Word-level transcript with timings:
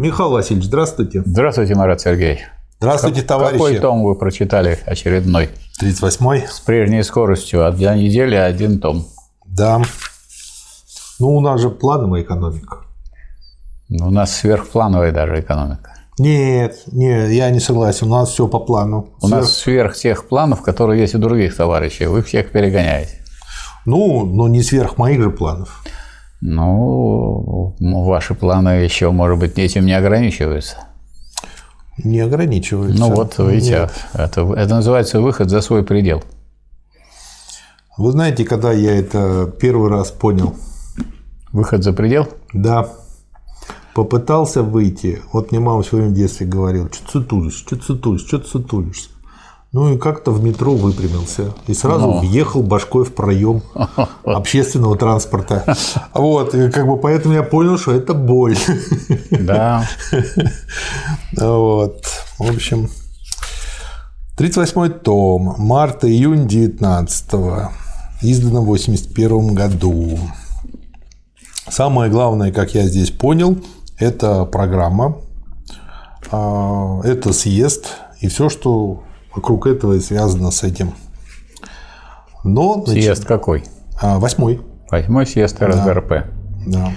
Михаил 0.00 0.30
Васильевич, 0.30 0.64
здравствуйте. 0.64 1.22
Здравствуйте, 1.26 1.74
Марат 1.74 2.00
Сергеевич. 2.00 2.40
Здравствуйте, 2.78 3.20
товарищи. 3.20 3.58
Какой 3.58 3.78
том 3.80 4.02
вы 4.02 4.14
прочитали 4.14 4.78
очередной? 4.86 5.50
38-й. 5.78 6.46
С 6.48 6.60
прежней 6.60 7.02
скоростью. 7.02 7.66
Одна 7.66 7.94
неделя, 7.94 8.46
один 8.46 8.80
том. 8.80 9.06
Да. 9.44 9.82
Ну, 11.18 11.36
у 11.36 11.42
нас 11.42 11.60
же 11.60 11.68
плановая 11.68 12.22
экономика. 12.22 12.78
У 13.90 14.10
нас 14.10 14.34
сверхплановая 14.34 15.12
даже 15.12 15.38
экономика. 15.38 15.92
Нет, 16.18 16.78
не, 16.86 17.34
я 17.34 17.50
не 17.50 17.60
согласен. 17.60 18.06
У 18.06 18.10
нас 18.10 18.30
все 18.30 18.48
по 18.48 18.58
плану. 18.58 19.10
У 19.20 19.26
Сверх... 19.26 19.42
нас 19.42 19.52
сверх 19.52 19.96
тех 19.96 20.28
планов, 20.28 20.62
которые 20.62 21.02
есть 21.02 21.14
у 21.14 21.18
других 21.18 21.54
товарищей. 21.54 22.06
Вы 22.06 22.22
всех 22.22 22.52
перегоняете. 22.52 23.22
Ну, 23.84 24.24
но 24.24 24.48
не 24.48 24.62
сверх 24.62 24.96
моих 24.96 25.20
же 25.20 25.30
планов. 25.30 25.82
Ну, 26.40 27.76
ваши 27.78 28.34
планы 28.34 28.68
еще, 28.68 29.10
может 29.10 29.38
быть, 29.38 29.58
этим 29.58 29.84
не 29.84 29.92
ограничиваются. 29.92 30.76
Не 31.98 32.20
ограничиваются. 32.20 32.98
Ну 32.98 33.14
вот, 33.14 33.38
видите, 33.38 33.90
это, 34.14 34.40
это 34.54 34.74
называется 34.74 35.20
выход 35.20 35.50
за 35.50 35.60
свой 35.60 35.82
предел. 35.82 36.22
Вы 37.98 38.12
знаете, 38.12 38.44
когда 38.44 38.72
я 38.72 38.96
это 38.96 39.52
первый 39.60 39.90
раз 39.90 40.10
понял? 40.10 40.54
Выход 41.52 41.84
за 41.84 41.92
предел? 41.92 42.28
Да. 42.54 42.88
Попытался 43.94 44.62
выйти. 44.62 45.20
Вот 45.32 45.50
мне 45.50 45.60
мама 45.60 45.82
все 45.82 45.96
время 45.96 46.10
в 46.10 46.14
детстве 46.14 46.46
говорила, 46.46 46.88
что 46.90 47.04
ты 47.04 47.10
сутулишь, 47.10 47.54
что 47.54 47.76
ты 47.76 47.82
сутулишь, 47.82 48.26
что 48.26 48.38
ты 48.38 48.46
сутулишься. 48.46 49.10
Ну 49.72 49.94
и 49.94 49.98
как-то 49.98 50.32
в 50.32 50.42
метро 50.42 50.74
выпрямился 50.74 51.54
и 51.68 51.74
сразу 51.74 52.08
ну. 52.08 52.18
въехал 52.18 52.60
башкой 52.60 53.04
в 53.04 53.14
проем 53.14 53.62
общественного 54.24 54.96
транспорта. 54.96 55.76
Вот, 56.12 56.54
и 56.56 56.70
как 56.70 56.88
бы 56.88 56.96
поэтому 56.96 57.34
я 57.34 57.44
понял, 57.44 57.78
что 57.78 57.92
это 57.92 58.14
боль. 58.14 58.56
Да. 59.30 59.88
Вот. 61.36 62.04
В 62.38 62.50
общем, 62.50 62.88
38-й 64.36 64.90
том, 64.90 65.54
марта-июнь 65.58 66.46
19-го, 66.46 67.70
издано 68.22 68.62
в 68.62 68.66
81 68.66 69.54
году. 69.54 70.18
Самое 71.68 72.10
главное, 72.10 72.50
как 72.50 72.74
я 72.74 72.82
здесь 72.88 73.10
понял, 73.12 73.58
это 73.98 74.44
программа, 74.46 75.18
а, 76.32 77.00
это 77.04 77.32
съезд 77.32 77.98
и 78.20 78.28
все, 78.28 78.48
что 78.48 79.04
вокруг 79.34 79.66
этого 79.66 79.94
и 79.94 80.00
связано 80.00 80.50
с 80.50 80.62
этим. 80.62 80.92
Но, 82.44 82.84
съезд 82.86 83.22
нач... 83.22 83.28
какой? 83.28 83.64
А, 84.00 84.18
восьмой. 84.18 84.60
Восьмой 84.90 85.26
съезд 85.26 85.62
РСДРП. 85.62 86.24
Да. 86.66 86.92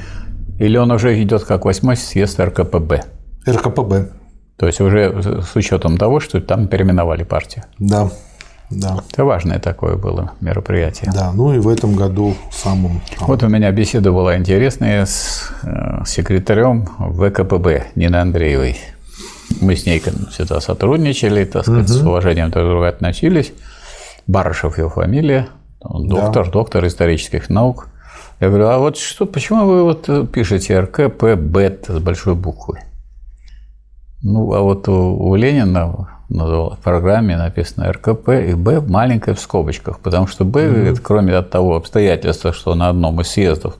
Или 0.59 0.77
он 0.77 0.91
уже 0.91 1.21
идет 1.21 1.43
как 1.43 1.65
восьмой 1.65 1.97
съезд 1.97 2.39
РКПБ? 2.39 3.03
РКПБ. 3.47 4.11
То 4.57 4.67
есть 4.67 4.79
уже 4.79 5.41
с 5.43 5.55
учетом 5.55 5.97
того, 5.97 6.19
что 6.19 6.39
там 6.39 6.67
переименовали 6.67 7.23
партию. 7.23 7.65
Да. 7.79 8.09
Да. 8.69 9.03
Это 9.11 9.25
важное 9.25 9.59
такое 9.59 9.97
было 9.97 10.31
мероприятие. 10.41 11.11
Да, 11.13 11.31
ну 11.31 11.53
и 11.53 11.59
в 11.59 11.67
этом 11.67 11.95
году 11.95 12.35
самым. 12.51 13.01
Вот 13.19 13.43
у 13.43 13.47
меня 13.47 13.71
беседа 13.71 14.11
была 14.11 14.37
интересная 14.37 15.05
с 15.05 15.51
э, 15.63 16.03
секретарем 16.05 16.87
ВКПБ 16.97 17.87
Нины 17.95 18.15
Андреевой. 18.15 18.77
Мы 19.61 19.75
с 19.75 19.85
ней 19.85 20.01
всегда 20.31 20.59
сотрудничали, 20.59 21.45
так 21.45 21.63
сказать, 21.63 21.89
угу. 21.89 21.99
с 21.99 22.01
уважением 22.01 22.49
друг 22.51 22.65
к 22.65 22.67
другу 22.69 22.85
относились. 22.85 23.53
Барышев 24.27 24.77
его 24.77 24.89
фамилия, 24.89 25.47
доктор, 25.81 26.45
да. 26.45 26.51
доктор 26.51 26.85
исторических 26.87 27.49
наук. 27.49 27.87
Я 28.39 28.49
говорю, 28.49 28.67
а 28.67 28.77
вот 28.77 28.97
что, 28.97 29.25
почему 29.25 29.65
вы 29.65 29.83
вот 29.83 30.31
пишете 30.31 30.79
РКПБ 30.79 31.79
с 31.87 31.99
большой 31.99 32.35
буквы? 32.35 32.79
Ну, 34.21 34.53
а 34.53 34.61
вот 34.61 34.87
у, 34.87 35.17
у 35.17 35.35
Ленина 35.35 36.07
в 36.29 36.77
программе 36.83 37.37
написано 37.37 37.91
РКП 37.91 38.29
и 38.29 38.53
Б 38.53 38.81
маленькое 38.81 39.35
в 39.35 39.39
скобочках, 39.39 39.99
потому 39.99 40.27
что 40.27 40.45
Б, 40.45 40.65
mm-hmm. 40.65 40.99
кроме 41.03 41.35
от 41.35 41.49
того 41.49 41.75
обстоятельства, 41.75 42.53
что 42.53 42.73
на 42.75 42.89
одном 42.89 43.21
из 43.21 43.27
съездов 43.27 43.75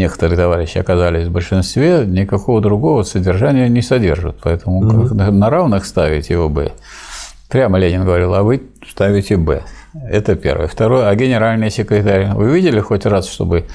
некоторые 0.00 0.36
товарищи 0.36 0.78
оказались 0.78 1.28
в 1.28 1.30
большинстве, 1.30 2.04
никакого 2.06 2.60
другого 2.60 3.04
содержания 3.04 3.68
не 3.68 3.82
содержат. 3.82 4.36
Поэтому 4.42 4.82
на 4.82 5.50
равных 5.50 5.84
ставить 5.84 6.30
его 6.30 6.48
Б. 6.48 6.72
Прямо 7.48 7.78
Ленин 7.78 8.04
говорил, 8.04 8.34
а 8.34 8.42
вы 8.42 8.62
ставите 8.88 9.36
Б. 9.36 9.62
Это 10.08 10.36
первое. 10.36 10.68
Второе, 10.68 11.08
а 11.08 11.14
генеральный 11.14 11.70
секретарь, 11.70 12.32
вы 12.34 12.50
видели 12.54 12.80
хоть 12.80 13.06
раз, 13.06 13.28
чтобы 13.28 13.66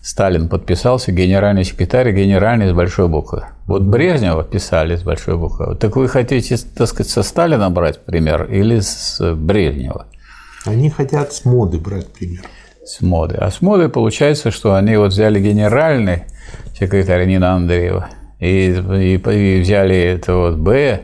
Сталин 0.00 0.48
подписался, 0.48 1.12
генеральный 1.12 1.64
секретарь, 1.64 2.12
генеральный 2.12 2.70
с 2.70 2.72
большой 2.72 3.08
буквы. 3.08 3.44
Вот 3.66 3.82
Брежнева 3.82 4.44
писали 4.44 4.96
с 4.96 5.02
большой 5.02 5.36
буквы. 5.36 5.74
Так 5.76 5.96
вы 5.96 6.08
хотите, 6.08 6.56
так 6.56 6.88
сказать, 6.88 7.10
со 7.12 7.22
Сталина 7.22 7.68
брать 7.70 8.04
пример 8.04 8.44
или 8.44 8.80
с 8.80 9.20
Брежнева? 9.34 10.06
Они 10.64 10.88
хотят 10.88 11.32
с 11.32 11.44
моды 11.44 11.78
брать 11.78 12.08
пример. 12.12 12.42
С 12.88 13.02
моды. 13.02 13.36
А 13.36 13.50
с 13.50 13.60
моды 13.60 13.90
получается, 13.90 14.50
что 14.50 14.74
они 14.74 14.96
вот 14.96 15.12
взяли 15.12 15.38
генеральный 15.40 16.22
секретарь 16.78 17.26
Нина 17.26 17.52
Андреева 17.52 18.08
и, 18.40 18.70
и, 18.70 19.14
и 19.16 19.60
взяли 19.60 19.94
это 19.94 20.34
вот 20.34 20.56
Б. 20.56 21.02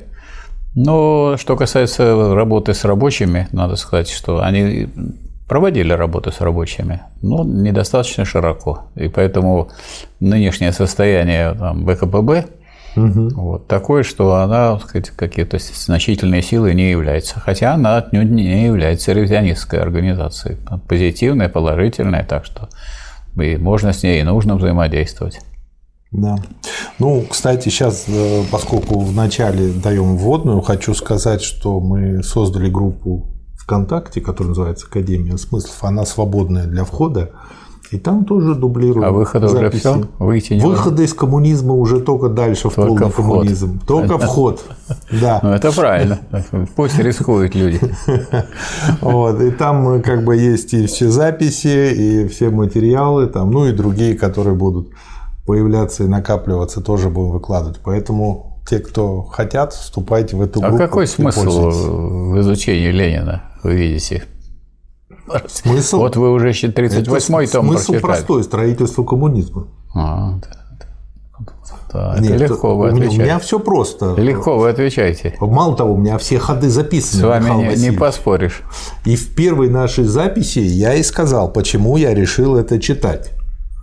Но 0.75 1.37
что 1.37 1.57
касается 1.57 2.35
работы 2.35 2.73
с 2.73 2.87
рабочими, 2.87 3.49
надо 3.53 3.77
сказать, 3.77 4.09
что 4.09 4.43
они 4.43 4.89
проводили 5.47 5.93
работу 5.93 6.33
с 6.33 6.41
рабочими, 6.41 7.03
но 7.21 7.45
недостаточно 7.45 8.25
широко. 8.25 8.87
И 8.97 9.09
поэтому 9.09 9.69
нынешнее 10.21 10.73
состояние 10.73 11.53
там, 11.53 11.85
БКПБ 11.85 12.47
угу. 12.97 13.29
вот, 13.35 13.67
такое, 13.69 14.03
что 14.03 14.35
она 14.37 14.79
какие-то 15.17 15.59
значительные 15.59 16.43
силы 16.43 16.75
не 16.75 16.91
является. 16.91 17.41
Хотя 17.41 17.75
она 17.75 17.99
отнюдь 17.99 18.31
не 18.31 18.67
является 18.67 19.13
ревизионистской 19.13 19.81
организацией. 19.81 20.59
Позитивная, 20.89 21.49
положительная, 21.49 22.25
так 22.25 22.45
что 22.45 22.69
и 23.41 23.57
можно 23.57 23.93
с 23.93 24.03
ней 24.03 24.21
и 24.21 24.25
нужно 24.25 24.57
взаимодействовать. 24.57 25.41
Да. 26.13 26.37
Ну, 27.01 27.25
кстати, 27.29 27.69
сейчас, 27.69 28.05
э, 28.07 28.43
поскольку 28.51 29.01
вначале 29.01 29.73
даем 29.73 30.17
вводную, 30.17 30.61
хочу 30.61 30.95
сказать, 30.95 31.43
что 31.43 31.81
мы 31.81 32.23
создали 32.23 32.71
группу 32.71 33.27
ВКонтакте, 33.59 34.21
который 34.21 34.49
называется 34.49 34.87
Академия 34.87 35.37
смыслов, 35.39 35.83
она 35.83 36.05
свободная 36.05 36.67
для 36.67 36.85
входа. 36.85 37.33
И 37.91 37.99
там 37.99 38.25
тоже 38.25 38.55
дублируют. 38.55 39.07
А 39.07 39.11
выхода 39.11 39.47
уже 39.47 39.71
все? 39.71 40.03
Выйти 40.19 40.55
не 40.55 40.61
Выхода 40.61 41.03
из 41.03 41.15
коммунизма 41.15 41.75
уже 41.75 42.01
только 42.01 42.29
дальше 42.29 42.71
в 42.71 42.75
только 42.75 42.89
полный 42.89 43.11
вход. 43.11 43.27
коммунизм. 43.27 43.81
Только 43.87 44.15
это... 44.15 44.27
вход. 44.27 44.65
Да. 45.11 45.41
Ну, 45.43 45.51
это 45.51 45.71
правильно. 45.73 46.19
Пусть 46.77 46.99
рискуют 46.99 47.55
люди. 47.55 47.81
Вот. 49.01 49.41
И 49.41 49.51
там 49.51 50.03
как 50.03 50.25
бы 50.25 50.37
есть 50.37 50.75
и 50.75 50.87
все 50.87 51.09
записи, 51.09 51.93
и 51.95 52.29
все 52.29 52.51
материалы, 52.51 53.27
там, 53.27 53.51
ну 53.51 53.67
и 53.67 53.73
другие, 53.73 54.17
которые 54.17 54.55
будут 54.55 54.89
появляться 55.47 56.05
и 56.05 56.07
накапливаться, 56.07 56.81
тоже 56.81 57.11
будем 57.11 57.33
выкладывать. 57.33 57.81
Поэтому 57.85 58.61
те, 58.67 58.79
кто 58.79 59.23
хотят, 59.23 59.73
вступайте 59.73 60.37
в 60.37 60.43
эту 60.43 60.61
группу. 60.61 60.77
А 60.77 60.79
какой 60.79 61.07
смысл 61.07 61.71
в 61.71 62.41
изучении 62.41 62.91
Ленина, 62.91 63.43
вы 63.63 63.75
видите? 63.75 64.25
Смысл? 65.49 65.99
Вот 65.99 66.17
вы 66.17 66.33
уже 66.33 66.51
38-й 66.51 67.47
том 67.47 67.67
Смысл 67.67 67.93
прочитали. 67.93 68.01
простой– 68.01 68.45
строительство 68.45 69.05
коммунизма. 69.05 69.69
А, 69.95 70.35
да. 70.43 70.65
Да, 71.93 72.17
Нет, 72.19 72.33
это 72.33 72.45
легко 72.45 72.77
вы 72.77 72.89
отвечаете. 72.89 73.17
У 73.17 73.25
меня 73.25 73.39
все 73.39 73.61
просто. 73.61 74.15
Легко 74.17 74.59
вы 74.59 74.69
отвечаете. 74.69 75.37
Мало 75.41 75.77
того, 75.77 75.95
у 75.95 75.97
меня 75.97 76.19
все 76.19 76.41
ходы 76.41 76.69
записаны. 76.69 77.23
С 77.23 77.25
вами 77.25 77.51
не, 77.77 77.91
не 77.91 77.97
поспоришь. 77.97 78.63
И 79.05 79.15
в 79.15 79.33
первой 79.37 79.69
нашей 79.69 80.03
записи 80.03 80.59
я 80.59 80.95
и 80.95 81.05
сказал, 81.05 81.53
почему 81.53 81.97
я 81.97 82.13
решил 82.13 82.57
это 82.57 82.81
читать. 82.81 83.34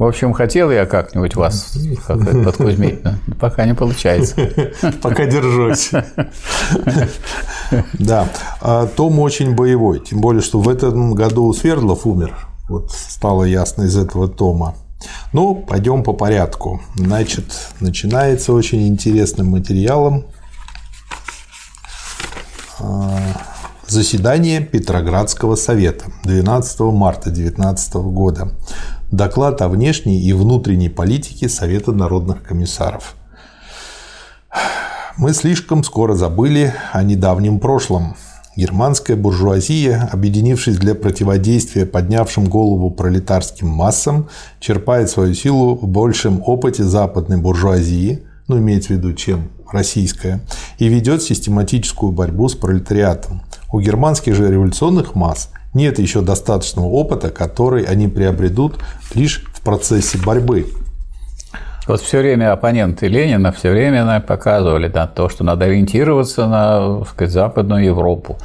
В 0.01 0.03
общем, 0.03 0.33
хотел 0.33 0.71
я 0.71 0.87
как-нибудь 0.87 1.35
вас 1.35 1.77
как 2.07 2.43
подкузмить, 2.43 3.03
но 3.03 3.13
пока 3.39 3.67
не 3.67 3.75
получается. 3.75 4.35
Пока 5.03 5.27
держусь. 5.27 5.91
Да. 7.99 8.27
А 8.61 8.87
том 8.87 9.19
очень 9.19 9.53
боевой. 9.53 9.99
Тем 9.99 10.19
более, 10.19 10.41
что 10.41 10.59
в 10.59 10.67
этом 10.69 11.13
году 11.13 11.53
Свердлов 11.53 12.07
умер. 12.07 12.35
Вот 12.67 12.91
стало 12.91 13.43
ясно 13.43 13.83
из 13.83 13.95
этого 13.95 14.27
тома. 14.27 14.73
Ну, 15.33 15.53
пойдем 15.53 16.01
по 16.01 16.13
порядку. 16.13 16.81
Значит, 16.95 17.45
начинается 17.79 18.53
очень 18.53 18.87
интересным 18.87 19.51
материалом. 19.51 20.25
А, 22.79 23.19
заседание 23.85 24.61
Петроградского 24.61 25.55
совета 25.55 26.05
12 26.23 26.79
марта 26.79 27.29
2019 27.29 27.93
года. 27.93 28.51
Доклад 29.11 29.61
о 29.61 29.67
внешней 29.67 30.21
и 30.21 30.31
внутренней 30.31 30.87
политике 30.87 31.49
Совета 31.49 31.91
народных 31.91 32.43
комиссаров. 32.43 33.17
Мы 35.17 35.33
слишком 35.33 35.83
скоро 35.83 36.15
забыли 36.15 36.73
о 36.93 37.03
недавнем 37.03 37.59
прошлом. 37.59 38.15
Германская 38.55 39.17
буржуазия, 39.17 40.09
объединившись 40.13 40.77
для 40.77 40.95
противодействия 40.95 41.85
поднявшим 41.85 42.45
голову 42.45 42.89
пролетарским 42.89 43.67
массам, 43.67 44.29
черпает 44.61 45.09
свою 45.09 45.33
силу 45.33 45.75
в 45.75 45.87
большем 45.87 46.41
опыте 46.45 46.85
западной 46.85 47.35
буржуазии, 47.35 48.23
ну, 48.47 48.59
имеется 48.59 48.93
в 48.93 48.97
виду, 48.97 49.13
чем 49.13 49.49
российская, 49.69 50.39
и 50.77 50.87
ведет 50.87 51.21
систематическую 51.21 52.13
борьбу 52.13 52.47
с 52.47 52.55
пролетариатом. 52.55 53.41
У 53.73 53.81
германских 53.81 54.35
же 54.35 54.49
революционных 54.49 55.15
масс 55.15 55.49
нет 55.73 55.99
еще 55.99 56.21
достаточного 56.21 56.87
опыта, 56.87 57.29
который 57.29 57.83
они 57.83 58.07
приобретут 58.07 58.79
лишь 59.13 59.45
в 59.53 59.61
процессе 59.61 60.17
борьбы 60.17 60.67
вот 61.91 62.01
все 62.01 62.19
время 62.19 62.53
оппоненты 62.53 63.07
Ленина 63.07 63.51
все 63.51 63.69
время 63.69 64.21
показывали 64.21 64.87
на 64.87 65.07
то, 65.07 65.27
что 65.27 65.43
надо 65.43 65.65
ориентироваться 65.65 66.47
на 66.47 67.03
сказать, 67.03 67.33
Западную 67.33 67.83
Европу, 67.83 68.37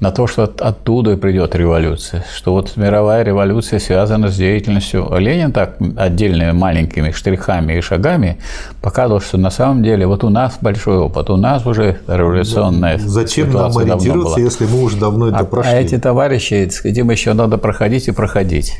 на 0.00 0.10
то, 0.10 0.26
что 0.26 0.42
оттуда 0.44 1.16
придет 1.16 1.54
революция, 1.54 2.24
что 2.34 2.52
вот 2.52 2.76
мировая 2.76 3.22
революция 3.22 3.78
связана 3.78 4.28
с 4.28 4.36
деятельностью. 4.36 5.08
Ленин 5.16 5.52
так 5.52 5.76
отдельными 5.96 6.50
маленькими 6.50 7.12
штрихами 7.12 7.74
и 7.74 7.80
шагами 7.80 8.38
показывал, 8.80 9.20
что 9.20 9.38
на 9.38 9.50
самом 9.50 9.84
деле 9.84 10.06
вот 10.06 10.24
у 10.24 10.28
нас 10.28 10.58
большой 10.60 10.98
опыт, 10.98 11.30
у 11.30 11.36
нас 11.36 11.64
уже 11.66 12.00
революционная 12.08 12.98
Зачем 12.98 13.52
нам 13.52 13.78
ориентироваться, 13.78 14.40
если 14.40 14.66
мы 14.66 14.82
уже 14.82 14.96
давно 14.96 15.28
это 15.28 15.38
а, 15.38 15.44
прошли? 15.44 15.72
А 15.72 15.76
эти 15.76 15.98
товарищи, 15.98 16.68
им 16.84 17.10
еще 17.10 17.32
надо 17.32 17.58
проходить 17.58 18.08
и 18.08 18.10
проходить. 18.10 18.74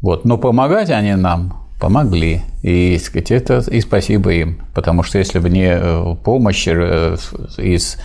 Вот. 0.00 0.24
Но 0.24 0.38
помогать 0.38 0.88
они 0.88 1.14
нам 1.14 1.67
помогли. 1.78 2.42
И, 2.62 2.98
сказать, 2.98 3.30
это 3.30 3.64
и 3.70 3.80
спасибо 3.80 4.32
им. 4.32 4.58
Потому 4.74 5.02
что 5.02 5.18
если 5.18 5.38
бы 5.38 5.48
не 5.48 5.68
э, 5.70 6.14
помощь 6.24 6.66
э, 6.66 7.16
из 7.56 7.98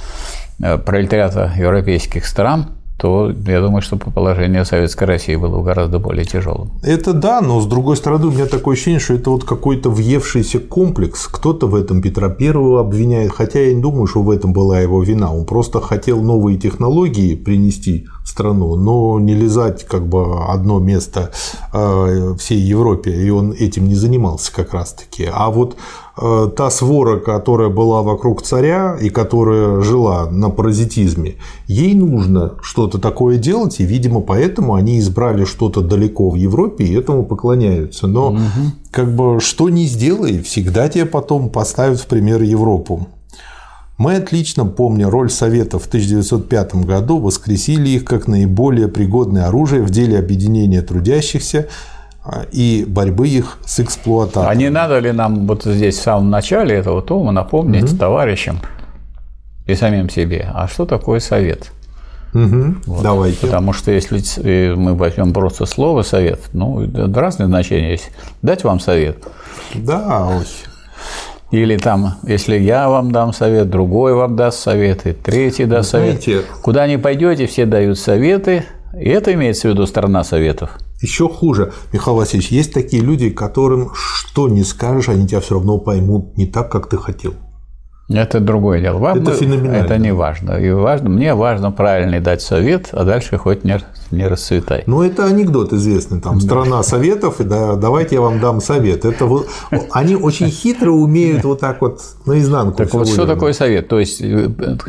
э, 0.60 0.78
пролетариата 0.78 1.54
европейских 1.58 2.26
стран, 2.26 2.68
то 2.98 3.34
я 3.48 3.60
думаю, 3.60 3.82
что 3.82 3.98
положение 3.98 4.64
Советской 4.64 5.06
России 5.06 5.36
было 5.36 5.62
гораздо 5.62 6.00
более 6.00 6.26
тяжелым. 6.26 6.72
Это 6.84 7.12
да, 7.14 7.42
но 7.42 7.60
с 7.60 7.66
другой 7.66 7.98
стороны, 7.98 8.28
у 8.28 8.32
меня 8.32 8.46
такое 8.46 8.76
ощущение, 8.76 9.00
что 9.00 9.16
это 9.16 9.30
вот 9.30 9.44
какой-то 9.44 9.90
въевшийся 9.90 10.60
комплекс. 10.60 11.28
Кто-то 11.28 11.68
в 11.68 11.76
этом 11.76 12.02
Петра 12.02 12.30
Первого 12.30 12.80
обвиняет, 12.80 13.32
хотя 13.34 13.60
я 13.60 13.74
не 13.74 13.82
думаю, 13.82 14.08
что 14.08 14.22
в 14.22 14.30
этом 14.30 14.54
была 14.54 14.80
его 14.80 15.04
вина. 15.04 15.34
Он 15.34 15.46
просто 15.46 15.82
хотел 15.82 16.22
новые 16.22 16.58
технологии 16.58 17.36
принести 17.36 18.08
страну, 18.24 18.76
но 18.76 19.20
не 19.20 19.36
лизать 19.36 19.86
как 19.86 20.08
бы 20.08 20.46
одно 20.46 20.80
место 20.80 21.32
э, 21.74 22.36
всей 22.40 22.60
Европе, 22.60 23.12
и 23.12 23.30
он 23.30 23.52
этим 23.52 23.88
не 23.88 23.96
занимался 23.96 24.54
как 24.54 24.74
раз-таки. 24.74 25.30
А 25.32 25.50
вот 25.50 25.76
Э, 26.16 26.48
та 26.56 26.70
свора, 26.70 27.18
которая 27.18 27.70
была 27.70 28.04
вокруг 28.04 28.44
царя 28.44 28.96
и 29.02 29.10
которая 29.10 29.82
жила 29.82 30.30
на 30.30 30.52
паразитизме, 30.52 31.38
ей 31.66 31.96
нужно 31.96 32.54
что-то 32.62 33.00
такое 33.00 33.40
делать, 33.40 33.80
и, 33.80 33.84
видимо, 33.84 34.22
поэтому 34.22 34.76
они 34.76 35.00
избрали 35.00 35.44
что-то 35.46 35.82
далеко 35.82 36.30
в 36.30 36.36
Европе 36.36 36.84
и 36.84 36.94
этому 36.94 37.24
поклоняются. 37.26 38.06
Но 38.06 38.28
угу. 38.28 38.40
как 38.92 39.16
бы 39.16 39.40
что 39.40 39.70
ни 39.70 39.86
сделай, 39.86 40.44
всегда 40.44 40.88
тебе 40.88 41.06
потом 41.06 41.50
поставят 41.50 42.00
в 42.00 42.06
пример 42.06 42.44
Европу. 42.44 43.08
Мы 43.98 44.16
отлично, 44.16 44.66
помня 44.66 45.10
роль 45.10 45.30
Советов 45.30 45.84
в 45.84 45.88
1905 45.88 46.76
году, 46.76 47.20
воскресили 47.20 47.90
их 47.90 48.06
как 48.06 48.28
наиболее 48.28 48.88
пригодное 48.88 49.48
оружие 49.48 49.84
в 49.84 49.92
деле 49.92 50.18
объединения 50.18 50.82
трудящихся 50.82 51.68
а, 52.24 52.46
и 52.52 52.86
борьбы 52.88 53.28
их 53.28 53.60
с 53.66 53.80
эксплуатацией. 53.80 54.52
А 54.52 54.56
не 54.56 54.70
надо 54.70 54.98
ли 54.98 55.12
нам 55.12 55.46
вот 55.46 55.64
здесь 55.64 55.98
в 55.98 56.02
самом 56.02 56.32
начале 56.32 56.76
этого 56.76 57.02
тома 57.04 57.32
напомнить 57.32 57.92
угу. 57.92 57.98
товарищам 57.98 58.60
и 59.68 59.76
самим 59.76 60.10
себе, 60.10 60.50
а 60.54 60.68
что 60.68 60.86
такое 60.86 61.20
совет? 61.20 61.72
Угу. 62.34 62.76
Вот. 62.88 63.04
Давайте. 63.04 63.42
Потому 63.42 63.74
что 63.74 63.92
если 63.92 64.74
мы 64.74 64.96
возьмем 64.96 65.34
просто 65.34 65.68
слово 65.68 66.02
совет, 66.02 66.40
ну, 66.54 66.90
разные 67.14 67.46
значения 67.46 67.92
есть. 67.92 68.10
Дать 68.42 68.64
вам 68.64 68.80
совет. 68.80 69.18
Да, 69.76 70.30
ой. 70.32 70.46
Или 71.54 71.78
там, 71.78 72.16
если 72.24 72.58
я 72.58 72.90
вам 72.90 73.12
дам 73.12 73.32
совет, 73.32 73.70
другой 73.70 74.16
вам 74.16 74.36
даст 74.36 74.58
совет, 74.60 75.06
и 75.06 75.14
третий 75.14 75.66
даст 75.66 75.92
совет. 75.92 76.16
Куда 76.64 76.88
ни 76.88 76.96
пойдете, 76.96 77.46
все 77.46 77.68
дают 77.68 78.00
советы, 78.00 78.64
и 79.00 79.08
это 79.08 79.32
имеется 79.36 79.68
в 79.68 79.72
виду 79.72 79.86
страна 79.86 80.24
советов. 80.24 80.80
Еще 81.00 81.30
хуже, 81.30 81.72
Михаил 81.92 82.18
Васильевич, 82.18 82.50
есть 82.50 82.74
такие 82.74 83.04
люди, 83.04 83.30
которым 83.30 83.92
что 83.94 84.48
не 84.48 84.64
скажешь, 84.64 85.10
они 85.10 85.28
тебя 85.28 85.42
все 85.42 85.54
равно 85.54 85.78
поймут 85.78 86.36
не 86.38 86.48
так, 86.48 86.72
как 86.72 86.90
ты 86.90 86.98
хотел. 86.98 87.36
Это 88.10 88.40
другое 88.40 88.82
дело. 88.82 88.98
Вам 88.98 89.22
это 89.22 89.32
феноменально. 89.32 89.86
Это 89.86 89.98
не 89.98 90.14
важно. 90.14 90.54
И 90.54 90.72
важно. 90.72 91.10
Мне 91.10 91.34
важно 91.34 91.72
правильный 91.72 92.20
дать 92.20 92.42
совет, 92.42 92.90
а 92.92 93.06
дальше 93.06 93.38
хоть 93.38 93.64
не, 93.64 93.80
не 94.12 94.28
расцветай. 94.28 94.84
Ну, 94.88 95.02
это 95.02 95.26
анекдот 95.26 95.72
известный. 95.74 96.20
Там 96.20 96.42
страна 96.42 96.84
советов, 96.84 97.40
и 97.40 97.46
да, 97.46 97.76
давайте 97.76 98.16
я 98.16 98.22
вам 98.22 98.40
дам 98.40 98.62
совет. 98.62 99.06
Это 99.06 99.26
вот, 99.26 99.48
они 99.92 100.16
очень 100.16 100.50
хитро 100.50 100.92
умеют 100.92 101.44
вот 101.46 101.62
так 101.62 101.82
вот 101.82 102.02
наизнанку. 102.26 102.78
Так 102.78 102.94
вот, 102.94 103.08
что 103.08 103.26
такое 103.26 103.54
совет? 103.54 103.88
То 103.88 104.00
есть, 104.00 104.22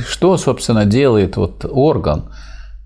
что, 0.07 0.37
собственно, 0.37 0.85
делает 0.85 1.37
вот 1.37 1.65
орган, 1.71 2.25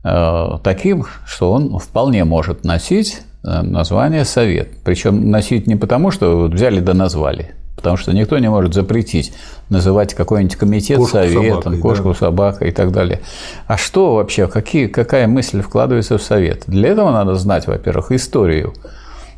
Э, 0.04 0.58
таким, 0.62 1.04
что 1.26 1.52
он 1.52 1.78
вполне 1.78 2.25
может 2.25 2.64
носить 2.64 3.20
э, 3.44 3.62
название 3.62 4.25
«совет». 4.25 4.69
Причем 4.84 5.30
носить 5.30 5.66
не 5.66 5.76
потому, 5.76 6.10
что 6.10 6.46
взяли 6.46 6.80
да 6.80 6.94
назвали, 6.94 7.54
потому 7.78 7.96
что 7.96 8.12
никто 8.12 8.38
не 8.38 8.50
может 8.50 8.75
запретить 8.75 9.32
называть 9.70 10.12
какой-нибудь 10.12 10.56
комитет 10.56 10.98
кошку 10.98 11.12
советом, 11.12 11.62
собакой, 11.62 11.80
кошку, 11.80 12.08
да. 12.10 12.14
собака 12.14 12.64
и 12.66 12.70
так 12.70 12.92
далее. 12.92 13.20
А 13.66 13.78
что 13.78 14.16
вообще, 14.16 14.46
какие, 14.46 14.86
какая 14.86 15.26
мысль 15.26 15.62
вкладывается 15.62 16.19
в 16.19 16.22
совет? 16.22 16.64
Для 16.66 16.90
этого 16.90 17.10
надо 17.10 17.34
знать, 17.34 17.66
во-первых, 17.66 18.12
историю 18.12 18.75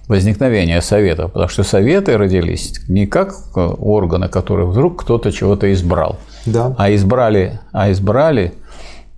возникновения 0.08 0.80
совета, 0.82 1.28
потому 1.28 1.48
что 1.48 1.62
советы 1.62 2.18
родились 2.18 2.80
не 2.88 3.06
как 3.06 3.32
э, 3.54 3.60
органы, 3.60 4.28
которые 4.28 4.66
вдруг 4.66 5.02
кто-то 5.02 5.30
чего-то 5.30 5.72
избрал, 5.72 6.18
да. 6.46 6.74
а 6.76 6.92
избрали, 6.92 7.60
а 7.70 7.92
избрали 7.92 8.52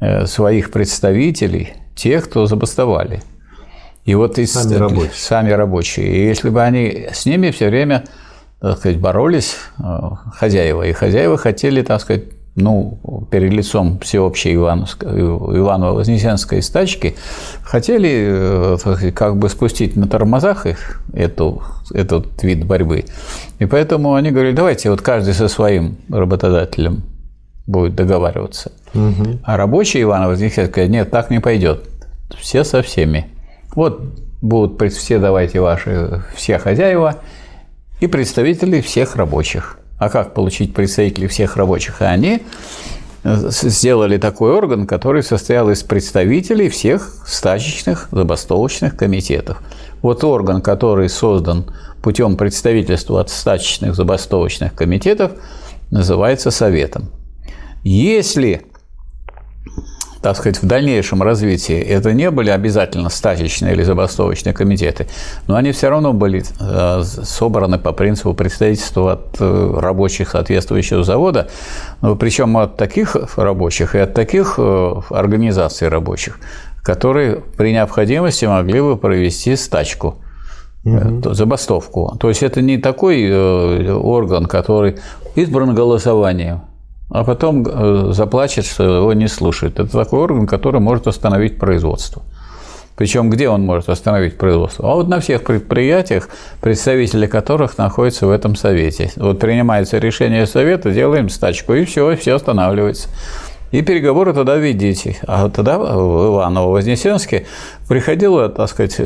Э, 0.05 0.27
своих 0.27 0.73
представителей, 0.73 1.75
тех, 1.95 2.29
кто 2.29 2.47
забастовали. 2.47 3.23
И 4.05 4.17
вот 4.17 4.37
из, 4.37 4.53
сами 4.53 4.75
рабочие. 4.75 5.13
Сами 5.15 5.51
рабочие. 5.53 6.09
И 6.09 6.27
если 6.27 6.51
бы 6.51 6.61
они 6.61 7.07
с 7.13 7.25
ними 7.25 7.53
все 7.53 7.69
время 7.69 8.03
так 8.63 8.79
сказать, 8.79 8.99
боролись, 9.01 9.57
э, 9.81 10.01
хозяева, 10.37 10.85
и 10.85 10.93
хозяева 10.93 11.37
хотели, 11.37 11.83
так 11.83 12.01
сказать, 12.01 12.23
ну, 12.55 13.27
перед 13.31 13.53
лицом 13.53 13.99
всеобщей 13.99 14.55
Иваново-Вознесенской 14.55 16.63
стачки, 16.63 17.17
хотели 17.65 18.29
э, 18.29 18.77
сказать, 18.79 19.15
как 19.15 19.37
бы 19.37 19.49
спустить 19.49 19.97
на 19.97 20.07
тормозах 20.07 20.67
их 20.67 21.03
эту, 21.13 21.61
этот 21.93 22.41
вид 22.45 22.65
борьбы. 22.65 23.07
И 23.59 23.67
поэтому 23.67 24.15
они 24.15 24.31
говорили, 24.31 24.55
давайте 24.55 24.91
вот 24.91 25.01
каждый 25.01 25.35
со 25.35 25.49
своим 25.49 25.97
работодателем 26.09 27.03
будет 27.67 27.97
договариваться. 27.97 28.71
Угу. 28.95 29.41
А 29.43 29.57
рабочие 29.57 30.05
Иванова 30.05 30.37
сказать, 30.71 30.89
нет, 30.89 31.11
так 31.11 31.31
не 31.31 31.41
пойдет. 31.41 31.89
Все 32.39 32.63
со 32.63 32.81
всеми. 32.83 33.27
Вот 33.75 34.03
будут 34.41 34.79
все 34.93 35.19
давайте 35.19 35.61
ваши 35.61 36.23
все 36.37 36.59
хозяева 36.59 37.17
и 38.03 38.09
представители 38.09 38.81
всех 38.81 39.15
рабочих. 39.15 39.79
А 39.97 40.09
как 40.09 40.35
получить 40.35 40.75
представителей 40.75 41.29
всех 41.29 41.57
рабочих? 41.57 42.03
И 42.03 42.05
они 42.05 42.43
э, 43.23 43.51
сделали 43.51 44.19
такой 44.19 44.51
орган, 44.51 44.89
который 44.89 45.23
состоял 45.23 45.71
из 45.71 45.85
представителей 45.85 46.69
всех 46.69 47.23
стачечных 47.25 48.09
забастовочных 48.11 48.97
комитетов. 48.97 49.63
Вот 50.03 50.25
орган, 50.25 50.63
который 50.63 51.09
создан 51.09 51.73
путем 52.03 52.37
представительства 52.37 53.21
от 53.21 53.31
стачечных 53.31 53.95
забастовочных 53.95 54.75
комитетов, 54.75 55.31
называется 55.93 56.51
Советом. 56.51 57.09
Если 57.85 58.63
так 60.23 60.37
сказать, 60.37 60.63
в 60.63 60.67
дальнейшем 60.67 61.21
развитии 61.21 61.79
это 61.79 62.13
не 62.15 62.31
были 62.31 62.51
обязательно 62.51 63.11
стачечные 63.11 63.73
или 63.75 63.83
забастовочные 63.83 64.55
комитеты, 64.55 65.09
но 65.49 65.57
они 65.57 65.73
все 65.73 65.89
равно 65.89 66.13
были 66.13 66.45
э, 66.61 67.03
собраны 67.03 67.79
по 67.79 67.93
принципу 67.93 68.33
представительства 68.33 69.15
от 69.15 69.37
э, 69.41 69.75
рабочих 69.79 70.31
соответствующего 70.31 71.03
завода, 71.03 71.49
ну, 72.01 72.15
причем 72.15 72.57
от 72.57 72.77
таких 72.77 73.17
рабочих 73.37 73.97
и 73.97 73.99
от 73.99 74.15
таких 74.15 74.55
э, 74.59 74.95
организаций 75.11 75.89
рабочих, 75.89 76.39
которые 76.83 77.43
при 77.57 77.73
необходимости 77.73 78.45
могли 78.45 78.81
бы 78.81 78.97
провести 78.97 79.57
стачку 79.57 80.19
угу. 80.85 81.35
забастовку. 81.35 82.17
То 82.21 82.29
есть 82.29 82.45
это 82.45 82.63
не 82.63 82.79
такой 82.79 83.29
орган, 83.93 84.47
который 84.47 84.99
избран 85.35 85.75
голосованием, 85.75 86.61
а 87.13 87.25
потом 87.25 87.65
э, 87.67 88.13
заплачет, 88.13 88.65
что 88.65 88.85
его 88.85 89.13
не 89.13 89.29
слушают. 89.29 89.79
Это 89.79 89.91
такой 89.91 90.21
орган, 90.21 90.47
который 90.47 90.81
может 90.81 91.07
остановить 91.07 91.59
производство. 91.59 92.23
Причем 92.97 93.31
где 93.31 93.49
он 93.49 93.63
может 93.63 93.89
остановить 93.89 94.39
производство? 94.39 94.91
А 94.91 94.95
вот 94.95 95.09
на 95.09 95.21
всех 95.21 95.45
предприятиях, 95.45 96.29
представители 96.61 97.27
которых 97.27 97.77
находятся 97.77 98.27
в 98.27 98.31
этом 98.31 98.57
совете. 98.57 99.11
Вот 99.17 99.41
принимается 99.41 99.99
решение 99.99 100.47
совета, 100.47 100.91
делаем 100.91 101.29
стачку, 101.29 101.75
и 101.75 101.85
все, 101.85 102.17
все 102.17 102.35
останавливается. 102.35 103.09
И 103.73 103.83
переговоры 103.83 104.33
тогда 104.33 104.57
ведите. 104.57 105.17
А 105.27 105.49
тогда 105.49 105.79
в 105.79 105.83
Иваново-Вознесенске 105.83 107.47
приходило, 107.89 108.49
так 108.49 108.69
сказать, 108.69 109.01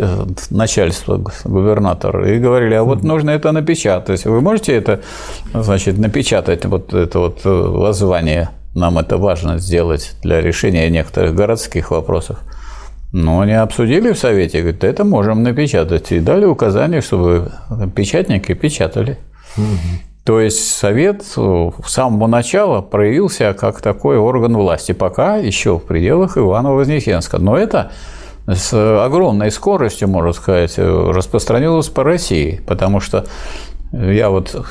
начальство, 0.51 1.25
губернатор, 1.45 2.25
и 2.25 2.39
говорили, 2.39 2.75
а 2.75 2.83
вот 2.83 3.03
нужно 3.03 3.31
это 3.31 3.53
напечатать. 3.53 4.27
Вы 4.27 4.41
можете 4.41 4.75
это, 4.77 5.01
значит, 5.55 5.99
напечатать, 5.99 6.65
вот 6.67 6.93
это 6.93 7.19
вот 7.19 7.41
воззвание? 7.45 8.51
Нам 8.75 8.99
это 8.99 9.17
важно 9.17 9.59
сделать 9.59 10.17
для 10.23 10.43
решения 10.43 10.91
некоторых 10.91 11.35
городских 11.35 11.91
вопросов. 11.91 12.39
Но 13.13 13.41
они 13.41 13.53
обсудили 13.53 14.13
в 14.13 14.19
Совете, 14.19 14.61
говорят, 14.61 14.85
это 14.85 15.05
можем 15.05 15.43
напечатать. 15.43 16.13
И 16.13 16.21
дали 16.21 16.45
указание, 16.45 17.01
чтобы 17.01 17.53
печатники 17.95 18.53
печатали. 18.53 19.17
Угу. 19.57 20.16
То 20.27 20.41
есть 20.41 20.77
Совет 20.77 21.23
с 21.23 21.73
самого 21.87 22.27
начала 22.27 22.83
проявился 22.83 23.55
как 23.55 23.81
такой 23.81 24.19
орган 24.19 24.57
власти, 24.57 24.91
пока 24.91 25.37
еще 25.37 25.79
в 25.79 25.85
пределах 25.85 26.37
Иваново-Вознесенска. 26.37 27.39
Но 27.39 27.57
это 27.57 27.93
с 28.49 28.75
огромной 28.75 29.53
скоростью, 29.53 30.09
можно 30.09 30.33
сказать, 30.33 30.79
распространилось 30.79 31.89
по 31.89 32.03
России, 32.03 32.61
потому 32.67 32.99
что 32.99 33.25
я 33.93 34.31
вот 34.31 34.67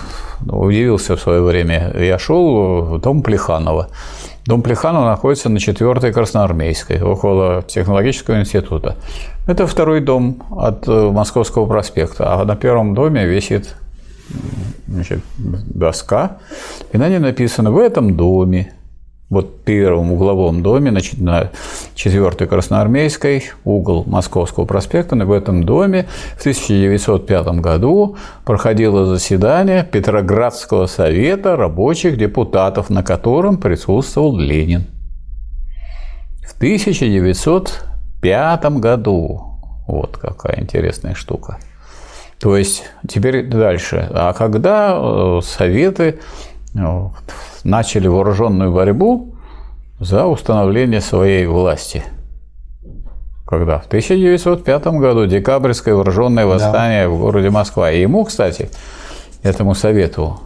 удивился 0.46 1.16
в 1.16 1.22
свое 1.22 1.42
время. 1.42 1.94
Я 1.98 2.20
шел 2.20 2.82
в 2.82 3.00
дом 3.00 3.24
Плеханова. 3.24 3.88
Дом 4.46 4.62
Плеханова 4.62 5.06
находится 5.06 5.48
на 5.48 5.58
4-й 5.58 6.12
Красноармейской, 6.12 7.02
около 7.02 7.64
технологического 7.64 8.42
института. 8.42 8.98
Это 9.48 9.68
второй 9.68 10.02
дом 10.02 10.44
от 10.52 10.86
Московского 10.86 11.66
проспекта, 11.66 12.34
а 12.34 12.44
на 12.44 12.58
первом 12.58 12.94
доме 12.94 13.26
висит 13.26 13.78
значит, 14.88 15.22
доска, 15.38 16.38
и 16.92 16.98
на 16.98 17.10
ней 17.10 17.20
написано 17.20 17.72
«В 17.72 17.78
этом 17.78 18.16
доме 18.16 18.74
вот 19.30 19.64
первом 19.64 20.12
угловом 20.12 20.62
доме, 20.62 20.92
значит, 20.92 21.20
на 21.20 21.50
4 21.96 22.48
Красноармейской, 22.48 23.46
угол 23.64 24.04
Московского 24.06 24.66
проспекта, 24.66 25.16
в 25.16 25.32
этом 25.32 25.64
доме 25.64 26.06
в 26.38 26.42
1905 26.42 27.48
году 27.60 28.18
проходило 28.46 29.06
заседание 29.06 29.84
Петроградского 29.84 30.86
совета 30.86 31.56
рабочих 31.56 32.18
депутатов, 32.18 32.92
на 32.92 33.02
котором 33.04 33.58
присутствовал 33.58 34.38
Ленин. 34.38 34.86
В 36.48 36.56
1905 36.58 38.66
году. 38.80 39.42
Вот 39.88 40.18
какая 40.18 40.62
интересная 40.62 41.16
штука. 41.16 41.58
То 42.40 42.58
есть 42.58 42.84
теперь 43.08 43.48
дальше. 43.48 44.08
А 44.12 44.34
когда 44.34 44.96
э, 44.98 45.40
советы 45.44 46.20
э, 46.76 47.10
начали 47.64 48.08
вооруженную 48.08 48.72
борьбу 48.72 49.36
за 50.00 50.26
установление 50.26 51.02
своей 51.02 51.46
власти. 51.46 52.04
Когда? 53.46 53.80
В 53.80 53.86
1905 53.86 54.88
году 54.88 55.28
декабрьское 55.28 55.94
вооруженное 55.94 56.46
восстание 56.46 57.06
да. 57.06 57.10
в 57.10 57.20
городе 57.20 57.50
Москва. 57.50 57.92
И 57.92 58.02
ему, 58.02 58.26
кстати, 58.26 58.70
этому 59.44 59.76
совету 59.76 60.40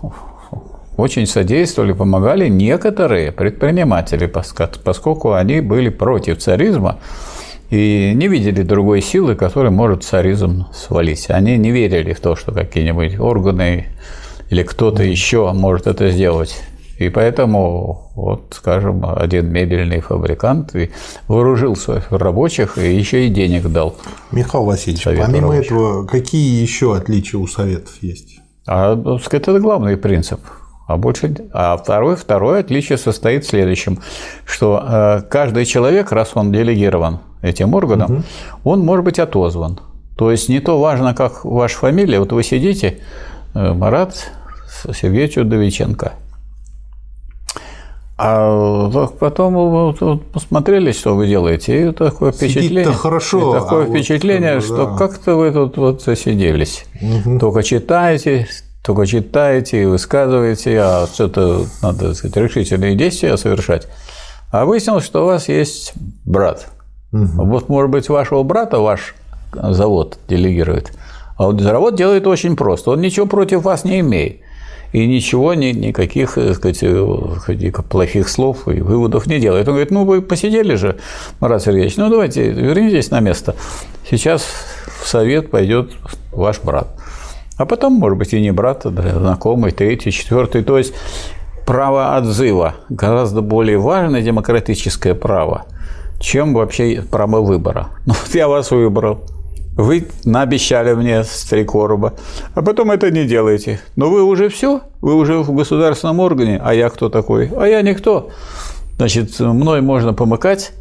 очень 0.97 1.25
содействовали, 1.25 1.93
помогали 1.93 2.49
некоторые 2.49 3.31
предприниматели, 3.31 4.25
поскольку 4.25 5.33
они 5.33 5.61
были 5.61 5.89
против 5.89 6.39
царизма 6.39 6.99
и 7.69 8.13
не 8.15 8.27
видели 8.27 8.63
другой 8.63 9.01
силы, 9.01 9.35
которая 9.35 9.71
может 9.71 10.03
царизм 10.03 10.65
свалить. 10.73 11.29
Они 11.29 11.57
не 11.57 11.71
верили 11.71 12.13
в 12.13 12.19
то, 12.19 12.35
что 12.35 12.51
какие-нибудь 12.51 13.19
органы 13.19 13.87
или 14.49 14.63
кто-то 14.63 15.03
еще 15.03 15.51
может 15.53 15.87
это 15.87 16.09
сделать. 16.09 16.61
И 16.97 17.07
поэтому, 17.07 18.11
вот, 18.15 18.53
скажем, 18.57 19.05
один 19.05 19.49
мебельный 19.49 20.01
фабрикант 20.01 20.73
вооружил 21.29 21.77
своих 21.77 22.11
рабочих 22.11 22.77
и 22.77 22.93
еще 22.93 23.25
и 23.25 23.29
денег 23.29 23.67
дал. 23.67 23.95
Михаил 24.31 24.65
Васильевич, 24.65 25.05
помимо 25.05 25.53
рабочих. 25.53 25.65
этого, 25.71 26.05
какие 26.05 26.61
еще 26.61 26.97
отличия 26.97 27.39
у 27.39 27.47
советов 27.47 27.93
есть? 28.01 28.41
А, 28.67 28.99
это 29.31 29.59
главный 29.59 29.95
принцип. 29.95 30.41
А, 30.87 30.97
больше... 30.97 31.33
а 31.53 31.77
второе, 31.77 32.17
второе 32.17 32.59
отличие 32.59 32.97
состоит 32.97 33.45
в 33.45 33.49
следующем, 33.49 33.99
что 34.43 34.83
э, 34.85 35.21
каждый 35.29 35.63
человек, 35.65 36.11
раз 36.11 36.31
он 36.33 36.51
делегирован 36.51 37.19
этим 37.41 37.73
органом, 37.73 38.11
угу. 38.11 38.23
он 38.63 38.79
может 38.81 39.05
быть 39.05 39.19
отозван. 39.19 39.79
То 40.17 40.31
есть 40.31 40.49
не 40.49 40.59
то 40.59 40.79
важно, 40.79 41.13
как 41.13 41.45
ваша 41.45 41.77
фамилия, 41.77 42.19
вот 42.19 42.31
вы 42.31 42.43
сидите, 42.43 42.99
э, 43.53 43.73
Марат 43.73 44.31
Сергеевич 44.93 45.37
Удовиченко– 45.37 46.13
а 48.21 49.07
потом 49.17 49.95
посмотрели, 50.33 50.91
что 50.91 51.15
вы 51.15 51.25
делаете, 51.25 51.87
и 51.87 51.91
такое 51.93 52.33
впечатление, 52.33 52.91
хорошо, 52.91 53.57
такое 53.57 53.85
а 53.85 53.89
впечатление, 53.89 54.55
вот, 54.55 54.65
что 54.65 54.87
да. 54.87 54.97
как-то 54.97 55.35
вы 55.35 55.51
тут 55.53 55.77
вот 55.77 56.01
засиделись. 56.01 56.83
Угу. 57.01 57.39
Только 57.39 57.63
читаете, 57.63 58.45
только 58.83 59.05
читаете 59.05 59.83
и 59.83 59.85
высказываете, 59.85 60.81
а 60.81 61.07
что-то 61.07 61.63
надо 61.81 62.13
сказать, 62.13 62.35
решительные 62.35 62.93
действия 62.95 63.37
совершать. 63.37 63.87
А 64.51 64.65
выяснилось, 64.65 65.05
что 65.05 65.23
у 65.23 65.27
вас 65.27 65.47
есть 65.47 65.93
брат. 66.25 66.67
Угу. 67.11 67.45
Вот, 67.45 67.69
может 67.69 67.91
быть, 67.91 68.09
вашего 68.09 68.43
брата 68.43 68.79
ваш 68.79 69.15
завод 69.53 70.19
делегирует. 70.27 70.93
А 71.37 71.45
вот 71.45 71.61
завод 71.61 71.95
делает 71.95 72.27
очень 72.27 72.55
просто. 72.55 72.91
Он 72.91 73.01
ничего 73.01 73.25
против 73.25 73.63
вас 73.63 73.83
не 73.83 73.99
имеет 74.01 74.41
и 74.91 75.05
ничего, 75.05 75.53
ни, 75.53 75.67
никаких 75.67 76.35
так 76.35 76.55
сказать, 76.55 76.79
э, 76.81 77.71
плохих 77.89 78.27
слов 78.27 78.67
и 78.67 78.81
выводов 78.81 79.27
не 79.27 79.39
делает. 79.39 79.67
Он 79.67 79.75
говорит, 79.75 79.91
ну 79.91 80.03
вы 80.03 80.21
посидели 80.21 80.75
же, 80.75 80.97
Марат 81.39 81.63
Сергеевич, 81.63 81.97
ну 81.97 82.09
давайте 82.09 82.49
вернитесь 82.49 83.11
на 83.11 83.19
место. 83.19 83.55
Сейчас 84.09 84.43
в 85.01 85.07
совет 85.07 85.51
пойдет 85.51 85.91
ваш 86.31 86.59
брат. 86.61 86.87
А 87.57 87.65
потом, 87.65 87.93
может 87.93 88.17
быть, 88.17 88.33
и 88.33 88.41
не 88.41 88.51
брат, 88.51 88.85
а 88.85 88.89
знакомый, 88.89 89.71
третий, 89.71 90.11
четвертый. 90.11 90.63
То 90.63 90.77
есть 90.77 90.93
право 91.67 92.15
отзыва 92.15 92.75
гораздо 92.89 93.41
более 93.41 93.77
важное 93.77 94.21
демократическое 94.21 95.13
право, 95.13 95.65
чем 96.19 96.53
вообще 96.53 97.03
право 97.09 97.41
выбора. 97.41 97.89
Ну 98.05 98.13
вот 98.13 98.35
я 98.35 98.47
вас 98.47 98.71
выбрал, 98.71 99.19
вы 99.75 100.07
наобещали 100.25 100.93
мне 100.93 101.23
с 101.23 101.45
три 101.45 101.63
короба, 101.63 102.13
а 102.53 102.61
потом 102.61 102.91
это 102.91 103.11
не 103.11 103.25
делаете. 103.25 103.79
Но 103.95 104.09
вы 104.09 104.23
уже 104.23 104.49
все, 104.49 104.81
вы 105.01 105.15
уже 105.15 105.37
в 105.39 105.53
государственном 105.53 106.19
органе, 106.19 106.59
а 106.63 106.73
я 106.73 106.89
кто 106.89 107.09
такой? 107.09 107.49
А 107.55 107.65
я 107.65 107.81
никто. 107.81 108.29
Значит, 108.97 109.39
мной 109.39 109.81
можно 109.81 110.13
помыкать, 110.13 110.73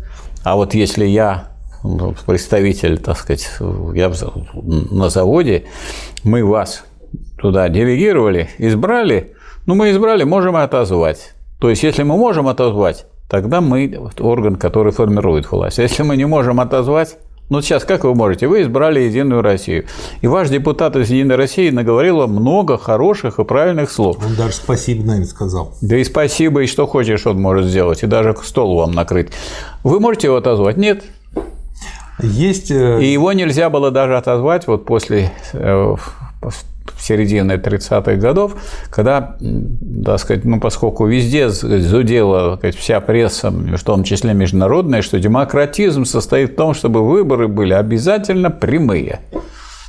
а 0.42 0.57
вот 0.57 0.75
если 0.75 1.07
я 1.07 1.49
ну, 1.85 2.14
представитель, 2.26 2.99
так 2.99 3.16
сказать, 3.18 3.49
я 3.95 4.12
на 4.52 5.09
заводе, 5.11 5.66
мы 6.25 6.45
вас 6.45 6.85
туда 7.40 7.68
делегировали, 7.68 8.50
избрали, 8.59 9.35
ну, 9.66 9.75
мы 9.75 9.90
избрали, 9.90 10.25
можем 10.25 10.57
отозвать. 10.57 11.35
То 11.61 11.71
есть, 11.71 11.83
если 11.83 12.02
мы 12.02 12.16
можем 12.16 12.49
отозвать, 12.49 13.07
тогда 13.28 13.61
мы 13.61 14.11
орган, 14.18 14.56
который 14.56 14.92
формирует 14.92 15.50
власть. 15.50 15.78
Если 15.78 16.02
мы 16.02 16.16
не 16.16 16.26
можем 16.26 16.61
отозвать, 16.61 17.18
ну, 17.50 17.62
сейчас 17.62 17.85
как 17.85 18.04
вы 18.04 18.14
можете? 18.14 18.47
Вы 18.47 18.62
избрали 18.62 19.00
Единую 19.00 19.40
Россию. 19.40 19.87
И 20.20 20.26
ваш 20.26 20.50
депутат 20.50 20.97
из 20.97 21.08
Единой 21.11 21.37
России 21.37 21.70
наговорил 21.70 22.26
много 22.26 22.76
хороших 22.76 23.38
и 23.38 23.44
правильных 23.44 23.90
слов. 23.90 24.18
Он 24.25 24.35
даже 24.35 24.52
спасибо, 24.52 25.04
наверное, 25.04 25.28
сказал. 25.28 25.73
Да 25.80 25.97
и 25.97 26.04
спасибо, 26.04 26.62
и 26.62 26.66
что 26.66 26.87
хочешь 26.87 27.26
он 27.26 27.40
может 27.40 27.66
сделать, 27.66 28.02
и 28.02 28.06
даже 28.06 28.37
стол 28.42 28.76
вам 28.76 28.92
накрыть. 28.92 29.28
Вы 29.82 29.99
можете 29.99 30.26
его 30.26 30.37
отозвать? 30.37 30.76
Нет. 30.76 31.04
Есть... 32.20 32.70
Э, 32.70 33.02
и 33.02 33.06
его 33.06 33.32
нельзя 33.32 33.70
было 33.70 33.90
даже 33.90 34.16
отозвать 34.16 34.66
вот 34.66 34.85
после 34.85 35.32
середины 36.99 37.52
30-х 37.52 38.14
годов, 38.17 38.57
когда, 38.90 39.37
так 40.05 40.19
сказать, 40.19 40.45
ну, 40.45 40.61
поскольку 40.61 41.07
везде 41.07 41.49
зудела 41.49 42.57
сказать, 42.57 42.76
вся 42.76 43.00
пресса, 43.00 43.50
в 43.50 43.85
том 43.85 44.05
числе 44.05 44.35
международная, 44.35 45.02
что 45.02 45.19
демократизм 45.19 46.05
состоит 46.05 46.52
в 46.52 46.57
том, 46.57 46.75
чтобы 46.75 47.07
выборы 47.07 47.49
были 47.49 47.73
обязательно 47.73 48.50
прямые. 48.50 49.21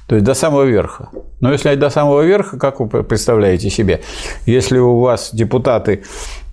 То 0.07 0.15
есть 0.15 0.25
до 0.25 0.33
самого 0.33 0.63
верха. 0.63 1.09
Но 1.39 1.51
если 1.51 1.75
до 1.75 1.89
самого 1.89 2.23
верха, 2.23 2.57
как 2.57 2.79
вы 2.79 3.03
представляете 3.03 3.69
себе, 3.69 4.01
если 4.47 4.79
у 4.79 4.99
вас 4.99 5.29
депутаты 5.33 6.03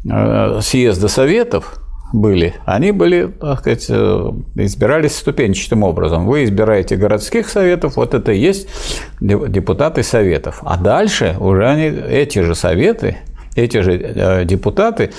э, 0.05 0.61
съезда 0.61 1.09
советов, 1.09 1.81
были, 2.13 2.55
они 2.65 2.93
были, 2.93 3.27
так 3.27 3.61
сказать, 3.61 3.87
э, 3.89 4.33
избирались 4.57 5.17
ступенчатым 5.17 5.83
образом. 5.83 6.27
Вы 6.27 6.45
избираете 6.45 6.97
городских 6.97 7.49
советов, 7.49 7.97
вот 7.97 8.15
это 8.15 8.33
и 8.33 8.39
есть 8.39 8.69
депутаты 9.21 10.03
советов. 10.03 10.61
А 10.63 10.77
дальше 10.77 11.37
уже 11.41 11.69
они, 11.69 11.87
эти 11.87 12.41
же 12.41 12.55
советы, 12.55 13.17
эти 13.57 13.81
же 13.81 13.93
э, 13.93 14.45
депутаты, 14.45 15.11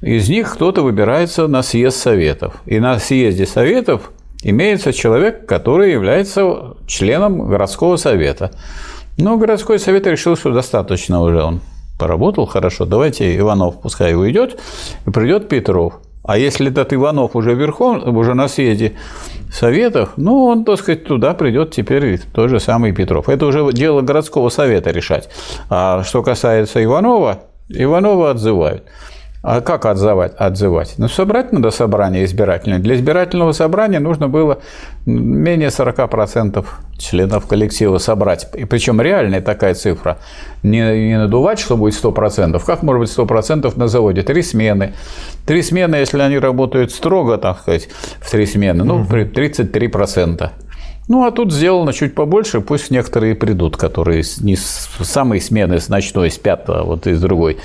из 0.00 0.28
них 0.28 0.52
кто-то 0.54 0.82
выбирается 0.82 1.48
на 1.48 1.62
съезд 1.62 1.98
советов. 1.98 2.54
И 2.66 2.78
на 2.78 2.98
съезде 2.98 3.46
советов 3.46 4.12
имеется 4.42 4.92
человек, 4.92 5.46
который 5.46 5.92
является 5.92 6.76
членом 6.86 7.48
городского 7.48 7.96
совета. 7.96 8.52
Но 9.16 9.36
городской 9.36 9.80
совет 9.80 10.06
решил, 10.06 10.36
что 10.36 10.52
достаточно 10.52 11.20
уже 11.20 11.42
он 11.42 11.60
поработал 11.98 12.46
хорошо, 12.46 12.84
давайте 12.84 13.36
Иванов 13.36 13.80
пускай 13.80 14.14
уйдет, 14.14 14.60
и 15.04 15.10
придет 15.10 15.48
Петров. 15.48 15.94
А 16.28 16.36
если 16.36 16.70
этот 16.70 16.92
Иванов 16.92 17.34
уже 17.36 17.54
верхом, 17.54 18.14
уже 18.14 18.34
на 18.34 18.48
съезде 18.48 18.92
советов, 19.50 20.10
ну, 20.18 20.44
он, 20.44 20.66
так 20.66 20.78
сказать, 20.78 21.04
туда 21.04 21.32
придет 21.32 21.70
теперь 21.70 22.20
тот 22.34 22.50
же 22.50 22.60
самый 22.60 22.92
Петров. 22.92 23.30
Это 23.30 23.46
уже 23.46 23.72
дело 23.72 24.02
городского 24.02 24.50
совета 24.50 24.90
решать. 24.90 25.30
А 25.70 26.04
что 26.04 26.22
касается 26.22 26.84
Иванова, 26.84 27.44
Иванова 27.70 28.32
отзывают. 28.32 28.82
А 29.40 29.60
как 29.60 29.86
отзывать? 29.86 30.32
отзывать? 30.36 30.94
Ну, 30.98 31.08
собрать 31.08 31.52
надо 31.52 31.70
собрание 31.70 32.24
избирательное. 32.24 32.80
Для 32.80 32.96
избирательного 32.96 33.52
собрания 33.52 34.00
нужно 34.00 34.28
было 34.28 34.58
менее 35.06 35.68
40% 35.68 36.64
членов 36.98 37.46
коллектива 37.46 37.98
собрать. 37.98 38.48
И 38.54 38.64
причем 38.64 39.00
реальная 39.00 39.40
такая 39.40 39.74
цифра. 39.74 40.18
Не, 40.64 41.08
не 41.08 41.18
надувать, 41.18 41.60
что 41.60 41.76
будет 41.76 41.94
100%. 41.94 42.60
Как 42.64 42.82
может 42.82 43.00
быть 43.00 43.16
100% 43.16 43.72
на 43.78 43.86
заводе? 43.86 44.22
Три 44.22 44.42
смены. 44.42 44.94
Три 45.46 45.62
смены, 45.62 45.96
если 45.96 46.20
они 46.20 46.38
работают 46.38 46.90
строго, 46.90 47.38
так 47.38 47.60
сказать, 47.60 47.88
в 48.20 48.28
три 48.30 48.44
смены, 48.44 48.82
ну, 48.82 49.04
33%. 49.04 50.50
Ну, 51.08 51.24
а 51.24 51.30
тут 51.30 51.52
сделано 51.52 51.94
чуть 51.94 52.14
побольше, 52.14 52.60
пусть 52.60 52.90
некоторые 52.90 53.34
придут, 53.34 53.78
которые 53.78 54.22
не 54.40 54.56
с 54.56 54.88
самой 55.02 55.40
смены, 55.40 55.80
с 55.80 55.88
ночной, 55.88 56.30
с 56.30 56.36
пятого, 56.38 56.84
вот 56.84 57.06
из 57.06 57.20
другой. 57.20 57.56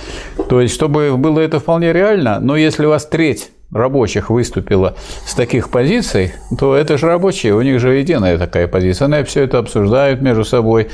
То 0.50 0.62
есть, 0.62 0.74
чтобы 0.74 1.18
было 1.18 1.42
это 1.42 1.60
вполне 1.60 1.92
реально, 1.92 2.40
но 2.40 2.56
если 2.56 2.86
у 2.86 2.90
вас 2.90 3.06
треть 3.06 3.52
рабочих 3.74 4.30
выступила 4.30 4.96
с 5.26 5.34
таких 5.34 5.70
позиций, 5.70 6.34
то 6.58 6.76
это 6.76 6.98
же 6.98 7.08
рабочие, 7.08 7.54
у 7.54 7.62
них 7.62 7.80
же 7.80 7.96
единая 7.96 8.38
такая 8.38 8.68
позиция. 8.68 9.06
Они 9.06 9.24
все 9.24 9.44
это 9.44 9.60
обсуждают 9.60 10.22
между 10.22 10.46
собой, 10.46 10.90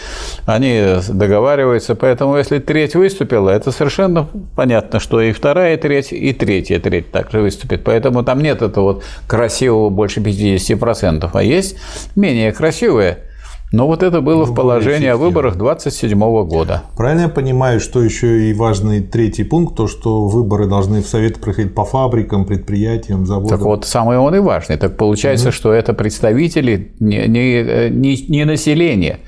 они 0.46 0.96
договариваются. 1.10 1.96
Поэтому, 1.96 2.38
если 2.38 2.60
треть 2.60 2.96
выступила, 2.96 3.50
это 3.50 3.72
совершенно 3.72 4.28
понятно, 4.56 5.00
что 5.00 5.22
и 5.22 5.32
вторая 5.32 5.78
треть, 5.78 6.12
и 6.12 6.34
третья 6.34 6.80
треть 6.80 7.12
также 7.12 7.42
выступит. 7.42 7.84
Поэтому 7.84 8.24
там 8.24 8.42
нет 8.42 8.62
этого 8.62 8.94
вот 8.94 9.04
красивого 9.28 9.90
больше 9.90 10.20
50%, 10.20 11.30
а 11.32 11.44
есть 11.44 11.78
менее 12.16 12.52
красивые– 12.52 13.20
но 13.72 13.88
вот 13.88 14.02
это 14.02 14.22
было 14.22 14.46
в 14.46 14.56
положении 14.56 15.08
о 15.08 15.18
выборах 15.18 15.56
27 15.56 16.18
года. 16.46 16.84
Правильно 16.98 17.22
я 17.22 17.30
понимаю, 17.30 17.80
что 17.80 18.02
еще 18.02 18.50
и 18.50 18.54
важный 18.54 19.02
третий 19.02 19.44
пункт, 19.44 19.76
то, 19.76 19.88
что 19.88 20.28
выборы 20.28 20.68
должны 20.68 21.02
в 21.02 21.08
Совет 21.08 21.40
проходить 21.40 21.76
по 21.76 21.86
фабрикам, 21.86 22.46
предприятиям, 22.46 23.26
заводам? 23.26 23.58
Так 23.58 23.62
вот, 23.62 23.86
самый 23.86 24.18
он 24.18 24.36
и 24.36 24.40
важный. 24.40 24.78
Так 24.78 24.98
получается, 24.98 25.50
угу. 25.50 25.54
что 25.54 25.74
это 25.74 25.94
представители 25.94 26.94
не, 27.00 27.28
не, 27.28 27.90
не, 27.90 28.26
не 28.28 28.46
населения, 28.46 29.20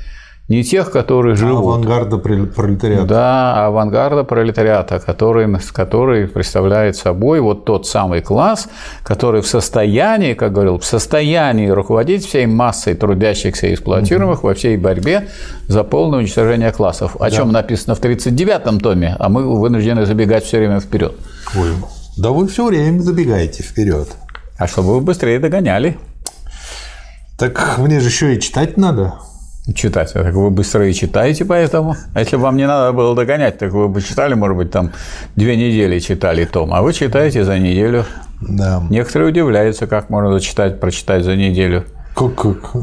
не 0.52 0.66
тех, 0.66 0.92
которые 0.92 1.38
живут. 1.38 1.64
Авангарда 1.64 2.18
пролетариата. 2.18 3.06
Да, 3.06 3.68
авангарда 3.68 4.26
пролетариата, 4.26 5.00
который, 5.00 5.48
который 5.72 6.28
представляет 6.28 6.98
собой 6.98 7.40
вот 7.40 7.64
тот 7.64 7.88
самый 7.88 8.22
класс, 8.22 8.68
который 9.02 9.42
в 9.42 9.48
состоянии, 9.48 10.34
как 10.34 10.52
говорил, 10.52 10.78
в 10.78 10.84
состоянии 10.84 11.70
руководить 11.70 12.26
всей 12.26 12.48
массой 12.48 12.96
трудящихся 12.96 13.68
и 13.68 13.74
эксплуатируемых 13.74 14.40
угу. 14.40 14.48
во 14.48 14.54
всей 14.54 14.76
борьбе 14.76 15.30
за 15.68 15.86
полное 15.86 16.20
уничтожение 16.20 16.74
классов. 16.74 17.16
О 17.16 17.30
да. 17.30 17.32
чем 17.32 17.54
написано 17.54 17.96
в 17.96 18.02
39-м 18.02 18.82
томе, 18.82 19.16
а 19.18 19.30
мы 19.30 19.58
вынуждены 19.58 20.06
забегать 20.06 20.44
все 20.44 20.58
время 20.58 20.82
вперед. 20.82 21.14
Ой, 21.56 21.70
да 22.18 22.32
вы 22.32 22.50
все 22.50 22.66
время 22.66 23.00
забегаете 23.00 23.64
вперед. 23.64 24.10
А 24.58 24.68
чтобы 24.68 24.96
вы 24.96 25.00
быстрее 25.02 25.40
догоняли. 25.40 25.98
Так 27.38 27.78
мне 27.78 28.02
же 28.02 28.08
еще 28.08 28.36
и 28.36 28.40
читать 28.42 28.76
надо 28.76 29.14
читать. 29.76 30.14
Так 30.14 30.34
вы 30.34 30.50
быстро 30.50 30.88
и 30.88 30.94
читаете 30.94 31.46
поэтому. 31.46 31.96
А 32.14 32.20
если 32.20 32.36
бы 32.36 32.44
вам 32.44 32.58
не 32.58 32.68
надо 32.68 32.94
было 32.94 33.16
догонять, 33.16 33.58
так 33.58 33.72
вы 33.72 33.88
бы 33.88 34.02
читали, 34.02 34.34
может 34.34 34.58
быть, 34.58 34.72
там 34.72 34.92
две 35.36 35.56
недели 35.56 36.00
читали 36.00 36.46
том, 36.46 36.74
а 36.74 36.82
вы 36.82 36.94
читаете 36.94 37.44
за 37.44 37.60
неделю. 37.60 38.06
Да. 38.42 38.84
Некоторые 38.90 39.30
удивляются, 39.30 39.88
как 39.88 40.10
можно 40.10 40.40
читать, 40.40 40.80
прочитать 40.80 41.24
за 41.24 41.36
неделю. 41.36 41.86
Как, 42.16 42.36
как? 42.36 42.74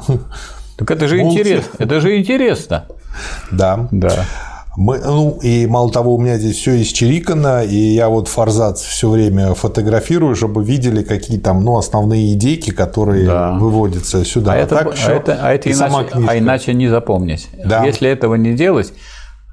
Так 0.76 0.90
это 0.90 1.08
же 1.08 1.20
интересно. 1.20 1.72
Это 1.78 2.00
же 2.00 2.16
интересно. 2.16 2.84
Да. 3.50 3.88
Да. 3.90 4.24
Мы, 4.78 5.00
ну, 5.00 5.36
и 5.42 5.66
мало 5.66 5.90
того, 5.90 6.14
у 6.14 6.20
меня 6.20 6.38
здесь 6.38 6.56
все 6.56 6.80
исчерикано, 6.80 7.64
и 7.64 7.74
я 7.74 8.08
вот 8.08 8.28
форзац 8.28 8.80
все 8.80 9.10
время 9.10 9.54
фотографирую, 9.54 10.36
чтобы 10.36 10.62
видели, 10.62 11.02
какие 11.02 11.40
там 11.40 11.64
ну, 11.64 11.78
основные 11.78 12.34
идейки, 12.34 12.70
которые 12.70 13.26
да. 13.26 13.54
выводятся 13.54 14.24
сюда. 14.24 14.52
А, 14.52 14.54
а 14.54 14.58
это, 14.58 14.76
так 14.76 14.94
а 15.04 15.10
это, 15.10 15.38
а 15.42 15.52
это 15.52 15.72
иначе, 15.72 16.06
а 16.28 16.38
иначе 16.38 16.74
не 16.74 16.86
запомнить. 16.86 17.48
Да. 17.64 17.84
Если 17.84 18.08
этого 18.08 18.36
не 18.36 18.54
делать, 18.54 18.92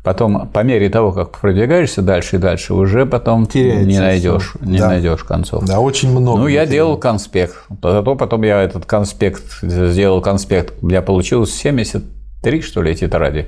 потом 0.04 0.48
по 0.48 0.60
мере 0.60 0.90
того, 0.90 1.12
как 1.12 1.32
продвигаешься 1.32 2.04
дальше 2.04 2.36
и 2.36 2.40
дальше, 2.40 2.76
уже 2.76 3.08
потом 3.08 3.48
Теряется 3.48 3.84
не 3.84 3.98
найдешь, 3.98 4.54
все. 4.56 4.70
не 4.70 4.78
да. 4.78 4.90
найдешь 4.90 5.24
концов. 5.24 5.66
Да, 5.66 5.80
очень 5.80 6.12
много. 6.12 6.42
Ну, 6.42 6.48
я 6.48 6.68
делал 6.68 6.98
конспект. 6.98 7.56
Зато 7.82 8.16
потом 8.16 8.44
я 8.44 8.62
этот 8.62 8.86
конспект 8.86 9.42
сделал 9.64 10.22
конспект. 10.22 10.76
У 10.84 10.86
меня 10.86 11.02
получилось 11.02 11.52
73, 11.52 12.62
что 12.62 12.84
ли, 12.84 12.96
тетради 12.96 13.48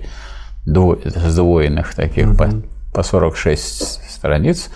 сдвоенных 0.68 1.96
таких 1.96 2.30
угу. 2.30 2.38
по, 2.38 2.50
по 2.94 3.04
46 3.04 4.10
страниц, 4.10 4.70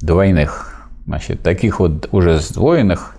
двойных. 0.00 0.88
Значит, 1.06 1.42
таких 1.42 1.80
вот 1.80 2.08
уже 2.12 2.38
сдвоенных 2.38 3.16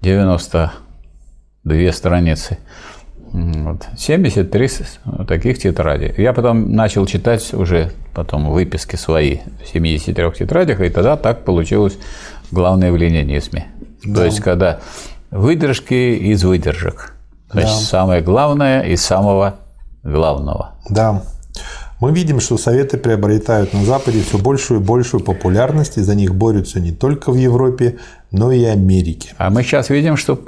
92 0.00 1.92
страницы. 1.92 2.58
Вот. 3.32 3.86
73 3.96 4.68
таких 5.28 5.58
тетрадей. 5.58 6.14
Я 6.16 6.32
потом 6.32 6.72
начал 6.72 7.06
читать 7.06 7.52
уже 7.52 7.92
потом 8.14 8.50
выписки 8.50 8.96
свои 8.96 9.38
в 9.62 9.68
73 9.68 10.30
тетрадях, 10.32 10.80
и 10.80 10.88
тогда 10.88 11.16
так 11.16 11.44
получилось 11.44 11.98
главное 12.50 12.90
в 12.92 12.96
ленинизме. 12.96 13.66
Да. 14.04 14.20
То 14.20 14.24
есть, 14.24 14.40
когда 14.40 14.80
выдержки 15.30 15.94
из 15.94 16.44
выдержек. 16.44 17.12
Значит, 17.50 17.70
да. 17.70 17.76
самое 17.76 18.22
главное 18.22 18.82
из 18.82 19.04
самого 19.04 19.56
главного. 20.06 20.74
Да. 20.88 21.22
Мы 21.98 22.12
видим, 22.12 22.40
что 22.40 22.58
советы 22.58 22.98
приобретают 22.98 23.72
на 23.72 23.82
Западе 23.84 24.20
все 24.20 24.36
большую 24.36 24.80
и 24.80 24.82
большую 24.82 25.22
популярность, 25.22 25.96
и 25.96 26.02
за 26.02 26.14
них 26.14 26.34
борются 26.34 26.78
не 26.78 26.92
только 26.92 27.32
в 27.32 27.36
Европе, 27.36 27.96
но 28.30 28.52
и 28.52 28.64
Америке. 28.64 29.34
А 29.38 29.48
мы 29.48 29.62
сейчас 29.62 29.88
видим, 29.88 30.18
что 30.18 30.38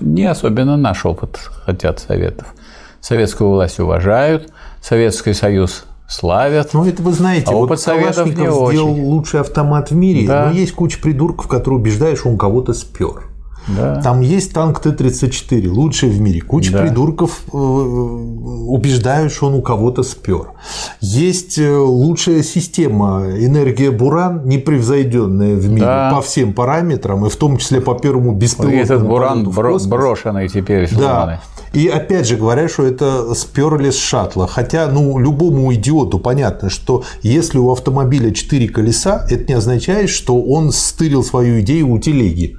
не 0.00 0.24
особенно 0.24 0.76
наш 0.76 1.04
опыт 1.04 1.36
хотят 1.64 1.98
советов. 1.98 2.54
Советскую 3.00 3.50
власть 3.50 3.80
уважают, 3.80 4.52
Советский 4.80 5.32
Союз 5.32 5.84
славят. 6.08 6.70
Ну, 6.72 6.84
это 6.84 7.02
вы 7.02 7.12
знаете, 7.12 7.46
а 7.48 7.52
вот 7.52 7.68
Калашников 7.68 8.28
сделал 8.28 8.62
очень. 8.62 9.04
лучший 9.04 9.40
автомат 9.40 9.90
в 9.90 9.94
мире, 9.94 10.26
да. 10.26 10.46
но 10.46 10.52
есть 10.52 10.72
куча 10.72 11.00
придурков, 11.00 11.48
которые 11.48 11.80
убеждают, 11.80 12.18
что 12.18 12.28
он 12.28 12.38
кого-то 12.38 12.72
спер. 12.72 13.27
Да. 13.76 14.00
Там 14.02 14.20
есть 14.20 14.52
танк 14.52 14.80
Т-34, 14.80 15.68
лучший 15.68 16.08
в 16.08 16.20
мире. 16.20 16.40
Куча 16.40 16.72
да. 16.72 16.82
придурков 16.82 17.42
э, 17.52 17.56
убеждают, 17.56 19.32
что 19.32 19.46
он 19.46 19.54
у 19.54 19.62
кого-то 19.62 20.02
спер. 20.02 20.52
Есть 21.00 21.58
э, 21.58 21.76
лучшая 21.76 22.42
система 22.42 23.24
энергия 23.38 23.90
Буран, 23.90 24.46
непревзойденная 24.46 25.56
в 25.56 25.68
мире 25.68 25.86
да. 25.86 26.12
по 26.14 26.22
всем 26.22 26.52
параметрам, 26.52 27.26
и 27.26 27.30
в 27.30 27.36
том 27.36 27.58
числе 27.58 27.80
по 27.80 27.94
первому 27.94 28.32
беспилотному 28.32 28.82
Этот 28.82 29.06
Буран 29.06 29.48
бро- 29.48 29.78
брошенный 29.86 30.48
теперь. 30.48 30.88
Да. 30.96 31.40
И 31.72 31.86
опять 31.88 32.26
же 32.26 32.36
говорят, 32.36 32.70
что 32.70 32.84
это 32.84 33.34
сперли 33.34 33.90
с 33.90 33.98
шаттла. 33.98 34.46
Хотя, 34.46 34.86
ну, 34.86 35.18
любому 35.18 35.72
идиоту 35.74 36.18
понятно, 36.18 36.70
что 36.70 37.04
если 37.22 37.58
у 37.58 37.70
автомобиля 37.70 38.30
4 38.30 38.68
колеса, 38.68 39.26
это 39.28 39.44
не 39.52 39.54
означает, 39.54 40.08
что 40.08 40.40
он 40.40 40.72
стырил 40.72 41.22
свою 41.22 41.60
идею 41.60 41.90
у 41.90 41.98
телеги. 41.98 42.56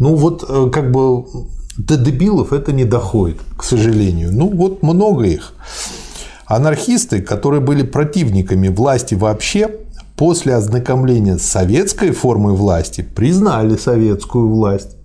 Ну 0.00 0.16
вот 0.16 0.44
э, 0.48 0.70
как 0.72 0.90
бы 0.90 1.26
до 1.76 1.98
дебилов 1.98 2.54
это 2.54 2.72
не 2.72 2.84
доходит, 2.84 3.36
к 3.56 3.62
сожалению. 3.62 4.32
Ну 4.32 4.48
вот 4.48 4.82
много 4.82 5.24
их. 5.24 5.52
Анархисты, 6.46 7.20
которые 7.20 7.60
были 7.60 7.82
противниками 7.82 8.68
власти 8.68 9.14
вообще, 9.14 9.68
после 10.16 10.54
ознакомления 10.54 11.36
с 11.36 11.42
советской 11.42 12.12
формой 12.12 12.54
власти 12.54 13.02
признали 13.02 13.76
советскую 13.76 14.48
власть. 14.48 14.96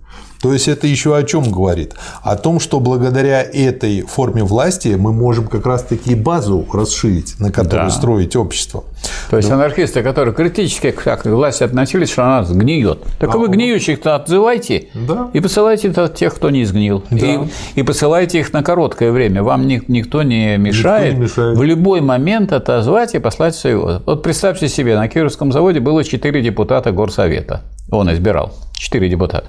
То 0.46 0.52
есть 0.52 0.68
это 0.68 0.86
еще 0.86 1.16
о 1.16 1.24
чем 1.24 1.50
говорит? 1.50 1.94
О 2.22 2.36
том, 2.36 2.60
что 2.60 2.78
благодаря 2.78 3.42
этой 3.42 4.02
форме 4.02 4.44
власти 4.44 4.94
мы 4.96 5.12
можем 5.12 5.48
как 5.48 5.66
раз-таки 5.66 6.14
базу 6.14 6.64
расширить, 6.72 7.34
на 7.40 7.50
которой 7.50 7.86
да. 7.86 7.90
строить 7.90 8.36
общество. 8.36 8.84
То 9.28 9.38
есть 9.38 9.48
да. 9.48 9.56
анархисты, 9.56 10.04
которые 10.04 10.32
критически 10.34 10.92
к 10.92 11.24
власти 11.24 11.64
относились, 11.64 12.12
что 12.12 12.22
она 12.24 12.46
гниет. 12.48 13.00
Так 13.18 13.34
а 13.34 13.38
вы 13.38 13.48
гниющих-то 13.48 14.14
отзывайте 14.14 14.86
да. 14.94 15.30
и 15.32 15.40
посылайте 15.40 15.92
тех, 16.14 16.36
кто 16.36 16.50
не 16.50 16.64
сгнил. 16.64 17.02
Да. 17.10 17.26
И, 17.26 17.40
и 17.74 17.82
посылайте 17.82 18.38
их 18.38 18.52
на 18.52 18.62
короткое 18.62 19.10
время. 19.10 19.42
Вам 19.42 19.66
ни, 19.66 19.82
никто 19.88 20.22
не 20.22 20.56
мешает. 20.58 21.14
Никто 21.14 21.18
не 21.18 21.24
мешает. 21.24 21.58
В 21.58 21.62
любой 21.64 22.02
момент 22.02 22.52
отозвать 22.52 23.16
и 23.16 23.18
послать 23.18 23.56
своего. 23.56 24.00
Вот 24.06 24.22
представьте 24.22 24.68
себе, 24.68 24.94
на 24.94 25.08
Кировском 25.08 25.50
заводе 25.50 25.80
было 25.80 26.04
4 26.04 26.40
депутата 26.40 26.92
горсовета. 26.92 27.62
Он 27.90 28.12
избирал. 28.12 28.52
4 28.78 29.08
депутата. 29.08 29.46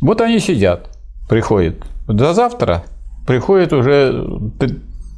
Вот 0.00 0.20
они 0.20 0.38
сидят, 0.38 0.88
приходят. 1.28 1.76
До 2.06 2.32
завтра 2.32 2.84
приходит 3.26 3.72
уже 3.72 4.26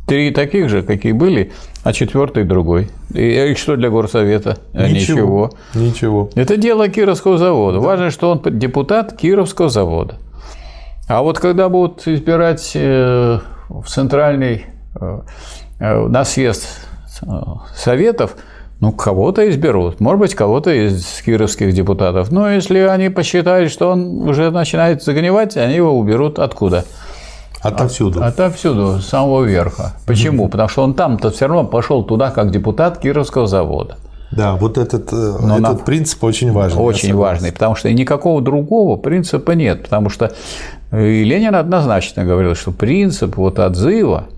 три 0.06 0.30
таких 0.30 0.68
же, 0.68 0.82
какие 0.82 1.12
были, 1.12 1.52
а 1.84 1.92
четвертый 1.92 2.44
другой. 2.44 2.90
И, 3.14 3.52
и 3.52 3.54
что 3.54 3.76
для 3.76 3.90
горсовета? 3.90 4.58
Ничего. 4.72 4.90
Ничего. 4.94 5.50
Ничего. 5.74 6.30
Это 6.34 6.56
дело 6.56 6.88
Кировского 6.88 7.38
завода. 7.38 7.78
Да. 7.78 7.86
Важно, 7.86 8.10
что 8.10 8.30
он 8.30 8.42
депутат 8.58 9.16
Кировского 9.16 9.68
завода. 9.68 10.16
А 11.08 11.22
вот 11.22 11.38
когда 11.38 11.68
будут 11.68 12.06
избирать 12.06 12.72
э, 12.74 13.38
в 13.68 13.86
центральный 13.86 14.66
э, 15.00 15.20
э, 15.78 16.06
на 16.08 16.24
съезд 16.24 16.66
советов, 17.76 18.36
ну, 18.82 18.90
кого-то 18.90 19.48
изберут, 19.48 20.00
может 20.00 20.18
быть, 20.18 20.34
кого-то 20.34 20.72
из 20.72 21.22
кировских 21.24 21.72
депутатов. 21.72 22.32
Но 22.32 22.50
если 22.50 22.80
они 22.80 23.10
посчитают, 23.10 23.70
что 23.70 23.90
он 23.90 24.28
уже 24.28 24.50
начинает 24.50 25.04
загнивать, 25.04 25.56
они 25.56 25.76
его 25.76 25.96
уберут 25.96 26.40
откуда? 26.40 26.84
Отовсюду. 27.60 28.18
От, 28.24 28.40
отовсюду, 28.40 28.98
с 28.98 29.06
самого 29.06 29.44
верха. 29.44 29.92
Почему? 30.04 30.46
Mm-hmm. 30.46 30.50
Потому 30.50 30.68
что 30.68 30.82
он 30.82 30.94
там-то 30.94 31.30
все 31.30 31.46
равно 31.46 31.62
пошел 31.62 32.02
туда 32.02 32.32
как 32.32 32.50
депутат 32.50 32.98
Кировского 32.98 33.46
завода. 33.46 33.98
Да, 34.32 34.56
вот 34.56 34.76
этот, 34.76 35.12
э, 35.12 35.36
Но 35.40 35.58
этот 35.58 35.78
на... 35.78 35.84
принцип 35.84 36.24
очень 36.24 36.50
важный. 36.50 36.82
Очень 36.82 37.14
важный, 37.14 37.52
потому 37.52 37.76
что 37.76 37.92
никакого 37.92 38.42
другого 38.42 38.96
принципа 38.96 39.52
нет. 39.52 39.84
Потому 39.84 40.08
что 40.10 40.32
и 40.90 41.22
Ленин 41.22 41.54
однозначно 41.54 42.24
говорил, 42.24 42.56
что 42.56 42.72
принцип 42.72 43.36
вот 43.36 43.60
отзыва– 43.60 44.24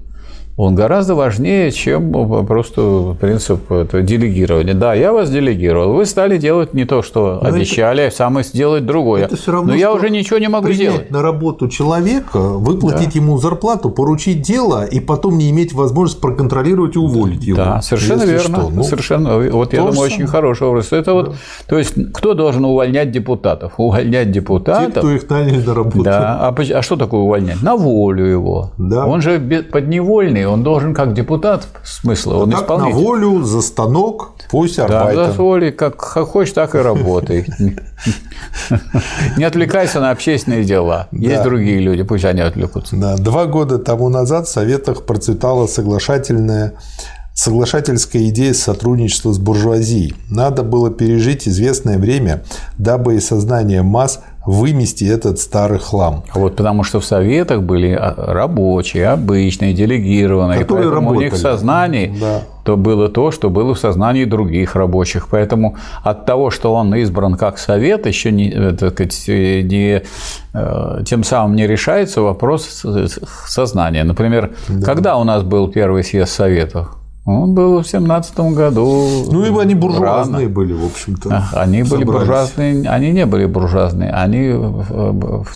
он 0.56 0.76
гораздо 0.76 1.16
важнее, 1.16 1.72
чем 1.72 2.12
просто 2.46 3.16
принцип 3.20 3.60
делегирования. 3.92 4.74
Да, 4.74 4.94
я 4.94 5.12
вас 5.12 5.28
делегировал, 5.30 5.94
вы 5.94 6.06
стали 6.06 6.38
делать 6.38 6.74
не 6.74 6.84
то, 6.84 7.02
что 7.02 7.40
Но 7.42 7.48
обещали, 7.48 8.04
это, 8.04 8.14
а 8.14 8.16
самое 8.16 8.44
сделать 8.44 8.86
другое. 8.86 9.24
Это 9.24 9.36
все 9.36 9.50
равно, 9.50 9.72
Но 9.72 9.74
я 9.74 9.92
уже 9.92 10.10
ничего 10.10 10.38
не 10.38 10.48
могу 10.48 10.70
сделать. 10.70 11.10
на 11.10 11.22
работу 11.22 11.68
человека, 11.68 12.38
выплатить 12.38 13.14
да. 13.14 13.20
ему 13.20 13.38
зарплату, 13.38 13.90
поручить 13.90 14.42
дело 14.42 14.84
и 14.84 15.00
потом 15.00 15.38
не 15.38 15.50
иметь 15.50 15.72
возможности 15.72 16.20
проконтролировать 16.20 16.94
и 16.94 16.98
уволить 17.00 17.42
его. 17.42 17.56
Да, 17.56 17.82
совершенно 17.82 18.22
верно. 18.22 18.58
Что. 18.58 18.70
Ну, 18.70 18.82
совершенно. 18.84 19.38
Вот 19.50 19.72
я 19.72 19.80
думаю, 19.80 19.98
очень 19.98 20.26
хороший 20.28 20.68
образ. 20.68 20.92
Это 20.92 21.04
да. 21.06 21.12
вот, 21.14 21.34
то 21.66 21.78
есть, 21.78 21.94
кто 22.12 22.34
должен 22.34 22.64
увольнять 22.64 23.10
депутатов? 23.10 23.72
Увольнять 23.78 24.30
депутатов. 24.30 24.94
Те, 24.94 25.00
кто 25.00 25.10
их 25.10 25.28
наняли 25.28 25.60
на 25.66 25.74
работу. 25.74 26.04
Да. 26.04 26.38
А, 26.48 26.54
а 26.56 26.82
что 26.82 26.96
такое 26.96 27.20
увольнять? 27.22 27.60
На 27.60 27.74
волю 27.74 28.24
его. 28.24 28.70
Да. 28.78 29.06
Он 29.06 29.20
же 29.20 29.40
подневольный 29.72 30.43
он 30.46 30.62
должен 30.62 30.94
как 30.94 31.14
депутат, 31.14 31.66
смысла, 31.84 32.36
он 32.36 32.50
так 32.50 32.62
исполнитель. 32.62 32.94
на 32.94 32.98
волю, 32.98 33.42
за 33.44 33.62
станок, 33.62 34.32
пусть 34.50 34.78
арбайтер. 34.78 35.16
Да, 35.16 35.32
за 35.32 35.42
волю, 35.42 35.72
как 35.74 36.00
хочешь, 36.00 36.52
так 36.52 36.74
и 36.74 36.78
работай. 36.78 37.46
Не 39.36 39.44
отвлекайся 39.44 40.00
на 40.00 40.10
общественные 40.10 40.64
дела. 40.64 41.08
Есть 41.12 41.42
другие 41.42 41.78
люди, 41.78 42.02
пусть 42.02 42.24
они 42.24 42.40
отвлекутся. 42.40 42.96
Да, 42.96 43.16
два 43.16 43.46
года 43.46 43.78
тому 43.78 44.08
назад 44.08 44.46
в 44.46 44.50
Советах 44.50 45.04
процветала 45.04 45.66
соглашательная 45.66 46.74
Соглашательская 47.36 48.28
идея 48.28 48.54
сотрудничества 48.54 49.32
с 49.32 49.38
буржуазией. 49.38 50.14
Надо 50.30 50.62
было 50.62 50.88
пережить 50.88 51.48
известное 51.48 51.98
время, 51.98 52.44
дабы 52.78 53.16
из 53.16 53.26
сознания 53.26 53.82
масс 53.82 54.20
вымести 54.46 55.04
этот 55.04 55.38
старый 55.38 55.78
хлам. 55.78 56.22
Вот 56.34 56.56
потому 56.56 56.84
что 56.84 57.00
в 57.00 57.04
советах 57.04 57.62
были 57.62 57.92
а, 57.92 58.14
рабочие, 58.16 59.08
обычные, 59.08 59.72
делегированные, 59.72 60.60
Которые 60.60 60.86
и 60.86 60.88
поэтому 60.88 61.10
работали. 61.10 61.16
у 61.16 61.30
них 61.30 61.32
в 61.32 61.38
сознании 61.38 62.14
да. 62.20 62.42
то 62.62 62.76
было 62.76 63.08
то, 63.08 63.30
что 63.30 63.48
было 63.48 63.74
в 63.74 63.78
сознании 63.78 64.24
других 64.24 64.76
рабочих. 64.76 65.28
Поэтому 65.30 65.76
от 66.02 66.26
того, 66.26 66.50
что 66.50 66.74
он 66.74 66.94
избран 66.94 67.36
как 67.36 67.58
совет, 67.58 68.06
еще 68.06 68.30
не, 68.32 68.50
э, 68.50 68.72
так 68.72 68.92
сказать, 68.92 69.26
не, 69.28 70.02
э, 70.52 71.02
тем 71.06 71.24
самым 71.24 71.56
не 71.56 71.66
решается 71.66 72.20
вопрос 72.20 72.84
сознания. 73.46 74.04
Например, 74.04 74.50
да. 74.68 74.84
когда 74.84 75.16
у 75.16 75.24
нас 75.24 75.42
был 75.42 75.68
первый 75.68 76.04
съезд 76.04 76.32
советов? 76.32 76.96
Он 77.26 77.54
был 77.54 77.80
в 77.80 77.88
семнадцатом 77.88 78.52
году. 78.52 79.24
Ну, 79.30 79.44
и 79.46 79.62
они 79.62 79.74
буржуазные 79.74 80.42
рано. 80.42 80.54
были, 80.54 80.74
в 80.74 80.84
общем-то. 80.84 81.48
Они 81.54 81.82
собрались. 81.82 81.90
были 81.90 82.04
буржуазные, 82.04 82.88
они 82.88 83.12
не 83.12 83.24
были 83.24 83.46
буржуазные, 83.46 84.10
они 84.10 84.54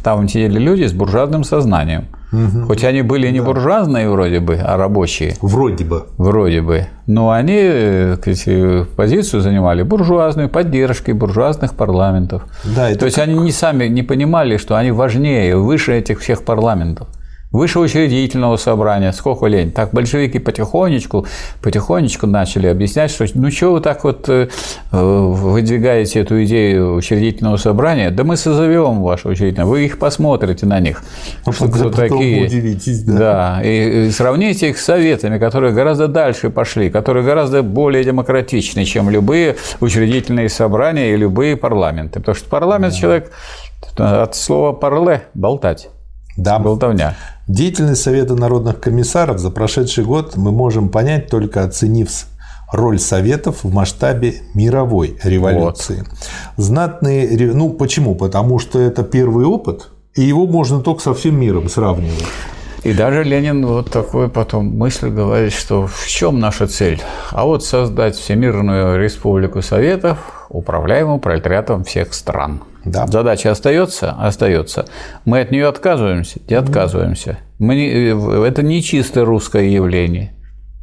там 0.02 0.26
сидели 0.28 0.58
люди 0.58 0.84
с 0.84 0.92
буржуазным 0.92 1.44
сознанием. 1.44 2.06
Угу. 2.32 2.66
Хоть 2.66 2.84
они 2.84 3.02
были 3.02 3.30
не 3.30 3.40
да. 3.40 3.46
буржуазные 3.46 4.08
вроде 4.08 4.40
бы, 4.40 4.56
а 4.56 4.76
рабочие. 4.78 5.34
Вроде 5.42 5.84
бы. 5.84 6.06
Вроде 6.16 6.62
бы. 6.62 6.86
Но 7.06 7.30
они 7.30 8.16
кстати, 8.16 8.84
позицию 8.96 9.42
занимали 9.42 9.82
буржуазную, 9.82 10.48
поддержкой 10.48 11.12
буржуазных 11.12 11.74
парламентов. 11.74 12.44
Да, 12.64 12.94
То 12.94 13.04
есть 13.04 13.16
как... 13.16 13.28
они 13.28 13.38
не 13.38 13.52
сами 13.52 13.86
не 13.86 14.02
понимали, 14.02 14.56
что 14.56 14.76
они 14.76 14.90
важнее, 14.90 15.56
выше 15.56 15.92
этих 15.92 16.20
всех 16.20 16.44
парламентов 16.44 17.08
высшеучредительного 17.50 18.56
собрания, 18.56 19.12
сколько 19.12 19.46
лень. 19.46 19.72
Так 19.72 19.92
большевики 19.92 20.38
потихонечку, 20.38 21.26
потихонечку 21.62 22.26
начали 22.26 22.66
объяснять, 22.66 23.10
что 23.10 23.26
ну 23.34 23.50
что 23.50 23.72
вы 23.72 23.80
так 23.80 24.04
вот 24.04 24.28
э, 24.28 24.48
выдвигаете 24.90 26.20
эту 26.20 26.44
идею 26.44 26.94
учредительного 26.94 27.56
собрания, 27.56 28.10
да 28.10 28.24
мы 28.24 28.36
созовем 28.36 29.02
ваше 29.02 29.28
учредительное, 29.28 29.66
вы 29.66 29.86
их 29.86 29.98
посмотрите 29.98 30.66
на 30.66 30.78
них. 30.80 31.02
Ну, 31.46 31.52
что 31.52 31.68
кто 31.68 31.90
такие. 31.90 32.46
Удивитесь, 32.46 33.02
да. 33.02 33.18
да 33.18 33.62
и, 33.64 34.08
и 34.08 34.10
сравните 34.10 34.70
их 34.70 34.78
с 34.78 34.84
советами, 34.84 35.38
которые 35.38 35.72
гораздо 35.72 36.08
дальше 36.08 36.50
пошли, 36.50 36.90
которые 36.90 37.24
гораздо 37.24 37.62
более 37.62 38.04
демократичны, 38.04 38.84
чем 38.84 39.08
любые 39.08 39.56
учредительные 39.80 40.48
собрания 40.50 41.14
и 41.14 41.16
любые 41.16 41.56
парламенты. 41.56 42.20
Потому 42.20 42.34
что 42.34 42.48
парламент 42.50 42.92
да. 42.94 43.00
человек 43.00 43.32
от 43.96 44.36
слова 44.36 44.72
парле 44.72 45.22
болтать. 45.34 45.88
Да. 46.36 46.58
Болтовня. 46.58 47.16
Деятельность 47.48 48.02
Совета 48.02 48.34
народных 48.34 48.78
комиссаров 48.78 49.38
за 49.38 49.50
прошедший 49.50 50.04
год 50.04 50.36
мы 50.36 50.52
можем 50.52 50.90
понять 50.90 51.28
только 51.28 51.64
оценив 51.64 52.26
роль 52.70 52.98
Советов 52.98 53.64
в 53.64 53.72
масштабе 53.72 54.42
мировой 54.52 55.18
революции. 55.22 56.04
Вот. 56.06 56.08
Знатные... 56.58 57.54
Ну, 57.54 57.70
почему? 57.70 58.14
Потому 58.14 58.58
что 58.58 58.78
это 58.78 59.02
первый 59.02 59.46
опыт, 59.46 59.88
и 60.14 60.20
его 60.20 60.46
можно 60.46 60.80
только 60.80 61.00
со 61.00 61.14
всем 61.14 61.40
миром 61.40 61.70
сравнивать. 61.70 62.26
И 62.84 62.92
даже 62.92 63.24
Ленин 63.24 63.66
вот 63.66 63.90
такой 63.90 64.28
потом 64.28 64.66
мысль 64.66 65.08
говорит, 65.08 65.54
что 65.54 65.86
в 65.86 66.06
чем 66.06 66.40
наша 66.40 66.66
цель? 66.66 67.00
А 67.30 67.46
вот 67.46 67.64
создать 67.64 68.14
Всемирную 68.14 69.02
Республику 69.02 69.62
Советов, 69.62 70.18
управляемую 70.50 71.18
пролетариатом 71.18 71.84
всех 71.84 72.12
стран. 72.12 72.60
Да. 72.84 73.06
Задача 73.06 73.50
остается, 73.50 74.12
остается. 74.12 74.86
Мы 75.24 75.40
от 75.40 75.50
нее 75.50 75.66
отказываемся, 75.66 76.40
не 76.48 76.54
отказываемся. 76.54 77.38
Мы 77.58 77.74
не, 77.74 77.88
э, 77.88 78.44
это 78.46 78.62
не 78.62 78.82
чисто 78.82 79.24
русское 79.24 79.68
явление. 79.68 80.32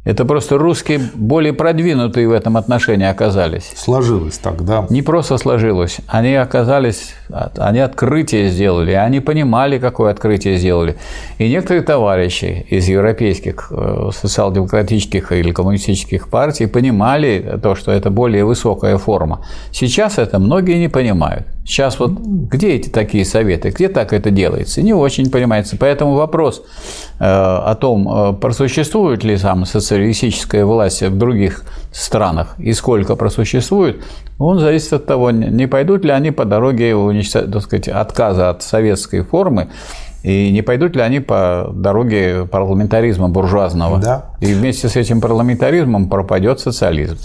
Это 0.06 0.24
просто 0.24 0.56
русские 0.56 1.00
более 1.14 1.52
продвинутые 1.52 2.28
в 2.28 2.32
этом 2.32 2.56
отношении 2.56 3.06
оказались. 3.06 3.72
Сложилось 3.74 4.38
так, 4.38 4.64
да? 4.64 4.86
Не 4.88 5.02
просто 5.02 5.36
сложилось. 5.36 5.96
Они 6.06 6.32
оказались, 6.36 7.14
они 7.56 7.80
открытие 7.80 8.48
сделали, 8.50 8.92
они 8.92 9.18
понимали, 9.18 9.78
какое 9.78 10.12
открытие 10.12 10.58
сделали. 10.58 10.96
И 11.38 11.48
некоторые 11.48 11.82
товарищи 11.82 12.64
из 12.70 12.86
европейских 12.86 13.72
э, 13.72 14.10
социал-демократических 14.14 15.32
или 15.32 15.50
коммунистических 15.50 16.28
партий 16.28 16.66
понимали 16.66 17.58
то, 17.60 17.74
что 17.74 17.90
это 17.90 18.08
более 18.08 18.44
высокая 18.44 18.98
форма. 18.98 19.44
Сейчас 19.72 20.18
это 20.18 20.38
многие 20.38 20.78
не 20.78 20.88
понимают. 20.88 21.48
Сейчас 21.66 21.98
вот 21.98 22.12
где 22.12 22.74
эти 22.76 22.88
такие 22.88 23.24
советы, 23.24 23.70
где 23.70 23.88
так 23.88 24.12
это 24.12 24.30
делается, 24.30 24.82
не 24.82 24.94
очень 24.94 25.30
понимается. 25.30 25.76
Поэтому 25.76 26.14
вопрос 26.14 26.62
э, 27.18 27.24
о 27.24 27.74
том, 27.74 28.08
э, 28.08 28.32
просуществует 28.34 29.24
ли 29.24 29.36
сам 29.36 29.64
социалистическая 29.96 30.64
власть 30.64 31.02
в 31.02 31.16
других 31.16 31.64
странах 31.92 32.54
и 32.58 32.72
сколько 32.72 33.16
просуществует, 33.16 34.04
он 34.38 34.58
зависит 34.58 34.92
от 34.92 35.06
того, 35.06 35.30
не 35.30 35.66
пойдут 35.66 36.04
ли 36.04 36.10
они 36.10 36.30
по 36.30 36.44
дороге 36.44 36.94
так 37.32 37.62
сказать, 37.62 37.88
отказа 37.88 38.50
от 38.50 38.62
советской 38.62 39.22
формы, 39.22 39.68
и 40.22 40.50
не 40.50 40.62
пойдут 40.62 40.96
ли 40.96 41.02
они 41.02 41.20
по 41.20 41.70
дороге 41.72 42.46
парламентаризма 42.50 43.28
буржуазного? 43.28 43.98
Да. 43.98 44.24
И 44.40 44.52
вместе 44.52 44.88
с 44.88 44.96
этим 44.96 45.20
парламентаризмом 45.20 46.08
пропадет 46.08 46.60
социализм. 46.60 47.16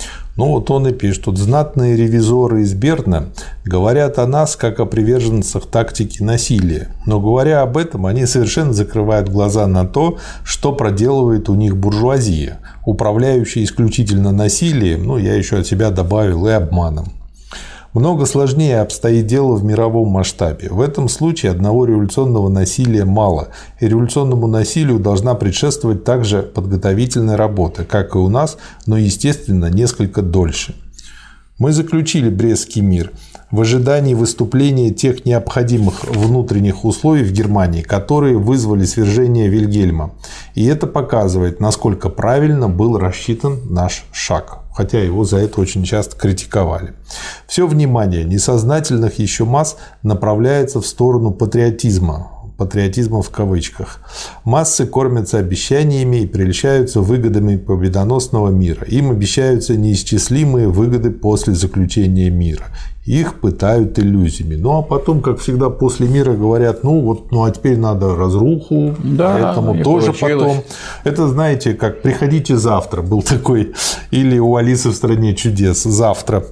Ну 0.41 0.53
вот 0.53 0.71
он 0.71 0.87
и 0.87 0.91
пишет, 0.91 1.25
тут 1.25 1.37
знатные 1.37 1.95
ревизоры 1.95 2.63
из 2.63 2.73
Берна 2.73 3.25
говорят 3.63 4.17
о 4.17 4.25
нас 4.25 4.55
как 4.55 4.79
о 4.79 4.87
приверженцах 4.87 5.67
тактики 5.67 6.23
насилия. 6.23 6.87
Но 7.05 7.19
говоря 7.19 7.61
об 7.61 7.77
этом, 7.77 8.07
они 8.07 8.25
совершенно 8.25 8.73
закрывают 8.73 9.29
глаза 9.29 9.67
на 9.67 9.85
то, 9.85 10.17
что 10.43 10.73
проделывает 10.73 11.47
у 11.47 11.53
них 11.53 11.77
буржуазия, 11.77 12.57
управляющая 12.87 13.63
исключительно 13.63 14.31
насилием, 14.31 15.03
ну 15.03 15.19
я 15.19 15.35
еще 15.35 15.59
от 15.59 15.67
себя 15.67 15.91
добавил 15.91 16.47
и 16.47 16.51
обманом. 16.51 17.20
Много 17.93 18.25
сложнее 18.25 18.79
обстоит 18.79 19.27
дело 19.27 19.55
в 19.55 19.65
мировом 19.65 20.07
масштабе. 20.07 20.69
В 20.69 20.79
этом 20.79 21.09
случае 21.09 21.51
одного 21.51 21.83
революционного 21.83 22.47
насилия 22.47 23.03
мало, 23.03 23.49
и 23.81 23.87
революционному 23.87 24.47
насилию 24.47 24.97
должна 24.97 25.35
предшествовать 25.35 26.05
также 26.05 26.41
подготовительная 26.41 27.35
работа, 27.35 27.83
как 27.83 28.15
и 28.15 28.17
у 28.17 28.29
нас, 28.29 28.57
но, 28.85 28.97
естественно, 28.97 29.65
несколько 29.65 30.21
дольше. 30.21 30.73
Мы 31.59 31.73
заключили 31.73 32.29
Брестский 32.29 32.81
мир. 32.81 33.11
в 33.51 33.59
ожидании 33.59 34.13
выступления 34.13 34.91
тех 34.91 35.25
необходимых 35.25 36.05
внутренних 36.05 36.85
условий 36.85 37.23
в 37.25 37.33
Германии, 37.33 37.81
которые 37.81 38.37
вызвали 38.37 38.85
свержение 38.85 39.49
Вильгельма. 39.49 40.11
И 40.55 40.65
это 40.65 40.87
показывает, 40.87 41.59
насколько 41.59 42.07
правильно 42.07 42.69
был 42.69 42.97
рассчитан 42.97 43.59
наш 43.69 44.05
шаг 44.13 44.60
хотя 44.73 44.99
его 44.99 45.23
за 45.23 45.37
это 45.37 45.61
очень 45.61 45.83
часто 45.83 46.15
критиковали. 46.15 46.93
Все 47.47 47.67
внимание 47.67 48.23
несознательных 48.23 49.19
еще 49.19 49.45
масс 49.45 49.77
направляется 50.03 50.81
в 50.81 50.87
сторону 50.87 51.31
патриотизма, 51.31 52.31
патриотизма 52.57 53.21
в 53.21 53.29
кавычках. 53.29 53.99
Массы 54.43 54.85
кормятся 54.85 55.39
обещаниями 55.39 56.17
и 56.17 56.27
прельщаются 56.27 57.01
выгодами 57.01 57.57
победоносного 57.57 58.49
мира. 58.49 58.85
Им 58.85 59.11
обещаются 59.11 59.75
неисчислимые 59.75 60.67
выгоды 60.67 61.09
после 61.11 61.55
заключения 61.55 62.29
мира. 62.29 62.65
Их 63.05 63.39
пытают 63.41 63.97
иллюзиями. 63.97 64.55
Ну 64.55 64.77
а 64.77 64.83
потом, 64.83 65.21
как 65.21 65.39
всегда, 65.39 65.71
после 65.71 66.07
мира 66.07 66.33
говорят, 66.33 66.83
ну 66.83 67.01
вот, 67.01 67.31
ну 67.31 67.43
а 67.43 67.49
теперь 67.49 67.77
надо 67.77 68.15
разруху, 68.15 68.95
да, 69.03 69.37
поэтому 69.41 69.83
тоже 69.83 70.13
получилось. 70.13 70.57
потом. 70.57 70.63
Это, 71.03 71.27
знаете, 71.27 71.73
как 71.73 72.03
приходите 72.03 72.57
завтра 72.57 73.01
был 73.01 73.23
такой, 73.23 73.73
или 74.11 74.37
у 74.37 74.55
Алисы 74.55 74.89
в 74.89 74.93
стране 74.93 75.33
чудес 75.33 75.81
завтра. 75.81 76.45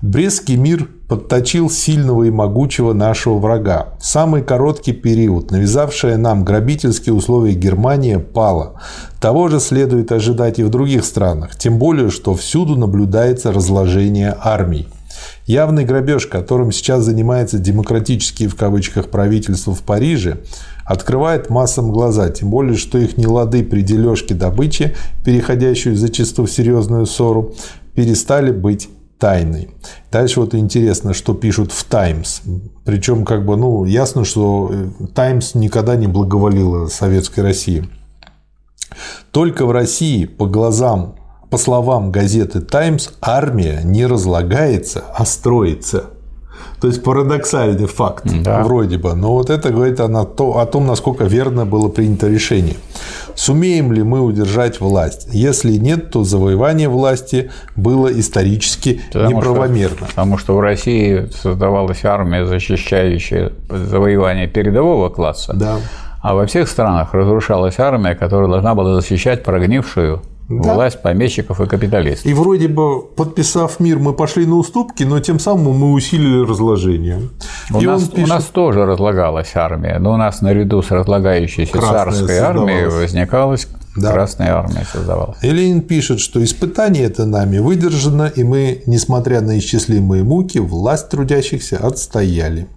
Брестский 0.00 0.56
мир 0.56 0.88
подточил 1.08 1.68
сильного 1.68 2.24
и 2.24 2.30
могучего 2.30 2.94
нашего 2.94 3.38
врага. 3.38 3.88
Самый 4.00 4.42
короткий 4.42 4.92
период, 4.92 5.50
навязавшая 5.50 6.16
нам 6.16 6.42
грабительские 6.42 7.14
условия 7.14 7.52
Германия, 7.52 8.18
пала. 8.18 8.80
Того 9.20 9.48
же 9.48 9.60
следует 9.60 10.10
ожидать 10.10 10.58
и 10.58 10.62
в 10.62 10.70
других 10.70 11.04
странах, 11.04 11.56
тем 11.56 11.78
более, 11.78 12.08
что 12.08 12.34
всюду 12.34 12.76
наблюдается 12.76 13.52
разложение 13.52 14.34
армий. 14.40 14.88
Явный 15.46 15.84
грабеж, 15.84 16.26
которым 16.26 16.72
сейчас 16.72 17.04
занимается 17.04 17.58
демократические 17.58 18.48
в 18.48 18.56
кавычках 18.56 19.10
правительство 19.10 19.74
в 19.74 19.82
Париже, 19.82 20.40
открывает 20.84 21.50
массам 21.50 21.92
глаза, 21.92 22.30
тем 22.30 22.50
более, 22.50 22.76
что 22.76 22.98
их 22.98 23.16
нелады 23.16 23.62
при 23.62 23.82
дележке 23.82 24.34
добычи, 24.34 24.96
переходящую 25.24 25.96
зачастую 25.96 26.46
в 26.46 26.50
серьезную 26.50 27.06
ссору, 27.06 27.54
перестали 27.94 28.50
быть 28.50 28.88
тайной. 29.18 29.70
Дальше 30.10 30.40
вот 30.40 30.54
интересно, 30.54 31.14
что 31.14 31.32
пишут 31.32 31.72
в 31.72 31.84
Таймс. 31.84 32.40
Причем, 32.84 33.24
как 33.24 33.46
бы, 33.46 33.56
ну, 33.56 33.84
ясно, 33.84 34.24
что 34.24 34.72
Таймс 35.14 35.54
никогда 35.54 35.96
не 35.96 36.06
благоволила 36.06 36.88
Советской 36.88 37.40
России. 37.40 37.88
Только 39.30 39.64
в 39.64 39.70
России, 39.70 40.24
по 40.26 40.46
глазам, 40.46 41.16
по 41.56 41.62
словам 41.62 42.10
газеты 42.10 42.60
Таймс, 42.60 43.08
армия 43.22 43.80
не 43.82 44.04
разлагается, 44.04 45.04
а 45.14 45.24
строится. 45.24 46.10
То 46.82 46.88
есть 46.88 47.02
парадоксальный 47.02 47.86
факт, 47.86 48.26
да. 48.42 48.62
вроде 48.62 48.98
бы. 48.98 49.14
Но 49.14 49.32
вот 49.32 49.48
это 49.48 49.70
говорит 49.70 49.98
о, 50.00 50.24
то, 50.26 50.58
о 50.58 50.66
том, 50.66 50.86
насколько 50.86 51.24
верно 51.24 51.64
было 51.64 51.88
принято 51.88 52.28
решение. 52.28 52.76
Сумеем 53.34 53.90
ли 53.90 54.02
мы 54.02 54.20
удержать 54.20 54.80
власть? 54.82 55.28
Если 55.32 55.78
нет, 55.78 56.10
то 56.10 56.24
завоевание 56.24 56.90
власти 56.90 57.50
было 57.74 58.08
исторически 58.08 59.00
потому 59.10 59.38
неправомерно. 59.38 59.96
Что, 59.96 60.06
потому 60.08 60.36
что 60.36 60.56
в 60.56 60.60
России 60.60 61.30
создавалась 61.42 62.04
армия, 62.04 62.44
защищающая 62.44 63.52
завоевание 63.70 64.46
передового 64.46 65.08
класса. 65.08 65.54
Да. 65.56 65.78
А 66.20 66.34
во 66.34 66.44
всех 66.44 66.68
странах 66.68 67.14
разрушалась 67.14 67.78
армия, 67.78 68.14
которая 68.14 68.50
должна 68.50 68.74
была 68.74 69.00
защищать 69.00 69.42
прогнившую 69.42 70.20
да. 70.48 70.74
Власть 70.74 71.02
помещиков 71.02 71.60
и 71.60 71.66
капиталистов. 71.66 72.26
И 72.26 72.32
вроде 72.32 72.68
бы, 72.68 73.02
подписав 73.02 73.80
мир, 73.80 73.98
мы 73.98 74.12
пошли 74.12 74.46
на 74.46 74.56
уступки, 74.56 75.02
но 75.02 75.18
тем 75.18 75.40
самым 75.40 75.76
мы 75.76 75.92
усилили 75.92 76.48
разложение. 76.48 77.30
У, 77.72 77.80
нас, 77.80 78.04
пишет... 78.04 78.24
у 78.24 78.26
нас 78.28 78.44
тоже 78.44 78.86
разлагалась 78.86 79.56
армия, 79.56 79.98
но 79.98 80.12
у 80.12 80.16
нас 80.16 80.42
наряду 80.42 80.82
с 80.82 80.90
разлагающейся 80.90 81.72
Красная 81.72 82.04
царской 82.04 82.38
армией 82.38 82.86
возникалась 82.86 83.68
да. 83.96 84.12
Красная 84.12 84.54
армия 84.54 84.84
создавалась. 84.92 85.38
И 85.42 85.50
Ленин 85.50 85.80
пишет, 85.80 86.20
что 86.20 86.44
испытание 86.44 87.04
это 87.04 87.24
нами 87.24 87.58
выдержано, 87.58 88.30
и 88.34 88.44
мы, 88.44 88.82
несмотря 88.86 89.40
на 89.40 89.58
исчислимые 89.58 90.22
муки, 90.22 90.58
власть 90.58 91.08
трудящихся 91.08 91.78
отстояли. 91.78 92.68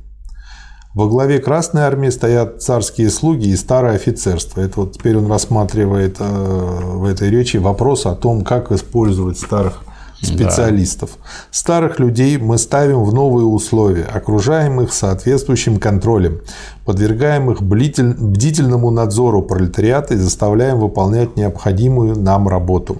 Во 0.95 1.07
главе 1.07 1.37
Красной 1.39 1.83
Армии 1.83 2.09
стоят 2.09 2.63
царские 2.63 3.11
слуги 3.11 3.49
и 3.49 3.55
старое 3.55 3.95
офицерство. 3.95 4.61
Это 4.61 4.81
вот 4.81 4.93
теперь 4.93 5.17
он 5.17 5.31
рассматривает 5.31 6.17
э, 6.19 6.23
в 6.25 7.05
этой 7.05 7.29
речи 7.29 7.57
вопрос 7.57 8.07
о 8.07 8.15
том, 8.15 8.43
как 8.43 8.71
использовать 8.71 9.37
старых 9.37 9.83
специалистов. 10.21 11.11
Да. 11.13 11.29
Старых 11.51 11.99
людей 11.99 12.37
мы 12.37 12.57
ставим 12.57 13.03
в 13.03 13.13
новые 13.13 13.45
условия, 13.45 14.03
окружаем 14.03 14.81
их 14.81 14.91
соответствующим 14.91 15.79
контролем, 15.79 16.41
подвергаем 16.85 17.51
их 17.51 17.61
бдительному 17.61 18.89
надзору 18.89 19.43
пролетариата 19.43 20.15
и 20.15 20.17
заставляем 20.17 20.79
выполнять 20.79 21.37
необходимую 21.37 22.19
нам 22.19 22.47
работу. 22.47 22.97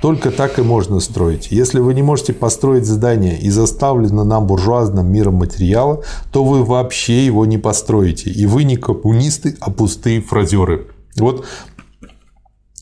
Только 0.00 0.30
так 0.30 0.58
и 0.58 0.62
можно 0.62 0.98
строить. 1.00 1.48
Если 1.50 1.78
вы 1.78 1.92
не 1.92 2.02
можете 2.02 2.32
построить 2.32 2.86
здание 2.86 3.38
из 3.38 3.58
оставленного 3.58 4.24
нам 4.24 4.46
буржуазным 4.46 5.06
миром 5.12 5.34
материала, 5.34 6.02
то 6.32 6.42
вы 6.42 6.64
вообще 6.64 7.26
его 7.26 7.44
не 7.44 7.58
построите. 7.58 8.30
И 8.30 8.46
вы 8.46 8.64
не 8.64 8.76
коммунисты, 8.76 9.56
а 9.60 9.70
пустые 9.70 10.22
фразеры. 10.22 10.86
Вот 11.16 11.44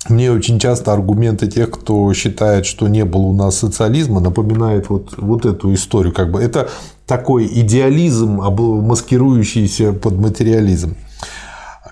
мне 0.09 0.31
очень 0.33 0.59
часто 0.59 0.93
аргументы 0.93 1.49
тех, 1.49 1.71
кто 1.71 2.13
считает, 2.15 2.67
что 2.67 2.89
не 2.89 3.05
было 3.05 3.23
у 3.23 3.33
нас 3.35 3.59
социализма, 3.59 4.21
напоминают 4.21 4.89
вот, 4.89 5.15
вот 5.19 5.45
эту 5.45 5.75
историю. 5.75 6.15
Как 6.15 6.31
бы. 6.31 6.41
Это 6.41 6.71
такой 7.07 7.47
идеализм, 7.47 8.37
маскирующийся 8.37 9.93
под 9.93 10.15
материализм. 10.15 10.97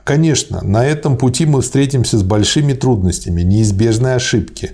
Конечно, 0.04 0.60
на 0.62 0.86
этом 0.86 1.16
пути 1.16 1.46
мы 1.46 1.62
встретимся 1.62 2.16
с 2.16 2.22
большими 2.22 2.74
трудностями, 2.74 3.42
неизбежные 3.42 4.14
ошибки. 4.14 4.70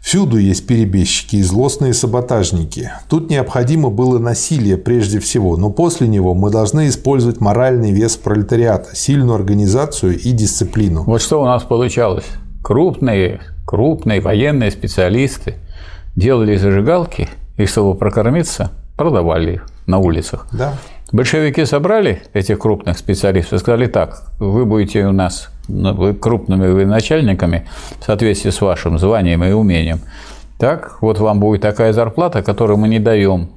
Всюду 0.00 0.38
есть 0.38 0.66
перебежчики 0.66 1.36
и 1.36 1.42
злостные 1.42 1.92
саботажники. 1.92 2.90
Тут 3.08 3.30
необходимо 3.30 3.90
было 3.90 4.18
насилие 4.18 4.76
прежде 4.78 5.20
всего, 5.20 5.56
но 5.56 5.70
после 5.70 6.08
него 6.08 6.34
мы 6.34 6.50
должны 6.50 6.88
использовать 6.88 7.40
моральный 7.40 7.92
вес 7.92 8.16
пролетариата, 8.16 8.96
сильную 8.96 9.34
организацию 9.34 10.18
и 10.18 10.32
дисциплину. 10.32 11.04
Вот 11.04 11.20
что 11.20 11.42
у 11.42 11.44
нас 11.44 11.62
получалось. 11.64 12.24
Крупные, 12.62 13.40
крупные 13.66 14.20
военные 14.20 14.70
специалисты 14.70 15.56
делали 16.16 16.56
зажигалки, 16.56 17.28
и 17.56 17.66
чтобы 17.66 17.96
прокормиться, 17.96 18.72
продавали 18.96 19.54
их 19.54 19.66
на 19.86 19.98
улицах. 19.98 20.46
Да. 20.52 20.74
Большевики 21.12 21.64
собрали 21.64 22.22
этих 22.34 22.60
крупных 22.60 22.96
специалистов 22.96 23.54
и 23.54 23.58
сказали 23.58 23.86
так, 23.86 24.22
вы 24.38 24.64
будете 24.64 25.06
у 25.06 25.12
нас 25.12 25.48
ну, 25.66 26.14
крупными 26.14 26.84
начальниками 26.84 27.66
в 28.00 28.04
соответствии 28.04 28.50
с 28.50 28.60
вашим 28.60 28.98
званием 28.98 29.42
и 29.42 29.50
умением. 29.50 30.00
Так, 30.58 30.98
вот 31.00 31.18
вам 31.18 31.40
будет 31.40 31.62
такая 31.62 31.92
зарплата, 31.92 32.42
которую 32.42 32.76
мы 32.76 32.88
не 32.88 33.00
даем. 33.00 33.50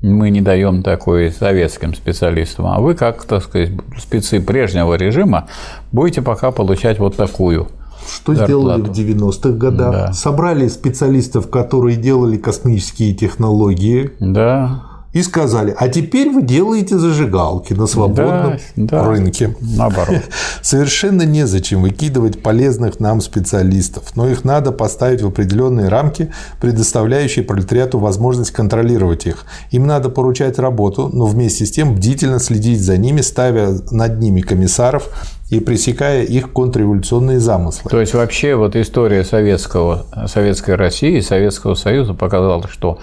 Мы 0.00 0.30
не 0.30 0.40
даем 0.40 0.82
такой 0.82 1.30
советским 1.30 1.94
специалистам, 1.94 2.66
а 2.66 2.80
вы, 2.80 2.94
как, 2.94 3.24
так 3.24 3.42
сказать, 3.42 3.70
спецы 3.98 4.40
прежнего 4.40 4.94
режима, 4.94 5.48
будете 5.92 6.20
пока 6.22 6.52
получать 6.52 6.98
вот 6.98 7.16
такую. 7.16 7.68
Что 8.06 8.34
зарплату. 8.34 8.44
сделали 8.44 8.82
в 8.82 8.90
90-х 8.90 9.50
годах? 9.50 9.92
Да. 9.92 10.12
Собрали 10.12 10.68
специалистов, 10.68 11.48
которые 11.48 11.96
делали 11.96 12.36
космические 12.36 13.14
технологии. 13.14 14.10
Да 14.20 14.93
и 15.14 15.22
сказали, 15.22 15.74
а 15.78 15.88
теперь 15.88 16.28
вы 16.28 16.42
делаете 16.42 16.98
зажигалки 16.98 17.72
на 17.72 17.86
свободном 17.86 18.58
да, 18.76 19.02
да, 19.02 19.08
рынке. 19.08 19.56
Наоборот. 19.60 20.22
Совершенно 20.60 21.22
незачем 21.22 21.82
выкидывать 21.82 22.42
полезных 22.42 22.98
нам 22.98 23.20
специалистов, 23.20 24.16
но 24.16 24.28
их 24.28 24.44
надо 24.44 24.72
поставить 24.72 25.22
в 25.22 25.28
определенные 25.28 25.88
рамки, 25.88 26.32
предоставляющие 26.60 27.44
пролетариату 27.44 28.00
возможность 28.00 28.50
контролировать 28.50 29.26
их. 29.26 29.46
Им 29.70 29.86
надо 29.86 30.08
поручать 30.08 30.58
работу, 30.58 31.08
но 31.12 31.26
вместе 31.26 31.64
с 31.64 31.70
тем 31.70 31.94
бдительно 31.94 32.40
следить 32.40 32.82
за 32.82 32.96
ними, 32.96 33.20
ставя 33.20 33.78
над 33.92 34.18
ними 34.18 34.40
комиссаров 34.40 35.08
и 35.50 35.60
пресекая 35.60 36.24
их 36.24 36.52
контрреволюционные 36.52 37.38
замыслы. 37.38 37.88
То 37.88 38.00
есть 38.00 38.14
вообще 38.14 38.56
вот 38.56 38.74
история 38.74 39.24
советского, 39.24 40.06
советской 40.26 40.74
России, 40.74 41.20
Советского 41.20 41.74
Союза 41.74 42.14
показала, 42.14 42.66
что 42.68 42.98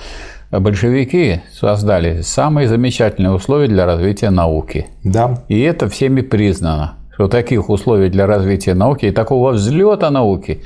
большевики 0.59 1.41
создали 1.53 2.21
самые 2.21 2.67
замечательные 2.67 3.31
условия 3.31 3.67
для 3.67 3.85
развития 3.85 4.29
науки. 4.29 4.87
Да. 5.03 5.43
И 5.47 5.59
это 5.61 5.87
всеми 5.87 6.21
признано, 6.21 6.95
что 7.13 7.27
таких 7.27 7.69
условий 7.69 8.09
для 8.09 8.27
развития 8.27 8.73
науки 8.73 9.05
и 9.05 9.11
такого 9.11 9.51
взлета 9.51 10.09
науки 10.09 10.61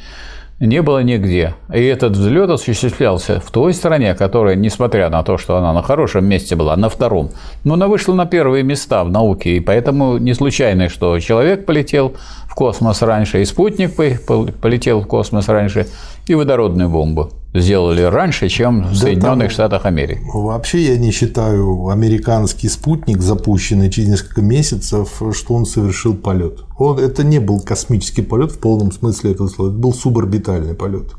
не 0.59 0.81
было 0.81 1.03
нигде. 1.03 1.53
И 1.73 1.83
этот 1.83 2.13
взлет 2.13 2.49
осуществлялся 2.49 3.41
в 3.41 3.51
той 3.51 3.73
стране, 3.73 4.15
которая, 4.15 4.55
несмотря 4.55 5.09
на 5.09 5.21
то, 5.23 5.37
что 5.37 5.57
она 5.57 5.73
на 5.73 5.83
хорошем 5.83 6.25
месте 6.25 6.55
была, 6.55 6.75
на 6.77 6.89
втором, 6.89 7.31
но 7.63 7.73
она 7.73 7.87
вышла 7.87 8.13
на 8.13 8.25
первые 8.25 8.63
места 8.63 9.03
в 9.03 9.11
науке. 9.11 9.57
И 9.57 9.59
поэтому 9.59 10.17
не 10.17 10.33
случайно, 10.33 10.87
что 10.87 11.19
человек 11.19 11.65
полетел 11.65 12.15
в 12.47 12.55
космос 12.55 13.01
раньше, 13.01 13.41
и 13.41 13.45
спутник 13.45 13.95
полетел 13.95 15.01
в 15.01 15.07
космос 15.07 15.49
раньше, 15.49 15.87
и 16.27 16.35
водородную 16.35 16.89
бомбу 16.89 17.31
сделали 17.53 18.01
раньше, 18.01 18.49
чем 18.49 18.83
в 18.83 18.89
да 18.89 18.95
Соединенных 18.95 19.47
там, 19.47 19.49
Штатах 19.49 19.85
Америки. 19.85 20.21
Вообще 20.33 20.81
я 20.81 20.97
не 20.97 21.11
считаю 21.11 21.89
американский 21.89 22.67
спутник, 22.67 23.21
запущенный 23.21 23.89
через 23.89 24.09
несколько 24.09 24.41
месяцев, 24.41 25.21
что 25.33 25.53
он 25.53 25.65
совершил 25.65 26.15
полет. 26.15 26.59
Он, 26.77 26.99
это 26.99 27.23
не 27.23 27.39
был 27.39 27.61
космический 27.61 28.23
полет 28.23 28.51
в 28.51 28.59
полном 28.59 28.91
смысле 28.91 29.31
этого 29.31 29.47
слова, 29.47 29.69
это 29.69 29.77
был 29.77 29.93
суборбитальный 29.93 30.73
полет. 30.73 31.13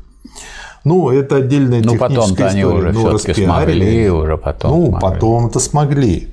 Ну, 0.83 1.09
это 1.09 1.37
отдельная 1.37 1.81
ну, 1.83 1.97
потом-то 1.97 2.47
они 2.47 2.63
уже 2.63 2.93
ну, 2.93 3.17
все-таки 3.17 3.43
смогли, 3.43 4.09
уже 4.09 4.37
потом 4.37 4.71
Ну, 4.71 4.87
смогли. 4.87 5.01
потом 5.01 5.47
это 5.47 5.59
смогли. 5.59 6.27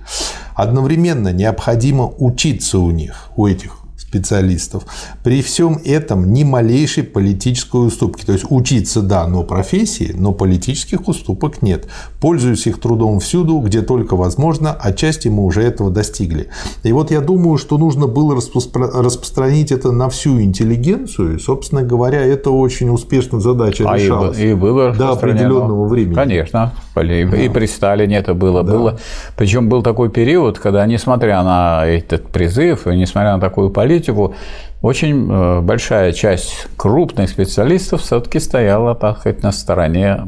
Одновременно 0.54 1.32
необходимо 1.32 2.12
учиться 2.18 2.78
у 2.78 2.90
них, 2.90 3.30
у 3.34 3.48
этих 3.48 3.83
специалистов. 4.14 4.84
При 5.24 5.42
всем 5.42 5.78
этом 5.84 6.32
ни 6.32 6.44
малейшей 6.44 7.02
политической 7.02 7.86
уступки. 7.86 8.24
То 8.24 8.32
есть 8.32 8.44
учиться, 8.48 9.02
да, 9.02 9.26
но 9.26 9.42
профессии, 9.42 10.14
но 10.16 10.32
политических 10.32 11.08
уступок 11.08 11.62
нет. 11.62 11.88
Пользуюсь 12.20 12.66
их 12.66 12.80
трудом 12.80 13.18
всюду, 13.18 13.58
где 13.58 13.82
только 13.82 14.14
возможно, 14.14 14.72
отчасти 14.72 15.28
мы 15.28 15.44
уже 15.44 15.62
этого 15.62 15.90
достигли. 15.90 16.48
И 16.84 16.92
вот 16.92 17.10
я 17.10 17.20
думаю, 17.20 17.58
что 17.58 17.76
нужно 17.76 18.06
было 18.06 18.36
распространить 18.36 19.72
это 19.72 19.90
на 19.90 20.08
всю 20.08 20.40
интеллигенцию. 20.40 21.36
И, 21.36 21.38
собственно 21.40 21.82
говоря, 21.82 22.20
это 22.20 22.50
очень 22.50 22.90
успешно 22.90 23.40
задача 23.40 23.84
а 23.88 23.96
решалась. 23.96 24.38
И, 24.38 24.50
и 24.50 24.54
было 24.54 24.94
до 24.94 25.10
определенного 25.10 25.88
времени. 25.88 26.14
Конечно. 26.14 26.72
И, 27.02 27.24
да. 27.24 27.36
и 27.36 27.48
при 27.48 27.66
Сталине 27.66 28.16
это 28.18 28.34
было. 28.34 28.62
Да. 28.62 28.72
было. 28.72 28.98
Причем 29.36 29.68
был 29.68 29.82
такой 29.82 30.10
период, 30.10 30.58
когда, 30.58 30.86
несмотря 30.86 31.42
на 31.42 31.84
этот 31.86 32.28
призыв, 32.28 32.86
и 32.86 32.96
несмотря 32.96 33.34
на 33.34 33.40
такую 33.40 33.70
политику, 33.70 34.34
очень 34.82 35.30
э, 35.30 35.60
большая 35.60 36.12
часть 36.12 36.68
крупных 36.76 37.30
специалистов 37.30 38.02
все-таки 38.02 38.38
стояла, 38.38 38.94
так 38.94 39.20
сказать, 39.20 39.42
на 39.42 39.52
стороне 39.52 40.22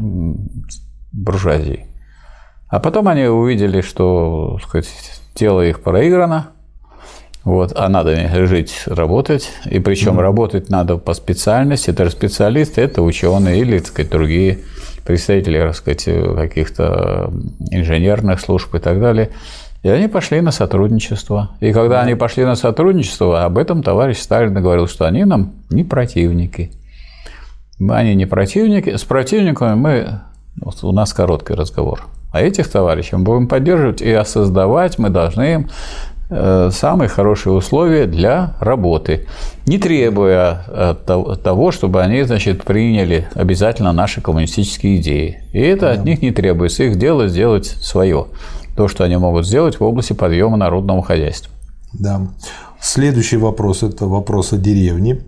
буржуазии. 1.13 1.87
А 2.69 2.81
потом 2.81 3.09
они 3.09 3.27
увидели, 3.27 3.81
что 3.81 4.59
сказать, 4.63 4.89
тело 5.35 5.61
их 5.61 5.83
проиграно, 5.83 6.56
вот, 7.47 7.75
а 7.77 7.89
надо 7.89 8.17
жить, 8.49 8.83
работать, 8.87 9.53
и 9.67 9.79
причем 9.79 10.19
mm-hmm. 10.19 10.23
работать 10.23 10.69
надо 10.69 10.97
по 10.97 11.15
специальности. 11.15 11.91
Это 11.91 12.11
специалисты, 12.11 12.81
это 12.81 13.03
ученые 13.03 13.61
или 13.61 13.79
так 13.79 13.87
сказать, 13.87 14.11
другие 14.11 14.59
представители 15.05 15.61
так 15.61 15.77
сказать, 15.77 16.05
каких-то 16.05 17.33
инженерных 17.71 18.41
служб 18.41 18.75
и 18.75 18.81
так 18.81 18.99
далее. 18.99 19.31
И 19.85 19.89
они 19.89 20.09
пошли 20.09 20.41
на 20.41 20.51
сотрудничество. 20.51 21.51
И 21.61 21.73
когда 21.73 22.01
они 22.01 22.17
пошли 22.17 22.45
на 22.45 22.57
сотрудничество, 22.57 23.45
об 23.45 23.59
этом 23.59 23.85
товарищ 23.85 24.19
Сталин 24.19 24.53
говорил, 24.53 24.89
что 24.89 25.07
они 25.07 25.25
нам 25.25 25.53
не 25.71 25.85
противники. 25.85 26.73
Они 27.79 28.17
не 28.17 28.27
противники. 28.27 28.97
С 28.97 29.05
противниками 29.05 29.77
мы... 29.77 30.21
Вот 30.61 30.83
у 30.83 30.91
нас 30.91 31.13
короткий 31.13 31.55
разговор. 31.55 32.09
А 32.33 32.43
этих 32.43 32.69
товарищей 32.69 33.15
мы 33.15 33.23
будем 33.23 33.47
поддерживать 33.47 34.03
и 34.03 34.21
создавать 34.25 34.99
мы 34.99 35.11
должны 35.11 35.53
им 35.55 35.71
самые 36.29 37.09
хорошие 37.09 37.53
условия 37.53 38.07
для 38.07 38.57
работы, 38.59 39.27
не 39.67 39.79
требуя 39.79 40.65
э, 40.67 40.95
того, 41.43 41.71
чтобы 41.71 42.03
они 42.03 42.23
значит, 42.23 42.65
приняли 42.65 43.29
обязательно 43.35 43.93
наши 43.93 44.21
коммунистические 44.21 45.01
идеи. 45.01 45.43
И 45.53 45.61
это 45.61 45.93
от 45.93 46.05
них 46.05 46.23
не 46.23 46.33
требуется. 46.33 46.85
Их 46.85 46.99
дело 46.99 47.29
сделать 47.29 47.67
свое. 47.67 48.27
То, 48.77 48.89
что 48.89 49.05
они 49.05 49.17
могут 49.17 49.47
сделать 49.47 49.79
в 49.79 49.85
области 49.85 50.13
подъема 50.13 50.57
народного 50.57 51.03
хозяйства. 51.03 51.53
Да. 51.93 52.29
Следующий 52.81 53.37
вопрос– 53.39 53.83
это 53.83 54.07
вопрос 54.07 54.53
о 54.53 54.59
деревне. 54.59 55.23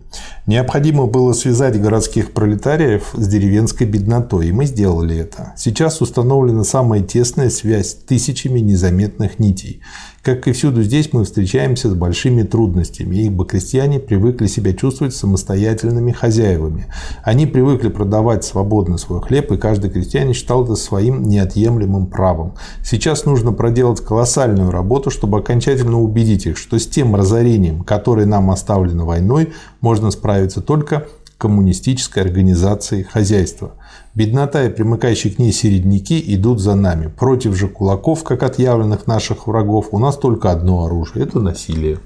Необходимо 0.47 1.07
было 1.07 1.33
связать 1.33 1.81
городских 1.81 2.33
пролетариев 2.33 3.11
с 3.15 3.27
деревенской 3.27 3.87
беднотой, 3.87 4.49
и 4.49 4.53
мы 4.53 4.67
сделали 4.67 5.17
это. 5.17 5.55
Сейчас 5.57 6.01
установлена 6.01 6.63
самая 6.63 7.01
тесная 7.01 7.51
связь 7.51 7.95
тысячами 7.95 8.61
незаметных 8.61 9.39
нитей. 9.39 9.81
Как 10.23 10.49
и 10.49 10.53
всюду 10.53 10.83
здесь, 10.83 11.13
мы 11.13 11.25
встречаемся 11.25 11.89
с 11.89 11.95
большими 11.95 12.43
трудностями, 12.43 13.17
ибо 13.17 13.47
крестьяне 13.47 14.01
привыкли 14.01 14.47
себя 14.47 14.73
чувствовать 14.73 15.15
самостоятельными 15.15 16.11
хозяевами. 16.11 16.87
Они 17.23 17.47
привыкли 17.47 17.89
продавать 17.89 18.45
свободно 18.45 18.99
свой 18.99 19.23
хлеб, 19.23 19.53
и 19.53 19.57
каждый 19.57 19.91
крестьянин 19.91 20.35
считал 20.35 20.65
это 20.65 20.75
своим 20.75 21.23
неотъемлемым 21.23 22.07
правом. 22.07 22.55
Сейчас 22.85 23.27
нужно 23.27 23.53
проделать 23.53 24.01
колоссальную 24.01 24.71
работу, 24.71 25.11
чтобы 25.11 25.39
окончательно 25.39 26.01
убедить 26.01 26.47
их, 26.47 26.59
что 26.59 26.79
с 26.79 26.87
тем 26.87 27.15
разорением, 27.15 27.83
которое 27.85 28.27
нам 28.27 28.51
оставлено 28.51 29.07
войной, 29.07 29.53
можно 29.81 30.11
справиться 30.11 30.61
только 30.61 31.07
коммунистической 31.39 32.25
организацией 32.25 33.05
хозяйства. 33.05 33.75
Беднота 34.19 34.65
и 34.65 34.69
примыкающие 34.69 35.33
к 35.33 35.39
ней 35.39 35.53
середняки 35.53 36.21
идут 36.35 36.59
за 36.59 36.75
нами. 36.75 37.07
Против 37.07 37.55
же 37.55 37.69
кулаков, 37.69 38.25
как 38.25 38.43
отъявленных 38.43 39.07
наших 39.07 39.47
врагов, 39.47 39.91
у 39.93 40.01
нас 40.01 40.17
только 40.17 40.51
одно 40.51 40.87
оружие– 40.87 41.25
это 41.25 41.39
насилие. 41.39 42.01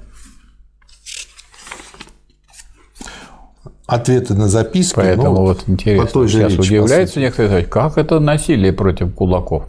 Ответы 3.87 4.35
на 4.35 4.46
записки. 4.46 4.94
Поэтому 4.94 5.37
ну, 5.37 5.40
вот 5.40 5.64
интересно, 5.66 6.07
по 6.07 6.12
той 6.12 6.29
же 6.29 6.40
сейчас 6.40 6.53
речи, 6.53 6.61
удивляется 6.61 7.18
некоторые, 7.18 7.64
как 7.64 7.96
это 7.96 8.20
насилие 8.20 8.75
против 8.75 9.14
кулаков? 9.14 9.64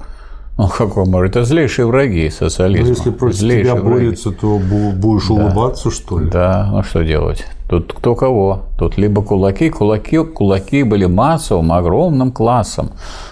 Ну, 0.56 0.68
какой 0.68 1.06
может? 1.06 1.36
Это 1.36 1.46
злейшие 1.46 1.88
враги 1.88 2.30
социализма. 2.30 2.90
Ну, 2.90 2.94
если 2.94 3.10
против 3.10 3.38
злейшие 3.38 3.64
тебя 3.64 3.76
враги. 3.76 3.90
борются, 3.90 4.32
то 4.32 4.60
будешь 4.60 5.28
да. 5.28 5.34
улыбаться, 5.34 5.90
что 5.90 6.20
ли? 6.20 6.30
Да, 6.30 6.70
ну 6.72 6.84
что 6.84 7.02
делать? 7.04 7.46
Тут 7.68 7.92
кто 7.94 8.14
кого. 8.14 8.66
Тут 8.78 8.98
либо 8.98 9.24
кулаки, 9.24 9.72
кулаки, 9.72 10.20
кулаки 10.20 10.84
были 10.84 11.08
массовым, 11.08 11.72
огромным 11.72 12.32
классом, 12.32 12.92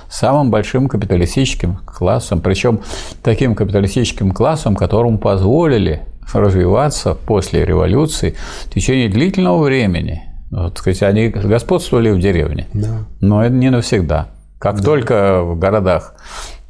самым 0.09 0.49
большим 0.49 0.87
капиталистическим 0.87 1.77
классом, 1.85 2.41
причем 2.41 2.79
таким 3.21 3.53
капиталистическим 3.53 4.31
классом, 4.31 4.75
которому 4.75 5.19
позволили 5.19 6.01
развиваться 6.33 7.13
после 7.13 7.65
революции 7.65 8.35
в 8.65 8.73
течение 8.73 9.09
длительного 9.09 9.63
времени. 9.63 10.23
Вот, 10.49 10.77
сказать, 10.77 11.03
они 11.03 11.27
господствовали 11.29 12.09
в 12.09 12.19
деревне, 12.19 12.67
да. 12.73 13.05
но 13.19 13.45
это 13.45 13.53
не 13.53 13.69
навсегда. 13.69 14.29
Как 14.57 14.77
да. 14.77 14.83
только 14.83 15.43
в 15.43 15.57
городах 15.59 16.15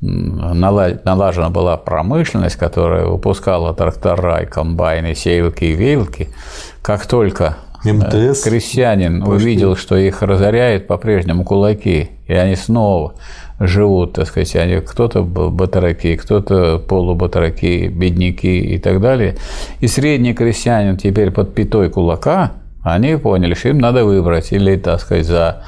налажена 0.01 1.49
была 1.49 1.77
промышленность, 1.77 2.55
которая 2.55 3.05
выпускала 3.05 3.73
трактора 3.73 4.41
и 4.41 4.45
комбайны, 4.45 5.13
сеялки 5.13 5.65
и 5.65 5.73
веялки, 5.73 6.29
как 6.81 7.05
только 7.05 7.57
э, 7.85 7.93
МТС 7.93 8.43
крестьянин 8.43 9.21
пошли. 9.21 9.35
увидел, 9.35 9.75
что 9.75 9.95
их 9.95 10.23
разоряет 10.23 10.87
по-прежнему 10.87 11.43
кулаки, 11.43 12.09
и 12.27 12.33
они 12.33 12.55
снова 12.55 13.13
живут, 13.59 14.13
так 14.13 14.27
сказать, 14.27 14.55
они 14.55 14.79
кто-то 14.79 15.21
батараки, 15.21 16.15
кто-то 16.15 16.79
полубатараки, 16.79 17.87
бедняки 17.87 18.57
и 18.59 18.79
так 18.79 19.01
далее. 19.01 19.37
И 19.81 19.87
средний 19.87 20.33
крестьянин 20.33 20.97
теперь 20.97 21.29
под 21.29 21.53
пятой 21.53 21.91
кулака, 21.91 22.53
они 22.81 23.15
поняли, 23.17 23.53
что 23.53 23.69
им 23.69 23.77
надо 23.77 24.03
выбрать 24.03 24.51
или, 24.51 24.75
так 24.77 24.99
сказать, 24.99 25.27
за 25.27 25.63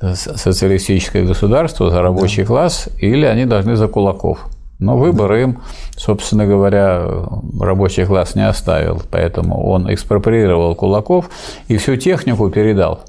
социалистическое 0.00 1.24
государство, 1.24 1.90
за 1.90 2.02
рабочий 2.02 2.42
да. 2.42 2.48
класс, 2.48 2.88
или 2.98 3.24
они 3.24 3.46
должны 3.46 3.76
за 3.76 3.88
кулаков. 3.88 4.46
Но 4.78 4.96
выбор 4.96 5.32
им, 5.34 5.60
собственно 5.96 6.46
говоря, 6.46 7.06
рабочий 7.60 8.04
класс 8.04 8.34
не 8.34 8.46
оставил, 8.46 9.00
поэтому 9.10 9.64
он 9.66 9.92
экспроприировал 9.92 10.74
кулаков 10.74 11.30
и 11.68 11.76
всю 11.76 11.96
технику 11.96 12.50
передал 12.50 13.00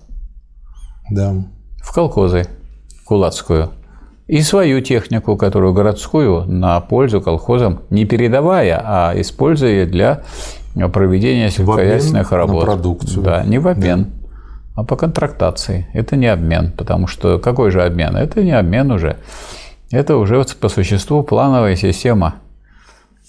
да. 1.09 1.33
в 1.83 1.93
колхозы 1.93 2.47
кулацкую. 3.05 3.69
И 4.27 4.41
свою 4.41 4.81
технику, 4.81 5.37
которую 5.37 5.73
городскую, 5.73 6.45
на 6.45 6.79
пользу 6.79 7.21
колхозам, 7.21 7.81
не 7.91 8.05
передавая, 8.05 8.81
а 8.83 9.13
используя 9.15 9.85
для 9.85 10.23
проведения 10.91 11.51
сельскохозяйственных 11.51 12.31
работ. 12.31 12.61
На 12.61 12.73
продукцию. 12.73 13.23
Да, 13.23 13.43
не 13.43 13.59
в 13.59 13.67
обмен. 13.67 14.03
Да 14.03 14.24
а 14.75 14.83
по 14.83 14.95
контрактации. 14.95 15.87
Это 15.93 16.15
не 16.17 16.27
обмен, 16.27 16.71
потому 16.71 17.07
что 17.07 17.39
какой 17.39 17.71
же 17.71 17.83
обмен? 17.83 18.15
Это 18.15 18.43
не 18.43 18.51
обмен 18.51 18.91
уже. 18.91 19.17
Это 19.89 20.17
уже 20.17 20.43
по 20.59 20.69
существу 20.69 21.23
плановая 21.23 21.75
система. 21.75 22.35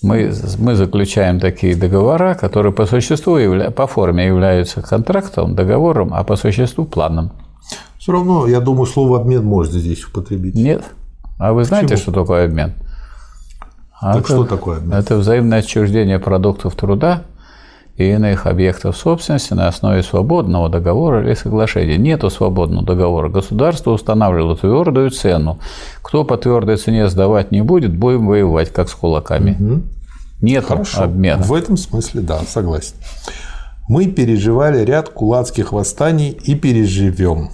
Мы, 0.03 0.33
мы 0.59 0.75
заключаем 0.75 1.41
такие 1.41 1.75
договора, 1.75 2.35
которые 2.35 2.73
по 2.73 2.85
существу, 2.85 3.39
явля, 3.39 3.71
по 3.71 3.87
форме 3.87 4.27
являются 4.27 4.83
контрактом, 4.83 5.55
договором, 5.55 6.13
а 6.13 6.23
по 6.25 6.37
существу 6.37 6.85
планом. 6.85 7.33
Все 7.99 8.13
равно, 8.13 8.47
я 8.47 8.61
думаю, 8.61 8.87
слово 8.87 9.21
обмен 9.21 9.45
можно 9.45 9.79
здесь 9.79 10.05
употребить. 10.05 10.55
Нет. 10.55 10.85
А 11.39 11.53
вы 11.53 11.65
знаете, 11.65 11.95
Почему? 11.95 12.13
что 12.13 12.21
такое 12.21 12.45
обмен? 12.45 12.75
А 13.99 14.15
так 14.15 14.25
это, 14.25 14.35
что 14.35 14.45
такое 14.45 14.79
обмен? 14.79 14.93
Это 14.93 15.17
взаимное 15.17 15.61
отчуждение 15.61 16.19
продуктов 16.19 16.75
труда 16.75 17.23
и 17.97 18.11
иных 18.11 18.47
объектов 18.47 18.97
собственности 18.97 19.55
на 19.55 19.69
основе 19.69 20.03
свободного 20.03 20.69
договора 20.69 21.27
или 21.27 21.35
соглашения. 21.35 21.97
Нету 21.97 22.29
свободного 22.31 22.85
договора. 22.85 23.29
Государство 23.29 23.93
устанавливало 23.93 24.57
твердую 24.57 25.11
цену. 25.11 25.59
Кто 26.03 26.25
по 26.25 26.37
твердой 26.37 26.77
цене 26.77 27.09
сдавать 27.09 27.53
не 27.53 27.63
будет, 27.63 27.97
будем 27.97 28.27
воевать, 28.27 28.73
как 28.73 28.89
с 28.89 28.95
кулаками. 28.95 29.57
Угу. 29.59 29.83
Нет 30.43 30.67
обмена. 30.95 31.43
В 31.43 31.55
этом 31.55 31.77
смысле, 31.77 32.21
да, 32.21 32.41
согласен. 32.47 32.95
Мы 33.89 34.07
переживали 34.07 34.85
ряд 34.85 35.09
кулацких 35.09 35.73
восстаний 35.73 36.31
и 36.31 36.55
переживем. 36.55 37.51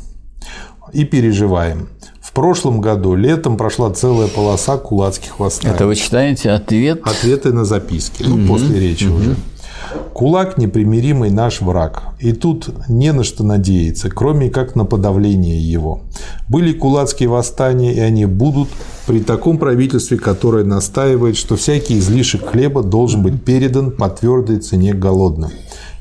и 0.93 1.05
переживаем. 1.05 1.89
В 2.21 2.33
прошлом 2.33 2.81
году 2.81 3.15
летом 3.15 3.57
прошла 3.57 3.91
целая 3.91 4.29
полоса 4.29 4.79
кулацких 4.79 5.39
восстаний. 5.39 5.75
Это 5.75 5.87
вы 5.87 5.95
читаете 5.97 6.51
ответ? 6.51 7.01
Ответы 7.05 7.53
на 7.53 7.65
записки, 7.65 8.25
ну, 8.27 8.47
после 8.47 8.81
речи 8.81 9.05
уже. 9.05 9.37
Кулак– 10.13 10.57
непримиримый 10.59 11.31
наш 11.31 11.61
враг, 11.61 12.03
и 12.21 12.33
тут 12.33 12.71
не 12.89 13.13
на 13.13 13.25
что 13.25 13.45
надеяться, 13.45 14.11
кроме 14.11 14.51
как 14.51 14.77
на 14.77 14.85
подавление 14.85 15.61
его. 15.61 16.01
Были 16.49 16.73
кулацкие 16.73 17.29
восстания, 17.29 17.93
и 17.93 18.01
они 18.01 18.27
будут 18.27 18.69
при 19.07 19.21
таком 19.21 19.59
правительстве, 19.59 20.19
которое 20.19 20.65
настаивает, 20.65 21.37
что 21.37 21.57
всякий 21.57 21.99
излишек 21.99 22.47
хлеба 22.47 22.83
должен 22.83 23.23
быть 23.23 23.43
передан 23.43 23.91
по 23.91 24.09
твердой 24.09 24.59
цене 24.59 24.93
голодным. 24.93 25.51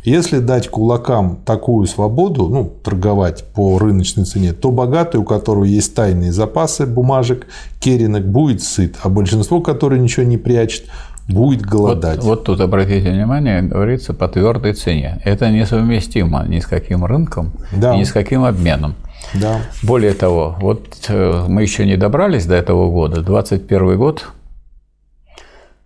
Если 0.03 0.39
дать 0.39 0.67
кулакам 0.67 1.37
такую 1.45 1.85
свободу, 1.85 2.49
ну, 2.49 2.73
торговать 2.83 3.43
по 3.53 3.77
рыночной 3.77 4.25
цене, 4.25 4.51
то 4.51 4.71
богатый, 4.71 5.17
у 5.17 5.23
которого 5.23 5.63
есть 5.63 5.93
тайные 5.93 6.31
запасы 6.31 6.87
бумажек, 6.87 7.45
керенок, 7.79 8.27
будет 8.27 8.63
сыт, 8.63 8.95
а 9.03 9.09
большинство, 9.09 9.61
которое 9.61 9.99
ничего 9.99 10.25
не 10.25 10.37
прячет, 10.37 10.85
будет 11.27 11.61
голодать. 11.61 12.17
Вот, 12.17 12.25
вот 12.25 12.43
тут 12.45 12.61
обратите 12.61 13.11
внимание, 13.11 13.61
говорится 13.61 14.13
по 14.13 14.27
твердой 14.27 14.73
цене. 14.73 15.21
Это 15.23 15.49
несовместимо 15.49 16.45
ни 16.47 16.59
с 16.59 16.65
каким 16.65 17.05
рынком, 17.05 17.51
Да. 17.71 17.95
ни 17.95 18.03
с 18.03 18.11
каким 18.11 18.43
обменом. 18.43 18.95
Да. 19.33 19.61
Более 19.83 20.13
того, 20.13 20.55
вот 20.59 21.05
э, 21.07 21.45
мы 21.47 21.61
еще 21.61 21.85
не 21.85 21.95
добрались 21.95 22.45
до 22.45 22.55
этого 22.55 22.89
года, 22.89 23.21
21 23.21 23.97
год. 23.97 24.25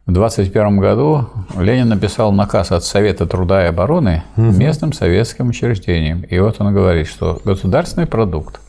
В 0.05 0.11
21 0.11 0.77
году 0.77 1.29
Ленин 1.59 1.89
написал 1.89 2.31
наказ 2.31 2.71
от 2.71 2.83
Совета 2.83 3.25
труда 3.25 3.63
и 3.65 3.69
обороны 3.69 4.23
местным 4.35 4.93
советским 4.93 5.49
учреждениям. 5.49 6.21
И 6.21 6.37
вот 6.39 6.57
он 6.59 6.73
говорит, 6.73 7.07
что 7.07 7.41
государственный 7.43 8.05
продукт, 8.05 8.59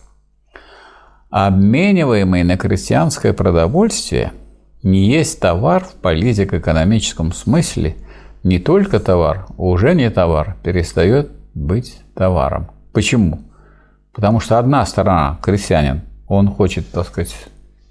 обмениваемый 1.30 2.42
на 2.42 2.56
крестьянское 2.56 3.32
продовольствие, 3.34 4.32
не 4.82 5.10
есть 5.10 5.40
товар 5.40 5.84
в 5.84 5.94
политико-экономическом 5.94 7.32
смысле, 7.32 7.96
не 8.42 8.58
только 8.58 9.00
товар, 9.00 9.46
уже 9.56 9.94
не 9.94 10.10
товар, 10.10 10.56
перестает 10.62 11.30
быть 11.54 12.00
товаром. 12.14 12.68
Почему? 12.92 13.40
Потому 14.12 14.40
что 14.40 14.58
одна 14.58 14.86
сторона, 14.86 15.38
крестьянин, 15.42 16.02
он 16.28 16.48
хочет, 16.48 16.90
так 16.90 17.06
сказать, 17.06 17.34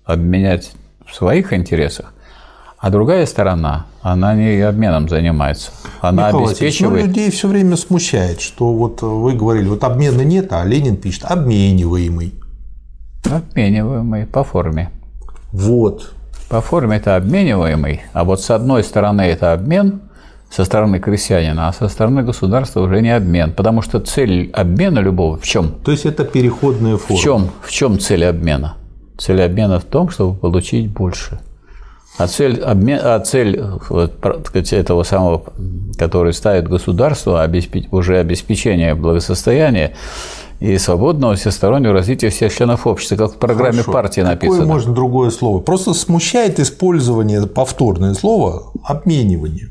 обменять 0.05 0.71
в 1.05 1.13
своих 1.13 1.53
интересах, 1.53 2.13
а 2.77 2.89
другая 2.89 3.25
сторона, 3.25 3.87
она 4.01 4.35
не 4.35 4.61
обменом 4.61 5.09
занимается. 5.09 5.71
Она 6.01 6.27
Михаил 6.27 6.45
Васильевич, 6.45 6.79
ну, 6.81 6.87
обеспечивает... 6.87 7.07
людей 7.07 7.31
все 7.31 7.47
время 7.47 7.75
смущает, 7.77 8.41
что 8.41 8.73
вот 8.73 9.01
вы 9.01 9.33
говорили, 9.33 9.67
вот 9.67 9.83
обмена 9.83 10.21
нет, 10.21 10.53
а 10.53 10.63
Ленин 10.65 10.97
пишет 10.97 11.25
обмениваемый. 11.25 12.33
Обмениваемый 13.23 14.27
по 14.27 14.43
форме. 14.43 14.91
Вот. 15.51 16.13
По 16.49 16.61
форме 16.61 16.97
это 16.97 17.15
обмениваемый, 17.15 18.01
а 18.13 18.23
вот 18.23 18.41
с 18.41 18.51
одной 18.51 18.83
стороны 18.83 19.21
это 19.21 19.53
обмен 19.53 20.01
со 20.49 20.63
стороны 20.63 20.99
крестьянина, 20.99 21.67
а 21.67 21.73
со 21.73 21.87
стороны 21.89 22.23
государства 22.23 22.81
уже 22.81 23.01
не 23.01 23.09
обмен, 23.09 23.51
потому 23.51 23.81
что 23.81 23.99
цель 23.99 24.51
обмена 24.53 24.99
любого 24.99 25.37
в 25.37 25.43
чем? 25.43 25.71
То 25.83 25.91
есть 25.91 26.05
это 26.05 26.23
переходная 26.23 26.97
форма. 26.97 27.19
В 27.19 27.23
чем, 27.23 27.49
в 27.61 27.71
чем 27.71 27.99
цель 27.99 28.25
обмена? 28.25 28.75
Цель 29.17 29.41
обмена 29.41 29.79
в 29.79 29.85
том, 29.85 30.09
чтобы 30.09 30.37
получить 30.37 30.89
больше. 30.89 31.39
А 32.17 32.27
цель, 32.27 32.61
обмен, 32.61 32.99
а 33.03 33.19
цель 33.19 33.61
вот, 33.89 34.13
сказать, 34.45 34.71
этого 34.71 35.03
самого, 35.03 35.43
который 35.97 36.31
ставит 36.31 36.69
государство, 36.69 37.43
обеспеч, 37.43 37.87
уже 37.91 38.19
обеспечение 38.19 38.95
благосостояния 38.95 39.93
и 40.59 40.77
свободного 40.77 41.35
всестороннего 41.35 41.93
развития 41.93 42.29
всех 42.29 42.53
членов 42.53 42.87
общества, 42.87 43.15
как 43.17 43.33
в 43.33 43.37
программе 43.37 43.81
Хорошо. 43.81 43.91
партии 43.91 44.21
Какое 44.21 44.33
написано. 44.33 44.65
можно 44.65 44.93
другое 44.93 45.29
слово? 45.29 45.59
Просто 45.59 45.93
смущает 45.93 46.59
использование 46.59 47.45
повторное 47.45 48.13
слово 48.13 48.71
обменивание. 48.83 49.69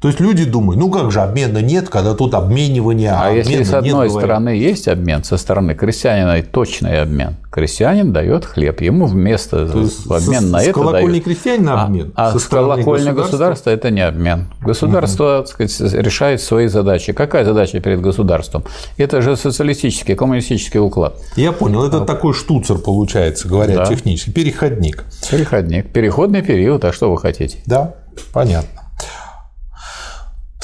То 0.00 0.06
есть 0.06 0.20
люди 0.20 0.44
думают, 0.44 0.78
ну 0.78 0.92
как 0.92 1.10
же 1.10 1.20
обмена 1.20 1.58
нет, 1.58 1.88
когда 1.88 2.14
тут 2.14 2.32
обменивание, 2.32 3.10
а, 3.10 3.26
А 3.26 3.30
если 3.32 3.64
с 3.64 3.66
нет, 3.66 3.74
одной 3.74 3.92
говорят. 4.08 4.12
стороны 4.12 4.48
есть 4.50 4.86
обмен, 4.86 5.24
со 5.24 5.36
стороны 5.36 5.74
крестьянина 5.74 6.38
и 6.38 6.42
точный 6.42 7.02
обмен. 7.02 7.34
Крестьянин 7.50 8.12
дает 8.12 8.44
хлеб, 8.44 8.80
ему 8.80 9.06
вместо 9.06 9.66
То 9.68 9.80
есть 9.80 10.06
в 10.06 10.12
обмен 10.12 10.42
с- 10.42 10.50
на 10.52 10.60
с 10.60 10.62
это 10.62 10.72
колокольни 10.74 11.08
дают. 11.10 11.24
крестьянина 11.24 11.82
обмен, 11.82 12.12
А, 12.14 12.30
со 12.30 12.36
а 12.36 12.38
с 12.38 12.44
колокольни 12.44 13.06
государства- 13.10 13.22
государства 13.22 13.70
это 13.70 13.90
не 13.90 14.00
обмен. 14.02 14.46
Государство 14.60 15.38
так 15.44 15.48
сказать, 15.48 15.92
решает 15.94 16.40
свои 16.42 16.68
задачи. 16.68 17.12
Какая 17.12 17.44
задача 17.44 17.80
перед 17.80 18.00
государством? 18.00 18.62
Это 18.98 19.20
же 19.20 19.36
социалистический, 19.36 20.14
коммунистический 20.14 20.78
уклад. 20.78 21.16
Я 21.34 21.50
понял, 21.50 21.84
это 21.84 22.02
такой 22.02 22.34
штуцер 22.34 22.78
получается, 22.78 23.48
говоря 23.48 23.74
Да. 23.78 23.86
технически, 23.86 24.30
переходник. 24.30 25.04
Переходник. 25.28 25.90
Переходный 25.92 26.42
период, 26.42 26.84
а 26.84 26.92
что 26.92 27.10
вы 27.10 27.18
хотите? 27.18 27.58
Да, 27.66 27.94
понятно. 28.32 28.77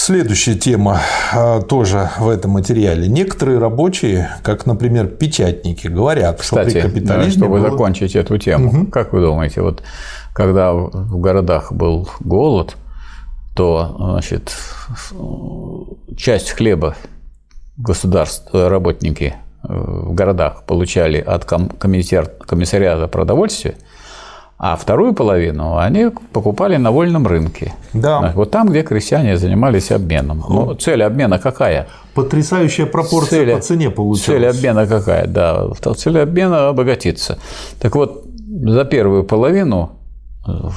Следующая 0.04 0.54
тема 0.54 1.00
а, 1.32 1.62
тоже 1.62 2.10
в 2.18 2.28
этом 2.28 2.50
материале. 2.50 3.08
Некоторые 3.08 3.58
рабочие, 3.58 4.28
как, 4.42 4.66
например, 4.66 5.06
печатники, 5.06 5.86
говорят, 5.86 6.42
Кстати, 6.42 6.68
что 6.68 6.80
при 6.80 6.82
да, 6.82 6.88
капитализме 6.88 7.30
чтобы 7.32 7.58
было- 7.58 7.70
закончить 7.70 8.14
эту 8.14 8.36
тему, 8.36 8.86
как 8.88 9.14
вы 9.14 9.22
думаете, 9.22 9.62
вот 9.62 9.82
когда 10.34 10.74
в 10.74 11.18
городах 11.18 11.72
был 11.72 12.06
голод, 12.20 12.76
то 13.56 13.96
значит, 13.98 14.54
часть 16.18 16.50
хлеба 16.50 16.96
государство, 17.78 18.68
работники 18.68 19.36
э, 19.62 19.68
в 19.72 20.12
городах 20.12 20.64
получали 20.64 21.16
от 21.18 21.46
ком- 21.46 21.70
комиссар- 21.78 22.30
комиссариата 22.46 23.08
продовольствия, 23.08 23.76
а 24.58 24.76
вторую 24.76 25.14
половину 25.14 25.76
они 25.76 26.10
покупали 26.32 26.76
на 26.76 26.90
вольном 26.92 27.26
рынке. 27.26 27.74
Да. 27.92 28.32
Вот 28.34 28.50
там, 28.50 28.68
где 28.68 28.82
крестьяне 28.82 29.36
занимались 29.36 29.90
обменом. 29.90 30.44
Но 30.48 30.74
цель 30.74 31.02
обмена 31.02 31.38
какая? 31.38 31.88
Потрясающая 32.14 32.86
пропорция 32.86 33.40
Цель- 33.44 33.54
по 33.54 33.60
цене 33.60 33.90
получилась. 33.90 34.26
Цель 34.26 34.46
обмена 34.46 34.86
какая? 34.86 35.26
Да, 35.26 35.68
цель 35.96 36.20
обмена 36.20 36.68
обогатиться. 36.68 37.38
Так 37.80 37.96
вот, 37.96 38.24
за 38.64 38.84
первую 38.84 39.24
половину 39.24 39.90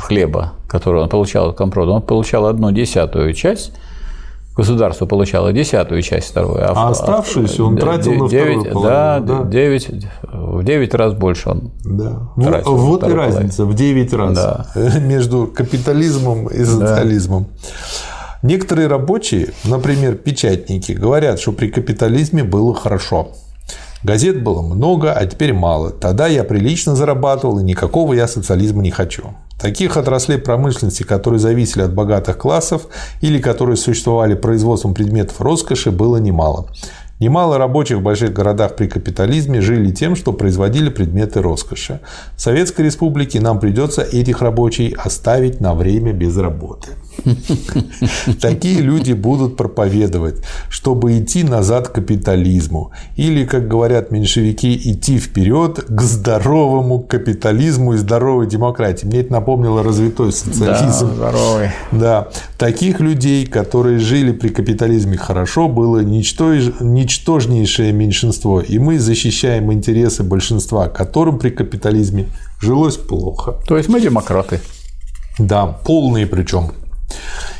хлеба, 0.01 0.53
который 0.67 1.01
он 1.01 1.09
получал 1.09 1.49
от 1.49 1.57
компрода, 1.57 1.91
он 1.91 2.01
получал 2.01 2.47
одну 2.47 2.71
десятую 2.71 3.33
часть, 3.33 3.73
государство 4.57 5.05
получало 5.05 5.53
десятую 5.53 6.01
часть 6.01 6.29
вторую. 6.29 6.63
А 6.67 6.89
оставшуюся 6.89 7.63
он 7.63 7.77
тратил 7.77 8.13
на 8.13 8.27
вторую 8.27 8.63
Да, 8.63 8.71
половину, 9.21 9.43
да. 9.43 9.49
9, 9.49 9.89
в 10.23 10.63
9 10.63 10.93
раз 10.95 11.13
больше 11.13 11.49
он. 11.49 11.71
Да. 11.85 12.29
Тратил 12.35 12.75
Вот, 12.75 13.01
вот 13.03 13.09
и 13.09 13.13
разница 13.13 13.65
в 13.65 13.73
9 13.73 14.13
раз 14.13 14.33
Да. 14.33 14.65
между 14.99 15.47
капитализмом 15.47 16.47
и 16.47 16.63
социализмом. 16.65 17.47
Некоторые 18.43 18.87
рабочие, 18.87 19.49
например, 19.63 20.15
печатники, 20.15 20.91
говорят, 20.91 21.39
что 21.39 21.51
при 21.51 21.69
капитализме 21.69 22.43
было 22.43 22.73
хорошо. 22.73 23.29
Газет 24.03 24.43
было 24.43 24.61
много, 24.61 25.11
а 25.11 25.25
теперь 25.25 25.53
мало. 25.53 25.89
Тогда 25.89 26.27
я 26.27 26.43
прилично 26.43 26.95
зарабатывал, 26.95 27.59
и 27.59 27.63
никакого 27.63 28.13
я 28.13 28.27
социализма 28.27 28.81
не 28.83 28.91
хочу. 28.91 29.33
Таких 29.59 29.97
отраслей 29.97 30.37
промышленности, 30.37 31.01
которые 31.01 31.39
зависели 31.39 31.81
от 31.81 31.93
богатых 31.93 32.37
классов 32.37 32.87
или 33.21 33.39
которые 33.39 33.75
существовали 33.75 34.35
производством 34.35 34.93
предметов 34.93 35.41
роскоши, 35.41 35.89
было 35.89 36.17
немало. 36.17 36.67
Немало 37.19 37.57
рабочих 37.57 37.97
в 37.97 38.01
больших 38.01 38.31
городах 38.31 38.75
при 38.75 38.87
капитализме 38.87 39.59
жили 39.59 39.91
тем, 39.91 40.15
что 40.15 40.33
производили 40.33 40.89
предметы 40.89 41.41
роскоши. 41.41 41.99
В 42.35 42.41
Советской 42.41 42.83
Республике 42.83 43.39
нам 43.39 43.59
придется 43.59 44.03
этих 44.03 44.43
рабочих 44.43 45.03
оставить 45.03 45.59
на 45.59 45.73
время 45.73 46.13
без 46.13 46.37
работы. 46.37 46.89
Такие 48.41 48.81
люди 48.81 49.13
будут 49.13 49.57
проповедовать, 49.57 50.41
чтобы 50.69 51.19
идти 51.19 51.43
назад 51.43 51.89
к 51.89 51.93
капитализму. 51.93 52.91
Или, 53.15 53.45
как 53.45 53.67
говорят 53.67 54.11
меньшевики, 54.11 54.75
идти 54.75 55.17
вперед 55.17 55.85
к 55.87 56.01
здоровому 56.01 56.99
капитализму 56.99 57.93
и 57.93 57.97
здоровой 57.97 58.47
демократии. 58.47 59.05
Мне 59.05 59.21
это 59.21 59.33
напомнило 59.33 59.83
развитой 59.83 60.31
социализм. 60.31 61.15
здоровый. 61.15 61.69
Да, 61.91 62.29
таких 62.57 62.99
людей, 62.99 63.45
которые 63.45 63.99
жили 63.99 64.31
при 64.31 64.49
капитализме 64.49 65.17
хорошо, 65.17 65.67
было 65.67 65.99
ничтож- 65.99 66.73
ничтожнейшее 66.79 67.91
меньшинство, 67.91 68.61
и 68.61 68.79
мы 68.79 68.99
защищаем 68.99 69.71
интересы 69.73 70.23
большинства, 70.23 70.87
которым 70.87 71.39
при 71.39 71.49
капитализме 71.49 72.27
жилось 72.61 72.97
плохо. 72.97 73.55
То 73.67 73.77
есть 73.77 73.89
мы 73.89 74.01
демократы. 74.01 74.59
Да, 75.39 75.67
полные 75.67 76.25
причем. 76.25 76.71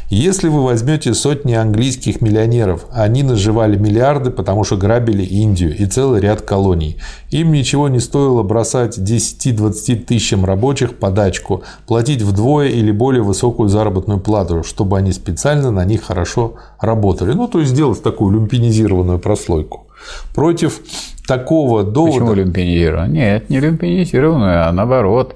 Если 0.09 0.47
вы 0.47 0.63
возьмете 0.63 1.13
сотни 1.13 1.53
английских 1.53 2.21
миллионеров, 2.21 2.85
они 2.93 3.23
наживали 3.23 3.75
миллиарды, 3.75 4.31
потому 4.31 4.63
что 4.63 4.77
грабили 4.77 5.21
Индию 5.21 5.75
и 5.75 5.85
целый 5.85 6.21
ряд 6.21 6.41
колоний. 6.43 6.95
Им 7.29 7.51
ничего 7.51 7.89
не 7.89 7.99
стоило 7.99 8.41
бросать 8.41 8.97
10-20 8.97 10.05
тысячам 10.05 10.45
рабочих 10.45 10.97
подачку, 10.97 11.63
платить 11.87 12.21
вдвое 12.21 12.69
или 12.69 12.91
более 12.91 13.21
высокую 13.21 13.67
заработную 13.67 14.21
плату, 14.21 14.63
чтобы 14.63 14.97
они 14.97 15.11
специально 15.11 15.71
на 15.71 15.83
них 15.83 16.03
хорошо 16.03 16.53
работали. 16.79 17.33
Ну, 17.33 17.49
то 17.49 17.59
есть 17.59 17.71
сделать 17.71 18.01
такую 18.01 18.33
люмпинизированную 18.33 19.19
прослойку. 19.19 19.87
Против 20.33 20.79
такого 21.27 21.83
довода... 21.83 22.13
Почему 22.13 22.33
люмпинизированную? 22.33 23.11
Нет, 23.11 23.49
не 23.49 23.59
люмпинизированную, 23.59 24.69
а 24.69 24.71
наоборот, 24.71 25.35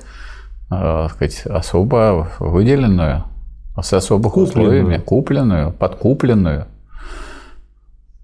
э, 0.71 1.07
сказать, 1.11 1.41
особо 1.45 2.31
выделенную, 2.39 3.25
с 3.79 3.93
особых 3.93 4.33
купленную. 4.33 4.69
условиями, 4.69 5.01
купленную, 5.03 5.71
подкупленную. 5.71 6.67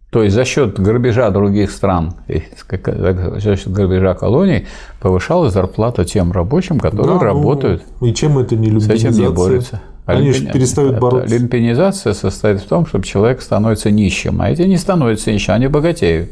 То 0.09 0.23
есть 0.23 0.35
за 0.35 0.45
счет 0.45 0.79
грабежа 0.79 1.29
других 1.31 1.69
стран, 1.69 2.13
за 2.27 3.55
счет 3.57 3.71
грабежа 3.71 4.13
колоний 4.13 4.65
повышалась 5.01 5.53
зарплата 5.53 6.05
тем 6.05 6.31
рабочим, 6.31 6.79
которые 6.79 7.19
да, 7.19 7.25
работают. 7.25 7.83
Ну, 7.99 8.07
и 8.07 8.13
чем 8.13 8.39
это 8.39 8.55
не? 8.55 8.79
С 8.79 8.89
этим 8.89 9.11
не 9.11 9.29
борются. 9.29 9.81
Они 10.05 10.31
же 10.31 10.45
перестают 10.45 10.99
бороться. 10.99 11.35
Люмпинизация 11.35 12.13
состоит 12.13 12.61
в 12.61 12.67
том, 12.67 12.85
чтобы 12.85 13.03
человек 13.03 13.41
становится 13.41 13.91
нищим, 13.91 14.41
а 14.41 14.49
эти 14.49 14.61
не 14.61 14.77
становятся 14.77 15.31
нищим, 15.31 15.53
они 15.53 15.67
богатеют. 15.67 16.31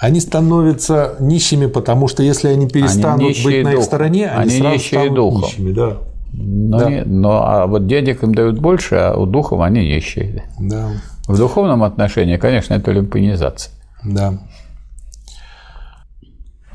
Они 0.00 0.20
становятся 0.20 1.16
нищими, 1.18 1.66
потому 1.66 2.08
что 2.08 2.22
если 2.22 2.48
они 2.48 2.68
перестанут 2.68 3.22
они 3.22 3.44
быть 3.44 3.64
на 3.64 3.72
их 3.72 3.82
стороне, 3.82 4.28
они, 4.28 4.52
они 4.52 4.60
сразу 4.60 4.74
нищие 4.74 5.00
станут 5.00 5.14
духом. 5.14 5.42
нищими. 5.42 5.72
Да. 5.72 5.96
Но, 6.36 6.78
да. 6.78 6.90
не, 6.90 7.02
но 7.04 7.46
а 7.46 7.66
вот 7.66 7.86
денег 7.86 8.22
им 8.22 8.34
дают 8.34 8.58
больше, 8.58 8.96
а 8.96 9.16
у 9.16 9.26
духов 9.26 9.60
они 9.60 9.80
нищие. 9.80 10.44
Да. 10.58 10.90
В 11.28 11.38
духовном 11.38 11.84
отношении, 11.84 12.36
конечно, 12.36 12.74
это 12.74 12.90
люмпинизация. 12.90 13.72
Да. 14.04 14.34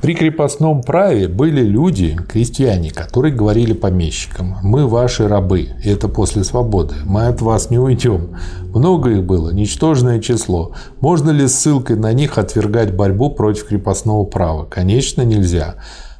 При 0.02 0.16
крепостном 0.16 0.82
праве 0.82 1.28
были 1.28 1.62
люди, 1.62 2.18
крестьяне, 2.30 2.90
которые 2.90 3.34
говорили 3.36 3.74
помещикам, 3.74 4.56
мы 4.64 4.88
ваши 4.88 5.28
рабы, 5.28 5.72
и 5.84 5.90
это 5.90 6.08
после 6.08 6.46
свободы, 6.46 6.96
мы 7.04 7.28
от 7.28 7.42
вас 7.42 7.70
не 7.70 7.80
уйдем. 7.80 8.38
Много 8.74 9.10
их 9.10 9.26
было, 9.26 9.50
ничтожное 9.52 10.22
число. 10.22 10.72
Можно 11.02 11.32
ли 11.32 11.48
ссылкой 11.50 11.98
на 11.98 12.14
них 12.14 12.38
отвергать 12.38 12.96
борьбу 12.96 13.30
против 13.30 13.68
крепостного 13.68 14.24
права? 14.24 14.64
Конечно, 14.64 15.24
нельзя. 15.24 15.76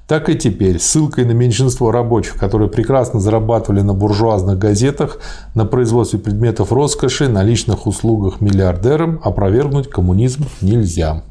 Так 0.10 0.28
и 0.28 0.34
теперь, 0.34 0.80
ссылкой 0.80 1.26
на 1.26 1.34
меньшинство 1.34 1.92
рабочих, 1.92 2.34
которые 2.34 2.68
прекрасно 2.68 3.20
зарабатывали 3.20 3.82
на 3.82 3.94
буржуазных 3.94 4.58
газетах, 4.58 5.20
на 5.54 5.66
производстве 5.66 6.18
предметов 6.18 6.72
роскоши, 6.72 7.28
на 7.28 7.44
личных 7.44 7.86
услугах 7.86 8.42
миллиардерам, 8.42 9.22
опровергнуть 9.24 9.88
коммунизм 9.88 10.46
нельзя. 10.62 11.22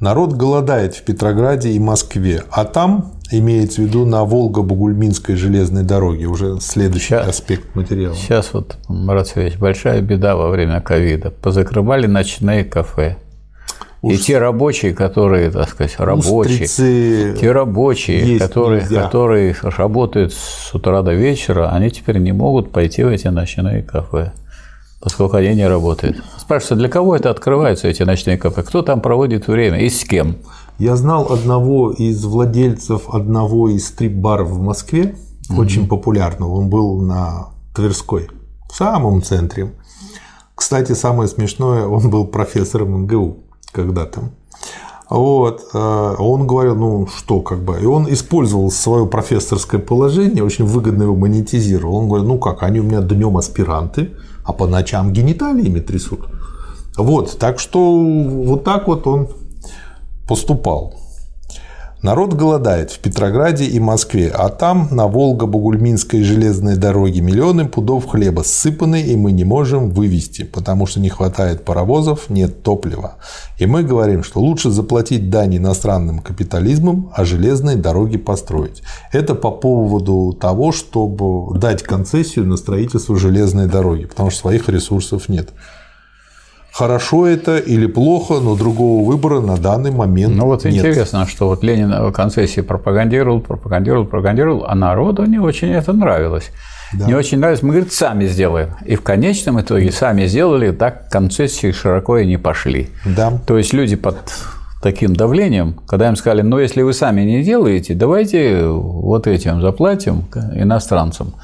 Народ 0.00 0.32
голодает 0.32 0.94
в 0.94 1.04
Петрограде 1.04 1.72
и 1.72 1.78
Москве, 1.78 2.42
а 2.50 2.64
там, 2.64 3.12
имеется 3.30 3.82
в 3.82 3.84
виду 3.84 4.06
на 4.06 4.24
Волго-Бугульминской 4.24 5.36
железной 5.36 5.82
дороге, 5.82 6.24
уже 6.24 6.58
следующий 6.60 7.08
сейчас, 7.08 7.28
аспект 7.28 7.74
материала. 7.74 8.14
Сейчас 8.14 8.54
вот, 8.54 8.78
Марат 8.88 9.28
Сергеевич, 9.28 9.58
большая 9.58 10.00
беда 10.00 10.36
во 10.36 10.48
время 10.48 10.80
ковида. 10.80 11.32
Позакрывали 11.32 12.06
ночные 12.06 12.64
кафе. 12.64 13.18
Уж... 14.02 14.14
И 14.14 14.18
те 14.18 14.38
рабочие, 14.38 14.94
которые, 14.94 15.52
так 15.52 15.68
сказать, 15.68 15.94
рабочие, 15.96 16.66
те 17.36 17.52
рабочие, 17.52 18.40
которые, 18.40 18.84
которые 18.84 19.54
работают 19.62 20.34
с 20.34 20.74
утра 20.74 21.02
до 21.02 21.14
вечера, 21.14 21.70
они 21.70 21.88
теперь 21.88 22.18
не 22.18 22.32
могут 22.32 22.72
пойти 22.72 23.04
в 23.04 23.08
эти 23.08 23.28
ночные 23.28 23.84
кафе, 23.84 24.32
поскольку 25.00 25.36
они 25.36 25.54
не 25.54 25.68
работают. 25.68 26.20
Спрашивается, 26.36 26.74
для 26.74 26.88
кого 26.88 27.14
это 27.14 27.30
открываются, 27.30 27.86
эти 27.86 28.02
ночные 28.02 28.36
кафе? 28.38 28.64
Кто 28.64 28.82
там 28.82 29.00
проводит 29.00 29.46
время 29.46 29.78
и 29.78 29.88
с 29.88 30.02
кем? 30.02 30.38
Я 30.80 30.96
знал 30.96 31.32
одного 31.32 31.92
из 31.92 32.24
владельцев 32.24 33.08
одного 33.08 33.68
из 33.68 33.86
стрип-баров 33.86 34.48
в 34.48 34.60
Москве, 34.60 35.14
mm-hmm. 35.48 35.60
очень 35.60 35.86
популярного. 35.86 36.56
Он 36.56 36.68
был 36.68 37.00
на 37.00 37.50
Тверской, 37.72 38.28
в 38.68 38.74
самом 38.74 39.22
центре. 39.22 39.70
Кстати, 40.56 40.90
самое 40.92 41.28
смешное, 41.28 41.86
он 41.86 42.10
был 42.10 42.26
профессором 42.26 43.02
МГУ 43.02 43.44
когда-то. 43.72 44.30
Вот. 45.10 45.68
Э, 45.74 46.14
он 46.18 46.46
говорил, 46.46 46.74
ну 46.74 47.06
что, 47.06 47.40
как 47.40 47.62
бы. 47.62 47.78
И 47.80 47.84
он 47.84 48.10
использовал 48.12 48.70
свое 48.70 49.06
профессорское 49.06 49.80
положение, 49.80 50.44
очень 50.44 50.64
выгодно 50.64 51.02
его 51.04 51.16
монетизировал. 51.16 51.96
Он 51.96 52.08
говорит, 52.08 52.26
ну 52.26 52.38
как, 52.38 52.62
они 52.62 52.80
у 52.80 52.84
меня 52.84 53.00
днем 53.00 53.36
аспиранты, 53.36 54.12
а 54.44 54.52
по 54.52 54.66
ночам 54.66 55.12
гениталиями 55.12 55.80
трясут. 55.80 56.20
Вот, 56.96 57.38
так 57.38 57.58
что 57.58 57.98
вот 57.98 58.64
так 58.64 58.86
вот 58.86 59.06
он 59.06 59.28
поступал. 60.26 60.94
Народ 62.02 62.34
голодает 62.34 62.90
в 62.90 62.98
Петрограде 62.98 63.64
и 63.64 63.78
Москве, 63.78 64.28
а 64.28 64.48
там 64.48 64.88
на 64.90 65.06
Волго-Бугульминской 65.06 66.24
железной 66.24 66.74
дороге 66.74 67.20
миллионы 67.20 67.68
пудов 67.68 68.08
хлеба 68.08 68.40
ссыпаны, 68.40 69.02
и 69.02 69.14
мы 69.14 69.30
не 69.30 69.44
можем 69.44 69.90
вывести, 69.90 70.42
потому 70.42 70.86
что 70.86 70.98
не 70.98 71.10
хватает 71.10 71.64
паровозов, 71.64 72.28
нет 72.28 72.64
топлива. 72.64 73.18
И 73.58 73.66
мы 73.66 73.84
говорим, 73.84 74.24
что 74.24 74.40
лучше 74.40 74.70
заплатить 74.70 75.30
дань 75.30 75.58
иностранным 75.58 76.18
капитализмам, 76.18 77.12
а 77.14 77.24
железные 77.24 77.76
дороги 77.76 78.16
построить. 78.16 78.82
Это 79.12 79.36
по 79.36 79.52
поводу 79.52 80.32
того, 80.32 80.72
чтобы 80.72 81.56
дать 81.56 81.84
концессию 81.84 82.48
на 82.48 82.56
строительство 82.56 83.16
железной 83.16 83.68
дороги, 83.68 84.06
потому 84.06 84.30
что 84.30 84.40
своих 84.40 84.68
ресурсов 84.68 85.28
нет. 85.28 85.50
Хорошо 86.72 87.26
это 87.26 87.58
или 87.58 87.86
плохо, 87.86 88.40
но 88.40 88.56
другого 88.56 89.06
выбора 89.06 89.40
на 89.40 89.58
данный 89.58 89.90
момент 89.90 90.34
Ну 90.34 90.46
вот 90.46 90.64
нет. 90.64 90.76
интересно, 90.76 91.26
что 91.26 91.48
вот 91.48 91.62
Ленин 91.62 92.10
концессии 92.12 92.62
пропагандировал, 92.62 93.40
пропагандировал, 93.40 94.06
пропагандировал, 94.06 94.64
а 94.66 94.74
народу 94.74 95.26
не 95.26 95.38
очень 95.38 95.68
это 95.68 95.92
нравилось. 95.92 96.50
Да. 96.94 97.06
Не 97.06 97.14
очень 97.14 97.38
нравилось, 97.38 97.62
мы, 97.62 97.70
говорит, 97.70 97.92
сами 97.92 98.26
сделаем. 98.26 98.70
И 98.86 98.96
в 98.96 99.02
конечном 99.02 99.60
итоге 99.60 99.92
сами 99.92 100.26
сделали, 100.26 100.72
так 100.72 101.10
концессии 101.10 101.72
широко 101.72 102.18
и 102.18 102.26
не 102.26 102.38
пошли. 102.38 102.88
Да. 103.04 103.38
То 103.46 103.58
есть 103.58 103.74
люди 103.74 103.96
под 103.96 104.16
таким 104.82 105.14
давлением, 105.14 105.74
когда 105.86 106.08
им 106.08 106.16
сказали, 106.16 106.42
ну 106.42 106.58
если 106.58 106.82
вы 106.82 106.94
сами 106.94 107.20
не 107.20 107.42
делаете, 107.42 107.94
давайте 107.94 108.66
вот 108.66 109.26
этим 109.26 109.60
заплатим 109.60 110.24
иностранцам. 110.54 111.34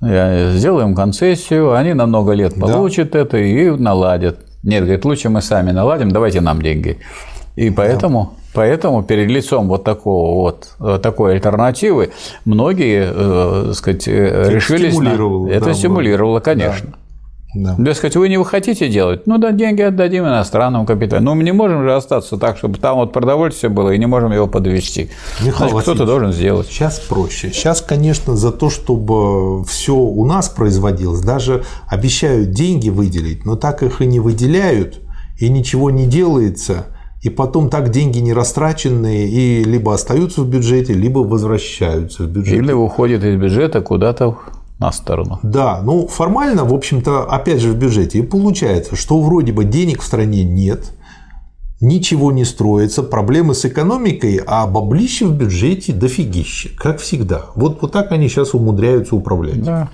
Сделаем 0.00 0.94
концессию, 0.94 1.74
они 1.74 1.92
на 1.94 2.06
много 2.06 2.32
лет 2.32 2.54
получат 2.54 3.12
да. 3.12 3.20
это 3.20 3.38
и 3.38 3.70
наладят. 3.70 4.40
Нет, 4.62 4.84
говорит, 4.84 5.04
лучше 5.04 5.28
мы 5.28 5.42
сами 5.42 5.70
наладим, 5.70 6.10
давайте 6.10 6.40
нам 6.40 6.62
деньги. 6.62 6.98
И 7.56 7.70
поэтому, 7.70 8.34
да. 8.36 8.42
поэтому 8.54 9.02
перед 9.02 9.28
лицом 9.28 9.68
вот 9.68 9.84
такого 9.84 10.42
вот 10.42 10.70
э, 10.80 10.98
такой 11.02 11.32
альтернативы 11.32 12.10
многие, 12.44 13.10
э, 13.10 13.72
сказать, 13.74 14.06
э, 14.06 14.48
решились 14.48 14.96
на 14.98 15.50
это 15.50 15.66
да, 15.66 15.74
стимулировало, 15.74 16.40
конечно. 16.40 16.90
Да. 16.90 16.98
Да. 17.54 17.74
Да, 17.78 17.94
сказать, 17.94 18.16
вы 18.16 18.28
не 18.28 18.42
хотите 18.44 18.88
делать? 18.88 19.26
Ну 19.26 19.38
да, 19.38 19.52
деньги 19.52 19.80
отдадим 19.80 20.24
иностранному 20.24 20.84
капиталу. 20.84 21.22
Но 21.22 21.34
мы 21.34 21.44
не 21.44 21.52
можем 21.52 21.82
же 21.82 21.94
остаться 21.94 22.36
так, 22.36 22.58
чтобы 22.58 22.78
там 22.78 22.96
вот 22.96 23.12
продовольствие 23.12 23.70
было, 23.70 23.90
и 23.90 23.98
не 23.98 24.06
можем 24.06 24.32
его 24.32 24.46
подвести. 24.46 25.08
Михаил 25.44 25.78
кто-то 25.78 26.04
должен 26.04 26.32
сделать. 26.32 26.66
Сейчас 26.66 27.00
проще. 27.00 27.50
Сейчас, 27.50 27.80
конечно, 27.80 28.36
за 28.36 28.52
то, 28.52 28.68
чтобы 28.68 29.64
все 29.64 29.94
у 29.94 30.26
нас 30.26 30.50
производилось, 30.50 31.20
даже 31.20 31.64
обещают 31.88 32.50
деньги 32.50 32.90
выделить, 32.90 33.46
но 33.46 33.56
так 33.56 33.82
их 33.82 34.02
и 34.02 34.06
не 34.06 34.20
выделяют, 34.20 35.00
и 35.38 35.48
ничего 35.48 35.90
не 35.90 36.06
делается. 36.06 36.86
И 37.22 37.30
потом 37.30 37.68
так 37.68 37.90
деньги 37.90 38.18
не 38.18 38.32
растраченные 38.32 39.28
и 39.28 39.64
либо 39.64 39.92
остаются 39.92 40.42
в 40.42 40.48
бюджете, 40.48 40.92
либо 40.92 41.20
возвращаются 41.20 42.24
в 42.24 42.26
бюджет. 42.28 42.54
Или 42.54 42.72
уходят 42.72 43.24
из 43.24 43.40
бюджета 43.40 43.80
куда-то 43.80 44.36
на 44.78 44.92
сторону. 44.92 45.40
Да, 45.42 45.80
ну 45.82 46.06
формально, 46.06 46.64
в 46.64 46.72
общем-то, 46.72 47.24
опять 47.24 47.60
же 47.60 47.72
в 47.72 47.76
бюджете. 47.76 48.18
И 48.18 48.22
получается, 48.22 48.96
что 48.96 49.20
вроде 49.20 49.52
бы 49.52 49.64
денег 49.64 50.02
в 50.02 50.06
стране 50.06 50.44
нет, 50.44 50.92
ничего 51.80 52.32
не 52.32 52.44
строится, 52.44 53.02
проблемы 53.02 53.54
с 53.54 53.64
экономикой, 53.64 54.40
а 54.46 54.66
баблище 54.66 55.26
в 55.26 55.32
бюджете 55.32 55.92
дофигище, 55.92 56.70
как 56.76 57.00
всегда. 57.00 57.46
Вот, 57.54 57.82
вот 57.82 57.92
так 57.92 58.12
они 58.12 58.28
сейчас 58.28 58.54
умудряются 58.54 59.16
управлять. 59.16 59.62
Да. 59.62 59.88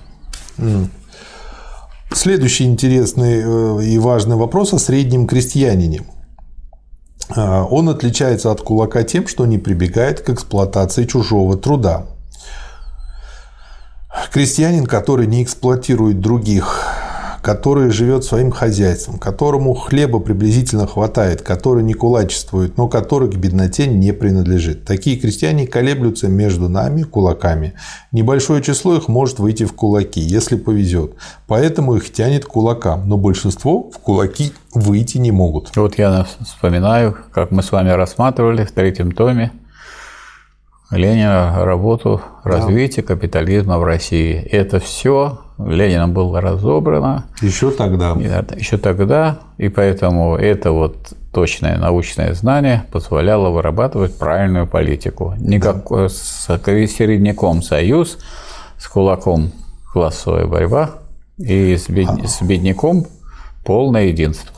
Следующий 2.11 2.63
интересный 2.63 3.41
э, 3.43 3.83
и 3.83 3.97
важный 3.97 4.35
вопрос 4.35 4.73
о 4.73 4.79
среднем 4.79 5.27
крестьянине. 5.27 6.03
А, 7.35 7.65
он 7.65 7.89
отличается 7.89 8.51
от 8.51 8.61
кулака 8.61 9.03
тем, 9.03 9.27
что 9.27 9.45
не 9.45 9.57
прибегает 9.57 10.21
к 10.21 10.29
эксплуатации 10.29 11.05
чужого 11.05 11.57
труда. 11.57 12.05
Крестьянин, 14.31 14.85
который 14.85 15.27
не 15.27 15.43
эксплуатирует 15.43 16.19
других, 16.19 16.83
который 17.41 17.91
живет 17.91 18.23
своим 18.23 18.49
хозяйством, 18.49 19.19
которому 19.19 19.75
хлеба 19.75 20.19
приблизительно 20.19 20.87
хватает, 20.87 21.41
который 21.41 21.83
не 21.83 21.93
кулачествует, 21.93 22.75
но 22.75 22.87
который 22.87 23.29
к 23.29 23.35
бедноте 23.35 23.85
не 23.85 24.13
принадлежит. 24.13 24.83
Такие 24.83 25.17
крестьяне 25.17 25.67
колеблются 25.67 26.27
между 26.27 26.69
нами, 26.69 27.03
кулаками. 27.03 27.73
Небольшое 28.11 28.63
число 28.63 28.95
их 28.95 29.07
может 29.07 29.37
выйти 29.37 29.65
в 29.65 29.73
кулаки, 29.73 30.19
если 30.19 30.55
повезет. 30.55 31.13
Поэтому 31.45 31.95
их 31.95 32.11
тянет 32.11 32.45
кулакам, 32.45 33.07
но 33.07 33.17
большинство 33.17 33.91
в 33.91 33.99
кулаки 33.99 34.51
выйти 34.73 35.19
не 35.19 35.31
могут. 35.31 35.75
Вот 35.75 35.99
я 35.99 36.25
вспоминаю, 36.41 37.15
как 37.31 37.51
мы 37.51 37.61
с 37.61 37.71
вами 37.71 37.91
рассматривали 37.91 38.65
в 38.65 38.71
третьем 38.71 39.11
томе 39.11 39.51
Ленина 40.91 41.65
работу 41.65 42.21
развития 42.43 43.01
да. 43.01 43.07
капитализма 43.07 43.79
в 43.79 43.83
России. 43.83 44.35
Это 44.35 44.79
все 44.79 45.39
Лениным 45.57 46.13
было 46.13 46.41
разобрано. 46.41 47.25
Еще 47.41 47.71
тогда. 47.71 48.13
Еще 48.57 48.77
тогда. 48.77 49.39
И 49.57 49.69
поэтому 49.69 50.35
это 50.35 50.71
вот 50.71 51.13
точное 51.31 51.77
научное 51.77 52.33
знание 52.33 52.85
позволяло 52.91 53.49
вырабатывать 53.49 54.17
правильную 54.17 54.67
политику. 54.67 55.33
Никакой 55.37 56.03
да. 56.03 56.09
с 56.09 56.47
середняком 56.87 57.61
союз, 57.61 58.17
с 58.77 58.87
кулаком 58.87 59.51
классовая 59.93 60.45
борьба 60.45 60.91
и 61.37 61.77
с, 61.77 61.89
бед... 61.89 62.09
а. 62.09 62.27
с 62.27 62.41
бедняком 62.41 63.05
полное 63.63 64.05
единство. 64.05 64.51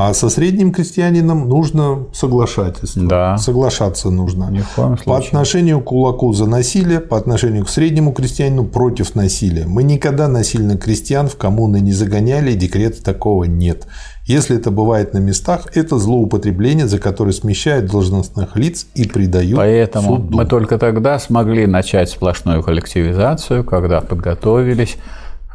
А 0.00 0.14
со 0.14 0.28
средним 0.28 0.72
крестьянином 0.72 1.48
нужно 1.48 2.06
соглашательство. 2.12 3.02
Да. 3.02 3.36
Соглашаться 3.36 4.10
нужно. 4.10 4.48
Ни 4.48 4.60
в 4.60 4.68
коем 4.68 4.96
случае. 4.96 5.04
По 5.06 5.18
отношению 5.18 5.80
к 5.80 5.86
кулаку 5.86 6.32
за 6.32 6.46
насилие, 6.46 7.00
по 7.00 7.16
отношению 7.16 7.64
к 7.64 7.68
среднему 7.68 8.12
крестьянину 8.12 8.64
против 8.64 9.16
насилия. 9.16 9.66
Мы 9.66 9.82
никогда 9.82 10.28
насильно 10.28 10.76
крестьян 10.76 11.26
в 11.26 11.36
коммуны 11.36 11.80
не 11.80 11.92
загоняли, 11.92 12.52
декрета 12.52 13.02
такого 13.02 13.42
нет. 13.42 13.88
Если 14.24 14.56
это 14.56 14.70
бывает 14.70 15.14
на 15.14 15.18
местах, 15.18 15.66
это 15.74 15.98
злоупотребление, 15.98 16.86
за 16.86 17.00
которое 17.00 17.32
смещают 17.32 17.90
должностных 17.90 18.54
лиц 18.54 18.86
и 18.94 19.08
придают 19.08 19.56
Поэтому 19.56 20.14
суду. 20.18 20.36
мы 20.36 20.46
только 20.46 20.78
тогда 20.78 21.18
смогли 21.18 21.66
начать 21.66 22.08
сплошную 22.08 22.62
коллективизацию, 22.62 23.64
когда 23.64 24.00
подготовились 24.00 24.96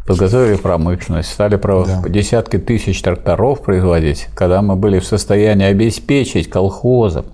подготовили 0.05 0.57
промышленность, 0.57 1.31
стали 1.31 1.55
да. 1.55 2.03
десятки 2.07 2.57
тысяч 2.57 3.01
тракторов 3.01 3.61
производить, 3.61 4.27
когда 4.35 4.61
мы 4.61 4.75
были 4.75 4.99
в 4.99 5.05
состоянии 5.05 5.65
обеспечить 5.65 6.49
колхозом, 6.49 7.25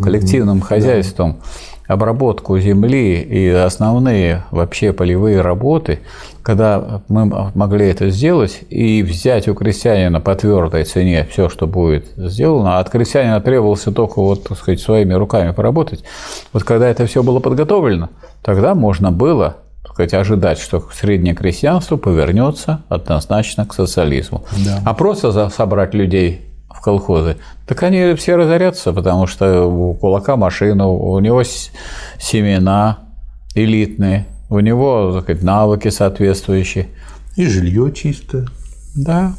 коллективным 0.00 0.58
mm-hmm. 0.58 0.62
хозяйством 0.62 1.40
да. 1.88 1.94
обработку 1.94 2.58
земли 2.58 3.20
и 3.20 3.48
основные 3.48 4.44
вообще 4.50 4.92
полевые 4.92 5.40
работы, 5.40 6.00
когда 6.42 7.02
мы 7.08 7.50
могли 7.54 7.88
это 7.88 8.10
сделать 8.10 8.60
и 8.70 9.02
взять 9.02 9.48
у 9.48 9.54
крестьянина 9.54 10.20
по 10.20 10.34
твердой 10.36 10.84
цене 10.84 11.26
все, 11.30 11.48
что 11.48 11.66
будет 11.66 12.06
сделано, 12.16 12.76
а 12.76 12.80
от 12.80 12.90
крестьянина 12.90 13.40
требовался 13.40 13.90
только 13.90 14.20
вот, 14.20 14.44
так 14.44 14.58
сказать, 14.58 14.80
своими 14.80 15.14
руками 15.14 15.50
поработать. 15.50 16.04
Вот 16.52 16.62
когда 16.62 16.88
это 16.88 17.06
все 17.06 17.22
было 17.24 17.40
подготовлено, 17.40 18.10
тогда 18.42 18.74
можно 18.74 19.10
было 19.10 19.56
сказать, 19.94 20.14
ожидать, 20.14 20.58
что 20.58 20.86
среднее 20.92 21.34
крестьянство 21.34 21.96
повернется 21.96 22.82
однозначно 22.88 23.64
к 23.64 23.74
социализму. 23.74 24.44
Да. 24.64 24.80
А 24.84 24.92
просто 24.94 25.48
собрать 25.48 25.94
людей 25.94 26.42
в 26.68 26.80
колхозы, 26.80 27.36
так 27.66 27.82
они 27.84 28.14
все 28.14 28.36
разорятся, 28.36 28.92
потому 28.92 29.26
что 29.26 29.64
у 29.66 29.94
кулака 29.94 30.36
машина, 30.36 30.88
у 30.88 31.18
него 31.20 31.42
семена 32.18 32.98
элитные, 33.54 34.26
у 34.50 34.58
него 34.58 35.12
так 35.14 35.22
сказать, 35.24 35.42
навыки 35.42 35.88
соответствующие. 35.88 36.88
И 37.36 37.46
жилье 37.46 37.92
чистое. 37.92 38.46
Да. 38.96 39.34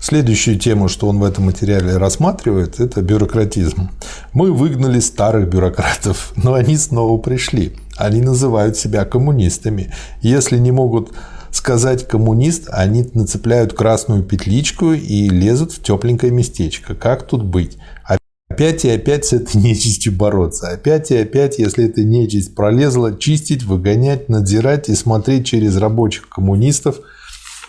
Следующую 0.00 0.58
тему, 0.58 0.88
что 0.88 1.08
он 1.08 1.18
в 1.18 1.24
этом 1.24 1.44
материале 1.44 1.96
рассматривает, 1.96 2.80
это 2.80 3.02
бюрократизм. 3.02 3.90
Мы 4.32 4.52
выгнали 4.52 4.98
старых 5.00 5.48
бюрократов, 5.48 6.32
но 6.36 6.54
они 6.54 6.76
снова 6.76 7.20
пришли. 7.20 7.76
Они 7.96 8.22
называют 8.22 8.76
себя 8.76 9.04
коммунистами. 9.04 9.92
Если 10.22 10.58
не 10.58 10.72
могут 10.72 11.12
сказать 11.50 12.08
коммунист, 12.08 12.68
они 12.70 13.08
нацепляют 13.12 13.74
красную 13.74 14.22
петличку 14.22 14.92
и 14.92 15.28
лезут 15.28 15.72
в 15.72 15.82
тепленькое 15.82 16.32
местечко. 16.32 16.94
Как 16.94 17.26
тут 17.26 17.44
быть? 17.44 17.76
Опять 18.48 18.84
и 18.84 18.90
опять 18.90 19.26
с 19.26 19.32
этой 19.32 19.56
нечистью 19.60 20.12
бороться. 20.12 20.68
Опять 20.70 21.10
и 21.10 21.16
опять, 21.16 21.58
если 21.58 21.84
эта 21.84 22.02
нечисть 22.02 22.54
пролезла, 22.54 23.16
чистить, 23.16 23.64
выгонять, 23.64 24.28
надзирать 24.28 24.88
и 24.88 24.94
смотреть 24.94 25.46
через 25.46 25.76
рабочих 25.76 26.28
коммунистов– 26.28 27.00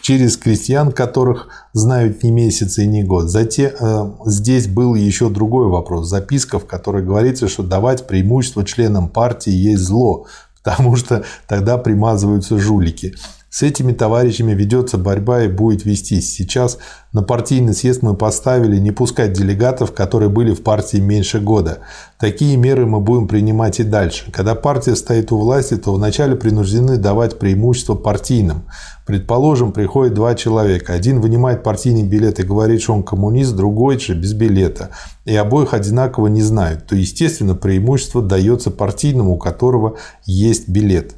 через 0.02 0.38
крестьян, 0.38 0.92
которых 0.92 1.48
знают 1.74 2.24
не 2.24 2.32
месяц 2.32 2.78
и 2.78 2.88
не 2.88 3.04
год. 3.04 3.30
Затем 3.30 3.72
э, 3.80 4.12
здесь 4.26 4.68
был 4.68 4.96
еще 4.96 5.30
другой 5.30 5.68
вопрос. 5.68 6.10
Записка, 6.10 6.60
в 6.60 6.66
которой 6.66 7.04
говорится, 7.04 7.48
что 7.48 7.64
давать 7.64 8.08
преимущество 8.08 8.66
членам 8.66 9.10
партии 9.10 9.52
есть 9.52 9.84
зло, 9.84 10.26
потому 10.64 10.96
что 10.96 11.24
тогда 11.48 11.78
примазываются 11.78 12.58
жулики. 12.58 13.16
С 13.52 13.64
этими 13.64 13.92
товарищами 13.92 14.54
ведется 14.54 14.98
борьба 14.98 15.44
и 15.44 15.50
будет 15.50 15.84
вестись. 15.84 16.34
Сейчас 16.34 16.78
на 17.12 17.22
партийный 17.22 17.74
съезд 17.74 18.02
мы 18.02 18.16
поставили 18.16 18.78
не 18.78 18.92
пускать 18.92 19.34
делегатов, 19.34 19.92
которые 19.92 20.30
были 20.30 20.54
в 20.54 20.64
партии 20.64 21.00
меньше 21.02 21.42
года. 21.42 21.80
Такие 22.18 22.56
меры 22.56 22.86
мы 22.86 23.02
будем 23.02 23.28
принимать 23.28 23.82
и 23.82 23.84
дальше. 23.84 24.32
Когда 24.32 24.56
партия 24.56 24.96
стоит 24.96 25.34
у 25.34 25.38
власти, 25.38 25.76
то 25.76 25.94
вначале 25.94 26.38
принуждены 26.38 26.96
давать 26.96 27.40
преимущество 27.40 27.96
партийным. 27.96 28.64
Предположим, 29.06 29.74
приходит 29.74 30.14
два 30.14 30.34
человека. 30.34 30.94
Один 30.94 31.20
вынимает 31.20 31.62
партийный 31.62 32.04
билет 32.04 32.40
и 32.40 32.44
говорит, 32.44 32.82
что 32.82 32.94
он 32.94 33.04
коммунист, 33.04 33.54
другой 33.54 34.00
же 34.00 34.16
без 34.16 34.32
билета. 34.32 34.92
И 35.26 35.36
обоих 35.36 35.74
одинаково 35.74 36.28
не 36.28 36.42
знают. 36.42 36.88
То, 36.88 36.96
естественно, 36.96 37.56
преимущество 37.56 38.22
дается 38.22 38.72
партийному, 38.72 39.34
у 39.34 39.38
которого 39.38 39.98
есть 40.26 40.70
билет. 40.70 41.16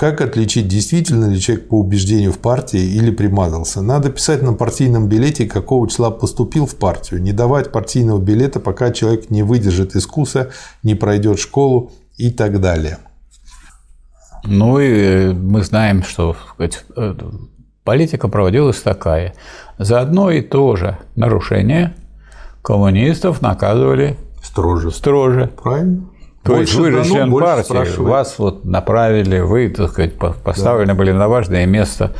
Как 0.00 0.22
отличить, 0.22 0.66
действительно 0.66 1.26
ли 1.26 1.38
человек 1.38 1.68
по 1.68 1.78
убеждению 1.78 2.32
в 2.32 2.38
партии 2.38 2.80
или 2.80 3.10
примазался? 3.10 3.82
Надо 3.82 4.08
писать 4.08 4.40
на 4.40 4.54
партийном 4.54 5.10
билете, 5.10 5.44
какого 5.44 5.86
числа 5.90 6.10
поступил 6.10 6.64
в 6.64 6.76
партию. 6.76 7.20
Не 7.20 7.32
давать 7.32 7.70
партийного 7.70 8.18
билета, 8.18 8.60
пока 8.60 8.92
человек 8.92 9.28
не 9.28 9.42
выдержит 9.42 9.94
искуса, 9.94 10.52
не 10.82 10.94
пройдет 10.94 11.38
школу 11.38 11.92
и 12.16 12.30
так 12.30 12.62
далее. 12.62 12.96
Ну 14.44 14.80
и 14.80 15.34
мы 15.34 15.62
знаем, 15.62 16.02
что 16.02 16.34
сказать, 16.54 16.82
э, 16.96 17.14
политика 17.84 18.28
проводилась 18.28 18.80
такая. 18.80 19.34
За 19.76 20.00
одно 20.00 20.30
и 20.30 20.40
то 20.40 20.76
же 20.76 20.96
нарушение 21.14 21.94
коммунистов 22.62 23.42
наказывали 23.42 24.16
строже. 24.42 24.92
Строже. 24.92 25.50
Правильно. 25.62 26.08
То 26.42 26.58
есть 26.58 26.74
вы 26.74 26.90
же 26.90 27.04
член 27.04 27.32
партии, 27.32 27.64
спрашивает. 27.64 27.98
вас 27.98 28.38
вот 28.38 28.64
направили, 28.64 29.40
вы, 29.40 29.68
так 29.68 29.90
сказать, 29.90 30.14
поставлены 30.16 30.94
да. 30.94 30.94
были 30.94 31.12
на 31.12 31.28
важное 31.28 31.66
место, 31.66 32.12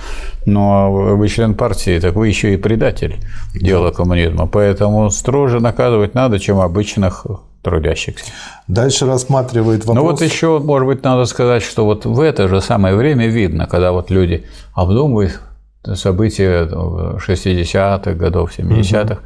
но 0.45 0.93
вы 0.93 1.29
член 1.29 1.55
партии, 1.55 1.99
так 1.99 2.15
вы 2.15 2.29
еще 2.29 2.53
и 2.53 2.59
предатель 2.59 3.17
да. 3.55 3.67
дела 3.67 3.91
коммунизма. 3.93 4.47
Поэтому 4.47 5.11
строже 5.11 5.61
наказывать 5.61 6.15
надо, 6.15 6.39
чем 6.39 6.61
обычных 6.61 7.25
трудящихся. 7.63 8.33
Дальше 8.69 9.07
рассматривает 9.07 9.85
вопрос. 9.85 9.97
Ну 9.97 10.11
вот 10.11 10.21
еще, 10.23 10.59
может 10.59 10.87
быть, 10.87 11.03
надо 11.03 11.25
сказать, 11.25 11.63
что 11.63 11.85
вот 11.85 12.05
в 12.05 12.21
это 12.21 12.49
же 12.49 12.61
самое 12.61 12.97
время 12.97 13.27
видно, 13.27 13.67
когда 13.67 13.93
вот 13.93 14.11
люди 14.11 14.45
обдумывают 14.75 15.41
события 15.95 16.67
60-х 16.67 18.13
годов, 18.13 18.53
70-х. 18.59 19.15
Угу. 19.15 19.21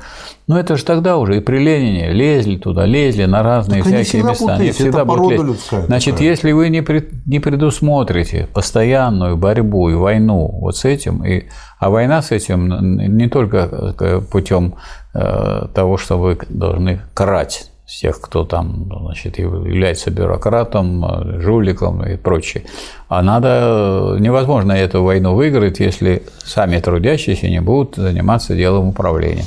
Но 0.47 0.59
это 0.59 0.77
же 0.77 0.85
тогда 0.85 1.17
уже 1.17 1.39
и 1.39 1.41
при 1.41 1.59
Ленине 1.59 2.13
лезли 2.13 2.57
туда, 2.57 2.85
лезли 2.85 3.25
на 3.25 3.43
разные 3.43 3.83
так 3.83 3.93
всякие 3.93 4.23
они 4.23 4.31
места. 4.31 4.55
Они 4.55 4.71
всегда 4.71 5.05
будут 5.05 5.33
лезть. 5.33 5.45
Людская, 5.45 5.83
Значит, 5.87 6.15
такая. 6.15 6.29
если 6.29 6.53
вы 6.53 6.69
не, 6.69 6.83
при, 6.83 7.09
не 7.27 7.41
предусмотрите 7.41 8.49
постоянную 8.53 9.37
борьбу 9.37 9.89
и 9.89 9.95
войну 9.95 10.49
вот 10.61 10.77
с 10.77 10.85
этим, 10.85 11.25
и, 11.25 11.45
а 11.79 11.91
война 11.91 12.23
с 12.23 12.31
этим 12.31 13.17
не 13.17 13.29
только 13.29 13.95
э, 13.99 14.21
путем 14.21 14.75
э, 15.15 15.67
того, 15.75 15.97
что 15.97 16.19
вы 16.19 16.39
должны 16.49 17.01
карать 17.15 17.71
всех, 17.87 18.21
кто 18.21 18.45
там 18.45 18.91
значит, 19.01 19.39
является 19.39 20.11
бюрократом, 20.11 21.41
жуликом 21.41 22.05
и 22.05 22.17
прочее. 22.17 22.65
А 23.09 23.23
надо, 23.23 24.17
невозможно 24.19 24.73
эту 24.73 25.03
войну 25.03 25.35
выиграть, 25.35 25.81
если 25.81 26.23
сами 26.45 26.79
трудящиеся 26.81 27.49
не 27.49 27.61
будут 27.61 27.97
заниматься 27.97 28.57
делом 28.57 28.89
управления. 28.89 29.45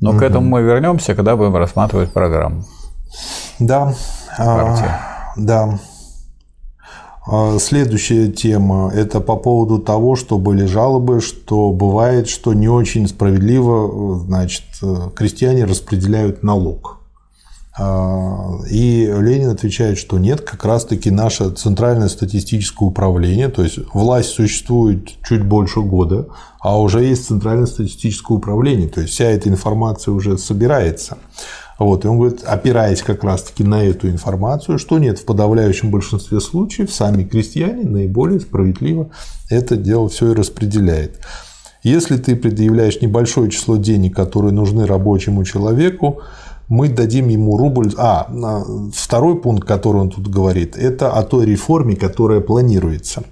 Но 0.00 0.10
угу. 0.10 0.18
к 0.18 0.22
этому 0.22 0.46
мы 0.46 0.62
вернемся, 0.62 1.14
когда 1.14 1.36
будем 1.36 1.56
рассматривать 1.56 2.12
программу. 2.12 2.64
Да. 3.58 3.94
Партия. 4.36 4.84
А, 4.86 5.32
да. 5.36 5.78
А, 7.26 7.58
следующая 7.58 8.28
тема– 8.28 8.90
это 8.94 9.20
по 9.20 9.36
поводу 9.36 9.78
того, 9.78 10.16
что 10.16 10.38
были 10.38 10.64
жалобы, 10.64 11.20
что 11.20 11.72
бывает, 11.72 12.28
что 12.28 12.54
не 12.54 12.68
очень 12.68 13.08
справедливо 13.08 14.20
значит, 14.20 14.64
крестьяне 15.14 15.64
распределяют 15.64 16.42
налог. 16.42 16.99
А, 17.82 18.58
и 18.68 19.06
Ленин 19.06 19.48
отвечает, 19.48 19.96
что 19.96 20.18
нет, 20.18 20.42
как 20.42 20.66
раз-таки 20.66 21.10
наше 21.10 21.48
Центральное 21.50 22.08
статистическое 22.08 22.86
управление, 22.86 23.48
то 23.48 23.62
есть 23.62 23.78
власть 23.94 24.28
существует 24.30 25.08
чуть 25.26 25.42
больше 25.42 25.80
года, 25.80 26.26
а 26.60 26.78
уже 26.78 27.02
есть 27.02 27.26
Центральное 27.26 27.64
статистическое 27.64 28.36
управление, 28.36 28.86
то 28.86 29.00
есть 29.00 29.14
вся 29.14 29.24
эта 29.24 29.48
информация 29.48 30.12
уже 30.12 30.36
собирается. 30.36 31.16
Вот, 31.78 32.04
и 32.04 32.08
он 32.08 32.18
говорит, 32.18 32.42
опираясь 32.44 33.00
как 33.00 33.24
раз-таки 33.24 33.64
на 33.64 33.82
эту 33.82 34.10
информацию, 34.10 34.78
что 34.78 34.98
нет, 34.98 35.18
в 35.18 35.24
подавляющем 35.24 35.90
большинстве 35.90 36.40
случаев 36.40 36.92
сами 36.92 37.24
крестьяне 37.24 37.84
наиболее 37.84 38.40
справедливо 38.40 39.10
это 39.48 39.78
дело 39.78 40.10
все 40.10 40.32
и 40.32 40.34
распределяет. 40.34 41.18
Если 41.82 42.18
ты 42.18 42.36
предъявляешь 42.36 43.00
небольшое 43.00 43.50
число 43.50 43.78
денег, 43.78 44.14
которые 44.14 44.52
нужны 44.52 44.84
рабочему 44.84 45.44
человеку, 45.44 46.20
мы 46.70 46.88
дадим 46.88 47.28
ему 47.28 47.58
рубль. 47.58 47.92
А, 47.98 48.28
второй 48.94 49.38
пункт, 49.40 49.66
который 49.66 50.00
он 50.00 50.10
тут 50.10 50.28
говорит, 50.28 50.76
это 50.76 51.12
о 51.12 51.24
той 51.24 51.44
реформе, 51.44 51.96
которая 51.96 52.40
планируется 52.40 53.24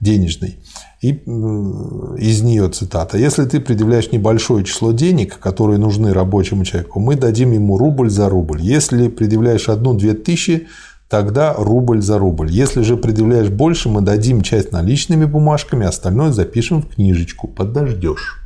денежной. 0.00 0.58
И 1.02 1.08
из 1.10 2.42
нее 2.42 2.68
цитата. 2.70 3.18
Если 3.18 3.44
ты 3.44 3.60
предъявляешь 3.60 4.12
небольшое 4.12 4.64
число 4.64 4.92
денег, 4.92 5.38
которые 5.38 5.78
нужны 5.78 6.14
рабочему 6.14 6.64
человеку, 6.64 7.00
мы 7.00 7.16
дадим 7.16 7.52
ему 7.52 7.76
рубль 7.76 8.10
за 8.10 8.28
рубль. 8.28 8.62
Если 8.62 9.08
предъявляешь 9.08 9.68
одну-две 9.68 10.14
тысячи, 10.14 10.68
тогда 11.08 11.52
рубль 11.52 12.00
за 12.00 12.18
рубль. 12.18 12.50
Если 12.50 12.82
же 12.82 12.96
предъявляешь 12.96 13.50
больше, 13.50 13.88
мы 13.88 14.02
дадим 14.02 14.40
часть 14.42 14.70
наличными 14.70 15.24
бумажками, 15.24 15.84
остальное 15.84 16.30
запишем 16.30 16.80
в 16.80 16.94
книжечку. 16.94 17.48
Подождешь. 17.48 18.43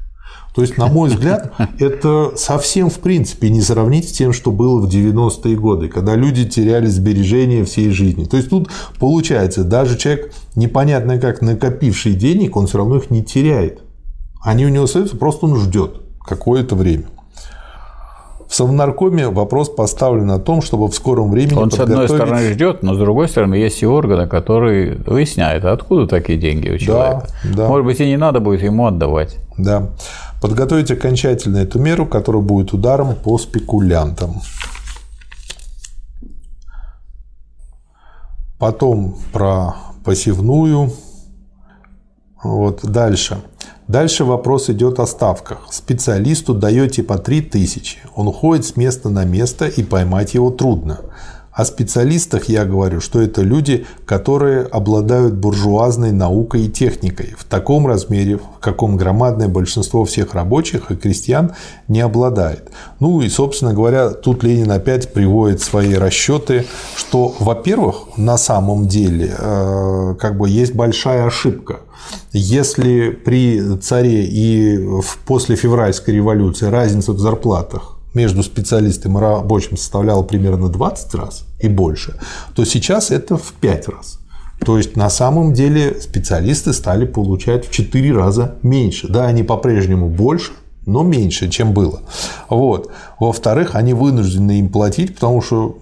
То 0.59 0.62
есть, 0.62 0.76
на 0.76 0.88
мой 0.88 1.09
взгляд, 1.09 1.52
это 1.78 2.32
совсем 2.34 2.90
в 2.90 2.98
принципе 2.98 3.48
не 3.48 3.61
сравнить 3.61 4.09
с 4.09 4.12
тем, 4.12 4.32
что 4.32 4.50
было 4.50 4.84
в 4.84 4.90
90-е 4.90 5.54
годы, 5.54 5.86
когда 5.86 6.16
люди 6.16 6.44
теряли 6.46 6.86
сбережения 6.86 7.64
всей 7.64 7.90
жизни. 7.90 8.24
То 8.24 8.36
есть 8.36 8.50
тут 8.50 8.68
получается, 8.98 9.62
даже 9.62 9.96
человек, 9.96 10.32
непонятно 10.56 11.20
как 11.20 11.42
накопивший 11.42 12.14
денег, 12.14 12.56
он 12.56 12.66
все 12.66 12.78
равно 12.78 12.96
их 12.96 13.09
не 13.12 13.22
теряет. 13.22 13.82
Они 14.42 14.66
у 14.66 14.68
него 14.68 14.86
остаются, 14.86 15.16
просто 15.16 15.46
он 15.46 15.54
ждет 15.61 16.00
какое-то 16.26 16.74
время. 16.74 17.04
В 18.48 18.54
Совнаркоме 18.56 19.28
вопрос 19.28 19.68
поставлен 19.68 20.30
о 20.32 20.40
том, 20.40 20.62
чтобы 20.62 20.88
в 20.88 20.94
скором 20.94 21.30
времени 21.30 21.54
Он, 21.54 21.70
подготовить... 21.70 22.09
с 22.09 22.12
одной 22.12 22.26
стороны, 22.26 22.52
ждет, 22.52 22.82
но 22.82 22.94
с 22.94 22.98
другой 22.98 23.28
стороны, 23.28 23.54
есть 23.54 23.82
и 23.82 23.86
органы, 23.86 24.26
которые 24.26 24.96
выясняют, 25.06 25.64
откуда 25.64 26.09
такие 26.09 26.36
деньги 26.36 26.68
у 26.68 26.78
человека. 26.78 27.28
Да, 27.44 27.50
да. 27.54 27.68
Может 27.68 27.86
быть, 27.86 28.00
и 28.00 28.06
не 28.06 28.16
надо 28.16 28.40
будет 28.40 28.62
ему 28.62 28.86
отдавать. 28.86 29.36
Да. 29.59 29.90
Подготовить 30.41 30.91
окончательно 30.91 31.59
эту 31.59 31.78
меру, 31.78 32.07
которая 32.07 32.43
будет 32.43 32.72
ударом 32.72 33.16
по 33.16 33.39
спекулянтам. 33.39 34.41
Потом 38.59 39.18
про 39.32 39.74
посевную. 40.05 40.93
Вот 42.43 42.84
дальше. 42.84 43.43
Дальше 43.89 44.24
вопрос 44.24 44.68
идет 44.68 45.01
о 45.01 45.07
ставках. 45.07 45.66
Специалисту 45.70 46.55
даете 46.55 47.03
по 47.03 47.18
3000. 47.18 48.01
Он 48.14 48.32
ходит 48.32 48.66
с 48.66 48.76
места 48.76 49.09
на 49.09 49.24
место 49.24 49.66
и 49.66 49.82
поймать 49.82 50.34
его 50.34 50.51
трудно. 50.51 51.01
О 51.59 51.64
специалистах 51.64 52.44
я 52.44 52.64
говорю, 52.64 53.00
что 53.00 53.20
это 53.20 53.42
люди, 53.42 53.84
которые 54.06 54.62
обладают 54.62 55.34
буржуазной 55.34 56.12
наукой 56.12 56.66
и 56.66 56.68
техникой 56.68 57.34
в 57.36 57.42
таком 57.42 57.88
размере, 57.88 58.36
в 58.36 58.61
каком 58.61 58.96
громадное 58.96 59.48
большинство 59.48 60.04
всех 60.04 60.34
рабочих 60.34 60.92
и 60.92 60.94
крестьян 60.94 61.54
не 61.88 62.00
обладает. 62.00 62.70
Ну 63.00 63.22
и, 63.22 63.28
собственно 63.28 63.74
говоря, 63.74 64.11
тут 64.11 64.44
Ленин 64.44 64.70
опять 64.70 65.12
приводит 65.12 65.61
свои 65.61 65.94
расчеты, 65.94 66.64
что, 66.94 67.34
во-первых, 67.40 68.16
на 68.16 68.38
самом 68.38 68.86
деле 68.86 69.34
э, 69.36 70.14
как 70.16 70.38
бы 70.38 70.48
есть 70.48 70.76
большая 70.76 71.26
ошибка. 71.26 71.80
Если 72.32 73.11
при 73.11 73.76
царе 73.78 74.26
и 74.26 74.78
после 75.26 75.56
февральской 75.56 76.14
революции 76.14 76.66
разница 76.66 77.11
в 77.11 77.18
зарплатах 77.18 77.97
между 78.19 78.43
специалистом 78.43 79.16
и 79.16 79.21
рабочим 79.21 79.77
составляла 79.77 80.25
примерно 80.25 80.69
20 80.69 81.14
раз 81.14 81.45
и 81.61 81.69
больше, 81.69 82.14
то 82.55 82.64
сейчас 82.64 83.12
это 83.12 83.37
в 83.37 83.53
5 83.53 83.89
раз. 83.89 84.19
То 84.66 84.77
есть 84.77 84.97
на 84.97 85.09
самом 85.09 85.53
деле 85.53 86.01
специалисты 86.01 86.73
стали 86.73 87.07
получать 87.07 87.69
в 87.69 87.71
4 87.71 88.12
раза 88.12 88.57
меньше. 88.62 89.07
Да, 89.09 89.27
они 89.27 89.45
по-прежнему 89.45 90.09
больше, 90.09 90.51
но 90.85 91.05
меньше, 91.05 91.49
чем 91.49 91.73
было. 91.73 92.01
Вот. 92.49 92.91
Во-вторых, 93.21 93.77
они 93.77 93.95
вынуждены 93.95 94.59
им 94.59 94.69
платить, 94.69 95.14
потому 95.14 95.41
что 95.43 95.79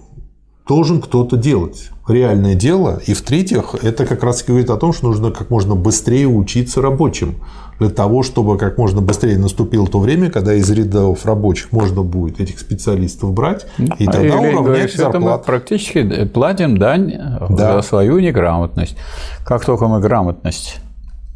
должен 0.67 1.01
кто-то 1.01 1.37
делать 1.37 1.89
реальное 2.07 2.55
дело. 2.55 3.01
И 3.05 3.13
в-третьих, 3.13 3.75
это 3.81 4.05
как 4.05 4.23
раз 4.23 4.43
говорит 4.43 4.69
о 4.69 4.77
том, 4.77 4.93
что 4.93 5.07
нужно 5.07 5.31
как 5.31 5.49
можно 5.49 5.75
быстрее 5.75 6.27
учиться 6.27 6.81
рабочим 6.81 7.35
для 7.79 7.89
того, 7.89 8.23
чтобы 8.23 8.57
как 8.57 8.77
можно 8.77 9.01
быстрее 9.01 9.37
наступило 9.37 9.87
то 9.87 9.99
время, 9.99 10.31
когда 10.31 10.53
из 10.53 10.69
рядов 10.71 11.25
рабочих 11.25 11.71
можно 11.71 12.01
будет 12.01 12.39
этих 12.39 12.59
специалистов 12.59 13.33
брать, 13.33 13.67
и 13.77 14.05
тогда 14.05 14.21
Или, 14.21 14.55
уравнять 14.55 14.97
говоришь, 14.97 15.21
мы 15.21 15.37
практически 15.37 16.25
платим 16.25 16.77
дань 16.77 17.13
да. 17.49 17.75
за 17.75 17.81
свою 17.81 18.19
неграмотность. 18.19 18.97
Как 19.45 19.63
только 19.63 19.87
мы 19.87 19.99
грамотность 19.99 20.77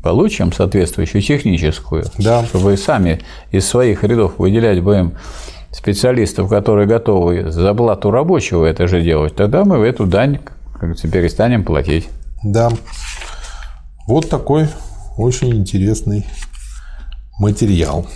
получим 0.01 0.51
соответствующую 0.51 1.21
техническую, 1.21 2.05
да. 2.17 2.43
чтобы 2.45 2.75
сами 2.75 3.21
из 3.51 3.67
своих 3.67 4.03
рядов 4.03 4.33
выделять 4.39 4.81
будем 4.81 5.13
специалистов, 5.71 6.49
которые 6.49 6.87
готовы 6.87 7.51
за 7.51 7.73
плату 7.73 8.11
рабочего 8.11 8.65
это 8.65 8.87
же 8.87 9.01
делать, 9.01 9.35
тогда 9.35 9.63
мы 9.65 9.79
в 9.79 9.83
эту 9.83 10.05
дань 10.05 10.39
как 10.81 10.89
говорится, 10.89 11.07
перестанем 11.11 11.63
платить. 11.63 12.09
Да. 12.43 12.71
Вот 14.07 14.27
такой 14.29 14.67
очень 15.15 15.53
интересный 15.55 16.25
материал. 17.39 18.07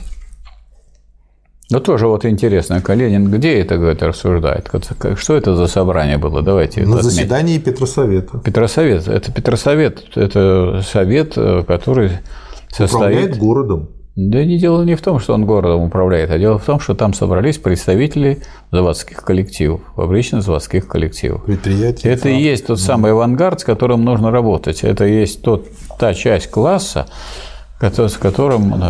Ну, 1.70 1.80
тоже 1.80 2.08
вот 2.08 2.26
интересно, 2.26 2.82
Калинин 2.82 3.30
где 3.30 3.60
это, 3.60 3.78
говорит, 3.78 4.02
рассуждает? 4.02 4.72
Что 5.16 5.36
это 5.36 5.56
за 5.56 5.68
собрание 5.68 6.18
было? 6.18 6.42
Давайте 6.42 6.88
На 6.88 7.04
заседании 7.04 7.60
Петросовета. 7.60 8.40
Петросовет. 8.40 9.08
Это 9.08 9.32
Петросовет, 9.32 10.04
это 10.16 10.82
совет, 10.82 11.38
э, 11.38 11.64
который 11.68 12.14
состоит... 12.72 12.94
Управляет 12.96 13.38
городом. 13.38 13.90
Да 14.16 14.46
не 14.46 14.58
дело 14.58 14.84
не 14.84 14.96
в 14.96 15.02
том, 15.02 15.20
что 15.20 15.34
он 15.34 15.46
городом 15.46 15.82
управляет, 15.82 16.32
а 16.32 16.40
дело 16.40 16.58
в 16.58 16.64
том, 16.64 16.80
что 16.80 16.96
там 16.96 17.14
собрались 17.14 17.58
представители 17.58 18.42
заводских 18.72 19.18
коллективов, 19.18 19.82
фабрично-заводских 19.96 20.88
коллективов. 20.88 21.44
Предприятия. 21.44 22.12
Это 22.12 22.30
и 22.30 22.42
есть 22.42 22.68
тот 22.68 22.80
самый 22.80 23.12
авангард, 23.12 23.60
с 23.60 23.64
которым 23.66 24.06
нужно 24.06 24.32
работать. 24.32 24.86
Это 24.86 25.06
и 25.06 25.20
есть 25.20 25.42
тот, 25.42 25.68
та 26.00 26.14
часть 26.14 26.50
класса, 26.50 27.08
с 27.82 28.18
которым, 28.18 28.82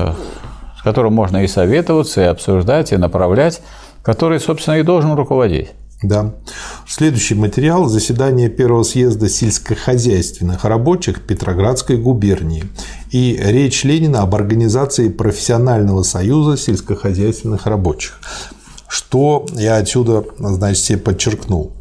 с 0.77 0.83
которым 0.83 1.13
можно 1.13 1.43
и 1.43 1.47
советоваться, 1.47 2.21
и 2.21 2.25
обсуждать, 2.25 2.93
и 2.93 2.97
направлять, 2.97 3.63
который, 4.03 4.39
собственно, 4.39 4.75
и 4.75 4.83
должен 4.83 5.13
руководить. 5.13 5.71
Да. 6.07 6.35
Следующий 6.87 7.33
материал– 7.33 7.85
заседание 7.87 8.47
первого 8.47 8.83
съезда 8.83 9.27
сельскохозяйственных 9.27 10.63
рабочих 10.63 11.21
Петроградской 11.21 11.97
губернии 11.97 12.65
и 13.11 13.39
речь 13.39 13.83
Ленина 13.83 14.21
об 14.21 14.35
организации 14.35 15.09
профессионального 15.09 16.03
союза 16.03 16.57
сельскохозяйственных 16.57 17.65
рабочих. 17.65 18.19
Что 18.87 19.45
я 19.53 19.77
отсюда, 19.77 20.23
значит, 20.37 20.83
себе 20.83 20.97
подчеркнул. 20.99 21.73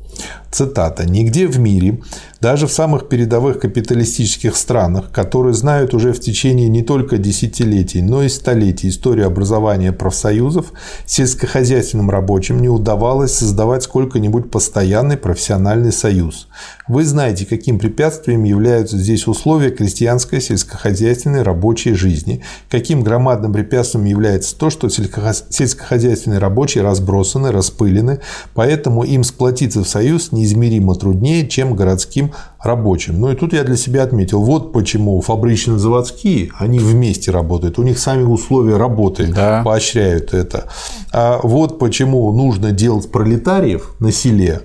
Цитата. 0.55 1.05
«Нигде 1.05 1.49
в 1.49 1.59
мире 1.59 1.99
даже 2.45 2.67
в 2.67 2.73
самых 2.73 3.09
передовых 3.09 3.59
капиталистических 3.59 4.55
странах, 4.55 5.11
которые 5.11 5.55
знают 5.55 5.95
уже 5.95 6.13
в 6.13 6.21
течение 6.21 6.69
не 6.69 6.83
только 6.83 7.17
десятилетий, 7.17 8.03
но 8.03 8.23
и 8.23 8.29
столетий 8.29 8.91
историю 8.91 9.27
образования 9.27 9.93
профсоюзов, 9.93 10.67
сельскохозяйственным 11.07 12.11
рабочим 12.11 12.61
не 12.61 12.69
удавалось 12.69 13.33
создавать 13.33 13.85
сколько-нибудь 13.85 14.51
постоянный 14.51 15.17
профессиональный 15.17 15.91
союз. 15.91 16.49
Вы 16.87 17.07
знаете, 17.07 17.47
каким 17.47 17.79
препятствием 17.79 18.45
являются 18.45 18.99
здесь 18.99 19.27
условия 19.27 19.71
крестьянской 19.71 20.43
сельскохозяйственной 20.43 21.41
рабочей 21.41 21.95
жизни, 21.95 22.43
каким 22.71 23.03
громадным 23.03 23.55
препятствием 23.55 24.05
является 24.05 24.55
то, 24.55 24.69
что 24.69 24.91
сельскохозяйственные 24.91 26.41
рабочие 26.41 26.85
разбросаны, 26.85 27.53
распылены, 27.53 28.21
поэтому 28.53 29.03
им 29.03 29.25
сплотиться 29.25 29.83
в 29.83 29.89
союз 29.89 30.31
неизмеримо 30.45 30.95
труднее, 30.95 31.49
чем 31.49 31.75
городским 31.75 32.33
рабочим. 32.63 33.21
Ну 33.21 33.31
и 33.31 33.35
тут 33.35 33.53
я 33.53 33.65
для 33.65 33.77
себя 33.77 34.03
отметил, 34.03 34.43
вот 34.43 34.73
почему 34.73 35.21
фабрично-заводские, 35.21 36.51
они 36.59 36.79
вместе 36.79 37.31
работают, 37.31 37.79
у 37.79 37.83
них 37.83 37.99
сами 37.99 38.23
условия 38.23 38.77
работы 38.77 39.27
да. 39.33 39.63
поощряют 39.65 40.35
это. 40.35 40.67
А 41.13 41.41
вот 41.43 41.79
почему 41.79 42.31
нужно 42.33 42.71
делать 42.73 43.11
пролетариев 43.11 43.95
на 44.01 44.13
селе, 44.13 44.63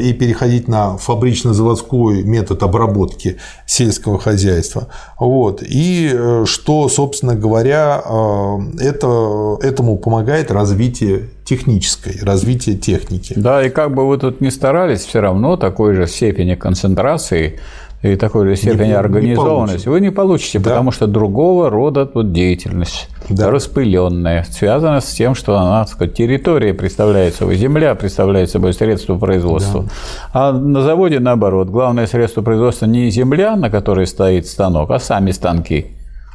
и 0.00 0.12
переходить 0.14 0.68
на 0.68 0.96
фабрично-заводской 0.96 2.22
метод 2.22 2.62
обработки 2.62 3.36
сельского 3.66 4.18
хозяйства. 4.18 4.88
Вот. 5.18 5.62
И 5.62 6.10
э, 6.12 6.44
что, 6.46 6.88
собственно 6.88 7.34
говоря, 7.34 8.02
э, 8.02 8.58
это, 8.80 9.58
этому 9.60 9.98
помогает 9.98 10.50
развитие 10.50 11.28
технической, 11.56 12.18
развитие 12.22 12.76
техники. 12.76 13.34
Да, 13.36 13.62
и 13.62 13.68
как 13.68 13.94
бы 13.94 14.08
вы 14.08 14.16
тут 14.18 14.40
ни 14.40 14.48
старались, 14.48 15.04
все 15.04 15.20
равно 15.20 15.56
такой 15.56 15.94
же 15.94 16.06
степени 16.06 16.54
концентрации 16.54 17.60
и 18.02 18.16
такой 18.16 18.48
же 18.48 18.56
степени 18.56 18.88
не, 18.88 18.92
организованности 18.94 19.86
не 19.86 19.92
вы 19.92 20.00
не 20.00 20.10
получите, 20.10 20.58
да. 20.58 20.70
потому 20.70 20.90
что 20.90 21.06
другого 21.06 21.70
рода 21.70 22.06
тут 22.06 22.32
деятельность, 22.32 23.08
да. 23.28 23.50
распыленная, 23.50 24.44
связана 24.50 25.00
с 25.00 25.06
тем, 25.06 25.34
что 25.34 25.56
она, 25.56 25.84
так 25.84 25.94
сказать, 25.94 26.14
территория 26.14 26.74
представляет 26.74 27.34
собой, 27.34 27.56
земля 27.56 27.94
представляет 27.94 28.50
собой 28.50 28.72
средство 28.72 29.18
производства. 29.18 29.82
Да. 29.82 29.88
А 30.32 30.52
на 30.52 30.82
заводе, 30.82 31.20
наоборот, 31.20 31.68
главное 31.68 32.06
средство 32.06 32.42
производства 32.42 32.86
не 32.86 33.10
земля, 33.10 33.56
на 33.56 33.70
которой 33.70 34.06
стоит 34.06 34.46
станок, 34.46 34.90
а 34.90 34.98
сами 34.98 35.30
станки. 35.30 35.86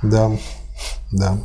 Да, 0.03 0.30
да. 1.11 1.38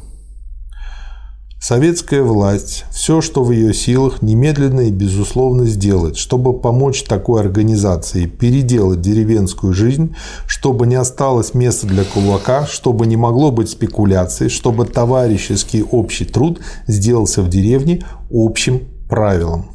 Советская 1.63 2.25
власть 2.25 2.87
все, 2.91 3.21
что 3.21 3.45
в 3.45 3.53
ее 3.53 3.73
силах, 3.73 4.21
немедленно 4.21 4.81
и 4.81 4.91
безусловно 4.91 5.65
сделать, 5.65 6.17
чтобы 6.17 6.59
помочь 6.59 7.05
такой 7.05 7.41
организации 7.41 8.27
переделать 8.27 9.01
деревенскую 9.01 9.73
жизнь, 9.73 10.17
чтобы 10.49 10.89
не 10.89 10.97
осталось 10.97 11.55
места 11.55 11.87
для 11.87 12.03
кулака, 12.03 12.67
чтобы 12.67 13.07
не 13.07 13.17
могло 13.17 13.53
быть 13.53 13.71
спекуляций, 13.71 14.49
чтобы 14.49 14.87
товарищеский 14.87 15.85
общий 15.85 16.25
труд 16.25 16.59
сделался 16.89 17.43
в 17.43 17.49
деревне 17.49 18.05
общим 18.29 18.81
правилом. 19.09 19.67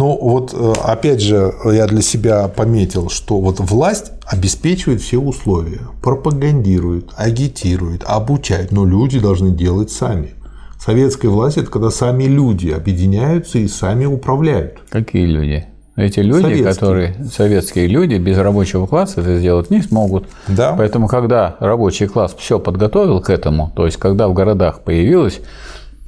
Но 0.00 0.16
вот 0.16 0.54
э, 0.54 0.72
опять 0.82 1.20
же 1.20 1.52
я 1.66 1.86
для 1.86 2.00
себя 2.00 2.48
пометил, 2.48 3.10
что 3.10 3.38
вот 3.38 3.60
власть 3.60 4.12
обеспечивает 4.24 5.02
все 5.02 5.18
условия, 5.18 5.82
пропагандирует, 6.00 7.10
агитирует, 7.18 8.02
обучает, 8.06 8.72
но 8.72 8.86
люди 8.86 9.20
должны 9.20 9.50
делать 9.50 9.90
сами. 9.90 10.30
Советская 10.78 11.30
власть– 11.30 11.56
это 11.58 11.70
когда 11.70 11.90
сами 11.90 12.24
люди 12.24 12.70
объединяются 12.70 13.58
и 13.58 13.68
сами 13.68 14.06
управляют. 14.06 14.78
Какие 14.88 15.26
люди? 15.26 15.66
Эти 15.96 16.20
люди, 16.20 16.44
советские. 16.44 16.72
которые 16.72 17.16
советские 17.30 17.86
люди 17.86 18.14
без 18.14 18.38
рабочего 18.38 18.86
класса 18.86 19.20
это 19.20 19.38
сделать 19.38 19.68
не 19.68 19.82
смогут. 19.82 20.28
Да. 20.48 20.76
Поэтому, 20.78 21.08
когда 21.08 21.56
рабочий 21.60 22.06
класс 22.06 22.34
все 22.38 22.58
подготовил 22.58 23.20
к 23.20 23.28
этому, 23.28 23.70
то 23.76 23.84
есть 23.84 23.98
когда 23.98 24.28
в 24.28 24.32
городах 24.32 24.80
появилась 24.80 25.40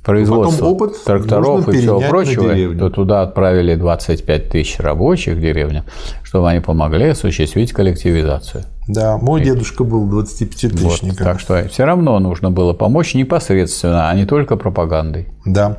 производства 0.02 0.66
опыт 0.66 1.02
тракторов 1.04 1.68
и 1.68 1.78
всего 1.78 2.00
прочего, 2.00 2.78
то 2.78 2.90
туда 2.90 3.22
отправили 3.22 3.74
25 3.74 4.48
тысяч 4.50 4.78
рабочих 4.78 5.36
в 5.36 5.40
деревню, 5.40 5.84
чтобы 6.22 6.50
они 6.50 6.60
помогли 6.60 7.08
осуществить 7.08 7.72
коллективизацию. 7.72 8.64
Да, 8.88 9.16
мой 9.16 9.42
и... 9.42 9.44
дедушка 9.44 9.84
был 9.84 10.08
25-тысячником. 10.08 11.08
Вот, 11.10 11.18
так 11.18 11.40
что 11.40 11.68
все 11.68 11.84
равно 11.84 12.18
нужно 12.18 12.50
было 12.50 12.72
помочь 12.72 13.14
непосредственно, 13.14 14.10
а 14.10 14.14
не 14.14 14.26
только 14.26 14.56
пропагандой. 14.56 15.28
Да. 15.46 15.78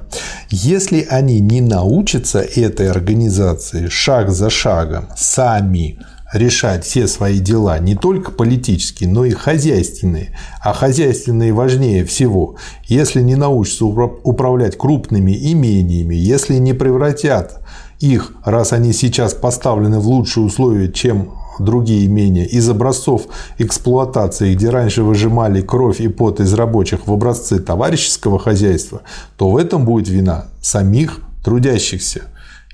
Если 0.49 1.05
они 1.09 1.41
не 1.41 1.59
научатся 1.59 2.39
этой 2.39 2.89
организации 2.89 3.87
шаг 3.87 4.29
за 4.29 4.49
шагом 4.49 5.07
сами 5.17 5.99
решать 6.33 6.83
все 6.83 7.07
свои 7.07 7.39
дела, 7.39 7.79
не 7.79 7.95
только 7.95 8.31
политические, 8.31 9.09
но 9.09 9.23
и 9.23 9.31
хозяйственные. 9.31 10.35
А 10.61 10.73
хозяйственные 10.73 11.53
важнее 11.53 12.03
всего. 12.03 12.55
Если 12.85 13.21
не 13.21 13.35
научатся 13.35 13.85
управлять 13.85 14.77
крупными 14.77 15.31
имениями, 15.31 16.15
если 16.15 16.55
не 16.55 16.73
превратят 16.73 17.61
их, 17.99 18.33
раз 18.43 18.73
они 18.73 18.91
сейчас 18.91 19.33
поставлены 19.33 19.99
в 19.99 20.07
лучшие 20.07 20.45
условия, 20.45 20.91
чем 20.91 21.31
другие 21.59 22.05
имения, 22.05 22.45
из 22.45 22.67
образцов 22.67 23.27
эксплуатации, 23.59 24.55
где 24.55 24.69
раньше 24.69 25.03
выжимали 25.03 25.61
кровь 25.61 26.01
и 26.01 26.07
пот 26.07 26.39
из 26.39 26.53
рабочих 26.53 27.07
в 27.07 27.13
образцы 27.13 27.59
товарищеского 27.59 28.39
хозяйства, 28.39 29.03
то 29.37 29.49
в 29.49 29.57
этом 29.57 29.85
будет 29.85 30.09
вина 30.09 30.47
самих 30.61 31.19
трудящихся. 31.43 32.23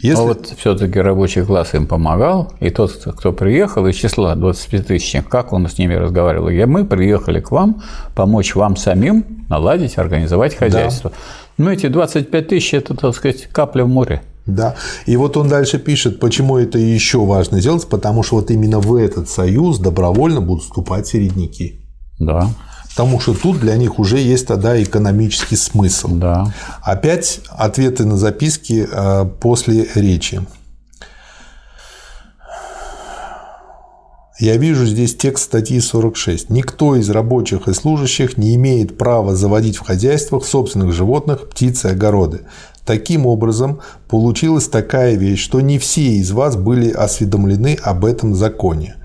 Если... 0.02 0.22
А 0.22 0.26
вот 0.26 0.54
все-таки 0.58 0.98
рабочий 1.00 1.44
класс 1.44 1.74
им 1.74 1.86
помогал, 1.86 2.54
и 2.62 2.70
тот, 2.70 2.92
кто 3.18 3.34
приехал 3.34 3.86
из 3.86 3.96
числа 3.96 4.34
25 4.36 4.88
тысяч, 4.88 5.22
как 5.28 5.52
он 5.52 5.68
с 5.68 5.78
ними 5.78 5.94
разговаривал? 5.94 6.50
Я, 6.50 6.68
мы 6.68 6.86
приехали 6.86 7.42
к 7.42 7.52
вам 7.52 7.84
помочь 8.16 8.56
вам 8.56 8.78
самим 8.78 9.46
наладить, 9.50 9.98
организовать 9.98 10.56
хозяйство. 10.56 11.10
Да. 11.10 11.16
Ну, 11.58 11.72
эти 11.72 11.88
25 11.88 12.48
тысяч– 12.48 12.74
это, 12.76 12.96
так 12.96 13.14
сказать, 13.14 13.48
капля 13.52 13.84
в 13.84 13.90
море. 13.90 14.22
Да. 14.46 14.76
И 15.06 15.18
вот 15.18 15.36
он 15.36 15.50
дальше 15.50 15.80
пишет, 15.80 16.22
почему 16.22 16.58
это 16.58 16.80
еще 16.80 17.20
важно 17.26 17.60
делать, 17.60 17.86
потому 17.90 18.24
что 18.24 18.38
вот 18.38 18.52
именно 18.52 18.80
в 18.80 18.96
этот 18.96 19.28
союз 19.28 19.80
добровольно 19.80 20.40
будут 20.40 20.64
вступать 20.64 21.08
середняки. 21.08 21.82
Да 22.20 22.50
потому 22.90 23.20
что 23.20 23.34
тут 23.34 23.60
для 23.60 23.78
них 23.78 24.00
уже 24.00 24.20
есть 24.20 24.48
тогда 24.48 24.82
экономический 24.82 25.56
смысл. 25.56 26.10
Да. 26.16 26.54
Опять 26.82 27.42
ответы 27.50 28.06
на 28.06 28.18
записки 28.18 28.88
э, 28.92 29.26
после 29.40 29.88
речи. 29.96 30.42
Я 34.40 34.56
вижу 34.56 34.86
здесь 34.86 35.18
текст 35.18 35.44
статьи 35.44 35.82
46. 35.82 36.50
Никто 36.50 36.96
из 36.96 37.10
рабочих 37.10 37.68
и 37.68 37.74
служащих 37.74 38.38
не 38.38 38.56
имеет 38.56 38.98
права 38.98 39.36
заводить 39.36 39.76
в 39.76 39.82
хозяйствах 39.82 40.46
собственных 40.46 40.94
животных, 40.94 41.50
птиц 41.50 41.84
и 41.84 41.90
огороды. 41.90 42.44
Таким 42.86 43.26
образом, 43.26 43.82
получилась 44.08 44.70
такая 44.70 45.16
вещь, 45.16 45.44
что 45.44 45.60
не 45.60 45.78
все 45.78 46.16
из 46.16 46.32
вас 46.32 46.56
были 46.56 46.90
осведомлены 46.90 47.78
об 47.84 48.06
этом 48.06 48.34
законе. 48.34 48.96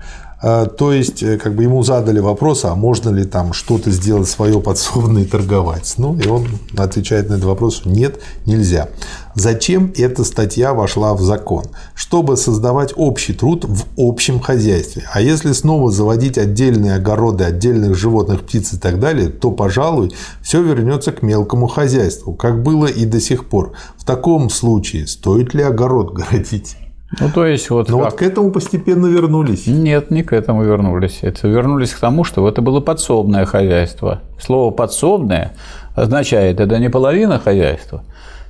А, 0.47 0.67
то 0.67 0.93
есть, 0.93 1.23
э, 1.23 1.39
как 1.39 1.55
бы 1.55 1.63
ему 1.63 1.81
задали 1.81 2.19
вопрос, 2.19 2.65
а 2.65 2.75
можно 2.75 3.09
ли 3.09 3.25
там 3.25 3.51
что-то 3.51 3.89
сделать 3.89 4.29
свое 4.29 4.61
подсобное 4.61 5.23
и 5.23 5.25
торговать? 5.25 5.95
Ну, 5.97 6.15
и 6.19 6.27
он 6.27 6.47
отвечает 6.77 7.29
на 7.29 7.33
этот 7.33 7.45
вопрос, 7.45 7.81
нет, 7.83 8.19
нельзя. 8.45 8.89
Зачем 9.33 9.91
эта 9.97 10.23
статья 10.23 10.75
вошла 10.75 11.15
в 11.15 11.21
закон? 11.23 11.65
Чтобы 11.95 12.37
создавать 12.37 12.93
общий 12.95 13.33
труд 13.33 13.65
в 13.67 13.85
общем 13.97 14.39
хозяйстве. 14.39 15.05
А 15.11 15.19
если 15.19 15.51
снова 15.51 15.89
заводить 15.89 16.37
отдельные 16.37 16.93
огороды, 16.93 17.43
отдельных 17.43 17.95
животных, 17.95 18.43
птиц 18.43 18.73
и 18.73 18.77
так 18.77 18.99
далее, 18.99 19.29
то, 19.29 19.49
пожалуй, 19.49 20.13
все 20.43 20.61
вернется 20.61 21.11
к 21.11 21.23
мелкому 21.23 21.65
хозяйству, 21.65 22.35
как 22.35 22.61
было 22.61 22.85
и 22.85 23.05
до 23.05 23.19
сих 23.19 23.49
пор. 23.49 23.71
В 23.97 24.05
таком 24.05 24.51
случае 24.51 25.07
стоит 25.07 25.55
ли 25.55 25.63
огород 25.63 26.13
городить? 26.13 26.77
Ну, 27.19 27.29
то 27.29 27.45
есть 27.45 27.69
вот. 27.69 27.89
Но 27.89 27.99
как... 27.99 28.11
вот 28.11 28.19
к 28.19 28.21
этому 28.21 28.51
постепенно 28.51 29.07
вернулись. 29.07 29.67
Нет, 29.67 30.11
не 30.11 30.23
к 30.23 30.33
этому 30.33 30.63
вернулись. 30.63 31.19
Это 31.21 31.47
вернулись 31.47 31.91
к 31.91 31.99
тому, 31.99 32.23
что 32.23 32.47
это 32.47 32.61
было 32.61 32.79
подсобное 32.79 33.45
хозяйство. 33.45 34.21
Слово 34.39 34.71
подсобное 34.71 35.53
означает, 35.95 36.59
это 36.59 36.77
не 36.79 36.89
половина 36.89 37.39
хозяйства, 37.39 38.03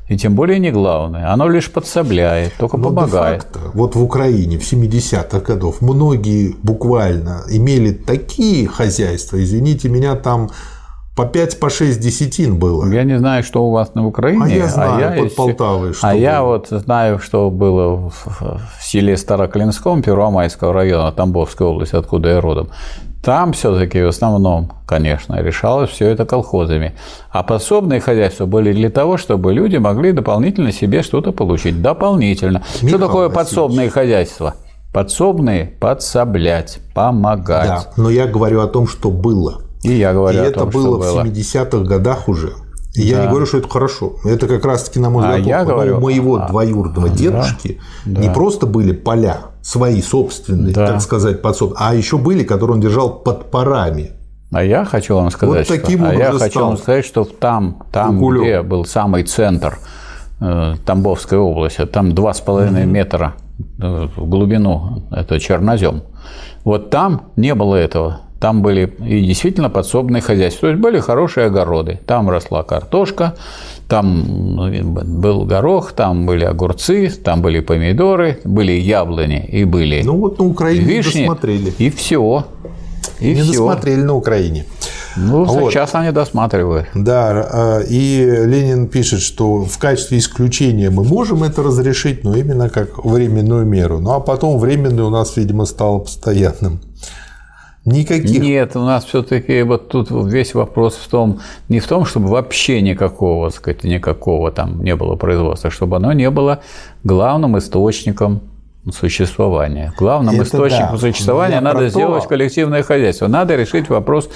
и 0.09 0.18
тем 0.18 0.36
более 0.36 0.59
не 0.59 0.72
главное. 0.72 1.32
Оно 1.32 1.47
лишь 1.47 1.72
подсобляет, 1.72 2.53
только 2.57 2.78
Но 2.78 2.89
помогает. 2.89 3.45
Вот 3.74 3.95
в 3.95 4.03
Украине 4.03 4.57
в 4.57 4.61
70-х 4.61 5.39
годах 5.39 5.82
многие 5.82 6.55
буквально 6.63 7.43
имели 7.49 7.91
такие 7.91 8.68
хозяйства, 8.68 9.41
извините 9.41 9.89
меня, 9.89 10.16
там 10.16 10.49
по 11.16 11.26
5 11.26 11.59
по 11.61 11.70
6 11.70 11.99
десятин 11.99 12.59
было. 12.59 12.91
Я 12.91 13.03
не 13.03 13.18
знаю, 13.18 13.43
что 13.43 13.63
у 13.66 13.72
вас 13.72 13.95
на 13.95 14.05
Украине. 14.05 14.43
А 14.43 14.49
я 14.49 14.68
знаю, 14.68 14.95
а 14.95 15.16
я 15.16 15.22
под 15.24 15.36
Полтавой. 15.36 15.93
Что 15.93 16.07
а 16.07 16.11
было. 16.11 16.20
я 16.20 16.43
вот 16.43 16.68
знаю, 16.70 17.20
что 17.20 17.49
было 17.49 18.09
в 18.09 18.13
селе 18.82 19.16
Староклинском 19.16 20.03
Первомайского 20.03 20.74
района 20.74 21.13
Тамбовской 21.13 21.68
области, 21.68 21.95
откуда 21.95 22.30
я 22.30 22.41
родом. 22.41 22.68
Там 23.24 23.53
все-таки 23.53 24.03
в 24.03 24.09
основном, 24.09 24.72
конечно, 24.86 25.41
решалось 25.41 25.89
все 25.89 26.09
это 26.09 26.26
колхозами. 26.26 26.95
А 27.32 27.43
подсобные 27.43 28.01
хозяйства 28.01 28.45
были 28.45 28.74
для 28.74 28.89
того, 28.89 29.18
чтобы 29.18 29.53
люди 29.53 29.78
могли 29.78 30.11
дополнительно 30.11 30.74
себе 30.74 31.01
что-то 31.01 31.32
получить. 31.32 31.82
Дополнительно. 31.82 32.61
Михаил 32.82 32.89
что 32.89 32.99
такое 32.99 33.30
Васильевич. 33.30 33.36
подсобные 33.36 33.89
хозяйства? 33.89 34.55
Подсобные– 34.93 35.66
подсоблять, 35.80 36.80
помогать. 36.93 37.68
Да, 37.68 37.91
но 37.97 38.09
я 38.09 38.28
говорю 38.28 38.61
о 38.61 38.68
том, 38.68 38.88
что 38.88 39.09
было. 39.09 39.64
И 39.86 39.98
я 39.98 40.14
говорю 40.14 40.40
И 40.40 40.42
о 40.42 40.46
это 40.46 40.60
том, 40.62 40.70
было 40.70 41.02
что 41.04 41.22
в 41.22 41.26
70-х 41.26 41.78
годах 41.80 42.28
уже. 42.28 42.54
И 42.96 43.02
да. 43.02 43.18
я 43.18 43.22
не 43.24 43.30
говорю, 43.30 43.46
что 43.46 43.58
это 43.58 43.70
хорошо. 43.70 44.14
Это 44.24 44.48
как 44.48 44.64
раз-таки, 44.64 45.00
на 45.00 45.10
мой 45.10 45.26
а 45.26 45.38
взгляд, 45.38 45.48
я 45.48 45.66
говорю, 45.66 45.98
у 45.98 46.02
моего 46.02 46.38
а, 46.38 46.48
двоюродного 46.48 47.10
дедушки 47.10 47.80
да, 48.06 48.22
не 48.22 48.28
да. 48.28 48.34
просто 48.34 48.66
были 48.66 48.94
поля 48.94 49.48
свои 49.62 50.02
собственные, 50.02 50.74
да. 50.74 50.88
так 50.88 51.02
сказать, 51.02 51.42
подсоб, 51.42 51.74
а 51.78 51.94
еще 51.94 52.18
были, 52.18 52.44
которые 52.44 52.76
он 52.76 52.82
держал 52.82 53.20
под 53.20 53.52
парами. 53.52 54.12
А 54.52 54.64
я 54.64 54.86
хочу 54.86 55.16
вам 55.16 55.32
сказать, 55.32 55.70
вот 55.70 55.82
таким 55.82 56.00
что, 56.00 56.10
а 56.10 56.14
я 56.14 56.32
хочу 56.32 56.60
вам 56.62 56.78
сказать, 56.78 57.06
что 57.06 57.26
там, 57.26 57.84
там 57.92 58.18
где 58.26 58.62
был 58.62 58.86
самый 58.86 59.24
центр 59.24 59.80
э, 60.40 60.76
Тамбовской 60.86 61.38
области, 61.38 61.86
там 61.86 62.12
2,5 62.12 62.70
угу. 62.70 62.90
метра 62.90 63.34
э, 63.80 64.08
в 64.16 64.30
глубину, 64.30 65.04
это 65.12 65.40
чернозем. 65.40 66.04
Вот 66.64 66.90
там 66.90 67.32
не 67.36 67.54
было 67.54 67.76
этого. 67.76 68.22
Там 68.46 68.62
были 68.62 68.93
и 69.04 69.26
действительно 69.26 69.72
подсобные 69.72 70.22
хозяйства. 70.22 70.68
То 70.68 70.70
есть 70.70 70.80
были 70.80 71.00
хорошие 71.00 71.48
огороды. 71.48 72.00
Там 72.06 72.30
росла 72.30 72.62
картошка, 72.62 73.34
там 73.88 74.24
ну, 74.56 74.84
был 74.84 75.46
горох, 75.46 75.93
там 75.93 76.28
были 76.28 76.46
огурцы, 76.46 77.10
там 77.10 77.41
были 77.41 77.60
помидоры, 77.62 78.39
были 78.43 78.74
яблони 78.74 79.43
и 79.43 79.64
были 79.64 80.04
Ну 80.06 80.18
вот 80.18 80.38
на 80.38 80.46
Украине 80.46 80.86
вишни, 80.86 81.22
не 81.22 81.26
досмотрели. 81.26 81.74
И 81.80 81.89
все. 81.89 82.46
И 83.20 83.34
не 83.34 83.41
все. 83.41 83.52
досмотрели 83.54 84.02
на 84.04 84.14
Украине. 84.14 84.66
Ну, 85.16 85.46
вот. 85.46 85.72
сейчас 85.72 85.96
они 85.96 86.12
досматривают. 86.12 86.86
Да, 86.93 87.48
а, 87.52 87.80
и 87.80 88.43
Ленин 88.46 88.89
пишет, 88.89 89.22
что 89.22 89.64
в 89.66 89.80
качестве 89.80 90.20
исключения 90.20 90.91
мы 90.91 91.04
можем 91.04 91.43
это 91.43 91.64
разрешить, 91.64 92.24
но 92.24 92.36
именно 92.36 92.70
как 92.70 93.04
временную 93.04 93.66
меру. 93.66 94.00
Ну, 94.00 94.12
а 94.12 94.20
потом 94.20 94.60
временный 94.60 95.02
у 95.02 95.10
нас, 95.10 95.36
видимо, 95.36 95.66
стало 95.66 95.98
постоянным. 95.98 96.80
Никаких. 97.86 98.42
Нет, 98.42 98.76
у 98.76 98.80
нас 98.80 99.06
все-таки 99.06 99.62
вот 99.62 99.90
тут 99.90 100.10
весь 100.10 100.56
вопрос 100.56 100.96
в 100.96 101.08
том, 101.08 101.40
не 101.70 101.80
в 101.80 101.88
том, 101.88 102.06
чтобы 102.06 102.30
вообще 102.30 102.82
никакого, 102.82 103.50
так 103.52 103.60
сказать, 103.60 103.84
никакого 103.84 104.52
там 104.52 104.84
не 104.84 104.96
было 104.96 105.16
производства, 105.16 105.70
чтобы 105.70 105.98
оно 105.98 106.12
не 106.12 106.32
было 106.32 106.62
главным 107.04 107.58
источником 107.60 108.42
существования. 108.92 109.94
Главным 109.98 110.36
Это 110.36 110.44
источником 110.44 110.94
да. 110.94 110.98
существования 110.98 111.62
надо 111.62 111.90
сделать 111.90 112.24
то... 112.24 112.30
коллективное 112.30 112.84
хозяйство. 112.84 113.28
Надо 113.28 113.56
решить 113.56 113.90
вопрос 113.90 114.30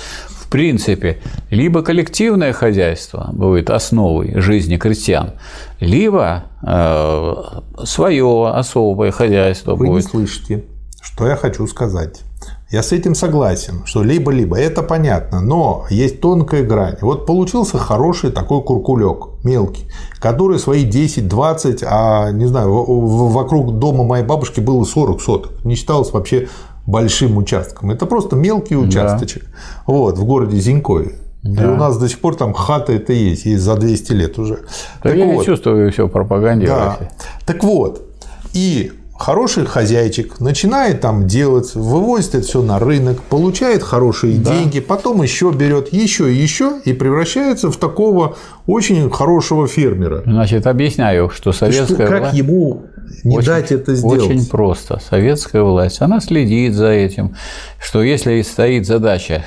в 0.49 0.51
принципе, 0.51 1.19
либо 1.51 1.83
коллективное 1.83 2.53
хозяйство 2.53 3.29
будет 3.33 3.69
основой 3.69 4.41
жизни 4.41 4.77
крестьян, 4.77 5.33
либо 5.79 6.45
э, 6.63 7.35
свое 7.85 8.49
особое 8.49 9.11
хозяйство 9.11 9.75
Вы 9.75 9.85
будет. 9.85 10.05
не 10.05 10.09
слышите, 10.09 10.63
что 11.01 11.27
я 11.27 11.35
хочу 11.35 11.67
сказать. 11.67 12.21
Я 12.71 12.83
с 12.83 12.91
этим 12.91 13.15
согласен, 13.15 13.81
что 13.85 14.03
либо-либо, 14.03 14.55
это 14.55 14.83
понятно, 14.83 15.41
но 15.41 15.85
есть 15.89 16.21
тонкая 16.21 16.63
грань. 16.63 16.97
Вот 17.01 17.25
получился 17.25 17.79
хороший 17.79 18.31
такой 18.31 18.61
куркулек, 18.61 19.29
мелкий, 19.43 19.87
который 20.19 20.59
свои 20.59 20.87
10-20, 20.87 21.83
а 21.89 22.31
не 22.31 22.45
знаю, 22.45 22.71
вокруг 22.71 23.79
дома 23.79 24.03
моей 24.03 24.23
бабушки 24.23 24.59
было 24.59 24.83
40 24.83 25.21
соток. 25.21 25.65
Не 25.65 25.73
считалось 25.73 26.11
вообще 26.11 26.47
большим 26.85 27.37
участком. 27.37 27.89
Это 27.89 28.05
просто 28.05 28.35
мелкий 28.35 28.75
участочек. 28.75 29.45
Вот, 29.87 30.19
в 30.19 30.25
городе 30.25 30.59
Зинькове. 30.59 31.15
И 31.41 31.63
у 31.63 31.75
нас 31.75 31.97
до 31.97 32.07
сих 32.07 32.19
пор 32.19 32.35
там 32.35 32.53
хата 32.53 32.93
это 32.93 33.13
есть, 33.13 33.45
и 33.45 33.55
за 33.55 33.77
200 33.77 34.11
лет 34.11 34.37
уже. 34.37 34.57
Да 35.03 35.09
Так 35.09 35.15
я 35.15 35.25
не 35.25 35.33
вот, 35.33 35.45
чувствую 35.45 35.91
все 35.91 36.05
да. 36.05 36.11
пропагандируете. 36.11 37.09
Так 37.45 37.63
вот, 37.63 38.01
и 38.53 38.91
хороший 39.19 39.65
хозяйчик 39.65 40.39
начинает 40.39 41.01
там 41.01 41.27
делать, 41.27 41.75
вывозит 41.75 42.35
это 42.35 42.47
все 42.47 42.61
на 42.61 42.79
рынок, 42.79 43.21
получает 43.23 43.83
хорошие 43.83 44.37
деньги, 44.37 44.79
потом 44.79 45.21
еще 45.21 45.51
берет 45.51 45.91
еще 45.93 46.33
и 46.33 46.35
еще 46.35 46.79
и 46.85 46.93
превращается 46.93 47.69
в 47.69 47.75
такого 47.77 48.37
очень 48.65 49.09
хорошего 49.11 49.67
фермера. 49.67 50.23
Значит, 50.25 50.65
объясняю, 50.65 51.29
что 51.29 51.51
Что- 51.51 51.65
советская 51.65 52.07
как 52.07 52.21
власть... 52.21 52.37
ему 52.37 52.83
не 53.25 53.37
Очень- 53.37 53.47
дать 53.47 53.71
это 53.73 53.93
сделать? 53.93 54.21
Очень 54.21 54.45
просто. 54.47 55.01
Советская 55.07 55.63
власть, 55.63 56.01
она 56.01 56.21
следит 56.21 56.73
за 56.73 56.87
этим, 56.87 57.35
что 57.79 58.01
если 58.01 58.41
стоит 58.41 58.87
задача 58.87 59.43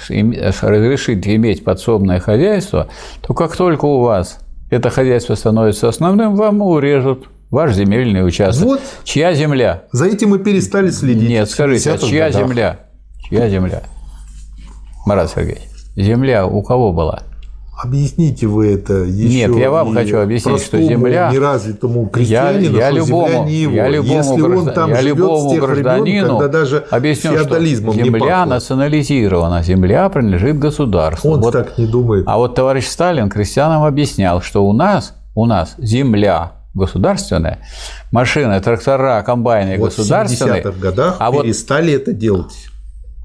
разрешить 0.61 1.27
иметь 1.27 1.65
подсобное 1.65 2.21
хозяйство, 2.21 2.89
то 3.27 3.33
как 3.33 3.57
только 3.57 3.87
у 3.87 4.01
вас 4.01 4.39
это 4.69 4.91
хозяйство 4.91 5.35
становится 5.35 5.89
основным, 5.89 6.37
вам 6.37 6.61
урежут 6.61 7.27
ваш 7.53 7.75
земельный 7.75 8.27
участок. 8.27 8.65
Вот. 8.67 8.81
Чья 9.05 9.33
земля? 9.35 9.85
За 9.93 10.07
этим 10.07 10.31
мы 10.31 10.41
перестали 10.41 10.91
следить. 10.91 11.29
Нет, 11.29 11.49
скажите, 11.49 11.93
а 11.93 11.95
70-х 11.95 12.07
чья 12.09 12.27
годах. 12.31 12.49
земля? 12.49 12.81
Чья 13.29 13.49
земля? 13.49 13.83
Марат 15.07 15.31
Сергеевич, 15.31 15.63
земля 15.95 16.47
у 16.47 16.63
кого 16.63 16.93
была? 16.93 17.23
Объясните 17.83 18.47
вы 18.47 18.75
это 18.75 18.93
еще 19.05 19.29
Нет, 19.49 19.57
я 19.57 19.71
вам 19.71 19.93
хочу 19.93 20.19
объяснить, 20.21 20.61
что 20.63 20.77
простому, 20.77 21.07
земля- 21.09 21.33
неразвитому 21.33 22.07
крестьянину, 22.07 22.77
я 22.79 22.89
что 22.91 22.97
любому, 22.99 23.27
земля 23.29 23.45
не 23.45 23.55
его. 23.55 23.75
я 23.75 23.89
любому, 23.89 24.15
Если 24.19 24.31
он 24.41 24.51
граждан- 24.51 24.75
там 24.75 24.91
я 24.91 24.97
живет 24.97 25.17
любому 25.17 25.37
с 25.49 25.53
тех 25.53 25.63
времен, 25.65 25.83
гражданину 25.83 26.39
когда 26.39 26.59
даже 26.59 26.85
объясню, 26.91 27.39
что 27.39 27.61
земля 27.61 28.47
национализирована, 28.47 29.63
земля 29.65 30.09
принадлежит 30.11 30.59
государству. 30.61 31.33
Он 31.33 31.41
Вот- 31.41 31.53
так 31.53 31.77
не 31.77 31.87
думает. 31.87 32.25
А 32.29 32.37
вот 32.39 32.55
товарищ 32.55 32.87
Сталин 32.87 33.29
крестьянам 33.29 33.83
объяснял, 33.83 34.41
что 34.43 34.65
у 34.65 34.73
нас, 34.73 35.17
у 35.35 35.47
нас 35.47 35.75
земля 35.79 36.53
государственная, 36.75 37.59
машины, 38.11 38.61
трактора, 38.61 39.23
комбайны 39.23 39.79
вот 39.79 39.93
в 39.93 39.97
государственные. 39.97 40.63
70-х 40.63 40.79
годах 40.79 41.17
а 41.19 41.31
вот 41.31 41.43
перестали 41.43 41.93
это 41.95 42.13
делать. 42.13 42.53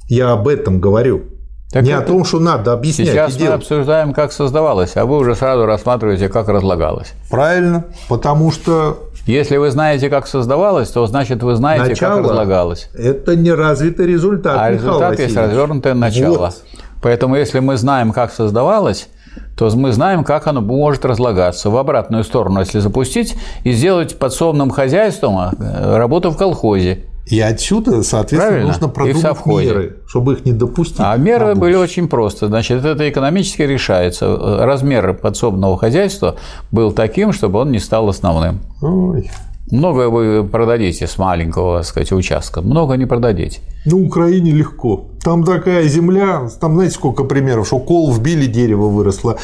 Я 0.09 0.31
об 0.31 0.47
этом 0.47 0.79
говорю. 0.79 1.23
Так 1.71 1.83
не 1.83 1.91
это- 1.91 2.03
о 2.03 2.05
том, 2.05 2.23
что 2.23 2.39
надо 2.39 2.71
объяснять 2.73 3.09
сейчас 3.09 3.33
мы 3.33 3.39
делать. 3.39 3.55
обсуждаем, 3.55 4.13
как 4.13 4.31
создавалось, 4.31 4.95
а 4.95 5.05
вы 5.05 5.17
уже 5.17 5.35
сразу 5.35 5.65
рассматриваете, 5.65 6.29
как 6.29 6.47
разлагалось. 6.47 7.13
Правильно, 7.29 7.85
потому 8.07 8.51
что 8.51 9.03
Если 9.25 9.57
вы 9.57 9.69
знаете, 9.71 10.09
как 10.09 10.25
создавалось, 10.27 10.89
то 10.89 11.05
значит 11.07 11.43
вы 11.43 11.55
знаете, 11.55 11.89
начало 11.89 12.15
как 12.21 12.23
разлагалось. 12.29 12.89
это 12.97 13.35
не 13.35 13.51
развитый 13.51 14.07
результат. 14.07 14.55
А 14.57 14.69
Михаил 14.69 14.77
результат 14.77 15.11
есть 15.19 15.35
Васильевич. 15.35 15.49
развернутое 15.51 15.93
начало. 15.93 16.37
Вот. 16.37 16.63
Поэтому, 17.01 17.35
если 17.35 17.59
мы 17.59 17.75
знаем, 17.75 18.13
как 18.13 18.31
создавалось, 18.31 19.09
то 19.57 19.69
мы 19.75 19.91
знаем, 19.91 20.23
как 20.23 20.47
оно 20.47 20.61
может 20.61 21.05
разлагаться. 21.05 21.69
В 21.69 21.77
обратную 21.77 22.23
сторону, 22.23 22.59
если 22.59 22.79
запустить 22.79 23.35
и 23.63 23.71
сделать 23.71 24.17
подсобным 24.17 24.69
хозяйством 24.69 25.37
э, 25.37 25.97
работу 25.97 26.31
в 26.31 26.37
колхозе. 26.37 27.05
И 27.25 27.41
отсюда, 27.41 28.03
соответственно, 28.03 28.47
Правильно. 28.47 28.67
нужно 28.67 28.87
продумать 28.87 29.45
меры, 29.45 29.97
чтобы 30.07 30.33
их 30.33 30.45
не 30.45 30.53
допустить. 30.53 30.99
А 30.99 31.17
меры 31.17 31.55
были 31.55 31.75
очень 31.75 32.07
просто. 32.07 32.47
Значит, 32.47 32.85
это 32.85 33.09
экономически 33.09 33.63
решается. 33.63 34.25
Э, 34.25 34.65
Размер 34.65 35.13
подсобного 35.13 35.77
хозяйства 35.77 36.37
был 36.71 36.91
таким, 36.91 37.33
чтобы 37.33 37.59
он 37.59 37.71
не 37.71 37.79
стал 37.79 38.07
основным. 38.07 38.61
Ой. 38.81 39.29
Много 39.71 40.09
вы 40.09 40.43
продадите 40.47 41.07
с 41.07 41.17
маленького, 41.17 41.77
так 41.79 41.85
сказать, 41.87 42.11
участка. 42.13 42.61
Много 42.61 42.95
не 42.95 43.05
продадите. 43.05 43.59
На 43.85 43.97
Украине 43.97 44.51
легко. 44.51 45.05
Там 45.23 45.43
такая 45.43 45.83
земля, 45.87 46.47
там 46.61 46.75
знаете 46.75 46.93
сколько 46.95 47.23
примеров, 47.25 47.67
что 47.67 47.79
кол 47.79 48.11
вбили, 48.13 48.45
дерево 48.45 48.87
выросло. 48.87 49.37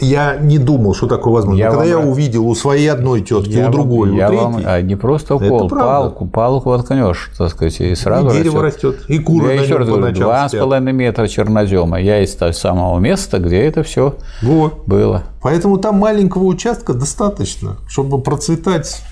Я 0.00 0.36
не 0.36 0.58
думал, 0.58 0.94
что 0.94 1.06
такое 1.06 1.32
возможно. 1.34 1.58
Я 1.58 1.70
когда 1.70 1.80
вам 1.82 1.88
я 1.88 1.98
увидел 1.98 2.46
у 2.48 2.54
своей 2.54 2.88
одной 2.88 3.20
тетки, 3.22 3.50
Я 3.52 3.68
у 3.68 3.72
другой, 3.72 4.08
вам- 4.10 4.18
я 4.18 4.30
у 4.30 4.36
вам- 4.36 4.54
третьей, 4.54 4.70
а 4.72 4.82
не 4.82 4.96
просто 4.96 5.36
укол, 5.36 5.68
палку, 5.68 6.26
палку 6.26 6.70
воткнешь, 6.70 7.30
так 7.38 7.50
сказать, 7.50 7.80
и 7.80 7.94
сразу 7.94 8.28
и 8.30 8.32
дерево 8.32 8.62
растет, 8.62 8.96
и 9.08 9.18
куры 9.18 9.52
Я 9.52 9.60
на 9.60 9.64
еще 9.64 9.76
раз 9.76 9.88
говорю, 9.88 10.14
два 10.14 10.48
с 10.48 10.52
половиной 10.52 10.92
метра 10.92 11.28
чернозема. 11.28 12.00
Я 12.00 12.20
из 12.22 12.34
того 12.34 12.52
самого 12.52 12.98
места, 12.98 13.38
где 13.38 13.58
это 13.62 13.82
все 13.84 14.16
Вот. 14.42 14.86
было. 14.86 15.22
Поэтому 15.40 15.78
там 15.78 15.96
маленького 15.98 16.44
участка 16.44 16.92
достаточно, 16.94 17.76
чтобы 17.88 18.20
процветать 18.20 19.02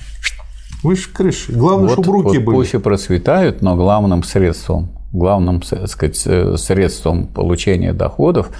выше 0.85 1.12
крыши. 1.12 1.53
Главное, 1.53 1.89
Вот, 1.89 1.93
чтобы 1.95 2.12
руки 2.12 2.39
вот 2.39 2.45
были. 2.45 2.57
пусть 2.57 2.74
и 2.74 2.78
процветают, 2.78 3.62
но 3.62 3.74
главным 3.76 4.22
средством, 4.22 4.91
главным 5.12 5.61
так 5.61 5.89
сказать, 5.89 6.22
э, 6.26 6.57
средством 6.57 7.26
получения 7.26 7.93
доходов, 7.93 8.51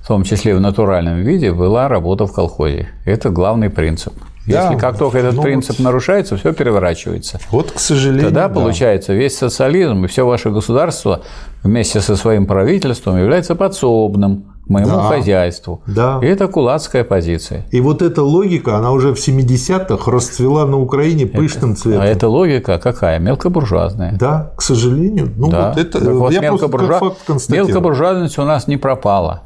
в 0.00 0.08
том 0.08 0.24
числе 0.24 0.54
в 0.54 0.60
натуральном 0.60 1.22
виде, 1.22 1.52
была 1.52 1.88
работа 1.88 2.26
в 2.26 2.32
колхозе. 2.32 2.88
Это 3.04 3.30
главный 3.30 3.70
принцип. 3.70 4.12
Да. 4.46 4.64
Если 4.64 4.78
как 4.78 4.98
только 4.98 5.18
этот 5.18 5.34
Ну 5.36 5.42
принцип 5.42 5.78
нарушается, 5.78 6.36
все 6.36 6.52
переворачивается. 6.52 7.38
Вот, 7.50 7.70
к 7.70 7.78
сожалению, 7.78 8.26
Тогда 8.26 8.48
да. 8.48 8.54
получается 8.54 9.14
весь 9.14 9.38
социализм 9.38 10.04
и 10.04 10.08
все 10.08 10.26
ваше 10.26 10.50
государство 10.50 11.22
вместе 11.62 12.00
со 12.00 12.14
своим 12.14 12.44
правительством 12.44 13.16
является 13.18 13.54
подсобным 13.54 14.53
к 14.66 14.70
моему 14.70 14.90
Да. 14.96 15.08
хозяйству. 15.08 15.82
Да. 15.86 16.20
И 16.22 16.26
это 16.26 16.48
кулацкая 16.48 17.04
позиция. 17.04 17.66
И 17.70 17.80
вот 17.80 18.00
эта 18.02 18.22
логика, 18.22 18.76
она 18.78 18.92
уже 18.92 19.12
в 19.14 19.18
70-х 19.18 20.10
расцвела 20.10 20.66
на 20.66 20.78
Украине 20.78 21.26
пышным 21.26 21.76
цветом. 21.76 22.00
А 22.02 22.06
эта 22.06 22.28
логика 22.28 22.78
какая? 22.78 23.18
Мелкобуржуазная. 23.18 24.16
Да, 24.18 24.52
к 24.56 24.62
сожалению. 24.62 25.32
Ну, 25.36 25.50
Да. 25.50 25.68
вот 25.68 25.78
это 25.78 26.00
Так 26.00 26.08
вот, 26.14 26.32
я 26.32 26.40
мелкобуржуа- 26.40 26.98
факт. 26.98 27.50
Мелкобуржуазность 27.50 28.38
у 28.38 28.44
нас 28.44 28.66
не 28.66 28.76
пропала. 28.78 29.42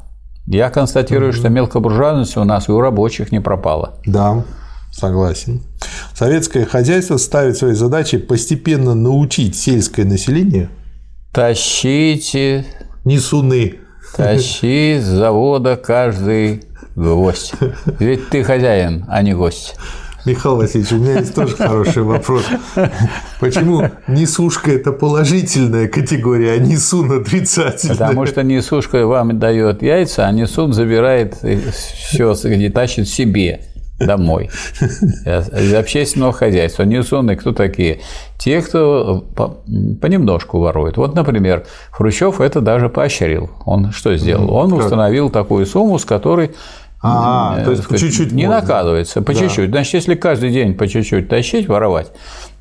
Я 0.47 0.69
констатирую, 0.69 1.33
что 1.33 1.49
мелкобуржуазность 1.49 2.37
у 2.37 2.43
нас 2.43 2.69
и 2.69 2.71
у 2.71 2.79
рабочих 2.79 3.31
не 3.31 3.39
пропала. 3.41 3.95
Да, 4.05 4.43
согласен. 4.91 5.61
Советское 6.15 6.65
хозяйство 6.65 7.17
ставит 7.17 7.57
своей 7.57 7.75
задачей 7.75 8.17
постепенно 8.17 8.95
научить 8.95 9.55
сельское 9.55 10.05
население 10.05 10.69
Тащите, 11.31 12.65
несуны. 13.05 13.75
Тащи 14.15 14.99
с 14.99 15.05
завода 15.05 15.75
каждый 15.75 16.63
гвоздь. 16.95 17.53
Ведь 17.99 18.29
ты 18.29 18.43
хозяин, 18.43 19.05
а 19.07 19.21
не 19.21 19.33
гость. 19.33 19.75
Михаил 20.25 20.57
Васильевич, 20.57 20.91
у 20.91 20.97
меня 20.97 21.19
есть 21.19 21.33
тоже 21.33 21.55
хороший 21.55 22.03
вопрос. 22.03 22.43
Почему 23.39 23.89
несушка– 24.07 24.71
это 24.73 24.91
положительная 24.91 25.87
категория, 25.87 26.53
а 26.53 26.57
несун– 26.57 27.11
отрицательная? 27.21 27.95
Потому 27.95 28.25
что 28.25 28.43
несушка 28.43 29.07
вам 29.07 29.39
дает 29.39 29.81
яйца, 29.81 30.27
а 30.27 30.31
несун 30.31 30.73
забирает 30.73 31.37
все 31.37 32.35
тащит 32.69 33.07
себе 33.07 33.61
домой. 33.99 34.49
Из 35.25 35.73
общественного 35.73 36.33
хозяйства. 36.33 36.83
Несуны 36.83 37.35
кто 37.35 37.51
такие? 37.51 37.99
Те, 38.37 38.61
кто 38.61 39.23
по- 39.35 39.57
понемножку 40.01 40.59
ворует. 40.59 40.97
Вот, 40.97 41.15
например, 41.15 41.65
Хрущев 41.91 42.41
это 42.41 42.61
даже 42.61 42.89
поощрил. 42.89 43.49
Он 43.65 43.91
что 43.91 44.15
сделал? 44.17 44.53
Он 44.53 44.69
как? 44.71 44.79
установил 44.79 45.29
такую 45.29 45.65
сумму, 45.65 45.99
с 45.99 46.05
которой 46.05 46.51
А, 47.01 47.55
э, 47.59 47.63
то 47.63 47.71
есть 47.71 47.83
так 47.83 47.89
по 47.91 47.97
сказать, 47.97 48.11
чуть-чуть 48.13 48.33
не 48.33 48.45
можно. 48.45 48.59
наказывается, 48.61 49.21
по 49.21 49.33
Да. 49.33 49.39
чуть-чуть. 49.39 49.69
Значит, 49.69 49.93
если 49.93 50.15
каждый 50.15 50.51
день 50.51 50.73
по 50.73 50.85
чуть-чуть 50.85 51.29
тащить, 51.29 51.69
воровать, 51.69 52.11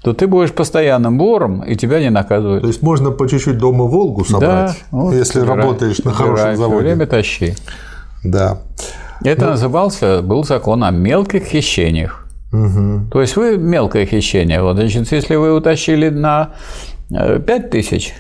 то 0.01 0.13
ты 0.13 0.29
будешь 0.29 0.53
постоянным 0.53 1.19
вором, 1.19 1.63
и 1.65 1.75
тебя 1.75 1.99
не 2.01 2.11
наказывают. 2.11 2.63
То 2.63 2.69
есть 2.69 2.81
можно 2.81 3.11
по 3.11 3.29
чуть-чуть 3.29 3.59
дома 3.59 3.87
Волгу 3.87 4.25
собрать, 4.25 4.79
вот 4.93 5.13
если 5.13 5.41
собирай, 5.41 5.57
работаешь 5.57 5.99
на 5.99 6.13
собирай, 6.13 6.17
хорошем 6.17 6.53
всё 6.53 6.57
заводе. 6.63 6.85
время 6.85 7.07
тащи. 7.07 7.55
Да. 8.23 8.59
Это 9.23 9.47
назывался, 9.47 10.23
был 10.23 10.45
закон 10.45 10.85
о 10.85 10.91
мелких 10.91 11.45
хищениях. 11.45 12.27
Мгм. 12.53 13.11
То 13.11 13.21
есть 13.21 13.37
вы 13.37 13.59
мелкое 13.59 14.07
хищение. 14.07 14.63
Вот, 14.63 14.77
значит, 14.77 15.13
если 15.13 15.37
вы 15.37 15.55
утащили 15.55 16.09
на 16.09 16.51
5 17.11 17.71
тысяч, 17.71 18.15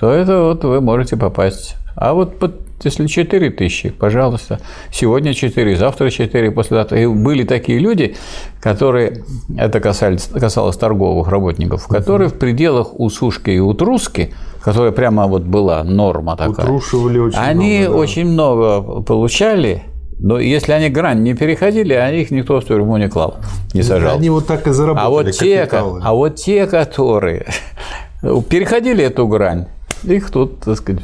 то 0.00 0.10
это 0.10 0.40
вот 0.42 0.64
вы 0.64 0.80
можете 0.80 1.16
попасть. 1.16 1.76
А 1.96 2.14
вот 2.14 2.38
под, 2.38 2.60
если 2.82 3.06
4 3.06 3.50
тысячи, 3.50 3.90
пожалуйста, 3.90 4.60
сегодня 4.90 5.34
4, 5.34 5.76
завтра 5.76 6.10
4, 6.10 6.50
послезавтра. 6.50 7.00
И 7.00 7.06
были 7.06 7.44
такие 7.44 7.78
люди, 7.78 8.16
которые, 8.60 9.24
это 9.56 9.80
касались, 9.80 10.24
касалось 10.24 10.76
торговых 10.76 11.28
работников, 11.28 11.86
которые 11.86 12.28
в 12.28 12.34
пределах 12.34 12.98
усушки 12.98 13.50
и 13.50 13.60
утруски, 13.60 14.32
которая 14.62 14.92
прямо 14.92 15.26
вот 15.26 15.42
была 15.42 15.84
норма 15.84 16.36
такая, 16.36 16.66
Утрушивали 16.66 17.18
очень 17.18 17.38
они 17.38 17.78
много, 17.80 17.92
да. 17.92 17.98
очень 18.00 18.26
много 18.26 19.02
получали, 19.02 19.82
но 20.18 20.38
если 20.38 20.72
они 20.72 20.88
грань 20.88 21.22
не 21.22 21.34
переходили, 21.34 21.92
они 21.94 22.22
их 22.22 22.30
никто 22.30 22.60
в 22.60 22.64
тюрьму 22.64 22.96
не 22.96 23.08
клал, 23.08 23.36
не 23.72 23.82
сажал. 23.82 24.16
Они 24.16 24.30
вот 24.30 24.46
так 24.46 24.66
и 24.66 24.72
заработали 24.72 25.06
А 25.06 25.10
вот, 25.10 25.30
те, 25.32 25.60
капиталы. 25.66 26.00
а 26.02 26.12
вот 26.14 26.34
те, 26.36 26.66
которые 26.66 27.46
переходили 28.48 29.04
эту 29.04 29.26
грань, 29.26 29.66
их 30.04 30.30
тут, 30.30 30.60
так 30.60 30.76
сказать, 30.76 31.02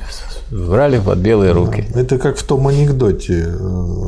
брали 0.51 0.99
под 0.99 1.19
белые 1.19 1.53
руки. 1.53 1.85
Это 1.95 2.19
как 2.19 2.37
в 2.37 2.43
том 2.43 2.67
анекдоте. 2.69 3.47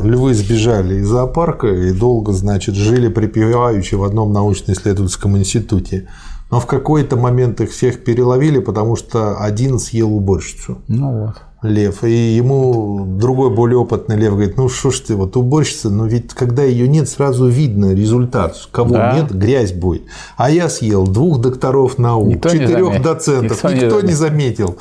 Львы 0.03 0.35
сбежали 0.35 0.97
из 0.97 1.07
зоопарка 1.09 1.69
и 1.69 1.93
долго, 1.93 2.33
значит, 2.33 2.75
жили 2.75 3.09
припеваючи 3.09 3.95
в 3.95 4.03
одном 4.05 4.33
научно-исследовательском 4.33 5.37
институте. 5.39 6.09
Но 6.51 6.61
в 6.61 6.67
какой-то 6.67 7.17
момент 7.17 7.63
их 7.63 7.71
всех 7.71 8.05
переловили, 8.05 8.59
потому 8.59 8.95
что 8.97 9.39
один 9.39 9.79
съел 9.79 10.15
уборщицу. 10.15 10.79
Ну 10.89 11.27
вот. 11.27 11.37
Лев. 11.63 12.03
И 12.03 12.35
ему 12.35 13.05
другой, 13.07 13.51
более 13.51 13.79
опытный 13.79 14.17
лев 14.17 14.33
говорит, 14.33 14.57
ну 14.57 14.69
что 14.69 14.91
ж 14.91 14.99
ты, 15.01 15.15
вот 15.17 15.37
уборщица, 15.37 15.91
но 15.91 16.07
ведь 16.07 16.35
когда 16.35 16.65
ее 16.65 16.89
нет, 16.89 17.09
сразу 17.09 17.47
видно 17.47 17.95
результат. 17.95 18.57
Кого 18.73 18.95
Да. 18.97 19.13
нет, 19.15 19.33
грязь 19.33 19.73
будет. 19.73 20.03
А 20.37 20.51
я 20.51 20.69
съел 20.69 21.07
двух 21.07 21.41
докторов 21.41 21.99
наук, 21.99 22.27
Никто 22.27 22.49
не 22.53 22.61
четырех 22.67 23.01
доцентов, 23.03 23.63
Никто 23.63 23.69
не 23.71 23.81
никто 23.81 24.01
не 24.01 24.13
заметил. 24.13 24.67
заметил. 24.67 24.77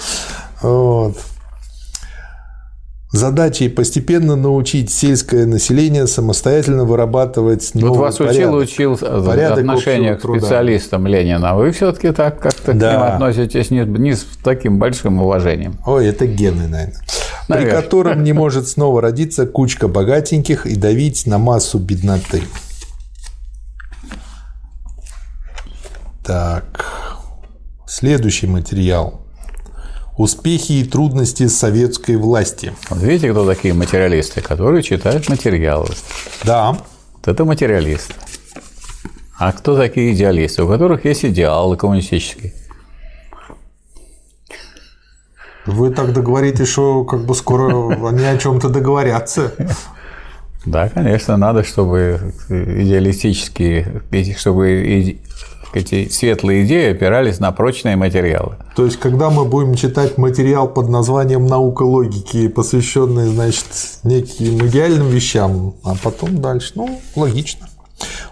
Вот. 0.64 1.18
Задачей 3.12 3.68
постепенно 3.68 4.38
научить 4.38 4.90
сельское 4.90 5.46
население 5.46 6.08
самостоятельно 6.08 6.86
вырабатывать 6.86 7.72
Вот 7.74 7.82
новый 7.82 8.00
вас 8.00 8.16
порядок. 8.18 8.38
учил, 8.38 8.54
учил 8.56 8.98
Порядок 9.26 9.60
отношения 9.60 10.16
к 10.16 10.22
труда. 10.22 10.40
специалистам 10.40 11.06
Ленина. 11.08 11.56
Вы 11.56 11.72
все-таки 11.72 12.12
так 12.12 12.40
как-то 12.40 12.72
к 12.72 12.78
Да. 12.78 12.92
ним 12.94 13.02
относитесь 13.02 13.70
не, 13.70 13.82
не 13.84 14.16
с 14.16 14.26
таким 14.42 14.80
большим 14.80 15.20
уважением. 15.22 15.76
Ой, 15.86 16.08
это 16.08 16.26
гены, 16.26 16.68
наверное. 16.70 17.02
При 17.48 17.56
Наверное. 17.56 17.82
котором 17.82 18.24
не 18.24 18.32
может 18.32 18.70
снова 18.70 19.02
родиться 19.02 19.46
кучка 19.46 19.90
богатеньких 19.90 20.66
и 20.66 20.78
давить 20.78 21.26
на 21.28 21.38
массу 21.38 21.80
бедноты. 21.80 22.44
Так. 26.24 26.86
Следующий 27.86 28.48
материал. 28.48 29.21
Успехи 30.18 30.74
и 30.74 30.84
трудности 30.84 31.48
советской 31.48 32.16
власти. 32.18 32.74
Вот 32.90 33.02
видите, 33.02 33.32
кто 33.32 33.46
такие 33.46 33.74
материалисты, 33.74 34.42
которые 34.42 34.84
читают 34.84 35.30
материалы. 35.30 35.90
Да. 36.44 36.72
Вот 36.72 37.28
это 37.28 37.46
материалисты. 37.46 38.14
А 39.40 39.52
кто 39.54 39.76
такие 39.76 40.14
идеалисты, 40.14 40.64
у 40.64 40.68
которых 40.68 41.06
есть 41.06 41.26
идеалы 41.26 41.78
коммунистические? 41.78 42.54
Вы 45.66 45.92
так 45.92 46.14
договоритесь, 46.14 46.68
что 46.68 47.04
как 47.06 47.26
бы 47.26 47.34
скоро 47.34 48.08
они 48.08 48.26
о 48.26 48.38
чем-то 48.38 48.70
договорятся. 48.70 49.54
Да, 50.66 50.90
конечно, 50.90 51.38
надо, 51.38 51.64
чтобы 51.64 52.34
идеалистические, 52.50 54.04
чтобы 54.38 55.18
эти 55.74 56.10
светлые 56.10 56.66
идеи 56.66 56.92
опирались 56.92 57.40
на 57.40 57.52
прочные 57.52 57.96
материалы. 57.96 58.56
То 58.76 58.86
есть, 58.86 58.98
когда 58.98 59.30
мы 59.30 59.46
будем 59.46 59.76
читать 59.76 60.18
материал 60.18 60.68
под 60.68 60.90
названием 60.90 61.46
«Наука 61.48 61.84
логики», 61.84 62.48
посвященный, 62.48 63.28
значит, 63.28 63.66
неким 64.04 64.66
идеальным 64.68 65.08
вещам, 65.08 65.76
а 65.84 65.96
потом 66.02 66.42
дальше, 66.42 66.74
ну, 66.76 67.00
логично. 67.16 67.68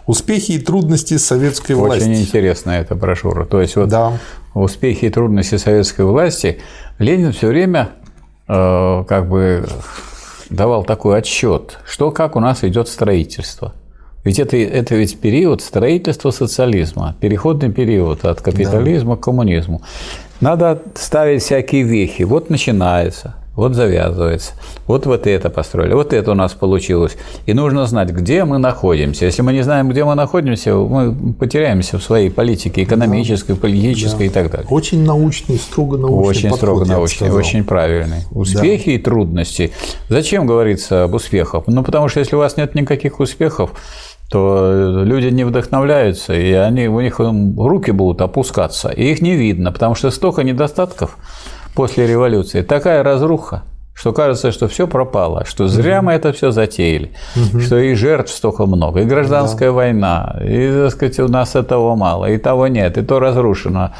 Успехи 0.08 0.54
и 0.54 0.60
трудности 0.60 1.18
советской 1.18 1.74
власти. 1.74 2.04
Очень 2.04 2.22
интересная 2.22 2.82
эта 2.82 2.96
брошюра. 2.96 3.46
То 3.46 3.62
есть 3.62 3.76
вот 3.76 3.90
Да. 3.90 4.14
успехи 4.56 5.06
и 5.06 5.10
трудности 5.10 5.58
советской 5.58 6.06
власти 6.06 6.60
Ленин 6.98 7.32
все 7.32 7.48
время 7.48 7.90
э, 8.48 9.04
как 9.08 9.30
бы 9.30 9.68
давал 10.50 10.84
такой 10.84 11.20
отчет, 11.20 11.78
что 11.86 12.10
как 12.10 12.36
у 12.36 12.40
нас 12.40 12.64
идет 12.64 12.88
строительство. 12.88 13.74
Ведь 14.24 14.39
это, 14.39 14.57
это 14.57 14.95
ведь 14.95 15.20
период 15.20 15.61
строительства 15.61 16.32
социализма, 16.32 17.15
переходный 17.22 17.72
период 17.72 18.26
от 18.26 18.41
капитализма 18.41 19.15
к 19.15 19.22
коммунизму. 19.22 19.82
Надо 20.41 20.82
ставить 20.95 21.41
всякие 21.41 21.84
вехи. 21.84 22.24
Вот 22.24 22.49
начинается, 22.49 23.36
вот 23.56 23.74
завязывается, 23.74 24.54
вот 24.88 25.06
вот 25.06 25.28
это 25.28 25.50
построили, 25.50 25.93
вот 25.93 26.14
это 26.14 26.32
у 26.32 26.34
нас 26.34 26.54
получилось. 26.54 27.18
И 27.45 27.54
нужно 27.54 27.86
знать, 27.86 28.10
где 28.10 28.45
мы 28.45 28.58
находимся. 28.58 29.26
Если 29.26 29.41
мы 29.41 29.54
не 29.54 29.64
знаем, 29.64 29.89
где 29.89 30.04
мы 30.06 30.16
находимся, 30.16 30.76
мы 30.76 31.34
потеряемся 31.34 31.97
в 31.97 32.04
своей 32.04 32.30
политике 32.30 32.84
экономической, 32.84 33.56
политической 33.56 34.28
и 34.28 34.30
так 34.30 34.52
далее. 34.52 34.68
Очень 34.70 35.04
научный, 35.04 35.58
строго 35.58 35.97
научный 35.97 36.30
Очень 36.30 36.50
подход, 36.50 36.58
строго 36.58 36.86
научный, 36.86 37.32
очень 37.32 37.64
правильный. 37.64 38.24
Успехи 38.32 38.89
и 38.89 38.97
трудности. 38.97 39.72
Зачем 40.08 40.47
говорится 40.47 41.04
об 41.04 41.14
успехах? 41.14 41.64
Ну, 41.68 41.84
потому 41.84 42.08
что 42.08 42.20
если 42.20 42.36
у 42.36 42.39
вас 42.39 42.58
нет 42.58 42.76
никаких 42.76 43.20
успехов, 43.20 43.72
то 44.30 45.04
люди 45.04 45.28
не 45.28 45.43
вдохновляются, 45.43 46.34
и 46.34 46.52
они, 46.54 46.88
у 46.88 47.02
них 47.02 47.20
руки 47.20 47.91
будут 47.91 48.22
опускаться, 48.22 48.89
и 48.89 49.12
их 49.12 49.22
не 49.22 49.36
видно, 49.36 49.72
потому 49.72 49.95
что 49.95 50.12
столько 50.12 50.43
недостатков 50.43 51.18
после 51.74 52.07
революции, 52.07 52.61
такая 52.61 53.03
разруха, 53.03 53.63
что 53.93 54.13
кажется, 54.13 54.51
что 54.51 54.67
все 54.70 54.88
пропало, 54.88 55.43
что 55.45 55.67
зря 55.67 56.01
мы 56.01 56.13
это 56.13 56.32
все 56.32 56.51
затеяли, 56.51 57.11
что 57.59 57.78
и 57.78 57.95
жертв 57.95 58.32
столько 58.32 58.65
много, 58.65 59.01
и 59.01 59.05
гражданская 59.05 59.72
война, 59.72 60.39
и, 60.41 60.72
так 60.72 60.91
сказать, 60.91 61.20
у 61.20 61.28
нас 61.28 61.55
этого 61.55 61.95
мало, 61.95 62.30
и 62.30 62.38
того 62.38 62.67
нет, 62.67 62.97
и 62.97 63.01
то 63.01 63.20
разрушено, 63.20 63.91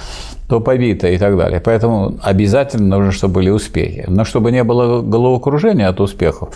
то 0.50 0.60
побито 0.60 1.08
и 1.08 1.18
так 1.20 1.38
далее. 1.38 1.62
Поэтому 1.62 2.18
обязательно 2.24 2.98
нужно, 2.98 3.12
чтобы 3.12 3.36
были 3.36 3.50
успехи. 3.52 4.06
Но 4.08 4.26
чтобы 4.26 4.52
не 4.52 4.64
было 4.64 5.02
головокружения 5.04 5.88
от 5.88 6.02
успехов, 6.02 6.50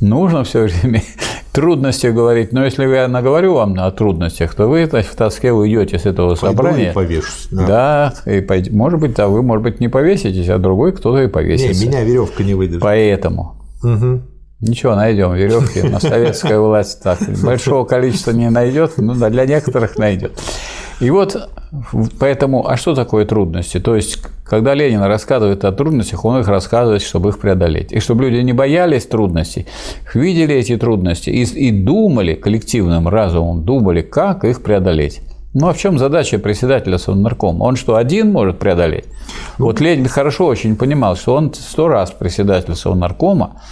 нужно 0.00 0.42
все 0.42 0.62
время 0.64 1.00
трудности 1.52 2.08
говорить. 2.08 2.52
Но 2.52 2.64
если 2.64 2.84
я 2.86 3.06
наговорю 3.06 3.54
вам 3.54 3.78
о 3.78 3.90
трудностях, 3.92 4.54
то 4.56 4.66
вы 4.66 4.86
значит, 4.86 5.12
в 5.12 5.16
тоске 5.16 5.52
уйдете 5.52 5.96
с 5.98 6.06
этого 6.06 6.34
Пойду 6.34 6.56
собрания. 6.56 6.90
и 6.90 6.92
повешусь. 6.92 7.46
Да. 7.52 7.66
Да, 7.66 8.14
и 8.32 8.40
пойд- 8.40 8.72
может 8.72 8.98
быть, 8.98 9.16
а 9.20 9.28
вы, 9.28 9.42
может 9.42 9.62
быть, 9.62 9.78
не 9.78 9.88
повеситесь, 9.88 10.48
а 10.48 10.58
другой 10.58 10.92
кто-то 10.92 11.18
и 11.20 11.26
Не, 11.26 11.28
повесится. 11.28 11.86
меня 11.86 12.02
веревка 12.02 12.42
не 12.42 12.54
выдержит. 12.54 12.82
Поэтому 12.82 13.54
Мгм. 13.82 14.24
Ничего, 14.58 14.94
найдем 14.96 15.34
веревки. 15.34 15.82
На 15.82 16.00
советская 16.00 16.58
власть 16.58 17.02
так 17.02 17.18
большого 17.44 17.84
количества 17.84 18.30
не 18.32 18.48
найдет, 18.50 18.94
но 18.96 19.14
для 19.28 19.44
некоторых 19.46 19.98
найдет. 19.98 20.32
И 20.98 21.10
вот 21.10 21.36
поэтому, 22.18 22.68
а 22.68 22.76
что 22.76 22.94
такое 22.94 23.24
трудности? 23.24 23.80
То 23.80 23.96
есть, 23.96 24.18
когда 24.44 24.74
Ленин 24.74 25.02
рассказывает 25.02 25.64
о 25.64 25.72
трудностях, 25.72 26.24
он 26.24 26.40
их 26.40 26.48
рассказывает, 26.48 27.02
чтобы 27.02 27.30
их 27.30 27.38
преодолеть. 27.38 27.92
И 27.92 28.00
чтобы 28.00 28.24
люди 28.24 28.42
не 28.42 28.52
боялись 28.52 29.06
трудностей, 29.06 29.66
видели 30.14 30.54
эти 30.54 30.76
трудности 30.76 31.30
и, 31.30 31.42
и 31.42 31.70
думали 31.70 32.34
коллективным 32.34 33.08
разумом, 33.08 33.64
думали, 33.64 34.02
как 34.02 34.44
их 34.44 34.62
преодолеть. 34.62 35.20
Ну 35.54 35.68
а 35.68 35.72
в 35.72 35.78
чем 35.78 35.98
задача 35.98 36.38
председателя 36.38 36.98
Совнаркома? 36.98 37.64
Он 37.64 37.76
что, 37.76 37.96
один 37.96 38.30
может 38.30 38.58
преодолеть? 38.58 39.06
Вот 39.56 39.80
Ленин 39.80 40.06
хорошо 40.06 40.46
очень 40.46 40.76
понимал, 40.76 41.16
что 41.16 41.34
он 41.34 41.54
сто 41.54 41.88
раз 41.88 42.10
председатель 42.10 42.74
Совнаркома, 42.74 43.62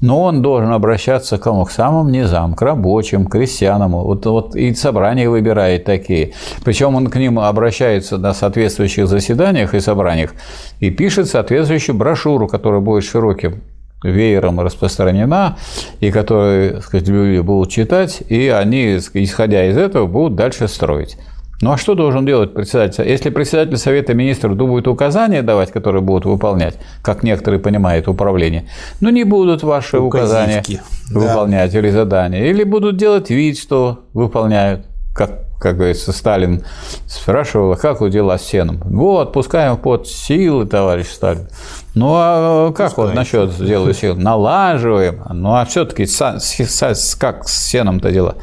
но 0.00 0.22
он 0.22 0.42
должен 0.42 0.72
обращаться 0.72 1.38
к 1.38 1.42
кому? 1.42 1.64
К 1.64 1.70
самым 1.70 2.10
низам, 2.10 2.54
к 2.54 2.62
рабочим, 2.62 3.26
к 3.26 3.32
крестьянам. 3.32 3.92
Вот, 3.92 4.24
вот 4.26 4.56
и 4.56 4.74
собрания 4.74 5.28
выбирает 5.28 5.84
такие. 5.84 6.32
Причем 6.64 6.94
он 6.94 7.08
к 7.08 7.16
ним 7.16 7.38
обращается 7.38 8.18
на 8.18 8.32
соответствующих 8.32 9.06
заседаниях 9.06 9.74
и 9.74 9.80
собраниях 9.80 10.34
и 10.80 10.90
пишет 10.90 11.28
соответствующую 11.28 11.96
брошюру, 11.96 12.48
которая 12.48 12.80
будет 12.80 13.04
широким 13.04 13.60
веером 14.02 14.60
распространена, 14.60 15.58
и 16.00 16.10
которую 16.10 16.74
так 16.74 16.84
сказать, 16.84 17.08
люди 17.08 17.40
будут 17.40 17.70
читать, 17.70 18.22
и 18.28 18.48
они, 18.48 18.96
исходя 18.96 19.68
из 19.68 19.76
этого, 19.76 20.06
будут 20.06 20.36
дальше 20.36 20.68
строить. 20.68 21.18
Ну 21.60 21.72
а 21.72 21.76
что 21.76 21.94
должен 21.94 22.24
делать 22.24 22.54
председатель? 22.54 23.06
Если 23.06 23.28
председатель 23.28 23.76
Совета 23.76 24.14
Министров 24.14 24.56
будет 24.56 24.88
указания 24.88 25.42
давать, 25.42 25.70
которые 25.70 26.00
будут 26.00 26.24
выполнять, 26.24 26.78
как 27.02 27.22
некоторые 27.22 27.60
понимают 27.60 28.08
управление, 28.08 28.64
ну 29.00 29.10
не 29.10 29.24
будут 29.24 29.62
ваши 29.62 29.98
указания 29.98 30.60
Указивки. 30.60 30.82
Да. 31.10 31.20
выполнять 31.20 31.74
или 31.74 31.90
задания, 31.90 32.46
или 32.46 32.64
будут 32.64 32.96
делать 32.96 33.28
вид, 33.28 33.58
что 33.58 34.04
выполняют, 34.14 34.86
как, 35.14 35.40
как 35.60 35.76
говорится, 35.76 36.12
Сталин 36.12 36.64
спрашивал, 37.06 37.72
«А 37.72 37.76
как 37.76 38.00
у 38.00 38.08
дела 38.08 38.38
с 38.38 38.42
сеном? 38.42 38.80
Вот, 38.84 39.28
отпускаем 39.28 39.76
под 39.76 40.08
силы, 40.08 40.64
товарищ 40.64 41.08
Сталин. 41.08 41.48
Ну 41.94 42.14
а 42.14 42.72
как 42.72 42.96
вот 42.96 43.12
насчет 43.14 43.54
дела 43.58 43.92
сил? 43.92 44.16
Налаживаем. 44.16 45.22
Ну 45.30 45.54
а 45.54 45.66
все-таки 45.66 46.06
как 47.18 47.48
с 47.48 47.68
сеном-то 47.68 48.10
дела? 48.10 48.36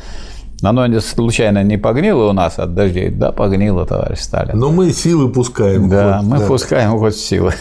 Оно 0.63 0.99
случайно 1.01 1.63
не 1.63 1.77
погнило 1.77 2.29
у 2.29 2.33
нас 2.33 2.57
от 2.57 2.73
дождей? 2.73 3.09
Да, 3.09 3.31
погнило, 3.31 3.85
товарищ 3.85 4.19
Сталин. 4.19 4.57
Но 4.57 4.71
мы 4.71 4.91
силы 4.91 5.29
пускаем. 5.29 5.87
Да, 5.87 6.21
мы 6.23 6.39
да. 6.39 6.47
пускаем 6.47 6.97
хоть 6.97 7.15
силы. 7.15 7.53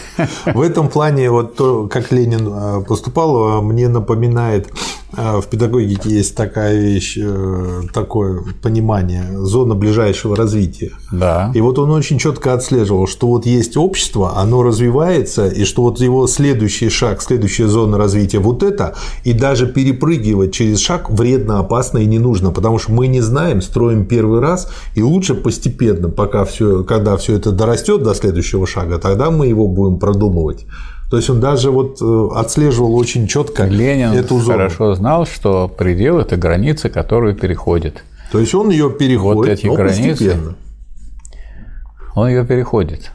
В 0.45 0.61
этом 0.61 0.89
плане 0.89 1.29
вот 1.29 1.55
то, 1.55 1.87
как 1.87 2.11
Ленин 2.11 2.47
э, 2.51 2.83
поступал, 2.87 3.61
мне 3.61 3.87
напоминает 3.87 4.69
в 5.11 5.43
педагогике 5.49 6.09
есть 6.09 6.35
такая 6.35 6.77
вещь, 6.77 7.17
э, 7.17 7.81
такое 7.93 8.43
понимание, 8.61 9.23
зона 9.45 9.73
ближайшего 9.73 10.35
развития. 10.35 10.91
Да. 11.11 11.51
И 11.55 11.61
вот 11.61 11.79
он 11.79 11.91
очень 11.91 12.19
четко 12.19 12.53
отслеживал, 12.53 13.07
что 13.07 13.27
вот 13.27 13.45
есть 13.45 13.77
общество, 13.77 14.37
оно 14.37 14.63
развивается, 14.63 15.47
и 15.47 15.63
что 15.63 15.83
вот 15.83 16.01
его 16.01 16.27
следующий 16.27 16.89
шаг, 16.89 17.21
следующая 17.21 17.67
зона 17.67 17.97
развития 17.97 18.39
вот 18.39 18.63
это, 18.63 18.95
и 19.23 19.31
даже 19.31 19.67
перепрыгивать 19.67 20.53
через 20.53 20.79
шаг 20.79 21.09
вредно, 21.09 21.59
опасно 21.59 21.99
и 21.99 22.05
не 22.05 22.19
нужно, 22.19 22.51
потому 22.51 22.77
что 22.77 22.91
мы 22.91 23.07
не 23.07 23.21
знаем, 23.21 23.61
строим 23.61 24.05
первый 24.05 24.41
раз, 24.41 24.69
и 24.93 25.01
лучше 25.01 25.35
постепенно, 25.35 26.09
пока 26.09 26.43
все, 26.43 26.83
когда 26.83 27.15
все 27.15 27.35
это 27.35 27.51
дорастет 27.51 28.03
до 28.03 28.13
следующего 28.13 28.67
шага, 28.67 28.97
тогда 28.97 29.31
мы 29.31 29.47
его 29.47 29.67
будем 29.67 29.99
продумывать. 29.99 30.65
То 31.09 31.15
есть 31.17 31.29
он 31.29 31.39
даже 31.39 31.71
вот 31.71 32.01
э, 32.01 32.27
отслеживал 32.35 32.95
очень 32.95 33.27
четко 33.27 33.63
Ленин 33.65 34.11
эту 34.11 34.39
зону. 34.39 34.57
хорошо 34.57 34.93
знал, 34.95 35.25
что 35.25 35.69
предел– 35.69 36.19
это 36.19 36.35
граница, 36.35 36.89
которую 36.89 37.35
переходит. 37.35 38.03
То 38.31 38.39
есть 38.39 38.53
он 38.53 38.69
ее 38.69 38.89
переходит, 38.89 39.37
вот 39.37 39.47
эти 39.47 39.67
но 39.67 39.75
границы, 39.75 40.09
постепенно. 40.09 40.55
Он 42.13 42.27
ее 42.27 42.45
переходит. 42.45 43.11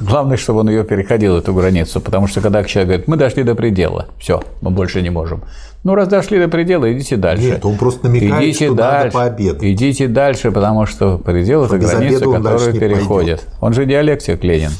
Главное, 0.00 0.36
чтобы 0.36 0.60
он 0.60 0.70
ее 0.70 0.84
переходил, 0.84 1.36
эту 1.36 1.52
границу, 1.52 2.00
потому 2.00 2.28
что 2.28 2.40
когда 2.40 2.62
человек 2.64 2.88
говорит, 2.88 3.08
мы 3.08 3.16
дошли 3.16 3.42
до 3.42 3.54
предела, 3.54 4.06
все, 4.18 4.42
мы 4.62 4.70
больше 4.70 5.02
не 5.02 5.10
можем. 5.10 5.42
Ну, 5.82 5.94
раз 5.96 6.08
дошли 6.08 6.38
до 6.38 6.48
предела, 6.48 6.90
идите 6.92 7.16
дальше. 7.16 7.44
Нет, 7.44 7.64
он 7.64 7.76
просто 7.76 8.06
намекает, 8.06 8.44
идите 8.44 8.66
что 8.66 8.74
дальше, 8.74 9.04
надо 9.04 9.10
пообедать. 9.10 9.62
Идите 9.64 10.08
дальше, 10.08 10.52
потому 10.52 10.86
что 10.86 11.18
предел– 11.18 11.64
это 11.66 11.78
граница, 11.78 12.24
которую 12.24 12.72
переходит. 12.78 13.46
Он 13.60 13.74
же 13.74 13.84
диалектик 13.84 14.42
Ленин. 14.44 14.70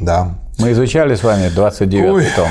Да. 0.00 0.34
Мы 0.58 0.72
изучали 0.72 1.14
с 1.14 1.22
вами 1.22 1.50
29 1.54 2.34
том. 2.34 2.48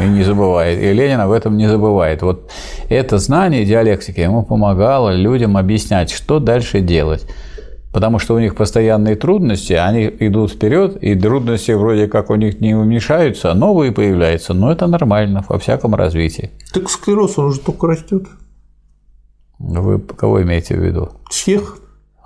И 0.00 0.08
не 0.08 0.22
забывает. 0.22 0.80
И 0.80 0.92
Ленин 0.92 1.20
об 1.20 1.30
этом 1.30 1.56
не 1.56 1.68
забывает. 1.68 2.22
Вот 2.22 2.50
это 2.88 3.18
знание 3.18 3.64
диалектики 3.64 4.20
ему 4.20 4.42
помогало 4.42 5.14
людям 5.14 5.56
объяснять, 5.56 6.10
что 6.10 6.38
дальше 6.40 6.80
делать. 6.80 7.26
Потому 7.92 8.18
что 8.18 8.34
у 8.34 8.38
них 8.38 8.54
постоянные 8.54 9.16
трудности, 9.16 9.74
они 9.74 10.06
идут 10.20 10.52
вперед, 10.52 10.96
и 11.02 11.14
трудности 11.14 11.72
вроде 11.72 12.08
как 12.08 12.30
у 12.30 12.36
них 12.36 12.58
не 12.60 12.74
уменьшаются, 12.74 13.52
а 13.52 13.54
новые 13.54 13.92
появляются. 13.92 14.54
Но 14.54 14.72
это 14.72 14.86
нормально 14.86 15.44
во 15.46 15.58
всяком 15.58 15.94
развитии. 15.94 16.52
Так 16.72 16.88
склероз, 16.88 17.38
он 17.38 17.46
уже 17.46 17.60
только 17.60 17.86
растет. 17.86 18.24
Вы 19.58 19.98
кого 20.00 20.42
имеете 20.42 20.74
в 20.74 20.82
виду? 20.82 21.10
Всех. 21.30 21.78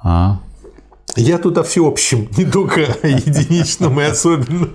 А. 0.02 0.38
Я 1.16 1.38
тут 1.38 1.56
о 1.58 1.62
всеобщем, 1.62 2.28
не 2.36 2.44
только 2.44 2.82
о 3.02 3.06
единичном 3.06 4.00
и 4.00 4.04
особенном. 4.04 4.70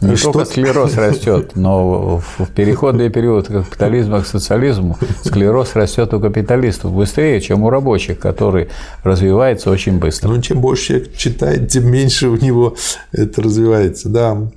Не 0.00 0.16
что... 0.16 0.32
только 0.32 0.48
склероз 0.48 0.96
растет, 0.96 1.52
но 1.56 2.22
в 2.38 2.46
переходный 2.54 3.10
период 3.10 3.48
капитализма 3.48 4.22
к 4.22 4.26
социализму 4.26 4.96
склероз 5.24 5.74
растет 5.74 6.14
у 6.14 6.20
капиталистов 6.20 6.92
быстрее, 6.92 7.40
чем 7.40 7.62
у 7.62 7.70
рабочих, 7.70 8.18
который 8.18 8.68
развивается 9.02 9.70
очень 9.70 9.98
быстро. 9.98 10.28
Ну, 10.28 10.40
чем 10.40 10.60
больше 10.60 10.86
человек 10.86 11.16
читает, 11.16 11.68
тем 11.68 11.90
меньше 11.90 12.28
у 12.28 12.36
него 12.36 12.76
это 13.12 13.42
развивается, 13.42 14.08
да. 14.08 14.50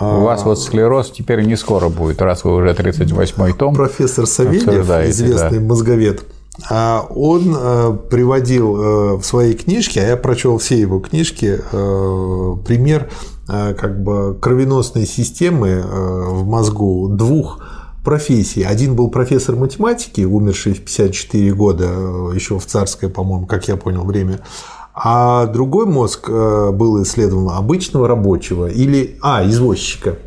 У 0.00 0.20
вас 0.20 0.42
вот 0.44 0.60
склероз 0.60 1.12
теперь 1.12 1.42
не 1.42 1.56
скоро 1.56 1.88
будет, 1.88 2.20
раз 2.22 2.44
вы 2.44 2.54
уже 2.56 2.70
38-й 2.70 3.52
том. 3.52 3.74
Профессор 3.74 4.26
Савельев, 4.26 4.90
известный 5.08 5.58
да. 5.58 5.64
мозговед, 5.64 6.22
он 6.60 7.56
э, 7.56 7.96
приводил 8.10 8.76
э, 8.76 9.16
в 9.16 9.22
своей 9.22 9.54
книжке, 9.54 10.00
а 10.00 10.06
я 10.08 10.16
прочел 10.16 10.58
все 10.58 10.78
его 10.78 11.00
книжки, 11.00 11.58
э, 11.60 12.56
пример 12.66 13.10
как 13.44 14.02
бы 14.02 14.38
кровеносной 14.40 15.04
системы 15.04 15.82
в 15.82 16.46
мозгу 16.46 17.08
двух 17.08 17.58
профессий. 18.04 18.62
Один 18.62 18.94
был 18.94 19.10
профессор 19.10 19.56
математики, 19.56 20.20
умерший 20.22 20.74
в 20.74 20.80
54 20.82 21.52
года, 21.52 21.84
еще 22.32 22.58
в 22.60 22.64
царское, 22.64 23.08
по-моему, 23.08 23.46
как 23.46 23.66
я 23.66 23.76
понял, 23.76 24.04
время. 24.04 24.38
А 24.94 25.46
другой 25.46 25.86
мозг 25.86 26.30
был 26.30 27.02
исследован 27.02 27.50
обычного 27.50 28.06
рабочего 28.06 28.70
или, 28.70 29.18
а, 29.22 29.44
извозчика. 29.44 30.18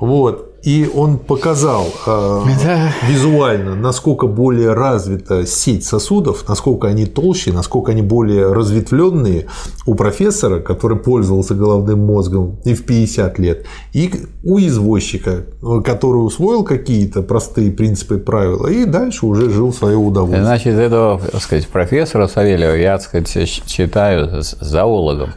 Вот. 0.00 0.47
И 0.62 0.90
он 0.92 1.18
показал 1.18 1.86
э, 2.06 2.42
да. 2.64 2.92
визуально, 3.06 3.76
насколько 3.76 4.26
более 4.26 4.72
развита 4.72 5.46
сеть 5.46 5.84
сосудов, 5.84 6.48
насколько 6.48 6.88
они 6.88 7.06
толще, 7.06 7.52
насколько 7.52 7.92
они 7.92 8.02
более 8.02 8.52
разветвленные 8.52 9.46
у 9.86 9.94
профессора, 9.94 10.58
который 10.60 10.98
пользовался 10.98 11.54
головным 11.54 12.04
мозгом 12.04 12.58
и 12.64 12.74
в 12.74 12.84
50 12.84 13.38
лет, 13.38 13.66
и 13.92 14.10
у 14.42 14.58
извозчика, 14.58 15.44
который 15.84 16.18
усвоил 16.18 16.64
какие-то 16.64 17.22
простые 17.22 17.70
принципы 17.70 18.16
и 18.16 18.18
правила, 18.18 18.66
и 18.66 18.84
дальше 18.84 19.26
уже 19.26 19.50
жил 19.50 19.70
в 19.70 19.76
свое 19.76 19.96
удовольствие. 19.96 20.44
Значит, 20.44 20.74
этого 20.74 21.20
так 21.20 21.42
сказать, 21.42 21.68
профессора 21.68 22.26
Савельева 22.26 22.74
я 22.74 22.98
так 22.98 23.02
сказать, 23.02 23.48
считаю 23.66 24.42
зоологом. 24.42 25.30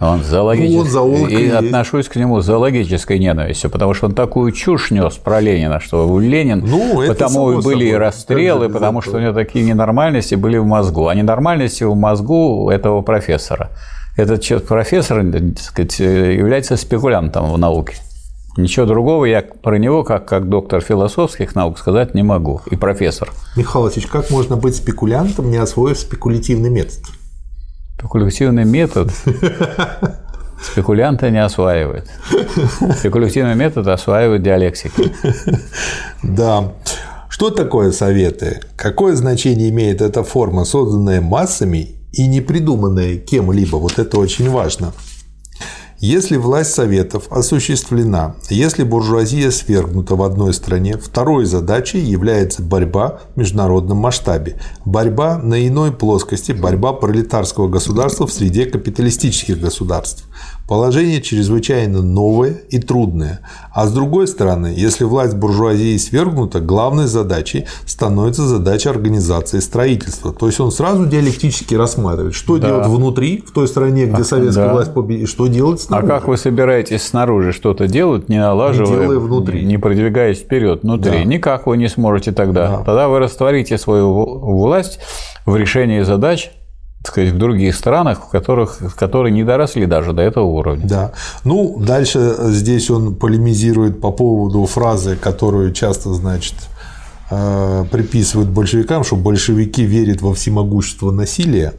Он 0.00 0.22
зоологический. 0.22 0.76
Ну, 0.76 0.82
он 0.82 0.88
зоолог 0.88 1.30
и, 1.30 1.46
и 1.46 1.48
отношусь 1.50 2.08
к 2.08 2.14
нему 2.14 2.40
с 2.40 2.44
зоологической 2.44 3.18
ненавистью, 3.18 3.68
потому 3.68 3.94
что 3.94 4.06
он 4.06 4.14
такую 4.14 4.52
чушь 4.52 4.92
нес 4.92 5.14
про 5.14 5.40
Ленина, 5.40 5.80
что 5.80 6.20
Ленин, 6.20 6.60
ну, 6.64 7.02
потому 7.06 7.52
и 7.52 7.56
были 7.56 7.84
собой. 7.84 7.88
и 7.88 7.94
расстрелы, 7.94 8.68
потому 8.68 9.02
что 9.02 9.16
у 9.16 9.20
него 9.20 9.32
такие 9.32 9.64
ненормальности 9.64 10.36
были 10.36 10.56
в 10.56 10.64
мозгу. 10.64 11.08
А 11.08 11.14
ненормальности 11.14 11.82
в 11.82 11.96
мозгу 11.96 12.70
этого 12.70 13.02
профессора. 13.02 13.70
Этот 14.16 14.44
профессор 14.66 15.24
так 15.30 15.58
сказать, 15.60 15.98
является 15.98 16.76
спекулянтом 16.76 17.52
в 17.52 17.58
науке. 17.58 17.96
Ничего 18.56 18.86
другого 18.86 19.24
я 19.24 19.42
про 19.42 19.78
него, 19.78 20.02
как, 20.02 20.26
как 20.26 20.48
доктор 20.48 20.80
философских 20.80 21.54
наук, 21.54 21.78
сказать 21.78 22.14
не 22.14 22.24
могу. 22.24 22.60
И 22.70 22.76
профессор. 22.76 23.30
Михаил 23.56 23.88
как 24.10 24.30
можно 24.30 24.56
быть 24.56 24.74
спекулянтом, 24.74 25.50
не 25.50 25.58
освоив 25.58 25.96
спекулятивный 25.96 26.68
метод? 26.68 26.98
Спекулятивный 27.98 28.64
метод 28.64 29.10
спекулянты 30.62 31.30
не 31.30 31.42
осваивают. 31.42 32.06
Спекулятивный 32.96 33.54
метод 33.54 33.88
осваивают 33.88 34.42
диалектики. 34.42 35.12
Да. 36.22 36.72
Что 37.28 37.50
такое 37.50 37.92
советы? 37.92 38.60
Какое 38.76 39.14
значение 39.14 39.70
имеет 39.70 40.00
эта 40.00 40.24
форма, 40.24 40.64
созданная 40.64 41.20
массами 41.20 41.96
и 42.12 42.26
не 42.26 42.40
придуманная 42.40 43.16
кем-либо? 43.16 43.76
Вот 43.76 43.98
это 43.98 44.18
очень 44.18 44.48
важно. 44.50 44.92
Если 46.00 46.36
власть 46.36 46.74
Советов 46.74 47.24
осуществлена, 47.28 48.36
если 48.50 48.84
буржуазия 48.84 49.50
свергнута 49.50 50.14
в 50.14 50.22
одной 50.22 50.54
стране, 50.54 50.96
второй 50.96 51.44
задачей 51.44 51.98
является 51.98 52.62
борьба 52.62 53.22
в 53.34 53.36
международном 53.36 53.98
масштабе. 53.98 54.60
Борьба 54.84 55.38
на 55.38 55.66
иной 55.66 55.90
плоскости, 55.90 56.52
борьба 56.52 56.92
пролетарского 56.92 57.66
государства 57.66 58.28
в 58.28 58.32
среде 58.32 58.66
капиталистических 58.66 59.60
государств. 59.60 60.24
Положение 60.68 61.22
чрезвычайно 61.22 62.02
новое 62.02 62.58
и 62.68 62.78
трудное. 62.78 63.40
А 63.72 63.86
с 63.86 63.92
другой 63.92 64.28
стороны, 64.28 64.74
если 64.76 65.04
власть 65.04 65.34
буржуазии 65.34 65.96
свергнута, 65.96 66.60
главной 66.60 67.06
задачей 67.06 67.64
становится 67.86 68.42
задача 68.42 68.90
организации 68.90 69.60
строительства. 69.60 70.30
То 70.30 70.46
есть 70.46 70.60
он 70.60 70.70
сразу 70.70 71.06
диалектически 71.06 71.74
рассматривает, 71.74 72.34
что 72.34 72.58
да. 72.58 72.68
делать 72.68 72.86
внутри, 72.88 73.42
в 73.46 73.52
той 73.52 73.66
стране, 73.66 74.04
где 74.04 74.22
советская 74.24 74.66
да. 74.66 74.74
власть 74.74 74.92
победит, 74.92 75.30
что 75.30 75.46
делать 75.46 75.80
снаружи. 75.80 76.12
А 76.12 76.18
как 76.18 76.28
вы 76.28 76.36
собираетесь 76.36 77.02
снаружи 77.02 77.52
что-то 77.52 77.88
делать, 77.88 78.28
не 78.28 78.38
налаживая, 78.38 79.08
не, 79.08 79.14
внутри. 79.18 79.64
не 79.64 79.78
продвигаясь 79.78 80.40
вперед 80.40 80.82
внутри? 80.82 81.12
Да. 81.12 81.24
Никак 81.24 81.66
вы 81.66 81.78
не 81.78 81.88
сможете 81.88 82.32
тогда. 82.32 82.68
Да. 82.68 82.76
Тогда 82.84 83.08
вы 83.08 83.20
растворите 83.20 83.78
свою 83.78 84.12
власть 84.12 85.00
в 85.46 85.56
решении 85.56 86.02
задач 86.02 86.50
так 87.02 87.12
сказать, 87.12 87.32
в 87.32 87.38
других 87.38 87.74
странах, 87.76 88.26
в 88.26 88.30
которых, 88.30 88.80
которые 88.96 89.32
не 89.32 89.44
доросли 89.44 89.86
даже 89.86 90.12
до 90.12 90.22
этого 90.22 90.44
уровня. 90.44 90.86
Да. 90.86 91.12
Ну, 91.44 91.78
дальше 91.78 92.36
здесь 92.40 92.90
он 92.90 93.14
полемизирует 93.14 94.00
по 94.00 94.10
поводу 94.10 94.66
фразы, 94.66 95.16
которую 95.16 95.72
часто, 95.72 96.12
значит, 96.12 96.54
э, 97.30 97.84
приписывают 97.90 98.50
большевикам, 98.50 99.04
что 99.04 99.16
большевики 99.16 99.84
верят 99.84 100.22
во 100.22 100.34
всемогущество 100.34 101.12
насилия. 101.12 101.74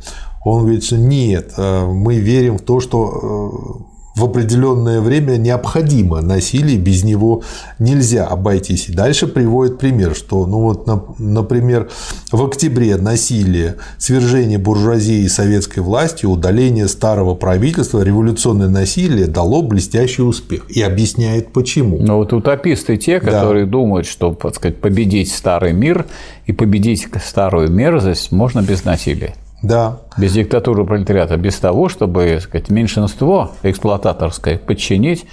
Он 0.45 0.61
говорит, 0.61 0.85
что 0.85 0.97
нет, 0.97 1.51
э, 1.57 1.85
мы 1.85 2.15
верим 2.15 2.57
в 2.57 2.61
то, 2.61 2.79
что 2.79 3.83
э, 3.83 3.88
в 4.19 4.25
определенное 4.25 4.99
время 4.99 5.37
необходимо 5.37 6.21
насилие, 6.21 6.77
без 6.77 7.03
него 7.03 7.41
нельзя 7.79 8.25
обойтись. 8.27 8.89
И 8.89 8.93
дальше 8.93 9.27
приводит 9.27 9.79
пример, 9.79 10.13
что, 10.13 10.45
ну 10.45 10.59
вот, 10.59 10.87
например, 11.19 11.89
в 12.31 12.43
октябре 12.43 12.97
насилие, 12.97 13.75
свержение 13.97 14.57
буржуазии 14.57 15.23
и 15.23 15.29
советской 15.29 15.79
власти, 15.79 16.25
удаление 16.25 16.89
старого 16.89 17.33
правительства, 17.35 18.01
революционное 18.01 18.67
насилие 18.67 19.27
дало 19.27 19.61
блестящий 19.61 20.21
успех. 20.21 20.69
И 20.69 20.81
объясняет 20.81 21.53
почему. 21.53 21.97
Но 21.99 22.17
вот 22.17 22.33
утописты 22.33 22.97
те, 22.97 23.21
которые 23.21 23.65
да. 23.65 23.71
думают, 23.71 24.05
что 24.05 24.33
так 24.33 24.55
сказать, 24.55 24.81
победить 24.81 25.31
старый 25.31 25.71
мир 25.71 26.05
и 26.45 26.51
победить 26.51 27.07
старую 27.23 27.71
мерзость 27.71 28.33
можно 28.33 28.61
без 28.61 28.83
насилия. 28.83 29.33
Да. 29.61 29.99
Без 30.17 30.33
диктатуры 30.33 30.85
пролетариата, 30.85 31.37
без 31.37 31.55
того, 31.55 31.89
чтобы 31.89 32.39
сказать, 32.41 32.69
меньшинство 32.69 33.51
эксплуататорское 33.63 34.57
подчинить 34.57 35.25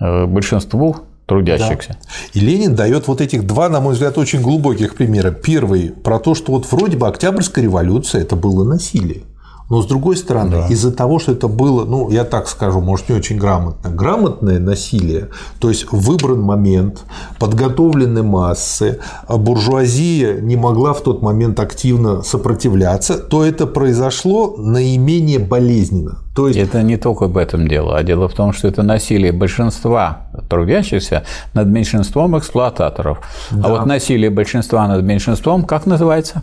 э, 0.00 0.26
большинству 0.26 0.96
трудящихся. 1.26 1.98
Да. 2.00 2.08
И 2.32 2.40
Ленин 2.40 2.74
дает 2.74 3.06
вот 3.06 3.20
этих 3.20 3.46
два, 3.46 3.68
на 3.68 3.80
мой 3.80 3.92
взгляд, 3.92 4.16
очень 4.16 4.40
глубоких 4.40 4.96
примера. 4.96 5.30
Первый 5.30 5.90
про 5.90 6.18
то, 6.18 6.34
что 6.34 6.52
вот 6.52 6.70
вроде 6.72 6.96
бы 6.96 7.06
Октябрьская 7.06 7.62
революция 7.62 8.22
это 8.22 8.34
было 8.34 8.64
насилие. 8.64 9.22
Но 9.70 9.82
с 9.82 9.86
другой 9.86 10.16
стороны, 10.16 10.50
да. 10.50 10.66
из-за 10.68 10.92
того, 10.92 11.18
что 11.18 11.32
это 11.32 11.46
было, 11.46 11.84
ну, 11.84 12.10
я 12.10 12.24
так 12.24 12.48
скажу, 12.48 12.80
может, 12.80 13.10
не 13.10 13.16
очень 13.16 13.36
грамотно, 13.36 13.90
грамотное 13.90 14.58
насилие, 14.58 15.28
то 15.60 15.68
есть 15.68 15.92
выбран 15.92 16.40
момент, 16.40 17.04
подготовлены 17.38 18.22
массы, 18.22 19.00
а 19.26 19.36
буржуазия 19.36 20.40
не 20.40 20.56
могла 20.56 20.94
в 20.94 21.02
тот 21.02 21.20
момент 21.20 21.60
активно 21.60 22.22
сопротивляться, 22.22 23.18
то 23.18 23.44
это 23.44 23.66
произошло 23.66 24.54
наименее 24.56 25.38
болезненно. 25.38 26.18
То 26.34 26.48
есть... 26.48 26.58
Это 26.58 26.82
не 26.82 26.96
только 26.96 27.26
об 27.26 27.36
этом 27.36 27.68
дело, 27.68 27.96
а 27.96 28.02
дело 28.02 28.28
в 28.28 28.32
том, 28.32 28.52
что 28.52 28.68
это 28.68 28.82
насилие 28.82 29.32
большинства 29.32 30.28
трудящихся 30.48 31.24
над 31.52 31.66
меньшинством 31.66 32.38
эксплуататоров. 32.38 33.18
А 33.50 33.54
да. 33.54 33.68
А 33.68 33.70
вот 33.70 33.86
насилие 33.86 34.30
большинства 34.30 34.86
над 34.88 35.02
меньшинством 35.02 35.64
как 35.64 35.84
называется? 35.84 36.42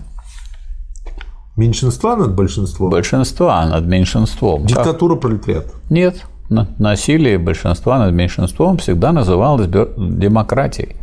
Меньшинства 1.57 2.18
над 2.18 2.36
большинством? 2.36 2.90
Большинства 2.90 3.65
над 3.65 3.86
меньшинством. 3.86 4.65
Диктатура 4.65 5.15
пролетариата? 5.15 5.69
Нет. 5.90 6.26
Насилие 6.49 7.38
большинства 7.38 7.98
над 7.98 8.14
меньшинством 8.14 8.77
всегда 8.77 9.11
называлось 9.11 9.68
демократией. 9.68 10.95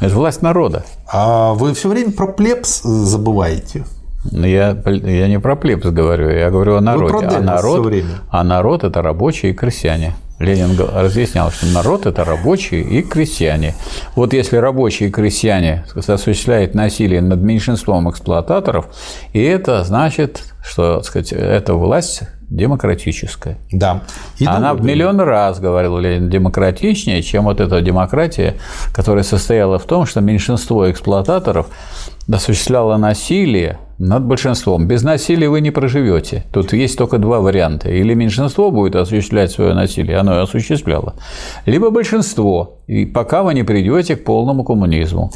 Это 0.00 0.14
власть 0.14 0.42
народа. 0.42 0.84
А 1.10 1.54
вы 1.54 1.72
все 1.72 1.88
время 1.88 2.12
про 2.12 2.26
плебс 2.26 2.82
забываете. 2.82 3.84
Я, 4.30 4.76
я 4.86 5.28
не 5.28 5.38
про 5.40 5.56
плебс 5.56 5.86
говорю, 5.86 6.30
я 6.30 6.50
говорю 6.50 6.76
о 6.76 6.80
народе. 6.80 7.12
Про 7.12 7.36
а 7.36 7.40
народ, 7.40 7.94
а 8.30 8.44
народ 8.44 8.84
это 8.84 9.02
рабочие 9.02 9.52
и 9.52 9.54
крестьяне. 9.54 10.14
Ленин 10.38 10.76
разъяснял, 10.78 11.50
что 11.50 11.66
народ– 11.66 12.06
это 12.06 12.24
рабочие 12.24 12.82
и 12.82 13.02
крестьяне. 13.02 13.74
Вот 14.16 14.32
если 14.32 14.56
рабочие 14.56 15.08
и 15.08 15.12
крестьяне 15.12 15.84
осуществляют 15.94 16.74
насилие 16.74 17.20
над 17.20 17.40
меньшинством 17.40 18.10
эксплуататоров, 18.10 18.86
и 19.32 19.40
это 19.40 19.84
значит, 19.84 20.42
что 20.64 20.96
так 20.96 21.04
сказать, 21.04 21.32
эта 21.32 21.74
власть 21.74 22.22
демократическая. 22.50 23.58
Да. 23.72 24.02
И 24.38 24.46
Она 24.46 24.74
в 24.74 24.82
миллион 24.82 25.20
раз, 25.20 25.60
говорил 25.60 25.98
Ленин, 25.98 26.28
демократичнее, 26.28 27.22
чем 27.22 27.44
вот 27.44 27.60
эта 27.60 27.80
демократия, 27.80 28.56
которая 28.92 29.24
состояла 29.24 29.78
в 29.78 29.84
том, 29.84 30.06
что 30.06 30.20
меньшинство 30.20 30.90
эксплуататоров 30.90 31.68
осуществляло 32.30 32.96
насилие 32.96 33.78
над 33.98 34.24
большинством. 34.24 34.86
Без 34.86 35.02
насилия 35.02 35.48
вы 35.48 35.60
не 35.60 35.70
проживете. 35.70 36.44
Тут 36.52 36.72
есть 36.72 36.98
только 36.98 37.18
два 37.18 37.40
варианта. 37.40 37.90
Или 37.90 38.14
меньшинство 38.14 38.70
будет 38.70 38.96
осуществлять 38.96 39.50
свое 39.52 39.74
насилие, 39.74 40.18
оно 40.18 40.38
и 40.38 40.42
осуществляло, 40.42 41.14
либо 41.66 41.90
большинство, 41.90 42.80
и 42.86 43.06
пока 43.06 43.42
вы 43.42 43.54
не 43.54 43.62
придете 43.62 44.16
к 44.16 44.24
полному 44.24 44.64
коммунизму. 44.64 45.30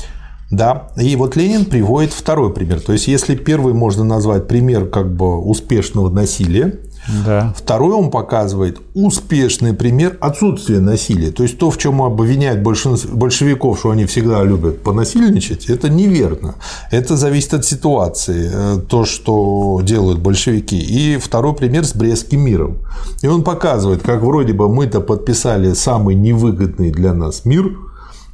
Да, 0.51 0.89
и 0.97 1.15
вот 1.17 1.37
Ленин 1.37 1.67
приводит 1.67 2.13
второй 2.13 2.55
пример. 2.55 2.81
То 2.81 2.95
есть, 2.95 3.07
если 3.07 3.37
первый 3.37 3.75
можно 3.75 4.03
назвать 4.03 4.49
пример 4.49 4.87
как 4.87 5.15
бы 5.15 5.39
успешного 5.39 6.09
насилия, 6.09 6.79
да. 7.25 7.55
Второй 7.57 7.95
он 7.95 8.11
показывает 8.11 8.81
успешный 8.95 9.73
пример 9.73 10.19
отсутствия 10.21 10.81
насилия. 10.81 11.31
То 11.31 11.43
есть 11.43 11.59
то, 11.59 11.71
в 11.71 11.79
чем 11.79 12.03
обвиняют 12.03 12.61
большевиков, 12.63 13.79
что 13.79 13.91
они 13.91 14.05
всегда 14.05 14.43
любят 14.43 14.83
понасильничать, 14.83 15.71
это 15.71 15.89
неверно. 15.89 16.57
Это 16.91 17.17
зависит 17.17 17.55
от 17.55 17.65
ситуации, 17.65 18.51
э, 18.53 18.81
то, 18.89 19.05
что 19.05 19.81
делают 19.83 20.19
большевики. 20.19 20.79
И 20.79 21.17
второй 21.17 21.55
пример 21.55 21.85
с 21.85 21.95
Брестским 21.95 22.41
миром. 22.41 22.79
И 23.23 23.27
он 23.27 23.43
показывает, 23.43 24.03
как 24.03 24.23
вроде 24.23 24.53
бы 24.53 24.69
мы-то 24.69 25.01
подписали 25.01 25.73
самый 25.73 26.15
невыгодный 26.15 26.91
для 26.91 27.15
нас 27.15 27.45
мир– 27.45 27.77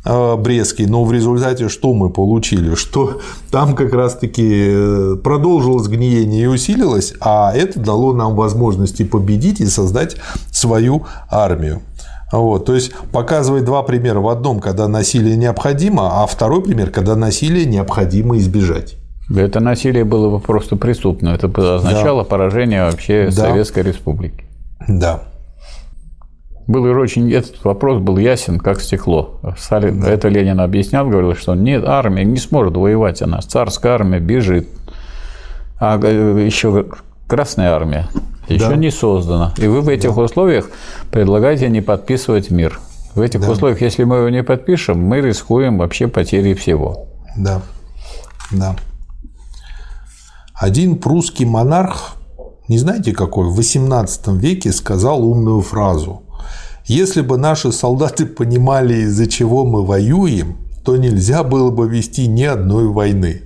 Брестский, 0.04 0.86
но 0.86 1.04
в 1.04 1.12
результате 1.12 1.68
что 1.68 1.94
мы 1.94 2.10
получили? 2.10 2.74
Что 2.74 3.20
там 3.50 3.74
как 3.74 3.94
раз-таки 3.94 4.68
э, 4.68 5.16
продолжилось 5.22 5.88
гниение 5.88 6.44
и 6.44 6.46
усилилось, 6.46 7.14
а 7.20 7.52
это 7.54 7.80
дало 7.80 8.12
нам 8.12 8.34
возможности 8.34 9.02
победить 9.02 9.60
и 9.60 9.66
создать 9.66 10.16
свою 10.50 11.04
армию. 11.30 11.80
Вот, 12.32 12.66
то 12.66 12.74
есть 12.74 12.92
показывает 13.12 13.64
два 13.64 13.82
примера. 13.82 14.20
В 14.20 14.28
одном, 14.28 14.60
когда 14.60 14.88
насилие 14.88 15.36
необходимо, 15.36 16.22
а 16.22 16.26
второй 16.26 16.62
пример, 16.62 16.90
когда 16.90 17.16
насилие 17.16 17.64
необходимо 17.64 18.36
избежать. 18.38 18.96
Это 19.34 19.60
насилие 19.60 20.04
было 20.04 20.28
бы 20.30 20.40
просто 20.40 20.76
преступно. 20.76 21.30
Это 21.30 21.76
означало 21.76 22.24
да. 22.24 22.28
поражение 22.28 22.84
вообще 22.84 23.26
да. 23.26 23.48
Советской 23.48 23.84
Республики. 23.84 24.44
Да. 24.86 25.22
Был 26.66 26.84
очень, 26.84 27.30
этот 27.32 27.62
вопрос 27.64 28.00
был 28.00 28.16
ясен, 28.16 28.58
как 28.58 28.80
стекло. 28.80 29.40
Сталин, 29.58 30.00
да. 30.00 30.10
Это 30.10 30.28
Ленин 30.28 30.60
объяснял, 30.60 31.06
говорил, 31.06 31.34
что 31.34 31.54
нет, 31.54 31.84
армия 31.86 32.24
не 32.24 32.38
сможет 32.38 32.76
воевать, 32.76 33.20
она 33.20 33.40
царская 33.40 33.92
армия 33.92 34.20
бежит. 34.20 34.68
А 35.78 35.98
еще 35.98 36.86
Красная 37.26 37.72
армия 37.72 38.08
еще 38.48 38.68
да. 38.68 38.76
не 38.76 38.90
создана. 38.90 39.54
И 39.56 39.66
вы 39.66 39.80
в 39.80 39.88
этих 39.88 40.14
да. 40.14 40.22
условиях 40.22 40.68
предлагаете 41.10 41.68
не 41.68 41.80
подписывать 41.80 42.50
мир. 42.50 42.78
В 43.14 43.20
этих 43.20 43.40
да. 43.40 43.50
условиях, 43.50 43.80
если 43.80 44.04
мы 44.04 44.16
его 44.16 44.28
не 44.28 44.42
подпишем, 44.42 45.02
мы 45.02 45.20
рискуем 45.20 45.78
вообще 45.78 46.08
потерей 46.08 46.54
всего. 46.54 47.06
Да, 47.36 47.62
да. 48.50 48.76
Один 50.54 50.98
прусский 50.98 51.46
монарх, 51.46 52.16
не 52.68 52.78
знаете 52.78 53.12
какой, 53.12 53.48
в 53.48 53.58
XVIII 53.58 54.36
веке 54.36 54.72
сказал 54.72 55.24
умную 55.24 55.62
фразу. 55.62 56.22
Если 56.86 57.22
бы 57.22 57.38
наши 57.38 57.72
солдаты 57.72 58.26
понимали, 58.26 59.02
из-за 59.02 59.26
чего 59.26 59.64
мы 59.64 59.84
воюем, 59.84 60.58
то 60.84 60.96
нельзя 60.96 61.42
было 61.42 61.70
бы 61.70 61.88
вести 61.88 62.26
ни 62.26 62.42
одной 62.42 62.88
войны. 62.88 63.42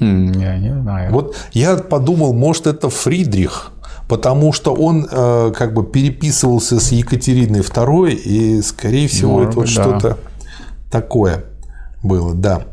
Хм, 0.00 0.32
я 0.32 0.58
не 0.58 0.72
знаю. 0.80 1.12
Вот 1.12 1.36
я 1.52 1.76
подумал, 1.76 2.32
может, 2.32 2.66
это 2.66 2.88
Фридрих, 2.88 3.72
потому 4.08 4.52
что 4.52 4.74
он 4.74 5.06
э, 5.10 5.52
как 5.56 5.72
бы 5.72 5.84
переписывался 5.84 6.80
с 6.80 6.90
Екатериной 6.90 7.60
II, 7.60 8.12
и, 8.12 8.62
скорее 8.62 9.06
всего, 9.06 9.38
может 9.38 9.50
это 9.50 9.58
вот 9.58 9.66
да. 9.66 9.70
что-то 9.70 10.18
такое 10.90 11.44
было, 12.02 12.34
да. 12.34 12.64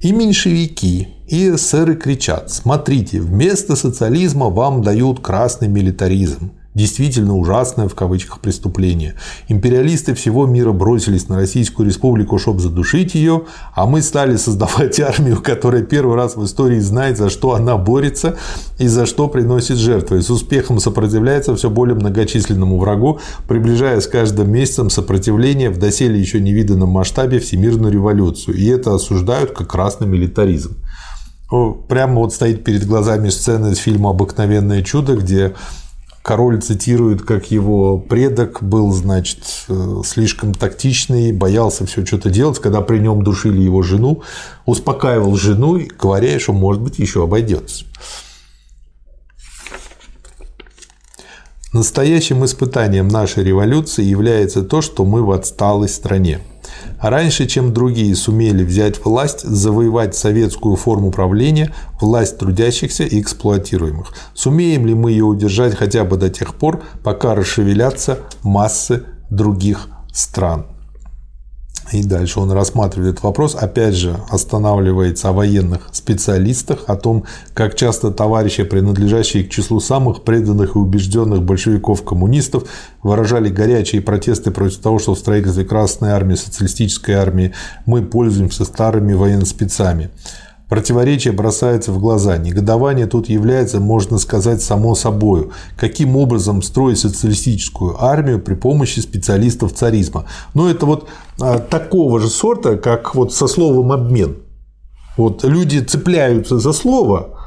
И 0.00 0.12
меньшевики, 0.12 1.08
и 1.26 1.54
эсеры 1.54 1.96
кричат, 1.96 2.50
смотрите, 2.50 3.20
вместо 3.20 3.76
социализма 3.76 4.48
вам 4.48 4.82
дают 4.82 5.20
красный 5.20 5.68
милитаризм 5.68 6.52
действительно 6.74 7.36
ужасное 7.36 7.88
в 7.88 7.94
кавычках 7.94 8.40
преступление. 8.40 9.14
Империалисты 9.48 10.14
всего 10.14 10.46
мира 10.46 10.72
бросились 10.72 11.28
на 11.28 11.36
Российскую 11.36 11.86
Республику, 11.86 12.38
чтобы 12.38 12.60
задушить 12.60 13.14
ее, 13.14 13.44
а 13.74 13.86
мы 13.86 14.02
стали 14.02 14.36
создавать 14.36 14.98
армию, 15.00 15.40
которая 15.40 15.82
первый 15.82 16.16
раз 16.16 16.36
в 16.36 16.44
истории 16.44 16.80
знает, 16.80 17.16
за 17.16 17.30
что 17.30 17.54
она 17.54 17.76
борется 17.76 18.36
и 18.78 18.88
за 18.88 19.06
что 19.06 19.28
приносит 19.28 19.76
жертвы. 19.76 20.18
И 20.18 20.22
с 20.22 20.30
успехом 20.30 20.80
сопротивляется 20.80 21.54
все 21.54 21.70
более 21.70 21.94
многочисленному 21.94 22.78
врагу, 22.78 23.20
приближая 23.46 24.00
с 24.00 24.08
каждым 24.08 24.50
месяцем 24.50 24.90
сопротивление 24.90 25.70
в 25.70 25.78
доселе 25.78 26.18
еще 26.18 26.40
невиданном 26.40 26.88
масштабе 26.88 27.38
всемирную 27.38 27.92
революцию. 27.92 28.56
И 28.56 28.66
это 28.66 28.94
осуждают 28.94 29.52
как 29.52 29.68
красный 29.68 30.08
милитаризм. 30.08 30.76
Прямо 31.88 32.14
вот 32.20 32.34
стоит 32.34 32.64
перед 32.64 32.84
глазами 32.84 33.28
сцена 33.28 33.68
из 33.68 33.78
фильма 33.78 34.10
«Обыкновенное 34.10 34.82
чудо», 34.82 35.14
где 35.14 35.54
Король 36.24 36.62
цитирует, 36.62 37.20
как 37.20 37.50
его 37.50 37.98
предок 37.98 38.62
был, 38.62 38.92
значит, 38.92 39.40
э, 39.68 40.00
слишком 40.06 40.54
тактичный, 40.54 41.32
боялся 41.32 41.84
все 41.84 42.06
что-то 42.06 42.30
делать, 42.30 42.58
когда 42.60 42.80
при 42.80 42.98
нем 42.98 43.22
душили 43.22 43.60
его 43.60 43.82
жену, 43.82 44.22
успокаивал 44.64 45.36
жену, 45.36 45.78
говоря, 45.98 46.40
что, 46.40 46.54
может 46.54 46.80
быть, 46.80 46.98
еще 46.98 47.24
обойдется. 47.24 47.84
Настоящим 51.74 52.42
испытанием 52.46 53.08
нашей 53.08 53.44
революции 53.44 54.02
является 54.02 54.62
то, 54.62 54.80
что 54.80 55.04
мы 55.04 55.22
в 55.22 55.30
отсталой 55.30 55.90
стране. 55.90 56.40
Раньше, 57.00 57.46
чем 57.46 57.72
другие 57.72 58.14
сумели 58.14 58.64
взять 58.64 59.04
власть, 59.04 59.42
завоевать 59.42 60.14
советскую 60.14 60.76
форму 60.76 61.10
правления, 61.10 61.74
власть 62.00 62.38
трудящихся 62.38 63.04
и 63.04 63.20
эксплуатируемых. 63.20 64.12
Сумеем 64.34 64.86
ли 64.86 64.94
мы 64.94 65.12
ее 65.12 65.24
удержать 65.24 65.76
хотя 65.76 66.04
бы 66.04 66.16
до 66.16 66.30
тех 66.30 66.54
пор, 66.54 66.82
пока 67.02 67.34
расшевелятся 67.34 68.18
массы 68.42 69.04
других 69.30 69.88
стран? 70.12 70.73
И 71.92 72.02
дальше 72.02 72.40
он 72.40 72.50
рассматривает 72.50 73.22
вопрос, 73.22 73.54
опять 73.54 73.94
же, 73.94 74.16
останавливается 74.30 75.28
о 75.28 75.32
военных 75.32 75.88
специалистах, 75.92 76.84
о 76.86 76.96
том, 76.96 77.24
как 77.52 77.76
часто 77.76 78.10
товарищи, 78.10 78.64
принадлежащие 78.64 79.44
к 79.44 79.50
числу 79.50 79.80
самых 79.80 80.24
преданных 80.24 80.76
и 80.76 80.78
убежденных 80.78 81.42
большевиков-коммунистов, 81.42 82.64
выражали 83.02 83.50
горячие 83.50 84.00
протесты 84.00 84.50
против 84.50 84.78
того, 84.78 84.98
что 84.98 85.14
в 85.14 85.18
строительстве 85.18 85.64
Красной 85.64 86.10
Армии, 86.10 86.36
социалистической 86.36 87.16
армии 87.16 87.52
мы 87.84 88.02
пользуемся 88.02 88.64
старыми 88.64 89.12
военспецами. 89.12 90.10
Противоречие 90.74 91.32
бросается 91.32 91.92
в 91.92 92.00
глаза. 92.00 92.36
Негодование 92.36 93.06
тут 93.06 93.28
является, 93.28 93.78
можно 93.78 94.18
сказать, 94.18 94.60
само 94.60 94.96
собой. 94.96 95.50
Каким 95.76 96.16
образом 96.16 96.62
строить 96.62 96.98
социалистическую 96.98 98.02
армию 98.02 98.40
при 98.40 98.54
помощи 98.54 98.98
специалистов 98.98 99.72
царизма? 99.72 100.24
Но 100.52 100.68
это 100.68 100.84
вот 100.84 101.08
а, 101.40 101.60
такого 101.60 102.18
же 102.18 102.28
сорта, 102.28 102.76
как 102.76 103.14
вот 103.14 103.32
со 103.32 103.46
словом 103.46 103.92
обмен. 103.92 104.38
Вот 105.16 105.44
люди 105.44 105.78
цепляются 105.78 106.58
за 106.58 106.72
слово, 106.72 107.38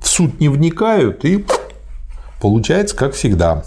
в 0.00 0.06
суд 0.06 0.38
не 0.38 0.48
вникают 0.48 1.24
и 1.24 1.44
получается 2.40 2.94
как 2.94 3.14
всегда. 3.14 3.64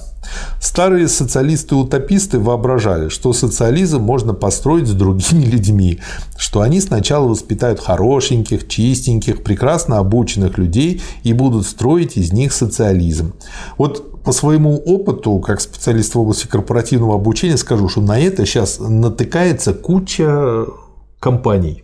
Старые 0.60 1.08
социалисты-утописты 1.08 2.40
воображали, 2.40 3.10
что 3.10 3.34
социализм 3.34 4.02
можно 4.02 4.34
построить 4.34 4.88
с 4.88 4.94
другими 4.94 5.46
людьми, 5.46 6.00
что 6.38 6.62
они 6.62 6.82
сначала 6.82 7.28
воспитают 7.28 7.80
хорошеньких, 7.80 8.68
чистеньких, 8.68 9.44
прекрасно 9.44 9.98
обученных 9.98 10.58
людей 10.58 11.02
и 11.24 11.34
будут 11.34 11.66
строить 11.66 12.18
из 12.18 12.34
них 12.34 12.54
социализм. 12.54 13.34
Вот 13.78 14.24
по 14.24 14.32
своему 14.32 14.78
опыту, 14.78 15.40
как 15.40 15.62
специалист 15.62 16.14
в 16.14 16.20
области 16.20 16.48
корпоративного 16.48 17.16
обучения, 17.16 17.58
скажу, 17.58 17.88
что 17.88 18.02
на 18.02 18.20
это 18.20 18.46
сейчас 18.46 18.80
натыкается 18.80 19.74
куча 19.74 20.66
компаний 21.20 21.84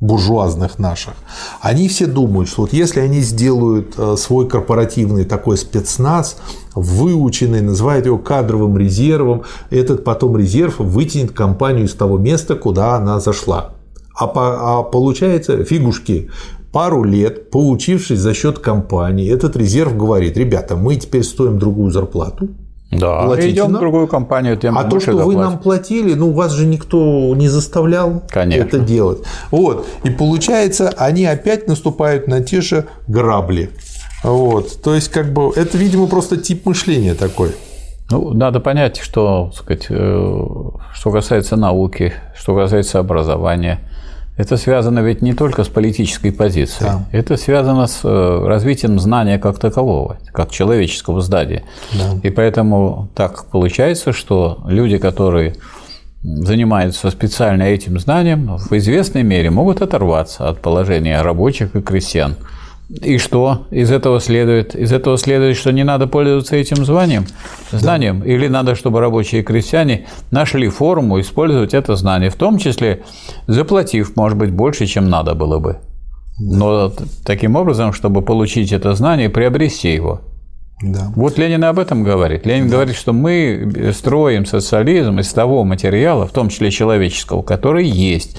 буржуазных 0.00 0.78
наших, 0.78 1.14
они 1.60 1.88
все 1.88 2.06
думают, 2.06 2.48
что 2.48 2.62
вот 2.62 2.72
если 2.72 3.00
они 3.00 3.20
сделают 3.20 3.94
э, 3.98 4.16
свой 4.16 4.48
корпоративный 4.48 5.24
такой 5.24 5.58
спецназ, 5.58 6.38
выученный, 6.74 7.60
называют 7.60 8.06
его 8.06 8.18
кадровым 8.18 8.76
резервом, 8.78 9.42
этот 9.70 10.04
потом 10.04 10.36
резерв 10.36 10.78
вытянет 10.78 11.32
компанию 11.32 11.86
из 11.86 11.94
того 11.94 12.18
места, 12.18 12.54
куда 12.54 12.96
она 12.96 13.20
зашла. 13.20 13.72
А, 14.14 14.26
по, 14.26 14.80
а 14.80 14.82
получается 14.82 15.64
фигушки. 15.64 16.30
Пару 16.72 17.02
лет, 17.02 17.50
поучившись 17.50 18.18
за 18.20 18.32
счет 18.32 18.60
компании, 18.60 19.32
этот 19.32 19.56
резерв 19.56 19.96
говорит, 19.96 20.36
ребята, 20.36 20.76
мы 20.76 20.96
теперь 20.96 21.24
стоим 21.24 21.58
другую 21.58 21.90
зарплату, 21.90 22.50
да, 22.90 23.22
платите 23.22 23.50
идем 23.50 23.66
нам. 23.66 23.76
в 23.76 23.78
другую 23.80 24.08
компанию, 24.08 24.56
тем 24.56 24.76
А 24.76 24.84
то, 24.84 24.98
что 24.98 25.12
заплатить. 25.12 25.36
вы 25.36 25.40
нам 25.40 25.58
платили, 25.58 26.14
ну, 26.14 26.32
вас 26.32 26.52
же 26.52 26.66
никто 26.66 27.34
не 27.36 27.48
заставлял 27.48 28.22
Конечно. 28.28 28.62
это 28.62 28.78
делать. 28.80 29.18
Вот. 29.52 29.86
И 30.02 30.10
получается, 30.10 30.92
они 30.96 31.24
опять 31.24 31.68
наступают 31.68 32.26
на 32.26 32.42
те 32.42 32.60
же 32.60 32.86
грабли. 33.06 33.70
Вот. 34.22 34.82
То 34.82 34.94
есть, 34.94 35.08
как 35.08 35.32
бы, 35.32 35.52
это, 35.54 35.78
видимо, 35.78 36.06
просто 36.06 36.36
тип 36.36 36.66
мышления 36.66 37.14
такой. 37.14 37.52
Ну, 38.10 38.32
надо 38.34 38.60
понять, 38.60 38.98
что, 38.98 39.52
сказать, 39.54 39.86
э, 39.88 40.44
что 40.92 41.10
касается 41.12 41.56
науки, 41.56 42.12
что 42.36 42.56
касается 42.56 42.98
образования– 42.98 43.80
это 44.40 44.56
связано 44.56 45.00
ведь 45.00 45.20
не 45.20 45.34
только 45.34 45.64
с 45.64 45.68
политической 45.68 46.32
позицией, 46.32 46.88
да. 46.88 47.04
это 47.12 47.36
связано 47.36 47.86
с 47.86 48.00
э, 48.04 48.42
развитием 48.46 48.98
знания 48.98 49.38
как 49.38 49.58
такового, 49.58 50.16
как 50.32 50.50
человеческого 50.50 51.20
здания. 51.20 51.64
Да. 51.92 52.18
И 52.22 52.30
поэтому 52.30 53.10
так 53.14 53.44
получается, 53.50 54.14
что 54.14 54.62
люди, 54.66 54.96
которые 54.96 55.56
занимаются 56.22 57.10
специально 57.10 57.64
этим 57.64 57.98
знанием, 57.98 58.56
в 58.56 58.72
известной 58.72 59.24
мере 59.24 59.50
могут 59.50 59.82
оторваться 59.82 60.48
от 60.48 60.60
положения 60.60 61.20
рабочих 61.20 61.76
и 61.76 61.82
крестьян. 61.82 62.36
И 62.90 63.18
что 63.18 63.66
из 63.70 63.92
этого 63.92 64.18
следует? 64.18 64.74
Из 64.74 64.92
этого 64.92 65.16
следует, 65.16 65.56
что 65.56 65.70
не 65.70 65.84
надо 65.84 66.08
пользоваться 66.08 66.56
этим 66.56 66.84
званием, 66.84 67.24
знанием, 67.70 68.20
да. 68.20 68.26
или 68.26 68.48
надо, 68.48 68.74
чтобы 68.74 68.98
рабочие 68.98 69.42
и 69.42 69.44
крестьяне 69.44 70.06
нашли 70.32 70.68
форму 70.68 71.20
использовать 71.20 71.72
это 71.72 71.94
знание, 71.94 72.30
в 72.30 72.34
том 72.34 72.58
числе 72.58 73.02
заплатив, 73.46 74.16
может 74.16 74.36
быть, 74.36 74.50
больше, 74.50 74.86
чем 74.86 75.08
надо 75.08 75.34
было 75.34 75.60
бы. 75.60 75.78
Но 76.40 76.92
таким 77.24 77.54
образом, 77.54 77.92
чтобы 77.92 78.22
получить 78.22 78.72
это 78.72 78.92
знание, 78.94 79.30
приобрести 79.30 79.94
его. 79.94 80.22
Да. 80.82 81.12
Вот 81.14 81.38
Ленин 81.38 81.62
об 81.62 81.78
этом 81.78 82.02
говорит. 82.02 82.44
Ленин 82.44 82.68
да. 82.68 82.76
говорит, 82.76 82.96
что 82.96 83.12
мы 83.12 83.92
строим 83.94 84.46
социализм 84.46 85.20
из 85.20 85.32
того 85.32 85.62
материала, 85.62 86.26
в 86.26 86.32
том 86.32 86.48
числе 86.48 86.72
человеческого, 86.72 87.42
который 87.42 87.86
есть. 87.86 88.36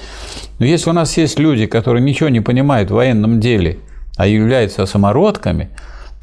Но 0.58 0.66
если 0.66 0.90
у 0.90 0.92
нас 0.92 1.16
есть 1.16 1.38
люди, 1.38 1.64
которые 1.64 2.02
ничего 2.02 2.28
не 2.28 2.40
понимают 2.40 2.90
в 2.90 2.94
военном 2.94 3.40
деле– 3.40 3.78
а 4.16 4.26
являются 4.26 4.86
самородками, 4.86 5.70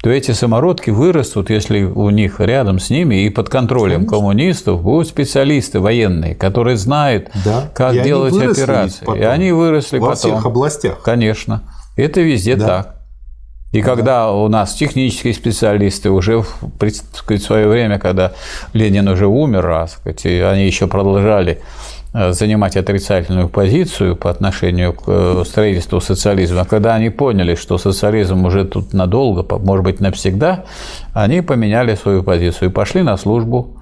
то 0.02 0.08
эти 0.08 0.30
самородки 0.30 0.90
вырастут, 0.90 1.50
если 1.50 1.82
у 1.82 2.08
них 2.10 2.40
рядом 2.40 2.78
с 2.78 2.88
ними 2.88 3.26
и 3.26 3.30
под 3.30 3.50
контролем 3.50 4.06
Конечно. 4.06 4.16
коммунистов 4.16 4.82
будут 4.82 5.08
специалисты 5.08 5.78
военные, 5.78 6.34
которые 6.34 6.78
знают, 6.78 7.28
да. 7.44 7.70
как 7.74 7.94
и 7.94 8.00
делать 8.00 8.34
операции. 8.34 9.04
Потом, 9.04 9.20
и 9.20 9.24
они 9.24 9.52
выросли 9.52 9.98
во 9.98 10.10
потом. 10.10 10.30
Во 10.30 10.36
всех 10.36 10.46
областях. 10.46 11.02
Конечно. 11.02 11.62
Это 11.96 12.22
везде 12.22 12.56
да. 12.56 12.66
так. 12.66 12.96
И 13.72 13.82
да. 13.82 13.86
когда 13.86 14.32
у 14.32 14.48
нас 14.48 14.72
технические 14.72 15.34
специалисты 15.34 16.10
уже 16.10 16.40
в 16.40 16.46
сказать, 17.12 17.42
свое 17.42 17.68
время, 17.68 17.98
когда 17.98 18.32
Ленин 18.72 19.06
уже 19.06 19.26
умер, 19.26 19.62
раз, 19.62 19.92
сказать, 19.92 20.24
они 20.24 20.64
еще 20.64 20.86
продолжали 20.86 21.60
занимать 22.12 22.76
отрицательную 22.76 23.48
позицию 23.48 24.16
по 24.16 24.30
отношению 24.30 24.94
к 24.94 25.04
э, 25.06 25.44
строительству 25.46 26.00
социализма, 26.00 26.64
когда 26.64 26.94
они 26.94 27.08
поняли, 27.10 27.54
что 27.54 27.78
социализм 27.78 28.44
уже 28.46 28.64
тут 28.64 28.92
надолго, 28.92 29.46
может 29.58 29.84
быть, 29.84 30.00
навсегда, 30.00 30.64
они 31.12 31.40
поменяли 31.40 31.94
свою 31.94 32.24
позицию 32.24 32.70
и 32.70 32.72
пошли 32.72 33.02
на 33.02 33.16
службу 33.16 33.76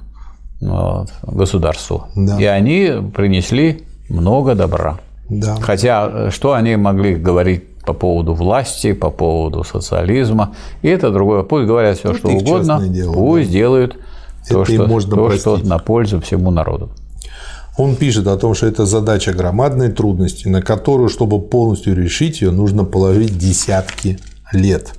вот, 0.61 1.09
государству. 1.23 2.07
Да. 2.15 2.39
И 2.39 2.45
они 2.45 2.93
принесли 3.15 3.85
много 4.11 4.55
добра. 4.55 4.99
Да. 5.31 5.57
Хотя, 5.61 6.09
э, 6.11 6.31
что 6.31 6.53
они 6.53 6.77
могли 6.77 7.15
говорить 7.15 7.65
по 7.87 7.95
поводу 7.95 8.35
власти, 8.35 8.93
по 8.93 9.09
поводу 9.11 9.65
социализма, 9.65 10.55
и 10.83 10.89
это 10.89 11.11
другое. 11.11 11.45
Пусть 11.45 11.67
говорят 11.67 11.97
все, 11.97 12.11
это 12.11 12.19
что 12.19 12.29
угодно, 12.29 12.87
дело, 12.87 13.13
пусть 13.15 13.49
да. 13.49 13.55
делают 13.55 13.97
это 14.45 14.55
то, 14.55 14.65
что, 14.67 14.87
можно 14.87 15.17
то 15.17 15.31
что 15.31 15.57
на 15.57 15.79
пользу 15.79 16.21
всему 16.21 16.51
народу. 16.51 16.91
Он 17.79 17.95
пишет 17.95 18.27
о 18.27 18.37
том, 18.37 18.55
что 18.55 18.67
это 18.67 18.87
задача 18.87 19.33
громадной 19.33 19.89
трудности, 19.93 20.49
на 20.49 20.61
которую, 20.61 21.09
чтобы 21.09 21.41
полностью 21.41 21.95
решить 21.95 22.41
ее, 22.41 22.51
нужно 22.51 22.85
положить 22.85 23.39
десятки 23.39 24.19
лет. 24.53 24.95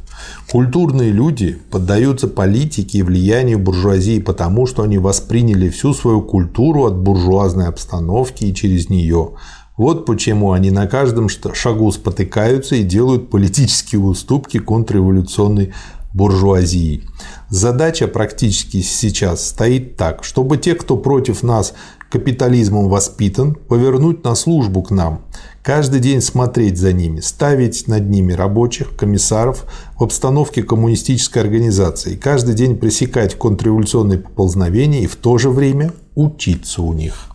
Культурные 0.50 1.12
люди 1.12 1.58
поддаются 1.72 2.30
политике 2.30 3.00
и 3.00 3.04
влиянию 3.04 3.60
буржуазии 3.60 4.22
потому, 4.22 4.66
что 4.66 4.84
они 4.84 4.98
восприняли 4.98 5.68
всю 5.68 5.94
свою 5.94 6.22
культуру 6.22 6.86
от 6.86 6.96
буржуазной 6.96 7.68
обстановки 7.68 8.46
и 8.46 8.56
через 8.56 8.90
нее. 8.90 9.32
Вот 9.76 10.06
почему 10.06 10.54
они 10.54 10.72
на 10.72 10.88
каждом 10.88 11.28
шагу 11.28 11.92
спотыкаются 11.92 12.76
и 12.76 12.84
делают 12.84 13.30
политические 13.30 14.00
уступки 14.00 14.58
контрреволюционной 14.58 15.74
буржуазии. 16.14 17.04
Задача 17.50 18.08
практически 18.08 18.82
сейчас 18.82 19.50
стоит 19.50 19.98
так, 19.98 20.24
чтобы 20.24 20.58
те, 20.58 20.76
кто 20.76 20.98
против 20.98 21.44
нас 21.44 21.74
капитализмом 22.10 22.90
воспитан, 22.90 23.56
повернуть 23.56 24.24
на 24.24 24.36
службу 24.36 24.82
к 24.82 24.92
нам, 24.92 25.22
каждый 25.64 26.00
день 26.00 26.22
смотреть 26.22 26.78
за 26.78 26.92
ними, 26.92 27.20
ставить 27.20 27.88
над 27.88 28.10
ними 28.10 28.34
рабочих, 28.34 28.96
комиссаров 28.96 29.66
в 29.98 30.04
обстановке 30.04 30.64
коммунистической 30.64 31.42
организации, 31.42 32.16
каждый 32.16 32.56
день 32.56 32.78
пресекать 32.78 33.36
контрреволюционные 33.36 34.20
поползновения 34.20 35.02
и 35.02 35.08
в 35.08 35.16
то 35.16 35.38
же 35.38 35.50
время 35.50 35.92
учиться 36.16 36.82
у 36.82 36.94
них. 36.94 37.30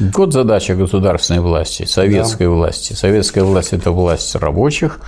Вот 0.00 0.32
задача 0.32 0.76
государственной 0.76 1.40
власти, 1.40 1.84
советской 1.84 2.44
да. 2.44 2.50
власти. 2.50 2.92
Советская 2.92 3.42
власть– 3.42 3.72
это 3.72 3.90
власть 3.90 4.34
рабочих. 4.36 5.00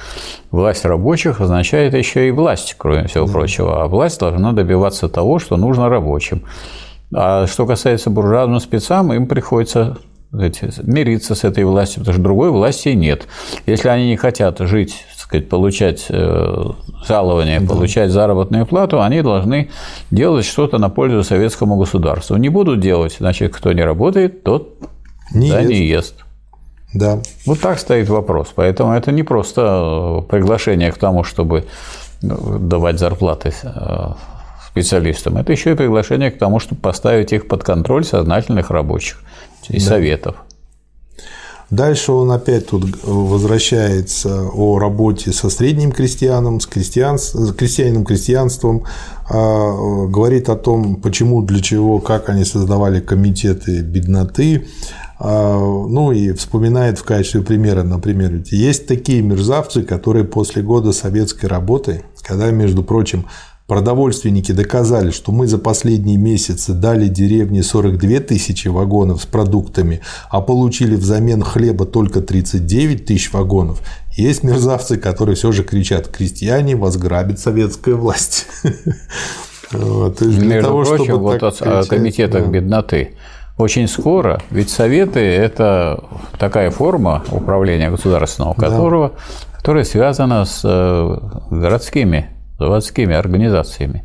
Власть 0.51 0.85
рабочих 0.85 1.41
означает 1.41 1.95
еще 1.95 2.27
и 2.27 2.33
власть, 2.33 2.75
кроме 2.77 3.07
всего 3.07 3.27
да. 3.27 3.33
прочего. 3.33 3.85
А 3.85 3.87
власть 3.87 4.19
должна 4.19 4.53
добиваться 4.53 5.09
того, 5.09 5.39
что 5.39 5.57
нужно 5.57 5.89
рабочим. 5.89 6.43
А 7.13 7.47
что 7.47 7.67
касается 7.67 8.11
буржуазным 8.11 8.61
спецам, 8.61 9.13
им 9.13 9.27
приходится 9.27 9.99
сказать, 10.29 10.63
мириться 10.83 11.35
с 11.35 11.45
этой 11.45 11.65
властью, 11.65 12.01
потому 12.01 12.15
что 12.15 12.23
другой 12.23 12.51
власти 12.51 12.91
нет. 12.91 13.27
Если 13.67 13.89
они 13.89 14.09
не 14.09 14.17
хотят 14.17 14.59
жить, 14.61 15.05
сказать, 15.17 15.49
получать 15.49 16.07
э, 16.09 16.65
жалование, 17.07 17.61
да. 17.61 17.67
получать 17.67 18.11
заработную 18.11 18.65
плату, 18.67 19.03
они 19.03 19.23
должны 19.23 19.71
делать 20.11 20.45
что-то 20.45 20.79
на 20.79 20.89
пользу 20.89 21.25
советскому 21.25 21.77
государству. 21.77 22.37
Не 22.37 22.49
будут 22.49 22.81
делать, 22.81 23.17
значит, 23.19 23.53
кто 23.55 23.73
не 23.73 23.83
работает, 23.83 24.45
тот 24.45 24.79
не, 25.33 25.51
да, 25.51 25.61
ест. 25.61 25.71
не 25.71 25.87
ест. 25.87 26.15
Да. 26.95 27.21
Вот 27.47 27.61
так 27.61 27.79
стоит 27.79 28.09
вопрос. 28.09 28.49
Поэтому 28.55 28.93
это 28.93 29.13
не 29.13 29.23
просто 29.23 30.25
приглашение 30.29 30.91
к 30.93 30.99
тому, 30.99 31.25
чтобы 31.25 31.67
ну, 32.23 32.59
давать 32.59 32.99
зарплаты 32.99 33.53
э, 33.63 34.13
специалистам. 34.71 35.37
Это 35.37 35.53
еще 35.53 35.73
и 35.73 35.75
приглашение 35.75 36.31
к 36.31 36.39
тому, 36.39 36.61
чтобы 36.61 36.81
поставить 36.81 37.33
их 37.33 37.49
под 37.49 37.65
контроль 37.65 38.05
сознательных 38.05 38.71
рабочих 38.71 39.21
и 39.69 39.79
да. 39.79 39.85
советов. 39.85 40.37
Дальше 41.71 42.11
он 42.11 42.33
опять 42.33 42.67
тут 42.67 42.85
возвращается 43.05 44.43
о 44.53 44.81
работе 44.81 45.33
со 45.33 45.49
средним 45.51 45.93
крестьяном, 45.93 46.59
с, 46.59 46.67
крестьян, 46.67 47.17
с 47.17 47.53
крестьянином 47.53 48.05
крестьянством, 48.05 48.85
а, 49.29 50.07
говорит 50.09 50.49
о 50.49 50.57
том, 50.57 50.97
почему, 50.97 51.43
для 51.43 51.61
чего, 51.61 52.01
как 52.01 52.29
они 52.29 52.45
создавали 52.45 52.99
комитеты 52.99 53.83
бедноты, 53.83 54.67
а, 55.21 55.61
ну 55.61 56.11
и 56.11 56.33
вспоминает 56.33 56.99
в 56.99 57.05
качестве 57.05 57.43
примера, 57.43 57.85
например, 57.85 58.43
есть 58.51 58.89
такие 58.89 59.23
мерзавцы, 59.23 59.83
которые 59.83 60.25
после 60.25 60.63
года 60.63 60.93
советской 60.93 61.47
работы, 61.47 62.03
когда, 62.23 62.51
между 62.51 62.83
прочим, 62.83 63.27
Продовольственники 63.71 64.51
доказали, 64.51 65.13
что 65.13 65.31
мы 65.31 65.47
за 65.47 65.57
последние 65.57 66.17
месяцы 66.17 66.73
дали 66.73 67.07
деревне 67.07 67.63
42 67.63 68.19
тысячи 68.19 68.67
вагонов 68.67 69.23
с 69.23 69.27
продуктами, 69.27 70.01
а 70.29 70.41
получили 70.41 70.97
взамен 70.97 71.41
хлеба 71.45 71.87
только 71.87 72.21
39 72.21 73.05
тысяч 73.05 73.33
вагонов. 73.33 73.81
Есть 74.17 74.43
мерзавцы, 74.43 74.97
которые 74.97 75.37
все 75.37 75.53
же 75.53 75.63
кричат 75.63 76.09
«Крестьяне 76.09 76.75
возграбит 76.75 77.39
советская 77.39 77.95
власть». 77.95 78.49
Между 79.73 80.71
прочим, 80.73 81.19
вот 81.19 81.41
о 81.41 81.85
комитетах 81.85 82.49
бедноты. 82.49 83.15
Очень 83.57 83.87
скоро, 83.87 84.43
ведь 84.51 84.71
советы– 84.71 85.21
это 85.21 86.03
такая 86.41 86.73
форма 86.73 87.23
управления 87.31 87.89
государственного, 87.89 88.55
которого, 88.55 89.13
которая 89.53 89.85
связана 89.85 90.45
с 90.45 90.63
э, 90.65 91.17
городскими 91.53 92.40
заводскими 92.61 93.15
организациями 93.15 94.05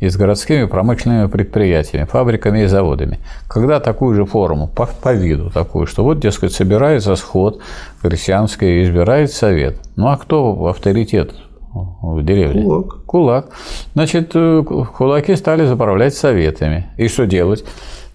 и 0.00 0.08
с 0.08 0.16
городскими 0.16 0.64
промышленными 0.64 1.26
предприятиями, 1.26 2.06
фабриками 2.06 2.60
и 2.62 2.66
заводами. 2.66 3.18
Когда 3.48 3.80
такую 3.80 4.14
же 4.14 4.24
форму, 4.24 4.68
по, 4.68 4.86
по 4.86 5.12
виду 5.12 5.50
такую, 5.50 5.86
что 5.86 6.04
вот, 6.04 6.20
дескать, 6.20 6.52
собирается 6.52 7.16
сход 7.16 7.60
крестьянский 8.00 8.84
избирает 8.84 9.32
совет. 9.32 9.76
Ну 9.96 10.06
а 10.06 10.16
кто 10.16 10.66
авторитет 10.68 11.34
в 11.74 12.22
деревне? 12.24 12.62
Кулак. 12.62 13.04
Кулак. 13.04 13.46
Значит, 13.94 14.30
э, 14.34 14.62
кулаки 14.62 15.34
стали 15.34 15.66
заправлять 15.66 16.14
советами. 16.14 16.86
И 16.96 17.08
что 17.08 17.26
делать? 17.26 17.64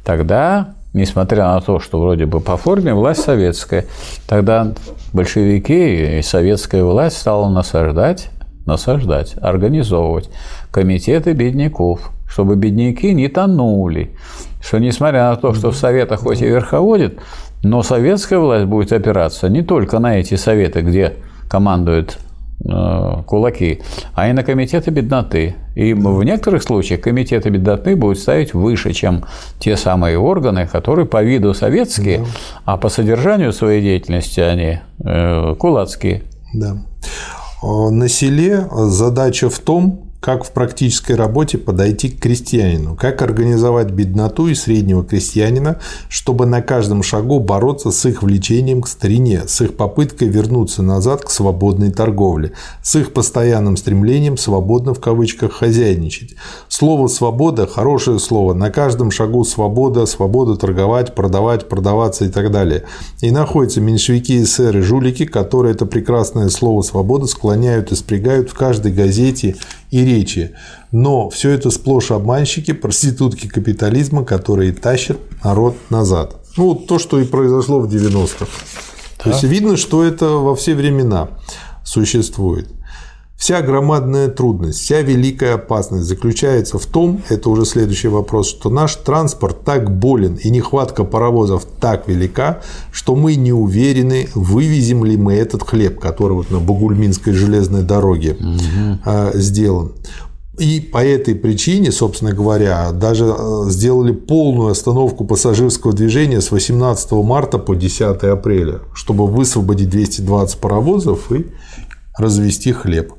Тогда 0.05 0.75
несмотря 0.93 1.45
на 1.45 1.59
то, 1.59 1.79
что 1.79 1.99
вроде 1.99 2.25
бы 2.25 2.39
по 2.39 2.55
форме 2.55 2.93
власть 2.93 3.23
советская, 3.23 3.85
тогда 4.27 4.73
большевики 5.11 6.19
и 6.19 6.21
советская 6.21 6.83
власть 6.83 7.17
стала 7.17 7.49
насаждать 7.49 8.29
насаждать, 8.65 9.35
организовывать 9.41 10.29
комитеты 10.71 11.33
бедняков, 11.33 12.11
чтобы 12.27 12.55
бедняки 12.55 13.13
не 13.13 13.27
тонули, 13.27 14.11
что 14.61 14.79
несмотря 14.79 15.29
на 15.29 15.35
то, 15.35 15.53
что 15.53 15.71
в 15.71 15.75
советах 15.75 16.21
хоть 16.21 16.41
и 16.41 16.47
верховодит, 16.47 17.19
но 17.63 17.81
советская 17.83 18.39
власть 18.39 18.65
будет 18.65 18.91
опираться 18.91 19.49
не 19.49 19.61
только 19.61 19.99
на 19.99 20.19
эти 20.19 20.35
советы, 20.35 20.81
где 20.81 21.13
командуют 21.47 22.17
э, 22.65 23.23
кулаки, 23.25 23.81
а 24.15 24.27
и 24.29 24.33
на 24.33 24.43
комитеты 24.43 24.91
бедноты. 24.91 25.55
И 25.75 25.93
в 25.93 26.23
некоторых 26.23 26.63
случаях 26.63 27.01
комитеты 27.01 27.49
бедноты 27.49 27.95
будут 27.95 28.19
ставить 28.19 28.53
выше, 28.53 28.93
чем 28.93 29.23
те 29.59 29.77
самые 29.77 30.17
органы, 30.17 30.67
которые 30.67 31.05
по 31.05 31.23
виду 31.23 31.53
советские, 31.53 32.19
да. 32.19 32.25
а 32.65 32.77
по 32.77 32.89
содержанию 32.89 33.53
своей 33.53 33.81
деятельности 33.81 34.39
они 34.39 34.79
э, 35.03 35.55
кулацкие. 35.57 36.23
Да. 36.53 36.77
Э, 37.63 37.89
на 37.89 38.09
селе. 38.09 38.67
Задача 38.71 39.49
в 39.49 39.57
том, 39.59 40.02
как 40.23 40.45
в 40.45 40.51
практической 40.51 41.17
работе 41.17 41.57
подойти 41.57 42.07
к 42.07 42.21
крестьянину, 42.21 42.95
как 42.95 43.21
организовать 43.21 43.91
бедноту 43.91 44.47
и 44.47 44.55
среднего 44.55 45.03
крестьянина, 45.03 45.81
чтобы 46.07 46.45
на 46.45 46.61
каждом 46.61 47.03
шагу 47.03 47.41
бороться 47.41 47.91
с 47.91 48.05
их 48.05 48.23
влечением 48.23 48.83
к 48.83 48.87
старине, 48.87 49.41
с 49.47 49.59
их 49.59 49.75
попыткой 49.75 50.29
вернуться 50.29 50.81
назад 50.81 51.25
к 51.25 51.29
свободной 51.29 51.91
торговле, 51.91 52.53
с 52.81 52.95
их 52.95 53.11
постоянным 53.11 53.75
стремлением 53.75 54.37
свободно 54.37 54.93
в 54.93 55.01
кавычках 55.01 55.51
хозяйничать. 55.51 56.35
Слово 56.69 57.07
«свобода»– 57.09 57.67
хорошее 57.67 58.17
слово. 58.17 58.53
На 58.53 58.69
каждом 58.69 59.11
шагу 59.11 59.43
свобода, 59.43 60.05
свобода 60.05 60.55
торговать, 60.55 61.15
продавать, 61.15 61.67
продаваться 61.67 62.23
и 62.23 62.29
так 62.29 62.49
далее. 62.49 62.85
И 63.19 63.29
находятся 63.29 63.81
меньшевики, 63.81 64.41
эсеры, 64.41 64.83
жулики, 64.83 65.25
которые 65.25 65.73
это 65.73 65.85
прекрасное 65.85 66.47
слово 66.47 66.81
«свобода» 66.81 67.27
склоняют 67.27 67.91
и 67.91 67.95
спрягают 67.95 68.49
в 68.49 68.53
каждой 68.53 68.93
газете 68.93 69.57
и 69.93 70.03
речи. 70.03 70.55
Но 70.91 71.29
все 71.29 71.51
это 71.51 71.69
сплошь 71.69 72.09
обманщики, 72.09 72.73
проститутки 72.73 73.47
капитализма, 73.47 74.25
которые 74.25 74.73
тащат 74.73 75.19
народ 75.43 75.75
назад. 75.91 76.35
Ну, 76.57 76.69
вот 76.69 76.87
то, 76.87 76.97
что 76.97 77.19
и 77.19 77.25
произошло 77.25 77.79
в 77.79 77.87
90-х. 77.87 78.47
Да. 79.19 79.23
То 79.23 79.29
есть 79.29 79.43
видно, 79.43 79.77
что 79.77 80.03
это 80.03 80.25
во 80.25 80.55
все 80.55 80.73
времена 80.73 81.29
существует. 81.85 82.67
Вся 83.35 83.61
громадная 83.61 84.29
трудность, 84.29 84.79
вся 84.79 85.01
великая 85.01 85.55
опасность 85.55 86.05
заключается 86.05 86.77
в 86.77 86.85
том, 86.85 87.21
это 87.27 87.49
уже 87.49 87.65
следующий 87.65 88.07
вопрос, 88.07 88.47
что 88.49 88.69
наш 88.69 88.95
транспорт 88.95 89.65
так 89.65 89.93
болен 89.93 90.35
и 90.35 90.49
нехватка 90.49 91.03
паровозов 91.03 91.65
так 91.79 92.07
велика, 92.07 92.61
что 92.91 93.15
мы 93.15 93.35
не 93.35 93.51
уверены, 93.51 94.29
вывезем 94.33 95.03
ли 95.03 95.17
мы 95.17 95.33
этот 95.33 95.63
хлеб, 95.63 95.99
который 95.99 96.33
вот 96.33 96.51
на 96.51 96.59
Багульминской 96.59 97.33
железной 97.33 97.83
дороге 97.83 98.37
угу. 98.39 99.37
сделан. 99.37 99.91
И 100.59 100.79
по 100.79 101.03
этой 101.03 101.33
причине, 101.33 101.91
собственно 101.91 102.31
говоря, 102.31 102.91
даже 102.91 103.25
а, 103.25 103.65
сделали 103.69 104.11
полную 104.11 104.69
остановку 104.69 105.25
пассажирского 105.25 105.93
движения 105.93 106.41
с 106.41 106.51
18 106.51 107.11
марта 107.13 107.57
по 107.57 107.75
10 107.75 108.23
апреля, 108.23 108.81
чтобы 108.93 109.25
высвободить 109.25 109.89
220 109.89 110.59
паровозов 110.59 111.31
и 111.31 111.47
развести 112.19 112.71
хлеб. 112.71 113.13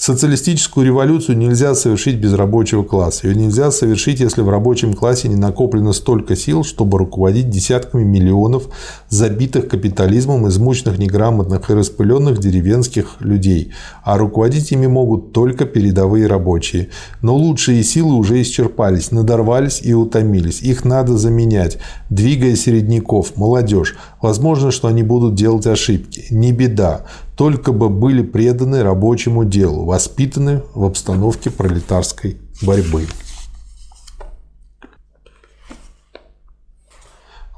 Социалистическую 0.00 0.86
революцию 0.86 1.36
нельзя 1.36 1.74
совершить 1.74 2.16
без 2.16 2.32
рабочего 2.32 2.82
класса. 2.82 3.28
Ее 3.28 3.34
нельзя 3.34 3.70
совершить, 3.70 4.18
если 4.18 4.40
в 4.40 4.48
рабочем 4.48 4.94
классе 4.94 5.28
не 5.28 5.36
накоплено 5.36 5.92
столько 5.92 6.36
сил, 6.36 6.64
чтобы 6.64 6.96
руководить 6.96 7.50
десятками 7.50 8.02
миллионов 8.02 8.68
забитых 9.10 9.68
капитализмом, 9.68 10.48
измученных, 10.48 10.98
неграмотных 10.98 11.68
и 11.68 11.74
распыленных 11.74 12.38
деревенских 12.38 13.16
людей. 13.20 13.72
А 14.02 14.16
руководить 14.16 14.72
ими 14.72 14.86
могут 14.86 15.34
только 15.34 15.66
передовые 15.66 16.28
рабочие. 16.28 16.88
Но 17.20 17.36
лучшие 17.36 17.84
силы 17.84 18.14
уже 18.14 18.40
исчерпались, 18.40 19.10
надорвались 19.10 19.82
и 19.82 19.92
утомились. 19.92 20.62
Их 20.62 20.86
надо 20.86 21.18
заменять, 21.18 21.76
двигая 22.08 22.56
середняков, 22.56 23.36
молодежь. 23.36 23.96
Возможно, 24.22 24.70
что 24.70 24.88
они 24.88 25.02
будут 25.02 25.34
делать 25.34 25.66
ошибки. 25.66 26.24
Не 26.30 26.52
беда 26.52 27.04
только 27.40 27.72
бы 27.72 27.88
были 27.88 28.20
преданы 28.20 28.82
рабочему 28.82 29.46
делу, 29.46 29.86
воспитаны 29.86 30.62
в 30.74 30.84
обстановке 30.84 31.50
пролетарской 31.50 32.36
борьбы. 32.60 33.06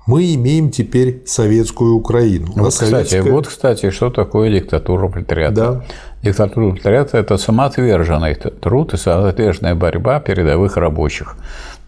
Мы 0.06 0.36
имеем 0.36 0.70
теперь 0.70 1.24
советскую 1.26 1.96
Украину. 1.96 2.52
Вот, 2.54 2.72
советская... 2.72 3.02
кстати, 3.02 3.28
вот, 3.28 3.48
кстати, 3.48 3.90
что 3.90 4.10
такое 4.10 4.52
диктатура 4.52 5.08
пролетариата? 5.08 5.54
Да. 5.54 5.84
Диктатура 6.22 6.70
пролетариата– 6.70 7.18
это 7.18 7.36
самоотверженный 7.36 8.36
труд 8.36 8.94
и 8.94 8.96
самоотверженная 8.96 9.74
борьба 9.74 10.20
передовых 10.20 10.76
рабочих, 10.76 11.34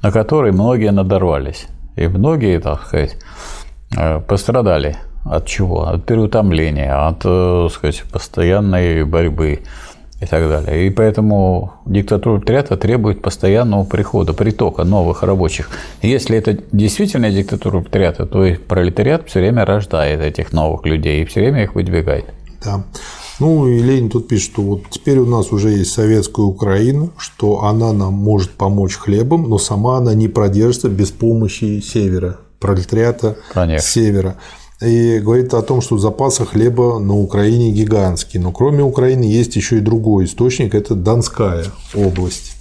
на 0.02 0.10
которой 0.10 0.50
многие 0.50 0.90
надорвались. 0.90 1.68
И 1.94 2.08
многие, 2.08 2.58
так 2.58 2.88
сказать, 2.88 3.16
э, 3.96 4.18
пострадали 4.18 4.96
от 5.24 5.46
чего? 5.46 5.86
От 5.88 6.05
переутомления, 6.05 7.09
от, 7.09 7.20
так 7.20 7.30
э, 7.32 7.68
сказать, 7.72 8.02
постоянной 8.12 9.05
борьбы 9.05 9.60
и 10.20 10.26
так 10.26 10.48
далее. 10.48 10.86
И 10.86 10.90
поэтому 10.90 11.72
диктатура 11.86 12.36
пролетариата 12.38 12.76
требует 12.76 13.22
постоянного 13.22 13.84
прихода, 13.84 14.32
притока 14.32 14.84
новых 14.84 15.22
рабочих. 15.22 15.70
если 16.02 16.36
это 16.36 16.59
действительно 16.72 17.30
диктатура 17.30 17.80
пролетариата, 17.80 18.26
то 18.26 18.44
и 18.44 18.55
пролетариат 18.55 19.28
все 19.28 19.40
время 19.40 19.64
рождает 19.64 20.20
этих 20.20 20.52
новых 20.52 20.86
людей 20.86 21.22
и 21.22 21.24
все 21.24 21.40
время 21.40 21.64
их 21.64 21.74
выдвигает. 21.74 22.26
Да. 22.64 22.84
Ну 23.40 23.66
и 23.66 23.80
Ленин 23.80 24.10
тут 24.10 24.28
пишет, 24.28 24.52
что 24.52 24.62
вот 24.62 24.82
теперь 24.90 25.18
у 25.18 25.26
нас 25.26 25.52
уже 25.52 25.70
есть 25.70 25.92
советская 25.92 26.46
Украина, 26.46 27.10
что 27.18 27.64
она 27.64 27.92
нам 27.92 28.14
может 28.14 28.52
помочь 28.52 28.94
хлебом, 28.94 29.48
но 29.48 29.59
сама 29.59 29.98
она 29.98 30.14
не 30.14 30.28
продержится 30.28 30.88
без 30.88 31.10
помощи 31.10 31.80
севера, 31.80 32.38
пролетариата 32.60 33.36
Конечно. 33.52 33.86
севера 33.86 34.36
и 34.85 35.20
говорит 35.20 35.55
о 35.55 35.62
том, 35.62 35.81
что 35.81 35.98
запасы 35.98 36.44
хлеба 36.44 36.98
на 36.98 37.16
Украине 37.16 37.70
гигантские. 37.70 38.43
Но 38.43 38.52
кроме 38.52 38.82
Украины 38.82 39.24
есть 39.24 39.56
еще 39.56 39.78
и 39.78 39.81
другой 39.81 40.27
источник, 40.27 40.74
это 40.74 40.94
Донская 40.94 41.65
область. 41.94 42.52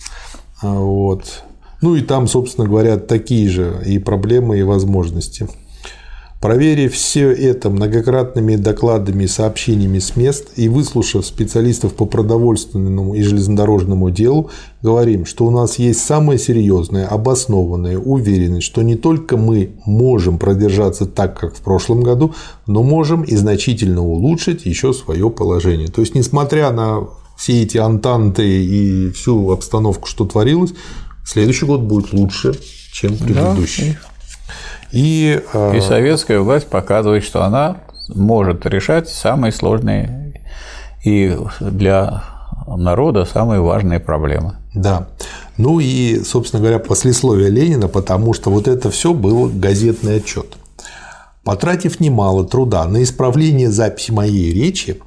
А, 0.61 0.73
вот. 0.73 1.43
Ну 1.81 1.95
и 1.95 2.01
там, 2.01 2.27
собственно 2.27 2.67
говоря, 2.67 2.97
такие 2.97 3.49
же 3.49 3.81
и 3.85 3.99
проблемы, 3.99 4.57
и 4.59 4.63
возможности. 4.63 5.47
Проверив 6.43 6.93
все 6.93 7.31
это 7.31 7.69
многократными 7.69 8.57
докладами 8.57 9.23
и 9.23 9.27
сообщениями 9.27 9.99
с 9.99 10.17
мест 10.17 10.49
и 10.57 10.67
выслушав 10.67 11.25
специалистов 11.25 11.93
по 11.93 12.05
продовольственному 12.05 13.15
и 13.15 13.21
железнодорожному 13.21 14.09
делу, 14.09 14.49
говорим, 14.81 15.25
что 15.25 15.45
у 15.45 15.51
нас 15.51 15.79
есть 15.79 16.01
самая 16.01 16.37
серьезная, 16.37 17.07
обоснованная 17.07 17.97
уверенность, 17.97 18.65
что 18.65 18.81
не 18.81 18.97
только 18.97 19.37
мы 19.37 19.71
можем 19.85 20.37
продержаться 20.37 21.05
так, 21.05 21.39
как 21.39 21.55
в 21.55 21.61
прошлом 21.61 22.01
году, 22.01 22.35
но 22.67 22.83
можем 22.83 23.21
и 23.21 23.37
значительно 23.37 24.01
улучшить 24.01 24.65
еще 24.65 24.91
свое 24.91 25.29
положение. 25.29 25.87
То 25.87 26.01
есть, 26.01 26.13
несмотря 26.13 26.73
на 26.73 27.07
все 27.37 27.63
эти 27.63 27.77
антанты 27.77 28.65
и 28.65 29.11
всю 29.11 29.49
обстановку, 29.49 30.09
что 30.09 30.25
творилось, 30.25 30.73
следующий 31.25 31.65
год 31.65 31.83
будет 31.83 32.11
лучше, 32.11 32.53
чем 32.91 33.15
предыдущий. 33.15 33.93
Да, 33.93 34.12
и, 34.93 35.41
и 35.73 35.81
советская 35.81 36.39
власть 36.39 36.67
показывает, 36.67 37.23
что 37.23 37.43
она 37.43 37.77
может 38.09 38.65
решать 38.65 39.09
самые 39.09 39.51
сложные 39.51 40.41
и 41.03 41.35
для 41.59 42.23
народа 42.67 43.25
самые 43.25 43.61
важные 43.61 43.99
проблемы. 43.99 44.57
Да. 44.73 45.07
Ну 45.57 45.79
и, 45.79 46.23
собственно 46.23 46.61
говоря, 46.61 46.79
послесловие 46.79 47.49
Ленина, 47.49 47.87
потому 47.87 48.33
что 48.33 48.49
вот 48.49 48.67
это 48.67 48.89
все 48.89 49.13
был 49.13 49.49
газетный 49.53 50.17
отчет. 50.17 50.57
Потратив 51.43 51.99
немало 51.99 52.45
труда 52.45 52.85
на 52.85 53.03
исправление 53.03 53.69
записи 53.69 54.11
моей 54.11 54.53
речи, 54.53 55.01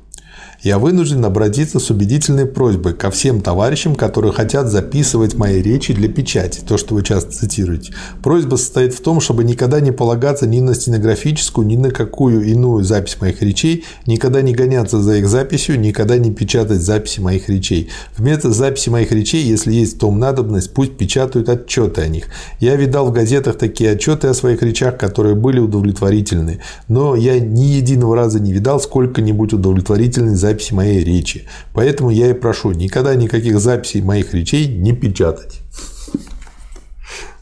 я 0.66 0.80
вынужден 0.80 1.24
обратиться 1.24 1.78
с 1.78 1.90
убедительной 1.90 2.44
просьбой 2.44 2.92
ко 2.92 3.12
всем 3.12 3.40
товарищам, 3.40 3.94
которые 3.94 4.32
хотят 4.32 4.68
записывать 4.68 5.36
мои 5.36 5.62
речи 5.62 5.94
для 5.94 6.08
печати, 6.08 6.60
то, 6.66 6.76
что 6.76 6.96
вы 6.96 7.04
часто 7.04 7.30
цитируете. 7.30 7.94
Просьба 8.20 8.56
состоит 8.56 8.92
в 8.92 9.00
том, 9.00 9.20
чтобы 9.20 9.44
никогда 9.44 9.78
не 9.78 9.92
полагаться 9.92 10.44
ни 10.44 10.58
на 10.58 10.74
стенографическую, 10.74 11.64
ни 11.68 11.76
на 11.76 11.92
какую 11.92 12.44
иную 12.44 12.82
запись 12.82 13.18
моих 13.20 13.42
речей, 13.42 13.84
никогда 14.06 14.42
не 14.42 14.54
гоняться 14.54 15.00
за 15.00 15.18
их 15.18 15.28
записью, 15.28 15.78
никогда 15.78 16.18
не 16.18 16.32
печатать 16.32 16.80
записи 16.80 17.20
моих 17.20 17.48
речей. 17.48 17.90
Вместо 18.16 18.50
записи 18.50 18.88
моих 18.88 19.12
речей, 19.12 19.44
если 19.44 19.72
есть 19.72 19.94
в 19.94 19.98
том 20.00 20.18
надобность, 20.18 20.74
пусть 20.74 20.96
печатают 20.96 21.48
отчеты 21.48 22.00
о 22.00 22.08
них. 22.08 22.24
Я 22.58 22.74
видал 22.74 23.06
в 23.06 23.12
газетах 23.12 23.56
такие 23.56 23.92
отчеты 23.92 24.26
о 24.26 24.34
своих 24.34 24.64
речах, 24.64 24.98
которые 24.98 25.36
были 25.36 25.60
удовлетворительны, 25.60 26.58
но 26.88 27.14
я 27.14 27.38
ни 27.38 27.66
единого 27.66 28.16
раза 28.16 28.40
не 28.40 28.52
видал 28.52 28.80
сколько-нибудь 28.80 29.52
удовлетворительной 29.52 30.34
записи 30.34 30.55
моей 30.72 31.04
речи. 31.04 31.46
Поэтому 31.72 32.10
я 32.10 32.30
и 32.30 32.32
прошу 32.32 32.72
никогда 32.72 33.14
никаких 33.14 33.58
записей 33.60 34.02
моих 34.02 34.34
речей 34.34 34.66
не 34.66 34.92
печатать. 34.92 35.60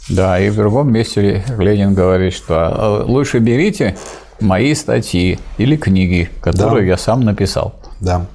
Да, 0.09 0.39
и 0.39 0.51
в 0.51 0.57
другом 0.57 0.93
месте 0.93 1.45
Ленин 1.59 1.95
говорит, 1.95 2.35
что 2.35 2.55
«А, 2.57 3.05
лучше 3.05 3.39
берите 3.39 3.97
мои 4.41 4.75
статьи 4.75 5.39
или 5.59 5.77
книги, 5.77 6.31
которые 6.41 6.83
да. 6.83 6.89
я 6.89 6.97
сам 6.99 7.21
написал. 7.21 7.75
Да. 8.01 8.27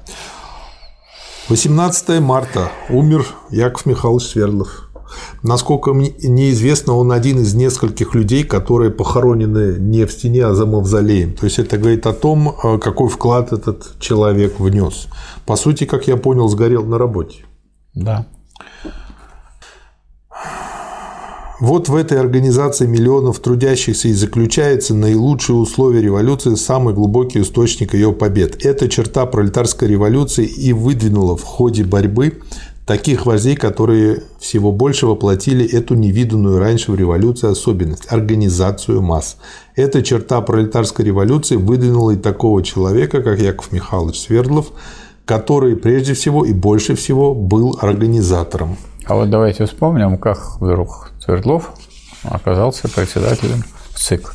18 1.49 2.19
марта 2.19 2.69
умер 2.89 3.25
Яков 3.49 3.85
Михайлович 3.85 4.23
Свердлов. 4.23 4.88
Насколько 5.43 5.93
мне 5.93 6.11
известно, 6.51 6.93
он 6.93 7.11
один 7.11 7.39
из 7.39 7.53
нескольких 7.53 8.15
людей, 8.15 8.43
которые 8.43 8.91
похоронены 8.91 9.77
не 9.79 10.05
в 10.05 10.11
стене, 10.11 10.45
а 10.45 10.53
за 10.53 10.65
мавзолеем. 10.65 11.33
То 11.33 11.45
есть 11.45 11.59
это 11.59 11.77
говорит 11.77 12.05
о 12.05 12.13
том, 12.13 12.55
э, 12.63 12.77
какой 12.79 13.09
вклад 13.09 13.53
этот 13.53 13.99
человек 13.99 14.59
внес. 14.59 15.07
По 15.45 15.55
сути, 15.55 15.85
как 15.85 16.07
я 16.07 16.17
понял, 16.17 16.47
сгорел 16.47 16.85
на 16.85 16.97
работе. 16.97 17.45
Да. 17.93 18.27
Вот 21.59 21.89
в 21.89 21.95
этой 21.95 22.17
организации 22.17 22.87
миллионов 22.87 23.39
трудящихся 23.39 24.07
и 24.07 24.13
заключается 24.13 24.95
наилучшие 24.95 25.57
условия 25.57 26.01
революции, 26.01 26.55
самый 26.55 26.93
глубокий 26.93 27.41
источник 27.41 27.93
ее 27.93 28.13
побед. 28.13 28.65
Эта 28.65 28.87
черта 28.87 29.25
пролетарской 29.25 29.89
революции 29.89 30.45
и 30.45 30.71
выдвинула 30.71 31.35
в 31.35 31.43
ходе 31.43 31.83
борьбы 31.83 32.39
таких 32.89 33.27
вождей, 33.27 33.55
которые 33.55 34.23
всего 34.39 34.71
больше 34.71 35.05
воплотили 35.05 35.63
эту 35.63 35.93
невиданную 35.93 36.57
раньше 36.57 36.91
в 36.91 36.95
революции 36.95 37.47
особенность– 37.47 38.07
организацию 38.11 38.99
масс. 39.03 39.37
Эта 39.75 40.01
черта 40.01 40.41
пролетарской 40.41 41.05
революции 41.05 41.55
выдвинула 41.55 42.11
и 42.11 42.15
такого 42.15 42.63
человека, 42.63 43.21
как 43.21 43.37
Яков 43.37 43.71
Михайлович 43.71 44.19
Свердлов, 44.19 44.71
который 45.25 45.75
прежде 45.75 46.15
всего 46.15 46.43
и 46.45 46.51
больше 46.51 46.95
всего 46.95 47.35
был 47.35 47.77
организатором. 47.79 48.75
А 49.05 49.13
вот 49.13 49.29
давайте 49.29 49.67
вспомним, 49.67 50.17
как 50.17 50.59
вдруг 50.59 51.11
Свердлов 51.19 51.75
оказался 52.23 52.89
председателем 52.89 53.65
ЦИК. 53.93 54.33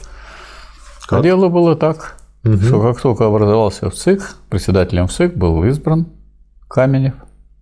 Как? 1.08 1.24
Дело 1.24 1.48
было 1.48 1.74
так, 1.74 2.18
угу. 2.44 2.56
что 2.58 2.80
как 2.80 3.00
только 3.00 3.26
образовался 3.26 3.90
в 3.90 3.94
ЦИК, 3.94 4.36
председателем 4.48 5.08
ЦИК 5.08 5.36
был 5.36 5.64
избран 5.64 6.06
Каменев. 6.68 7.14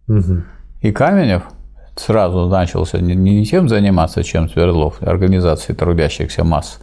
Угу. 0.06 0.42
И 0.82 0.90
Каменев 0.90 1.44
сразу 1.96 2.48
начался 2.48 2.98
не 2.98 3.46
тем 3.46 3.68
заниматься, 3.68 4.24
чем 4.24 4.48
Свердлов, 4.48 5.00
организацией 5.00 5.76
трудящихся 5.76 6.42
масс, 6.42 6.80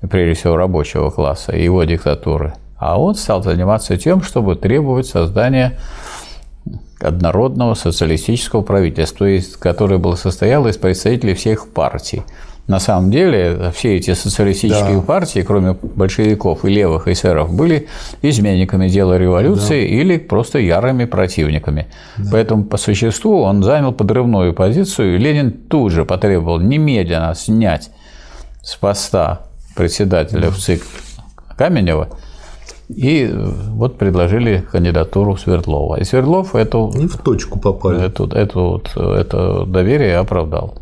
прежде 0.00 0.34
всего 0.34 0.56
рабочего 0.56 1.10
класса 1.10 1.52
и 1.52 1.62
его 1.62 1.84
диктатуры, 1.84 2.54
а 2.78 2.98
он 2.98 3.14
стал 3.14 3.42
заниматься 3.42 3.96
тем, 3.98 4.22
чтобы 4.22 4.56
требовать 4.56 5.06
создания 5.06 5.78
однородного 7.00 7.74
социалистического 7.74 8.62
правительства, 8.62 9.28
которое 9.58 9.98
было 9.98 10.14
состояло 10.14 10.68
из 10.68 10.78
представителей 10.78 11.34
всех 11.34 11.68
партий– 11.68 12.22
на 12.66 12.80
самом 12.80 13.10
деле 13.10 13.70
все 13.74 13.96
эти 13.96 14.14
социалистические 14.14 14.96
да. 14.96 15.02
партии, 15.02 15.40
кроме 15.40 15.74
большевиков 15.74 16.64
и 16.64 16.70
левых 16.70 17.08
эсеров, 17.08 17.52
были 17.52 17.88
изменниками 18.22 18.88
дела 18.88 19.18
революции 19.18 19.86
да. 19.86 19.94
или 19.94 20.16
просто 20.16 20.58
ярыми 20.58 21.04
противниками. 21.04 21.88
Да. 22.16 22.30
Поэтому 22.32 22.64
по 22.64 22.78
существу 22.78 23.42
он 23.42 23.62
занял 23.62 23.92
подрывную 23.92 24.54
позицию, 24.54 25.16
и 25.16 25.18
Ленин 25.18 25.52
тут 25.52 25.92
же 25.92 26.06
потребовал 26.06 26.58
немедленно 26.58 27.34
снять 27.34 27.90
с 28.62 28.76
поста 28.76 29.42
председателя 29.76 30.50
в 30.50 30.56
ЦИК 30.56 30.82
Каменева, 31.58 32.08
и 32.88 33.30
вот 33.32 33.98
предложили 33.98 34.64
кандидатуру 34.70 35.36
Свердлова. 35.36 35.96
И 35.96 36.04
Свердлов 36.04 36.54
эту, 36.54 36.92
Не 36.94 37.08
в 37.08 37.18
точку 37.18 37.58
попали. 37.58 38.06
Эту, 38.06 38.26
эту, 38.26 38.82
это 38.96 39.64
доверие 39.66 40.16
оправдал. 40.16 40.78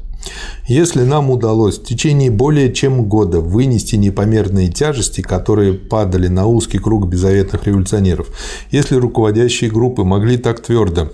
Если 0.67 1.03
нам 1.03 1.31
удалось 1.31 1.79
в 1.79 1.85
течение 1.85 2.31
более 2.31 2.73
чем 2.73 3.05
года 3.05 3.41
вынести 3.41 3.97
непомерные 3.97 4.69
тяжести, 4.69 5.21
которые 5.21 5.75
падали 5.75 6.29
на 6.29 6.47
узкий 6.47 6.79
круг 6.79 7.07
беззаветных 7.07 7.67
революционеров, 7.67 8.29
если 8.71 8.97
руководящие 8.97 9.71
группы 9.71 10.05
могли 10.05 10.37
так 10.37 10.61
твердо 10.61 11.11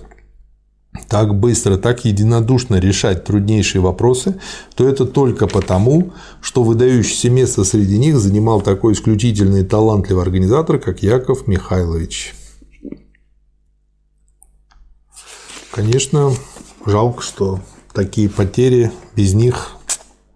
так 1.07 1.35
быстро, 1.35 1.77
так 1.77 2.05
единодушно 2.05 2.75
решать 2.75 3.23
труднейшие 3.23 3.81
вопросы, 3.81 4.39
то 4.75 4.87
это 4.87 5.05
только 5.05 5.47
потому, 5.47 6.13
что 6.41 6.63
выдающееся 6.63 7.29
место 7.29 7.63
среди 7.63 7.97
них 7.97 8.17
занимал 8.17 8.61
такой 8.61 8.93
исключительный 8.93 9.61
и 9.61 9.65
талантливый 9.65 10.23
организатор, 10.23 10.79
как 10.79 11.01
Яков 11.03 11.47
Михайлович. 11.47 12.35
Конечно, 15.71 16.31
жалко, 16.85 17.21
что 17.21 17.59
такие 17.93 18.29
потери, 18.29 18.91
без 19.15 19.33
них, 19.33 19.71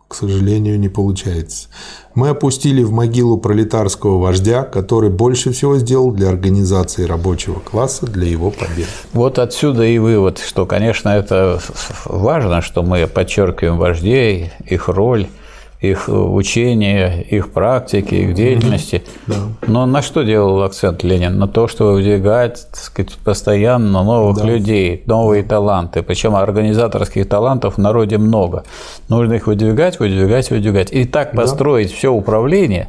к 0.08 0.16
сожалению, 0.16 0.80
не 0.80 0.90
получается. 0.90 1.70
Мы 2.16 2.30
опустили 2.30 2.84
в 2.84 2.92
могилу 2.92 3.38
пролетарского 3.38 4.20
вождя, 4.20 4.64
который 4.64 5.10
больше 5.10 5.52
всего 5.52 5.78
сделал 5.78 6.12
для 6.12 6.30
организации 6.30 7.06
рабочего 7.06 7.60
класса, 7.60 8.06
для 8.06 8.28
его 8.28 8.52
побед. 8.52 8.88
Вот 9.14 9.40
отсюда 9.40 9.84
и 9.84 9.98
вывод, 9.98 10.40
что, 10.40 10.66
конечно, 10.66 11.10
это 11.10 11.60
важно, 12.06 12.62
что 12.62 12.84
мы 12.84 13.08
подчеркиваем 13.08 13.78
вождей, 13.78 14.52
их 14.66 14.88
роль– 14.88 15.28
их 15.84 16.08
учения, 16.08 17.22
их 17.22 17.52
практики, 17.52 18.16
их 18.16 18.34
деятельности. 18.34 19.04
Да. 19.28 19.36
Но 19.68 19.86
на 19.86 20.02
что 20.02 20.24
делал 20.24 20.64
акцент 20.64 21.04
Ленин? 21.04 21.38
На 21.38 21.50
то, 21.50 21.68
чтобы 21.68 21.96
выдвигать 21.96 22.68
так 22.72 22.80
сказать, 22.80 23.18
постоянно 23.18 24.02
новых 24.02 24.38
да. 24.38 24.46
людей, 24.46 25.04
новые 25.06 25.44
таланты. 25.44 26.02
Причем 26.02 26.36
организаторских 26.36 27.28
талантов 27.28 27.76
в 27.76 27.78
народе 27.80 28.18
много. 28.18 28.64
Нужно 29.10 29.34
их 29.34 29.48
выдвигать, 29.48 30.00
выдвигать, 30.00 30.52
выдвигать. 30.52 30.94
И 30.94 31.04
так 31.04 31.34
построить 31.34 31.90
да. 31.90 31.96
все 31.98 32.14
управление, 32.14 32.88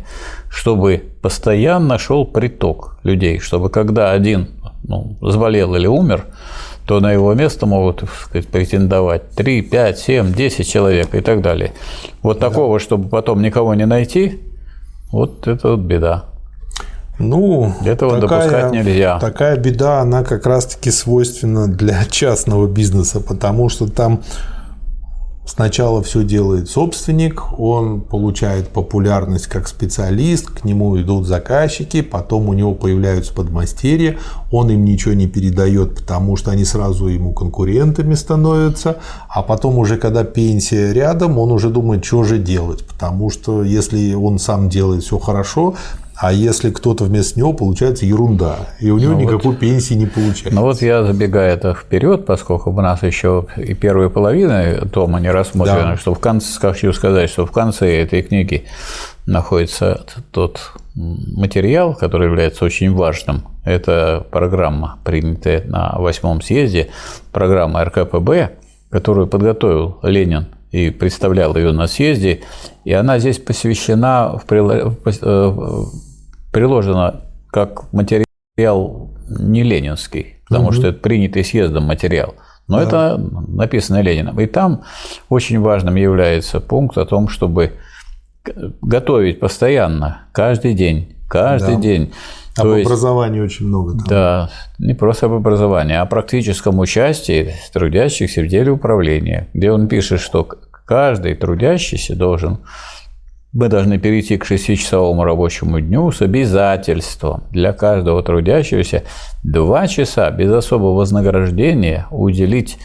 чтобы 0.48 1.02
постоянно 1.20 1.98
шел 1.98 2.24
приток 2.24 2.98
людей, 3.02 3.40
чтобы 3.40 3.70
когда 3.70 4.12
один 4.12 4.50
ну, 4.84 5.16
заболел 5.20 5.74
или 5.74 5.88
умер, 5.88 6.26
то 6.86 7.00
на 7.00 7.12
его 7.12 7.32
место 7.34 7.66
могут 7.66 8.00
так 8.00 8.10
сказать, 8.10 8.48
претендовать 8.48 9.30
3, 9.30 9.62
5, 9.62 9.98
7, 9.98 10.34
10 10.34 10.68
человек 10.68 11.14
и 11.14 11.20
так 11.20 11.40
далее. 11.40 11.72
Вот 12.22 12.38
да. 12.38 12.48
такого, 12.48 12.78
чтобы 12.78 13.08
потом 13.08 13.42
никого 13.42 13.74
не 13.74 13.86
найти, 13.86 14.40
вот 15.10 15.46
это 15.46 15.70
вот 15.70 15.80
беда. 15.80 16.24
Ну, 17.18 17.72
этого 17.84 18.20
такая, 18.20 18.50
допускать 18.50 18.72
нельзя. 18.72 19.18
Такая 19.20 19.56
беда, 19.56 20.00
она 20.00 20.24
как 20.24 20.46
раз-таки 20.46 20.90
свойственна 20.90 21.68
для 21.68 22.04
частного 22.10 22.66
бизнеса, 22.66 23.20
потому 23.20 23.68
что 23.68 23.86
там 23.88 24.22
Сначала 25.46 26.02
все 26.02 26.24
делает 26.24 26.70
собственник, 26.70 27.58
он 27.58 28.00
получает 28.00 28.68
популярность 28.68 29.46
как 29.46 29.68
специалист, 29.68 30.48
к 30.48 30.64
нему 30.64 30.98
идут 30.98 31.26
заказчики, 31.26 32.00
потом 32.00 32.48
у 32.48 32.54
него 32.54 32.74
появляются 32.74 33.34
подмастерья, 33.34 34.16
он 34.50 34.70
им 34.70 34.84
ничего 34.86 35.12
не 35.12 35.26
передает, 35.26 35.96
потому 35.96 36.36
что 36.36 36.50
они 36.50 36.64
сразу 36.64 37.08
ему 37.08 37.34
конкурентами 37.34 38.14
становятся, 38.14 38.96
а 39.28 39.42
потом 39.42 39.78
уже 39.78 39.98
когда 39.98 40.24
пенсия 40.24 40.94
рядом, 40.94 41.38
он 41.38 41.52
уже 41.52 41.68
думает, 41.68 42.06
что 42.06 42.24
же 42.24 42.38
делать, 42.38 42.86
потому 42.86 43.28
что 43.28 43.62
если 43.62 44.14
он 44.14 44.38
сам 44.38 44.70
делает 44.70 45.02
все 45.02 45.18
хорошо, 45.18 45.74
а 46.16 46.32
если 46.32 46.70
кто-то 46.70 47.04
вместо 47.04 47.38
него, 47.38 47.52
получается 47.52 48.06
ерунда. 48.06 48.56
И 48.80 48.90
у 48.90 48.98
него 48.98 49.14
ну 49.14 49.20
никакой 49.20 49.52
вот, 49.52 49.58
пенсии 49.58 49.94
не 49.94 50.06
получается. 50.06 50.54
Ну 50.54 50.62
вот 50.62 50.80
я 50.80 51.02
забегаю 51.04 51.52
это 51.52 51.74
вперед, 51.74 52.24
поскольку 52.24 52.70
у 52.70 52.80
нас 52.80 53.02
еще 53.02 53.46
и 53.56 53.74
первая 53.74 54.08
половина 54.08 54.86
тома 54.92 55.18
не 55.20 55.30
рассмотрена, 55.30 55.92
да. 55.92 55.96
что 55.96 56.14
в 56.14 56.20
конце, 56.20 56.58
хочу 56.60 56.92
сказать, 56.92 57.30
что 57.30 57.46
в 57.46 57.52
конце 57.52 58.00
этой 58.02 58.22
книги 58.22 58.64
находится 59.26 60.04
тот 60.30 60.72
материал, 60.94 61.94
который 61.94 62.28
является 62.28 62.64
очень 62.64 62.92
важным. 62.94 63.42
Это 63.64 64.24
программа, 64.30 64.98
принятая 65.04 65.64
на 65.64 65.96
восьмом 65.98 66.42
съезде, 66.42 66.90
программа 67.32 67.84
РКПБ, 67.84 68.52
которую 68.90 69.26
подготовил 69.26 69.98
Ленин 70.02 70.46
и 70.70 70.90
представлял 70.90 71.56
ее 71.56 71.72
на 71.72 71.86
съезде, 71.86 72.40
и 72.84 72.92
она 72.92 73.20
здесь 73.20 73.38
посвящена, 73.38 74.40
э, 74.50 75.84
приложена 76.54 77.22
как 77.50 77.92
материал 77.92 79.10
не 79.28 79.62
ленинский, 79.62 80.36
потому 80.48 80.68
угу. 80.68 80.72
что 80.72 80.86
это 80.88 80.98
принятый 81.00 81.44
съездом 81.44 81.84
материал. 81.84 82.36
Но 82.68 82.78
да. 82.78 82.84
это 82.84 83.18
написано 83.48 84.00
Лениным. 84.00 84.40
И 84.40 84.46
там 84.46 84.84
очень 85.28 85.60
важным 85.60 85.96
является 85.96 86.60
пункт 86.60 86.96
о 86.96 87.04
том, 87.04 87.28
чтобы 87.28 87.72
готовить 88.80 89.40
постоянно, 89.40 90.28
каждый 90.32 90.74
день, 90.74 91.16
каждый 91.28 91.74
да. 91.74 91.80
день. 91.80 92.12
Об 92.56 92.62
То 92.62 92.74
образовании 92.80 93.42
есть, 93.42 93.56
очень 93.56 93.66
много. 93.66 93.98
Там. 93.98 94.06
Да, 94.06 94.50
не 94.78 94.94
просто 94.94 95.26
об 95.26 95.32
образовании, 95.32 95.96
а 95.96 96.02
о 96.02 96.06
практическом 96.06 96.78
участии 96.78 97.52
трудящихся 97.72 98.42
в 98.42 98.46
деле 98.46 98.70
управления, 98.70 99.48
где 99.54 99.72
он 99.72 99.88
пишет, 99.88 100.20
что 100.20 100.48
каждый 100.86 101.34
трудящийся 101.34 102.14
должен 102.14 102.60
мы 103.54 103.68
должны 103.68 103.98
перейти 103.98 104.36
к 104.36 104.44
шестичасовому 104.44 105.22
рабочему 105.22 105.80
дню 105.80 106.10
с 106.10 106.20
обязательством 106.20 107.44
для 107.50 107.72
каждого 107.72 108.22
трудящегося 108.22 109.04
два 109.44 109.86
часа 109.86 110.30
без 110.30 110.50
особого 110.52 110.94
вознаграждения 110.94 112.08
уделить 112.10 112.78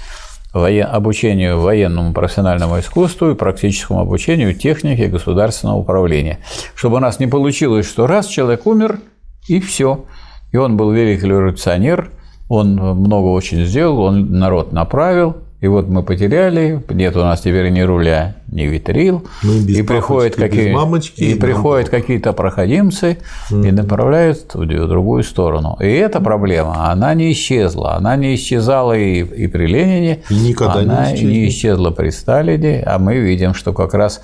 обучению 0.54 1.60
военному 1.60 2.14
профессиональному 2.14 2.80
искусству 2.80 3.32
и 3.32 3.36
практическому 3.36 4.00
обучению 4.00 4.56
технике 4.56 5.08
государственного 5.08 5.78
управления. 5.78 6.40
Чтобы 6.76 6.98
у 6.98 7.00
нас 7.00 7.20
не 7.20 7.28
получилось, 7.28 7.88
что 7.88 8.08
раз 8.08 8.28
человек 8.28 8.66
умер, 8.66 9.00
и 9.48 9.60
все. 9.60 10.06
И 10.52 10.58
он 10.58 10.78
был 10.78 10.92
великий 10.92 11.28
революционер, 11.28 12.12
он 12.48 12.76
много 12.76 13.28
очень 13.28 13.64
сделал, 13.66 14.02
он 14.02 14.32
народ 14.32 14.72
направил, 14.72 15.38
и 15.62 15.68
вот 15.68 15.90
мы 15.90 16.04
потеряли, 16.04 16.82
нет 16.90 17.18
у 17.18 17.20
нас 17.20 17.42
теперь 17.42 17.70
ни 17.70 17.82
руля, 17.82 18.36
ни 18.48 18.64
витрил, 18.64 19.28
и 19.44 19.82
приходят 19.82 20.36
какие, 20.36 20.72
мамочки, 20.72 21.22
и 21.22 21.36
приходят 21.36 21.90
какие-то 21.90 22.32
проходимцы 22.32 23.18
mm-hmm. 23.52 23.68
и 23.68 23.72
направляют 23.72 24.56
в 24.56 24.66
другую 24.66 25.24
сторону. 25.24 25.78
И 25.82 25.86
эта 25.86 26.22
проблема, 26.22 26.90
она 26.90 27.14
не 27.14 27.34
исчезла, 27.34 27.96
она 27.96 28.16
не 28.16 28.36
исчезала 28.36 28.94
и, 28.94 29.20
и 29.20 29.48
при 29.48 29.66
Ленине, 29.66 30.24
и 30.30 30.36
никогда 30.36 30.80
она 30.80 31.12
не, 31.12 31.24
не 31.24 31.48
исчезла 31.50 31.92
при 31.92 32.10
Сталине, 32.10 32.82
а 32.86 32.98
мы 32.98 33.18
видим, 33.18 33.54
что 33.54 33.74
как 33.74 33.94
раз 33.94 34.22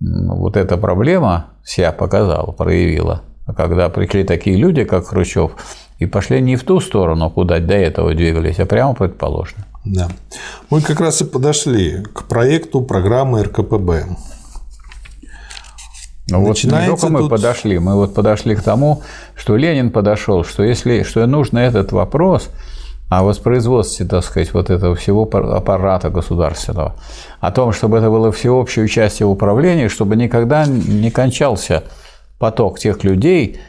вот 0.00 0.58
эта 0.58 0.76
проблема 0.76 1.46
себя 1.64 1.90
показала, 1.90 2.52
проявила. 2.52 3.22
Когда 3.56 3.88
пришли 3.88 4.24
такие 4.24 4.56
люди, 4.56 4.84
как 4.84 5.06
Хрущев, 5.06 5.52
и 5.98 6.04
пошли 6.04 6.42
не 6.42 6.56
в 6.56 6.64
ту 6.64 6.80
сторону, 6.80 7.30
куда 7.30 7.60
до 7.60 7.74
этого 7.74 8.14
двигались, 8.14 8.58
а 8.58 8.66
прямо 8.66 8.92
предположно. 8.92 9.64
Да. 9.86 10.08
Мы 10.68 10.80
как 10.80 11.00
раз 11.00 11.22
и 11.22 11.24
подошли 11.24 12.02
к 12.12 12.24
проекту 12.24 12.82
программы 12.82 13.44
РКПБ. 13.44 14.06
Ну 16.28 16.40
вот 16.40 16.62
не 16.64 16.70
только 16.70 17.08
мы 17.08 17.20
тут... 17.20 17.30
подошли, 17.30 17.78
мы 17.78 17.94
вот 17.94 18.12
подошли 18.12 18.56
к 18.56 18.62
тому, 18.62 19.02
что 19.36 19.56
Ленин 19.56 19.90
подошел, 19.90 20.44
что 20.44 20.64
если 20.64 21.04
что 21.04 21.24
нужно 21.26 21.60
этот 21.60 21.92
вопрос 21.92 22.48
о 23.08 23.22
воспроизводстве, 23.22 24.06
так 24.06 24.24
сказать, 24.24 24.52
вот 24.52 24.68
этого 24.68 24.96
всего 24.96 25.22
аппарата 25.22 26.10
государственного, 26.10 26.96
о 27.38 27.52
том, 27.52 27.72
чтобы 27.72 27.98
это 27.98 28.10
было 28.10 28.32
всеобщее 28.32 28.84
участие 28.84 29.28
в 29.28 29.30
управлении, 29.30 29.86
чтобы 29.86 30.16
никогда 30.16 30.66
не 30.66 31.12
кончался 31.12 31.84
поток 32.40 32.80
тех 32.80 33.04
людей, 33.04 33.60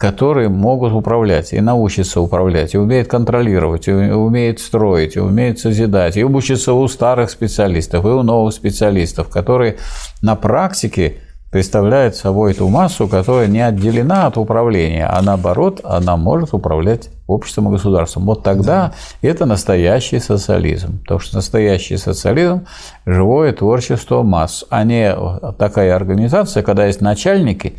которые 0.00 0.48
могут 0.48 0.94
управлять 0.94 1.52
и 1.52 1.60
научиться 1.60 2.22
управлять, 2.22 2.72
и 2.72 2.78
умеют 2.78 3.08
контролировать, 3.08 3.86
и 3.86 3.92
умеют 3.92 4.58
строить, 4.58 5.14
и 5.14 5.20
умеют 5.20 5.58
созидать, 5.58 6.16
и 6.16 6.24
учатся 6.24 6.72
у 6.72 6.88
старых 6.88 7.28
специалистов, 7.28 8.06
и 8.06 8.08
у 8.08 8.22
новых 8.22 8.54
специалистов, 8.54 9.28
которые 9.28 9.76
на 10.22 10.36
практике 10.36 11.18
представляют 11.50 12.16
собой 12.16 12.52
эту 12.52 12.66
массу, 12.68 13.08
которая 13.08 13.46
не 13.46 13.60
отделена 13.60 14.26
от 14.26 14.38
управления, 14.38 15.06
а 15.06 15.20
наоборот, 15.20 15.82
она 15.84 16.16
может 16.16 16.54
управлять 16.54 17.10
обществом 17.26 17.68
и 17.68 17.72
государством. 17.72 18.24
Вот 18.24 18.42
тогда 18.42 18.94
да. 19.22 19.28
это 19.28 19.44
настоящий 19.44 20.18
социализм. 20.18 21.00
Потому 21.00 21.20
что 21.20 21.36
настоящий 21.36 21.98
социализм– 21.98 22.66
живое 23.04 23.52
творчество 23.52 24.22
масс, 24.22 24.64
а 24.70 24.82
не 24.84 25.14
такая 25.58 25.94
организация, 25.94 26.62
когда 26.62 26.86
есть 26.86 27.02
начальники, 27.02 27.74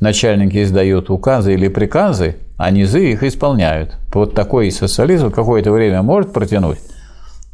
начальники 0.00 0.62
издают 0.62 1.10
указы 1.10 1.54
или 1.54 1.68
приказы, 1.68 2.36
а 2.56 2.70
низы 2.70 3.12
их 3.12 3.22
исполняют. 3.22 3.96
Вот 4.12 4.34
такой 4.34 4.70
социализм 4.70 5.30
какое-то 5.30 5.70
время 5.70 6.02
может 6.02 6.32
протянуть, 6.32 6.78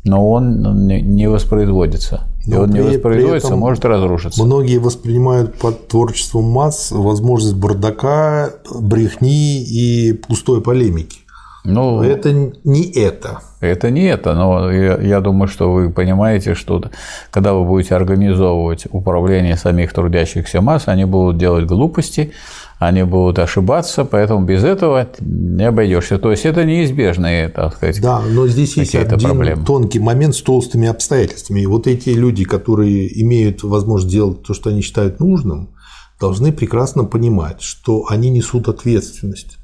но 0.04 0.30
он 0.30 0.86
не 0.86 1.28
воспроизводится. 1.28 2.28
И 2.46 2.54
он 2.54 2.70
не 2.70 2.80
воспроизводится, 2.80 3.56
может 3.56 3.84
разрушиться. 3.84 4.42
Многие 4.42 4.78
воспринимают 4.78 5.58
под 5.58 5.88
творчеством 5.88 6.44
масс 6.44 6.90
возможность 6.90 7.54
бардака, 7.54 8.50
брехни 8.74 9.62
и 9.62 10.12
пустой 10.12 10.60
полемики. 10.60 11.21
Ну, 11.64 12.02
это 12.02 12.32
не 12.64 12.90
это. 12.90 13.40
Это 13.60 13.90
не 13.90 14.02
это, 14.02 14.34
но 14.34 14.70
я, 14.72 14.98
я 15.00 15.20
думаю, 15.20 15.46
что 15.46 15.72
вы 15.72 15.90
понимаете, 15.90 16.54
что 16.54 16.82
когда 17.30 17.54
вы 17.54 17.64
будете 17.64 17.94
организовывать 17.94 18.86
управление 18.90 19.56
самих 19.56 19.92
трудящихся 19.92 20.60
масс, 20.60 20.88
они 20.88 21.04
будут 21.04 21.38
делать 21.38 21.66
глупости, 21.66 22.32
они 22.80 23.04
будут 23.04 23.38
ошибаться, 23.38 24.04
поэтому 24.04 24.44
без 24.44 24.64
этого 24.64 25.06
не 25.20 25.64
обойдешься. 25.64 26.18
То 26.18 26.32
есть 26.32 26.44
это 26.44 26.64
неизбежные, 26.64 27.48
так 27.48 27.76
сказать, 27.76 28.00
Да, 28.02 28.20
но 28.28 28.48
здесь 28.48 28.76
есть 28.76 28.96
один 28.96 29.20
проблемы. 29.20 29.64
тонкий 29.64 30.00
момент 30.00 30.34
с 30.34 30.42
толстыми 30.42 30.88
обстоятельствами. 30.88 31.60
И 31.60 31.66
вот 31.66 31.86
эти 31.86 32.08
люди, 32.10 32.42
которые 32.42 33.22
имеют 33.22 33.62
возможность 33.62 34.12
делать 34.12 34.42
то, 34.42 34.52
что 34.52 34.70
они 34.70 34.80
считают 34.82 35.20
нужным, 35.20 35.70
должны 36.18 36.50
прекрасно 36.52 37.04
понимать, 37.04 37.62
что 37.62 38.06
они 38.08 38.30
несут 38.30 38.68
ответственность 38.68 39.58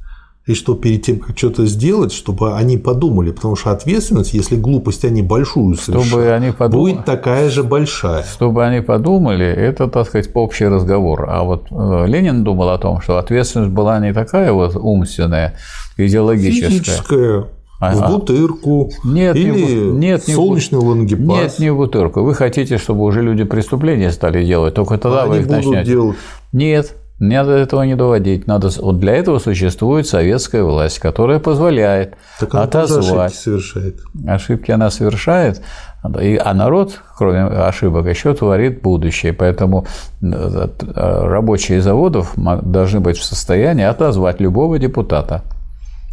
и 0.49 0.55
что 0.55 0.75
перед 0.75 1.03
тем, 1.03 1.19
как 1.19 1.37
что-то 1.37 1.67
сделать, 1.67 2.11
чтобы 2.11 2.57
они 2.57 2.79
подумали, 2.79 3.33
потому 3.33 3.55
что 3.55 3.71
ответственность, 3.71 4.33
если 4.33 4.57
глупость 4.57 5.05
они 5.05 5.21
большую 5.21 5.77
совершат, 5.77 6.07
чтобы 6.07 6.31
они 6.31 6.53
подумали, 6.53 6.95
будет 6.95 7.05
такая 7.05 7.51
же 7.51 7.63
большая. 7.63 8.23
Чтобы 8.23 8.65
они 8.65 8.81
подумали, 8.81 9.45
это, 9.45 9.89
так 9.89 10.07
сказать, 10.07 10.31
общий 10.33 10.65
разговор. 10.65 11.27
А 11.29 11.45
вот 11.45 11.67
э, 11.71 12.05
Ленин 12.07 12.45
думал 12.45 12.71
о 12.71 12.79
том, 12.79 13.03
что 13.03 13.19
ответственность 13.19 13.73
была 13.73 14.01
не 14.01 14.15
такая 14.15 14.51
вот 14.55 14.75
умственная, 14.75 15.57
идеологическая. 15.99 16.71
Физическая. 16.71 17.45
В 17.79 18.11
бутырку 18.11 18.91
нет, 19.05 19.37
или 19.37 19.51
не, 19.51 19.99
нет, 19.99 20.25
солнечный 20.25 20.79
лангепас. 20.79 21.27
Нет, 21.27 21.59
не 21.59 21.71
в 21.71 21.77
бутырку. 21.77 22.23
Вы 22.23 22.35
хотите, 22.35 22.79
чтобы 22.79 23.05
уже 23.05 23.23
люди 23.23 23.45
преступления 23.45 24.11
стали 24.13 24.45
делать, 24.47 24.73
только 24.73 24.97
тогда 24.97 25.25
а 25.25 25.27
вы 25.27 25.41
их 25.41 25.47
начнете. 25.47 25.85
Делать. 25.85 26.17
Нет, 26.53 26.97
надо 27.19 27.53
этого 27.53 27.83
не 27.83 27.97
доводить. 27.97 28.47
Надо... 28.47 28.71
Вот 28.81 29.01
для 29.01 29.15
этого 29.15 29.39
существует 29.41 30.07
советская 30.07 30.63
власть, 30.63 31.01
которая 31.01 31.41
позволяет 31.41 32.17
так 32.39 32.55
она 32.55 32.65
отозвать. 32.65 33.33
Ошибки 33.33 33.43
совершает. 33.43 34.01
Ошибки 34.27 34.71
она 34.71 34.91
совершает, 34.91 35.63
а 36.03 36.55
народ, 36.55 37.01
кроме 37.17 37.41
ошибок, 37.41 38.07
еще 38.07 38.35
творит 38.35 38.83
будущее. 38.83 39.33
Поэтому 39.33 39.87
э, 40.23 40.69
рабочие 40.85 41.83
заводов 41.83 42.35
должны 42.37 43.01
быть 43.01 43.19
в 43.19 43.25
состоянии 43.25 43.85
отозвать 43.85 44.41
любого 44.41 44.79
депутата. 44.79 45.43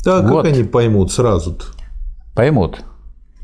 Да, 0.03 0.21
вот. 0.21 0.43
как 0.43 0.53
они 0.53 0.63
поймут 0.63 1.11
сразу 1.11 1.51
-то? 1.51 1.63
Поймут. 2.33 2.83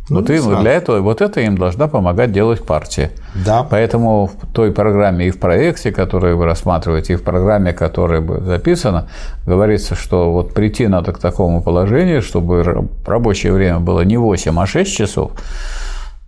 Ну, 0.10 0.20
вот 0.20 0.30
им 0.30 0.60
для 0.60 0.74
этого, 0.74 1.00
вот 1.00 1.22
это 1.22 1.40
им 1.42 1.58
должна 1.58 1.88
помогать 1.88 2.32
делать 2.32 2.66
партия. 2.66 3.12
Да. 3.46 3.64
Поэтому 3.64 4.28
в 4.28 4.54
той 4.54 4.72
программе 4.72 5.28
и 5.28 5.32
в 5.32 5.40
проекте, 5.40 5.92
который 5.92 6.36
вы 6.36 6.46
рассматриваете, 6.46 7.14
и 7.14 7.16
в 7.16 7.24
программе, 7.24 7.72
которая 7.72 8.22
записана, 8.42 9.08
говорится, 9.46 9.96
что 9.96 10.32
вот 10.34 10.54
прийти 10.54 10.88
надо 10.88 11.14
к 11.14 11.20
такому 11.20 11.62
положению, 11.62 12.22
чтобы 12.22 12.90
рабочее 13.06 13.54
время 13.54 13.80
было 13.80 14.02
не 14.02 14.18
8, 14.18 14.60
а 14.60 14.66
6 14.66 14.92
часов, 14.94 15.32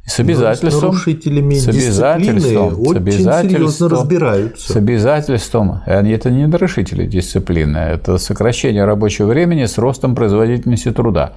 с 0.06 0.20
обязательством, 0.20 0.80
с 0.80 0.84
нарушителями 0.84 1.56
с 1.56 1.68
обязательством, 1.68 2.74
очень 2.80 2.94
с 2.94 2.98
обязательством, 2.98 3.50
серьезно 3.50 3.90
разбираются. 3.90 4.74
С 4.74 4.76
обязательством. 4.76 5.82
Они 5.86 6.12
это 6.12 6.30
не 6.30 6.46
нарушители 6.46 7.06
дисциплины, 7.06 7.78
это 7.78 8.18
сокращение 8.18 8.84
рабочего 8.84 9.28
времени 9.28 9.66
с 9.66 9.78
ростом 9.78 10.14
производительности 10.14 10.92
труда. 10.92 11.34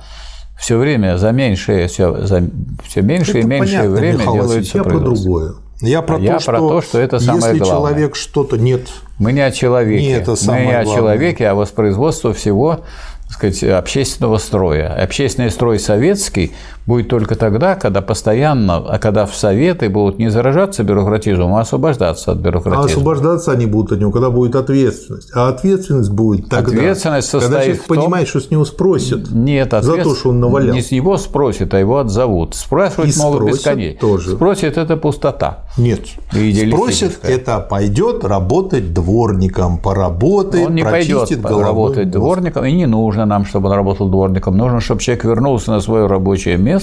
Все 0.58 0.78
время 0.78 1.18
за 1.18 1.32
меньшее, 1.32 1.86
все, 1.86 2.26
за, 2.26 2.42
все 2.84 3.02
меньше 3.02 3.32
это 3.32 3.38
и 3.40 3.44
меньшее 3.44 3.78
понятно, 3.78 3.96
время 3.96 4.18
Михаил 4.18 4.34
делается 4.34 4.78
Я 4.78 4.84
про 4.84 4.98
другое. 4.98 5.54
Я 5.82 6.02
про, 6.02 6.14
а 6.14 6.18
то, 6.18 6.24
я 6.24 6.40
что, 6.40 6.50
про 6.52 6.58
то, 6.58 6.80
что 6.80 6.98
это 6.98 7.18
самое 7.18 7.36
если 7.36 7.58
главное. 7.58 7.90
человек 7.90 8.16
что-то 8.16 8.56
нет. 8.56 8.88
Мы 9.18 9.32
не 9.32 9.40
о 9.40 9.50
человеке. 9.50 10.02
Не 10.02 10.12
это 10.12 10.30
Мы 10.30 10.36
самое 10.38 10.66
не 10.66 10.72
о 10.72 10.84
главное. 10.84 10.96
человеке, 10.96 11.48
а 11.48 11.54
воспроизводство 11.54 12.32
всего 12.32 12.80
так 13.28 13.32
сказать, 13.32 13.62
общественного 13.64 14.38
строя. 14.38 15.02
Общественный 15.02 15.50
строй 15.50 15.78
советский 15.78 16.52
будет 16.86 17.08
только 17.08 17.34
тогда, 17.34 17.74
когда 17.74 18.00
постоянно, 18.00 18.76
а 18.76 18.98
когда 18.98 19.26
в 19.26 19.34
Советы 19.34 19.88
будут 19.88 20.18
не 20.18 20.30
заражаться 20.30 20.84
бюрократизмом, 20.84 21.54
а 21.56 21.60
освобождаться 21.60 22.32
от 22.32 22.38
А 22.38 22.40
бюрократизма. 22.40 22.84
освобождаться 22.84 23.52
они 23.52 23.66
будут 23.66 23.92
от 23.92 24.00
него, 24.00 24.12
когда 24.12 24.30
будет 24.30 24.54
ответственность. 24.54 25.30
А 25.34 25.48
ответственность 25.48 26.10
будет 26.10 26.48
тогда, 26.48 26.70
Ответственность 26.70 27.30
когда 27.30 27.46
состоит 27.46 27.64
человек 27.64 27.82
в 27.82 27.86
том- 27.88 27.96
понимает, 27.96 28.28
что 28.28 28.40
с 28.40 28.50
него 28.50 28.64
спросят. 28.64 29.30
Нет, 29.30 29.70
За 29.72 29.78
ответ- 29.78 30.04
то, 30.04 30.14
что 30.14 30.28
он 30.30 30.40
навалял. 30.40 30.74
Не 30.74 30.80
с 30.80 30.90
него 30.92 31.16
спросят, 31.16 31.74
а 31.74 31.78
его 31.80 31.98
отзовут. 31.98 32.54
Спрашивать 32.54 33.16
И 33.16 33.18
могут 33.18 33.40
спросят 33.40 33.56
бесконечно. 33.58 34.00
тоже. 34.00 34.30
Спросит 34.36 34.78
это 34.78 34.96
пустота. 34.96 35.64
Нет. 35.76 36.00
Спросят, 36.30 37.18
это 37.22 37.58
пойдет 37.60 38.24
работать 38.24 38.94
дворником, 38.94 39.78
поработает, 39.78 40.68
Он 40.68 40.74
не 40.74 40.84
пойдет 40.84 41.30
работать 41.44 42.06
мозг. 42.06 42.10
дворником, 42.10 42.64
и 42.64 42.72
не 42.72 42.86
нужно 42.86 43.26
нам, 43.26 43.44
чтобы 43.44 43.68
он 43.68 43.74
работал 43.74 44.08
дворником. 44.08 44.56
Нужно, 44.56 44.80
чтобы 44.80 45.00
человек 45.00 45.24
вернулся 45.24 45.72
на 45.72 45.80
свое 45.80 46.06
рабочее 46.06 46.56
место, 46.56 46.75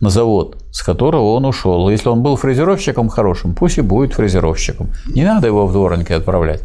на 0.00 0.10
завод, 0.10 0.56
с 0.70 0.82
которого 0.82 1.34
он 1.34 1.44
ушел. 1.44 1.88
Если 1.90 2.08
он 2.08 2.22
был 2.22 2.36
фрезеровщиком 2.36 3.08
хорошим, 3.08 3.54
пусть 3.54 3.78
и 3.78 3.82
будет 3.82 4.14
фрезеровщиком. 4.14 4.88
Не 5.06 5.24
надо 5.24 5.46
его 5.46 5.66
в 5.66 5.72
дворники 5.72 6.12
отправлять. 6.12 6.62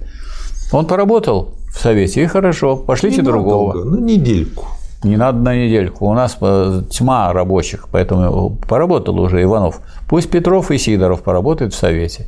Он 0.72 0.86
поработал 0.86 1.56
в 1.74 1.80
совете, 1.80 2.24
и 2.24 2.28
хорошо, 2.28 2.76
пошлите 2.76 3.22
другого. 3.22 3.74
Ненадолго, 3.74 3.98
Ну, 3.98 4.06
недельку. 4.06 4.66
Не 5.04 5.16
надо 5.16 5.38
на 5.40 5.56
недельку. 5.56 6.08
У 6.08 6.14
нас 6.14 6.38
э, 6.42 6.82
тьма 6.90 7.32
рабочих, 7.32 7.88
поэтому 7.92 8.58
поработал 8.68 9.20
уже 9.20 9.44
Иванов. 9.44 9.80
Пусть 10.10 10.30
Петров 10.30 10.72
и 10.72 10.78
Сидоров 10.78 11.22
поработают 11.22 11.74
в 11.74 11.78
совете. 11.78 12.28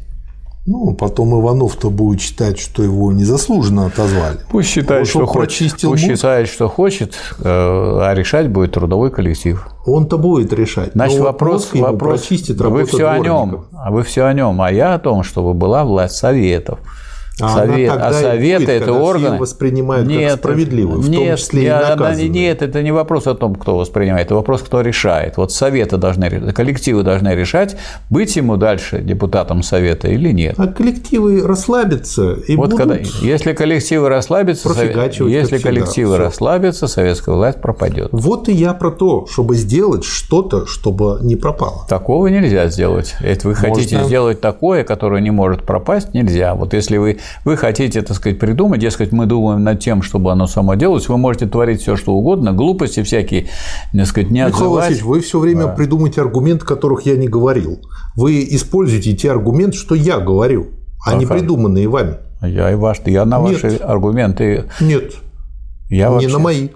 Ну, 0.72 0.94
потом 0.94 1.34
Иванов-то 1.42 1.90
будет 1.90 2.22
считать, 2.22 2.60
что 2.60 2.84
его 2.84 3.12
незаслуженно 3.12 3.88
отозвали. 3.88 4.38
Пусть 4.52 4.70
считает, 4.70 5.08
что 5.08 5.22
он 5.22 5.26
хочет. 5.26 5.72
Пусть 5.72 5.84
мозг. 5.84 6.04
считает, 6.04 6.48
что 6.48 6.68
хочет, 6.70 7.16
э, 7.40 7.44
а 7.44 8.14
решать 8.14 8.52
будет 8.52 8.74
трудовой 8.74 9.10
коллектив. 9.10 9.68
Он-то 9.88 10.20
будет 10.20 10.54
решать. 10.54 10.92
Значит, 10.94 11.18
но 11.18 11.26
вопрос, 11.26 11.72
вопрос 11.74 12.22
прочистит 12.22 12.58
вы 12.58 12.64
работа 12.66 12.86
все 12.86 13.10
о 13.10 13.18
нем, 13.18 13.50
дворников. 13.50 13.66
а 13.74 13.90
вы 13.90 14.04
все 14.04 14.26
о 14.26 14.34
нем, 14.34 14.62
а 14.62 14.72
я 14.72 14.94
о 14.94 15.00
том, 15.00 15.24
чтобы 15.24 15.56
была 15.56 15.84
власть 15.84 16.18
советов. 16.18 16.78
А 17.42 17.50
Совет, 17.50 17.92
а 17.98 18.10
и 18.10 18.14
советы 18.14 18.60
будет, 18.66 18.70
это 18.70 18.86
когда 18.86 19.00
все 19.00 19.06
органы. 19.10 19.38
воспринимают 19.40 20.08
как 20.08 20.32
справедливые, 20.40 20.98
в 21.00 21.06
том 21.06 21.12
нет, 21.12 21.40
числе 21.40 21.62
и 21.62 21.66
я- 21.66 21.80
она- 21.80 21.96
наказанные. 21.96 22.30
нет, 22.30 22.62
это 22.62 22.82
не 22.84 22.92
вопрос 22.92 23.28
о 23.28 23.36
том, 23.36 23.56
кто 23.56 23.78
воспринимает, 23.78 24.26
это 24.28 24.36
вопрос, 24.36 24.62
кто 24.62 24.82
решает. 24.82 25.38
Вот 25.38 25.52
советы 25.52 25.98
должны, 25.98 26.52
коллективы 26.54 27.04
должны 27.04 27.30
решать, 27.30 27.76
быть 28.10 28.36
ему 28.36 28.58
дальше 28.58 29.00
депутатом 29.00 29.64
совета 29.64 30.08
или 30.08 30.32
нет. 30.32 30.56
А 30.58 30.68
коллективы 30.68 31.42
расслабятся 31.46 32.34
и 32.34 32.56
Вот 32.56 32.72
будут... 32.72 32.80
когда, 32.80 32.96
если 33.22 33.54
коллективы 33.54 34.10
расслабятся, 34.10 34.70
если 34.70 35.58
всегда. 35.58 35.70
коллективы 35.70 36.16
Всё. 36.16 36.24
расслабятся, 36.24 36.88
советская 36.88 37.36
власть 37.36 37.62
пропадет. 37.62 38.10
Вот 38.12 38.50
и 38.50 38.54
я 38.54 38.74
про 38.74 38.92
то, 38.92 39.28
чтобы 39.32 39.56
сделать 39.56 40.04
что-то, 40.04 40.66
чтобы 40.66 41.20
не 41.22 41.36
пропало. 41.36 41.86
Такого 41.88 42.28
нельзя 42.28 42.68
сделать. 42.70 43.16
Если 43.22 43.48
вы 43.48 43.56
хотите 43.56 43.96
Можно. 43.96 44.08
сделать 44.08 44.42
такое, 44.42 44.84
которое 44.84 45.22
не 45.22 45.32
может 45.32 45.64
пропасть, 45.64 46.14
нельзя. 46.14 46.56
Вот 46.56 46.74
если 46.74 46.98
вы, 46.98 47.20
вы 47.46 47.58
хотите, 47.58 48.02
так 48.02 48.16
сказать, 48.16 48.40
придумать, 48.40 48.80
дескать, 48.80 49.12
мы 49.12 49.26
думаем 49.26 49.64
над 49.64 49.80
тем, 49.80 50.02
чтобы 50.02 50.32
оно 50.32 50.48
само 50.48 50.76
делалось, 50.76 51.10
вы 51.10 51.18
можете 51.18 51.46
творить 51.48 51.82
все, 51.82 51.96
что 51.96 52.14
угодно, 52.14 52.54
глупости 52.54 53.04
всякие, 53.04 53.48
так 53.94 54.06
сказать, 54.08 54.30
не 54.32 54.40
Михаил 54.40 54.54
отзывать. 54.56 54.84
Васильевич, 54.84 55.04
вы 55.06 55.20
все 55.22 55.40
время 55.40 55.68
придумываете 55.68 56.22
аргументы, 56.22 56.66
которых 56.66 57.06
я 57.06 57.16
не 57.18 57.28
говорил. 57.28 57.80
Вы 58.16 58.44
используете 58.52 59.14
те 59.16 59.32
аргументы, 59.32 59.78
что 59.78 59.96
я 59.96 60.20
говорю, 60.20 60.68
а 61.06 61.16
не 61.16 61.26
Ага. 61.26 61.36
придуманные 61.36 61.88
вами. 61.88 62.18
Я, 62.42 62.72
и 62.72 62.76
ваш, 62.76 63.02
я 63.06 63.26
на 63.26 63.40
Нет. 63.40 63.62
ваши 63.64 63.76
аргументы, 63.78 64.66
Нет, 64.80 65.14
я 65.90 66.08
не 66.08 66.14
вообще, 66.14 66.30
на 66.30 66.40
мои. 66.40 66.70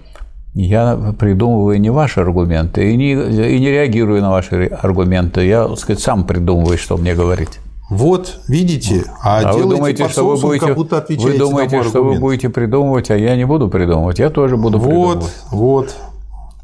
я 0.54 1.14
придумываю 1.18 1.80
не 1.80 1.90
ваши 1.90 2.20
аргументы 2.20 2.92
и 2.92 2.96
не, 2.96 3.12
и 3.12 3.58
не 3.60 3.70
реагирую 3.70 4.20
на 4.20 4.30
ваши 4.30 4.66
аргументы. 4.66 5.46
Я, 5.46 5.66
так 5.68 5.78
сказать, 5.78 6.02
сам 6.02 6.24
придумываю, 6.26 6.76
что 6.78 6.96
мне 6.96 7.14
говорить. 7.14 7.60
Вот, 7.90 8.40
видите, 8.48 9.04
а, 9.22 9.40
А 9.40 9.52
вы 9.52 9.62
думаете, 9.76 10.08
что 10.08 10.26
вы 10.26 10.36
будете, 10.40 10.66
как 10.66 10.74
будто 10.76 10.98
отвечаете 10.98 11.32
вы 11.32 11.38
думаете, 11.38 11.82
что 11.82 11.90
вы 11.98 11.98
аргумент. 11.98 12.20
будете 12.20 12.48
придумывать, 12.48 13.10
а 13.10 13.16
я 13.16 13.36
не 13.36 13.44
буду 13.44 13.68
придумывать. 13.68 14.18
Я 14.18 14.30
тоже 14.30 14.56
буду 14.56 14.78
Вот, 14.78 14.86
придумывать. 15.20 15.34
вот. 15.50 15.96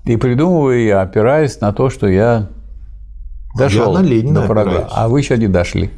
И 0.06 0.16
придумываю 0.16 0.82
я, 0.82 1.02
опираясь 1.02 1.60
на 1.60 1.72
то, 1.74 1.90
что 1.90 2.06
я 2.08 2.48
дошел 3.56 3.92
на 3.92 3.98
Ленина 4.00 4.40
до 4.42 4.46
программы. 4.46 4.86
А 4.90 5.08
вы 5.08 5.20
еще 5.20 5.36
не 5.36 5.46
дошли. 5.46 5.90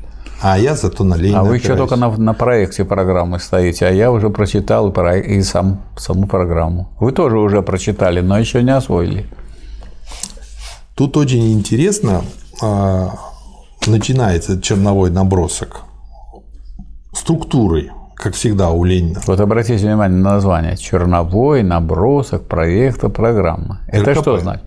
А 0.42 0.58
я 0.58 0.74
зато 0.74 1.04
на 1.04 1.14
Ленина 1.14 1.40
А 1.40 1.44
вы 1.44 1.54
еще 1.54 1.66
опираюсь. 1.74 1.88
только 1.90 1.96
на, 1.96 2.10
на 2.16 2.34
проекте 2.34 2.84
программы 2.84 3.38
стоите, 3.38 3.86
а 3.86 3.90
я 3.90 4.10
уже 4.10 4.28
прочитал 4.28 4.88
и, 4.88 4.92
про- 4.92 5.18
и 5.18 5.40
сам, 5.42 5.82
саму 5.96 6.26
программу. 6.26 6.88
Вы 6.98 7.12
тоже 7.12 7.38
уже 7.38 7.62
прочитали, 7.62 8.20
но 8.20 8.36
еще 8.40 8.60
не 8.64 8.72
освоили. 8.74 9.26
Тут 10.96 11.16
очень 11.16 11.52
интересно 11.52 12.22
а, 12.60 13.10
начинается 13.86 14.60
черновой 14.60 15.10
набросок 15.10 15.82
структурой, 17.12 17.90
как 18.16 18.34
всегда 18.34 18.70
у 18.70 18.84
Ленина. 18.84 19.20
Вот 19.26 19.40
обратите 19.40 19.84
внимание 19.84 20.18
на 20.18 20.34
название. 20.34 20.76
Черновой 20.76 21.62
набросок 21.62 22.46
проекта 22.46 23.09
программы. 23.09 23.78
Это 23.88 24.12
РКП. 24.12 24.20
что 24.20 24.38
значит? 24.38 24.64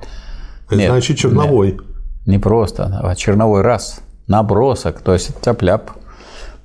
Это 0.67 0.75
Нет, 0.75 0.91
значит 0.91 1.17
черновой. 1.17 1.77
Не 2.25 2.39
просто, 2.39 2.99
а 3.03 3.15
черновой 3.15 3.61
раз. 3.61 4.01
Набросок, 4.27 5.01
то 5.01 5.13
есть 5.13 5.39
тяп-ляп 5.41 5.91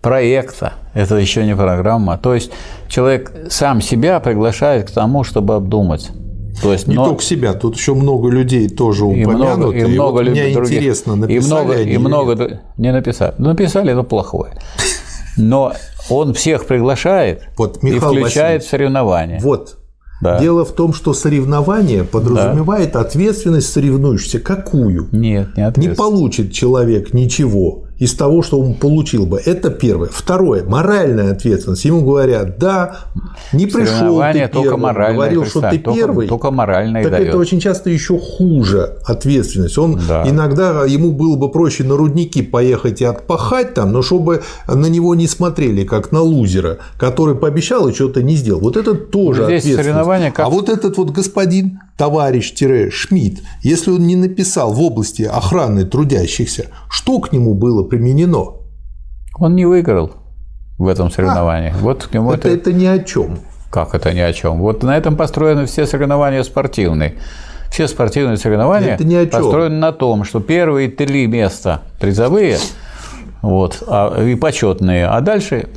проекта. 0.00 0.72
Это 0.94 1.16
еще 1.16 1.44
не 1.44 1.54
программа. 1.54 2.16
То 2.16 2.34
есть 2.34 2.50
человек 2.88 3.32
сам 3.50 3.82
себя 3.82 4.18
приглашает 4.20 4.90
к 4.90 4.92
тому, 4.92 5.24
чтобы 5.24 5.54
обдумать. 5.54 6.10
То 6.62 6.72
есть, 6.72 6.86
Не 6.86 6.94
но- 6.96 7.06
только 7.06 7.22
себя, 7.22 7.54
тут 7.54 7.76
еще 7.76 7.94
много 7.94 8.28
людей 8.28 8.68
тоже 8.68 9.04
и 9.06 9.24
упомянуты. 9.24 9.56
много, 9.56 9.72
и 9.76 9.84
много 9.86 10.12
вот 10.12 10.28
мне 10.28 10.52
других. 10.52 10.72
интересно, 10.78 11.12
и 11.12 11.16
написали 11.16 11.46
много, 11.46 11.74
они 11.74 11.92
и 11.92 11.98
много 11.98 12.32
дру- 12.34 12.58
не 12.76 12.92
написали. 12.92 13.34
Ну, 13.38 13.48
написали, 13.48 13.92
это 13.92 14.02
плохое. 14.02 14.52
Но 15.36 15.72
он 16.10 16.34
всех 16.34 16.66
приглашает 16.66 17.42
Вот, 17.56 17.82
и 17.82 17.98
включает 17.98 18.64
соревнования. 18.64 19.40
Вот. 19.40 19.76
Да. 20.22 20.38
Дело 20.38 20.66
в 20.66 20.72
том, 20.72 20.92
что 20.92 21.14
соревнование 21.14 22.04
подразумевает 22.04 22.94
ответственность 22.94 23.72
соревнующегося. 23.72 24.38
Какую? 24.40 25.08
Нет, 25.12 25.56
не 25.56 25.62
Не 25.62 25.68
ответственно. 25.68 25.94
получит 25.96 26.52
человек 26.52 27.14
ничего 27.14 27.84
из 28.00 28.14
того, 28.14 28.42
что 28.42 28.58
он 28.58 28.74
получил 28.74 29.26
бы. 29.26 29.38
Это 29.44 29.70
первое. 29.70 30.08
Второе. 30.10 30.64
Моральная 30.64 31.32
ответственность. 31.32 31.84
Ему 31.84 32.00
говорят, 32.00 32.58
да, 32.58 32.96
не 33.52 33.66
пришел 33.66 34.20
ты 34.32 34.48
первым, 34.52 34.80
говорил, 35.14 35.44
что 35.44 35.60
ты 35.60 35.78
только- 35.78 35.98
первый. 36.00 36.26
только 36.26 36.50
моральное 36.50 37.02
так 37.02 37.12
дает. 37.12 37.28
это 37.28 37.36
очень 37.38 37.60
часто 37.60 37.90
еще 37.90 38.18
хуже 38.18 38.96
ответственность. 39.04 39.76
Он 39.76 40.00
Да. 40.08 40.24
иногда 40.26 40.84
ему 40.86 41.12
было 41.12 41.36
бы 41.36 41.50
проще 41.50 41.84
на 41.84 41.96
рудники 41.96 42.40
поехать 42.42 43.02
и 43.02 43.04
отпахать 43.04 43.74
там, 43.74 43.92
но 43.92 44.00
чтобы 44.02 44.42
на 44.66 44.86
него 44.86 45.14
не 45.14 45.26
смотрели 45.28 45.84
как 45.84 46.10
на 46.10 46.22
лузера, 46.22 46.78
который 46.98 47.34
пообещал 47.34 47.86
и 47.88 47.92
что-то 47.92 48.22
не 48.22 48.34
сделал. 48.34 48.60
Вот 48.62 48.78
это 48.78 48.94
тоже 48.94 49.44
Здесь 49.44 49.46
ответственность. 49.60 49.82
соревнования 49.84 50.30
как- 50.32 50.46
А 50.46 50.48
вот 50.48 50.70
этот 50.70 50.96
вот 50.96 51.10
господин 51.10 51.80
товарищ-Шмидт, 51.98 53.40
если 53.62 53.90
он 53.90 54.06
не 54.06 54.16
написал 54.16 54.72
в 54.72 54.80
области 54.80 55.22
охраны 55.22 55.84
трудящихся, 55.84 56.66
что 56.88 57.18
к 57.20 57.32
нему 57.32 57.54
было 57.54 57.82
применено? 57.90 58.54
Он 59.38 59.54
не 59.54 59.66
выиграл 59.66 60.12
в 60.78 60.86
этом 60.88 61.10
соревновании. 61.10 61.72
вот 61.80 62.04
к 62.04 62.14
нему 62.14 62.32
Это, 62.32 62.48
это, 62.48 62.70
это 62.70 62.72
ни 62.72 62.86
о 62.86 62.98
чем. 63.00 63.38
Как 63.70 63.94
это 63.94 64.12
ни 64.14 64.20
о 64.20 64.32
чем? 64.32 64.60
Вот 64.60 64.82
на 64.82 64.96
этом 64.96 65.16
построены 65.16 65.66
все 65.66 65.86
соревнования 65.86 66.42
спортивные. 66.42 67.14
Все 67.70 67.86
спортивные 67.86 68.36
соревнования 68.36 68.94
Это 68.94 69.04
ни 69.04 69.14
о 69.14 69.26
чём. 69.26 69.42
построены 69.42 69.76
на 69.76 69.92
том, 69.92 70.24
что 70.24 70.40
первые 70.40 70.88
три 70.88 71.26
места 71.26 71.82
призовые 72.00 72.58
вот, 73.42 73.82
а, 73.86 74.22
и 74.24 74.34
почетные, 74.34 75.06
а 75.06 75.20
дальше 75.20 75.68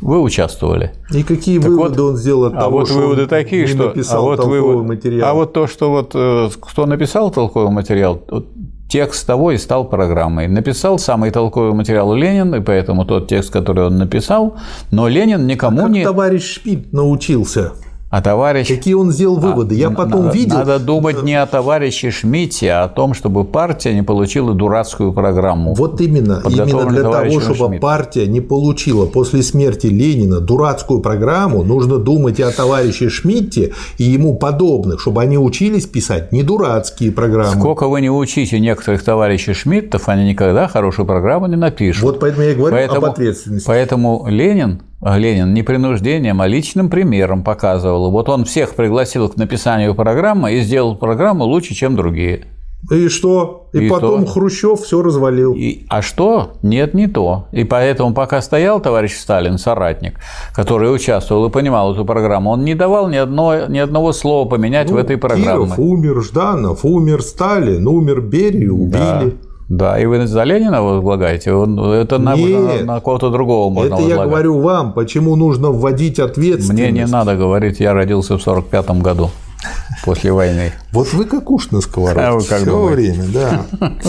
вы 0.00 0.20
участвовали. 0.20 0.92
И 1.12 1.22
какие 1.22 1.58
Так 1.58 1.68
выводы 1.68 2.02
он 2.02 2.16
сделал 2.16 2.44
от 2.46 2.54
а 2.54 2.60
того, 2.60 2.78
вот 2.78 2.88
что 2.88 2.98
выводы 2.98 3.22
он 3.22 3.28
такие, 3.28 3.62
не 3.62 3.68
что 3.68 3.86
написал 3.88 4.18
а 4.18 4.22
вот 4.22 4.36
толковый 4.36 4.60
вывод- 4.60 4.86
материал? 4.86 5.28
А 5.28 5.34
вот 5.34 5.52
то, 5.52 5.66
что 5.66 5.90
вот 5.90 6.12
э, 6.14 6.48
кто 6.60 6.86
написал 6.86 7.30
толковый 7.30 7.70
материал, 7.70 8.22
вот 8.28 8.48
текст 8.90 9.26
того 9.26 9.52
и 9.52 9.56
стал 9.56 9.88
программой. 9.88 10.48
Написал 10.48 10.98
самый 10.98 11.30
толковый 11.30 11.72
материал 11.72 12.12
Ленин, 12.14 12.54
и 12.54 12.60
поэтому 12.60 13.04
тот 13.06 13.28
текст, 13.28 13.50
который 13.50 13.86
он 13.86 13.96
написал, 13.96 14.56
но 14.90 15.08
Ленин 15.08 15.46
никому 15.46 15.82
как 15.82 15.90
не 15.90 16.04
товарищ 16.04 16.60
Шмидт 16.60 16.92
научился 16.92 17.72
А 18.10 18.22
товарищ... 18.22 18.66
Какие 18.66 18.94
он 18.94 19.12
сделал 19.12 19.36
А, 19.36 19.40
выводы? 19.40 19.76
Я 19.76 19.90
потом 19.90 20.24
надо, 20.24 20.36
видел... 20.36 20.56
Надо 20.58 20.80
думать 20.80 21.22
не 21.22 21.40
о 21.40 21.46
товарище 21.46 22.10
Шмидте, 22.10 22.72
а 22.72 22.84
о 22.84 22.88
том, 22.88 23.14
чтобы 23.14 23.44
партия 23.44 23.94
не 23.94 24.02
получила 24.02 24.52
дурацкую 24.52 25.12
программу. 25.12 25.74
Вот 25.74 26.00
именно, 26.00 26.42
именно 26.44 26.86
для 26.86 27.02
того, 27.02 27.40
чтобы 27.40 27.54
Шмидтом. 27.54 27.78
партия 27.78 28.26
не 28.26 28.40
получила 28.40 29.06
после 29.06 29.44
смерти 29.44 29.86
Ленина 29.86 30.40
дурацкую 30.40 31.00
программу, 31.00 31.62
нужно 31.62 31.98
думать 31.98 32.40
и 32.40 32.42
о 32.42 32.50
товарище 32.50 33.08
Шмидте 33.10 33.74
и 33.98 34.02
ему 34.02 34.36
подобных, 34.36 35.00
чтобы 35.00 35.22
они 35.22 35.38
учились 35.38 35.86
писать 35.86 36.32
не 36.32 36.42
дурацкие 36.42 37.12
программы. 37.12 37.60
Сколько 37.60 37.86
вы 37.86 38.00
не 38.00 38.10
учите 38.10 38.58
некоторых 38.58 39.04
товарищей 39.04 39.54
Шмидтов, 39.54 40.08
они 40.08 40.28
никогда 40.30 40.66
хорошую 40.66 41.06
программу 41.06 41.46
не 41.46 41.56
напишут. 41.56 42.02
Вот 42.02 42.18
поэтому 42.18 42.42
я 42.42 42.50
и 42.50 42.54
говорю 42.56 42.74
Поэтому- 42.74 43.06
об 43.06 43.12
ответственности. 43.12 43.66
Поэтому 43.68 44.26
Ленин, 44.28 44.80
а, 44.82 44.89
Ленин 45.02 45.54
не 45.54 45.62
принуждением, 45.62 46.40
а 46.40 46.46
личным 46.46 46.90
примером 46.90 47.42
показывал. 47.42 48.10
Вот 48.10 48.28
он 48.28 48.44
всех 48.44 48.74
пригласил 48.74 49.28
к 49.28 49.36
написанию 49.36 49.94
программы 49.94 50.52
и 50.54 50.60
сделал 50.60 50.94
программу 50.96 51.44
лучше, 51.44 51.74
чем 51.74 51.96
другие. 51.96 52.44
И 52.90 53.08
что? 53.08 53.68
И, 53.74 53.86
И 53.86 53.88
потом 53.90 54.24
то. 54.24 54.30
Хрущев 54.32 54.80
все 54.80 55.02
развалил. 55.02 55.52
И- 55.54 55.84
а 55.90 56.00
что? 56.00 56.52
Нет, 56.62 56.94
не 56.94 57.06
то. 57.08 57.46
И 57.52 57.64
поэтому, 57.64 58.14
пока 58.14 58.40
стоял 58.40 58.80
товарищ 58.80 59.14
Сталин, 59.16 59.58
соратник, 59.58 60.18
который 60.54 60.92
участвовал 60.94 61.46
и 61.46 61.50
понимал 61.50 61.92
эту 61.92 62.04
программу, 62.06 62.50
он 62.50 62.64
не 62.64 62.74
давал 62.74 63.08
ни, 63.08 63.16
одно, 63.16 63.66
ни 63.66 63.78
одного 63.78 64.12
слова 64.12 64.48
поменять 64.48 64.90
в 64.90 64.96
этой 64.96 65.18
программе. 65.18 65.56
Ну, 65.56 65.64
Киров 65.66 65.78
умер, 65.78 66.22
Жданов 66.22 66.84
умер, 66.84 67.22
Сталин 67.22 67.86
умер, 67.86 68.22
Берию 68.22 68.74
убили. 68.74 68.96
Да, 68.98 69.30
и 69.70 70.04
вы 70.06 70.26
за 70.26 70.42
Ленина 70.42 70.82
возлагаете? 70.82 71.50
Это 71.50 72.18
на, 72.18 72.34
Нет. 72.34 72.80
на- 72.86 72.94
на 72.94 73.00
кого-то 73.00 73.30
другого 73.30 73.70
можно 73.72 73.94
Это 73.94 74.02
я 74.02 74.08
возлагать. 74.08 74.28
говорю 74.30 74.58
вам, 74.60 74.92
почему 74.92 75.36
нужно 75.36 75.68
вводить 75.70 76.18
ответственность. 76.18 76.72
Мне 76.72 76.90
не 76.90 77.06
надо 77.06 77.36
говорить, 77.36 77.78
я 77.80 77.94
родился 77.94 78.36
в 78.36 78.42
45 78.42 78.90
году 79.00 79.30
после 80.04 80.32
войны. 80.32 80.72
Вот 80.92 81.12
вы 81.12 81.24
как 81.24 81.50
уж 81.50 81.70
на 81.70 81.80
сковородке. 81.80 82.20
А 82.20 82.32
вы 82.32 82.42
как 82.42 82.58
Все 82.62 82.70
думаете? 82.70 83.12
время, 83.12 83.24
да. 83.32 83.60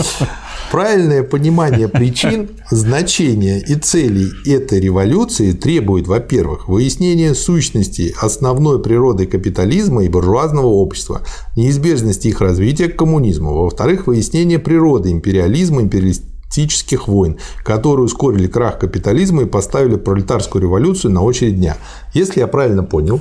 Правильное 0.72 1.22
понимание 1.22 1.86
причин, 1.86 2.48
значения 2.70 3.60
и 3.60 3.74
целей 3.74 4.30
этой 4.46 4.80
революции 4.80 5.52
требует, 5.52 6.06
во-первых, 6.06 6.66
выяснения 6.66 7.34
сущности 7.34 8.14
основной 8.18 8.82
природы 8.82 9.26
капитализма 9.26 10.04
и 10.04 10.08
буржуазного 10.08 10.64
общества, 10.64 11.20
неизбежности 11.56 12.28
их 12.28 12.40
развития 12.40 12.88
к 12.88 12.96
коммунизму, 12.96 13.52
во-вторых, 13.52 14.06
выяснения 14.06 14.58
природы 14.58 15.10
империализма, 15.10 15.82
империалистических 15.82 17.06
войн, 17.06 17.36
которые 17.64 18.06
ускорили 18.06 18.46
крах 18.46 18.78
капитализма 18.78 19.42
и 19.42 19.46
поставили 19.46 19.96
пролетарскую 19.96 20.62
революцию 20.62 21.12
на 21.12 21.22
очередь 21.22 21.56
дня. 21.56 21.76
Если 22.14 22.40
я 22.40 22.46
правильно 22.46 22.82
понял, 22.82 23.20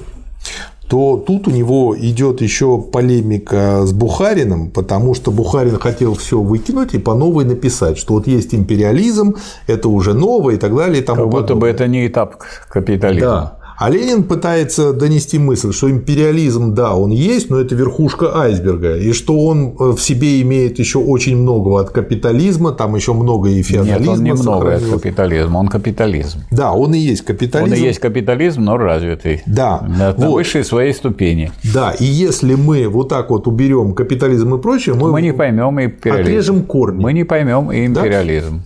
то 0.91 1.23
тут 1.26 1.47
у 1.47 1.51
него 1.51 1.95
идет 1.97 2.41
еще 2.41 2.77
полемика 2.77 3.85
с 3.85 3.93
Бухариным, 3.93 4.69
потому 4.69 5.13
что 5.13 5.31
Бухарин 5.31 5.80
хотел 5.80 6.15
все 6.15 6.41
выкинуть 6.41 6.93
и 6.93 6.97
по 6.97 7.13
новой 7.15 7.45
написать, 7.45 7.97
что 7.97 8.15
вот 8.15 8.27
есть 8.27 8.53
империализм, 8.53 9.35
это 9.68 9.88
уже 9.88 10.13
новое 10.13 10.55
и 10.55 10.57
так 10.57 10.76
далее. 10.76 11.01
И 11.01 11.05
тому 11.05 11.22
Как 11.22 11.30
будто 11.30 11.41
бы 11.41 11.47
подобное. 11.47 11.72
это 11.72 11.88
не 11.88 12.07
этап 12.07 12.43
капитализма. 12.68 13.30
Да. 13.30 13.60
А 13.81 13.89
Ленин 13.89 14.23
пытается 14.25 14.93
донести 14.93 15.39
мысль, 15.39 15.73
что 15.73 15.89
империализм, 15.89 16.75
да, 16.75 16.93
он 16.95 17.09
есть, 17.09 17.49
но 17.49 17.59
это 17.59 17.73
верхушка 17.73 18.37
айсберга, 18.39 18.95
и 18.95 19.11
что 19.11 19.43
он 19.43 19.69
э, 19.79 19.93
в 19.93 19.99
себе 19.99 20.39
имеет 20.43 20.77
еще 20.77 20.99
очень 20.99 21.35
многого 21.35 21.81
от 21.81 21.89
капитализма, 21.89 22.73
там 22.73 22.95
еще 22.95 23.13
много 23.13 23.49
и 23.49 23.63
феодализма 23.63 23.99
Нет, 23.99 24.19
он 24.19 24.23
немного 24.23 24.67
от 24.67 24.73
сохранилось. 24.81 25.01
капитализма, 25.01 25.57
он 25.57 25.67
капитализм. 25.67 26.39
Да, 26.51 26.73
он 26.73 26.93
и 26.93 26.99
есть 26.99 27.23
капитализм. 27.23 27.73
Он 27.73 27.79
и 27.79 27.81
есть 27.81 27.97
капитализм, 27.97 28.61
но 28.61 28.77
развитый. 28.77 29.41
Да, 29.47 29.81
На, 29.81 30.11
вот. 30.15 30.31
высшей 30.35 30.63
своей 30.63 30.93
ступени. 30.93 31.51
Да, 31.73 31.89
и 31.91 32.05
если 32.05 32.53
мы 32.53 32.87
вот 32.87 33.09
так 33.09 33.31
вот 33.31 33.47
уберем 33.47 33.93
капитализм 33.95 34.53
и 34.53 34.61
прочее, 34.61 34.93
мы, 34.93 35.11
Мы 35.11 35.23
не 35.23 35.33
поймем 35.33 35.81
империализм. 35.83 36.21
отрежем 36.21 36.63
корни. 36.65 37.01
Мы 37.01 37.13
не 37.13 37.23
поймем 37.23 37.71
и 37.71 37.83
империализм. 37.87 38.61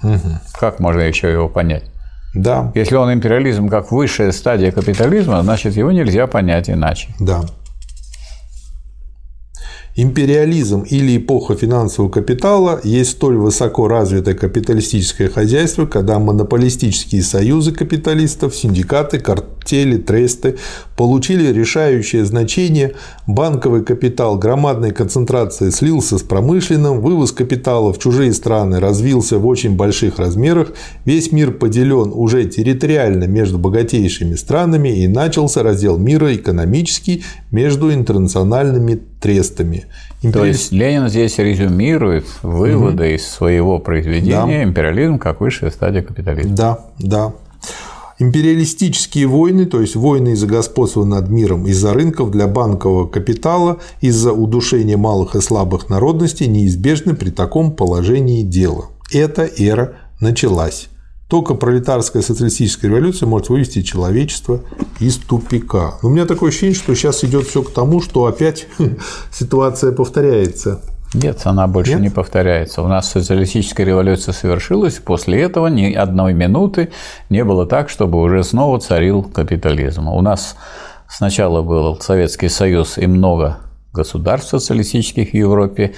Как 0.59 0.81
можно 0.81 0.99
еще 0.99 1.31
его 1.31 1.47
понять? 1.47 1.83
Да, 2.36 2.72
Если 2.76 2.95
он 2.95 3.14
империализм 3.14 3.70
как 3.70 3.91
высшая 3.91 4.32
стадия 4.32 4.72
капитализма, 4.72 5.41
значит 5.41 5.76
его 5.76 5.91
нельзя 5.91 6.28
понять 6.28 6.70
иначе. 6.70 7.10
да. 7.20 7.41
Империализм 9.97 10.81
или 10.81 11.15
эпоха 11.15 11.55
финансового 11.55 12.11
капитала 12.11 12.81
есть 12.84 13.11
столь 13.11 13.38
высоко 13.38 13.88
развитое 13.88 14.35
капиталистическое 14.35 15.30
хозяйство, 15.30 15.85
когда 15.85 16.19
монополистические 16.19 17.22
союзы 17.23 17.72
капиталистов, 17.72 18.53
синдикаты, 18.53 19.19
картели, 19.19 19.95
тресты 19.95 20.57
получили 20.97 21.49
решающее 21.51 22.26
значение, 22.26 22.95
банковый 23.26 23.85
капитал 23.85 24.38
громадной 24.38 24.91
концентрации 24.91 25.69
слился 25.69 26.17
с 26.17 26.23
промышленным, 26.23 26.99
вывоз 26.99 27.31
капитала 27.31 27.93
в 27.93 27.97
чужие 27.97 28.34
страны 28.34 28.81
развился 28.81 29.39
в 29.39 29.47
очень 29.47 29.77
больших 29.77 30.19
размерах, 30.19 30.73
весь 31.05 31.31
мир 31.31 31.51
поделен 31.51 32.11
уже 32.13 32.43
территориально 32.43 33.26
между 33.26 33.57
богатейшими 33.57 34.35
странами 34.35 34.89
и 34.89 35.07
начался 35.07 35.63
раздел 35.63 35.97
мира 35.97 36.35
экономический 36.35 37.23
между 37.56 37.94
интернациональными 37.94 38.99
трестами. 39.22 39.86
То 40.22 40.27
Империалист- 40.27 40.48
есть 40.48 40.72
Ленин 40.72 41.07
здесь 41.10 41.38
резюмирует 41.38 42.26
выводы 42.44 43.15
из 43.15 43.26
своего 43.27 43.80
произведения 43.80 44.64
«Империализм 44.64 45.18
как 45.18 45.40
высшая 45.40 45.72
стадия 45.72 46.02
капитализма». 46.02 46.56
Да, 46.56 46.80
да. 46.99 47.34
Империалистические 48.19 49.27
войны, 49.27 49.65
то 49.65 49.82
есть 49.82 49.95
войны 49.95 50.30
из-за 50.34 50.48
господства 50.48 51.03
над 51.03 51.30
миром, 51.30 51.68
из-за 51.68 51.94
рынков 51.94 52.32
для 52.32 52.48
банкового 52.48 53.07
капитала, 53.07 53.77
из-за 54.02 54.32
удушения 54.32 54.98
малых 54.98 55.36
и 55.36 55.41
слабых 55.41 55.90
народностей 55.90 56.48
неизбежны 56.48 57.14
при 57.14 57.30
таком 57.30 57.72
положении 57.72 58.41
дела. 58.44 58.86
Эта 59.14 59.49
эра 59.57 59.95
началась. 60.22 60.88
Только 61.27 61.56
пролетарская 61.56 62.22
социалистическая 62.22 62.88
революция 62.88 63.27
может 63.27 63.49
вывести 63.49 63.81
человечество 63.81 64.61
из 64.99 65.18
тупика. 65.18 65.95
У 66.03 66.10
меня 66.10 66.26
такое 66.26 66.49
ощущение, 66.49 66.76
что 66.76 66.93
сейчас 66.93 67.23
идет 67.23 67.47
все 67.47 67.64
к 67.64 67.73
тому, 67.73 67.99
что 67.99 68.26
опять 68.26 68.68
ситуация 69.31 69.91
повторяется. 69.91 70.81
Нет, 71.15 71.41
она 71.45 71.68
больше 71.68 71.93
Нет? 71.93 72.02
не 72.02 72.10
повторяется. 72.10 72.84
У 72.84 72.88
нас 72.88 73.10
социалистическая 73.10 73.85
революция 73.85 74.34
совершилась, 74.34 74.95
после 74.95 75.41
этого 75.41 75.68
ни 75.68 75.93
одной 75.93 76.34
минуты 76.34 76.91
не 77.30 77.43
было 77.43 77.65
так, 77.65 77.89
чтобы 77.89 78.19
уже 78.19 78.43
снова 78.43 78.80
царил 78.80 79.23
капитализм. 79.23 80.10
У 80.10 80.22
нас 80.22 80.56
сначала 81.07 81.64
был 81.64 81.99
Советский 82.02 82.49
Союз 82.49 82.97
и 82.97 83.07
много 83.07 83.60
государств 83.93 84.49
социалистических 84.49 85.31
в 85.31 85.34
Европе. 85.34 85.95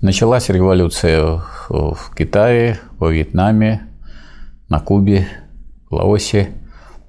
Началась 0.00 0.48
революция 0.48 1.42
в 1.68 1.98
Китае, 2.16 2.78
во 2.98 3.10
Вьетнаме, 3.10 3.89
на 4.70 4.80
Кубе, 4.80 5.28
Лаосе. 5.90 6.48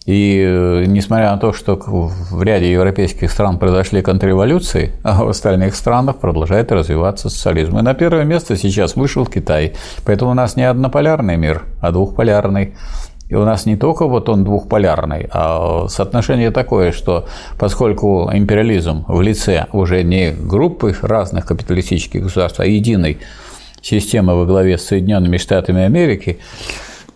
И 0.08 0.44
э, 0.44 0.86
несмотря 0.88 1.32
на 1.32 1.38
то, 1.38 1.54
что 1.54 1.76
в 1.76 2.42
ряде 2.42 2.72
европейских 2.72 3.32
стран 3.32 3.60
произошли 3.60 4.02
контрреволюции, 4.02 4.94
а 5.04 5.24
в 5.24 5.30
остальных 5.30 5.76
странах 5.76 6.18
продолжает 6.18 6.72
развиваться 6.72 7.30
социализм. 7.30 7.78
И 7.78 7.82
на 7.82 7.94
первое 7.94 8.24
место 8.24 8.58
сейчас 8.58 8.96
вышел 8.96 9.26
Китай. 9.26 9.74
Поэтому 10.04 10.32
у 10.32 10.34
нас 10.34 10.56
не 10.56 10.64
однополярный 10.64 11.38
мир, 11.38 11.64
а 11.80 11.92
двухполярный. 11.92 12.74
И 13.30 13.36
у 13.36 13.46
нас 13.46 13.66
не 13.66 13.78
только 13.78 14.08
вот 14.08 14.28
он 14.28 14.44
двухполярный, 14.44 15.30
а 15.32 15.88
соотношение 15.88 16.52
такое, 16.52 16.92
что 16.92 17.28
поскольку 17.58 18.30
империализм 18.34 19.06
в 19.08 19.22
лице 19.22 19.68
уже 19.72 20.04
не 20.04 20.32
группы 20.32 20.94
разных 21.02 21.46
капиталистических 21.46 22.24
государств, 22.24 22.60
а 22.60 22.66
единой 22.66 23.20
системы 23.82 24.36
во 24.36 24.46
главе 24.46 24.78
с 24.78 24.86
Соединенными 24.86 25.38
Штатами 25.38 25.84
Америки, 25.84 26.40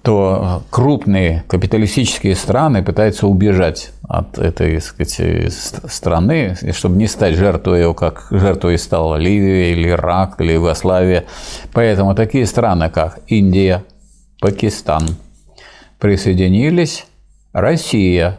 то 0.06 0.64
крупные 0.70 1.44
капиталистические 1.48 2.36
страны 2.36 2.84
пытаются 2.84 3.26
убежать 3.28 3.92
от 4.08 4.38
этой 4.38 4.80
сказать, 4.80 5.52
ст- 5.52 5.92
страны, 5.92 6.56
чтобы 6.74 6.96
не 6.96 7.08
стать 7.08 7.36
жертвой 7.36 7.80
ее, 7.80 7.94
как 7.96 8.28
жертвой 8.30 8.78
стала 8.78 9.16
Ливия 9.16 9.72
или 9.72 9.90
Ирак 9.90 10.40
или 10.40 10.54
Югославия. 10.54 11.26
Поэтому 11.74 12.14
такие 12.14 12.46
страны, 12.46 12.90
как 12.92 13.20
Индия, 13.28 13.84
Пакистан, 14.40 15.08
присоединились, 16.00 17.08
Россия, 17.52 18.38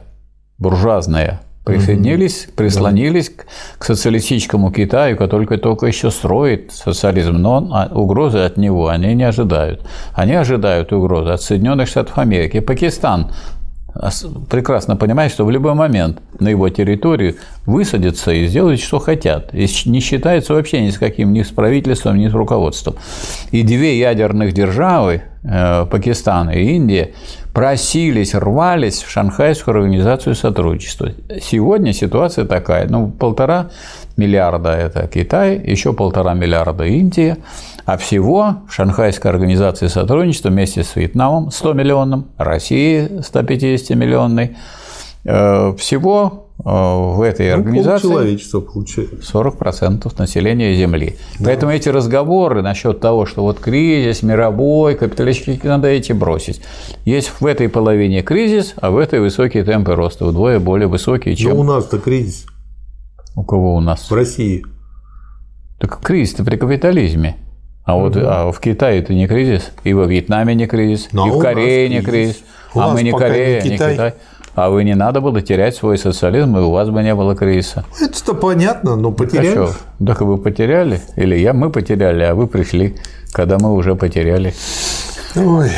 буржуазная, 0.58 1.40
присоединились, 1.66 2.46
прислонились 2.56 3.28
к- 3.30 3.44
к 3.78 3.84
социалистическому 3.84 4.70
Китаю, 4.70 5.16
который 5.16 5.46
только 5.58 5.86
еще 5.86 6.10
строит 6.10 6.70
социализм, 6.72 7.32
но 7.32 7.56
он- 7.56 7.70
а, 7.72 7.90
угрозы 7.92 8.38
от 8.38 8.56
него 8.56 8.86
они 8.88 9.14
не 9.14 9.24
ожидают. 9.24 9.80
Они 10.14 10.32
ожидают 10.34 10.92
угрозы 10.92 11.30
от 11.30 11.42
Соединенных 11.42 11.88
Штатов 11.88 12.18
Америки. 12.18 12.60
Пакистан 12.60 13.32
ос- 13.94 14.26
прекрасно 14.48 14.96
понимает, 14.96 15.32
что 15.32 15.44
в 15.44 15.50
любой 15.50 15.74
момент 15.74 16.18
на 16.38 16.48
его 16.50 16.68
территорию 16.68 17.34
высадятся 17.66 18.30
и 18.30 18.46
сделают, 18.46 18.80
что 18.80 18.98
хотят. 19.00 19.52
И 19.54 19.66
не 19.86 20.00
считается 20.00 20.54
вообще 20.54 20.80
ни 20.82 20.90
с 20.90 20.98
каким, 20.98 21.32
ни 21.32 21.42
с 21.42 21.48
правительством, 21.48 22.16
ни 22.18 22.28
с 22.28 22.32
руководством. 22.32 22.94
И 23.50 23.62
две 23.62 23.98
ядерных 23.98 24.52
державы, 24.52 25.22
э, 25.42 25.86
Пакистан 25.90 26.50
и 26.50 26.58
Индия, 26.76 27.10
просились, 27.56 28.34
рвались 28.34 29.02
в 29.02 29.10
Шанхайскую 29.10 29.74
организацию 29.78 30.34
сотрудничества. 30.34 31.12
Сегодня 31.40 31.94
ситуация 31.94 32.44
такая, 32.44 32.86
ну, 32.86 33.08
полтора 33.08 33.70
миллиарда– 34.18 34.72
это 34.72 35.06
Китай, 35.06 35.58
еще 35.64 35.94
полтора 35.94 36.34
миллиарда– 36.34 36.84
Индия, 36.84 37.38
а 37.86 37.96
всего 37.96 38.58
в 38.68 38.74
Шанхайской 38.74 39.30
организации 39.30 39.86
сотрудничества 39.86 40.50
вместе 40.50 40.84
с 40.84 40.96
Вьетнамом 40.96 41.50
100 41.50 41.72
миллионным, 41.72 42.26
Россией 42.36 43.22
150 43.22 43.96
миллионной, 43.96 44.44
э, 44.44 44.54
всего 45.78 46.46
Э, 46.64 47.14
в 47.14 47.20
этой 47.20 47.50
ну, 47.50 47.56
организации 47.56 48.08
человечества 48.08 48.60
получается. 48.60 49.16
40% 49.38 50.12
населения 50.18 50.74
Земли. 50.74 51.16
Да. 51.38 51.46
Поэтому 51.46 51.72
эти 51.72 51.88
разговоры 51.88 52.62
насчет 52.62 53.00
того, 53.00 53.26
что 53.26 53.42
вот 53.42 53.60
кризис 53.60 54.22
мировой, 54.22 54.94
капиталистический, 54.94 55.68
надо 55.68 55.88
эти 55.88 56.12
бросить. 56.12 56.62
Есть 57.04 57.32
в 57.40 57.46
этой 57.46 57.68
половине 57.68 58.22
кризис, 58.22 58.74
а 58.78 58.90
в 58.90 58.98
этой 58.98 59.20
высокие 59.20 59.64
темпы 59.64 59.94
роста, 59.94 60.24
вдвое 60.24 60.58
более 60.58 60.88
высокие, 60.88 61.36
чем… 61.36 61.54
Но 61.54 61.60
у 61.60 61.64
нас-то 61.64 61.98
кризис. 61.98 62.46
У 63.36 63.44
кого 63.44 63.76
у 63.76 63.80
нас? 63.80 64.10
В 64.10 64.14
России. 64.14 64.64
Так 65.78 66.00
кризис-то 66.00 66.42
при 66.42 66.56
капитализме. 66.56 67.36
А 67.84 67.94
вот 67.96 68.16
а 68.16 68.50
в 68.50 68.58
Китае 68.58 69.00
это 69.00 69.14
не 69.14 69.28
кризис, 69.28 69.70
и 69.84 69.92
во 69.92 70.06
Вьетнаме 70.06 70.54
не 70.54 70.66
кризис, 70.66 71.10
Но 71.12 71.26
ну, 71.26 71.32
а 71.32 71.36
и 71.36 71.38
в 71.38 71.42
Корее 71.42 71.88
не 71.90 72.00
кризис. 72.00 72.42
У 72.74 72.80
а 72.80 72.92
мы 72.92 73.02
не 73.02 73.12
Корея, 73.12 73.62
не 73.62 73.70
Китай. 73.70 73.88
не 73.90 73.94
Китай 73.94 74.14
а 74.56 74.70
вы 74.70 74.84
не 74.84 74.94
надо 74.94 75.20
было 75.20 75.42
терять 75.42 75.76
свой 75.76 75.98
социализм, 75.98 76.56
и 76.56 76.60
у 76.60 76.70
вас 76.70 76.88
бы 76.88 77.02
не 77.02 77.14
было 77.14 77.36
кризиса. 77.36 77.84
Это-то 78.00 78.34
понятно, 78.34 78.96
но 78.96 79.12
потеряли. 79.12 79.48
А 79.48 79.66
что? 79.66 80.04
Так 80.04 80.22
вы 80.22 80.38
потеряли? 80.38 81.02
Или 81.16 81.36
я, 81.36 81.52
мы 81.52 81.70
потеряли, 81.70 82.22
а 82.22 82.34
вы 82.34 82.46
пришли, 82.46 82.96
когда 83.32 83.58
мы 83.58 83.74
уже 83.74 83.94
потеряли. 83.94 84.54
Ой, 85.36 85.70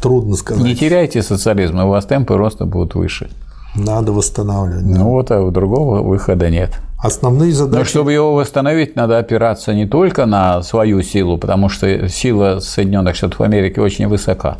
трудно 0.00 0.36
сказать. 0.36 0.64
Не 0.64 0.74
теряйте 0.74 1.22
социализм, 1.22 1.82
и 1.82 1.84
у 1.84 1.88
вас 1.88 2.06
темпы 2.06 2.36
роста 2.36 2.64
будут 2.64 2.94
выше. 2.94 3.28
Надо 3.74 4.12
восстанавливать. 4.12 4.84
Ну 4.86 5.10
вот, 5.10 5.30
а 5.30 5.50
другого 5.50 6.00
выхода 6.00 6.48
нет. 6.48 6.80
Основные 7.04 7.52
задачи. 7.52 7.78
Но 7.80 7.84
чтобы 7.84 8.12
его 8.14 8.34
восстановить, 8.34 8.96
надо 8.96 9.18
опираться 9.18 9.74
не 9.74 9.86
только 9.86 10.24
на 10.24 10.62
свою 10.62 11.02
силу, 11.02 11.36
потому 11.36 11.68
что 11.68 12.08
сила 12.08 12.60
Соединенных 12.60 13.14
Штатов 13.14 13.42
Америки 13.42 13.78
очень 13.78 14.08
высока. 14.08 14.56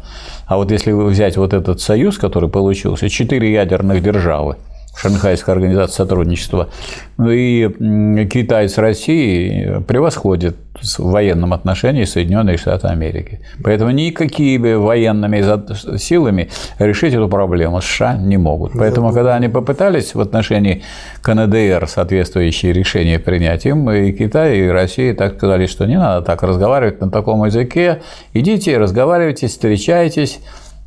А 0.47 0.59
вот 0.59 0.71
если 0.71 0.93
взять 0.93 1.39
вот 1.39 1.55
этот 1.55 1.81
союз, 1.81 2.19
который 2.19 2.51
получился, 2.51 3.09
четыре 3.09 3.51
ядерных 3.51 4.03
державы– 4.03 4.57
Шанхайская 4.97 5.55
организация 5.55 6.05
сотрудничества. 6.05 6.69
Ну 7.17 7.31
и 7.31 8.27
Китай 8.27 8.69
с 8.69 8.79
Россией 8.79 9.81
превосходит 9.83 10.57
в 10.83 11.11
военном 11.11 11.53
отношении 11.53 12.05
Соединенные 12.05 12.57
Штаты 12.57 12.89
Америки. 12.89 13.41
Поэтому 13.63 13.93
никакими 13.93 14.75
военными 14.75 15.97
силами 15.97 16.51
решить 16.79 17.15
эту 17.15 17.29
проблему 17.29 17.81
США 17.81 18.17
не 18.17 18.37
могут. 18.37 18.73
Поэтому, 18.73 19.13
когда 19.13 19.37
они 19.37 19.49
попытались 19.49 20.15
в 20.15 20.21
отношении 20.21 20.83
КНДР 21.23 21.87
соответствующие 21.89 22.73
решения 22.73 23.19
принять, 23.19 23.67
им 23.67 23.89
и 23.91 24.13
Китай, 24.13 24.59
и 24.59 24.69
Россия 24.69 25.15
так 25.15 25.37
сказали, 25.37 25.67
что 25.67 25.87
не 25.87 25.97
надо 25.97 26.27
так 26.27 26.43
разговаривать 26.43 27.01
на 27.01 27.11
таком 27.11 27.45
языке, 27.45 28.03
идите, 28.33 28.77
разговаривайте, 28.77 29.47
встречайтесь, 29.47 30.41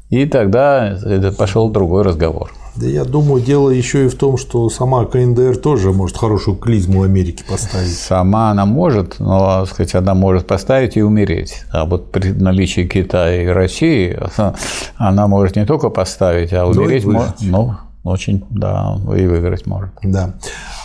и 0.10 0.26
тогда 0.26 0.98
пошел 1.38 1.70
другой 1.70 2.04
разговор. 2.04 2.52
Да 2.78 2.86
я 2.86 3.06
думаю, 3.06 3.42
дело 3.42 3.72
еще 3.72 4.06
и 4.06 4.08
в 4.08 4.16
том, 4.16 4.38
что 4.38 4.70
сама 4.70 5.06
КНДР 5.06 5.58
тоже 5.58 5.92
может 5.92 6.16
хорошую 6.16 6.58
клизму 6.58 7.04
Америки 7.04 7.44
поставить. 7.50 7.92
Сама 7.92 8.52
она 8.52 8.66
может, 8.66 9.20
но, 9.20 9.66
сказать, 9.66 9.96
она 9.96 10.14
может 10.14 10.46
поставить 10.46 10.96
и 10.96 11.02
умереть. 11.02 11.64
А 11.72 11.86
вот 11.86 12.12
при 12.12 12.32
наличии 12.32 12.88
Китая 12.88 13.44
и 13.44 13.48
России 13.48 14.20
она 14.98 15.28
может 15.28 15.56
не 15.56 15.66
только 15.66 15.90
поставить, 15.90 16.54
а 16.54 16.68
умереть 16.68 17.06
может. 17.06 17.42
Ну, 17.42 17.74
очень, 18.04 18.46
да, 18.52 18.96
и 19.18 19.26
выиграть 19.26 19.66
может. 19.66 19.90
Да. 20.04 20.36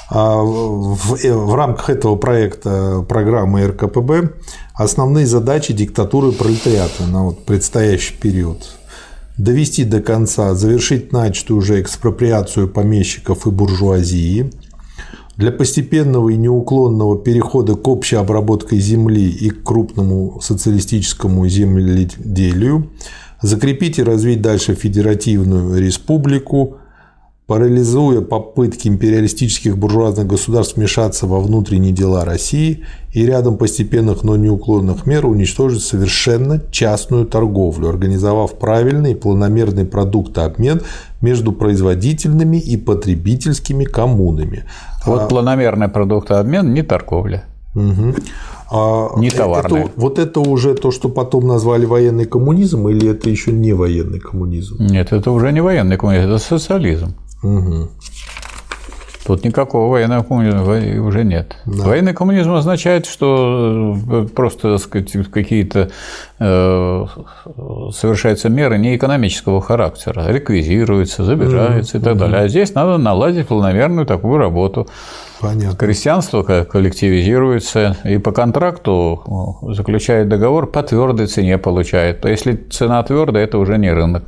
А 0.08 0.36
в, 0.36 0.94
в 0.94 1.54
рамках 1.54 1.90
этого 1.90 2.16
проекта 2.16 3.04
программы 3.06 3.66
РКПБ 3.66 4.32
основные 4.74 5.26
задачи 5.26 5.74
диктатуры 5.74 6.32
пролетариата 6.32 7.04
на 7.06 7.24
вот 7.24 7.44
предстоящий 7.44 8.14
период 8.14 8.76
довести 9.42 9.84
до 9.84 10.00
конца, 10.00 10.54
завершить 10.54 11.12
начатую 11.12 11.58
уже 11.58 11.80
экспроприацию 11.80 12.68
помещиков 12.68 13.46
и 13.46 13.50
буржуазии, 13.50 14.52
для 15.36 15.50
постепенного 15.50 16.28
и 16.28 16.36
неуклонного 16.36 17.18
перехода 17.18 17.74
к 17.74 17.88
общей 17.88 18.16
обработке 18.16 18.76
земли 18.76 19.28
и 19.28 19.50
к 19.50 19.64
крупному 19.64 20.40
социалистическому 20.40 21.48
земледелию, 21.48 22.90
закрепить 23.40 23.98
и 23.98 24.04
развить 24.04 24.42
дальше 24.42 24.74
федеративную 24.74 25.80
республику, 25.80 26.76
парализуя 27.52 28.22
попытки 28.22 28.88
империалистических 28.88 29.76
буржуазных 29.76 30.26
государств 30.26 30.78
вмешаться 30.78 31.26
во 31.26 31.38
внутренние 31.38 31.92
дела 31.92 32.24
России 32.24 32.86
и 33.12 33.26
рядом 33.26 33.58
постепенных, 33.58 34.22
но 34.22 34.36
неуклонных 34.36 35.04
мер 35.04 35.26
уничтожить 35.26 35.82
совершенно 35.82 36.62
частную 36.70 37.26
торговлю, 37.26 37.90
организовав 37.90 38.54
правильный 38.54 39.12
и 39.12 39.14
планомерный 39.14 39.84
продуктообмен 39.84 40.80
между 41.20 41.52
производительными 41.52 42.56
и 42.56 42.78
потребительскими 42.78 43.84
коммунами. 43.84 44.64
Вот 45.04 45.20
а... 45.20 45.26
планомерный 45.26 45.88
продуктообмен 45.88 46.72
не 46.72 46.80
торговля. 46.80 47.44
Угу. 47.74 48.14
А 48.70 49.08
не 49.18 49.28
товарная. 49.28 49.82
Это, 49.82 49.92
вот 49.96 50.18
это 50.18 50.40
уже 50.40 50.74
то, 50.74 50.90
что 50.90 51.10
потом 51.10 51.46
назвали 51.46 51.84
военный 51.84 52.24
коммунизм, 52.24 52.88
или 52.88 53.10
это 53.10 53.28
еще 53.28 53.52
не 53.52 53.74
военный 53.74 54.20
коммунизм? 54.20 54.76
Нет, 54.80 55.12
это 55.12 55.30
уже 55.30 55.52
не 55.52 55.60
военный 55.60 55.98
коммунизм, 55.98 56.28
это 56.28 56.38
социализм. 56.38 57.14
Угу. 57.42 57.88
Тут 59.24 59.44
никакого 59.44 59.88
военного 59.88 60.24
коммунизма 60.24 60.62
уже 61.06 61.22
нет. 61.22 61.56
Да. 61.64 61.84
Военный 61.84 62.12
коммунизм 62.12 62.52
означает, 62.54 63.06
что 63.06 63.96
э, 64.10 64.26
просто 64.34 64.78
какие-то 65.30 65.90
э, 66.40 67.06
совершаются 67.92 68.48
меры 68.48 68.78
не 68.78 68.96
экономического 68.96 69.60
характера, 69.60 70.26
реквизируются, 70.28 71.22
забираются 71.22 71.98
mm 71.98 72.00
и 72.00 72.04
так 72.04 72.16
далее. 72.16 72.38
А 72.40 72.48
здесь 72.48 72.74
надо 72.74 72.98
наладить 72.98 73.46
планомерную 73.46 74.06
такую 74.06 74.38
работу. 74.38 74.88
Понятно. 75.40 75.76
Крестьянство 75.76 76.42
коллективизируется 76.42 77.96
и 78.02 78.18
по 78.18 78.32
контракту 78.32 79.60
э, 79.62 79.72
заключает 79.74 80.28
договор 80.28 80.66
по 80.66 80.82
твердой 80.82 81.28
цене 81.28 81.58
получает. 81.58 82.22
То 82.22 82.28
если 82.28 82.54
цена 82.56 83.00
твердая, 83.04 83.44
это 83.44 83.58
уже 83.58 83.78
не 83.78 83.92
рынок. 83.92 84.24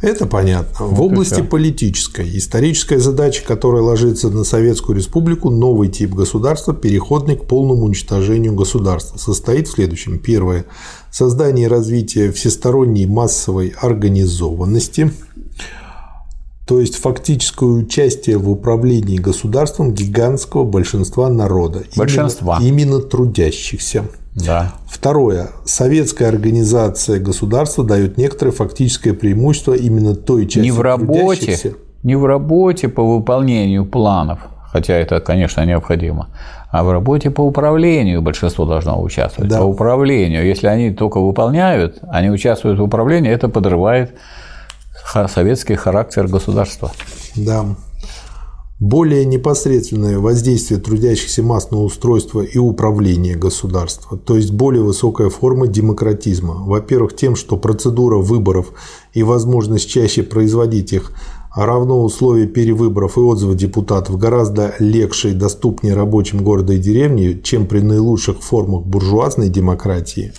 Это 0.00 0.26
понятно. 0.26 0.86
В 0.86 1.02
области 1.02 1.42
политической, 1.42 2.38
историческая 2.38 3.00
задача, 3.00 3.44
которая 3.44 3.82
ложится 3.82 4.30
на 4.30 4.44
Советскую 4.44 4.96
Республику, 4.96 5.50
новый 5.50 5.88
тип 5.88 6.14
государства, 6.14 6.72
переходный 6.72 7.36
к 7.36 7.44
полному 7.44 7.84
уничтожению 7.84 8.54
государства, 8.54 9.18
состоит 9.18 9.66
в 9.66 9.72
следующем. 9.72 10.18
Первое. 10.20 10.66
Создание 11.10 11.66
и 11.66 11.68
развитие 11.68 12.30
всесторонней 12.30 13.06
массовой 13.06 13.74
организованности, 13.80 15.10
то 16.68 16.80
есть 16.80 16.96
фактическое 16.96 17.68
участие 17.68 18.36
в 18.36 18.50
управлении 18.50 19.16
государством 19.16 19.94
гигантского 19.94 20.64
большинства 20.64 21.30
народа. 21.30 21.84
Большинства. 21.96 22.58
Именно, 22.60 22.68
именно 22.68 23.00
трудящихся. 23.00 24.04
Да. 24.44 24.72
Второе. 24.86 25.48
Советская 25.64 26.28
организация 26.28 27.18
государства 27.18 27.84
дает 27.84 28.18
некоторое 28.18 28.52
фактическое 28.52 29.14
преимущество 29.14 29.74
именно 29.74 30.14
той 30.14 30.46
части 30.46 30.66
не 30.66 30.70
в 30.70 30.80
работе, 30.80 31.74
не 32.02 32.16
в 32.16 32.24
работе 32.24 32.88
по 32.88 33.02
выполнению 33.02 33.84
планов, 33.84 34.38
хотя 34.72 34.94
это, 34.94 35.20
конечно, 35.20 35.64
необходимо, 35.64 36.28
а 36.70 36.84
в 36.84 36.92
работе 36.92 37.30
по 37.30 37.40
управлению 37.40 38.22
большинство 38.22 38.64
должно 38.64 39.02
участвовать. 39.02 39.50
Да. 39.50 39.58
По 39.58 39.64
управлению. 39.64 40.46
Если 40.46 40.66
они 40.66 40.92
только 40.92 41.20
выполняют, 41.20 41.98
они 42.08 42.30
участвуют 42.30 42.78
в 42.78 42.82
управлении, 42.82 43.30
это 43.30 43.48
подрывает 43.48 44.14
советский 45.26 45.74
характер 45.74 46.28
государства. 46.28 46.92
Да 47.34 47.64
более 48.80 49.24
непосредственное 49.24 50.18
воздействие 50.18 50.78
трудящихся 50.78 51.42
масс 51.42 51.70
на 51.70 51.82
устройство 51.82 52.42
и 52.42 52.58
управление 52.58 53.34
государства, 53.34 54.16
то 54.16 54.36
есть 54.36 54.52
более 54.52 54.82
высокая 54.82 55.30
форма 55.30 55.66
демократизма. 55.66 56.54
Во-первых, 56.64 57.16
тем, 57.16 57.34
что 57.34 57.56
процедура 57.56 58.18
выборов 58.18 58.72
и 59.14 59.24
возможность 59.24 59.88
чаще 59.88 60.22
производить 60.22 60.92
их 60.92 61.12
равно 61.56 62.04
условия 62.04 62.46
перевыборов 62.46 63.16
и 63.16 63.20
отзыва 63.20 63.56
депутатов 63.56 64.16
гораздо 64.16 64.74
легче 64.78 65.30
и 65.30 65.34
доступнее 65.34 65.94
рабочим 65.94 66.44
города 66.44 66.74
и 66.74 66.78
деревни, 66.78 67.40
чем 67.42 67.66
при 67.66 67.80
наилучших 67.80 68.40
формах 68.40 68.84
буржуазной 68.84 69.48
демократии. 69.48 70.32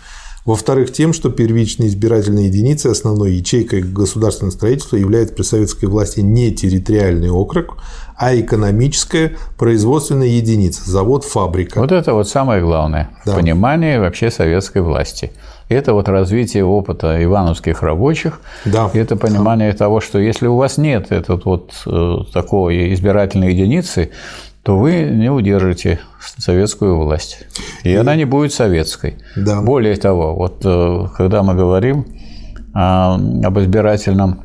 Во-вторых, 0.49 0.91
тем, 0.91 1.13
что 1.13 1.29
первичной 1.29 1.89
избирательной 1.89 2.45
единицей, 2.45 2.89
основной 2.89 3.33
ячейкой 3.33 3.83
государственного 3.83 4.51
строительства 4.51 4.95
является 4.95 5.35
при 5.35 5.43
советской 5.43 5.85
власти 5.85 6.21
не 6.21 6.51
территориальный 6.51 7.29
округ, 7.29 7.77
а 8.17 8.35
экономическая 8.35 9.37
производственная 9.59 10.25
единица, 10.25 10.89
завод, 10.89 11.23
фабрика. 11.23 11.79
Вот 11.79 11.91
это 11.91 12.15
вот 12.15 12.27
самое 12.27 12.63
главное 12.63 13.11
да. 13.27 13.35
понимание 13.35 13.99
вообще 13.99 14.31
советской 14.31 14.81
власти. 14.81 15.31
это 15.69 15.93
вот 15.93 16.09
развитие 16.09 16.65
опыта 16.65 17.23
ивановских 17.23 17.83
рабочих, 17.83 18.41
Да. 18.65 18.89
это 18.91 19.15
понимание 19.17 19.71
того, 19.73 20.01
что 20.01 20.17
если 20.17 20.47
у 20.47 20.55
вас 20.55 20.79
нет 20.79 21.11
этот 21.11 21.45
вот 21.45 21.73
э, 21.85 22.15
такой 22.33 22.91
избирательной 22.95 23.53
единицы, 23.53 24.09
то 24.63 24.77
вы 24.77 25.03
не 25.03 25.29
удержите 25.29 25.99
советскую 26.37 26.97
власть. 26.97 27.45
И 27.83 27.95
она 27.95 28.15
не 28.15 28.25
будет 28.25 28.53
советской. 28.53 29.15
Да. 29.35 29.61
Более 29.61 29.95
того, 29.95 30.35
вот 30.35 30.61
э, 30.63 31.07
когда 31.17 31.43
мы 31.43 31.55
говорим 31.55 32.05
а, 32.73 33.15
об 33.15 33.59
избирательном 33.59 34.41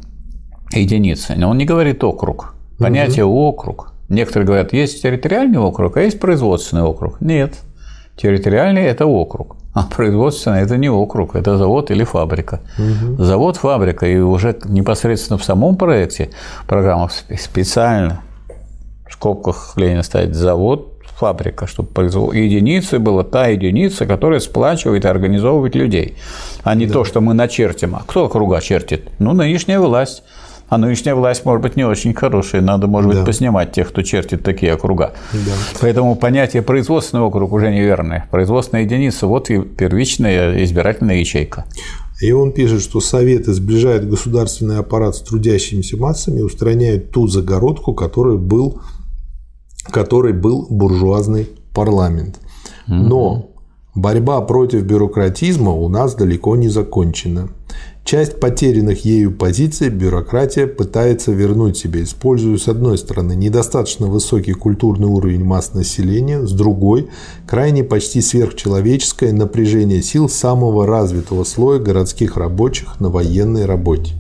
единице, 0.73 1.37
он 1.45 1.59
не 1.59 1.65
говорит 1.65 2.03
округ. 2.05 2.55
Понятие 2.79 3.25
округ. 3.25 3.93
Некоторые 4.09 4.47
говорят, 4.47 4.73
есть 4.73 5.03
территориальный 5.03 5.59
округ, 5.59 5.97
а 5.97 6.03
есть 6.03 6.21
производственный 6.21 6.83
округ. 6.83 7.21
Нет. 7.21 7.55
Территориальный– 8.17 8.83
это 8.85 9.07
округ, 9.07 9.57
а 9.73 9.83
производственный– 9.83 10.61
это 10.63 10.77
не 10.77 10.89
округ, 10.89 11.35
это 11.35 11.57
завод 11.57 11.91
или 11.91 12.05
фабрика. 12.05 12.61
Завод, 13.19 13.57
фабрика, 13.57 14.07
и 14.07 14.19
уже 14.19 14.57
непосредственно 14.67 15.37
в 15.37 15.45
самом 15.45 15.77
проекте 15.77 16.31
программа 16.69 17.07
спе- 17.07 17.37
специально 17.37 18.21
в 19.09 19.13
скобках 19.13 19.75
Ленина 19.77 20.03
ставит 20.03 20.35
завод, 20.35 20.95
фабрика, 21.17 21.67
чтобы 21.67 21.89
произвол... 21.89 22.33
единицей 22.33 22.99
была 22.99 23.23
та 23.23 23.47
единица, 23.47 24.07
которая 24.07 24.41
сплачивает 24.41 25.05
и 25.05 25.09
организовывает 25.09 25.75
людей, 25.75 26.17
а 26.63 26.75
не 26.75 26.87
то, 26.87 27.05
что 27.05 27.21
мы 27.21 27.35
начертим. 27.35 27.95
А 27.95 28.03
кто 28.07 28.29
круга 28.29 28.61
чертит? 28.61 29.09
Ну, 29.19 29.33
нынешняя 29.33 29.81
власть. 29.81 30.23
А 30.75 30.79
нынешняя 30.79 31.15
власть, 31.15 31.45
может 31.45 31.63
быть, 31.63 31.77
не 31.77 31.85
очень 31.85 32.15
хорошая. 32.15 32.61
Надо, 32.61 32.89
может 32.89 33.09
быть, 33.09 33.19
Да. 33.21 33.25
поснимать 33.25 33.71
тех, 33.71 33.91
кто 33.91 34.03
чертит 34.03 34.43
такие 34.43 34.75
округа. 34.75 35.13
Да. 35.33 35.53
Поэтому 35.81 36.17
понятие 36.17 36.63
производственный 36.63 37.23
округ 37.23 37.53
уже 37.53 37.71
неверное. 37.71 38.27
Производственная 38.33 38.83
единица– 38.83 39.27
вот 39.29 39.51
и 39.51 39.61
первичная 39.61 40.65
избирательная 40.65 41.19
ячейка. 41.19 41.65
И 42.21 42.33
он 42.33 42.51
пишет, 42.51 42.83
что 42.83 43.01
Советы 43.01 43.55
сближают 43.55 44.05
государственный 44.07 44.79
аппарат 44.79 45.15
с 45.15 45.21
трудящимися 45.21 45.97
массами 45.97 46.41
и 46.41 46.43
устраняют 46.43 47.13
ту 47.13 47.29
загородку, 47.29 47.95
которой 47.95 48.37
был, 48.37 48.81
которой 49.93 50.33
был 50.33 50.67
буржуазный 50.71 51.51
парламент. 51.73 52.41
Но 52.89 53.51
борьба 53.95 54.41
против 54.41 54.83
бюрократизма 54.83 55.71
у 55.71 55.89
нас 55.89 56.17
далеко 56.17 56.57
не 56.57 56.69
закончена. 56.69 57.49
Часть 58.05 58.39
потерянных 58.39 59.07
ею 59.07 59.33
позиций 59.33 59.89
бюрократия 59.89 60.67
пытается 60.67 61.33
вернуть 61.33 61.79
себе, 61.79 62.03
используя 62.03 62.59
с 62.59 62.69
одной 62.69 62.99
стороны 62.99 63.35
недостаточно 63.35 64.09
высокий 64.09 64.53
культурный 64.53 65.07
уровень 65.07 65.43
масс 65.43 65.73
населения, 65.73 66.47
с 66.47 66.53
другой– 66.53 67.09
крайне 67.47 67.83
почти 67.83 68.21
сверхчеловеческое 68.21 69.33
напряжение 69.33 70.03
сил 70.03 70.29
самого 70.29 70.87
развитого 70.87 71.45
слоя 71.45 71.79
городских 71.79 72.37
рабочих 72.37 73.01
на 73.01 73.09
военной 73.09 73.65
работе. 73.65 74.13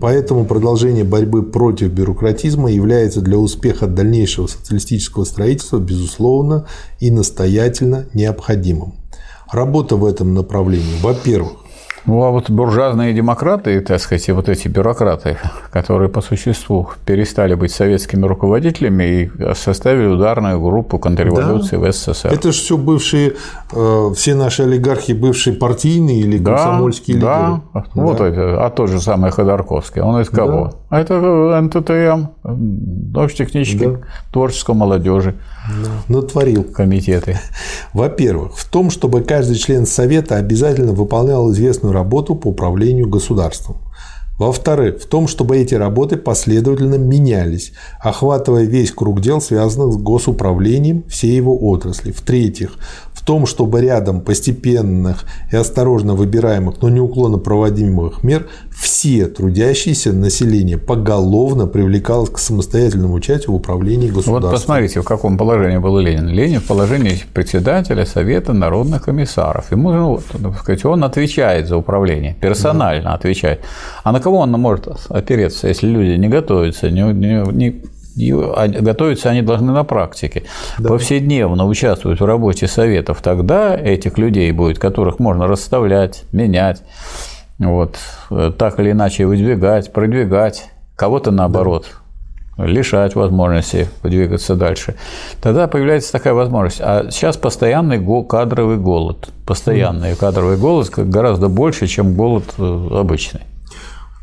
Поэтому 0.00 0.44
продолжение 0.44 1.02
борьбы 1.02 1.42
против 1.42 1.90
бюрократизма 1.90 2.70
является 2.70 3.20
для 3.20 3.38
успеха 3.38 3.88
дальнейшего 3.88 4.46
социалистического 4.46 5.24
строительства, 5.24 5.78
безусловно, 5.78 6.66
и 7.00 7.10
настоятельно 7.10 8.06
необходимым. 8.14 8.94
Работа 9.50 9.96
в 9.96 10.04
этом 10.04 10.34
направлении, 10.34 11.00
во-первых, 11.02 11.63
Ну, 12.06 12.22
а 12.22 12.30
вот 12.30 12.50
буржуазные 12.50 13.14
демократы, 13.14 13.80
так 13.80 13.98
сказать, 13.98 14.28
и 14.28 14.32
вот 14.32 14.48
эти 14.50 14.68
бюрократы, 14.68 15.38
которые 15.72 16.10
по 16.10 16.20
существу 16.20 16.88
перестали 17.06 17.54
быть 17.54 17.72
советскими 17.72 18.26
руководителями 18.26 19.04
и 19.04 19.54
составили 19.54 20.06
ударную 20.06 20.60
группу 20.60 20.98
контрреволюции 20.98 21.76
в 21.76 21.90
СССР. 21.90 22.28
это 22.28 22.52
же 22.52 22.58
все 22.58 22.76
бывшие, 22.76 23.34
э, 23.72 24.10
все 24.14 24.34
наши 24.34 24.64
олигархи, 24.64 25.12
бывшие 25.12 25.56
партийные 25.56 26.20
или 26.20 26.36
Да, 26.38 26.56
комсомольские 26.56 27.16
да. 27.18 27.62
лидеры. 27.74 27.86
Вот 27.94 28.20
это, 28.20 28.64
а 28.66 28.70
тот 28.70 28.90
же 28.90 29.00
самый 29.00 29.30
Ходорковский. 29.30 30.02
Он 30.02 30.20
из 30.20 30.28
кого? 30.28 30.72
А 30.90 31.00
это 31.00 31.14
НТТМ, 31.62 32.26
научно-технический 32.44 33.86
Да. 33.86 34.00
творческой 34.32 34.74
молодежи 34.74 35.34
Натворил. 36.08 36.64
комитеты. 36.64 37.38
Во-первых, 37.92 38.56
в 38.56 38.68
том, 38.68 38.90
чтобы 38.90 39.22
каждый 39.22 39.56
член 39.56 39.86
Совета 39.86 40.36
обязательно 40.36 40.92
выполнял 40.92 41.50
известную 41.52 41.92
работу 41.92 42.34
по 42.34 42.48
управлению 42.48 43.08
государством. 43.08 43.76
Во-вторых, 44.36 45.00
в 45.00 45.06
том, 45.06 45.28
чтобы 45.28 45.58
эти 45.58 45.74
работы 45.76 46.16
последовательно 46.16 46.96
менялись, 46.96 47.72
охватывая 48.00 48.64
весь 48.64 48.90
круг 48.90 49.20
дел, 49.20 49.40
связанных 49.40 49.92
с 49.94 49.96
госуправлением 49.96 51.04
всей 51.08 51.36
его 51.36 51.56
отрасли. 51.68 52.10
В-третьих, 52.10 52.72
в 53.24 53.26
том, 53.26 53.46
чтобы 53.46 53.80
рядом 53.80 54.20
постепенных 54.20 55.24
и 55.50 55.56
осторожно 55.56 56.12
выбираемых, 56.12 56.82
но 56.82 56.90
неуклонно 56.90 57.38
проводимых 57.38 58.22
мер 58.22 58.48
все 58.70 59.28
трудящиеся 59.28 60.12
население 60.12 60.76
поголовно 60.76 61.66
привлекалось 61.66 62.28
к 62.28 62.36
самостоятельному 62.38 63.14
участию 63.14 63.52
в 63.52 63.54
управлении 63.54 64.08
Вот 64.10 64.16
государством. 64.16 64.52
посмотрите, 64.52 65.00
в 65.00 65.04
каком 65.04 65.38
положении 65.38 65.78
был 65.78 65.98
Ленин. 65.98 66.28
Ленин 66.28 66.60
в 66.60 66.64
положении 66.64 67.18
председателя 67.32 68.04
Совета 68.04 68.52
народных 68.52 69.04
комиссаров. 69.04 69.72
Ему, 69.72 69.90
ну, 69.90 70.08
вот, 70.16 70.24
так 70.42 70.58
сказать, 70.58 70.84
он 70.84 71.02
отвечает 71.02 71.66
за 71.66 71.78
управление, 71.78 72.36
персонально 72.38 73.14
отвечает. 73.14 73.60
А 74.02 74.12
на 74.12 74.20
кого 74.20 74.40
он 74.40 74.50
может 74.52 74.86
опереться, 75.08 75.68
если 75.68 75.86
люди 75.88 76.18
не 76.18 76.28
готовятся, 76.28 76.90
не, 76.90 77.00
не- 77.00 77.52
не- 77.52 77.82
готовиться 78.16 79.30
они 79.30 79.42
должны 79.42 79.72
на 79.72 79.84
практике, 79.84 80.44
повседневно 80.78 81.66
участвовать 81.66 82.20
в 82.20 82.24
работе 82.24 82.66
советов, 82.68 83.20
тогда 83.22 83.76
этих 83.76 84.18
людей 84.18 84.50
будет, 84.52 84.78
которых 84.78 85.18
можно 85.18 85.46
расставлять, 85.46 86.22
менять, 86.32 86.82
вот, 87.58 87.98
э, 88.30 88.52
так 88.56 88.78
или 88.80 88.92
иначе 88.92 89.26
выдвигать, 89.26 89.92
продвигать, 89.92 90.70
кого-то 90.96 91.30
наоборот 91.30 91.86
лишать 92.56 93.14
возможности 93.14 93.88
двигаться 94.02 94.54
дальше. 94.54 94.94
Тогда 95.42 95.66
появляется 95.66 96.12
такая 96.12 96.34
возможность. 96.34 96.80
А 96.80 97.10
сейчас 97.10 97.36
постоянный 97.36 97.98
кадровый 98.24 98.76
голод. 98.76 99.30
Постоянный 99.44 100.14
кадровый 100.14 100.56
голод 100.56 100.88
гораздо 100.90 101.48
больше, 101.48 101.86
чем 101.86 102.14
голод 102.14 102.44
э, 102.58 102.88
обычный. 102.92 103.40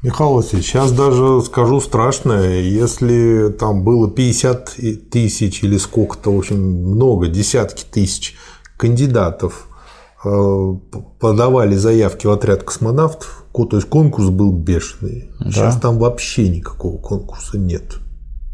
Михаил 0.04 0.34
Васильевич, 0.34 0.66
сейчас 0.68 0.92
даже 0.92 1.42
скажу 1.42 1.80
страшное, 1.80 2.60
если 2.62 3.50
там 3.52 3.84
было 3.84 4.10
50 4.10 4.74
и- 4.80 4.96
тысяч 4.96 5.64
или 5.64 5.78
сколько-то, 5.78 6.34
в 6.34 6.40
общем, 6.40 6.58
много, 6.60 7.28
десятки 7.28 7.84
тысяч 7.84 8.36
кандидатов 8.78 9.68
э, 10.26 10.74
подавали 11.20 11.76
заявки 11.76 12.26
в 12.26 12.32
отряд 12.32 12.64
космонавтов, 12.64 13.46
ко- 13.54 13.66
то 13.66 13.78
есть 13.78 13.90
конкурс 13.90 14.30
был 14.30 14.52
бешеный. 14.52 15.30
Сейчас 15.44 15.80
там 15.80 16.00
вообще 16.00 16.50
никакого 16.50 16.98
конкурса 16.98 17.60
нет. 17.60 17.98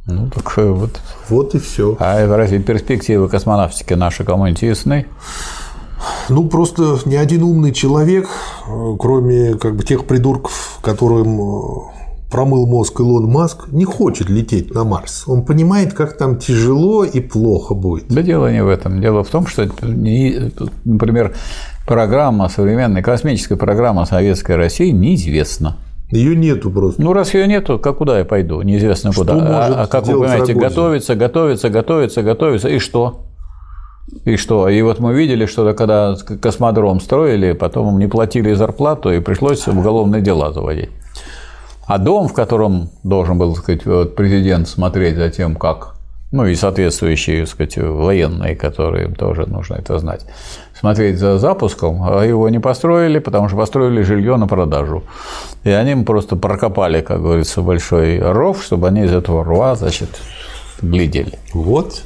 Ну, 0.06 0.30
так 0.30 0.54
э, 0.58 0.70
вот. 0.70 1.00
Вот 1.30 1.56
и 1.56 1.60
все. 1.60 1.96
А 2.00 2.26
разве 2.28 2.60
перспективы 2.60 3.30
космонавтики 3.30 3.94
наши 3.94 4.26
кому-нибудь 4.26 4.62
ясны? 4.64 5.06
Ну, 6.30 6.48
просто 6.50 7.00
ни 7.06 7.16
один 7.16 7.44
умный 7.44 7.72
человек, 7.72 8.28
э, 8.68 8.96
кроме 9.00 9.56
как 9.56 9.76
бы 9.76 9.84
тех 9.84 10.06
придурков, 10.06 10.80
которым 10.82 11.40
э, 11.40 11.98
промыл 12.30 12.66
мозг 12.68 13.00
Илон 13.00 13.32
Маск, 13.32 13.70
не 13.70 13.86
хочет 13.86 14.30
лететь 14.30 14.74
на 14.74 14.84
Марс. 14.84 15.24
Он 15.28 15.46
понимает, 15.46 15.94
как 15.94 16.18
там 16.18 16.38
тяжело 16.38 17.04
и 17.04 17.20
плохо 17.20 17.74
будет. 17.74 18.08
Да 18.10 18.22
дело 18.22 18.52
не 18.52 18.64
в 18.64 18.68
этом. 18.68 19.02
Дело 19.02 19.24
в 19.24 19.30
том, 19.30 19.48
что, 19.48 19.70
например, 20.86 21.36
программа, 21.86 22.50
современная 22.50 23.02
космическая 23.02 23.56
программа 23.56 24.06
Советской 24.06 24.58
России 24.58 24.92
неизвестна. 24.92 25.78
Ее 26.12 26.36
нету 26.36 26.72
просто. 26.72 27.02
Ну, 27.02 27.12
раз 27.12 27.34
ее 27.34 27.48
нету, 27.48 27.80
как 27.80 27.98
куда 27.98 28.20
я 28.20 28.26
пойду? 28.26 28.62
Неизвестно 28.62 29.12
куда. 29.12 29.34
может 29.34 29.50
а, 29.50 29.84
а 29.84 29.88
как 29.88 30.08
вы 30.08 30.14
понимаете, 30.14 30.54
Рогозин? 30.54 30.60
готовится, 30.60 31.16
готовится, 31.16 31.70
готовится, 31.70 32.24
готовится, 32.24 32.70
и 32.70 32.80
что? 32.80 33.26
И 34.24 34.38
что? 34.38 34.70
И 34.70 34.82
вот 34.82 35.00
мы 35.00 35.14
видели, 35.14 35.46
что 35.46 35.74
когда 35.74 36.16
космодром 36.42 37.00
строили, 37.02 37.54
потом 37.54 37.90
им 37.90 38.00
не 38.00 38.08
платили 38.08 38.54
зарплату, 38.54 39.12
и 39.12 39.20
пришлось 39.20 39.68
уголовные 39.68 40.22
дела 40.22 40.54
заводить. 40.54 40.90
А 41.86 41.98
дом, 41.98 42.28
в 42.28 42.34
котором 42.34 42.90
должен 43.04 43.38
был 43.38 43.54
так 43.54 43.64
сказать, 43.64 43.86
вот 43.86 44.16
президент 44.16 44.68
смотреть 44.68 45.16
за 45.16 45.30
тем, 45.30 45.56
как 45.56 45.98
ну 46.32 46.46
и 46.46 46.56
соответствующие 46.56 47.42
так 47.42 47.50
сказать, 47.50 47.78
военные, 47.78 48.56
которые 48.56 49.08
тоже 49.10 49.46
нужно 49.46 49.76
это 49.76 49.98
знать, 49.98 50.26
смотреть 50.78 51.18
за 51.18 51.38
запуском, 51.38 52.04
а 52.04 52.24
его 52.26 52.50
не 52.50 52.60
построили, 52.60 53.20
потому 53.20 53.48
что 53.48 53.58
построили 53.58 54.02
жилье 54.02 54.36
на 54.36 54.48
продажу. 54.48 55.04
И 55.64 55.70
они 55.70 55.92
им 55.92 56.06
просто 56.06 56.36
прокопали, 56.36 57.02
как 57.02 57.22
говорится, 57.22 57.62
большой 57.62 58.20
ров, 58.20 58.62
чтобы 58.62 58.90
они 58.90 59.04
из 59.04 59.14
этого 59.14 59.44
рва, 59.46 59.76
значит, 59.76 60.10
глядели. 60.82 61.40
Вот. 61.54 62.04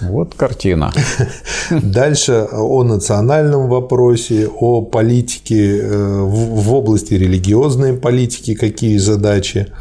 Вот 0.00 0.34
картина. 0.34 0.92
Дальше 1.70 2.46
о 2.52 2.82
национальном 2.84 3.68
вопросе, 3.68 4.48
о 4.48 4.82
политике 4.82 5.80
э, 5.80 6.20
в 6.22 6.74
области 6.74 7.14
религиозной 7.14 7.94
политики, 7.94 8.54
какие 8.54 8.98
задачи 8.98 9.72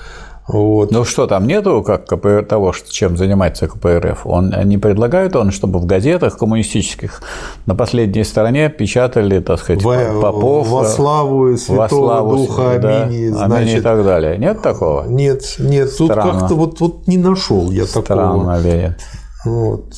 Вот. 0.48 0.92
Ну 0.92 1.06
что, 1.06 1.26
там 1.26 1.48
нету 1.48 1.84
как 1.84 2.06
КПР, 2.06 2.46
того, 2.48 2.72
чем 2.90 3.18
занимается 3.18 3.68
КПРФ? 3.68 4.28
Он 4.28 4.54
не 4.66 4.78
предлагает 4.78 5.36
он, 5.36 5.52
чтобы 5.52 5.80
в 5.80 5.86
газетах 5.86 6.38
коммунистических 6.38 7.22
на 7.66 7.74
последней 7.76 8.24
стороне 8.24 8.70
печатали, 8.70 9.40
так 9.40 9.60
сказать, 9.60 9.82
во, 9.84 9.98
Попов. 10.22 10.68
Во 10.68 10.86
славу 10.86 11.50
и 11.50 11.58
Святого 11.58 11.82
во 11.82 11.90
славу, 11.90 12.38
Духа, 12.38 12.80
да, 12.80 13.04
аминь, 13.04 13.34
значит, 13.34 13.52
аминь 13.52 13.78
и 13.78 13.82
так 13.82 14.04
далее. 14.04 14.38
Нет 14.38 14.62
такого? 14.62 15.08
Нет, 15.08 15.56
нет. 15.58 15.90
Странно. 15.90 16.14
Тут 16.14 16.40
как-то 16.40 16.56
вот, 16.56 16.80
вот 16.80 17.08
не 17.08 17.18
нашел 17.18 17.72
я 17.72 17.86
Странно 17.86 18.04
такого. 18.08 18.44
Странно 18.44 18.76
нет? 18.76 19.00
Вот. 19.46 19.94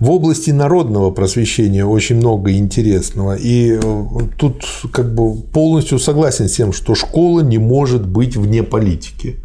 В 0.00 0.10
области 0.10 0.50
народного 0.50 1.10
просвещения 1.10 1.84
очень 1.84 2.16
много 2.16 2.52
интересного. 2.52 3.36
И 3.36 3.78
э, 3.82 4.04
тут 4.36 4.64
как 4.92 5.14
бы 5.14 5.34
полностью 5.34 5.98
согласен 5.98 6.48
с 6.48 6.52
тем, 6.56 6.72
что 6.72 6.94
школа 6.94 7.40
не 7.40 7.58
может 7.58 8.06
быть 8.06 8.36
вне 8.36 8.62
политики. 8.62 9.40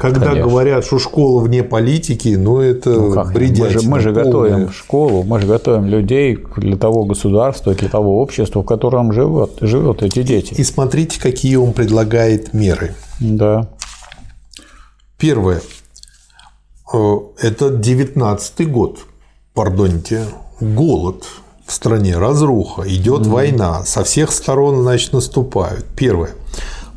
Когда 0.00 0.28
Конечно. 0.28 0.48
говорят, 0.48 0.86
что 0.86 0.98
школа 0.98 1.42
вне 1.42 1.62
политики, 1.62 2.28
ну 2.28 2.60
это 2.60 2.88
ну, 2.88 3.12
как? 3.12 3.34
Мы 3.34 3.68
же, 3.68 3.82
мы 3.82 4.00
же 4.00 4.12
готовим 4.12 4.70
школу, 4.72 5.24
мы 5.24 5.38
же 5.40 5.46
готовим 5.46 5.84
людей 5.84 6.38
для 6.56 6.78
того 6.78 7.04
государства, 7.04 7.74
для 7.74 7.90
того 7.90 8.22
общества, 8.22 8.62
в 8.62 8.64
котором 8.64 9.12
живут, 9.12 9.58
живут 9.60 10.02
эти 10.02 10.22
дети. 10.22 10.54
И 10.54 10.64
смотрите, 10.64 11.20
какие 11.20 11.56
он 11.56 11.74
предлагает 11.74 12.54
меры. 12.54 12.94
Да. 13.20 13.68
Первое. 15.18 15.60
Э, 16.92 17.16
это 17.38 17.70
19 17.70 18.70
год 18.70 18.98
пардоните, 19.54 20.24
голод 20.60 21.24
в 21.66 21.72
стране, 21.72 22.16
разруха, 22.18 22.82
идет 22.86 23.22
mm 23.22 23.30
война, 23.30 23.82
со 23.84 24.02
всех 24.02 24.32
сторон, 24.32 24.82
значит, 24.82 25.12
наступают. 25.12 25.84
Первое. 25.96 26.30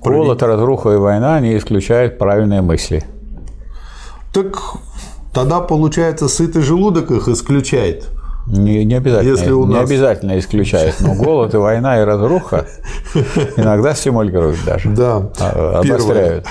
Голод, 0.02 0.41
разруха 0.44 0.91
и 0.91 0.98
война 0.98 1.40
не 1.40 1.57
исключают 1.57 2.18
правильные 2.18 2.61
мысли. 2.61 3.06
Так 4.34 4.57
тогда, 5.34 5.61
получается, 5.61 6.28
сытый 6.28 6.61
желудок 6.61 7.11
их 7.11 7.28
исключает. 7.28 8.10
Не, 8.45 8.84
не 8.84 8.95
обязательно, 8.95 9.32
Если 9.32 9.52
у 9.52 9.65
нас... 9.65 9.78
не 9.78 9.94
обязательно 9.94 10.40
исключает, 10.40 10.95
но 10.99 11.14
голод 11.14 11.53
и 11.53 11.57
война 11.57 12.02
и 12.02 12.03
разруха 12.03 12.68
иногда 13.56 13.95
стимулируют 13.95 14.57
даже. 14.65 14.90
Да. 14.90 15.30
А, 15.40 15.80
обостряют. 15.80 16.45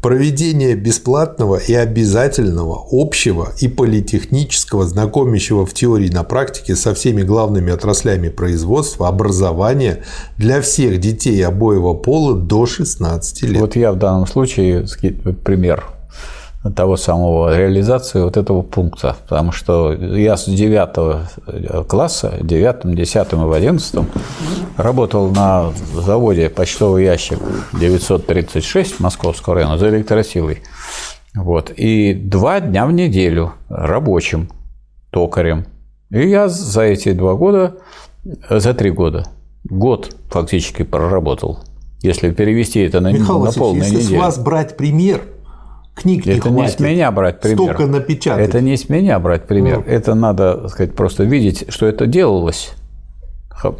Проведение 0.00 0.76
бесплатного 0.76 1.56
и 1.56 1.74
обязательного 1.74 2.86
общего 2.92 3.52
и 3.58 3.66
политехнического, 3.66 4.86
знакомящего 4.86 5.66
в 5.66 5.74
теории 5.74 6.06
и 6.06 6.14
на 6.14 6.22
практике 6.22 6.76
со 6.76 6.94
всеми 6.94 7.22
главными 7.22 7.72
отраслями 7.72 8.28
производства, 8.28 9.08
образования 9.08 10.04
для 10.36 10.60
всех 10.60 11.00
детей 11.00 11.44
обоего 11.44 11.94
пола 11.94 12.36
до 12.36 12.64
16 12.64 13.42
лет. 13.42 13.60
Вот 13.60 13.74
я 13.74 13.90
в 13.90 13.98
данном 13.98 14.28
случае 14.28 14.86
пример 15.44 15.97
того 16.74 16.96
самого 16.96 17.56
реализации 17.56 18.20
вот 18.22 18.36
этого 18.36 18.62
пункта. 18.62 19.16
Потому 19.28 19.52
что 19.52 19.92
я 19.92 20.36
с 20.36 20.46
9 20.46 21.86
класса, 21.86 22.34
9, 22.40 22.94
10 22.94 23.32
и 23.32 23.36
в 23.36 23.52
11 23.52 23.94
работал 24.76 25.30
на 25.30 25.72
заводе 25.94 26.48
почтовый 26.48 27.04
ящик 27.04 27.38
936 27.78 29.00
Московского 29.00 29.56
района 29.56 29.78
за 29.78 29.88
электросилой. 29.88 30.62
Вот. 31.34 31.70
И 31.76 32.14
два 32.14 32.60
дня 32.60 32.86
в 32.86 32.92
неделю 32.92 33.52
рабочим, 33.68 34.48
токарем. 35.10 35.66
И 36.10 36.26
я 36.28 36.48
за 36.48 36.82
эти 36.82 37.12
два 37.12 37.34
года, 37.34 37.76
за 38.48 38.74
три 38.74 38.90
года, 38.90 39.24
год 39.64 40.16
фактически 40.30 40.82
проработал. 40.82 41.60
Если 42.00 42.30
перевести 42.30 42.80
это 42.80 43.00
на, 43.00 43.12
Михаил 43.12 43.44
на 43.44 43.52
полную 43.52 43.84
если 43.84 43.96
неделю. 43.96 44.20
с 44.20 44.22
вас 44.22 44.38
брать 44.38 44.76
пример– 44.76 45.22
книг 45.98 46.26
не 46.26 46.32
Это 46.32 46.48
хватит. 46.48 46.58
не 46.58 46.68
с 46.68 46.78
меня 46.80 47.10
брать 47.10 47.40
пример. 47.40 47.74
Столько 47.74 47.86
напечатать. 47.86 48.48
Это 48.48 48.60
не 48.60 48.76
с 48.76 48.88
меня 48.88 49.18
брать 49.18 49.46
пример. 49.46 49.78
Ну. 49.78 49.92
Это 49.92 50.14
надо, 50.14 50.68
сказать, 50.68 50.94
просто 50.94 51.24
видеть, 51.24 51.66
что 51.68 51.86
это 51.86 52.06
делалось. 52.06 52.72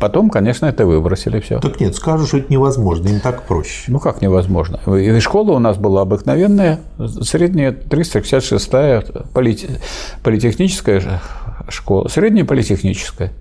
Потом, 0.01 0.28
конечно, 0.28 0.66
это 0.66 0.86
выбросили 0.86 1.39
все. 1.39 1.61
Так 1.61 1.81
нет, 1.81 1.95
скажу, 1.95 2.27
что 2.27 2.39
это 2.39 2.53
невозможно, 2.53 3.09
не 3.09 3.20
так 3.20 3.45
проще. 3.45 3.85
Ну 3.86 4.01
как 4.01 4.20
невозможно? 4.23 4.81
И 4.97 5.20
школа 5.20 5.53
у 5.53 5.59
нас 5.61 5.77
была 5.77 6.03
обыкновенная, 6.03 6.81
средняя 7.23 7.73
366-я 7.73 9.05
полит... 9.32 9.69
политехническая 10.24 11.20
школа, 11.69 12.09
средняя 12.09 12.45
политехническая. 12.45 13.32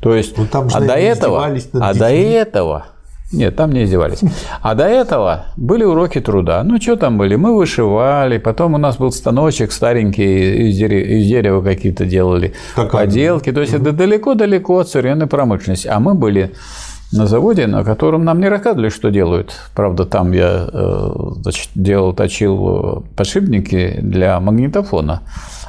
То 0.00 0.14
есть, 0.14 0.36
ну, 0.36 0.46
там 0.46 0.68
же, 0.68 0.76
а, 0.76 0.80
до 0.80 0.94
этого, 0.94 1.46
а 1.74 1.94
до 1.94 2.10
этого 2.10 2.86
нет, 3.34 3.56
там 3.56 3.72
не 3.72 3.84
издевались. 3.84 4.20
А 4.62 4.74
до 4.74 4.84
этого 4.84 5.46
были 5.56 5.84
уроки 5.84 6.20
труда. 6.20 6.62
Ну, 6.64 6.80
что 6.80 6.96
там 6.96 7.18
были? 7.18 7.36
Мы 7.36 7.56
вышивали, 7.56 8.38
потом 8.38 8.74
у 8.74 8.78
нас 8.78 8.96
был 8.96 9.12
станочек 9.12 9.72
старенький, 9.72 10.68
из 10.68 10.76
дерева, 10.76 11.06
из 11.06 11.26
дерева 11.26 11.62
какие-то 11.62 12.04
делали 12.04 12.54
как 12.74 12.92
поделки. 12.92 13.52
То 13.52 13.60
есть, 13.60 13.74
угу. 13.74 13.82
это 13.82 13.92
далеко-далеко 13.92 14.78
от 14.78 14.88
современной 14.88 15.26
промышленности. 15.26 15.88
А 15.88 16.00
мы 16.00 16.14
были 16.14 16.52
на 17.12 17.26
заводе, 17.26 17.66
на 17.66 17.84
котором 17.84 18.24
нам 18.24 18.40
не 18.40 18.48
рассказывали, 18.48 18.88
что 18.88 19.10
делают. 19.10 19.54
Правда, 19.74 20.04
там 20.04 20.32
я 20.32 20.68
э, 20.72 21.10
значит, 21.42 21.70
делал, 21.74 22.12
точил 22.12 23.04
подшипники 23.16 23.98
для 24.00 24.40
магнитофона 24.40 25.22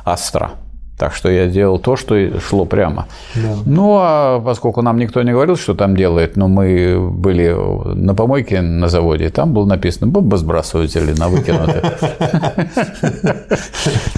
Астра. 0.04 0.52
Так 0.98 1.14
что 1.14 1.30
я 1.30 1.48
делал 1.48 1.78
то, 1.78 1.98
что 1.98 2.40
шло 2.40 2.66
прямо. 2.66 3.08
Да. 3.36 3.50
Ну, 3.66 3.98
а 4.00 4.40
поскольку 4.40 4.82
нам 4.82 4.98
никто 4.98 5.22
не 5.24 5.34
говорил, 5.34 5.58
что 5.58 5.74
там 5.74 5.98
делает, 5.98 6.38
но 6.38 6.48
мы 6.48 7.10
были 7.12 7.54
на 7.96 8.16
помойке 8.16 8.62
на 8.62 8.88
заводе, 8.88 9.30
там 9.30 9.54
было 9.54 9.66
написано 9.66 10.08
бомбосбрасыватели 10.08 11.12
на 11.20 11.28
выкинутых. 11.28 11.82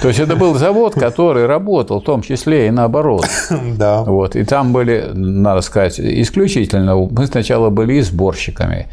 То 0.01 0.07
есть 0.07 0.19
это 0.19 0.35
был 0.35 0.53
завод, 0.53 0.93
который 0.93 1.47
работал 1.47 1.99
в 1.99 2.03
том 2.03 2.21
числе 2.21 2.67
и 2.67 2.71
наоборот. 2.71 3.25
Да. 3.77 4.03
Вот. 4.03 4.35
И 4.35 4.43
там 4.43 4.71
были, 4.71 5.11
надо 5.13 5.61
сказать, 5.61 5.99
исключительно, 5.99 6.95
мы 6.95 7.27
сначала 7.27 7.69
были 7.69 7.95
и 7.95 8.01
сборщиками. 8.01 8.87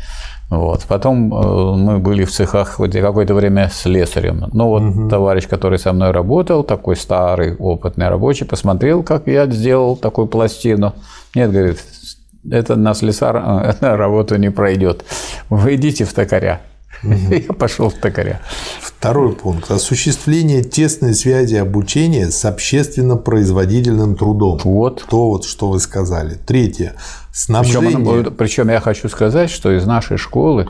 Вот. 0.51 0.85
Потом 0.89 1.33
э, 1.35 1.77
мы 1.77 1.99
были 1.99 2.25
в 2.25 2.31
цехах 2.31 2.77
какое-то 2.77 3.35
время 3.35 3.69
с 3.69 3.83
слесарем. 3.83 4.51
Ну 4.53 4.69
вот 4.69 4.83
угу. 4.83 5.09
товарищ, 5.09 5.49
который 5.49 5.79
со 5.79 5.93
мной 5.93 6.11
работал, 6.11 6.65
такой 6.65 6.97
старый, 6.97 7.57
опытный 7.57 8.09
рабочий, 8.09 8.45
посмотрел, 8.45 9.03
как 9.03 9.27
я 9.27 9.47
сделал 9.47 9.97
такую 9.97 10.27
пластину. 10.27 10.93
Нет, 11.35 11.51
говорит, 11.51 11.79
это 12.51 12.77
на 12.77 12.95
слесар 12.95 13.35
на 13.81 13.97
работу 13.97 14.37
не 14.37 14.51
пройдет. 14.51 15.05
Вы 15.49 15.77
идите 15.77 16.05
в 16.05 16.13
токаря. 16.13 16.61
Я 17.31 17.53
пошел 17.53 17.91
в 17.91 17.95
токаря. 17.95 18.41
Второй 18.81 19.33
пункт. 19.33 19.71
Осуществление 19.71 20.63
тесной 20.63 21.15
связи 21.15 21.57
обучения 21.57 22.31
с 22.31 22.45
общественно-производительным 22.45 24.17
трудом. 24.17 24.59
Вот. 24.65 25.05
То, 25.09 25.31
вот, 25.31 25.45
что 25.45 25.71
вы 25.71 25.81
сказали. 25.81 26.35
Третье. 26.35 26.95
Снабжение. 27.33 27.99
Причем, 27.99 28.35
причем 28.35 28.71
я 28.71 28.81
хочу 28.81 29.09
сказать, 29.09 29.51
что 29.51 29.73
из 29.73 29.85
нашей 29.87 30.17
школы 30.17 30.69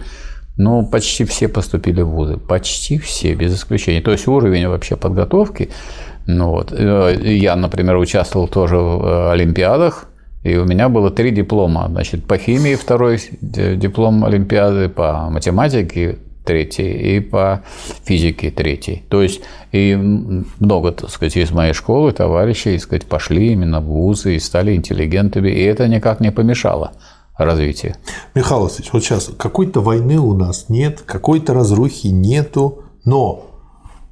ну, 0.56 0.86
почти 0.86 1.24
все 1.24 1.48
поступили 1.48 2.02
в 2.02 2.11
вузы. 2.11 2.36
Почти 2.36 2.98
все, 2.98 3.35
без 3.35 3.55
исключения. 3.55 4.01
То 4.01 4.12
есть 4.12 4.28
уровень 4.28 4.69
вообще 4.69 4.97
подготовки. 4.97 5.70
Ну, 6.27 6.51
вот. 6.51 6.73
Э, 6.73 7.15
я, 7.20 7.56
например, 7.56 7.97
участвовал 7.97 8.48
тоже 8.48 8.77
в 8.77 9.05
э, 9.05 9.32
Олимпиадах. 9.32 10.06
И 10.44 10.56
у 10.56 10.65
меня 10.66 10.89
было 10.89 11.11
три 11.11 11.31
диплома. 11.31 11.86
Значит, 11.89 12.24
по 12.24 12.36
химии 12.36 12.74
второй 12.74 13.19
диплом 13.40 14.24
Олимпиады, 14.24 14.90
по 14.90 15.31
математике 15.31 16.19
третий 16.45 17.16
и 17.16 17.21
по 17.21 17.62
физике 18.05 18.51
третий. 18.51 19.05
То 19.09 19.23
есть 19.23 19.41
и 19.73 19.95
много, 19.97 20.93
так 20.93 21.11
сказать, 21.11 21.37
из 21.37 21.51
моей 21.51 21.73
школы 21.73 22.12
товарищей, 22.12 22.75
так 22.75 22.83
сказать, 22.83 23.07
пошли 23.07 23.53
именно 23.53 23.81
в 23.81 23.85
вузы 23.85 24.37
и 24.37 24.39
стали 24.39 24.75
интеллигентами, 24.75 25.49
и 25.51 25.62
это 25.62 25.89
никак 25.89 26.21
не 26.21 26.31
помешало 26.31 26.93
развитию. 27.37 27.97
Михаил 28.35 28.62
Васильевич, 28.62 28.93
вот 28.93 29.03
сейчас 29.03 29.31
какой-то 29.37 29.81
войны 29.81 30.19
у 30.19 30.35
нас 30.35 30.66
нет, 30.69 31.03
какой-то 31.05 31.55
разрухи 31.55 32.09
нету, 32.09 32.85
но 33.05 33.47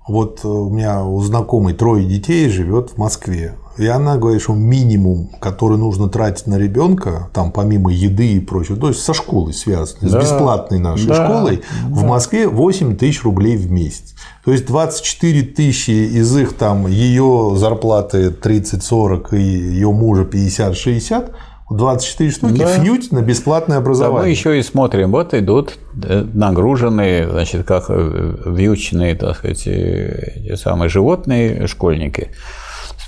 вот 0.08 0.44
у 0.44 0.70
меня 0.70 1.04
у 1.04 1.20
знакомой 1.20 1.74
трое 1.74 2.04
детей 2.04 2.48
живет 2.48 2.90
в 2.90 2.98
Москве. 2.98 3.54
И 3.78 3.86
она 3.86 4.16
говорит, 4.16 4.42
что 4.42 4.54
минимум, 4.54 5.30
который 5.40 5.78
нужно 5.78 6.08
тратить 6.08 6.46
на 6.46 6.58
ребенка, 6.58 7.30
там 7.32 7.52
помимо 7.52 7.90
еды 7.92 8.34
и 8.34 8.40
прочего, 8.40 8.76
то 8.76 8.88
есть 8.88 9.00
со 9.00 9.14
школой 9.14 9.54
связано, 9.54 10.10
да, 10.10 10.20
с 10.20 10.24
бесплатной 10.24 10.78
нашей 10.78 11.06
да, 11.06 11.24
школой, 11.24 11.56
да. 11.56 11.94
в 11.94 12.04
Москве 12.04 12.48
8 12.48 12.96
тысяч 12.96 13.22
рублей 13.24 13.56
в 13.56 13.70
месяц. 13.70 14.14
То 14.44 14.52
есть 14.52 14.66
24 14.66 15.42
тысячи 15.42 15.90
из 15.90 16.36
их 16.36 16.54
там 16.54 16.86
ее 16.86 17.54
зарплаты 17.56 18.28
30-40 18.28 19.36
и 19.38 19.42
ее 19.42 19.90
мужа 19.90 20.22
50-60 20.22 21.32
24 21.70 22.30
штуки 22.30 22.58
да. 22.58 22.66
фьють 22.66 23.12
на 23.12 23.22
бесплатное 23.22 23.78
образование. 23.78 24.18
Да, 24.18 24.24
мы 24.24 24.30
еще 24.30 24.58
и 24.58 24.62
смотрим, 24.62 25.10
вот 25.10 25.34
идут 25.34 25.78
э, 26.02 26.24
нагруженные, 26.34 27.28
значит, 27.30 27.66
как 27.66 27.86
э, 27.88 28.34
вьючные, 28.46 29.14
так 29.14 29.38
сказать, 29.38 29.66
эти 29.66 30.54
самые 30.56 30.88
животные 30.88 31.66
школьники. 31.66 32.30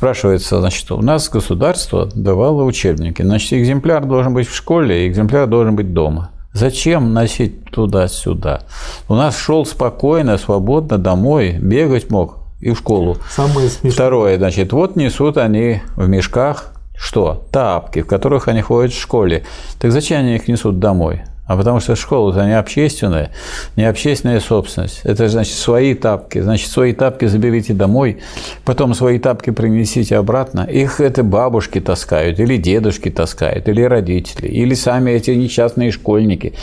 Спрашивается, 0.05 0.61
значит, 0.61 0.93
у 0.93 1.01
нас 1.01 1.31
государство 1.31 2.11
давало 2.15 2.65
учебники, 2.65 3.23
значит, 3.23 3.55
экземпляр 3.55 4.05
должен 4.05 4.35
быть 4.35 4.47
в 4.47 4.55
школе, 4.55 5.09
экземпляр 5.09 5.47
должен 5.47 5.77
быть 5.77 5.95
дома. 5.95 6.31
Зачем 6.53 7.15
носить 7.15 7.65
туда-сюда? 7.71 8.65
У 9.09 9.15
нас 9.15 9.35
шел 9.35 9.65
спокойно, 9.65 10.37
свободно 10.37 10.99
домой, 10.99 11.57
бегать 11.59 12.11
мог 12.11 12.41
и 12.61 12.73
в 12.73 12.77
школу. 12.77 13.17
Самое 13.31 13.71
смешное. 13.71 13.93
Второе, 13.93 14.37
значит, 14.37 14.75
вот 14.75 14.95
несут 14.95 15.39
они 15.39 15.81
в 15.97 16.07
мешках 16.07 16.75
что? 16.95 17.47
Тапки, 17.51 18.03
в 18.03 18.07
которых 18.07 18.47
они 18.49 18.61
ходят 18.61 18.93
в 18.93 19.01
школе. 19.01 19.45
Так 19.81 19.91
зачем 19.91 20.21
они 20.21 20.37
их 20.37 20.49
несут 20.49 20.81
домой? 20.81 21.23
А 21.47 21.57
потому 21.57 21.81
что 21.81 21.95
школа-то 21.95 22.45
не 22.47 22.59
общественная, 22.59 23.31
не 23.77 23.85
общественная 23.85 24.41
собственность. 24.41 25.01
Это 25.05 25.29
значит 25.29 25.55
свои 25.55 25.95
тапки. 25.95 26.41
Значит, 26.41 26.71
свои 26.71 26.95
тапки 26.95 27.27
заберите 27.27 27.75
домой, 27.75 28.19
потом 28.65 28.95
свои 28.95 29.19
тапки 29.19 29.51
принесите 29.51 30.16
обратно. 30.16 30.62
Их 30.62 31.01
это 31.01 31.23
бабушки 31.23 31.81
таскают, 31.81 32.41
или 32.41 32.57
дедушки 32.57 33.11
таскают, 33.11 33.69
или 33.69 33.83
родители, 33.83 34.49
или 34.49 34.73
сами 34.75 35.11
эти 35.11 35.33
несчастные 35.33 35.91
школьники. 35.91 36.55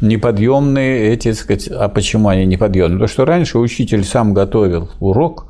Неподъемные 0.00 1.12
эти, 1.12 1.32
так 1.32 1.38
сказать, 1.38 1.68
а 1.68 1.88
почему 1.88 2.28
они 2.28 2.46
неподъемные? 2.46 2.98
Потому 2.98 3.08
что 3.08 3.24
раньше 3.26 3.58
учитель 3.58 4.04
сам 4.04 4.32
готовил 4.32 4.90
урок, 5.00 5.46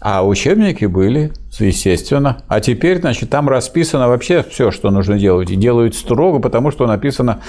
а 0.00 0.24
учебники 0.24 0.84
были, 0.84 1.32
естественно. 1.58 2.42
А 2.48 2.60
теперь, 2.60 3.00
значит, 3.00 3.30
там 3.30 3.48
расписано 3.48 4.08
вообще 4.08 4.44
все, 4.48 4.70
что 4.70 4.90
нужно 4.90 5.18
делать. 5.18 5.50
И 5.50 5.56
делают 5.56 5.94
строго, 5.96 6.38
потому 6.38 6.70
что 6.70 6.86
написано 6.86 7.40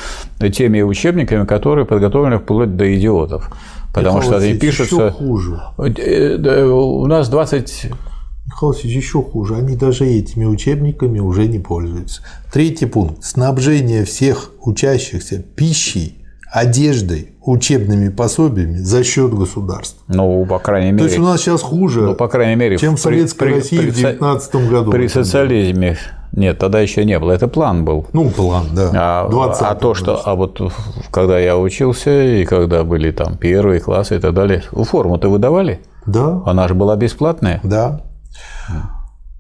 теми 0.54 0.82
учебниками, 0.82 1.46
которые 1.46 1.86
подготовлены 1.86 2.40
вплоть 2.40 2.76
до 2.76 2.96
идиотов. 2.96 3.52
Потому 3.94 4.18
Михаил 4.18 4.34
что 4.34 4.44
они 4.44 4.58
пишутся... 4.58 5.12
хуже. 5.12 5.62
Э, 5.78 6.66
У 6.66 7.06
нас 7.06 7.30
20 7.30 7.92
Михаил 8.50 8.74
еще 8.84 9.22
хуже. 9.22 9.56
Они 9.56 9.76
даже 9.76 10.06
этими 10.06 10.46
учебниками 10.46 11.20
уже 11.20 11.48
не 11.48 11.60
пользуются. 11.60 12.22
Третий 12.52 12.88
пункт. 12.88 13.24
Снабжение 13.24 14.06
всех 14.06 14.52
учащихся 14.62 15.40
пищей, 15.40 16.19
одеждой, 16.52 17.34
учебными 17.42 18.10
пособиями 18.10 18.78
за 18.78 19.04
счет 19.04 19.34
государства. 19.34 20.04
Ну, 20.08 20.46
по 20.46 20.60
крайней 20.60 20.90
То 20.92 20.96
мере, 20.96 21.06
есть 21.08 21.20
у 21.20 21.24
нас 21.24 21.42
сейчас 21.42 21.62
хуже, 21.62 22.02
ну, 22.02 22.16
по 22.16 22.28
крайней 22.28 22.56
мере, 22.56 22.78
чем 22.78 22.96
в 22.96 23.00
Советской 23.00 23.40
при- 23.46 23.54
России 23.56 23.78
при 23.78 23.90
в 23.92 23.96
со- 23.96 24.02
19 24.14 24.70
году. 24.70 24.92
при 24.92 25.08
социализме 25.08 25.98
нет, 26.32 26.60
тогда 26.60 26.80
еще 26.80 27.06
не 27.06 27.18
было. 27.18 27.32
Это 27.32 27.48
план 27.48 27.86
был. 27.86 28.06
Ну, 28.14 28.30
план, 28.30 28.66
да. 28.74 28.92
А, 28.94 29.30
20 29.30 29.62
а 29.64 29.76
то, 29.76 29.94
что, 29.96 30.22
а 30.24 30.36
вот 30.36 30.62
когда 31.12 31.40
я 31.40 31.58
учился 31.58 32.24
и 32.24 32.46
когда 32.46 32.84
были 32.84 33.10
там 33.12 33.36
первые 33.36 33.80
классы 33.80 34.16
и 34.18 34.20
так 34.20 34.34
далее, 34.34 34.62
форму-то 34.72 35.30
выдавали? 35.30 35.80
Да, 36.06 36.42
Она 36.46 36.68
же 36.68 36.76
была 36.76 36.96
бесплатная. 36.96 37.60
да. 37.64 38.02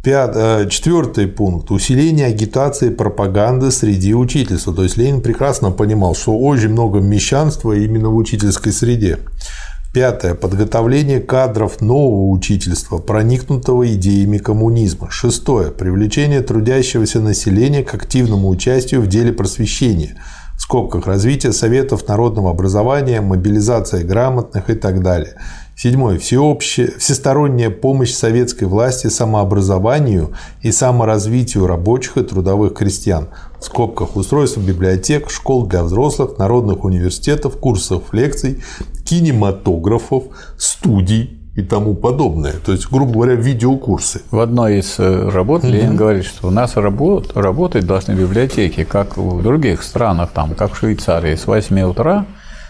Пят- 0.01 0.35
э, 0.35 0.69
Четвертый 0.69 1.27
пункт. 1.27 1.71
Усиление 1.71 2.27
агитации 2.27 2.87
и 2.87 2.95
пропаганды 2.95 3.69
среди 3.69 4.13
учительства. 4.13 4.73
То 4.73 4.83
есть 4.83 4.95
Ленин 4.95 5.21
прекрасно 5.21 5.71
понимал, 5.71 6.15
что 6.15 6.37
очень 6.37 6.69
много 6.69 6.99
мещанства 6.99 7.73
именно 7.73 8.09
в 8.09 8.15
учительской 8.15 8.71
среде. 8.71 9.19
Пятое. 9.93 10.35
Подготовление 10.35 11.19
кадров 11.19 11.81
нового 11.81 12.29
учительства, 12.29 12.99
проникнутого 12.99 13.93
идеями 13.93 14.37
коммунизма. 14.37 15.09
Шестое. 15.11 15.69
Привлечение 15.71 16.41
трудящегося 16.41 17.19
населения 17.19 17.83
к 17.83 17.93
активному 17.93 18.47
участию 18.47 19.01
в 19.01 19.07
деле 19.07 19.33
просвещения. 19.33 20.15
В 20.55 20.61
скобках 20.61 21.07
развитие 21.07 21.51
советов 21.51 22.07
народного 22.07 22.51
образования, 22.51 23.19
мобилизация 23.19 24.05
грамотных 24.05 24.69
и 24.69 24.75
так 24.75 25.01
далее. 25.01 25.35
Седьмое. 25.81 26.19
Всеобщая, 26.19 26.91
всесторонняя 26.97 27.69
помощь 27.69 28.11
советской 28.11 28.65
власти 28.65 29.07
самообразованию 29.07 30.33
и 30.61 30.73
саморазвитию 30.73 31.67
рабочих 31.67 32.17
и 32.17 32.21
трудовых 32.23 32.73
крестьян. 32.73 33.29
В 33.61 33.63
скобках 33.63 34.17
устройство 34.17 34.59
библиотек, 34.59 35.29
школ 35.29 35.67
для 35.67 35.85
взрослых, 35.85 36.37
народных 36.37 36.83
университетов, 36.83 37.55
курсов 37.55 38.13
лекций, 38.13 38.61
кинематографов, 39.05 40.25
студий 40.57 41.39
и 41.55 41.61
тому 41.61 41.95
подобное. 41.95 42.55
То 42.65 42.73
есть, 42.73 42.91
грубо 42.91 43.13
говоря, 43.13 43.35
видеокурсы. 43.35 44.23
В 44.31 44.39
одной 44.41 44.79
из 44.79 44.99
э, 44.99 45.29
работ 45.29 45.63
Ленин 45.63 45.95
говорит, 45.95 46.25
что 46.25 46.49
у 46.49 46.51
нас 46.51 46.75
работ- 46.75 47.31
работать 47.37 47.87
должны 47.87 48.11
библиотеки, 48.11 48.83
как 48.83 49.15
в 49.15 49.41
других 49.41 49.83
странах, 49.83 50.31
там, 50.33 50.55
как 50.55 50.73
в 50.73 50.77
Швейцарии, 50.77 51.35
с 51.35 51.47
8 51.47 51.79
утра 51.83 52.25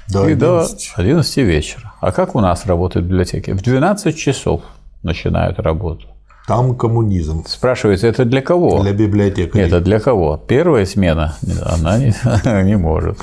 До 0.08 0.30
и 0.30 0.36
до 0.36 0.60
11. 0.60 0.94
11 0.96 1.38
вечера. 1.38 1.89
А 2.02 2.12
как 2.12 2.36
у 2.36 2.40
нас 2.40 2.66
работают 2.66 3.06
библиотеки? 3.08 3.52
В 3.52 3.62
12 3.62 4.18
часов 4.18 4.62
начинают 5.04 5.60
работу. 5.60 6.06
Там 6.48 6.76
коммунизм 6.76 7.44
Спрашивается, 7.46 8.08
это 8.08 8.26
для 8.26 8.42
кого? 8.42 8.82
для 8.82 8.94
библиотек. 8.94 9.54
Нет, 9.54 9.68
это 9.68 9.82
для 9.82 10.00
кого? 10.00 10.38
Первая 10.38 10.86
смена, 10.86 11.36
она 11.64 11.98
не, 12.00 12.14
не 12.64 12.76
может. 12.78 13.20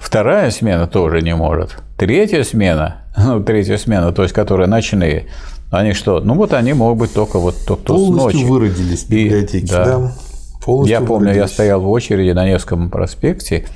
Вторая 0.00 0.50
смена 0.50 0.86
тоже 0.86 1.20
не 1.20 1.34
может. 1.34 1.76
Третья 1.98 2.42
смена, 2.42 3.02
ну, 3.18 3.42
третья 3.42 3.76
смена, 3.76 4.12
то 4.12 4.22
есть, 4.22 4.34
которые 4.34 4.66
ночные, 4.66 5.26
они 5.70 5.92
что? 5.92 6.20
Ну, 6.20 6.34
вот 6.34 6.54
они 6.54 6.72
могут 6.72 6.98
быть 6.98 7.12
только 7.12 7.38
вот 7.38 7.54
то, 7.66 7.76
то 7.76 7.96
с 7.98 8.00
Полностью 8.00 8.40
ночи. 8.40 8.44
выродились 8.50 9.04
И- 9.10 9.24
библиотеки. 9.24 9.70
да. 9.70 9.84
да. 9.84 10.12
Полностью 10.64 11.00
Я 11.00 11.06
помню, 11.06 11.28
я 11.28 11.32
выродились. 11.34 11.52
стоял 11.54 11.80
в 11.82 11.90
очереди 11.90 12.30
на 12.30 12.46
Невском 12.46 12.88
проспекте 12.90 13.66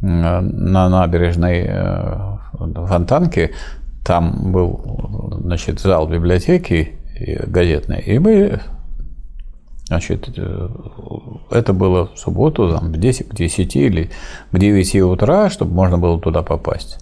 на 0.00 0.88
набережной 0.88 1.64
э, 1.66 2.36
Фонтанке. 2.86 3.50
Там 4.04 4.52
был 4.52 5.40
значит, 5.42 5.80
зал 5.80 6.06
библиотеки 6.08 6.92
газетной. 7.46 8.00
И 8.00 8.18
мы 8.18 8.60
Значит, 9.86 10.30
э, 10.36 10.68
это 11.50 11.72
было 11.74 12.08
в 12.14 12.18
субботу, 12.18 12.70
там, 12.70 12.92
в 12.92 12.96
10, 12.96 13.28
к 13.28 13.34
10 13.34 13.76
или 13.76 14.10
к 14.50 14.58
9 14.58 15.02
утра, 15.02 15.50
чтобы 15.50 15.74
можно 15.74 15.98
было 15.98 16.18
туда 16.18 16.42
попасть. 16.42 16.98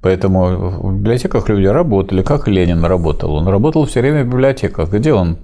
Поэтому 0.00 0.80
в 0.80 0.94
библиотеках 0.94 1.48
люди 1.48 1.66
работали, 1.66 2.22
как 2.22 2.46
Ленин 2.48 2.84
работал. 2.84 3.34
Он 3.34 3.48
работал 3.48 3.84
все 3.84 4.00
время 4.00 4.22
в 4.24 4.28
библиотеках. 4.28 4.90
Где 4.90 5.12
он 5.12 5.38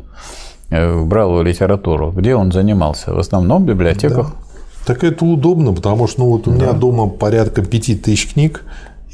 э, 0.70 1.04
брал 1.04 1.42
литературу? 1.42 2.12
Где 2.12 2.36
он 2.36 2.52
занимался? 2.52 3.12
В 3.12 3.18
основном 3.18 3.64
в 3.64 3.66
библиотеках. 3.66 4.32
Так 4.86 5.02
это 5.02 5.24
удобно, 5.24 5.72
потому 5.74 6.06
что 6.06 6.20
ну, 6.20 6.30
вот 6.30 6.46
у 6.46 6.52
меня 6.52 6.72
дома 6.72 7.08
порядка 7.08 7.62
пяти 7.62 7.96
тысяч 7.96 8.32
книг, 8.32 8.62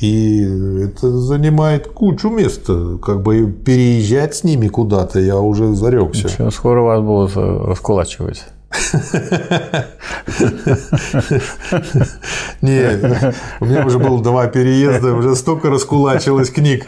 и 0.02 0.42
это 0.84 1.16
занимает 1.16 1.86
кучу 1.86 2.28
места. 2.28 2.98
Как 2.98 3.22
бы 3.22 3.46
переезжать 3.46 4.34
с 4.34 4.42
ними 4.42 4.66
куда-то 4.66 5.20
я 5.20 5.38
уже 5.38 5.74
зарекся. 5.76 6.26
Всё, 6.26 6.50
Скоро 6.50 6.80
вас 6.82 7.00
будут 7.00 7.36
э, 7.36 7.64
раскулачивать. 7.68 8.44
Не, 12.62 12.98
у 13.60 13.64
меня 13.64 13.86
уже 13.86 14.00
было 14.00 14.20
два 14.20 14.48
переезда, 14.48 15.14
уже 15.14 15.36
столько 15.36 15.70
раскулачилось 15.70 16.50
книг. 16.50 16.86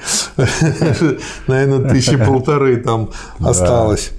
Наверное, 1.47 1.89
тысячи 1.89 2.17
полторы 2.17 2.79
там 2.79 3.11
осталось. 3.39 4.11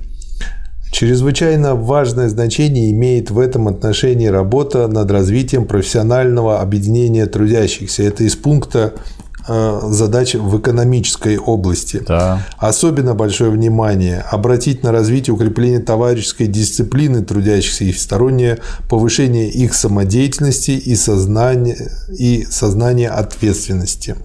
Чрезвычайно 0.95 1.75
важное 1.75 2.29
значение 2.29 2.89
имеет 2.91 3.29
в 3.29 3.37
этом 3.37 3.67
отношении 3.67 4.27
работа 4.27 4.87
над 4.87 5.11
развитием 5.11 5.65
профессионального 5.65 6.61
объединения 6.61 7.25
трудящихся. 7.25 8.03
Это 8.03 8.23
из 8.23 8.37
пункта 8.37 8.93
э, 9.45 9.79
задач 9.89 10.35
в 10.35 10.57
экономической 10.57 11.37
области. 11.37 12.01
Да. 12.07 12.47
Особенно 12.57 13.13
большое 13.13 13.51
внимание 13.51 14.23
обратить 14.31 14.83
на 14.83 14.93
развитие 14.93 15.33
укрепления 15.33 15.79
товарищеской 15.79 16.47
дисциплины 16.47 17.25
трудящихся 17.25 17.83
и 17.83 17.91
всестороннее 17.91 18.59
повышение 18.87 19.49
их 19.49 19.73
самодеятельности 19.73 20.71
и 20.71 20.95
сознания, 20.95 21.91
и 22.17 22.47
сознания 22.49 23.09
ответственности. 23.09 24.15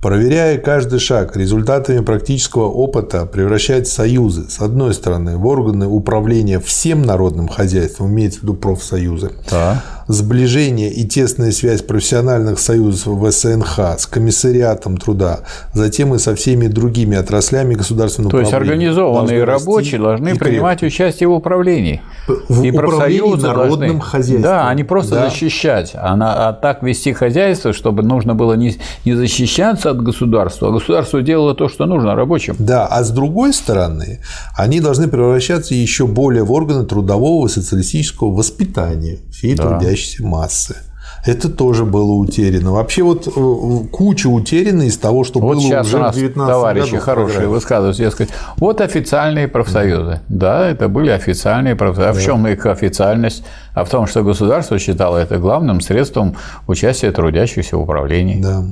Проверяя 0.00 0.58
каждый 0.58 1.00
шаг 1.00 1.36
результатами 1.36 2.04
практического 2.04 2.66
опыта, 2.66 3.26
превращать 3.26 3.88
союзы, 3.88 4.48
с 4.48 4.60
одной 4.60 4.94
стороны, 4.94 5.36
в 5.36 5.46
органы 5.46 5.86
управления 5.88 6.60
всем 6.60 7.02
народным 7.02 7.48
хозяйством, 7.48 8.10
имеется 8.12 8.40
в 8.40 8.42
виду 8.44 8.54
профсоюзы, 8.54 9.32
Да. 9.50 9.82
Сближение 10.08 10.90
и 10.92 11.06
тесная 11.06 11.52
связь 11.52 11.82
профессиональных 11.82 12.58
союзов 12.58 13.06
в 13.18 13.30
СНХ 13.30 13.98
с 13.98 14.06
комиссариатом 14.06 14.96
труда, 14.96 15.40
затем 15.74 16.14
и 16.14 16.18
со 16.18 16.34
всеми 16.34 16.66
другими 16.66 17.16
отраслями 17.16 17.74
государственного 17.74 18.30
То 18.30 18.40
есть 18.40 18.52
организованные 18.52 19.44
рабочие 19.44 20.00
должны 20.00 20.34
принимать 20.34 20.82
участие 20.82 21.28
в 21.28 21.32
управлении. 21.32 22.00
В 22.48 22.62
и 22.64 22.72
профсоюзы 22.72 23.46
народным 23.46 23.78
должны, 23.98 24.00
хозяйством. 24.00 24.42
Да, 24.42 24.74
не 24.74 24.84
просто 24.84 25.14
Да. 25.14 25.28
защищать, 25.28 25.92
а, 25.94 26.16
на- 26.16 26.48
а 26.48 26.52
так 26.52 26.82
вести 26.82 27.12
хозяйство, 27.12 27.72
чтобы 27.72 28.02
нужно 28.02 28.34
было 28.34 28.54
не, 28.54 28.76
не 29.04 29.14
защищаться 29.14 29.90
от 29.90 30.02
государства, 30.02 30.68
а 30.68 30.72
государство 30.72 31.20
делало 31.22 31.54
то, 31.54 31.68
что 31.68 31.86
нужно 31.86 32.14
рабочим. 32.14 32.56
Да, 32.58 32.86
а 32.86 33.04
с 33.04 33.10
другой 33.10 33.52
стороны, 33.52 34.20
они 34.56 34.80
должны 34.80 35.08
превращаться 35.08 35.74
еще 35.74 36.06
более 36.06 36.44
в 36.44 36.52
органы 36.52 36.84
трудового 36.84 37.46
и 37.46 37.50
социалистического 37.50 38.30
воспитания 38.34 39.18
всей 39.30 39.54
Да. 39.54 39.64
трудящейся 39.68 39.97
массы. 40.20 40.76
Это 41.24 41.48
тоже 41.48 41.84
было 41.84 42.12
утеряно. 42.12 42.72
Вообще 42.72 43.02
вот 43.02 43.26
э, 43.26 43.88
куча 43.90 44.28
утеряна 44.28 44.82
из 44.82 44.96
того, 44.98 45.24
что 45.24 45.40
вот 45.40 45.56
было 45.56 45.60
сейчас 45.60 45.86
уже 45.86 45.96
у 45.96 46.00
нас 46.00 46.14
в 46.14 46.18
19 46.18 46.52
товарищи 46.52 46.90
году. 46.92 47.02
хорошие 47.02 47.48
высказываются, 47.48 48.02
я 48.02 48.10
сказать, 48.10 48.32
вот 48.56 48.80
официальные 48.80 49.48
профсоюзы. 49.48 50.20
Да, 50.28 50.68
это 50.68 50.88
были 50.88 51.10
официальные 51.10 51.76
профсоюзы. 51.76 52.10
А 52.10 52.12
в 52.12 52.22
чем 52.22 52.46
их 52.46 52.64
официальность? 52.66 53.44
А 53.74 53.84
в 53.84 53.90
том, 53.90 54.06
что 54.06 54.22
государство 54.22 54.78
считало 54.78 55.18
это 55.18 55.38
главным 55.38 55.80
средством 55.80 56.36
участия 56.66 57.10
трудящихся 57.10 57.76
в 57.76 57.82
управлении. 57.82 58.40
Да. 58.40 58.64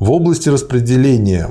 В 0.00 0.12
области 0.12 0.48
распределения 0.48 1.46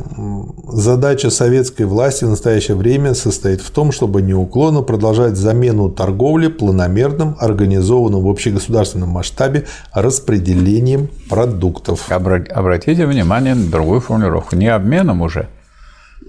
задача 0.68 1.30
советской 1.30 1.84
власти 1.84 2.24
в 2.26 2.30
настоящее 2.30 2.76
время 2.76 3.14
состоит 3.14 3.62
в 3.62 3.70
том, 3.70 3.92
чтобы 3.92 4.24
неуклонно 4.24 4.82
продолжать 4.82 5.36
замену 5.38 5.90
торговли 5.90 6.48
планомерным, 6.48 7.36
организованным 7.40 8.22
в 8.22 8.28
общегосударственном 8.28 9.10
масштабе 9.10 9.66
распределением 9.94 11.10
продуктов. 11.30 12.10
Обра- 12.10 12.48
Обратите 12.50 13.06
внимание 13.06 13.54
на 13.54 13.70
другую 13.70 14.02
формулировку. 14.02 14.56
Не 14.56 14.70
обменом 14.70 15.22
уже, 15.22 15.48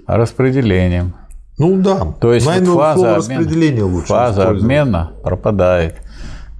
а 0.05 0.17
распределением. 0.17 1.15
Ну 1.57 1.81
да, 1.81 2.13
То 2.21 2.33
есть 2.33 2.45
вот 2.45 2.75
фаза, 2.75 3.15
обмена, 3.15 3.17
распределения 3.17 3.83
лучше 3.83 4.07
фаза 4.07 4.47
обмена 4.49 5.11
пропадает 5.23 5.95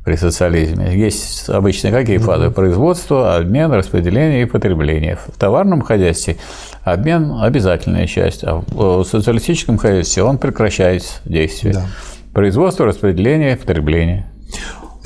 при 0.04 0.16
социализме. 0.16 0.98
Есть 0.98 1.48
обычно 1.50 1.92
какие 1.92 2.18
фазы? 2.18 2.50
Производство, 2.50 3.36
обмен, 3.36 3.72
распределение 3.72 4.44
и 4.44 4.46
потребление. 4.46 5.18
В 5.28 5.38
товарном 5.38 5.82
хозяйстве 5.82 6.38
обмен– 6.84 7.32
обязательная 7.42 8.08
часть, 8.08 8.44
а 8.44 8.64
в 8.68 9.04
социалистическом 9.04 9.78
хозяйстве 9.78 10.24
он 10.24 10.38
прекращает 10.40 11.22
действие. 11.26 11.74
Да. 11.76 11.86
Производство, 12.34 12.86
распределение, 12.86 13.56
потребление. 13.58 14.28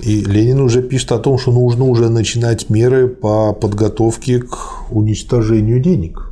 И 0.02 0.24
Ленин 0.24 0.60
уже 0.62 0.82
пишет 0.82 1.12
о 1.12 1.20
том, 1.20 1.38
что 1.38 1.52
нужно 1.52 1.86
уже 1.86 2.10
начинать 2.10 2.70
меры 2.70 3.08
по 3.08 3.54
подготовке 3.54 4.40
к 4.40 4.92
уничтожению 4.92 5.80
денег. 5.80 6.32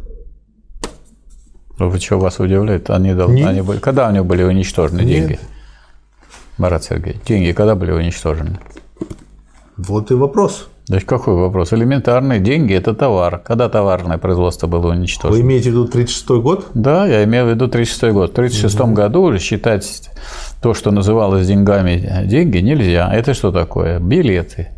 Вы 1.80 2.00
что 2.00 2.20
вас 2.20 2.40
удивляет? 2.40 2.90
Они, 2.90 3.14
дол- 3.14 3.30
Не- 3.30 3.44
они 3.44 3.80
когда 3.80 4.08
у 4.10 4.12
них 4.12 4.26
были 4.26 4.44
уничтожены 4.44 5.00
Нет. 5.02 5.08
деньги? 5.10 5.40
Марат 6.58 6.84
Сергеевич, 6.84 7.22
деньги 7.26 7.52
когда 7.52 7.76
были 7.76 7.92
уничтожены? 7.92 8.60
Вот 9.78 10.12
и 10.12 10.14
вопрос. 10.14 10.68
Да 10.88 11.00
какой 11.00 11.36
вопрос? 11.36 11.72
Элементарный. 11.72 12.40
Деньги– 12.40 12.74
это 12.76 12.94
товар. 12.94 13.40
Когда 13.40 13.70
товарное 13.70 14.18
производство 14.18 14.68
было 14.68 14.92
уничтожено? 14.92 15.38
Вы 15.38 15.42
имеете 15.42 15.70
в 15.70 15.74
виду 15.74 15.88
36 15.88 16.30
год? 16.42 16.68
Да, 16.74 17.08
я 17.08 17.24
имею 17.24 17.46
в 17.46 17.50
виду 17.50 17.66
1936 17.66 18.14
год. 18.14 18.30
В 18.32 18.34
1936 18.34 18.94
году 18.94 19.22
уже 19.24 19.40
считать 19.40 20.10
то, 20.62 20.74
что 20.74 20.92
называлось 20.92 21.48
деньгами, 21.48 22.26
деньги 22.26 22.58
нельзя. 22.58 23.10
Это 23.14 23.34
что 23.34 23.52
такое? 23.52 24.00
Билеты. 24.00 24.70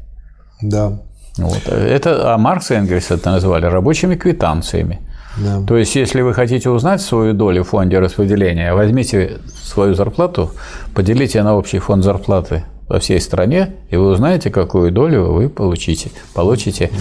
Да. 0.61 0.99
Вот. 1.37 1.67
Это, 1.67 2.33
а 2.33 2.37
Маркс 2.37 2.71
и 2.71 2.75
Энгельс 2.75 3.09
это 3.11 3.31
называли 3.31 3.65
рабочими 3.65 4.15
квитанциями. 4.15 5.01
Да. 5.37 5.61
То 5.65 5.77
есть, 5.77 5.95
если 5.95 6.21
вы 6.21 6.33
хотите 6.33 6.69
узнать 6.69 7.01
свою 7.01 7.33
долю 7.33 7.63
в 7.63 7.69
фонде 7.69 7.99
распределения, 7.99 8.73
возьмите 8.73 9.39
свою 9.63 9.93
зарплату, 9.93 10.51
поделите 10.93 11.41
на 11.43 11.55
общий 11.55 11.79
фонд 11.79 12.03
зарплаты 12.03 12.63
во 12.87 12.99
всей 12.99 13.19
стране, 13.19 13.73
и 13.89 13.95
вы 13.95 14.11
узнаете, 14.11 14.49
какую 14.49 14.91
долю 14.91 15.31
вы 15.31 15.49
получите. 15.49 16.11
Получите. 16.33 16.91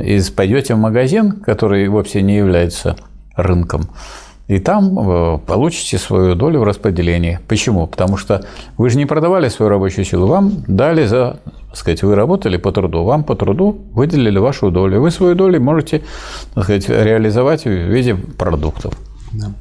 И 0.00 0.20
пойдете 0.34 0.74
в 0.74 0.78
магазин, 0.78 1.32
который 1.32 1.88
вовсе 1.88 2.22
не 2.22 2.36
является 2.36 2.96
рынком, 3.36 3.88
и 4.48 4.58
там 4.58 4.98
э, 4.98 5.38
получите 5.46 5.98
свою 5.98 6.34
долю 6.34 6.60
в 6.60 6.64
распределении. 6.64 7.38
Почему? 7.48 7.86
Потому 7.86 8.16
что 8.16 8.44
вы 8.76 8.90
же 8.90 8.98
не 8.98 9.06
продавали 9.06 9.48
свою 9.48 9.70
рабочую 9.70 10.04
силу, 10.04 10.26
вам 10.26 10.64
дали 10.66 11.06
за, 11.06 11.38
так 11.68 11.76
сказать, 11.76 12.02
вы 12.02 12.14
работали 12.14 12.56
по 12.56 12.72
труду, 12.72 13.04
вам 13.04 13.24
по 13.24 13.34
труду 13.34 13.78
выделили 13.94 14.38
вашу 14.38 14.70
долю. 14.70 15.00
Вы 15.00 15.10
свою 15.10 15.34
долю 15.34 15.60
можете, 15.60 16.02
так 16.54 16.64
сказать, 16.64 16.88
реализовать 16.88 17.64
в 17.64 17.70
виде 17.70 18.14
продуктов. 18.14 18.94
да. 19.32 19.52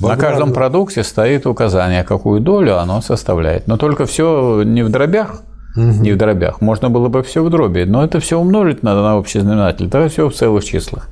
На 0.00 0.16
каждом 0.16 0.52
продукте 0.52 1.04
стоит 1.04 1.46
указание, 1.46 2.02
какую 2.02 2.40
долю 2.40 2.78
оно 2.78 3.00
составляет. 3.02 3.68
Но 3.68 3.76
только 3.76 4.06
все 4.06 4.62
не 4.64 4.82
в 4.82 4.88
дробях, 4.90 5.42
не 5.76 6.12
в 6.12 6.16
дробях. 6.16 6.60
Можно 6.60 6.90
было 6.90 7.08
бы 7.08 7.22
все 7.22 7.44
в 7.44 7.50
дроби, 7.50 7.84
но 7.84 8.02
это 8.02 8.18
все 8.18 8.38
умножить 8.40 8.82
надо 8.82 9.02
на 9.02 9.16
общий 9.16 9.40
знаменатель. 9.40 9.88
Тогда 9.88 10.08
все 10.08 10.28
в 10.28 10.34
целых 10.34 10.64
числах. 10.64 11.08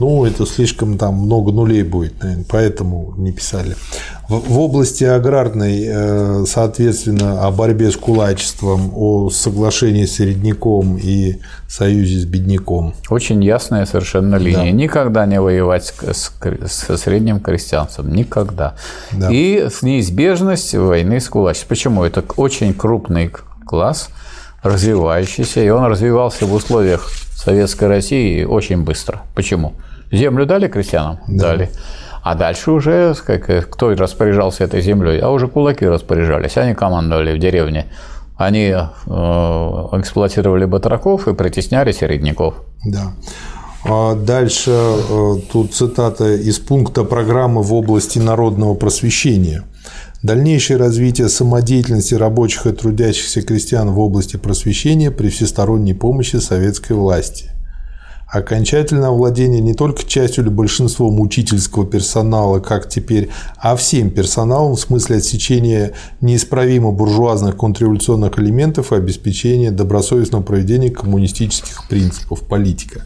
Ну, 0.00 0.24
это 0.24 0.46
слишком 0.46 0.96
там 0.96 1.14
много 1.14 1.52
нулей 1.52 1.82
будет, 1.82 2.22
наверное, 2.22 2.46
поэтому 2.48 3.12
не 3.18 3.32
писали. 3.32 3.76
В, 4.30 4.38
в 4.50 4.58
области 4.58 5.04
аграрной, 5.04 5.84
э, 5.86 6.44
соответственно, 6.46 7.46
о 7.46 7.50
борьбе 7.50 7.90
с 7.90 7.96
кулачеством, 7.96 8.92
о 8.94 9.28
соглашении 9.28 10.06
с 10.06 10.14
середняком 10.14 10.96
и 10.96 11.40
союзе 11.68 12.20
с 12.20 12.24
бедняком. 12.24 12.94
Очень 13.10 13.44
ясная 13.44 13.84
совершенно 13.84 14.36
линия. 14.36 14.64
Да. 14.64 14.70
Никогда 14.70 15.26
не 15.26 15.38
воевать 15.38 15.92
с, 16.00 16.32
со 16.66 16.96
средним 16.96 17.38
крестьянством. 17.40 18.10
Никогда. 18.10 18.76
Да. 19.12 19.28
И 19.30 19.68
с 19.68 19.82
неизбежность 19.82 20.74
войны 20.74 21.20
с 21.20 21.28
кулачеством. 21.28 21.68
Почему? 21.68 22.04
Это 22.04 22.24
очень 22.38 22.72
крупный 22.72 23.30
класс, 23.66 24.08
развивающийся, 24.62 25.62
и 25.62 25.68
он 25.68 25.84
развивался 25.84 26.46
в 26.46 26.54
условиях 26.54 27.06
Советской 27.36 27.88
России 27.88 28.44
очень 28.44 28.82
быстро. 28.82 29.22
Почему? 29.34 29.74
Землю 30.12 30.46
дали 30.46 30.68
крестьянам? 30.68 31.20
Дали. 31.28 31.70
А 32.22 32.34
дальше 32.34 32.70
уже 32.70 33.14
как, 33.24 33.70
кто 33.70 33.94
распоряжался 33.94 34.64
этой 34.64 34.82
землей? 34.82 35.18
А 35.20 35.30
уже 35.30 35.48
кулаки 35.48 35.86
распоряжались, 35.86 36.56
они 36.56 36.74
командовали 36.74 37.34
в 37.34 37.38
деревне. 37.38 37.86
Они 38.36 38.68
э, 38.68 38.78
эксплуатировали 39.06 40.64
батраков 40.64 41.28
и 41.28 41.34
притесняли 41.34 41.92
середняков. 41.92 42.54
Да. 42.84 43.12
А 43.84 44.14
Дальше 44.14 44.70
э, 44.70 45.34
тут 45.52 45.74
цитата 45.74 46.34
из 46.34 46.58
пункта 46.58 47.04
программы 47.04 47.62
в 47.62 47.72
области 47.74 48.18
народного 48.18 48.74
просвещения. 48.74 49.64
Дальнейшее 50.22 50.76
развитие 50.76 51.28
самодеятельности 51.30 52.14
рабочих 52.14 52.66
и 52.66 52.72
трудящихся 52.72 53.40
крестьян 53.40 53.90
в 53.90 53.98
области 53.98 54.36
просвещения 54.36 55.10
при 55.10 55.28
всесторонней 55.28 55.94
помощи 55.94 56.36
советской 56.36 56.92
власти. 56.92 57.50
Окончательное 58.30 59.08
овладение 59.08 59.60
не 59.60 59.74
только 59.74 60.04
частью 60.04 60.44
или 60.44 60.50
большинством 60.50 61.20
учительского 61.20 61.84
персонала, 61.84 62.60
как 62.60 62.88
теперь, 62.88 63.28
а 63.58 63.74
всем 63.74 64.10
персоналом 64.10 64.76
в 64.76 64.80
смысле 64.80 65.16
отсечения 65.16 65.94
неисправимо 66.20 66.92
буржуазных 66.92 67.56
контрреволюционных 67.56 68.38
элементов 68.38 68.92
и 68.92 68.96
обеспечения 68.96 69.72
добросовестного 69.72 70.42
проведения 70.42 70.90
коммунистических 70.90 71.88
принципов 71.88 72.42
политика. 72.42 73.02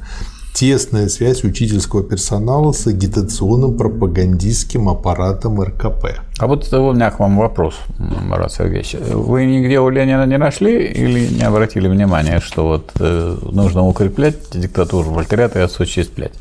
Тесная 0.55 1.09
связь 1.09 1.43
учительского 1.43 2.05
персонала 2.05 2.70
с 2.70 2.86
агитационным 2.86 3.76
пропагандистским 3.76 4.89
аппаратом 4.89 5.60
РКП. 5.60 6.20
А 6.39 6.47
вот 6.47 6.72
у 6.72 6.93
меня 6.93 7.10
к 7.10 7.18
вам 7.18 7.39
вопрос, 7.39 7.74
Марат 7.98 8.52
Сергеевич. 8.52 8.94
Вы 8.94 9.47
нигде 9.47 9.81
у 9.81 9.89
Ленина 9.89 10.24
не 10.26 10.39
нашли 10.39 10.86
или 10.86 11.26
не 11.26 11.43
обратили 11.43 11.89
внимания, 11.89 12.39
что 12.39 12.68
вот 12.68 12.93
э, 13.01 13.36
нужно 13.51 13.82
укреплять 13.82 14.36
диктатуру 14.52 15.10
вольтериата 15.10 15.59
и 15.59 15.62
осуществлять? 15.62 16.35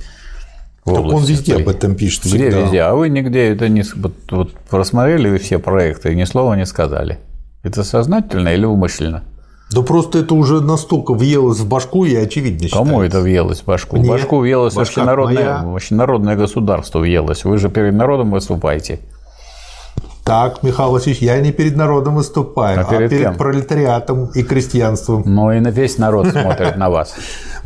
Так 0.86 1.00
он 1.00 1.24
везде 1.24 1.56
об 1.56 1.68
этом 1.68 1.96
пишет 1.96 2.26
Где 2.26 2.50
всегда. 2.50 2.60
везде? 2.60 2.82
А 2.82 2.94
вы 2.94 3.10
нигде 3.10 3.48
это 3.48 3.68
не... 3.68 3.84
Вот, 3.96 4.14
вот 4.30 4.54
просмотрели 4.70 5.28
вы 5.28 5.40
все 5.40 5.58
проекты 5.58 6.14
и 6.14 6.16
ни 6.16 6.26
слова 6.26 6.54
не 6.54 6.68
сказали. 6.68 7.18
Это 7.64 7.84
сознательно 7.84 8.50
или 8.50 8.66
умышленно? 8.66 9.24
Да 9.74 9.82
просто 9.82 10.20
это 10.20 10.36
уже 10.36 10.62
настолько 10.62 11.14
въелось 11.14 11.60
в 11.60 11.68
башку 11.68 12.06
и 12.06 12.16
очевидно 12.16 12.68
Кому 12.70 12.86
считается. 12.86 13.06
это 13.18 13.22
въелось 13.22 13.62
в 13.62 13.66
башку? 13.66 13.98
Мне? 13.98 14.06
В 14.06 14.10
башку 14.10 14.38
въелось 14.38 14.78
общенародное, 14.78 15.62
моя. 15.64 15.76
общенародное 15.76 16.36
государство 16.36 17.00
въелось. 17.00 17.44
Вы 17.46 17.58
же 17.58 17.70
перед 17.70 17.94
народом 17.94 18.32
выступаете. 18.32 19.00
Так, 20.24 20.64
Михаил 20.64 20.92
Васильевич, 20.92 21.22
я 21.22 21.38
не 21.42 21.52
перед 21.52 21.76
народом 21.76 22.16
выступаю, 22.16 22.80
А 22.80 22.84
а 22.88 23.08
перед 23.10 23.38
пролетариатом 23.38 24.28
и 24.34 24.42
крестьянством. 24.42 25.24
Но 25.26 25.52
и 25.52 25.60
на 25.60 25.68
весь 25.68 25.98
народ 25.98 26.28
смотрит 26.32 26.78
на 26.78 26.90
вас. 26.90 27.14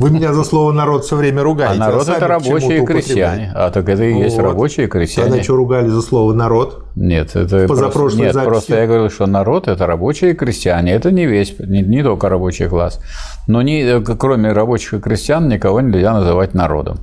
Вы 0.00 0.10
меня 0.10 0.32
за 0.32 0.42
слово 0.42 0.72
народ 0.72 1.04
все 1.04 1.14
время 1.14 1.40
А 1.40 1.44
ругаете. 1.44 1.78
народ 1.78 2.06
сами 2.06 2.16
это 2.16 2.26
рабочие 2.26 2.82
и 2.82 2.86
крестьяне. 2.86 3.52
А 3.54 3.70
так 3.70 3.88
это 3.88 4.02
и 4.02 4.12
есть 4.12 4.36
Вот. 4.36 4.42
рабочие 4.42 4.86
и 4.86 4.88
Тогда 4.88 4.98
крестьяне. 5.04 5.42
что 5.44 5.54
ругали 5.54 5.86
за 5.86 6.02
слово 6.02 6.32
народ? 6.32 6.84
Нет, 6.96 7.36
это 7.36 7.68
позапрошлой 7.68 7.92
просто, 7.92 8.18
нет, 8.22 8.34
записи? 8.34 8.48
просто 8.50 8.76
я 8.76 8.86
говорил, 8.88 9.10
что 9.10 9.26
народ 9.26 9.68
это 9.68 9.86
рабочие 9.86 10.32
и 10.32 10.34
крестьяне. 10.34 10.92
Это 10.92 11.12
не 11.12 11.26
весь, 11.26 11.56
не, 11.60 11.82
не 11.82 12.02
только 12.02 12.28
рабочий 12.28 12.66
класс. 12.66 13.00
Но 13.46 13.62
не, 13.62 14.00
кроме 14.00 14.50
рабочих 14.50 14.94
и 14.94 15.00
крестьян 15.00 15.46
никого 15.48 15.80
нельзя 15.80 16.12
называть 16.12 16.54
народом. 16.54 16.98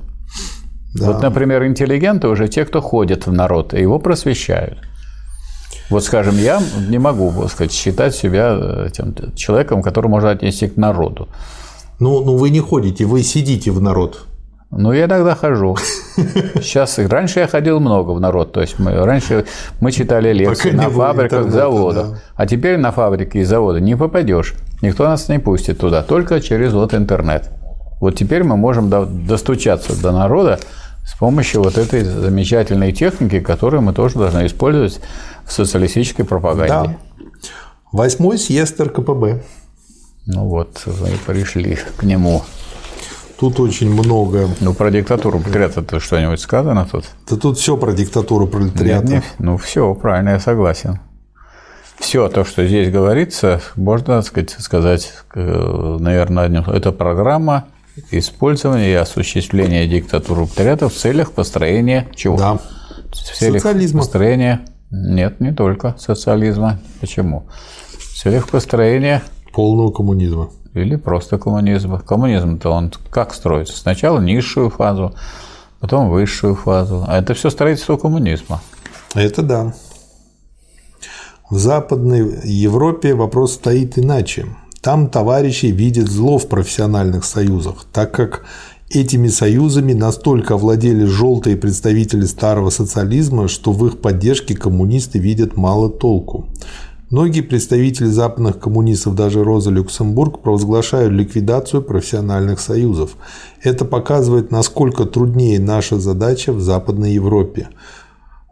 Да. 0.94 1.12
Вот, 1.12 1.22
например, 1.22 1.64
интеллигенты 1.66 2.28
уже 2.28 2.48
те, 2.48 2.66
кто 2.66 2.82
ходит 2.82 3.26
в 3.26 3.32
народ, 3.32 3.72
и 3.72 3.80
его 3.80 3.98
просвещают. 3.98 4.78
Вот, 5.90 6.04
скажем, 6.04 6.36
я 6.36 6.60
не 6.88 6.98
могу, 6.98 7.32
так 7.32 7.50
сказать, 7.50 7.72
считать 7.72 8.14
себя 8.14 8.84
этим 8.86 9.14
человеком, 9.34 9.82
который 9.82 10.08
можно 10.08 10.30
отнести 10.30 10.68
к 10.68 10.76
народу. 10.76 11.28
Ну, 12.00 12.24
ну, 12.24 12.36
вы 12.36 12.50
не 12.50 12.60
ходите, 12.60 13.04
вы 13.04 13.22
сидите 13.22 13.70
в 13.70 13.80
народ. 13.80 14.26
Ну, 14.70 14.92
я 14.92 15.04
иногда 15.04 15.34
хожу. 15.34 15.76
Сейчас, 16.56 16.98
раньше 16.98 17.40
я 17.40 17.46
ходил 17.46 17.78
много 17.78 18.10
в 18.10 18.20
народ. 18.20 18.52
То 18.52 18.60
есть 18.60 18.78
мы 18.78 18.92
раньше 18.92 19.46
мы 19.80 19.92
читали 19.92 20.32
лекции 20.32 20.70
Пока 20.70 20.82
на 20.82 20.90
фабриках, 20.90 21.50
заводах. 21.50 22.10
да. 22.10 22.18
А 22.34 22.46
теперь 22.46 22.76
на 22.76 22.90
фабрики 22.90 23.38
и 23.38 23.44
заводы 23.44 23.80
не 23.80 23.96
попадешь. 23.96 24.54
Никто 24.82 25.04
нас 25.04 25.28
не 25.28 25.38
пустит 25.38 25.78
туда, 25.78 26.02
только 26.02 26.40
через 26.40 26.72
вот 26.72 26.94
интернет. 26.94 27.48
Вот 28.00 28.16
теперь 28.16 28.42
мы 28.42 28.56
можем 28.56 28.90
достучаться 29.26 30.00
до 30.02 30.12
народа 30.12 30.58
с 31.06 31.14
помощью 31.14 31.62
вот 31.62 31.78
этой 31.78 32.02
замечательной 32.02 32.92
техники, 32.92 33.40
которую 33.40 33.82
мы 33.82 33.92
тоже 33.92 34.18
должны 34.18 34.44
использовать 34.46 35.00
в 35.44 35.52
социалистической 35.52 36.24
пропаганде. 36.24 36.68
Да. 36.68 36.96
Восьмой 37.92 38.38
съезд 38.38 38.80
РКПБ. 38.80 39.42
Ну 40.26 40.48
вот, 40.48 40.82
мы 40.86 41.10
пришли 41.24 41.78
к 41.96 42.02
нему. 42.02 42.42
Тут 43.38 43.60
очень 43.60 43.92
много. 43.92 44.48
Ну, 44.60 44.74
про 44.74 44.90
диктатуру 44.90 45.38
пролетариата 45.38 46.00
что-нибудь 46.00 46.40
сказано 46.40 46.88
тут? 46.90 47.04
Да 47.30 47.36
тут 47.36 47.58
все 47.58 47.76
про 47.76 47.92
диктатуру 47.92 48.48
пролетариата. 48.48 49.06
Нет, 49.06 49.14
нет, 49.14 49.24
ну, 49.38 49.56
все, 49.58 49.94
правильно, 49.94 50.30
я 50.30 50.40
согласен. 50.40 50.98
Все 51.98 52.28
то, 52.28 52.44
что 52.44 52.66
здесь 52.66 52.90
говорится, 52.90 53.60
можно 53.76 54.20
сказать, 54.22 54.56
сказать 54.58 55.12
наверное, 55.34 56.44
одним. 56.44 56.62
Это 56.62 56.92
программа 56.92 57.66
использования 58.10 58.92
и 58.92 58.94
осуществления 58.94 59.86
диктатуры 59.86 60.46
пролетариата 60.46 60.88
в 60.88 60.94
целях 60.94 61.32
построения 61.32 62.08
чего? 62.14 62.36
Да. 62.36 62.60
В 63.10 63.36
целях 63.36 63.62
Социализма. 63.62 64.00
построения 64.00 64.64
нет, 64.90 65.40
не 65.40 65.52
только 65.52 65.96
социализма. 65.98 66.78
Почему? 67.00 67.46
В 67.98 68.22
целях 68.22 68.48
построения 68.48 69.22
полного 69.52 69.90
коммунизма. 69.90 70.50
Или 70.74 70.96
просто 70.96 71.38
коммунизма. 71.38 72.00
Коммунизм-то 72.00 72.70
он 72.70 72.92
как 73.10 73.34
строится? 73.34 73.76
Сначала 73.76 74.20
низшую 74.20 74.70
фазу, 74.70 75.14
потом 75.80 76.10
высшую 76.10 76.54
фазу. 76.54 77.04
А 77.08 77.18
это 77.18 77.34
все 77.34 77.50
строительство 77.50 77.96
коммунизма. 77.96 78.60
Это 79.14 79.42
да. 79.42 79.74
В 81.48 81.56
Западной 81.56 82.40
Европе 82.44 83.14
вопрос 83.14 83.54
стоит 83.54 83.98
иначе. 83.98 84.46
Там 84.86 85.08
товарищи 85.08 85.66
видят 85.66 86.08
зло 86.08 86.38
в 86.38 86.46
профессиональных 86.46 87.24
союзах, 87.24 87.86
так 87.92 88.12
как 88.12 88.44
этими 88.88 89.26
союзами 89.26 89.92
настолько 89.94 90.54
овладели 90.54 91.04
желтые 91.06 91.56
представители 91.56 92.24
старого 92.24 92.70
социализма, 92.70 93.48
что 93.48 93.72
в 93.72 93.84
их 93.84 93.98
поддержке 93.98 94.54
коммунисты 94.54 95.18
видят 95.18 95.56
мало 95.56 95.90
толку. 95.90 96.46
Многие 97.10 97.40
представители 97.40 98.06
западных 98.06 98.60
коммунистов, 98.60 99.16
даже 99.16 99.42
Роза 99.42 99.70
Люксембург, 99.70 100.40
провозглашают 100.42 101.12
ликвидацию 101.12 101.82
профессиональных 101.82 102.60
союзов. 102.60 103.16
Это 103.64 103.84
показывает, 103.84 104.52
насколько 104.52 105.04
труднее 105.04 105.58
наша 105.58 105.98
задача 105.98 106.52
в 106.52 106.60
Западной 106.60 107.12
Европе. 107.12 107.70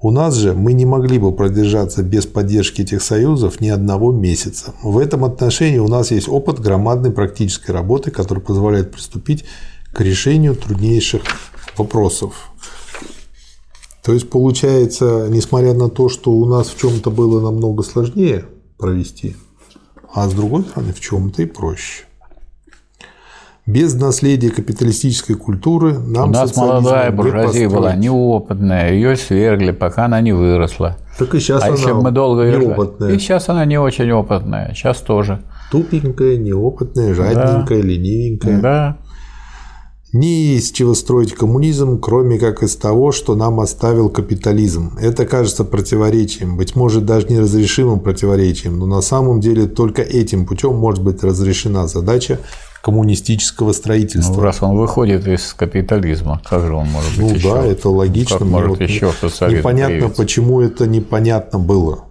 У 0.04 0.10
нас 0.10 0.34
же 0.34 0.52
мы 0.52 0.74
не 0.74 0.84
могли 0.84 1.18
бы 1.18 1.32
продержаться 1.32 2.02
без 2.02 2.26
поддержки 2.26 2.82
этих 2.82 3.02
союзов 3.02 3.62
ни 3.62 3.70
одного 3.70 4.12
месяца. 4.12 4.74
В 4.82 4.98
этом 4.98 5.24
отношении 5.24 5.78
у 5.78 5.88
нас 5.88 6.10
есть 6.10 6.28
опыт 6.28 6.60
громадной 6.60 7.10
практической 7.10 7.70
работы, 7.70 8.10
который 8.10 8.40
позволяет 8.40 8.92
приступить 8.92 9.46
к 9.94 10.02
решению 10.02 10.56
труднейших 10.56 11.22
вопросов. 11.78 12.50
То 14.02 14.12
есть 14.12 14.28
получается, 14.28 15.28
несмотря 15.30 15.72
на 15.72 15.88
то, 15.88 16.10
что 16.10 16.32
у 16.32 16.44
нас 16.44 16.68
в 16.68 16.78
чем-то 16.78 17.10
было 17.10 17.40
намного 17.40 17.82
сложнее 17.82 18.44
провести, 18.76 19.36
а 20.12 20.28
с 20.28 20.34
другой 20.34 20.64
стороны 20.64 20.92
в 20.92 21.00
чем-то 21.00 21.40
и 21.40 21.46
проще. 21.46 22.04
Без 23.66 23.94
наследия 23.94 24.50
капиталистической 24.50 25.34
культуры 25.34 25.98
нам 25.98 26.28
У 26.28 26.32
нас 26.32 26.54
молодая 26.54 27.10
буржуазия 27.10 27.66
была 27.70 27.94
неопытная, 27.94 28.92
ее 28.92 29.16
свергли, 29.16 29.70
пока 29.70 30.04
она 30.04 30.20
не 30.20 30.32
выросла. 30.32 30.98
Так 31.18 31.34
и 31.34 31.40
сейчас 31.40 31.62
а 31.62 31.68
она 31.68 31.76
если 31.76 31.92
мы 31.92 32.10
долго 32.10 32.44
неопытная. 32.44 33.12
И 33.12 33.18
сейчас 33.18 33.48
она 33.48 33.64
не 33.64 33.80
очень 33.80 34.10
опытная, 34.12 34.74
сейчас 34.74 34.98
тоже. 34.98 35.40
Тупенькая, 35.70 36.36
неопытная, 36.36 37.14
жадненькая, 37.14 37.80
да. 37.80 37.88
ленивенькая. 37.88 38.60
Да. 38.60 38.98
Не 40.12 40.56
из 40.56 40.70
чего 40.70 40.92
строить 40.92 41.32
коммунизм, 41.32 41.98
кроме 41.98 42.38
как 42.38 42.62
из 42.62 42.76
того, 42.76 43.12
что 43.12 43.34
нам 43.34 43.60
оставил 43.60 44.10
капитализм. 44.10 44.92
Это 45.00 45.24
кажется 45.24 45.64
противоречием, 45.64 46.58
быть 46.58 46.76
может 46.76 47.06
даже 47.06 47.28
неразрешимым 47.28 48.00
противоречием, 48.00 48.78
но 48.78 48.84
на 48.84 49.00
самом 49.00 49.40
деле 49.40 49.66
только 49.66 50.02
этим 50.02 50.44
путем 50.44 50.74
может 50.76 51.02
быть 51.02 51.24
разрешена 51.24 51.86
задача 51.86 52.40
коммунистического 52.84 53.72
строительства. 53.72 54.34
Ну, 54.34 54.40
раз 54.40 54.62
он 54.62 54.76
выходит 54.76 55.26
из 55.26 55.54
капитализма, 55.54 56.42
как 56.44 56.66
же 56.66 56.74
он 56.74 56.86
может 56.88 57.16
быть 57.16 57.30
ну, 57.30 57.34
еще? 57.34 57.54
да, 57.54 57.64
это 57.64 57.88
логично. 57.88 58.38
Как 58.38 58.46
может 58.46 58.68
вот 58.68 58.80
еще 58.82 59.10
социализм 59.18 59.60
Непонятно, 59.60 59.94
появиться. 59.94 60.22
почему 60.22 60.60
это 60.60 60.86
непонятно 60.86 61.58
было. 61.58 62.04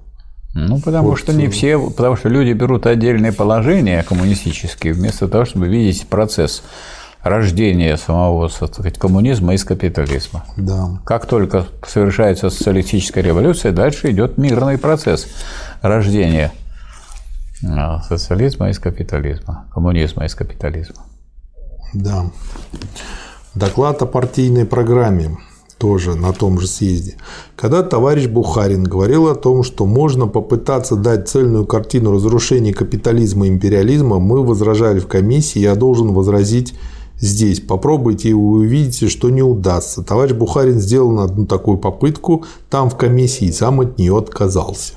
Ну, 0.55 0.79
потому 0.79 1.09
вот. 1.09 1.19
что 1.19 1.31
не 1.31 1.47
все, 1.47 1.79
потому 1.79 2.15
что 2.15 2.29
люди 2.29 2.53
берут 2.53 2.87
отдельные 2.87 3.31
положения 3.31 4.01
коммунистические, 4.01 4.93
вместо 4.93 5.27
того, 5.27 5.45
чтобы 5.45 5.67
видеть 5.67 6.07
процесс 6.07 6.63
рождение 7.21 7.95
самого 7.95 8.47
сказать, 8.47 8.97
коммунизма 8.97 9.53
из 9.53 9.63
капитализма. 9.63 10.43
Да. 10.57 10.99
Как 11.05 11.27
только 11.27 11.67
совершается 11.87 12.49
социалистическая 12.49 13.21
революция, 13.21 13.73
дальше 13.73 14.09
идет 14.09 14.39
мирный 14.39 14.79
процесс 14.79 15.27
рождения 15.83 16.51
социализма 18.07 18.69
из 18.69 18.80
капитализма, 18.80 19.65
коммунизма 19.73 20.26
из 20.26 20.35
капитализма. 20.35 21.03
Да. 21.94 22.26
Доклад 23.56 24.02
о 24.02 24.06
партийной 24.06 24.65
программе 24.65 25.38
тоже 25.77 26.15
на 26.15 26.34
том 26.34 26.60
же 26.60 26.68
съезде. 26.68 27.18
Когда 27.56 27.84
товарищ 27.84 28.27
Бухарин 28.27 28.84
говорил 28.84 29.27
о 29.27 29.35
том, 29.35 29.64
что 29.64 29.85
можно 29.85 30.27
попытаться 30.27 30.95
дать 30.95 31.27
цельную 31.27 31.65
картину 31.65 32.11
разрушения 32.11 32.73
капитализма 32.73 33.48
и 33.48 33.49
империализма, 33.49 34.19
мы 34.19 34.45
возражали 34.45 34.99
в 34.99 35.07
комиссии, 35.07 35.60
я 35.60 35.76
должен 35.76 36.14
возразить 36.14 36.73
здесь. 37.19 37.60
Попробуйте, 37.60 38.30
и 38.30 38.34
вы 38.34 38.60
увидите, 38.60 39.07
что 39.07 39.30
не 39.30 39.44
удастся. 39.44 40.03
Товарищ 40.03 40.34
Бухарин 40.34 40.80
сделал 40.80 41.19
одну 41.19 41.45
такую 41.45 41.77
попытку, 41.77 42.45
там 42.69 42.90
в 42.90 42.98
комиссии, 42.98 43.52
сам 43.52 43.81
от 43.81 43.98
нее 43.98 44.18
отказался. 44.18 44.95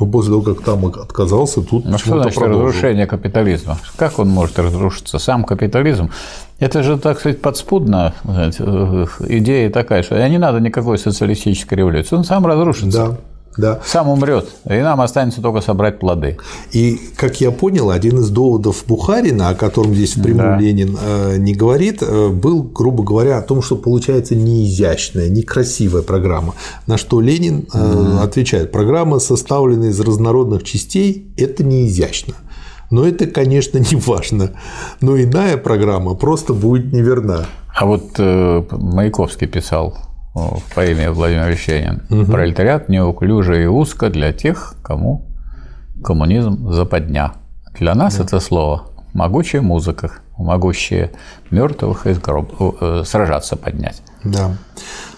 Но 0.00 0.06
после 0.06 0.30
того, 0.32 0.42
как 0.42 0.64
там 0.64 0.86
отказался, 0.86 1.60
тут 1.60 1.84
Ну 1.84 1.98
что 1.98 2.20
значит 2.20 2.38
продолжил. 2.38 2.66
разрушение 2.66 3.06
капитализма? 3.06 3.76
Как 3.96 4.18
он 4.18 4.28
может 4.30 4.58
разрушиться? 4.58 5.18
Сам 5.18 5.44
капитализм? 5.44 6.10
Это 6.58 6.82
же, 6.82 6.98
так 6.98 7.20
сказать, 7.20 7.40
подспудно 7.42 8.14
э, 8.24 8.50
идея 9.28 9.70
такая, 9.70 10.02
что 10.02 10.26
не 10.28 10.38
надо 10.38 10.60
никакой 10.60 10.98
социалистической 10.98 11.76
революции. 11.78 12.16
Он 12.16 12.24
сам 12.24 12.46
разрушится. 12.46 12.90
Да. 13.08 13.16
Да. 13.60 13.80
Сам 13.84 14.08
умрет, 14.08 14.48
и 14.68 14.78
нам 14.78 15.00
останется 15.00 15.42
только 15.42 15.60
собрать 15.60 15.98
плоды. 15.98 16.38
И, 16.72 16.98
как 17.16 17.40
я 17.40 17.50
понял, 17.50 17.90
один 17.90 18.18
из 18.18 18.30
доводов 18.30 18.84
Бухарина, 18.86 19.50
о 19.50 19.54
котором 19.54 19.94
здесь 19.94 20.16
впрямую 20.16 20.56
да. 20.56 20.58
Ленин 20.58 20.96
э, 21.00 21.36
не 21.36 21.54
говорит, 21.54 22.02
э, 22.02 22.28
был, 22.28 22.62
грубо 22.62 23.04
говоря, 23.04 23.38
о 23.38 23.42
том, 23.42 23.62
что 23.62 23.76
получается 23.76 24.34
неизящная, 24.34 25.28
некрасивая 25.28 26.02
программа. 26.02 26.54
На 26.86 26.96
что 26.96 27.20
Ленин 27.20 27.66
угу. 27.72 28.18
отвечает: 28.22 28.72
программа, 28.72 29.18
составленная 29.18 29.90
из 29.90 30.00
разнородных 30.00 30.64
частей, 30.64 31.32
это 31.36 31.62
неизящно. 31.62 32.34
Но 32.90 33.06
это, 33.06 33.26
конечно, 33.26 33.78
не 33.78 33.96
важно. 33.96 34.52
Но 35.00 35.20
иная 35.20 35.56
программа 35.56 36.14
просто 36.14 36.54
будет 36.54 36.92
неверна. 36.92 37.46
А 37.72 37.86
вот 37.86 38.18
Маяковский 38.18 39.46
писал 39.46 40.09
в 40.34 40.62
поэме 40.74 41.10
Владимир 41.10 41.48
Вещанин. 41.48 42.02
Угу. 42.10 42.30
Пролетариат 42.30 42.88
неуклюже 42.88 43.62
и 43.62 43.66
узко 43.66 44.10
для 44.10 44.32
тех, 44.32 44.74
кому 44.82 45.26
коммунизм 46.02 46.72
западня. 46.72 47.32
Для 47.78 47.94
нас 47.94 48.16
да. 48.16 48.24
это 48.24 48.40
слово 48.40 48.90
могучая 49.12 49.62
музыка, 49.62 50.12
могущая 50.38 51.10
мертвых 51.50 52.06
из 52.06 52.18
гроб, 52.18 52.52
э, 52.80 53.02
сражаться 53.04 53.56
поднять. 53.56 54.02
Да. 54.24 54.56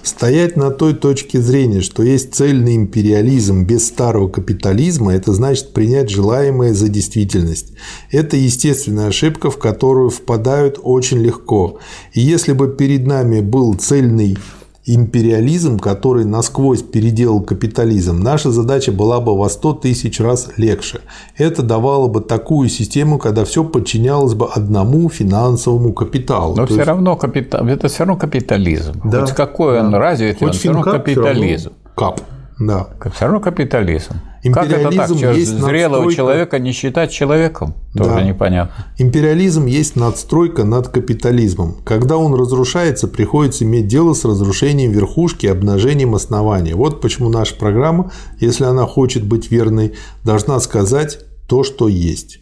Стоять 0.02 0.56
на 0.56 0.70
той 0.70 0.94
точке 0.94 1.40
зрения, 1.40 1.80
что 1.80 2.02
есть 2.02 2.34
цельный 2.34 2.74
империализм 2.74 3.64
без 3.64 3.86
старого 3.86 4.28
капитализма, 4.28 5.14
это 5.14 5.32
значит 5.32 5.72
принять 5.72 6.10
желаемое 6.10 6.74
за 6.74 6.88
действительность. 6.88 7.72
Это 8.10 8.36
естественная 8.36 9.08
ошибка, 9.08 9.50
в 9.50 9.58
которую 9.58 10.10
впадают 10.10 10.78
очень 10.82 11.18
легко. 11.18 11.78
И 12.12 12.20
если 12.20 12.52
бы 12.52 12.68
перед 12.68 13.06
нами 13.06 13.40
был 13.40 13.74
цельный 13.74 14.36
империализм, 14.84 15.78
который 15.78 16.24
насквозь 16.24 16.82
переделал 16.82 17.40
капитализм, 17.40 18.20
наша 18.20 18.50
задача 18.50 18.90
была 18.90 19.20
бы 19.20 19.36
во 19.36 19.48
100 19.48 19.74
тысяч 19.74 20.20
раз 20.20 20.50
легче. 20.56 21.00
Это 21.36 21.62
давало 21.62 22.08
бы 22.08 22.20
такую 22.20 22.68
систему, 22.68 23.18
когда 23.18 23.44
все 23.44 23.62
подчинялось 23.64 24.34
бы 24.34 24.48
одному 24.52 25.08
финансовому 25.08 25.92
капиталу. 25.92 26.56
Но 26.56 26.62
То 26.62 26.66
все 26.66 26.76
есть... 26.76 26.88
равно 26.88 27.16
капитал, 27.16 27.66
это 27.66 27.88
все 27.88 28.00
равно 28.00 28.16
капитализм. 28.16 29.00
Да. 29.04 29.20
Хоть 29.20 29.32
какой 29.32 29.74
да. 29.74 29.86
он 29.86 29.94
развитый, 29.94 30.38
Хоть 30.38 30.48
он 30.48 30.52
все 30.54 30.72
равно 30.72 30.92
капитализм. 30.92 31.58
Все 31.60 31.68
равно 31.68 32.16
кап. 32.16 32.20
Да. 32.66 32.88
Все 33.14 33.24
равно 33.24 33.40
капитализм. 33.40 34.14
Как 34.52 34.70
это 34.70 34.90
так? 34.90 35.10
Есть 35.10 35.58
зрелого 35.58 36.02
надстройка... 36.02 36.16
человека 36.16 36.58
не 36.58 36.72
считать 36.72 37.12
человеком? 37.12 37.74
Тоже 37.94 38.10
да. 38.10 38.22
непонятно. 38.22 38.86
Империализм 38.98 39.66
есть 39.66 39.94
надстройка 39.94 40.64
над 40.64 40.88
капитализмом. 40.88 41.76
Когда 41.84 42.16
он 42.16 42.34
разрушается, 42.34 43.06
приходится 43.06 43.64
иметь 43.64 43.86
дело 43.86 44.14
с 44.14 44.24
разрушением 44.24 44.90
верхушки 44.90 45.46
и 45.46 45.48
обнажением 45.48 46.14
основания. 46.14 46.74
Вот 46.74 47.00
почему 47.00 47.28
наша 47.28 47.54
программа, 47.54 48.10
если 48.40 48.64
она 48.64 48.86
хочет 48.86 49.24
быть 49.24 49.50
верной, 49.50 49.94
должна 50.24 50.58
сказать 50.60 51.20
то, 51.48 51.62
что 51.62 51.86
есть. 51.86 52.40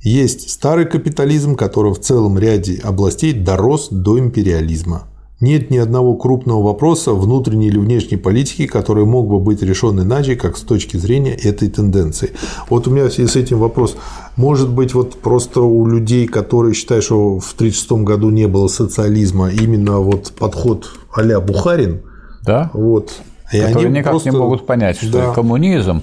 Есть 0.00 0.50
старый 0.50 0.84
капитализм, 0.84 1.56
который 1.56 1.94
в 1.94 2.00
целом 2.00 2.38
ряде 2.38 2.78
областей 2.84 3.32
дорос 3.32 3.88
до 3.90 4.18
империализма. 4.18 5.04
Нет 5.40 5.70
ни 5.70 5.78
одного 5.78 6.14
крупного 6.14 6.62
вопроса 6.62 7.12
внутренней 7.12 7.66
или 7.66 7.78
внешней 7.78 8.16
политики, 8.16 8.66
который 8.66 9.04
мог 9.04 9.28
бы 9.28 9.40
быть 9.40 9.62
решен 9.62 10.00
иначе, 10.00 10.36
как 10.36 10.56
с 10.56 10.62
точки 10.62 10.96
зрения 10.96 11.34
этой 11.34 11.68
тенденции. 11.68 12.30
Вот 12.70 12.86
у 12.86 12.90
меня 12.90 13.06
в 13.06 13.12
связи 13.12 13.28
с 13.28 13.36
этим 13.36 13.58
вопрос. 13.58 13.96
Может 14.36 14.70
быть, 14.70 14.94
вот 14.94 15.20
просто 15.20 15.60
у 15.60 15.86
людей, 15.86 16.28
которые 16.28 16.74
считают, 16.74 17.04
что 17.04 17.40
в 17.40 17.52
1936 17.54 18.04
году 18.04 18.30
не 18.30 18.46
было 18.46 18.68
социализма, 18.68 19.50
именно 19.50 19.98
вот 19.98 20.32
подход 20.38 20.88
а-ля 21.12 21.40
Бухарин, 21.40 22.02
да? 22.42 22.70
вот, 22.72 23.12
и 23.52 23.58
которые 23.58 23.86
они 23.88 23.98
никак 23.98 24.12
просто... 24.12 24.30
не 24.30 24.36
могут 24.36 24.66
понять, 24.66 24.98
что 24.98 25.12
да. 25.12 25.32
коммунизм 25.32 26.02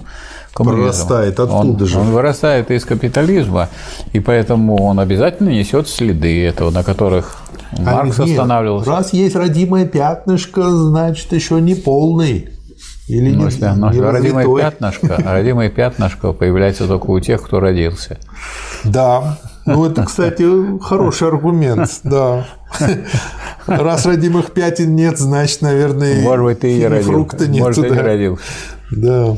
коммунизм. 0.54 0.84
Вырастает 0.84 1.40
оттуда 1.40 1.84
он, 1.84 1.88
же. 1.88 2.00
Он 2.00 2.12
вырастает 2.12 2.72
из 2.72 2.86
капитализма, 2.86 3.70
и 4.14 4.20
поэтому 4.20 4.82
он 4.84 5.00
обязательно 5.00 5.50
несет 5.50 5.88
следы 5.88 6.46
этого, 6.46 6.72
на 6.72 6.84
которых 6.84 7.38
а 7.78 7.82
Маркс 7.82 8.20
нет, 8.20 8.30
останавливался. 8.30 8.90
Раз 8.90 9.14
есть 9.14 9.36
родимое 9.36 9.86
пятнышко, 9.86 10.70
значит, 10.70 11.32
еще 11.32 11.62
не 11.62 11.76
полный. 11.76 12.50
Или 13.08 13.32
ну, 13.32 13.50
не, 13.50 13.76
ну, 13.76 13.92
не 13.92 14.00
родимое 14.00 14.46
пятнышко, 14.46 15.16
а 15.26 15.34
родимое 15.34 15.70
пятнышко 15.70 16.32
появляется 16.32 16.88
только 16.88 17.08
у 17.08 17.20
тех, 17.20 17.42
кто 17.42 17.60
родился. 17.60 18.18
Да. 18.84 19.38
Ну, 19.66 19.86
это, 19.86 20.06
кстати, 20.06 20.46
хороший 20.80 21.28
аргумент, 21.28 21.90
да. 22.04 22.46
Раз 23.68 24.06
родимых 24.06 24.52
пятен 24.52 24.96
нет, 24.96 25.18
значит, 25.20 25.62
наверное, 25.62 26.22
Может 26.22 26.46
быть, 26.46 26.60
ты 26.62 26.78
и 26.78 26.84
родился. 26.84 27.12
фрукта 27.12 27.48
нет. 27.48 27.62
Может, 27.62 27.88
ты 27.88 27.94
и 27.94 27.98
родился. 27.98 28.44
Да. 28.92 29.38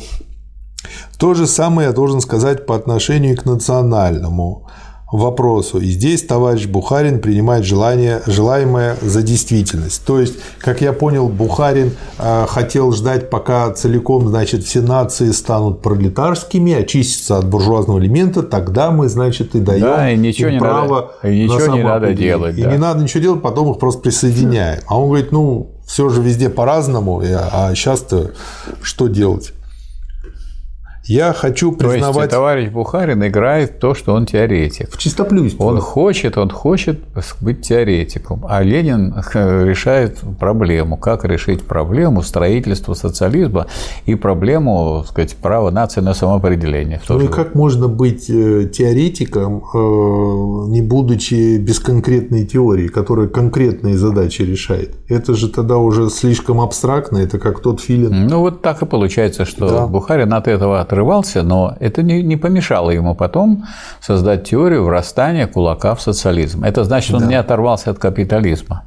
То 1.17 1.33
же 1.33 1.47
самое 1.47 1.87
я 1.87 1.93
должен 1.93 2.21
сказать 2.21 2.65
по 2.65 2.75
отношению 2.75 3.37
к 3.37 3.45
национальному 3.45 4.67
вопросу. 5.13 5.79
И 5.79 5.85
здесь 5.85 6.23
товарищ 6.23 6.65
Бухарин 6.65 7.19
принимает 7.19 7.65
желание, 7.65 8.21
желаемое 8.25 8.97
за 9.01 9.21
действительность. 9.21 10.03
То 10.05 10.19
есть, 10.19 10.33
как 10.57 10.81
я 10.81 10.91
понял, 10.91 11.29
Бухарин 11.29 11.91
э, 12.17 12.45
хотел 12.49 12.91
ждать, 12.91 13.29
пока 13.29 13.71
целиком 13.71 14.27
значит, 14.27 14.63
все 14.63 14.81
нации 14.81 15.29
станут 15.29 15.83
пролетарскими, 15.83 16.73
очистятся 16.73 17.37
от 17.37 17.47
буржуазного 17.47 17.99
элемента, 17.99 18.41
тогда 18.41 18.89
мы, 18.89 19.07
значит, 19.07 19.53
и 19.53 19.59
даем 19.59 19.81
да, 19.81 20.11
и 20.11 20.17
ничего 20.17 20.47
им 20.47 20.55
не 20.55 20.59
право 20.59 21.11
надо, 21.21 21.35
и 21.35 21.43
ничего 21.43 21.71
на 21.71 21.75
не 21.75 21.83
надо 21.83 22.13
делать. 22.13 22.57
И 22.57 22.63
да. 22.63 22.71
не 22.71 22.77
надо 22.77 23.03
ничего 23.03 23.21
делать, 23.21 23.41
потом 23.43 23.71
их 23.71 23.77
просто 23.77 24.01
присоединяем. 24.01 24.81
А 24.87 24.99
он 24.99 25.09
говорит, 25.09 25.31
ну, 25.31 25.69
все 25.85 26.09
же 26.09 26.23
везде 26.23 26.49
по-разному, 26.49 27.21
а 27.23 27.75
сейчас-то 27.75 28.31
что 28.81 29.07
делать? 29.07 29.53
Я 31.05 31.33
хочу 31.33 31.73
признавать... 31.73 32.13
То 32.15 32.21
есть 32.21 32.31
товарищ 32.31 32.69
Бухарин 32.69 33.25
играет 33.27 33.79
то, 33.79 33.93
что 33.93 34.13
он 34.13 34.25
теоретик. 34.25 34.89
В 34.89 34.97
чистоплюйство. 34.97 35.65
Он 35.65 35.79
хочет, 35.79 36.37
он 36.37 36.49
хочет 36.49 36.99
быть 37.41 37.61
теоретиком, 37.61 38.45
а 38.47 38.63
Ленин 38.63 39.13
решает 39.33 40.19
проблему, 40.39 40.97
как 40.97 41.25
решить 41.25 41.63
проблему 41.63 42.21
строительства 42.21 42.93
социализма 42.93 43.67
и 44.05 44.15
проблему, 44.15 44.99
так 45.01 45.11
сказать, 45.11 45.35
права 45.35 45.71
нации 45.71 45.99
на 45.99 46.13
самоопределение. 46.13 47.01
Ну 47.09 47.19
и 47.19 47.27
как 47.27 47.53
можно 47.53 47.87
быть 47.87 48.29
э, 48.29 48.69
теоретиком, 48.71 49.63
э, 49.73 49.77
не 50.69 50.81
будучи 50.81 51.57
без 51.57 51.79
конкретной 51.79 52.45
теории, 52.45 52.87
которая 52.87 53.27
конкретные 53.27 53.97
задачи 53.97 54.43
решает? 54.43 54.95
Это 55.09 55.33
же 55.33 55.49
тогда 55.49 55.77
уже 55.77 56.09
слишком 56.09 56.61
абстрактно, 56.61 57.17
это 57.17 57.39
как 57.39 57.59
тот 57.59 57.81
филин. 57.81 58.27
Ну 58.27 58.39
вот 58.39 58.61
так 58.61 58.81
и 58.81 58.85
получается, 58.85 59.43
что 59.43 59.67
да. 59.67 59.87
Бухарин 59.87 60.33
от 60.33 60.47
этого 60.47 60.79
отрывался, 60.93 61.43
но 61.43 61.75
это 61.79 62.03
не, 62.03 62.21
не 62.21 62.37
помешало 62.37 62.91
ему 62.91 63.15
потом 63.15 63.65
создать 63.99 64.49
теорию 64.49 64.83
врастания 64.83 65.47
кулака 65.47 65.95
в 65.95 66.01
социализм. 66.01 66.63
Это 66.63 66.83
значит, 66.83 67.13
он 67.15 67.21
да. 67.21 67.27
не 67.27 67.35
оторвался 67.35 67.91
от 67.91 67.99
капитализма. 67.99 68.83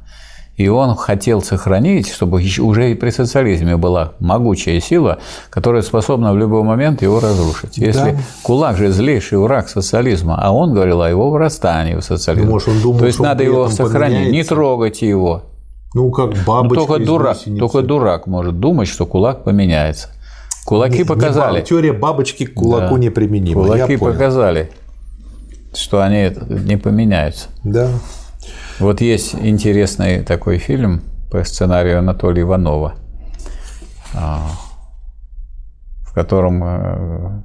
И 0.55 0.69
он 0.69 0.95
хотел 0.95 1.43
сохранить, 1.43 2.11
чтобы 2.11 2.41
уже 2.59 2.91
и 2.91 2.95
при 2.95 3.11
социализме 3.11 3.77
была 3.77 4.13
могучая 4.19 4.79
сила, 4.79 5.19
которая 5.51 5.83
способна 5.83 6.33
в 6.33 6.37
любой 6.37 6.63
момент 6.63 7.03
его 7.03 7.19
разрушить. 7.19 7.77
Если 7.77 8.11
да. 8.11 8.17
кулак 8.41 8.75
же 8.77 8.91
злейший 8.91 9.37
враг 9.37 9.69
социализма, 9.69 10.39
а 10.41 10.51
он 10.51 10.73
говорил 10.73 11.03
о 11.03 11.09
его 11.09 11.29
врастании 11.29 11.95
в 11.95 12.01
социализм. 12.01 12.49
Может, 12.49 12.69
он 12.69 12.81
думал, 12.81 12.99
То 12.99 13.05
есть 13.05 13.19
надо 13.19 13.43
его 13.43 13.69
сохранить, 13.69 14.17
поменяется. 14.17 14.31
не 14.31 14.43
трогать 14.43 15.01
его. 15.03 15.43
Ну, 15.93 16.09
как 16.09 16.33
бабочка 16.45 16.81
ну, 16.81 16.87
только 16.87 17.05
дурак, 17.05 17.37
только 17.59 17.81
дурак 17.83 18.27
может 18.27 18.59
думать, 18.59 18.87
что 18.87 19.05
кулак 19.05 19.43
поменяется. 19.43 20.09
Кулаки 20.67 20.97
не, 20.97 21.03
показали. 21.05 21.59
Не, 21.59 21.65
теория 21.65 21.93
бабочки 21.93 22.45
к 22.45 22.53
кулаку 22.53 22.95
да. 22.95 22.99
неприменима. 22.99 23.63
Кулаки 23.63 23.95
показали, 23.95 24.69
что 25.73 26.01
они 26.01 26.29
не 26.49 26.75
поменяются. 26.75 27.47
Да. 27.63 27.87
Вот 28.77 28.99
есть 28.99 29.33
интересный 29.33 30.23
такой 30.23 30.57
фильм 30.57 31.03
по 31.31 31.41
сценарию 31.45 31.99
Анатолия 31.99 32.41
Иванова, 32.41 32.95
а, 34.13 34.41
в 36.01 36.13
котором 36.13 36.61
э, 36.61 37.41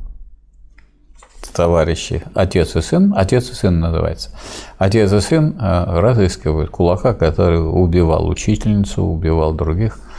товарищи, 1.54 2.24
отец 2.34 2.74
и 2.74 2.80
сын, 2.80 3.14
отец 3.16 3.50
и 3.50 3.54
сын 3.54 3.78
называется. 3.78 4.30
Отец 4.78 5.12
и 5.12 5.20
сын 5.20 5.56
э, 5.60 6.00
разыскивают 6.00 6.70
кулака, 6.70 7.14
который 7.14 7.60
убивал 7.60 8.26
учительницу, 8.26 9.04
убивал 9.04 9.52
других– 9.52 10.00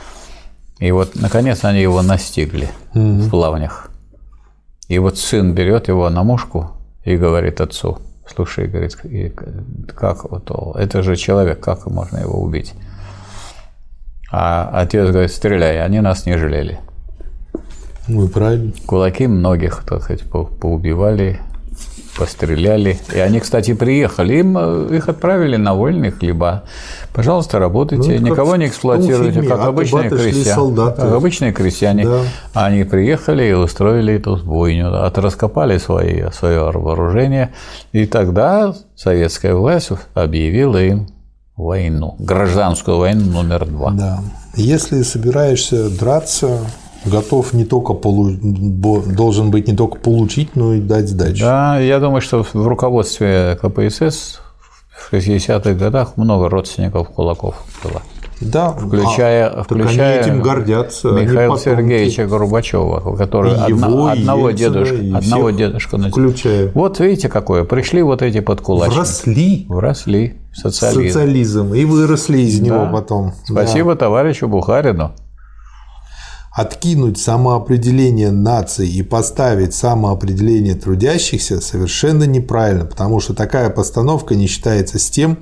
и 0.78 0.90
вот, 0.90 1.14
наконец, 1.14 1.64
они 1.64 1.80
его 1.80 2.02
настигли 2.02 2.68
угу. 2.94 3.00
в 3.00 3.30
плавнях. 3.30 3.90
И 4.88 4.98
вот 4.98 5.18
сын 5.18 5.54
берет 5.54 5.88
его 5.88 6.10
на 6.10 6.22
мушку 6.22 6.72
и 7.04 7.16
говорит 7.16 7.60
отцу, 7.60 7.98
слушай, 8.26 8.66
говорит, 8.66 8.96
как 9.88 10.30
вот, 10.30 10.76
это 10.76 11.02
же 11.02 11.16
человек, 11.16 11.60
как 11.60 11.86
можно 11.86 12.18
его 12.18 12.40
убить? 12.42 12.74
А 14.30 14.70
отец 14.72 15.08
говорит, 15.10 15.32
стреляй, 15.32 15.82
они 15.82 16.00
нас 16.00 16.26
не 16.26 16.36
жалели. 16.36 16.80
Ну, 18.08 18.28
правильно. 18.28 18.72
Кулаки 18.84 19.26
многих, 19.26 19.84
так 19.86 20.02
сказать, 20.02 20.24
поубивали, 20.28 21.40
постреляли. 22.16 22.98
И 23.12 23.18
они, 23.18 23.40
кстати, 23.40 23.74
приехали, 23.74 24.38
им 24.38 24.56
э, 24.58 24.96
их 24.96 25.08
отправили 25.08 25.56
на 25.56 25.74
вольные 25.74 26.10
хлеба. 26.10 26.64
Пожалуйста, 27.12 27.58
работайте, 27.58 28.18
ну, 28.18 28.30
никого 28.30 28.56
не 28.56 28.66
эксплуатируйте, 28.66 29.42
как 29.42 29.60
обычные 29.60 30.10
крестьяне. 30.10 30.74
Как 30.76 31.12
обычные 31.12 31.52
крестьяне. 31.52 32.04
Да. 32.04 32.20
Они 32.54 32.84
приехали 32.84 33.44
и 33.44 33.52
устроили 33.52 34.14
эту 34.14 34.36
бойню, 34.36 35.04
от 35.04 35.18
раскопали 35.18 35.78
свои, 35.78 36.30
свое 36.32 36.70
вооружение. 36.70 37.52
И 37.92 38.06
тогда 38.06 38.74
советская 38.96 39.54
власть 39.54 39.90
объявила 40.14 40.82
им 40.82 41.08
войну, 41.56 42.16
гражданскую 42.18 42.98
войну 42.98 43.42
номер 43.42 43.66
два. 43.66 43.90
Да. 43.90 44.20
Если 44.56 45.02
собираешься 45.02 45.90
драться, 45.90 46.60
готов 47.04 47.52
не 47.52 47.64
только 47.64 47.94
полу... 47.94 48.30
должен 48.40 49.50
быть 49.50 49.68
не 49.68 49.76
только 49.76 49.98
получить, 49.98 50.56
но 50.56 50.74
и 50.74 50.80
дать 50.80 51.08
сдачу. 51.08 51.40
Да, 51.40 51.78
я 51.78 52.00
думаю, 52.00 52.20
что 52.20 52.42
в 52.42 52.66
руководстве 52.66 53.58
КПСС 53.60 54.40
в 54.90 55.12
60-х 55.12 55.72
годах 55.74 56.16
много 56.16 56.48
родственников 56.48 57.08
кулаков 57.08 57.64
было. 57.82 58.02
Да, 58.40 58.70
включая, 58.70 59.48
а, 59.48 59.62
включая 59.62 60.20
этим 60.20 60.42
гордятся. 60.42 61.08
Михаила 61.10 61.58
Сергеевича 61.58 62.26
Горбачева, 62.26 63.16
который 63.16 63.52
его, 63.68 64.08
одного, 64.08 64.50
и 64.50 64.54
дедушка, 64.54 64.96
одного 65.16 65.50
дедушка 65.50 65.98
включая. 65.98 66.70
Вот 66.74 67.00
видите 67.00 67.28
какое, 67.28 67.64
пришли 67.64 68.02
вот 68.02 68.22
эти 68.22 68.40
подкулачники. 68.40 68.96
Вросли. 68.96 69.66
Вросли. 69.68 70.34
Социализм. 70.52 71.08
Социализм. 71.08 71.74
И 71.74 71.84
выросли 71.84 72.38
из 72.40 72.58
да. 72.58 72.66
него 72.66 72.88
потом. 72.92 73.32
Спасибо 73.44 73.94
да. 73.94 74.00
товарищу 74.00 74.48
Бухарину. 74.48 75.12
Откинуть 76.54 77.18
самоопределение 77.18 78.30
нации 78.30 78.88
и 78.88 79.02
поставить 79.02 79.74
самоопределение 79.74 80.76
трудящихся 80.76 81.60
совершенно 81.60 82.24
неправильно, 82.24 82.84
потому 82.84 83.18
что 83.18 83.34
такая 83.34 83.70
постановка 83.70 84.36
не 84.36 84.46
считается 84.46 85.00
с 85.00 85.10
тем, 85.10 85.38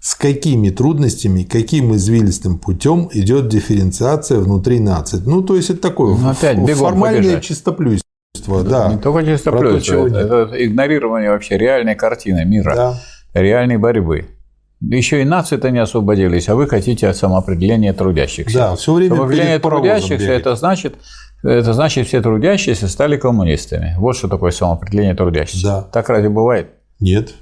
с 0.00 0.14
какими 0.14 0.70
трудностями, 0.70 1.42
каким 1.42 1.94
извилистым 1.94 2.58
путем 2.58 3.10
идет 3.12 3.48
дифференциация 3.48 4.38
внутри 4.38 4.80
нации. 4.80 5.20
Ну, 5.22 5.42
то 5.42 5.56
есть 5.56 5.68
это 5.68 5.82
такое 5.82 6.16
ну, 6.16 6.30
опять 6.30 6.58
формальное 6.70 7.20
побежать. 7.20 7.44
чистоплюйство. 7.44 8.06
Да, 8.46 8.62
да. 8.62 8.94
Не 8.94 8.98
только 8.98 9.26
чистоплюйство, 9.26 10.06
это, 10.06 10.18
это 10.18 10.64
игнорирование 10.64 11.32
вообще 11.32 11.58
реальной 11.58 11.96
картины 11.96 12.46
мира, 12.46 12.74
да. 12.74 13.00
реальной 13.34 13.76
борьбы. 13.76 14.39
Еще 14.80 15.20
и 15.20 15.24
нации-то 15.24 15.70
не 15.70 15.78
освободились, 15.78 16.48
а 16.48 16.54
вы 16.54 16.66
хотите 16.66 17.12
самоопределения 17.12 17.92
трудящихся. 17.92 18.58
Да, 18.58 18.76
все 18.76 18.94
время 18.94 19.14
Самоопределение 19.14 19.58
трудящихся– 19.58 20.32
это 20.32 20.56
значит, 20.56 20.94
это 21.42 21.72
значит, 21.74 22.06
все 22.06 22.22
трудящиеся 22.22 22.88
стали 22.88 23.16
коммунистами. 23.18 23.94
Вот 23.98 24.16
что 24.16 24.28
такое 24.28 24.52
самоопределение 24.52 25.14
трудящихся. 25.14 25.66
Да. 25.66 25.82
Так 25.82 26.08
разве 26.08 26.30
бывает? 26.30 26.70
Нет. 26.98 27.34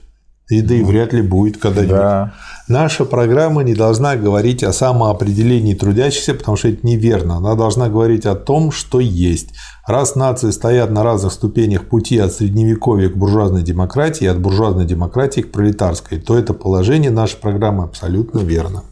И 0.48 0.62
да 0.62 0.74
и 0.74 0.82
вряд 0.82 1.12
ли 1.12 1.20
будет 1.20 1.58
когда-нибудь. 1.58 1.96
Да. 1.96 2.34
Наша 2.68 3.04
программа 3.04 3.62
не 3.62 3.74
должна 3.74 4.16
говорить 4.16 4.62
о 4.62 4.72
самоопределении 4.72 5.74
трудящихся, 5.74 6.34
потому 6.34 6.56
что 6.56 6.68
это 6.68 6.86
неверно. 6.86 7.36
Она 7.36 7.54
должна 7.54 7.88
говорить 7.88 8.26
о 8.26 8.34
том, 8.34 8.72
что 8.72 9.00
есть. 9.00 9.50
Раз 9.86 10.16
нации 10.16 10.50
стоят 10.50 10.90
на 10.90 11.02
разных 11.02 11.32
ступенях 11.32 11.88
пути 11.88 12.18
от 12.18 12.32
средневековья 12.32 13.08
к 13.08 13.16
буржуазной 13.16 13.62
демократии 13.62 14.24
и 14.24 14.28
от 14.28 14.38
буржуазной 14.38 14.84
демократии 14.86 15.40
к 15.42 15.52
пролетарской, 15.52 16.18
то 16.18 16.38
это 16.38 16.54
положение 16.54 17.10
нашей 17.10 17.36
программы 17.36 17.84
абсолютно 17.84 18.40
верно. 18.40 18.84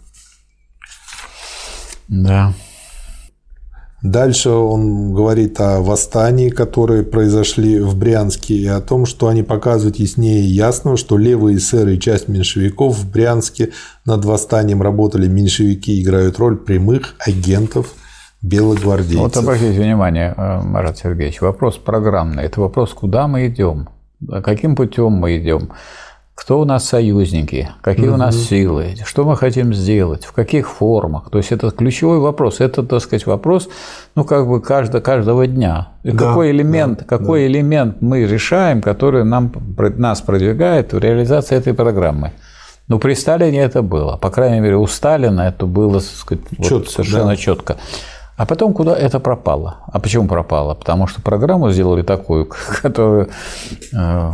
Да. 2.08 2.54
Дальше 4.10 4.50
он 4.50 5.12
говорит 5.12 5.60
о 5.60 5.80
восстании, 5.80 6.48
которые 6.48 7.02
произошли 7.02 7.80
в 7.80 7.96
Брянске, 7.96 8.54
и 8.54 8.66
о 8.66 8.80
том, 8.80 9.04
что 9.04 9.26
они 9.26 9.42
показывают 9.42 9.96
яснее 9.96 10.42
и 10.42 10.46
ясно, 10.46 10.96
что 10.96 11.18
левые 11.18 11.56
эсеры 11.56 11.96
и 11.96 12.00
часть 12.00 12.28
меньшевиков 12.28 12.96
в 12.96 13.10
Брянске 13.10 13.70
над 14.04 14.24
восстанием 14.24 14.80
работали 14.80 15.26
меньшевики, 15.26 16.00
играют 16.00 16.38
роль 16.38 16.56
прямых 16.56 17.14
агентов 17.18 17.94
белогвардейцев. 18.42 19.22
Вот 19.22 19.36
обратите 19.36 19.80
внимание, 19.80 20.34
э, 20.36 20.60
Марат 20.62 20.98
Сергеевич, 20.98 21.40
вопрос 21.40 21.76
программный. 21.76 22.44
Это 22.44 22.60
вопрос, 22.60 22.92
куда 22.92 23.26
мы 23.26 23.48
идем, 23.48 23.88
каким 24.44 24.76
путем 24.76 25.12
мы 25.12 25.36
идем 25.38 25.72
кто 26.36 26.60
у 26.60 26.64
нас 26.66 26.86
союзники, 26.86 27.70
какие 27.80 28.08
угу. 28.08 28.14
у 28.14 28.18
нас 28.18 28.36
силы, 28.36 28.94
что 29.06 29.24
мы 29.24 29.36
хотим 29.36 29.72
сделать, 29.72 30.26
в 30.26 30.32
каких 30.32 30.68
формах. 30.68 31.30
То 31.30 31.38
есть 31.38 31.50
это 31.50 31.70
ключевой 31.70 32.18
вопрос. 32.18 32.60
Это, 32.60 32.82
так 32.82 33.00
сказать, 33.00 33.26
вопрос, 33.26 33.70
ну 34.14 34.22
как 34.24 34.46
бы 34.46 34.60
каждого, 34.60 35.00
каждого 35.00 35.46
дня. 35.46 35.88
И 36.04 36.10
да, 36.10 36.18
какой 36.18 36.50
элемент, 36.50 37.00
да, 37.00 37.04
какой 37.06 37.40
да. 37.40 37.46
элемент 37.46 38.02
мы 38.02 38.26
решаем, 38.26 38.82
который 38.82 39.24
нам, 39.24 39.50
нас 39.96 40.20
продвигает 40.20 40.92
в 40.92 40.98
реализации 40.98 41.56
этой 41.56 41.72
программы. 41.72 42.32
Ну, 42.86 42.98
при 42.98 43.14
Сталине 43.14 43.62
это 43.62 43.80
было. 43.80 44.18
По 44.18 44.30
крайней 44.30 44.60
мере, 44.60 44.76
у 44.76 44.86
Сталина 44.86 45.40
это 45.40 45.64
было 45.64 46.00
сказать, 46.00 46.44
четко, 46.58 46.74
вот 46.74 46.90
совершенно 46.90 47.28
да. 47.28 47.36
четко. 47.36 47.76
А 48.36 48.44
потом 48.44 48.74
куда 48.74 48.94
это 48.94 49.20
пропало? 49.20 49.78
А 49.90 49.98
почему 49.98 50.28
пропало? 50.28 50.74
Потому 50.74 51.06
что 51.06 51.22
программу 51.22 51.70
сделали 51.70 52.02
такую, 52.02 52.46
которую 52.82 53.30
э, 53.94 54.32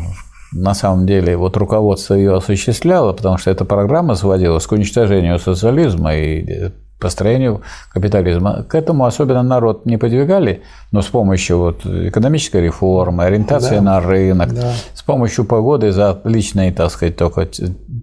на 0.52 0.74
самом 0.74 1.06
деле 1.06 1.36
вот 1.36 1.56
руководство 1.56 2.14
ее 2.14 2.36
осуществляло, 2.36 3.12
потому 3.12 3.38
что 3.38 3.50
эта 3.50 3.64
программа 3.64 4.14
сводилась 4.14 4.66
к 4.66 4.72
уничтожению 4.72 5.38
социализма 5.38 6.14
и 6.14 6.70
построению 7.02 7.60
капитализма. 7.92 8.64
К 8.68 8.74
этому 8.74 9.04
особенно 9.04 9.42
народ 9.42 9.84
не 9.86 9.98
подвигали, 9.98 10.62
но 10.92 11.02
с 11.02 11.06
помощью 11.06 11.58
вот 11.58 11.84
экономической 11.84 12.62
реформы, 12.62 13.24
ориентации 13.24 13.76
да, 13.76 13.82
на 13.82 14.00
рынок, 14.00 14.54
да. 14.54 14.72
с 14.94 15.02
помощью 15.02 15.44
погоды 15.44 15.92
за 15.92 16.20
личной, 16.24 16.72
так 16.72 16.90
сказать, 16.90 17.16
только 17.16 17.48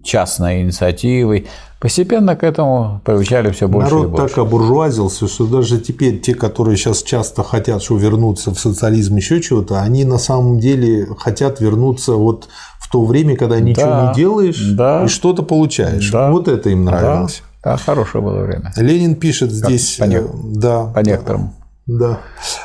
частной 0.03 0.61
инициативой, 0.61 1.47
Постепенно 1.79 2.35
к 2.35 2.43
этому 2.43 2.99
приучали 3.05 3.51
все 3.51 3.69
больше 3.69 3.91
Народ 3.91 4.05
и 4.05 4.09
больше. 4.09 4.27
так 4.27 4.37
обуржуазился, 4.39 5.29
что 5.29 5.47
даже 5.47 5.79
теперь 5.79 6.19
те, 6.19 6.35
которые 6.35 6.75
сейчас 6.75 7.03
часто 7.03 7.41
хотят 7.41 7.81
что 7.81 7.95
вернуться 7.95 8.53
в 8.53 8.59
социализм, 8.59 9.15
еще 9.15 9.41
чего-то, 9.41 9.81
они 9.81 10.03
на 10.03 10.17
самом 10.17 10.59
деле 10.59 11.07
хотят 11.17 11.61
вернуться 11.61 12.15
вот 12.15 12.49
в 12.79 12.91
то 12.91 13.05
время, 13.05 13.37
когда 13.37 13.61
ничего 13.61 13.85
да, 13.85 14.07
не 14.09 14.13
делаешь 14.13 14.71
да, 14.73 15.05
и 15.05 15.07
что-то 15.07 15.41
получаешь. 15.43 16.11
Да, 16.11 16.31
вот 16.31 16.49
это 16.49 16.69
им 16.69 16.83
нравилось. 16.83 17.41
Да, 17.41 17.48
да, 17.63 17.77
хорошее 17.77 18.23
было 18.23 18.43
время. 18.43 18.71
Ленин 18.77 19.15
пишет 19.15 19.51
здесь, 19.51 19.97
по, 19.97 20.05
не... 20.05 20.21
да, 20.43 20.85
по 20.85 20.99
некоторым. 20.99 21.53
Да. 21.89 22.19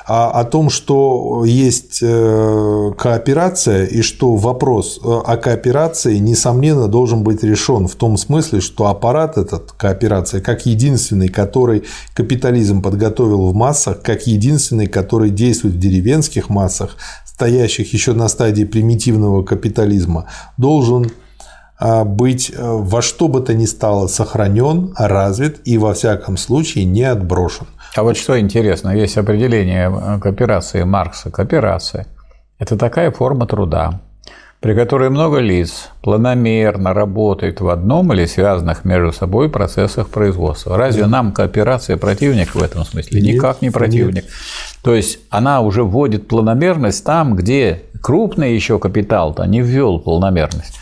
А 0.07 0.31
о 0.39 0.45
том, 0.45 0.69
что 0.69 1.45
есть 1.47 2.01
э, 2.03 2.93
кооперация 2.99 3.87
и 3.87 4.03
что 4.03 4.37
вопрос 4.37 5.01
э, 5.03 5.09
о 5.09 5.39
кооперации, 5.39 6.19
несомненно, 6.19 6.89
должен 6.89 7.23
быть 7.23 7.43
решен 7.43 7.89
в 7.89 7.95
том 7.95 8.19
смысле, 8.19 8.61
что 8.61 8.89
аппарат 8.89 9.39
этот, 9.39 9.73
кооперация, 9.73 10.43
как 10.43 10.67
единственный, 10.67 11.29
который 11.29 11.85
капитализм 12.13 12.83
подготовил 12.83 13.49
в 13.49 13.55
массах, 13.55 14.03
как 14.03 14.27
единственный, 14.27 14.89
который 14.89 15.31
действует 15.31 15.77
в 15.77 15.79
деревенских 15.79 16.51
массах, 16.51 16.97
стоящих 17.25 17.95
еще 17.95 18.13
на 18.13 18.29
стадии 18.29 18.65
примитивного 18.65 19.43
капитализма, 19.43 20.27
должен 20.59 21.07
а, 21.07 21.24
быть 22.05 22.51
э, 22.51 22.57
во 22.63 23.03
что 23.03 23.29
бы 23.29 23.41
то 23.41 23.53
ни 23.53 23.67
стало 23.67 24.07
сохранен, 24.07 24.95
развит 24.97 25.61
и 25.67 25.77
во 25.77 25.93
всяком 25.93 26.39
случае 26.39 26.87
не 26.87 27.03
отброшен. 27.03 27.67
А 27.95 28.03
вот 28.03 28.17
что 28.17 28.41
интересно, 28.41 28.91
есть 28.91 29.19
определение 29.19 29.91
э, 29.91 30.19
кооперации 30.19 30.83
Маркса. 30.83 31.31
Кооперация– 31.31 32.07
это 32.59 32.79
такая 32.79 33.11
форма 33.11 33.47
труда, 33.47 34.01
при 34.61 34.75
которой 34.75 35.11
много 35.11 35.41
лиц 35.41 35.91
планомерно 36.03 36.95
работают 36.95 37.61
в 37.61 37.69
одном 37.69 38.15
или 38.15 38.25
связанных 38.25 38.87
между 38.87 39.13
собой 39.13 39.51
процессах 39.51 40.09
производства. 40.09 40.79
Разве 40.79 41.07
нам 41.07 41.33
кооперация 41.33 41.99
противник 41.99 42.55
в 42.55 42.63
этом 42.63 42.85
смысле? 42.85 43.21
Нет, 43.21 43.35
Никак 43.35 43.61
не 43.61 43.69
противник. 43.71 44.25
Нет. 44.25 44.33
То 44.83 44.95
есть 44.95 45.19
она 45.29 45.61
уже 45.61 45.85
вводит 45.85 46.29
планомерность 46.29 47.05
там, 47.05 47.37
где 47.37 47.83
крупный 48.01 48.55
еще 48.55 48.79
капитал-то 48.79 49.45
не 49.45 49.61
ввел 49.61 49.99
планомерность. 49.99 50.81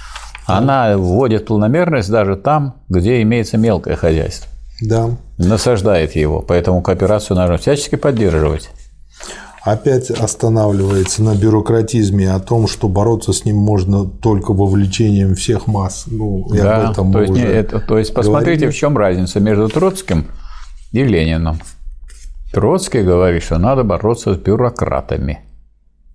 Она 0.57 0.97
вводит 0.97 1.47
планомерность 1.47 2.11
даже 2.11 2.37
там, 2.37 2.77
где 2.89 3.23
имеется 3.23 3.57
мелкое 3.59 3.97
хозяйство 3.97 4.53
да. 4.83 5.11
насаждает 5.39 6.15
его. 6.17 6.43
Поэтому 6.43 6.83
кооперацию 6.83 7.37
нужно 7.37 7.57
всячески 7.57 7.97
поддерживать. 7.97 8.71
Опять 9.65 10.11
останавливается 10.11 11.23
на 11.23 11.37
бюрократизме 11.37 12.33
о 12.33 12.41
том, 12.41 12.67
что 12.67 12.89
бороться 12.89 13.33
с 13.33 13.45
ним 13.45 13.57
можно 13.59 14.05
только 14.05 14.53
вовлечением 14.53 15.37
всех 15.37 15.69
масс. 15.69 16.05
Ну, 16.09 16.49
да, 16.51 16.87
об 16.87 16.91
этом 16.91 17.13
то, 17.13 17.21
есть, 17.21 17.33
уже 17.33 17.47
это, 17.47 17.79
то 17.79 17.97
есть 17.97 18.13
посмотрите, 18.13 18.63
говорили. 18.63 18.71
в 18.73 18.77
чем 18.77 18.99
разница 18.99 19.39
между 19.39 19.69
Троцким 19.69 20.27
и 20.91 21.05
Лениным. 21.05 21.61
Троцкий 22.53 23.03
говорит, 23.03 23.45
что 23.45 23.59
надо 23.59 23.85
бороться 23.85 24.35
с 24.35 24.37
бюрократами. 24.37 25.41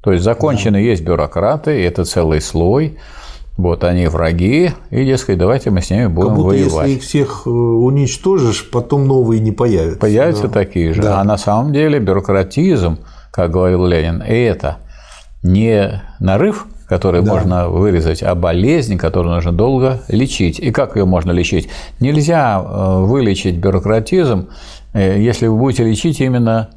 То 0.01 0.11
есть 0.11 0.25
закончены 0.25 0.79
да. 0.79 0.79
есть 0.79 1.03
бюрократы, 1.03 1.79
и 1.79 1.83
это 1.83 2.03
целый 2.03 2.41
слой. 2.41 2.97
Вот 3.57 3.83
они 3.83 4.05
враги, 4.05 4.71
и, 4.91 5.03
дескать, 5.03 5.39
давайте 5.39 5.71
мы 5.71 5.81
с 5.81 5.89
ними 5.89 6.05
будем 6.05 6.29
как 6.29 6.37
будто 6.37 6.47
воевать. 6.49 6.87
Если 6.87 6.97
их 6.97 7.03
всех 7.03 7.41
э, 7.47 7.49
уничтожишь, 7.49 8.69
потом 8.69 9.07
новые 9.07 9.41
не 9.41 9.51
появятся. 9.51 9.99
Появятся 9.99 10.43
да. 10.43 10.49
такие 10.49 10.93
же. 10.93 11.01
Да. 11.01 11.19
А 11.19 11.23
на 11.23 11.37
самом 11.37 11.73
деле 11.73 11.97
бюрократизм, 11.97 12.99
как 13.31 13.49
говорил 13.49 13.87
Ленин, 13.87 14.21
это 14.21 14.77
не 15.41 16.03
нарыв, 16.19 16.67
который 16.87 17.23
да. 17.23 17.33
можно 17.33 17.67
вырезать, 17.67 18.21
а 18.21 18.35
болезнь, 18.35 18.95
которую 18.95 19.33
нужно 19.33 19.51
долго 19.51 20.01
лечить. 20.07 20.59
И 20.59 20.71
как 20.71 20.95
ее 20.95 21.05
можно 21.05 21.31
лечить? 21.31 21.67
Нельзя 21.99 22.63
э, 22.63 22.99
вылечить 23.05 23.55
бюрократизм, 23.55 24.49
э, 24.93 25.19
если 25.19 25.47
вы 25.47 25.57
будете 25.57 25.83
лечить 25.83 26.21
именно 26.21 26.69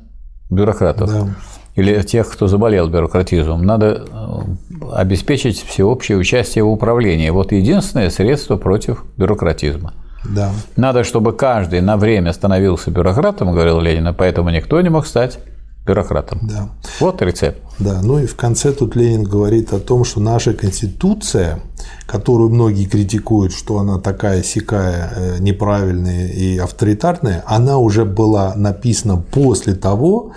бюрократов. 0.49 1.11
Да 1.11 1.29
или 1.75 2.03
тех, 2.03 2.31
кто 2.31 2.47
заболел 2.47 2.89
бюрократизмом, 2.89 3.65
надо 3.65 4.05
э, 4.07 4.93
обеспечить 4.93 5.63
всеобщее 5.63 6.19
участие 6.19 6.65
в 6.65 6.69
управлении. 6.69 7.31
Вот 7.31 7.53
единственное 7.53 8.11
средство 8.11 8.57
против 8.57 9.05
бюрократизма. 9.17 9.93
Да. 10.25 10.53
Надо, 10.77 11.05
чтобы 11.05 11.33
каждый 11.33 11.81
на 11.81 11.97
время 11.97 12.33
становился 12.33 12.91
бюрократом, 12.91 13.53
говорил 13.53 13.81
Ленин, 13.81 14.15
поэтому 14.15 14.51
никто 14.51 14.81
не 14.81 14.91
мог 14.91 15.07
стать 15.07 15.39
бюрократом. 15.87 16.41
Да. 16.43 16.69
Вот 17.01 17.23
рецепт. 17.23 17.59
Да, 17.79 18.01
ну 18.03 18.19
и 18.19 18.27
в 18.27 18.37
конце 18.37 18.73
тут 18.73 18.97
Ленин 18.97 19.25
говорит 19.25 19.73
о 19.73 19.81
том, 19.81 20.05
что 20.05 20.21
наша 20.21 20.53
конституция, 20.53 21.61
которую 22.07 22.51
многие 22.51 22.85
критикуют, 22.85 23.53
что 23.53 23.79
она 23.79 23.99
такая 23.99 24.43
сякая, 24.43 25.13
э, 25.17 25.37
неправильная 25.41 26.29
и 26.29 26.59
авторитарная, 26.59 27.43
она 27.47 27.79
уже 27.79 28.05
была 28.05 28.55
написана 28.55 29.17
после 29.17 29.75
того, 29.75 30.33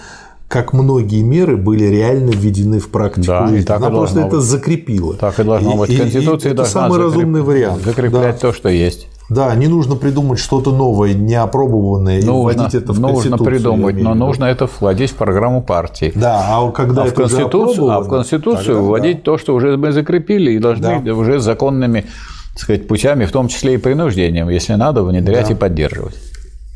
как 0.53 0.72
многие 0.72 1.23
меры 1.23 1.57
были 1.57 1.85
реально 1.85 2.30
введены 2.30 2.77
в 2.77 2.90
практику. 2.90 3.25
Да, 3.25 3.49
и 3.51 3.64
так 3.64 3.77
Она 3.77 3.88
и 3.88 3.91
просто 3.91 4.19
это 4.19 4.35
быть. 4.35 4.45
закрепила. 4.45 5.15
Так 5.15 5.40
и 5.40 5.43
должно 5.43 5.75
быть. 5.77 5.98
Конституция 5.98 6.51
и, 6.51 6.51
и 6.51 6.53
это 6.53 6.65
самый 6.65 6.91
закреп... 6.91 7.06
разумный 7.07 7.41
вариант. 7.41 7.83
Закреплять 7.83 8.35
да. 8.35 8.49
то, 8.49 8.53
что 8.53 8.69
есть. 8.69 9.07
Да, 9.32 9.56
не 9.56 9.65
нужно 9.65 9.95
придумать 9.95 10.38
что-то 10.38 10.72
новое, 10.72 11.15
неопробованное 11.15 12.22
нужно, 12.23 12.51
и 12.51 12.56
вводить 12.56 12.75
это 12.75 12.93
в 12.93 12.99
нужно 12.99 13.07
Конституцию. 13.07 13.48
Нужно 13.48 13.51
придумать, 13.51 13.95
но 13.95 14.14
нужно 14.14 14.45
это 14.45 14.69
вводить 14.80 15.09
в 15.09 15.15
программу 15.15 15.64
партии. 15.64 16.11
Да, 16.14 16.45
а 16.48 16.72
когда 16.72 17.01
а 17.01 17.06
в 17.07 17.15
Конституцию, 17.15 17.90
а 17.90 17.99
в 18.01 18.07
Конституцию 18.07 18.83
вводить 18.83 19.17
да. 19.17 19.23
то, 19.23 19.38
что 19.40 19.56
уже 19.56 19.75
мы 19.75 19.91
закрепили 19.91 20.51
и 20.51 20.59
должны 20.59 21.01
да. 21.01 21.15
уже 21.15 21.40
законными 21.40 22.06
так 22.53 22.61
сказать, 22.61 22.88
путями, 22.88 23.25
в 23.25 23.32
том 23.32 23.48
числе 23.48 23.73
и 23.73 23.77
принуждением, 23.77 24.49
если 24.49 24.75
надо, 24.75 25.01
внедрять 25.03 25.48
да. 25.48 25.53
и 25.53 25.57
поддерживать. 25.57 26.14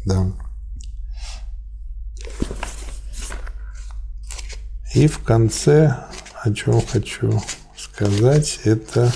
Да. 0.03 0.25
И 4.97 5.05
в 5.05 5.19
конце, 5.19 5.95
о 6.41 6.51
чем 6.51 6.81
хочу 6.81 7.39
сказать, 7.77 8.61
это 8.63 9.11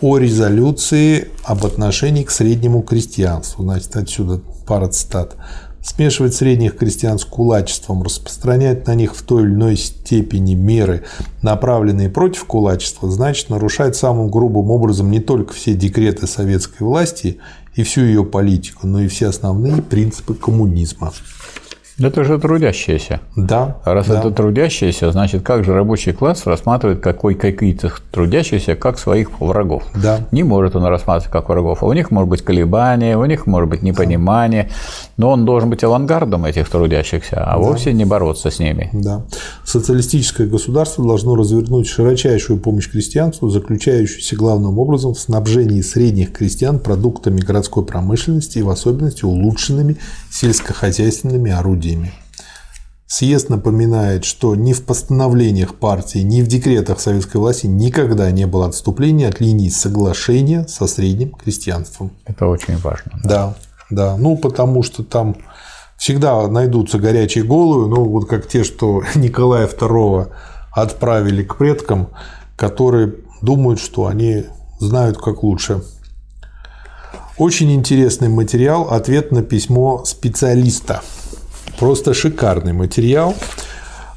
о 0.00 0.18
резолюции 0.18 1.28
об 1.44 1.64
отношении 1.64 2.24
к 2.24 2.32
среднему 2.32 2.82
крестьянству. 2.82 3.62
Значит, 3.62 3.94
отсюда 3.94 4.40
пара 4.66 4.88
цитат. 4.88 5.36
смешивать 5.82 6.34
средних 6.34 6.76
крестьян 6.76 7.20
с 7.20 7.24
кулачеством, 7.24 8.02
распространять 8.02 8.88
на 8.88 8.96
них 8.96 9.14
в 9.14 9.22
той 9.22 9.44
или 9.44 9.52
иной 9.52 9.76
степени 9.76 10.54
меры, 10.54 11.04
направленные 11.42 12.10
против 12.10 12.44
кулачества, 12.44 13.08
значит 13.08 13.50
нарушать 13.50 13.94
самым 13.94 14.32
грубым 14.32 14.72
образом 14.72 15.12
не 15.12 15.20
только 15.20 15.52
все 15.52 15.74
декреты 15.74 16.26
советской 16.26 16.82
власти 16.82 17.38
и 17.76 17.84
всю 17.84 18.00
ее 18.00 18.24
политику, 18.24 18.88
но 18.88 19.00
и 19.00 19.06
все 19.06 19.28
основные 19.28 19.80
принципы 19.80 20.34
коммунизма. 20.34 21.12
Это 22.00 22.24
же 22.24 22.38
трудящиеся. 22.38 23.20
Да. 23.36 23.76
Раз 23.84 24.06
да. 24.06 24.20
это 24.20 24.30
трудящиеся, 24.30 25.12
значит, 25.12 25.42
как 25.42 25.64
же 25.64 25.74
рабочий 25.74 26.12
класс 26.12 26.46
рассматривает 26.46 27.00
какой, 27.00 27.34
какие-то 27.34 27.92
трудящиеся 28.10 28.74
как 28.74 28.98
своих 28.98 29.38
врагов? 29.40 29.82
Да. 29.94 30.20
Не 30.32 30.42
может 30.42 30.76
он 30.76 30.84
рассматривать 30.84 31.30
как 31.30 31.48
врагов. 31.50 31.82
А 31.82 31.86
у 31.86 31.92
них 31.92 32.10
может 32.10 32.30
быть 32.30 32.42
колебания, 32.42 33.18
у 33.18 33.24
них 33.26 33.46
может 33.46 33.68
быть 33.68 33.82
непонимание, 33.82 34.70
но 35.18 35.30
он 35.30 35.44
должен 35.44 35.68
быть 35.68 35.84
авангардом 35.84 36.46
этих 36.46 36.70
трудящихся, 36.70 37.44
а 37.44 37.56
да. 37.56 37.58
вовсе 37.58 37.92
не 37.92 38.06
бороться 38.06 38.50
с 38.50 38.58
ними. 38.58 38.88
Да. 38.92 39.22
Социалистическое 39.64 40.46
государство 40.46 41.04
должно 41.04 41.36
развернуть 41.36 41.86
широчайшую 41.86 42.58
помощь 42.60 42.90
крестьянству, 42.90 43.50
заключающуюся 43.50 44.36
главным 44.36 44.78
образом 44.78 45.12
в 45.12 45.20
снабжении 45.20 45.82
средних 45.82 46.32
крестьян 46.32 46.78
продуктами 46.78 47.40
городской 47.40 47.84
промышленности 47.84 48.58
и 48.58 48.62
в 48.62 48.70
особенности 48.70 49.26
улучшенными 49.26 49.98
сельскохозяйственными 50.30 51.50
орудиями 51.50 51.89
орудиями. 51.90 52.12
Съезд 53.06 53.48
напоминает, 53.48 54.24
что 54.24 54.54
ни 54.54 54.72
в 54.72 54.84
постановлениях 54.84 55.74
партии, 55.74 56.20
ни 56.20 56.42
в 56.42 56.46
декретах 56.46 57.00
советской 57.00 57.38
власти 57.38 57.66
никогда 57.66 58.30
не 58.30 58.46
было 58.46 58.66
отступления 58.66 59.28
от 59.28 59.40
линии 59.40 59.68
соглашения 59.68 60.66
со 60.68 60.86
средним 60.86 61.32
крестьянством. 61.32 62.12
Это 62.24 62.46
очень 62.46 62.76
важно. 62.78 63.12
Да, 63.24 63.54
да. 63.90 64.16
Ну, 64.16 64.36
потому 64.36 64.84
что 64.84 65.02
там 65.02 65.36
всегда 65.96 66.46
найдутся 66.46 66.98
горячие 66.98 67.42
головы, 67.42 67.88
ну, 67.88 68.04
вот 68.04 68.28
как 68.28 68.46
те, 68.46 68.62
что 68.62 69.02
Николая 69.16 69.66
II 69.66 70.28
отправили 70.70 71.42
к 71.42 71.56
предкам, 71.56 72.10
которые 72.56 73.14
думают, 73.42 73.80
что 73.80 74.06
они 74.06 74.44
знают 74.78 75.18
как 75.18 75.42
лучше. 75.42 75.82
Очень 77.38 77.72
интересный 77.72 78.28
материал, 78.28 78.82
ответ 78.90 79.32
на 79.32 79.42
письмо 79.42 80.04
специалиста– 80.04 81.02
Просто 81.80 82.12
шикарный 82.12 82.74
материал. 82.74 83.34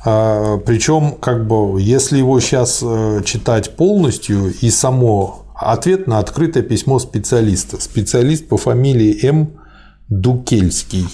А, 0.05 0.57
Причем, 0.57 1.13
как 1.13 1.47
бы, 1.47 1.81
если 1.81 2.17
его 2.17 2.39
сейчас 2.41 2.81
э, 2.83 3.21
читать 3.23 3.77
полностью 3.77 4.53
и 4.61 4.69
само 4.69 5.45
ответ 5.55 6.05
на 6.05 6.19
открытое 6.19 6.61
письмо 6.61 6.99
специалиста. 6.99 7.81
Специалист 7.81 8.49
по 8.49 8.57
фамилии 8.57 9.25
М. 9.25 9.53
Дукельский. 10.09 11.07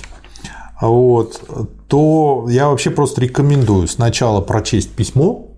Вот, 0.82 1.42
то 1.88 2.48
я 2.50 2.70
вообще 2.70 2.90
просто 2.90 3.22
рекомендую 3.22 3.88
сначала 3.88 4.42
прочесть 4.42 4.90
письмо, 4.96 5.50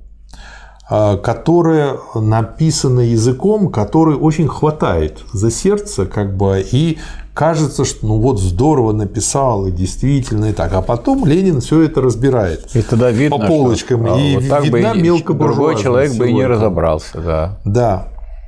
а, 0.90 1.16
которое 1.16 2.00
написано 2.16 3.00
языком, 3.00 3.72
который 3.72 4.16
очень 4.16 4.50
хватает 4.50 5.24
за 5.32 5.52
сердце, 5.52 6.06
как 6.06 6.36
бы, 6.36 6.66
и 6.70 7.00
кажется, 7.34 7.86
что 7.86 8.06
ну 8.06 8.20
вот 8.20 8.40
здорово 8.40 8.92
написал, 8.92 9.66
и 9.68 9.72
действительно 9.72 10.46
и 10.46 10.54
так. 10.54 10.74
А 10.74 10.82
потом 10.82 11.26
Ленин 11.26 11.62
все 11.62 11.82
это 11.82 12.02
разбирает. 12.02 12.76
И 12.76 12.82
тогда 12.82 13.12
видно, 13.12 13.40
по 13.40 13.48
полочкам. 13.48 14.06
Что, 14.06 14.18
и 14.18 14.36
вот 14.36 14.50
так 14.50 14.64
видна 14.64 14.94
бы 14.94 15.02
мелко 15.02 15.34
Другой 15.34 15.82
человек 15.82 16.14
бы 16.16 16.30
и 16.30 16.34
не 16.34 16.46
разобрался, 16.46 17.20
да. 17.20 17.60
Да. 17.66 18.08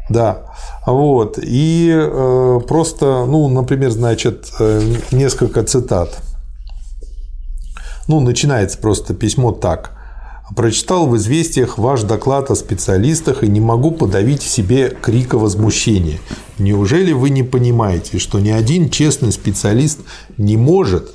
Да, 0.10 0.52
вот. 0.86 1.40
И 1.42 1.90
э, 1.90 2.60
просто, 2.68 3.26
ну, 3.26 3.48
например, 3.48 3.90
значит, 3.90 4.52
э, 4.60 4.82
несколько 5.12 5.64
цитат. 5.64 6.22
Ну, 8.10 8.20
начинается 8.20 8.78
просто 8.78 9.14
письмо 9.14 9.54
так. 9.54 9.92
Прочитал 10.56 11.08
в 11.08 11.16
известиях 11.18 11.78
ваш 11.78 12.04
доклад 12.04 12.52
о 12.52 12.56
специалистах 12.56 13.44
и 13.44 13.48
не 13.48 13.62
могу 13.62 13.92
подавить 13.92 14.44
в 14.44 14.50
себе 14.50 14.96
крика 15.02 15.38
возмущения. 15.38 16.20
Неужели 16.60 17.14
вы 17.14 17.30
не 17.30 17.44
понимаете, 17.44 18.20
что 18.20 18.40
ни 18.40 18.50
один 18.50 18.90
честный 18.90 19.32
специалист 19.32 20.00
не 20.38 20.58
может, 20.58 21.14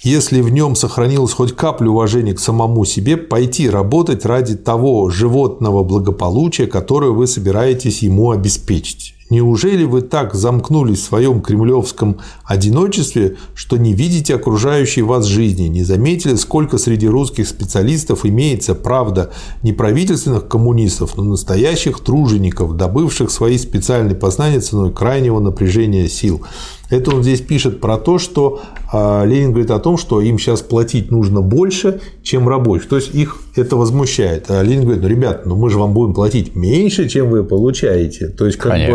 если 0.00 0.40
в 0.40 0.48
нем 0.48 0.76
сохранилась 0.76 1.32
хоть 1.32 1.56
капля 1.56 1.90
уважения 1.90 2.32
к 2.32 2.40
самому 2.40 2.84
себе, 2.84 3.16
пойти 3.16 3.68
работать 3.68 4.24
ради 4.24 4.56
того 4.56 5.10
животного 5.10 5.82
благополучия, 5.82 6.68
которое 6.68 7.10
вы 7.10 7.26
собираетесь 7.26 8.02
ему 8.02 8.30
обеспечить? 8.30 9.17
Неужели 9.30 9.84
вы 9.84 10.00
так 10.00 10.34
замкнулись 10.34 11.00
в 11.00 11.04
своем 11.04 11.42
кремлевском 11.42 12.18
одиночестве, 12.44 13.36
что 13.54 13.76
не 13.76 13.92
видите 13.92 14.34
окружающей 14.34 15.02
вас 15.02 15.26
жизни, 15.26 15.68
не 15.68 15.84
заметили, 15.84 16.34
сколько 16.36 16.78
среди 16.78 17.06
русских 17.06 17.46
специалистов 17.46 18.24
имеется, 18.24 18.74
правда, 18.74 19.30
не 19.62 19.72
правительственных 19.72 20.48
коммунистов, 20.48 21.16
но 21.16 21.24
настоящих 21.24 22.00
тружеников, 22.00 22.76
добывших 22.76 23.30
свои 23.30 23.58
специальные 23.58 24.16
познания 24.16 24.60
ценой 24.60 24.92
крайнего 24.92 25.40
напряжения 25.40 26.08
сил? 26.08 26.42
Это 26.90 27.14
он 27.14 27.22
здесь 27.22 27.40
пишет 27.40 27.80
про 27.80 27.98
то, 27.98 28.18
что 28.18 28.60
а, 28.92 29.24
Ленин 29.24 29.50
говорит 29.50 29.70
о 29.70 29.78
том, 29.78 29.98
что 29.98 30.20
им 30.20 30.38
сейчас 30.38 30.62
платить 30.62 31.10
нужно 31.10 31.42
больше, 31.42 32.00
чем 32.22 32.48
рабочих. 32.48 32.88
То 32.88 32.96
есть 32.96 33.14
их 33.14 33.36
это 33.56 33.76
возмущает. 33.76 34.50
А 34.50 34.62
Ленин 34.62 34.84
говорит, 34.84 35.02
ну, 35.02 35.08
ребят, 35.08 35.46
ну 35.46 35.56
мы 35.56 35.68
же 35.68 35.78
вам 35.78 35.92
будем 35.92 36.14
платить 36.14 36.54
меньше, 36.56 37.08
чем 37.08 37.28
вы 37.30 37.44
получаете. 37.44 38.28
То 38.28 38.46
есть, 38.46 38.56
как 38.58 38.72
Конечно. 38.72 38.94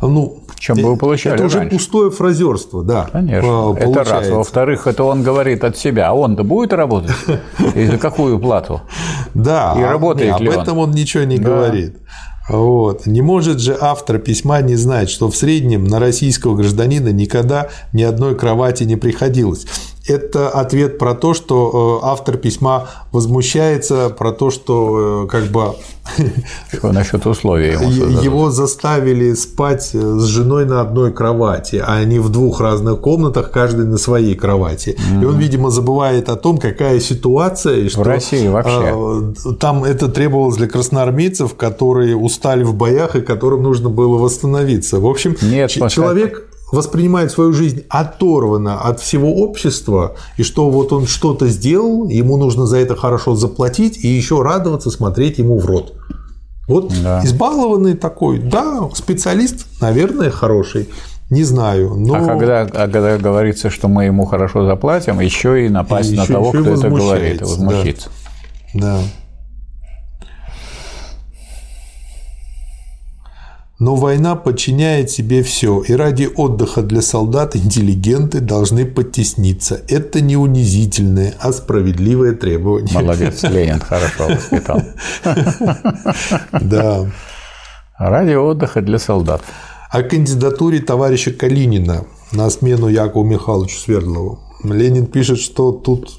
бы, 0.00 0.08
ну, 0.08 0.42
чем 0.58 0.76
бы 0.78 0.90
вы 0.92 0.96
получали 0.96 1.34
Это 1.34 1.44
уже 1.44 1.58
раньше. 1.58 1.76
пустое 1.76 2.10
фразерство, 2.10 2.82
да. 2.82 3.08
Конечно. 3.12 3.74
Это 3.76 3.86
раз. 3.86 3.94
получается. 4.08 4.34
Во-вторых, 4.34 4.86
это 4.86 5.04
он 5.04 5.22
говорит 5.22 5.62
от 5.64 5.76
себя. 5.76 6.08
А 6.08 6.12
он-то 6.14 6.42
будет 6.42 6.72
работать? 6.72 7.14
И 7.74 7.84
за 7.86 7.98
какую 7.98 8.38
плату? 8.38 8.80
Да, 9.34 9.74
И 9.78 9.82
работает 9.82 10.40
ли 10.40 10.48
об 10.48 10.56
он? 10.56 10.62
этом 10.62 10.78
он 10.78 10.90
ничего 10.92 11.24
не 11.24 11.36
говорит. 11.36 11.96
Вот. 12.48 13.06
Не 13.06 13.22
может 13.22 13.60
же 13.60 13.76
автор 13.80 14.18
письма 14.18 14.60
не 14.60 14.76
знать, 14.76 15.10
что 15.10 15.30
в 15.30 15.36
среднем 15.36 15.84
на 15.84 15.98
российского 15.98 16.54
гражданина 16.54 17.08
никогда 17.08 17.68
ни 17.92 18.02
одной 18.02 18.36
кровати 18.36 18.84
не 18.84 18.96
приходилось. 18.96 19.66
Это 20.08 20.50
ответ 20.50 20.98
про 20.98 21.14
то, 21.14 21.34
что 21.34 22.00
э, 22.02 22.06
автор 22.06 22.36
письма 22.36 22.88
возмущается, 23.12 24.10
про 24.10 24.32
то, 24.32 24.50
что 24.50 25.24
э, 25.24 25.28
как 25.28 25.46
бы 25.46 25.74
Что 26.72 26.92
насчет 26.92 27.26
условий 27.26 27.72
ему? 27.72 27.90
Его 27.90 28.50
заставили 28.50 29.34
спать 29.34 29.90
э, 29.94 29.98
с 29.98 30.24
женой 30.24 30.64
на 30.64 30.80
одной 30.80 31.12
кровати, 31.12 31.82
а 31.84 32.04
не 32.04 32.18
в 32.18 32.28
двух 32.28 32.60
разных 32.60 33.00
комнатах, 33.00 33.50
каждый 33.50 33.86
на 33.86 33.98
своей 33.98 34.34
кровати. 34.34 34.96
И 35.20 35.24
он, 35.24 35.38
видимо, 35.38 35.70
забывает 35.70 36.28
о 36.28 36.36
том, 36.36 36.58
какая 36.58 37.00
ситуация. 37.00 37.76
И 37.76 37.88
что, 37.88 38.04
России 38.04 38.48
вообще. 38.48 39.34
Там 39.58 39.84
это 39.84 40.08
требовалось 40.08 40.56
для 40.56 40.68
красноармейцев, 40.68 41.54
которые 41.54 42.16
устали 42.16 42.62
в 42.62 42.74
боях 42.74 43.16
и 43.16 43.20
которым 43.20 43.62
нужно 43.62 43.88
было 43.88 44.16
восстановиться. 44.18 45.00
В 45.00 45.06
общем, 45.06 45.36
Нет, 45.42 45.76
вот 45.76 45.90
человек 45.90 46.44
воспринимает 46.72 47.30
свою 47.30 47.52
жизнь 47.52 47.82
оторванно 47.88 48.80
от 48.80 49.00
всего 49.00 49.34
общества, 49.36 50.16
и 50.36 50.42
что 50.42 50.68
вот 50.70 50.92
он 50.92 51.06
что-то 51.06 51.48
сделал, 51.48 52.08
ему 52.08 52.36
нужно 52.36 52.66
за 52.66 52.78
это 52.78 52.96
хорошо 52.96 53.34
заплатить 53.36 54.04
и 54.04 54.08
еще 54.08 54.42
радоваться, 54.42 54.90
смотреть 54.90 55.38
ему 55.38 55.58
в 55.58 55.66
рот. 55.66 55.94
Вот 56.68 56.92
Да. 57.02 57.20
избалованный 57.24 57.94
такой, 57.94 58.38
да, 58.40 58.88
специалист, 58.94 59.66
наверное, 59.80 60.30
хороший, 60.30 60.88
не 61.30 61.44
знаю, 61.44 61.94
но 61.96 62.14
А 62.16 62.24
когда, 62.24 62.62
а 62.62 62.88
когда 62.88 63.16
говорится, 63.18 63.70
что 63.70 63.86
мы 63.88 64.04
ему 64.06 64.26
хорошо 64.26 64.66
заплатим, 64.66 65.20
еще 65.20 65.64
и 65.66 65.68
напасть 65.68 66.10
И 66.12 66.16
на 66.16 66.22
еще- 66.22 66.32
того, 66.32 66.48
еще 66.48 66.62
кто 66.62 66.70
это 66.72 66.88
говорит, 66.88 67.40
возмущается, 67.40 67.44
возмущиться. 67.44 68.08
да. 68.74 68.98
Но 73.78 73.94
война 73.94 74.36
подчиняет 74.36 75.10
себе 75.10 75.42
все, 75.42 75.82
и 75.82 75.92
ради 75.92 76.30
отдыха 76.34 76.80
для 76.80 77.02
солдат 77.02 77.56
интеллигенты 77.56 78.40
должны 78.40 78.86
подтесниться. 78.86 79.82
Это 79.88 80.22
не 80.22 80.34
унизительное, 80.36 81.34
а 81.40 81.52
справедливое 81.52 82.32
требование. 82.32 82.94
Молодец, 82.94 83.42
Ленин 83.42 83.80
хорошо 83.80 84.28
воспитал. 84.28 84.82
Да. 86.62 87.06
Ради 87.98 88.34
отдыха 88.34 88.80
для 88.80 88.98
солдат. 88.98 89.42
О 89.90 90.02
кандидатуре 90.02 90.80
товарища 90.80 91.32
Калинина 91.32 92.06
на 92.32 92.48
смену 92.50 92.88
Якову 92.88 93.24
Михайловичу 93.24 93.78
Свердлову. 93.78 94.40
Ленин 94.64 95.06
пишет, 95.06 95.38
что 95.38 95.72
тут 95.72 96.18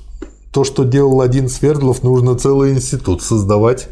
то, 0.51 0.63
что 0.63 0.83
делал 0.83 1.21
один 1.21 1.49
Свердлов, 1.49 2.03
нужно 2.03 2.35
целый 2.35 2.73
институт 2.73 3.21
создавать. 3.21 3.89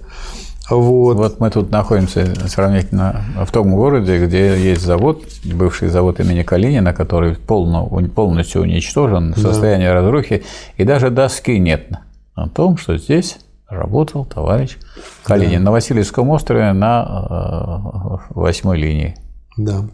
Вот. 0.70 1.18
Вот 1.18 1.40
мы 1.40 1.50
тут 1.50 1.72
находимся 1.72 2.34
сравнительно 2.48 3.24
в 3.46 3.52
том 3.52 3.76
городе, 3.76 4.26
где 4.26 4.58
есть 4.58 4.82
завод, 4.82 5.24
бывший 5.44 5.90
завод 5.90 6.20
имени 6.20 6.44
Калинина, 6.44 6.94
который 6.94 7.34
полно- 7.36 8.08
полностью 8.10 8.62
уничтожен, 8.62 9.34
в 9.34 9.40
состоянии 9.40 9.88
разрухи, 9.88 10.44
и 10.78 10.84
даже 10.84 11.10
доски 11.10 11.60
нет 11.60 11.90
о 12.34 12.50
том, 12.50 12.78
что 12.78 12.98
здесь 12.98 13.38
работал 13.70 14.26
товарищ 14.26 14.78
Калинин 15.24 15.64
на 15.64 15.72
Васильевском 15.72 16.30
острове 16.30 16.74
на 16.74 18.20
э, 18.30 18.34
восьмой 18.36 18.78
линии. 18.78 19.16
Да. 19.58 19.86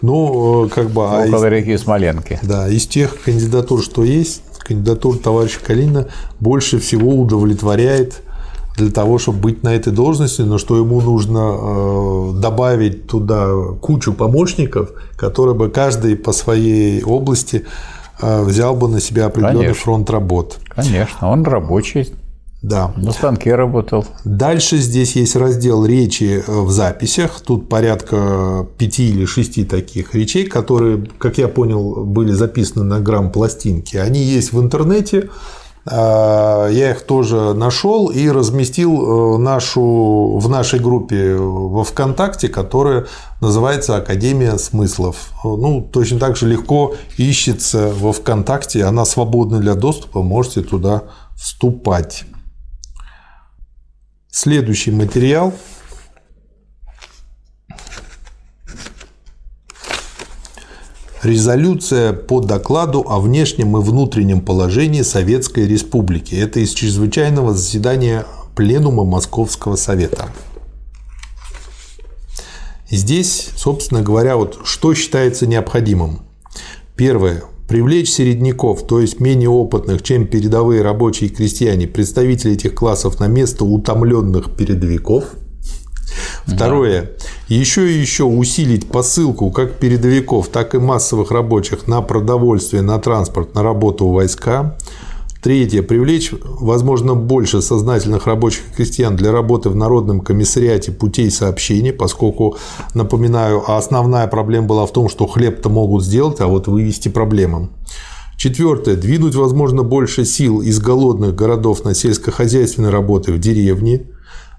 Ну, 0.00 0.66
э, 0.66 0.68
как 0.68 0.90
бы... 0.90 1.02
а 1.02 1.26
Около 1.26 1.46
из, 1.46 1.52
реки 1.52 1.76
Смоленки. 1.76 2.38
Да, 2.42 2.68
из 2.68 2.86
тех 2.86 3.22
кандидатур, 3.22 3.82
что 3.82 4.02
есть, 4.02 4.42
кандидатура 4.58 5.18
товарища 5.18 5.60
Калина 5.60 6.08
больше 6.40 6.78
всего 6.78 7.10
удовлетворяет 7.14 8.22
для 8.76 8.90
того, 8.90 9.18
чтобы 9.18 9.38
быть 9.38 9.62
на 9.62 9.74
этой 9.74 9.92
должности, 9.92 10.42
но 10.42 10.58
что 10.58 10.76
ему 10.76 11.00
нужно 11.00 11.56
э, 11.56 12.40
добавить 12.40 13.06
туда 13.06 13.48
кучу 13.80 14.12
помощников, 14.12 14.90
которые 15.16 15.54
бы 15.54 15.70
каждый 15.70 16.16
по 16.16 16.32
своей 16.32 17.02
области 17.02 17.64
э, 18.20 18.42
взял 18.42 18.74
бы 18.74 18.88
на 18.88 19.00
себя 19.00 19.26
определенный 19.26 19.60
Конечно. 19.60 19.82
фронт 19.82 20.10
работ. 20.10 20.58
Конечно, 20.68 21.30
он 21.30 21.44
рабочий. 21.44 22.12
Да. 22.62 22.94
На 22.96 23.12
станке 23.12 23.54
работал. 23.54 24.06
Дальше 24.24 24.78
здесь 24.78 25.16
есть 25.16 25.36
раздел 25.36 25.84
речи 25.84 26.42
в 26.46 26.70
записях. 26.70 27.42
Тут 27.42 27.68
порядка 27.68 28.66
пяти 28.78 29.10
или 29.10 29.26
шести 29.26 29.66
таких 29.66 30.14
речей, 30.14 30.46
которые, 30.46 31.06
как 31.18 31.36
я 31.36 31.48
понял, 31.48 32.06
были 32.06 32.32
записаны 32.32 32.82
на 32.82 33.00
грамм 33.00 33.30
пластинки. 33.30 33.98
Они 33.98 34.20
есть 34.20 34.54
в 34.54 34.60
интернете. 34.62 35.28
А, 35.86 36.68
я 36.68 36.92
их 36.92 37.02
тоже 37.02 37.52
нашел 37.52 38.08
и 38.08 38.28
разместил 38.30 39.36
э, 39.36 39.38
нашу, 39.38 40.38
в 40.38 40.48
нашей 40.48 40.80
группе 40.80 41.34
во 41.34 41.84
ВКонтакте, 41.84 42.48
которая 42.48 43.06
называется 43.40 43.96
Академия 43.96 44.56
смыслов. 44.56 45.32
Ну, 45.44 45.86
точно 45.92 46.18
так 46.18 46.36
же 46.36 46.48
легко 46.48 46.94
ищется 47.18 47.92
во 47.94 48.12
ВКонтакте, 48.12 48.84
она 48.84 49.04
свободна 49.04 49.58
для 49.58 49.74
доступа, 49.74 50.22
можете 50.22 50.62
туда 50.62 51.02
вступать. 51.36 52.24
Следующий 54.30 54.90
материал 54.90 55.52
Резолюция 61.24 62.12
по 62.12 62.40
докладу 62.40 63.02
о 63.08 63.18
внешнем 63.18 63.78
и 63.78 63.80
внутреннем 63.80 64.42
положении 64.42 65.00
Советской 65.00 65.66
Республики. 65.66 66.34
Это 66.34 66.60
из 66.60 66.74
чрезвычайного 66.74 67.54
заседания 67.54 68.26
Пленума 68.54 69.04
Московского 69.04 69.76
Совета. 69.76 70.28
Здесь, 72.90 73.48
собственно 73.56 74.02
говоря, 74.02 74.36
вот 74.36 74.58
что 74.64 74.92
считается 74.92 75.46
необходимым. 75.46 76.20
Первое. 76.94 77.44
Привлечь 77.68 78.10
середняков, 78.10 78.86
то 78.86 79.00
есть 79.00 79.18
менее 79.18 79.48
опытных, 79.48 80.02
чем 80.02 80.26
передовые 80.26 80.82
рабочие 80.82 81.30
и 81.30 81.34
крестьяне, 81.34 81.86
представителей 81.86 82.52
этих 82.52 82.74
классов 82.74 83.18
на 83.18 83.28
место 83.28 83.64
утомленных 83.64 84.54
передовиков– 84.54 85.24
Второе. 86.46 87.10
Еще 87.48 87.92
и 87.92 87.98
еще 87.98 88.24
усилить 88.24 88.88
посылку 88.88 89.50
как 89.50 89.74
передовиков, 89.74 90.48
так 90.48 90.74
и 90.74 90.78
массовых 90.78 91.30
рабочих 91.30 91.86
на 91.86 92.00
продовольствие, 92.02 92.82
на 92.82 92.98
транспорт, 92.98 93.54
на 93.54 93.62
работу 93.62 94.08
войска. 94.08 94.76
Третье. 95.44 95.82
Привлечь, 95.82 96.32
возможно, 96.42 97.14
больше 97.14 97.60
сознательных 97.60 98.26
рабочих 98.26 98.62
и 98.70 98.76
крестьян 98.76 99.14
для 99.14 99.30
работы 99.30 99.68
в 99.68 99.76
Народном 99.76 100.20
комиссариате 100.20 100.90
путей 100.90 101.30
сообщения, 101.30 101.92
поскольку, 101.92 102.56
напоминаю, 102.94 103.62
основная 103.70 104.26
проблема 104.26 104.68
была 104.68 104.86
в 104.86 104.92
том, 104.92 105.10
что 105.10 105.26
хлеб-то 105.26 105.68
могут 105.68 106.02
сделать, 106.02 106.40
а 106.40 106.46
вот 106.46 106.66
вывести 106.66 107.08
проблемам. 107.08 107.72
Четвертое. 108.38 108.96
Двинуть, 108.96 109.34
возможно, 109.34 109.82
больше 109.82 110.24
сил 110.24 110.62
из 110.62 110.80
голодных 110.80 111.34
городов 111.34 111.84
на 111.84 111.94
сельскохозяйственные 111.94 112.90
работы 112.90 113.30
в 113.30 113.38
деревни 113.38 114.06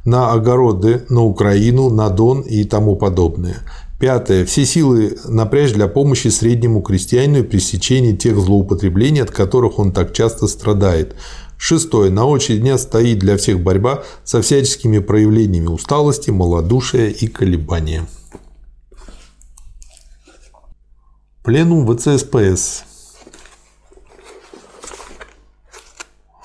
на 0.06 0.32
огороды, 0.32 1.06
на 1.10 1.24
Украину, 1.24 1.90
на 1.90 2.10
Дон 2.10 2.42
и 2.42 2.64
тому 2.64 2.96
подобное. 2.96 3.58
Пятое. 4.00 4.46
Все 4.46 4.66
силы 4.66 5.18
напрячь 5.26 5.74
для 5.74 5.88
помощи 5.88 6.28
среднему 6.28 6.82
крестьянину 6.82 7.40
и 7.40 7.44
пресечения 7.44 8.16
тех 8.16 8.38
злоупотреблений, 8.38 9.24
от 9.24 9.32
которых 9.32 9.80
он 9.80 9.92
так 9.92 10.14
часто 10.14 10.48
страдает. 10.48 11.16
Шестое. 11.58 12.12
На 12.12 12.26
очереди 12.26 12.62
дня 12.62 12.78
стоит 12.78 13.20
для 13.20 13.38
всех 13.38 13.62
борьба 13.62 14.04
со 14.24 14.42
всяческими 14.42 15.00
проявлениями 15.00 15.68
усталости, 15.68 16.30
малодушия 16.30 17.08
и 17.08 17.28
колебания. 17.28 18.06
Пленум 21.44 21.88
ВЦСПС 21.88 22.84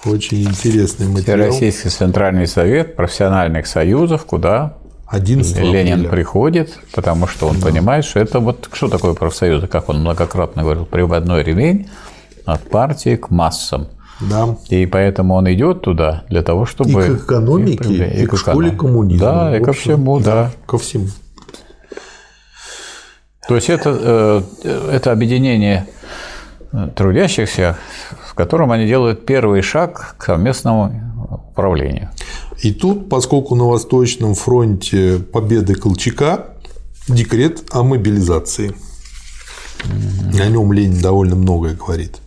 Очень 0.04 0.44
интересный 0.44 1.08
материал. 1.08 1.48
Российский 1.48 1.90
Центральный 1.90 2.46
Совет 2.46 2.96
профессиональных 2.96 3.66
союзов, 3.66 4.24
куда 4.24 4.78
11 5.08 5.58
Ленин 5.58 5.92
апреля. 5.94 6.08
приходит, 6.08 6.78
потому 6.94 7.26
что 7.26 7.48
он 7.48 7.60
да. 7.60 7.66
понимает, 7.66 8.04
что 8.06 8.18
это 8.20 8.40
вот 8.40 8.70
что 8.72 8.88
такое 8.88 9.12
профсоюзы, 9.12 9.66
как 9.66 9.90
он 9.90 10.00
многократно 10.00 10.62
говорил, 10.62 10.86
приводной 10.86 11.42
ремень 11.42 11.90
от 12.46 12.62
партии 12.70 13.16
к 13.16 13.28
массам. 13.30 13.88
Да. 14.20 14.56
И 14.70 14.86
поэтому 14.86 15.34
он 15.34 15.52
идет 15.52 15.82
туда 15.82 16.24
для 16.30 16.42
того, 16.42 16.64
чтобы... 16.64 17.06
И 17.06 17.16
к 17.16 17.24
экономике, 17.24 17.94
и, 17.94 18.22
и, 18.22 18.26
к, 18.26 18.30
к 18.30 18.38
школе 18.38 18.70
коммунизма. 18.70 19.26
Да, 19.26 19.56
и 19.58 19.62
ко 19.62 19.72
всему, 19.72 20.18
да. 20.18 20.24
да. 20.24 20.50
Ко 20.66 20.78
всему. 20.78 21.08
То 23.48 23.54
есть 23.54 23.68
это, 23.68 24.44
э, 24.64 24.92
это 24.92 25.12
объединение 25.12 25.86
трудящихся 26.94 27.76
в 28.30 28.34
котором 28.34 28.70
они 28.70 28.86
делают 28.86 29.26
первый 29.26 29.60
шаг 29.60 30.14
к 30.16 30.26
совместному 30.26 30.92
управлению. 31.50 32.10
И 32.62 32.72
тут, 32.72 33.08
поскольку 33.08 33.56
на 33.56 33.64
Восточном 33.64 34.36
фронте 34.36 35.18
победы 35.18 35.74
Колчака, 35.74 36.54
декрет 37.08 37.64
о 37.72 37.82
мобилизации. 37.82 38.72
О 40.40 40.46
нем 40.46 40.72
Ленин 40.72 41.00
довольно 41.00 41.34
многое 41.34 41.74
говорит. 41.74 42.18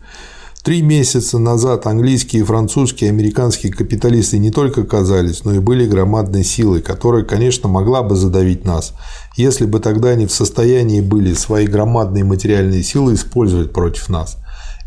Три 0.61 0.81
месяца 0.81 1.39
назад 1.39 1.87
английские, 1.87 2.43
французские, 2.43 3.09
американские 3.09 3.71
капиталисты 3.71 4.39
не 4.39 4.51
только 4.51 4.83
казались, 4.83 5.45
но 5.45 5.53
и 5.53 5.59
были 5.59 5.87
громадной 5.87 6.43
силой, 6.43 6.81
которая, 6.81 7.23
конечно, 7.23 7.69
могла 7.69 8.03
бы 8.03 8.17
задавить 8.17 8.65
нас, 8.65 8.93
если 9.37 9.65
бы 9.65 9.79
тогда 9.79 10.09
они 10.09 10.25
в 10.25 10.33
состоянии 10.33 10.99
были 10.99 11.33
свои 11.33 11.65
громадные 11.65 12.25
материальные 12.25 12.83
силы 12.83 13.13
использовать 13.13 13.71
против 13.71 14.09
нас. 14.09 14.37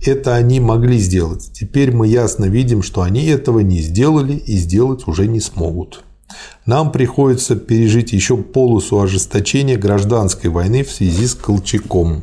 Это 0.06 0.36
они 0.36 0.60
могли 0.60 0.98
сделать. 0.98 1.50
Теперь 1.52 1.90
мы 1.90 2.06
ясно 2.06 2.44
видим, 2.44 2.84
что 2.84 3.02
они 3.02 3.26
этого 3.26 3.58
не 3.58 3.80
сделали 3.80 4.34
и 4.34 4.56
сделать 4.56 5.08
уже 5.08 5.26
не 5.26 5.40
смогут. 5.40 6.04
Нам 6.64 6.92
приходится 6.92 7.56
пережить 7.56 8.12
еще 8.12 8.36
полосу 8.36 9.00
ожесточения 9.00 9.76
гражданской 9.76 10.48
войны 10.48 10.84
в 10.84 10.92
связи 10.92 11.26
с 11.26 11.34
Колчаком. 11.34 12.22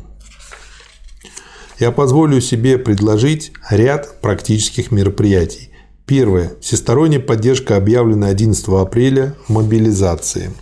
Я 1.77 1.91
позволю 1.91 2.39
себе 2.39 2.77
предложить 2.77 3.51
ряд 3.69 4.21
практических 4.21 4.91
мероприятий. 4.91 5.69
Первое. 6.05 6.53
Всесторонняя 6.61 7.19
поддержка 7.19 7.75
объявленной 7.75 8.29
11 8.29 8.65
апреля 8.69 9.35
мобилизации. 9.49 10.53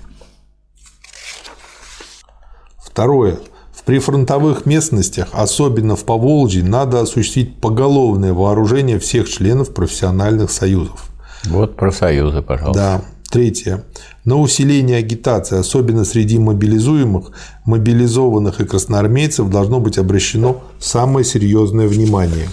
Второе. 2.83 3.37
В 3.81 3.83
прифронтовых 3.83 4.67
местностях, 4.67 5.29
особенно 5.31 5.95
в 5.95 6.05
Поволжье, 6.05 6.63
надо 6.63 7.01
осуществить 7.01 7.59
поголовное 7.59 8.31
вооружение 8.31 8.99
всех 8.99 9.27
членов 9.27 9.73
профессиональных 9.73 10.51
союзов. 10.51 11.09
Вот 11.45 11.77
профсоюзы, 11.77 12.43
пожалуйста. 12.43 12.79
Да. 12.79 13.01
Третье. 13.31 13.85
На 14.23 14.35
усиление 14.35 14.97
агитации, 14.97 15.57
особенно 15.57 16.05
среди 16.05 16.37
мобилизуемых, 16.37 17.31
мобилизованных 17.65 18.59
и 18.59 18.65
красноармейцев, 18.65 19.49
должно 19.49 19.79
быть 19.79 19.97
обращено 19.97 20.61
самое 20.79 21.25
серьезное 21.25 21.87
внимание. 21.87 22.49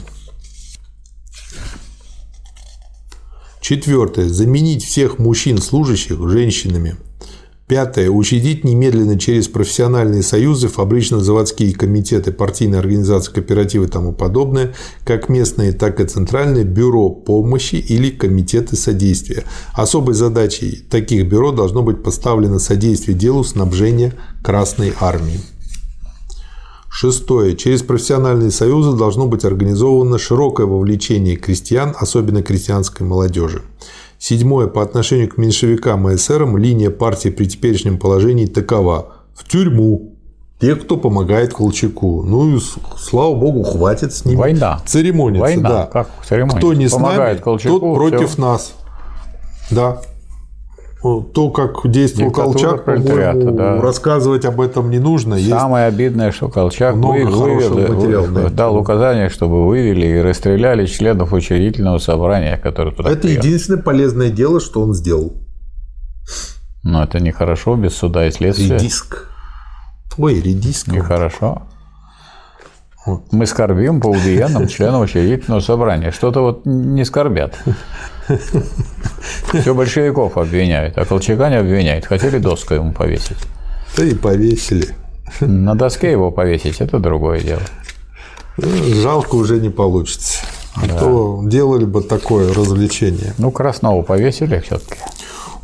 Четвертое. 3.61 4.29
Заменить 4.29 4.83
всех 4.83 5.19
мужчин-служащих 5.19 6.27
женщинами. 6.31 6.97
Пятое. 7.69 8.09
Учредить 8.09 8.65
немедленно 8.65 9.19
через 9.19 9.47
профессиональные 9.47 10.23
союзы, 10.23 10.69
фабрично-заводские 10.69 11.75
комитеты, 11.75 12.33
партийные 12.33 12.79
организации, 12.79 13.31
кооперативы 13.31 13.85
и 13.85 13.89
тому 13.89 14.13
подобное, 14.13 14.75
как 15.05 15.29
местные, 15.29 15.73
так 15.73 16.01
и 16.01 16.07
центральные 16.07 16.65
бюро 16.65 17.11
помощи 17.11 17.75
или 17.75 18.09
комитеты 18.09 18.75
содействия. 18.75 19.45
Особой 19.75 20.15
задачей 20.15 20.83
таких 20.89 21.29
бюро 21.29 21.53
должно 21.53 21.83
быть 21.83 22.03
поставлено 22.03 22.59
содействие 22.59 23.17
делу 23.17 23.45
снабжения 23.45 24.15
Красной 24.43 24.95
Армии. 24.99 25.39
Шестое. 26.91 27.55
Через 27.55 27.83
профессиональные 27.83 28.51
союзы 28.51 28.97
должно 28.97 29.27
быть 29.27 29.45
организовано 29.45 30.19
широкое 30.19 30.67
вовлечение 30.67 31.37
крестьян, 31.37 31.95
особенно 31.99 32.43
крестьянской 32.43 33.07
молодежи. 33.07 33.63
Седьмое. 34.19 34.67
По 34.67 34.83
отношению 34.83 35.29
к 35.29 35.39
меньшевикам 35.39 36.09
и 36.09 36.17
эсерам 36.17 36.57
линия 36.57 36.91
партии 36.91 37.29
при 37.29 37.47
теперешнем 37.47 37.99
положении 37.99 38.47
такова. 38.47 39.13
В 39.35 39.49
тюрьму. 39.49 40.15
Те, 40.61 40.75
кто 40.75 40.97
помогает 40.97 41.55
Колчаку. 41.55 42.25
Ну 42.25 42.57
и, 42.57 42.61
слава 42.99 43.33
богу, 43.37 43.63
хватит 43.63 44.13
с 44.13 44.25
ними 44.25 44.37
Война. 44.37 44.81
церемониться. 44.85 45.41
Война. 45.43 45.69
Да. 45.69 45.87
Как 45.87 46.09
церемониться? 46.27 46.59
Кто 46.59 46.75
не 46.75 46.89
помогает 46.89 47.39
с 47.39 47.45
нами, 47.45 47.45
Колчаку, 47.45 47.79
тот 47.79 47.95
против 47.95 48.31
все. 48.31 48.41
нас. 48.41 48.73
Да. 49.71 50.01
То, 51.03 51.51
как 51.51 51.89
действовал 51.91 52.31
Диктатура 52.31 52.53
Колчак, 52.53 52.85
по-моему, 52.85 53.51
да. 53.53 53.81
рассказывать 53.81 54.45
об 54.45 54.61
этом 54.61 54.91
не 54.91 54.99
нужно. 54.99 55.35
Есть 55.35 55.51
Самое 55.51 55.87
обидное, 55.87 56.33
что 56.33 56.49
Колчак 56.49 56.97
Много 56.97 57.27
вывел, 57.27 57.95
материала 57.95 58.51
дал 58.51 58.77
указание, 58.77 59.29
чтобы 59.29 59.67
вывели 59.67 60.07
и 60.07 60.21
расстреляли 60.21 60.87
членов 60.87 61.33
учредительного 61.33 61.99
собрания, 61.99 62.57
которые 62.57 62.95
туда 62.95 63.11
Это 63.11 63.23
приехали. 63.23 63.47
единственное 63.47 63.83
полезное 63.83 64.31
дело, 64.31 64.61
что 64.61 64.83
он 64.83 64.95
сделал. 64.95 65.35
Но 66.83 67.05
это 67.05 67.21
нехорошо, 67.21 67.77
без 67.77 67.95
суда 67.95 68.27
и 68.27 68.31
следствия. 68.31 68.75
Редиск. 68.77 69.29
Ой, 70.17 70.41
редиск. 70.41 70.89
Нехорошо. 70.89 71.63
Мы 73.07 73.47
скорбим 73.47 74.01
по 74.01 74.09
убиенным 74.09 74.67
членам 74.67 75.03
учредительного 75.03 75.61
собрания. 75.61 76.11
Что-то 76.11 76.41
вот 76.43 76.67
не 76.67 77.05
скорбят. 77.05 77.59
Все 79.53 79.75
большевиков 79.75 80.37
обвиняют, 80.37 80.99
а 80.99 81.05
Колчака 81.05 81.49
не 81.49 81.57
обвиняют. 81.57 82.05
Хотели 82.05 82.39
доску 82.39 82.75
ему 82.75 82.93
повесить. 82.93 83.39
Да 83.97 84.05
и 84.05 84.15
повесили. 84.15 84.95
На 85.41 85.75
доске 85.75 86.11
его 86.11 86.31
повесить– 86.31 86.77
это 86.81 86.99
другое 86.99 87.41
дело. 87.41 87.63
Ну, 88.57 88.69
Жалко 88.95 89.37
уже 89.37 89.61
не 89.61 89.71
получится. 89.71 90.45
А 90.77 90.87
то 90.89 91.43
делали 91.45 91.85
бы 91.85 92.03
такое 92.03 92.53
развлечение. 92.53 93.35
Ну, 93.39 93.51
Краснова 93.51 94.03
повесили 94.03 94.59
все-таки. 94.61 95.01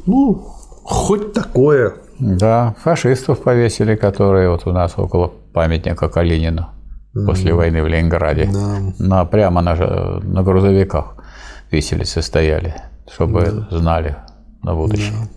Ну, 0.07 0.47
хоть 0.83 1.33
такое. 1.33 1.95
Да, 2.19 2.75
фашистов 2.83 3.43
повесили, 3.43 3.97
которые 3.97 4.51
вот 4.51 4.67
у 4.67 4.73
нас 4.73 4.95
около 4.97 5.33
памятника 5.53 6.09
Калинину 6.09 6.69
после 7.15 7.55
войны 7.55 7.83
в 7.83 7.87
Ленинграде. 7.87 8.51
Да. 8.53 8.79
На, 8.99 9.25
прямо 9.25 9.61
на, 9.63 9.75
на 10.21 10.43
грузовиках 10.43 11.17
виселицы 11.71 12.23
стояли, 12.23 12.75
чтобы 13.11 13.67
знали 13.71 14.17
на 14.63 14.75
будущее. 14.75 15.29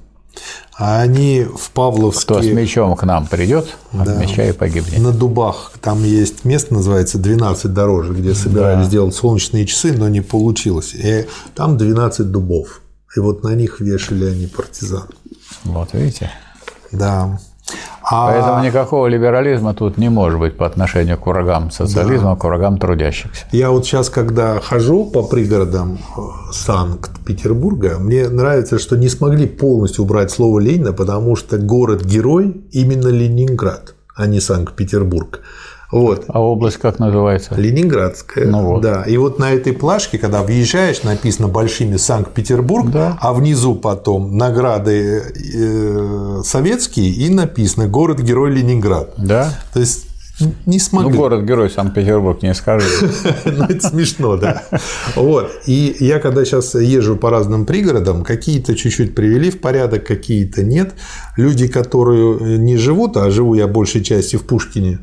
А 0.77 1.01
они 1.01 1.43
в 1.43 1.53
Кто 1.53 1.57
с 1.57 1.69
Павловске 1.69 2.53
мечом 2.53 2.95
к 2.95 3.03
нам 3.03 3.25
придет, 3.25 3.75
от 3.93 4.07
меча 4.19 4.43
и 4.45 4.51
погибнет. 4.51 4.99
на 4.99 5.11
Дубах, 5.11 5.71
там 5.81 6.03
есть 6.03 6.45
место, 6.45 6.75
называется 6.75 7.17
12 7.17 7.73
дорожек, 7.73 8.17
где 8.17 8.35
собирались 8.35 8.85
сделать 8.85 9.15
солнечные 9.15 9.65
часы, 9.65 9.93
но 9.97 10.07
не 10.07 10.21
получилось. 10.21 10.93
И 10.93 11.25
там 11.55 11.77
12 11.77 12.31
дубов. 12.31 12.81
И 13.15 13.19
вот 13.19 13.43
на 13.43 13.55
них 13.55 13.79
вешали 13.79 14.25
они 14.25 14.45
партизан. 14.45 15.07
Вот 15.63 15.93
видите. 15.93 16.29
Да. 16.91 17.39
А 18.09 18.27
Поэтому 18.27 18.63
никакого 18.63 19.07
либерализма 19.07 19.73
тут 19.73 19.97
не 19.97 20.09
может 20.09 20.39
быть 20.39 20.55
по 20.55 20.65
отношению 20.65 21.17
к 21.17 21.27
врагам 21.27 21.71
социализма, 21.71 22.37
к 22.37 22.43
врагам 22.45 22.77
трудящихся. 22.77 23.45
Я 23.51 23.71
вот 23.71 23.85
сейчас, 23.85 24.09
когда 24.09 24.59
хожу 24.61 25.05
по 25.05 25.23
пригородам 25.23 25.97
э, 25.97 26.21
Санкт-Петербурга, 26.53 27.97
мне 27.99 28.29
нравится, 28.29 28.79
что 28.79 28.95
не 28.95 29.09
смогли 29.09 29.45
полностью 29.45 30.05
убрать 30.05 30.31
слово 30.31 30.59
Ленина, 30.59 30.93
потому 30.93 31.35
что 31.35 31.57
город-герой 31.57 32.63
именно 32.71 33.09
Ленинград, 33.09 33.95
а 34.15 34.25
не 34.25 34.39
Санкт-Петербург. 34.39 35.41
Вот. 35.91 36.25
А 36.27 36.41
область 36.41 36.77
как 36.77 36.99
называется? 36.99 37.55
Ленинградская. 37.55 38.45
Ну 38.47 38.63
вот. 38.63 38.81
Да. 38.81 39.03
И 39.03 39.15
вот 39.17 39.39
на 39.39 39.51
этой 39.51 39.73
плашке, 39.73 40.17
когда 40.17 40.43
въезжаешь, 40.43 41.03
написано 41.03 41.47
большими 41.47 41.95
Санкт-Петербург, 41.97 42.89
Да. 42.91 43.17
а 43.21 43.33
внизу 43.33 43.75
потом 43.75 44.35
награды 44.37 45.23
э, 45.55 46.41
советские 46.43 47.09
и 47.11 47.29
написано 47.29 47.87
город-герой 47.87 48.51
Ленинград. 48.51 49.13
Да? 49.17 49.49
То 49.73 49.79
есть 49.79 50.06
не 50.39 50.77
Ну, 50.77 50.79
смогли. 50.79 51.17
город-герой 51.17 51.69
Санкт-Петербург 51.69 52.41
не 52.43 52.53
скажи. 52.53 52.87
Ну, 53.45 53.63
это 53.63 53.89
смешно, 53.89 54.37
да. 54.37 54.63
Вот. 55.15 55.51
И 55.65 55.95
я 55.99 56.19
когда 56.19 56.45
сейчас 56.45 56.75
езжу 56.75 57.15
по 57.15 57.29
разным 57.29 57.65
пригородам, 57.65 58.23
какие-то 58.23 58.75
чуть-чуть 58.75 59.15
привели 59.15 59.49
в 59.49 59.59
порядок, 59.59 60.05
какие-то 60.05 60.63
нет. 60.63 60.93
Люди, 61.37 61.67
которые 61.67 62.57
не 62.57 62.77
живут, 62.77 63.17
а 63.17 63.31
живу 63.31 63.55
я 63.55 63.67
большей 63.67 64.03
части 64.03 64.35
в 64.35 64.43
Пушкине, 64.43 64.99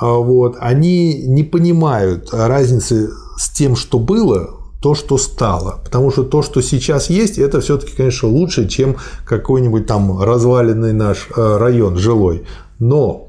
а 0.00 0.12
вот, 0.12 0.56
они 0.60 1.24
не 1.26 1.42
понимают 1.42 2.28
разницы 2.32 3.10
с 3.36 3.50
тем, 3.50 3.74
что 3.74 3.98
было, 3.98 4.58
то, 4.80 4.94
что 4.94 5.18
стало. 5.18 5.80
Потому 5.84 6.10
что 6.12 6.22
то, 6.22 6.42
что 6.42 6.60
сейчас 6.62 7.10
есть, 7.10 7.38
это 7.38 7.60
все-таки, 7.60 7.96
конечно, 7.96 8.28
лучше, 8.28 8.68
чем 8.68 8.96
какой-нибудь 9.24 9.86
там 9.86 10.22
разваленный 10.22 10.92
наш 10.92 11.28
э, 11.36 11.56
район 11.56 11.96
жилой. 11.96 12.44
Но 12.78 13.27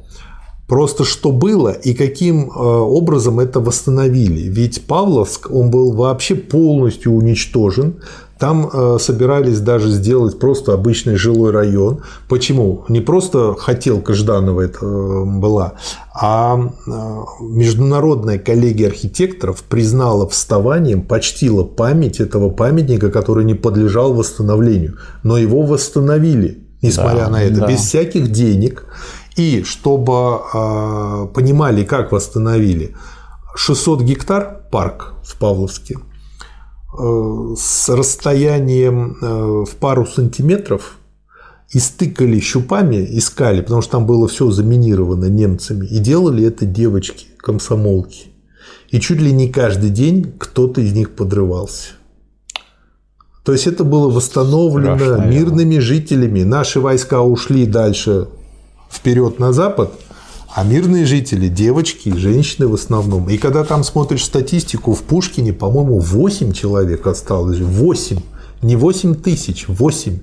Просто 0.69 1.03
что 1.03 1.31
было 1.31 1.69
и 1.69 1.95
каким 1.95 2.51
э, 2.51 2.53
образом 2.53 3.39
это 3.39 3.59
восстановили. 3.59 4.47
Ведь 4.47 4.85
Павловск, 4.85 5.49
он 5.49 5.71
был 5.71 5.93
вообще 5.93 6.35
полностью 6.35 7.13
уничтожен. 7.13 7.95
Там 8.37 8.69
э, 8.71 8.97
собирались 8.99 9.59
даже 9.59 9.89
сделать 9.89 10.37
просто 10.39 10.73
обычный 10.73 11.15
жилой 11.15 11.51
район. 11.51 12.03
Почему? 12.29 12.85
Не 12.87 13.01
просто 13.01 13.55
хотелка 13.57 14.13
Жданова 14.13 14.61
это 14.61 14.85
э, 14.85 15.23
была, 15.25 15.73
а 16.13 16.57
э, 16.57 16.91
Международная 17.41 18.37
коллегия 18.37 18.87
архитекторов 18.87 19.63
признала 19.63 20.29
вставанием, 20.29 21.01
почтила 21.01 21.63
память 21.63 22.19
этого 22.19 22.51
памятника, 22.51 23.09
который 23.09 23.43
не 23.43 23.55
подлежал 23.55 24.13
восстановлению. 24.13 24.99
Но 25.23 25.37
его 25.37 25.63
восстановили, 25.63 26.59
несмотря 26.83 27.25
Да, 27.25 27.29
на 27.31 27.43
это, 27.43 27.61
да. 27.61 27.67
без 27.67 27.79
всяких 27.79 28.31
денег. 28.31 28.85
И 29.39 29.63
чтобы 29.63 30.41
э, 30.53 31.27
понимали, 31.33 31.85
как 31.85 32.11
восстановили, 32.11 32.93
600 33.55 34.01
гектар 34.01 34.65
парк 34.69 35.13
в 35.23 35.39
Павловске 35.39 35.95
э, 35.95 37.55
с 37.57 37.87
расстоянием 37.87 39.15
э, 39.21 39.63
в 39.63 39.77
пару 39.77 40.05
сантиметров 40.05 40.97
истыкали 41.71 42.37
щупами, 42.41 42.97
искали, 43.17 43.61
потому 43.61 43.81
что 43.81 43.91
там 43.91 44.05
было 44.05 44.27
все 44.27 44.51
заминировано 44.51 45.27
немцами, 45.27 45.85
и 45.85 45.99
делали 45.99 46.43
это 46.43 46.65
девочки, 46.65 47.27
комсомолки. 47.37 48.33
И 48.89 48.99
чуть 48.99 49.21
ли 49.21 49.31
не 49.31 49.47
каждый 49.47 49.89
день 49.89 50.33
кто-то 50.37 50.81
из 50.81 50.91
них 50.91 51.15
подрывался. 51.15 51.91
То 53.45 53.53
есть 53.53 53.67
это 53.67 53.85
было 53.85 54.09
восстановлено 54.09 54.97
Страшно, 54.97 55.29
мирными 55.29 55.79
жителями. 55.79 56.43
Наши 56.43 56.81
войска 56.81 57.21
ушли 57.21 57.65
дальше 57.65 58.27
вперед 58.89 59.39
на 59.39 59.53
запад, 59.53 59.93
а 60.53 60.63
мирные 60.63 61.05
жители, 61.05 61.47
девочки 61.47 62.09
и 62.09 62.17
женщины 62.17 62.67
в 62.67 62.73
основном. 62.73 63.29
И 63.29 63.37
когда 63.37 63.63
там 63.63 63.83
смотришь 63.83 64.25
статистику, 64.25 64.93
в 64.93 65.03
Пушкине, 65.03 65.53
по-моему, 65.53 65.99
8 65.99 66.51
человек 66.53 67.05
осталось. 67.07 67.59
8. 67.59 68.19
Не 68.63 68.75
8 68.75 69.15
тысяч, 69.15 69.67
8. 69.67 70.19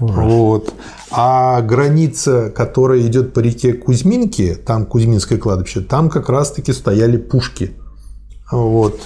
Вот. 0.00 0.72
А 1.10 1.60
граница, 1.60 2.50
которая 2.50 3.00
идет 3.02 3.34
по 3.34 3.40
реке 3.40 3.74
Кузьминки, 3.74 4.54
там 4.54 4.86
Кузьминское 4.86 5.38
кладбище, 5.38 5.80
там 5.80 6.08
как 6.08 6.30
раз-таки 6.30 6.72
стояли 6.72 7.18
пушки, 7.18 7.72
вот, 8.50 8.98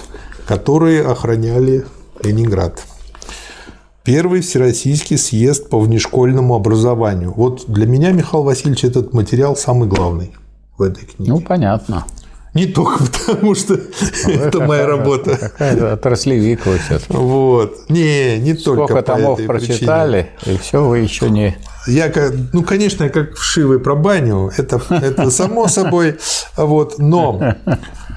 которые 0.47 1.03
охраняли 1.03 1.85
Ленинград. 2.23 2.81
Первый 4.05 4.41
всероссийский 4.41 5.17
съезд 5.17 5.67
по 5.67 5.79
внешкольному 5.79 6.53
образованию. 6.53 7.33
Вот 7.35 7.65
для 7.67 7.87
меня, 7.87 8.11
Михаил 8.11 8.43
Васильевич, 8.43 8.83
этот 8.83 9.13
материал 9.13 9.55
самый 9.55 9.87
главный 9.87 10.31
в 10.77 10.83
этой 10.83 11.05
книге. 11.05 11.31
Ну, 11.31 11.41
понятно. 11.41 12.05
Не 12.55 12.67
только 12.67 13.03
потому, 13.03 13.53
что 13.53 13.77
это 14.27 14.61
моя 14.61 14.87
работа. 14.87 15.35
Какая-то 15.37 15.93
отраслевик 15.93 16.65
вы 16.65 16.77
все 16.77 16.99
Вот. 17.09 17.89
Не, 17.89 18.39
не 18.39 18.53
только 18.53 18.93
Сколько 18.93 19.01
томов 19.03 19.45
прочитали, 19.45 20.29
и 20.45 20.57
все 20.57 20.83
вы 20.83 20.99
еще 20.99 21.29
не... 21.29 21.57
Я, 21.85 22.11
ну, 22.53 22.63
конечно, 22.63 23.03
я 23.03 23.09
как 23.09 23.35
вшивый 23.35 23.79
про 23.79 23.93
баню, 23.93 24.51
это, 24.57 24.81
это 24.89 25.29
само 25.29 25.67
собой, 25.67 26.17
вот, 26.57 26.97
но 26.97 27.55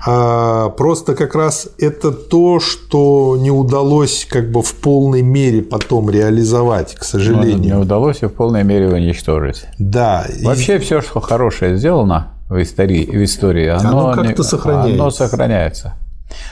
а, 0.07 0.70
просто 0.70 1.15
как 1.15 1.34
раз 1.34 1.68
это 1.78 2.12
то, 2.12 2.60
что 2.60 3.36
не 3.36 3.50
удалось 3.50 4.26
как 4.31 4.50
бы 4.50 4.62
в 4.62 4.75
полной 4.75 5.20
мере 5.20 5.60
потом 5.60 6.08
реализовать, 6.08 6.94
к 6.94 7.00
Не 7.02 7.07
сожалению. 7.07 7.81
удалось 7.81 8.23
и 8.23 8.26
в 8.26 8.33
полной 8.33 8.65
мере 8.65 8.89
уничтожить. 8.89 9.67
Да. 9.78 10.25
и- 10.25 10.44
Вообще 10.47 10.78
все, 10.78 11.02
что 11.02 11.20
хорошее 11.20 11.76
сделано 11.76 12.38
в 12.49 12.62
истории, 12.62 13.05
в 13.05 13.25
истории 13.25 13.67
оно, 13.67 14.10
Оно 14.10 14.23
как-то 14.23 14.43
сохраняется. 14.43 14.94
Оно 15.02 15.10
сохраняется. 15.10 15.94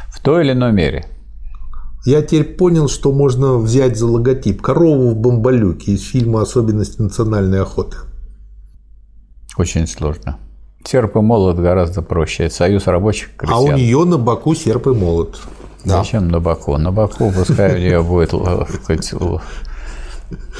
В 0.08 0.20
той 0.20 0.44
или 0.44 0.52
иной 0.52 0.72
мере. 0.72 1.06
Я 2.04 2.22
теперь 2.22 2.44
понял, 2.44 2.88
что 2.88 3.12
можно 3.12 3.56
взять 3.56 3.96
за 3.98 4.06
логотип 4.06 4.62
корову 4.62 5.10
в 5.10 5.16
бомбалюке 5.16 5.92
из 5.92 6.02
фильма 6.04 6.42
«Особенности 6.42 7.00
национальной 7.02 7.60
охоты». 7.62 7.96
Очень 9.56 9.86
сложно. 9.86 10.38
Серп 10.84 11.16
и 11.16 11.20
молот 11.20 11.56
гораздо 11.58 12.02
проще. 12.02 12.44
Это 12.44 12.54
союз 12.54 12.86
рабочих 12.86 13.30
А 13.38 13.38
крестьян. 13.40 13.74
у 13.74 13.76
нее 13.76 14.04
на 14.04 14.18
боку 14.18 14.54
серп 14.54 14.86
и 14.86 14.90
молот. 14.90 15.40
Да. 15.84 15.98
Зачем 15.98 16.28
на 16.28 16.38
боку? 16.40 16.76
На 16.78 16.92
боку 16.92 17.32
пускай 17.32 17.74
у 17.74 17.78
нее 17.78 18.02
будет 18.02 18.30
хоть 18.30 19.12
л- 19.12 19.40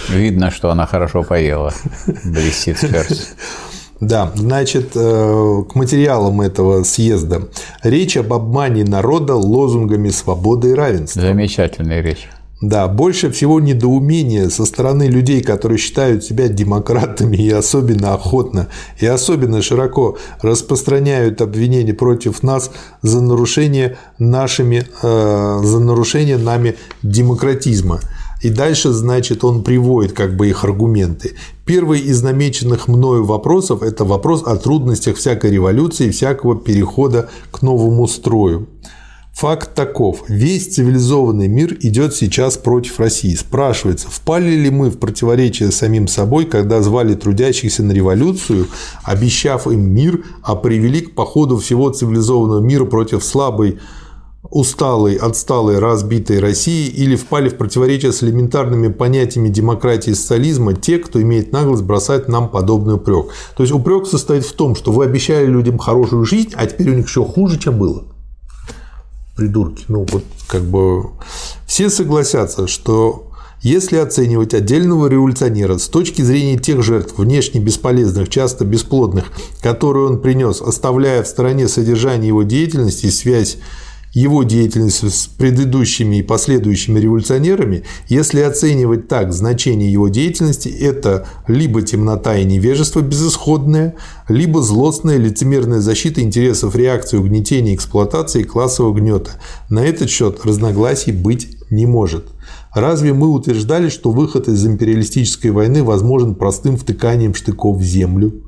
видно, 0.09 0.51
что 0.51 0.71
она 0.71 0.87
хорошо 0.87 1.23
поела. 1.23 1.73
Блестит 2.25 2.79
шерсть. 2.79 3.35
Да, 4.01 4.31
значит, 4.35 4.91
э, 4.95 5.63
к 5.69 5.75
материалам 5.75 6.43
этого 6.43 6.83
съезда. 6.83 7.49
Речь 7.83 8.17
об 8.17 8.33
обмане 8.33 8.85
народа 8.85 9.35
лозунгами 9.35 10.11
свободы 10.11 10.71
и 10.71 10.75
равенства. 10.75 11.23
Замечательная 11.23 12.03
речь. 12.03 12.29
Да, 12.63 12.89
больше 12.89 13.31
всего 13.31 13.61
недоумения 13.61 14.49
со 14.49 14.65
стороны 14.65 15.05
людей, 15.05 15.43
которые 15.43 15.77
считают 15.77 16.25
себя 16.25 16.49
демократами 16.49 17.37
и 17.37 17.51
особенно 17.51 18.15
охотно 18.15 18.69
и 18.99 19.05
особенно 19.05 19.61
широко 19.61 20.17
распространяют 20.41 21.43
обвинения 21.43 21.93
против 21.93 22.43
нас 22.43 22.71
за 23.03 23.21
нарушение 23.21 23.99
нашими, 24.19 24.87
э, 25.03 25.61
за 25.63 25.81
нарушение 25.81 26.39
нами 26.39 26.77
демократизма. 27.03 28.01
И 28.43 28.51
дальше, 28.51 28.91
значит, 28.91 29.45
он 29.45 29.63
приводит 29.63 30.13
как 30.13 30.37
бы 30.37 30.49
их 30.49 30.65
аргументы. 30.65 31.35
Первый 31.65 32.01
из 32.01 32.23
намеченных 32.23 32.89
мною 32.89 33.25
вопросов– 33.25 33.83
это 33.83 34.05
вопрос 34.05 34.43
о 34.47 34.57
трудностях 34.57 35.17
всякой 35.17 35.51
революции, 35.53 36.11
всякого 36.11 36.57
перехода 36.57 37.31
к 37.51 37.63
новому 37.63 38.07
строю. 38.07 38.69
Факт 39.37 39.75
таков. 39.75 40.25
Весь 40.29 40.75
цивилизованный 40.75 41.47
мир 41.47 41.77
идет 41.83 42.15
сейчас 42.15 42.57
против 42.57 42.99
России. 42.99 43.35
Спрашивается, 43.35 44.09
впали 44.11 44.55
ли 44.55 44.71
мы 44.71 44.89
в 44.89 44.99
противоречие 44.99 45.73
самим 45.73 46.09
собой, 46.09 46.47
когда 46.47 46.81
звали 46.81 47.15
трудящихся 47.15 47.83
на 47.83 47.93
революцию, 47.93 48.69
обещав 49.05 49.67
им 49.67 49.93
мир, 49.95 50.25
а 50.43 50.57
привели 50.57 51.03
к 51.03 51.15
походу 51.15 51.59
всего 51.59 51.91
цивилизованного 51.91 52.61
мира 52.61 52.87
против 52.87 53.23
слабой 53.23 53.79
усталой, 54.51 55.15
отсталой, 55.15 55.79
разбитой 55.79 56.41
России 56.41 56.89
или 56.89 57.17
впали 57.17 57.49
в 57.49 57.57
противоречие 57.57 58.13
с 58.13 58.23
элементарными 58.23 58.89
понятиями 58.89 59.49
демократии 59.49 60.11
и 60.11 60.15
социализма 60.15 60.75
те, 60.75 60.99
кто 60.99 61.21
имеет 61.21 61.53
наглость 61.53 61.83
бросать 61.83 62.29
нам 62.29 62.49
подобный 62.49 62.95
упрек. 62.95 63.27
То 63.57 63.63
есть 63.63 63.73
упрек 63.73 64.07
состоит 64.07 64.45
в 64.45 64.53
том, 64.53 64.75
что 64.75 64.93
вы 64.93 65.05
обещали 65.05 65.47
людям 65.47 65.79
хорошую 65.79 66.25
жизнь, 66.25 66.53
а 66.55 66.67
теперь 66.67 66.91
у 66.91 66.95
них 66.95 67.07
еще 67.07 67.25
хуже, 67.25 67.59
чем 67.59 67.79
было 67.79 68.05
придурки. 69.37 69.85
Ну, 69.89 70.07
вот 70.11 70.25
как 70.49 70.63
бы 70.63 71.11
все 71.67 71.91
согласятся, 71.91 72.67
что 72.67 73.27
если 73.63 73.97
оценивать 73.97 74.55
отдельного 74.55 75.09
революционера 75.09 75.79
с 75.79 75.89
точки 75.89 76.23
зрения 76.23 76.59
тех 76.59 76.83
жертв, 76.83 77.19
внешне 77.19 77.61
бесполезных, 77.61 78.29
часто 78.29 78.65
бесплодных, 78.65 79.25
которые 79.61 80.07
он 80.07 80.21
принес, 80.21 80.61
оставляя 80.61 81.23
в 81.23 81.27
стороне 81.27 81.69
содержание 81.69 82.29
его 82.29 82.43
деятельности 82.43 83.07
и 83.07 83.11
связь 83.11 83.59
его 84.17 84.45
деятельности 84.45 85.11
с 85.11 85.27
предыдущими 85.27 86.17
и 86.17 86.23
последующими 86.23 86.99
революционерами, 86.99 87.83
если 88.09 88.41
оценивать 88.41 89.09
так 89.09 89.31
значение 89.31 89.93
его 89.93 90.09
деятельности, 90.09 90.71
это 90.71 91.27
либо 91.47 91.83
темнота 91.83 92.39
и 92.39 92.47
невежество 92.47 93.01
безысходное, 93.01 93.97
либо 94.31 94.63
злостная 94.63 95.19
лицемерная 95.19 95.81
защита 95.81 96.23
интересов 96.23 96.75
реакции 96.75 97.19
угнетения, 97.19 97.75
эксплуатации 97.75 98.41
и 98.41 98.45
классового 98.45 98.95
гнета. 98.95 99.33
На 99.69 99.85
этот 99.85 100.09
счет 100.09 100.41
разногласий 100.45 101.13
быть 101.13 101.49
не 101.69 101.85
может. 101.85 102.25
Разве 102.75 103.13
мы 103.13 103.29
утверждали, 103.29 103.91
что 103.91 104.13
выход 104.13 104.49
из 104.49 104.67
империалистической 104.67 105.51
войны 105.51 105.83
возможен 105.83 106.35
простым 106.37 106.79
втыканием 106.79 107.35
штыков 107.35 107.77
в 107.77 107.83
землю? 107.83 108.46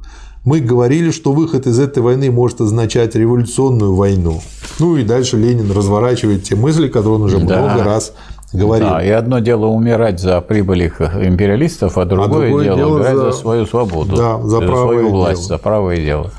Мы 0.48 0.60
говорили, 0.60 1.10
что 1.10 1.32
выход 1.32 1.66
из 1.66 1.78
этой 1.78 2.02
войны 2.02 2.30
может 2.30 2.62
означать 2.62 3.14
революционную 3.14 3.94
войну. 3.94 4.40
Ну 4.78 4.96
и 4.96 5.04
дальше 5.04 5.36
Ленин 5.36 5.70
разворачивает 5.70 6.44
те 6.44 6.56
мысли, 6.56 6.88
которые 6.88 7.16
он 7.16 7.22
уже 7.24 7.38
да. 7.38 7.60
много 7.60 7.84
раз 7.84 8.14
говорил. 8.54 8.88
Да, 8.88 9.04
и 9.04 9.10
одно 9.10 9.40
дело 9.40 9.66
умирать 9.66 10.20
за 10.20 10.40
прибыль 10.40 10.86
империалистов, 10.86 11.98
а 11.98 12.06
другое, 12.06 12.24
а 12.24 12.30
другое 12.30 12.64
дело, 12.64 12.76
дело 12.78 12.94
умирать 12.94 13.16
за... 13.16 13.24
за 13.24 13.32
свою 13.32 13.66
свободу, 13.66 14.16
да, 14.16 14.40
за, 14.40 14.48
за 14.48 14.66
свою 14.66 15.10
власть, 15.10 15.40
дело. 15.40 15.48
за 15.48 15.58
правое 15.58 15.96
дело. 15.98 16.30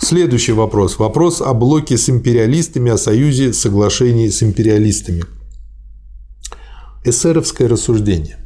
Следующий 0.00 0.52
вопрос. 0.52 0.98
Вопрос 0.98 1.42
о 1.42 1.52
блоке 1.52 1.98
с 1.98 2.08
империалистами, 2.08 2.90
о 2.90 2.96
союзе 2.96 3.52
соглашений 3.52 4.30
с 4.30 4.42
империалистами. 4.42 5.22
Эсеровское 7.04 7.68
рассуждение. 7.68 8.39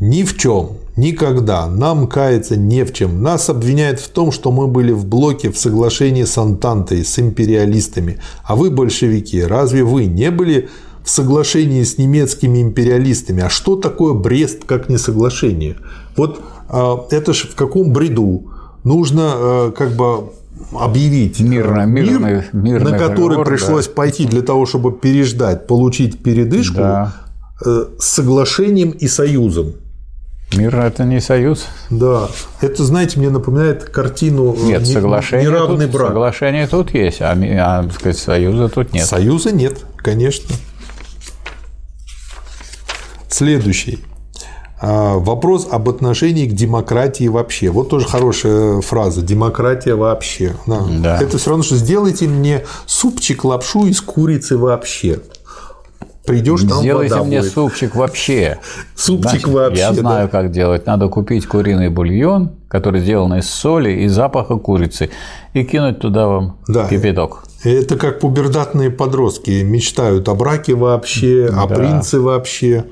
Ни 0.00 0.22
в 0.22 0.36
чем, 0.36 0.76
никогда 0.96 1.66
нам 1.66 2.06
каяться 2.06 2.56
не 2.56 2.84
в 2.84 2.92
чем. 2.92 3.20
Нас 3.20 3.50
обвиняют 3.50 3.98
в 3.98 4.08
том, 4.08 4.30
что 4.30 4.52
мы 4.52 4.68
были 4.68 4.92
в 4.92 5.04
блоке 5.06 5.50
в 5.50 5.58
соглашении 5.58 6.22
с 6.22 6.38
Антантой, 6.38 7.04
с 7.04 7.18
империалистами. 7.18 8.20
А 8.44 8.54
вы, 8.54 8.70
большевики, 8.70 9.42
разве 9.42 9.82
вы 9.82 10.06
не 10.06 10.30
были 10.30 10.68
в 11.02 11.10
соглашении 11.10 11.82
с 11.82 11.98
немецкими 11.98 12.62
империалистами? 12.62 13.42
А 13.42 13.50
что 13.50 13.74
такое 13.74 14.14
Брест 14.14 14.64
как 14.66 14.88
не 14.88 14.98
соглашение? 14.98 15.76
Вот 16.16 16.42
а, 16.68 17.04
это 17.10 17.32
же 17.32 17.48
в 17.48 17.56
каком 17.56 17.92
бреду? 17.92 18.52
Нужно 18.84 19.32
а, 19.34 19.70
как 19.72 19.96
бы 19.96 20.30
объявить 20.78 21.40
мирно, 21.40 21.86
мир, 21.86 22.44
мирный, 22.52 22.92
на 22.92 22.98
который 22.98 23.30
договор, 23.30 23.46
пришлось 23.46 23.86
да. 23.86 23.94
пойти 23.94 24.26
для 24.26 24.42
того, 24.42 24.64
чтобы 24.64 24.92
переждать, 24.92 25.66
получить 25.66 26.22
передышку 26.22 26.76
да. 26.76 27.14
Э, 27.64 27.86
с 27.98 28.04
соглашением 28.04 28.90
и 28.90 29.08
союзом. 29.08 29.74
Мир– 30.56 30.76
это 30.80 31.04
не 31.04 31.20
союз. 31.20 31.66
Да. 31.90 32.28
Это, 32.62 32.82
знаете, 32.82 33.18
мне 33.18 33.28
напоминает 33.28 33.84
картину 33.84 34.54
э, 34.54 34.62
нет, 34.62 34.80
не, 34.80 34.92
соглашение 34.94 35.46
неравный 35.46 35.86
тут, 35.86 35.94
брак. 35.94 36.08
Соглашение 36.08 36.66
тут 36.66 36.94
есть, 36.94 37.20
а, 37.20 37.32
а 37.32 37.90
сказать, 37.90 38.16
союза 38.18 38.68
тут 38.68 38.92
нет. 38.94 39.06
Союза 39.06 39.52
нет, 39.52 39.84
конечно. 39.98 40.54
Следующий. 43.28 43.98
А, 44.80 45.18
вопрос 45.18 45.68
об 45.70 45.88
отношении 45.90 46.46
к 46.46 46.54
демократии 46.54 47.28
вообще. 47.28 47.68
Вот 47.68 47.90
тоже 47.90 48.06
хорошая 48.06 48.80
фраза. 48.80 49.20
Демократия 49.20 49.94
вообще. 49.94 50.54
Да. 50.66 51.20
Это 51.20 51.36
все 51.36 51.50
равно, 51.50 51.62
что 51.62 51.76
сделайте 51.76 52.26
мне 52.26 52.64
супчик, 52.86 53.44
лапшу 53.44 53.86
из 53.86 54.00
курицы 54.00 54.56
вообще 54.56 55.20
придешь, 56.28 56.60
там 56.62 56.80
Сделайте 56.80 57.14
вода 57.14 57.24
мне 57.24 57.40
будет. 57.40 57.52
супчик 57.52 57.94
вообще. 57.96 58.58
Супчик 58.94 59.30
Значит, 59.30 59.48
вообще. 59.48 59.80
Я 59.80 59.92
знаю, 59.92 60.28
да. 60.30 60.38
как 60.40 60.50
делать. 60.50 60.86
Надо 60.86 61.08
купить 61.08 61.46
куриный 61.46 61.88
бульон, 61.88 62.52
который 62.68 63.00
сделан 63.00 63.34
из 63.34 63.48
соли 63.48 63.90
и 63.90 64.08
запаха 64.08 64.56
курицы, 64.56 65.10
и 65.54 65.64
кинуть 65.64 66.00
туда 66.00 66.26
вам 66.26 66.58
да. 66.68 66.88
кипяток. 66.88 67.44
Это 67.64 67.96
как 67.96 68.20
пубердатные 68.20 68.90
подростки 68.90 69.62
мечтают 69.62 70.28
о 70.28 70.34
браке 70.34 70.74
вообще, 70.74 71.48
да. 71.50 71.62
о 71.62 71.66
принце 71.66 72.20
вообще. 72.20 72.84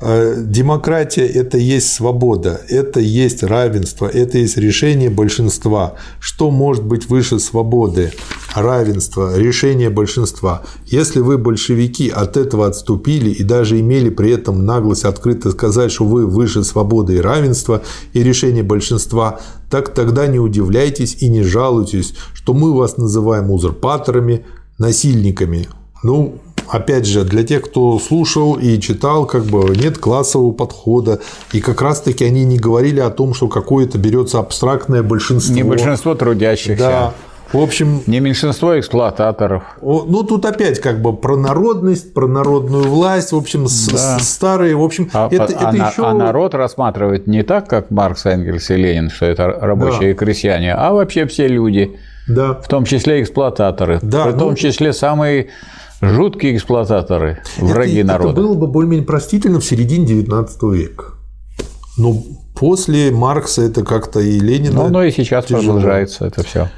Э, 0.00 0.36
демократия– 0.38 1.26
это 1.26 1.58
есть 1.58 1.92
свобода, 1.92 2.60
это 2.68 3.00
есть 3.00 3.42
равенство, 3.42 4.06
это 4.06 4.38
есть 4.38 4.56
решение 4.56 5.10
большинства. 5.10 5.94
Что 6.20 6.50
может 6.50 6.84
быть 6.84 7.08
выше 7.08 7.40
свободы, 7.40 8.12
равенства, 8.54 9.36
решения 9.36 9.90
большинства? 9.90 10.62
Если 10.86 11.18
вы, 11.18 11.36
большевики, 11.36 12.08
от 12.08 12.36
этого 12.36 12.68
отступили 12.68 13.30
и 13.30 13.42
даже 13.42 13.80
имели 13.80 14.08
при 14.08 14.30
этом 14.30 14.64
наглость 14.64 15.04
открыто 15.04 15.50
сказать, 15.50 15.90
что 15.90 16.04
вы 16.04 16.26
выше 16.26 16.62
свободы 16.62 17.16
и 17.16 17.20
равенства 17.20 17.82
и 18.12 18.22
решения 18.22 18.62
большинства, 18.62 19.40
так 19.68 19.92
тогда 19.92 20.28
не 20.28 20.38
удивляйтесь 20.38 21.16
и 21.20 21.28
не 21.28 21.42
жалуйтесь, 21.42 22.14
что 22.34 22.54
мы 22.54 22.72
вас 22.72 22.98
называем 22.98 23.50
узурпаторами, 23.50 24.46
насильниками. 24.78 25.66
Ну, 26.04 26.40
опять 26.70 27.06
же, 27.06 27.24
для 27.24 27.42
тех, 27.42 27.62
кто 27.62 27.98
слушал 27.98 28.54
и 28.54 28.80
читал, 28.80 29.26
как 29.26 29.44
бы 29.44 29.74
нет 29.76 29.98
классового 29.98 30.52
подхода, 30.52 31.20
и 31.52 31.60
как 31.60 31.82
раз-таки 31.82 32.24
они 32.24 32.44
не 32.44 32.58
говорили 32.58 33.00
о 33.00 33.10
том, 33.10 33.34
что 33.34 33.48
какое-то 33.48 33.98
берется 33.98 34.38
абстрактное 34.38 35.02
большинство. 35.02 35.54
Не 35.54 35.62
большинство 35.62 36.14
трудящихся. 36.14 36.76
Да. 36.78 37.14
В 37.52 37.58
общем, 37.58 38.02
не 38.06 38.20
меньшинство 38.20 38.78
эксплуататоров. 38.78 39.62
Ну 39.80 40.22
тут 40.22 40.44
опять 40.44 40.80
как 40.80 41.00
бы 41.00 41.16
про 41.16 41.34
народность, 41.36 42.12
про 42.12 42.26
народную 42.26 42.84
власть, 42.84 43.32
в 43.32 43.36
общем, 43.36 43.64
да. 43.64 44.18
старые, 44.18 44.76
в 44.76 44.82
общем, 44.82 45.08
а, 45.14 45.28
это, 45.30 45.44
а, 45.44 45.46
это 45.46 45.68
а, 45.68 45.88
еще... 45.88 46.06
а 46.06 46.12
народ 46.12 46.54
рассматривает 46.54 47.26
не 47.26 47.42
так, 47.42 47.66
как 47.66 47.90
Маркс, 47.90 48.26
Энгельс 48.26 48.70
и 48.70 48.76
Ленин, 48.76 49.08
что 49.08 49.24
это 49.24 49.46
рабочие 49.46 50.00
да. 50.00 50.10
и 50.10 50.14
крестьяне, 50.14 50.74
а 50.74 50.92
вообще 50.92 51.26
все 51.26 51.48
люди, 51.48 51.96
да. 52.26 52.52
в 52.52 52.68
том 52.68 52.84
числе 52.84 53.22
эксплуататоры, 53.22 53.98
да, 54.02 54.26
в 54.26 54.38
том 54.38 54.50
ну... 54.50 54.54
числе 54.54 54.92
самые 54.92 55.48
Жуткие 56.00 56.56
эксплуататоры, 56.56 57.42
враги 57.58 57.98
это, 57.98 58.08
народа. 58.08 58.32
Это 58.32 58.40
было 58.40 58.54
бы 58.54 58.66
более-менее 58.68 59.06
простительно 59.06 59.58
в 59.58 59.64
середине 59.64 60.06
19 60.06 60.62
века. 60.74 61.04
Но 61.96 62.22
после 62.54 63.10
Маркса 63.10 63.62
это 63.62 63.84
как-то 63.84 64.20
и 64.20 64.38
Ленина. 64.38 64.84
Ну, 64.84 64.88
но 64.88 65.02
и 65.02 65.10
сейчас 65.10 65.46
тяжело. 65.46 65.74
продолжается 65.74 66.26
это 66.26 66.44
все. 66.44 66.68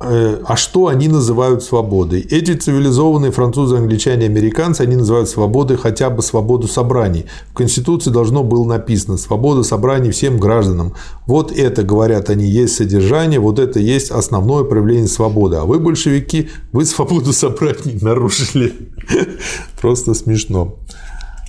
Э, 0.00 0.40
а 0.44 0.56
что 0.56 0.88
они 0.88 1.08
называют 1.08 1.62
свободой? 1.62 2.20
Эти 2.20 2.54
цивилизованные 2.54 3.30
французы, 3.30 3.76
англичане, 3.76 4.26
американцы, 4.26 4.82
они 4.82 4.96
называют 4.96 5.28
свободой 5.28 5.76
хотя 5.76 6.10
бы 6.10 6.22
свободу 6.22 6.66
собраний. 6.66 7.26
В 7.50 7.54
Конституции 7.54 8.10
должно 8.10 8.42
было 8.42 8.64
написано 8.64 9.16
«свобода 9.16 9.62
собраний 9.62 10.10
всем 10.10 10.38
гражданам». 10.38 10.94
Вот 11.26 11.52
это, 11.52 11.82
говорят 11.82 12.30
они, 12.30 12.46
есть 12.46 12.74
содержание, 12.76 13.38
вот 13.38 13.58
это 13.58 13.78
есть 13.78 14.10
основное 14.10 14.64
проявление 14.64 15.08
свободы. 15.08 15.56
А 15.56 15.64
вы, 15.64 15.78
большевики, 15.78 16.50
вы 16.72 16.84
свободу 16.84 17.32
собраний 17.32 17.98
нарушили. 18.00 18.72
Просто 19.80 20.14
смешно. 20.14 20.76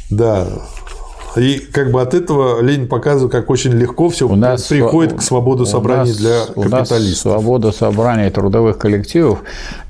Да, 0.09 0.48
и 1.38 1.59
как 1.59 1.91
бы 1.91 2.01
от 2.01 2.14
этого 2.14 2.61
Ленин 2.61 2.88
показывает, 2.88 3.32
как 3.32 3.49
очень 3.49 3.72
легко 3.72 4.09
все 4.09 4.27
у 4.27 4.35
нас 4.35 4.64
приходит 4.67 5.14
к 5.14 5.22
свободе 5.22 5.66
собраний 5.66 6.09
нас, 6.09 6.17
для 6.17 6.40
капиталистов. 6.45 7.25
У 7.25 7.30
нас 7.30 7.41
свобода 7.41 7.72
собраний 7.72 8.30
трудовых 8.30 8.77
коллективов 8.77 9.40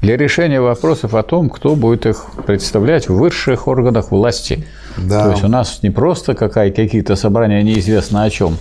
для 0.02 0.18
решения 0.18 0.62
вопросов 0.62 1.14
о 1.14 1.24
том, 1.24 1.50
кто 1.50 1.76
будет 1.76 2.06
их 2.06 2.26
представлять 2.46 3.10
в 3.10 3.16
высших 3.16 3.68
органах 3.68 4.12
власти– 4.12 4.66
Да. 4.98 5.26
То 5.26 5.32
есть 5.32 5.44
у 5.44 5.48
нас 5.48 5.80
не 5.84 5.90
просто 5.90 6.34
какая, 6.34 6.72
какие-то 6.72 7.16
собрания 7.16 7.62
неизвестно 7.64 8.24
о 8.24 8.30
чем 8.30 8.58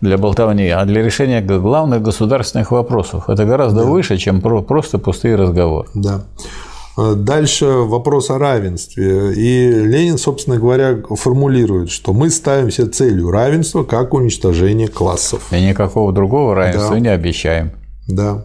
для 0.00 0.16
болтовни, 0.16 0.68
а 0.68 0.84
для 0.84 1.02
решения 1.02 1.40
главных 1.40 2.02
государственных 2.02 2.70
вопросов. 2.70 3.28
Это 3.28 3.44
гораздо 3.44 3.84
выше, 3.84 4.16
чем 4.16 4.40
про- 4.40 4.62
просто 4.62 4.98
пустые 4.98 5.36
разговоры. 5.36 5.88
Да. 5.94 6.22
Э, 6.98 7.14
Дальше 7.14 7.66
вопрос 7.66 8.30
о 8.30 8.38
равенстве. 8.38 9.32
И 9.34 9.70
Ленин, 9.70 10.18
собственно 10.18 10.56
говоря, 10.58 10.98
формулирует, 11.10 11.90
что 11.90 12.12
мы 12.12 12.28
ставим 12.30 12.70
себе 12.70 12.88
целью 12.88 13.30
равенства 13.30 13.84
как 13.84 14.14
уничтожение 14.14 14.88
классов. 14.88 15.52
И 15.52 15.60
никакого 15.60 16.12
другого 16.12 16.54
равенства 16.54 16.94
Да. 16.94 17.00
не 17.00 17.08
обещаем. 17.08 17.72
Да. 18.08 18.44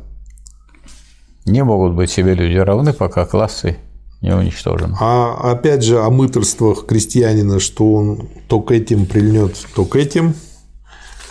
Не 1.45 1.63
могут 1.63 1.93
быть 1.93 2.11
себе 2.11 2.35
люди 2.35 2.57
равны, 2.57 2.93
пока 2.93 3.25
классы 3.25 3.77
не 4.21 4.33
уничтожены. 4.33 4.95
А 5.01 5.51
опять 5.51 5.83
же 5.83 5.99
о 5.99 6.09
мыторствах 6.09 6.85
крестьянина, 6.85 7.59
что 7.59 7.91
он 7.93 8.29
то 8.47 8.61
к 8.61 8.71
этим 8.71 9.05
прильнет, 9.05 9.57
то 9.75 9.83
к 9.83 9.95
этим. 9.95 10.35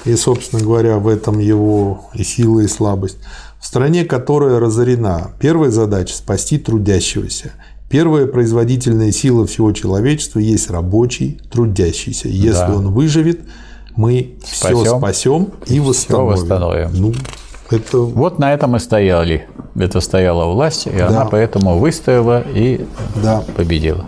И, 0.04 0.16
собственно 0.16 0.60
говоря, 0.62 0.98
в 0.98 1.06
этом 1.06 1.38
его 1.38 2.06
и 2.12 2.24
сила, 2.24 2.60
и 2.60 2.66
слабость. 2.66 3.18
В 3.62 3.66
стране, 3.66 4.04
которая 4.04 4.58
разорена, 4.58 5.30
первая 5.38 5.70
задача– 5.70 6.14
спасти 6.16 6.58
трудящегося. 6.58 7.52
Первая 7.88 8.26
производительная 8.26 9.12
сила 9.12 9.46
всего 9.46 9.70
человечества 9.70 10.40
есть 10.40 10.68
рабочий, 10.68 11.40
трудящийся. 11.48 12.26
Если 12.26 12.66
Да. 12.66 12.74
он 12.74 12.90
выживет, 12.90 13.42
мы 13.94 14.34
все 14.42 14.68
Спасем. 14.74 14.98
спасем 14.98 15.48
и 15.68 15.78
восстановим. 15.78 16.32
восстановим. 16.32 16.90
Ну, 16.94 17.14
это 17.70 17.98
Вот 17.98 18.40
на 18.40 18.52
этом 18.52 18.74
и 18.74 18.80
стояли. 18.80 19.46
Это 19.76 20.00
стояла 20.00 20.52
власть, 20.52 20.88
и 20.88 20.98
она 20.98 21.24
поэтому 21.26 21.78
выстояла 21.78 22.42
и 22.52 22.84
да. 23.22 23.44
победила. 23.56 24.06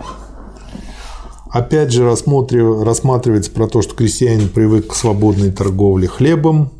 Опять 1.49 1.93
же 1.93 2.03
рассматривается 2.05 3.51
про 3.51 3.67
то, 3.67 3.81
что 3.81 3.95
крестьянин 3.95 4.49
привык 4.49 4.87
к 4.87 4.95
свободной 4.95 5.51
торговле 5.53 6.09
хлебом, 6.09 6.73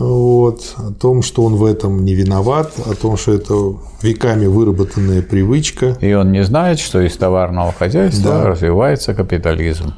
вот, 0.00 0.74
о 0.78 0.92
том, 0.92 1.22
что 1.22 1.42
он 1.44 1.56
в 1.56 1.64
этом 1.64 2.04
не 2.04 2.14
виноват, 2.14 2.72
о 2.86 2.94
том, 2.94 3.16
что 3.16 3.32
это 3.34 3.54
веками 4.02 4.46
выработанная 4.46 5.22
привычка. 5.22 5.96
И 6.00 6.12
он 6.14 6.32
не 6.32 6.42
знает, 6.42 6.78
что 6.78 7.00
из 7.00 7.16
товарного 7.16 7.72
хозяйства 7.72 8.32
Да. 8.32 8.44
развивается 8.46 9.14
капитализм. 9.14 9.92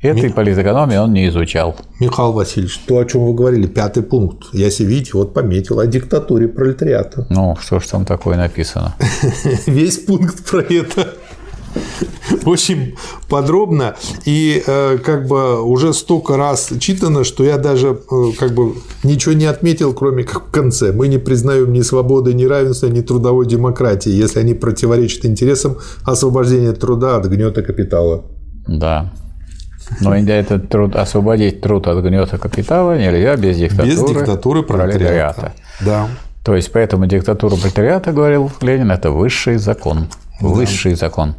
Этой 0.00 0.30
политэкономии 0.30 0.96
он 0.96 1.12
не 1.12 1.28
изучал. 1.28 1.76
Михаил 2.00 2.32
Васильевич, 2.32 2.76
то, 2.88 2.98
о 2.98 3.04
чем 3.04 3.24
вы 3.24 3.34
говорили, 3.34 3.68
пятый 3.68 4.02
пункт. 4.02 4.48
Я 4.52 4.68
себе, 4.68 4.88
видите, 4.88 5.12
вот 5.14 5.32
пометил 5.32 5.78
о 5.78 5.86
диктатуре 5.86 6.48
пролетариата. 6.48 7.26
Ну, 7.30 7.56
что 7.60 7.78
ж 7.78 7.86
там 7.86 8.04
такое 8.04 8.36
написано? 8.36 8.96
Весь 9.66 9.98
пункт 9.98 10.50
про 10.50 10.60
это. 10.62 11.14
Очень 12.46 12.94
подробно 13.28 13.96
и 14.24 14.62
э, 14.66 14.98
как 14.98 15.26
бы 15.26 15.62
уже 15.62 15.92
столько 15.92 16.36
раз 16.36 16.70
читано, 16.80 17.24
что 17.24 17.44
я 17.44 17.58
даже 17.58 17.88
э, 17.88 18.14
как 18.38 18.52
бы 18.52 18.74
ничего 19.04 19.34
не 19.34 19.46
отметил, 19.46 19.92
кроме 19.92 20.24
как 20.24 20.48
в 20.48 20.50
конце. 20.50 20.92
Мы 20.92 21.08
не 21.08 21.18
признаем 21.18 21.72
ни 21.72 21.82
свободы, 21.82 22.34
ни 22.34 22.44
равенства, 22.44 22.88
ни 22.88 23.00
трудовой 23.00 23.46
демократии, 23.46 24.10
если 24.10 24.40
они 24.40 24.54
противоречат 24.54 25.24
интересам 25.24 25.78
освобождения 26.04 26.72
труда 26.72 27.16
от 27.16 27.26
гнета 27.26 27.62
капитала. 27.62 28.24
Да. 28.66 29.12
Но 30.00 30.16
и 30.16 30.24
этот 30.24 30.68
труд, 30.68 30.96
освободить 30.96 31.60
труд 31.60 31.86
от 31.86 32.04
гнета 32.04 32.38
капитала 32.38 32.96
нельзя 32.98 33.36
без 33.36 33.58
диктатуры, 33.58 33.90
Без 33.90 33.98
диктатуры 33.98 34.62
пролетариата. 34.62 35.52
Да. 35.80 36.08
То 36.44 36.56
есть, 36.56 36.72
поэтому 36.72 37.06
диктатура 37.06 37.56
пролетариата, 37.56 38.12
говорил 38.12 38.50
Ленин, 38.60 38.90
это 38.90 39.10
высший 39.10 39.58
закон. 39.58 40.08
Высший 40.40 40.94
закон. 40.94 41.34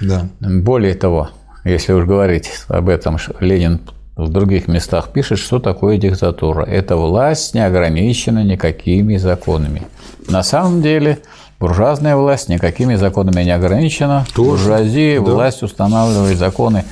Да. 0.00 0.28
Более 0.40 0.94
того, 0.94 1.30
если 1.64 1.92
уж 1.92 2.04
говорить 2.04 2.50
об 2.68 2.88
этом, 2.88 3.16
Ленин 3.40 3.80
в 4.16 4.28
других 4.28 4.68
местах 4.68 5.10
пишет, 5.12 5.38
что 5.38 5.58
такое 5.58 5.96
диктатура. 5.98 6.64
Это 6.64 6.96
власть 6.96 7.54
не 7.54 7.64
ограничена 7.64 8.44
никакими 8.44 9.16
законами. 9.16 9.82
На 10.28 10.42
самом 10.42 10.82
деле 10.82 11.18
буржуазная 11.58 12.16
власть 12.16 12.48
никакими 12.48 12.94
законами 12.94 13.42
не 13.42 13.50
ограничена. 13.50 14.24
Тоже, 14.34 14.68
Буржуазия 14.68 15.20
да. 15.20 15.32
власть 15.32 15.62
устанавливает 15.62 16.38
законы, 16.38 16.84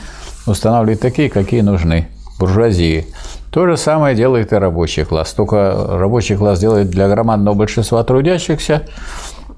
устанавливает 0.46 1.00
такие, 1.00 1.30
какие 1.30 1.60
нужны 1.60 2.08
буржуазии. 2.40 3.06
То 3.52 3.66
же 3.66 3.76
самое 3.76 4.16
делает 4.16 4.52
и 4.52 4.56
рабочий 4.56 5.04
класс. 5.04 5.32
Только 5.32 5.76
рабочий 5.90 6.36
класс 6.36 6.58
делает 6.58 6.90
для 6.90 7.08
громадного 7.08 7.54
большинства 7.54 8.02
трудящихся, 8.02 8.82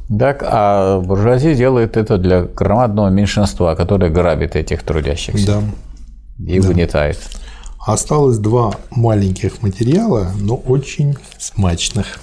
так, 0.09 0.43
а 0.47 1.01
буржуазия 1.01 1.55
делает 1.55 1.97
это 1.97 2.19
для 2.19 2.43
громадного 2.43 3.09
меньшинства, 3.09 3.75
которое 3.75 4.11
грабит 4.11 4.57
этих 4.57 4.83
трудящихся 4.83 5.63
Да. 6.39 6.53
и 6.53 6.61
угнетает. 6.61 7.19
Осталось 7.87 8.39
два 8.39 8.73
маленьких 8.91 9.63
материала, 9.63 10.31
но 10.41 10.57
очень 10.57 11.17
смачных. 11.39 12.19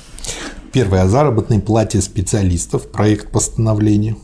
Первый 0.74 1.02
о 1.02 1.08
заработной 1.08 1.60
плате 1.60 2.02
специалистов, 2.02 2.90
проект 2.90 3.32
постановления. 3.32 4.16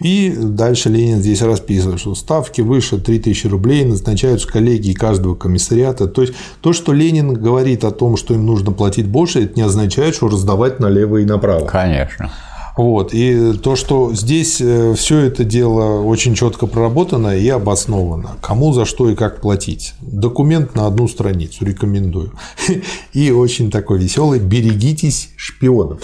И 0.00 0.32
дальше 0.36 0.88
Ленин 0.90 1.18
здесь 1.18 1.42
расписывает, 1.42 1.98
что 1.98 2.14
ставки 2.14 2.60
выше 2.60 2.98
3000 2.98 3.48
рублей 3.48 3.84
назначаются 3.84 4.46
коллегии 4.46 4.92
каждого 4.92 5.34
комиссариата. 5.34 6.06
То 6.06 6.22
есть 6.22 6.34
то, 6.60 6.72
что 6.72 6.92
Ленин 6.92 7.34
говорит 7.34 7.82
о 7.84 7.90
том, 7.90 8.16
что 8.16 8.34
им 8.34 8.46
нужно 8.46 8.70
платить 8.70 9.06
больше, 9.08 9.42
это 9.44 9.54
не 9.56 9.62
означает, 9.62 10.14
что 10.14 10.28
раздавать 10.28 10.78
налево 10.78 11.16
и 11.18 11.24
направо. 11.24 11.66
Конечно. 11.66 12.30
Вот. 12.78 13.12
И 13.12 13.54
то, 13.54 13.74
что 13.74 14.14
здесь 14.14 14.54
все 14.54 15.18
это 15.18 15.42
дело 15.42 16.00
очень 16.00 16.36
четко 16.36 16.68
проработано 16.68 17.36
и 17.36 17.48
обосновано. 17.48 18.36
Кому 18.40 18.72
за 18.72 18.84
что 18.84 19.10
и 19.10 19.16
как 19.16 19.40
платить. 19.40 19.94
Документ 20.00 20.76
на 20.76 20.86
одну 20.86 21.08
страницу 21.08 21.64
рекомендую. 21.64 22.32
И 23.12 23.32
очень 23.32 23.72
такой 23.72 23.98
веселый. 23.98 24.38
Берегитесь 24.38 25.30
шпионов. 25.36 26.02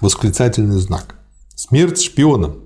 Восклицательный 0.00 0.80
знак. 0.80 1.14
Смерть 1.54 2.02
шпионам. 2.02 2.63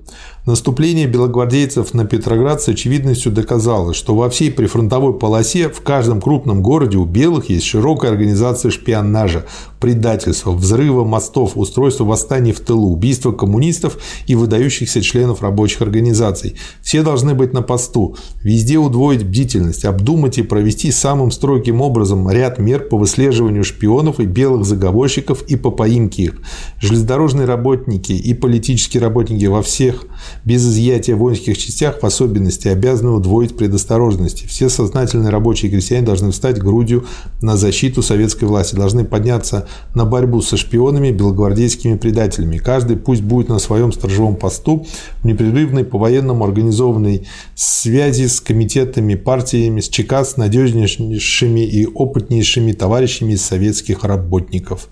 Наступление 0.49 1.07
белогвардейцев 1.07 1.93
на 1.93 2.07
Петроград 2.07 2.63
с 2.63 2.69
очевидностью 2.69 3.31
доказало, 3.31 3.93
что 3.93 4.15
во 4.15 4.31
всей 4.31 4.51
прифронтовой 4.51 5.13
полосе 5.13 5.69
в 5.69 5.83
каждом 5.83 6.23
крупном 6.23 6.63
городе 6.63 6.97
у 6.97 7.05
белых 7.05 7.51
есть 7.51 7.67
широкая 7.67 8.13
организация 8.13 8.71
шпионажа, 8.71 9.45
предательства, 9.79 10.53
взрыва 10.53 11.05
мостов, 11.05 11.53
устройства 11.57 12.05
восстаний 12.05 12.53
в 12.53 12.61
тылу, 12.61 12.91
убийства 12.95 13.31
коммунистов 13.31 13.99
и 14.27 14.35
выдающихся 14.37 15.03
членов 15.03 15.43
рабочих 15.43 15.83
организаций. 15.83 16.57
Все 16.81 17.03
должны 17.03 17.35
быть 17.35 17.53
на 17.53 17.61
посту, 17.61 18.17
везде 18.43 18.79
удвоить 18.79 19.27
бдительность, 19.27 19.85
обдумать 19.85 20.39
и 20.39 20.43
провести 20.43 20.91
самым 20.93 21.31
строгим 21.31 21.83
образом 21.83 22.31
ряд 22.31 22.59
мер 22.59 22.89
по 22.89 22.97
выслеживанию 22.97 23.65
шпионов 23.65 24.19
и 24.19 24.25
белых 24.25 24.65
заговорщиков 24.65 25.43
и 25.43 25.57
по 25.57 25.71
поимке 25.71 26.23
их. 26.23 26.41
Железнодорожные 26.81 27.45
работники 27.45 28.13
и 28.13 28.33
политические 28.33 29.03
работники 29.03 29.45
во 29.45 29.61
всех 29.61 30.07
без 30.45 30.67
изъятия 30.67 31.15
в 31.15 31.19
воинских 31.19 31.59
частях 31.59 32.01
в 32.01 32.07
особенности 32.07 32.69
обязаны 32.69 33.11
удвоить 33.11 33.57
предосторожности. 33.57 34.47
Все 34.47 34.69
сознательные 34.69 35.31
рабочие 35.31 35.69
и 35.69 35.73
крестьяне 35.73 36.07
должны 36.07 36.31
встать 36.31 36.59
грудью 36.59 37.07
на 37.41 37.57
защиту 37.57 38.03
советской 38.03 38.45
власти, 38.45 38.75
должны 38.75 39.05
подняться 39.05 39.69
на 39.95 40.05
борьбу 40.05 40.43
со 40.43 40.57
шпионами, 40.57 41.11
белогвардейскими 41.11 41.97
предателями. 41.97 42.59
Каждый 42.59 42.97
пусть 42.97 43.23
будет 43.23 43.49
на 43.49 43.59
своем 43.59 43.93
сторожевом 43.93 44.37
посту 44.37 44.87
в 45.23 45.25
непрерывной 45.25 45.85
по-военному 45.85 46.45
организованной 46.45 47.27
связи 47.55 48.27
с 48.27 48.41
комитетами, 48.41 49.15
партиями, 49.15 49.81
с 49.81 49.89
ЧК, 49.89 50.25
с 50.25 50.37
надежнейшими 50.37 51.61
и 51.61 51.87
опытнейшими 51.87 52.73
товарищами 52.73 53.33
из 53.33 53.43
советских 53.43 54.05
работников. 54.05 54.89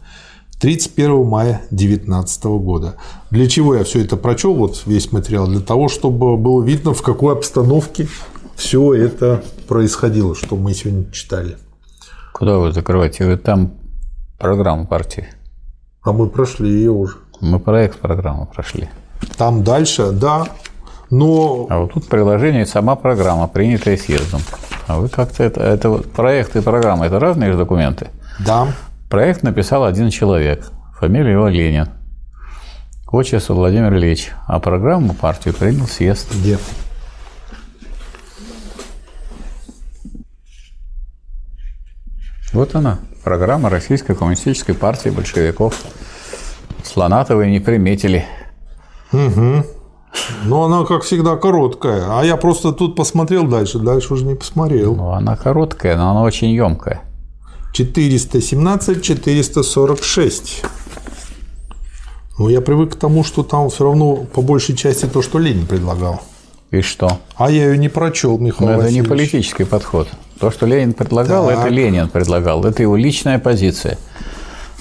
31 0.60 1.24
мая 1.26 1.62
2019 1.70 2.44
года. 2.44 2.94
Для 3.30 3.46
чего 3.46 3.74
я 3.74 3.84
все 3.84 4.02
это 4.02 4.16
прочел, 4.16 4.54
вот 4.54 4.82
весь 4.86 5.12
материал? 5.12 5.46
Для 5.46 5.60
того, 5.60 5.88
чтобы 5.88 6.36
было 6.36 6.62
видно, 6.62 6.94
в 6.94 7.02
какой 7.02 7.34
обстановке 7.34 8.08
все 8.54 8.94
это 8.94 9.42
происходило, 9.68 10.34
что 10.34 10.56
мы 10.56 10.72
сегодня 10.72 11.10
читали. 11.12 11.56
Куда 12.32 12.58
вы 12.58 12.72
закрываете? 12.72 13.26
Вы 13.26 13.36
там 13.36 13.74
программу 14.38 14.86
партии. 14.86 15.26
А 16.02 16.12
мы 16.12 16.28
прошли 16.28 16.70
ее 16.70 16.90
уже. 16.90 17.16
Мы 17.40 17.60
проект 17.60 17.98
программы 17.98 18.46
прошли. 18.46 18.88
Там 19.36 19.62
дальше, 19.62 20.12
да, 20.12 20.46
но 21.10 21.66
А 21.68 21.80
вот 21.80 21.92
тут 21.92 22.08
приложение 22.08 22.62
и 22.62 22.66
сама 22.66 22.96
программа, 22.96 23.46
принятая 23.46 23.96
съездом. 23.96 24.40
А 24.86 24.98
вы 24.98 25.08
как-то 25.08 25.42
это, 25.42 25.60
это 25.60 25.90
вот 25.90 26.10
проект 26.10 26.56
и 26.56 26.60
программа– 26.60 27.06
это 27.08 27.18
разные 27.18 27.52
же 27.52 27.58
документы. 27.58 28.08
да, 28.44 28.68
Проект 29.08 29.44
написал 29.44 29.84
один 29.84 30.10
человек, 30.10 30.72
фамилия 30.98 31.32
его 31.32 31.46
Ленин, 31.46 31.88
отчество 33.06 33.54
Владимир 33.54 33.94
Ильич, 33.94 34.32
а 34.46 34.58
программу 34.58 35.14
партию 35.14 35.54
принял 35.54 35.86
съезд. 35.86 36.34
где? 36.34 36.58
Вот 42.52 42.74
она, 42.74 42.98
программа 43.22 43.70
Российской 43.70 44.14
коммунистической 44.14 44.74
партии 44.74 45.10
большевиков. 45.10 45.80
Слонатовые 46.82 47.50
не 47.50 47.60
приметили. 47.60 48.24
Ну, 49.12 50.62
она, 50.64 50.84
как 50.84 51.02
всегда, 51.02 51.36
короткая. 51.36 52.18
А 52.18 52.24
я 52.24 52.36
просто 52.36 52.72
тут 52.72 52.96
посмотрел 52.96 53.46
дальше, 53.46 53.78
дальше 53.78 54.14
уже 54.14 54.24
не 54.24 54.34
посмотрел. 54.34 54.96
Ну, 54.96 55.10
она 55.10 55.36
короткая, 55.36 55.96
но 55.96 56.10
она 56.10 56.22
очень 56.22 56.50
емкая. 56.50 57.02
417, 57.76 59.02
446. 59.02 60.62
Ну, 62.38 62.48
я 62.48 62.62
привык 62.62 62.94
к 62.94 62.96
тому, 62.96 63.22
что 63.22 63.42
там 63.42 63.68
все 63.68 63.84
равно 63.84 64.16
по 64.16 64.40
большей 64.40 64.74
части 64.74 65.04
то, 65.04 65.20
что 65.20 65.38
Ленин 65.38 65.66
предлагал. 65.66 66.22
И 66.70 66.80
что? 66.80 67.18
А 67.36 67.50
я 67.50 67.66
ее 67.66 67.76
не 67.76 67.90
прочел, 67.90 68.38
Михаил 68.38 68.70
Но 68.70 68.76
это 68.76 68.90
не 68.90 69.02
Васильевич. 69.02 69.08
политический 69.08 69.64
подход. 69.64 70.08
То, 70.40 70.50
что 70.50 70.64
Ленин 70.64 70.94
предлагал, 70.94 71.48
Так. 71.48 71.58
это 71.58 71.68
Ленин 71.68 72.08
предлагал. 72.08 72.64
Это 72.64 72.82
его 72.82 72.96
личная 72.96 73.38
позиция. 73.38 73.98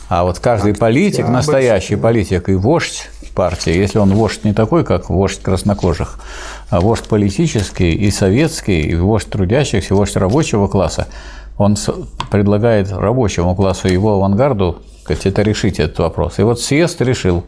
А 0.07 0.23
вот 0.23 0.39
каждый 0.39 0.73
политик, 0.73 1.25
Октябрьский. 1.25 1.33
настоящий 1.33 1.95
политик 1.97 2.47
и 2.47 2.53
вождь 2.53 3.09
партии, 3.33 3.73
если 3.75 3.97
он 3.97 4.13
вождь 4.13 4.45
не 4.45 4.53
такой, 4.53 4.85
как 4.85 5.09
вождь 5.09 5.41
краснокожих, 5.41 6.19
а 6.69 6.79
вождь 6.79 7.03
политический 7.03 7.91
и 7.91 8.09
советский, 8.09 8.81
и 8.83 8.95
вождь 8.95 9.29
трудящихся, 9.29 9.93
и 9.93 9.97
вождь 9.97 10.15
рабочего 10.15 10.67
класса, 10.67 11.07
он 11.57 11.77
предлагает 12.31 12.91
рабочему 12.91 13.55
классу 13.55 13.87
его 13.87 14.13
авангарду 14.13 14.81
сказать, 15.05 15.25
это 15.27 15.41
решить 15.43 15.79
этот 15.79 15.99
вопрос. 15.99 16.39
И 16.39 16.43
вот 16.43 16.59
съезд 16.59 16.99
решил. 17.01 17.43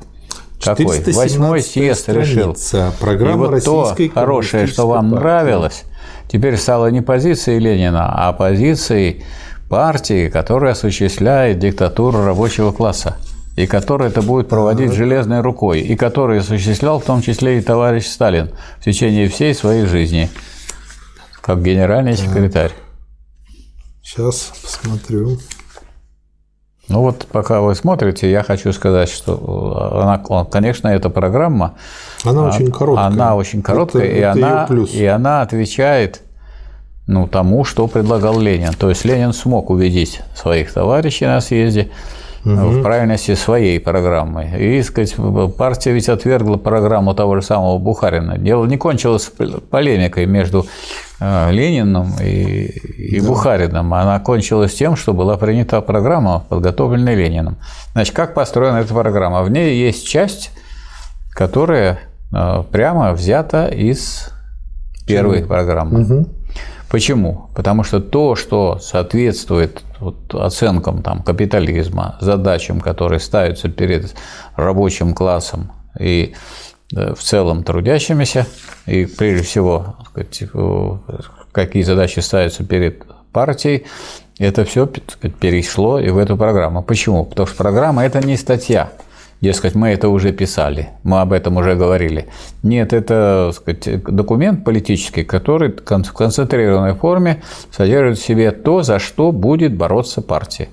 Какой? 0.64 0.86
417 0.86 1.16
Восьмой 1.16 1.62
съезд 1.62 2.10
решил. 2.10 2.56
Программа 3.00 3.46
и 3.46 3.50
вот 3.50 3.64
то 3.64 3.96
хорошее, 4.14 4.68
что 4.68 4.88
вам 4.88 5.12
партии. 5.12 5.20
нравилось, 5.20 5.84
теперь 6.28 6.58
стало 6.58 6.88
не 6.88 7.02
позицией 7.02 7.60
Ленина, 7.60 8.12
а 8.12 8.34
позицией 8.34 9.24
партии, 9.70 10.30
которая 10.30 10.74
осуществляет 10.74 11.60
диктатуру 11.60 12.24
рабочего 12.24 12.72
класса 12.72 13.18
и 13.56 13.66
который 13.66 14.08
это 14.08 14.22
будет 14.22 14.50
проводить 14.50 14.94
железной 14.94 15.42
рукой, 15.42 15.82
и 15.82 15.96
который 15.96 16.40
осуществлял 16.40 17.00
в 17.00 17.04
том 17.04 17.22
числе 17.24 17.58
и 17.58 17.62
товарищ 17.62 18.06
Сталин 18.06 18.52
в 18.80 18.86
течение 18.86 19.28
всей 19.30 19.56
своей 19.56 19.88
жизни, 19.88 20.30
как 21.42 21.64
генеральный 21.64 22.16
секретарь. 22.16 22.72
Сейчас 24.08 24.54
посмотрю. 24.64 25.38
Ну 26.88 27.02
вот, 27.02 27.28
пока 27.30 27.60
вы 27.60 27.76
смотрите, 27.76 28.32
я 28.32 28.42
хочу 28.42 28.72
сказать, 28.72 29.10
что 29.10 30.00
она, 30.02 30.46
конечно, 30.46 30.88
эта 30.88 31.10
программа, 31.10 31.76
Она 32.24 32.48
очень 32.48 32.72
короткая. 32.72 33.04
А, 33.04 33.08
Она 33.08 33.36
очень 33.36 33.62
короткая, 33.62 34.04
Это- 34.06 34.16
и, 34.16 34.20
это 34.20 34.32
она, 34.32 34.66
плюс. 34.66 34.94
и 34.94 35.06
она 35.06 35.42
отвечает 35.42 36.22
ну, 37.06 37.28
тому, 37.28 37.66
что 37.66 37.86
предлагал 37.88 38.40
Ленин. 38.40 38.72
То 38.72 38.88
есть 38.88 39.04
Ленин 39.04 39.34
смог 39.34 39.70
убедить 39.70 40.22
своих 40.34 40.72
товарищей 40.72 41.26
на 41.26 41.42
съезде 41.42 41.90
в 42.56 42.82
правильности 42.82 43.36
своей 43.36 43.80
программы. 43.80 44.50
И, 44.58 44.82
сказать, 44.82 45.16
партия 45.58 45.92
ведь 45.92 46.10
отвергла 46.10 46.58
программу 46.58 47.14
того 47.14 47.36
же 47.36 47.42
самого 47.42 47.78
Бухарина. 47.78 48.38
Дело 48.38 48.66
не 48.66 48.78
кончилось 48.78 49.32
полемикой 49.70 50.26
между 50.26 50.66
э, 51.20 51.52
Лениным 51.52 52.14
и, 52.22 52.66
и 52.98 53.22
Бухариным. 53.22 53.94
Она 53.94 54.20
кончилась 54.20 54.74
тем, 54.74 54.96
что 54.96 55.14
была 55.14 55.38
принята 55.38 55.82
программа, 55.82 56.46
подготовленная 56.48 57.16
Лениным. 57.16 57.58
Значит, 57.94 58.16
как 58.16 58.34
построена 58.34 58.78
эта 58.78 58.94
программа? 58.94 59.44
В 59.44 59.52
ней 59.52 59.78
есть 59.78 60.08
часть, 60.08 60.52
которая 61.32 62.00
э, 62.34 62.64
прямо 62.72 63.14
взята 63.14 63.68
из 63.68 64.32
первой 65.06 65.44
программы. 65.46 66.28
Почему? 66.90 67.50
Потому 67.54 67.84
что 67.84 68.00
то, 68.00 68.36
что 68.36 68.80
соответствует 68.80 69.82
вот 70.00 70.34
оценкам 70.34 71.04
там, 71.04 71.22
капитализма, 71.22 72.18
задачам, 72.22 72.80
которые 72.80 73.20
ставятся 73.20 73.68
перед 73.68 74.16
рабочим 74.56 75.14
классом 75.14 75.72
и 76.00 76.34
э, 76.96 77.14
в 77.14 77.22
целом 77.22 77.64
трудящимися, 77.64 78.46
и 78.86 79.06
прежде 79.06 79.44
всего, 79.44 79.96
э, 80.16 80.24
какие 81.52 81.84
задачи 81.84 82.20
ставятся 82.22 82.64
перед 82.64 83.04
партией, 83.34 83.86
это 84.40 84.64
все 84.64 84.88
перешло 84.88 86.00
и 86.00 86.10
в 86.10 86.18
эту 86.18 86.38
программу. 86.38 86.84
Почему? 86.84 87.26
Потому 87.26 87.48
что 87.48 87.58
программа– 87.58 88.06
это 88.06 88.26
не 88.26 88.38
статья. 88.38 88.92
Дескать, 89.40 89.76
мы 89.76 89.90
это 89.90 90.10
уже 90.10 90.32
писали, 90.32 90.90
мы 91.04 91.22
об 91.22 91.32
этом 91.32 91.58
уже 91.58 91.76
говорили. 91.76 92.26
Нет, 92.64 92.92
это 92.92 93.52
сказать, 93.54 94.04
документ 94.04 94.64
политический, 94.64 95.24
который 95.24 95.70
в 95.72 95.84
концентрированной 95.84 96.96
форме 96.96 97.44
содержит 97.72 98.18
в 98.18 98.26
себе 98.26 98.52
то, 98.52 98.82
за 98.82 98.98
что 98.98 99.32
будет 99.32 99.76
бороться 99.76 100.24
партия. 100.24 100.70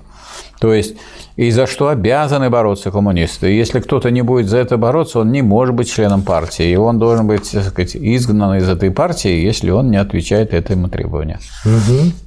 То 0.59 0.73
есть, 0.73 0.95
и 1.35 1.51
за 1.51 1.67
что 1.67 1.89
обязаны 1.89 2.49
бороться 2.49 2.91
коммунисты. 2.91 3.51
И 3.51 3.57
если 3.57 3.79
кто-то 3.79 4.09
не 4.09 4.21
будет 4.21 4.47
за 4.47 4.57
это 4.57 4.77
бороться, 4.77 5.19
он 5.19 5.31
не 5.31 5.41
может 5.41 5.75
быть 5.75 5.91
членом 5.91 6.21
партии. 6.21 6.69
И 6.69 6.75
он 6.75 6.97
должен 6.97 7.27
быть 7.27 7.51
так 7.51 7.63
сказать, 7.63 7.95
изгнан 7.95 8.55
из 8.55 8.69
этой 8.69 8.91
партии, 8.91 9.43
если 9.43 9.69
он 9.69 9.91
не 9.91 9.97
отвечает 9.97 10.53
этому 10.53 10.89
требованию. 10.89 11.39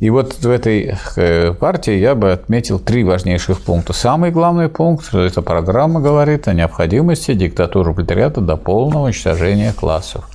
И 0.01 0.11
вот 0.11 0.35
в 0.35 0.51
этой 0.51 0.95
э, 1.17 1.53
партии 1.55 1.95
я 1.95 2.15
бы 2.15 2.33
отметил 2.33 2.79
три 2.79 3.05
важнейших 3.05 3.61
пункта. 3.63 3.93
Самый 3.93 4.31
главный 4.31 4.69
пункт– 4.69 5.09
эта 5.15 5.41
программа 5.41 6.01
говорит 6.01 6.49
о 6.49 6.53
необходимости 6.53 7.33
диктатуры 7.35 7.95
пролетариата 7.95 8.41
до 8.41 8.57
полного 8.57 9.07
уничтожения 9.07 9.73
классов. 9.73 10.29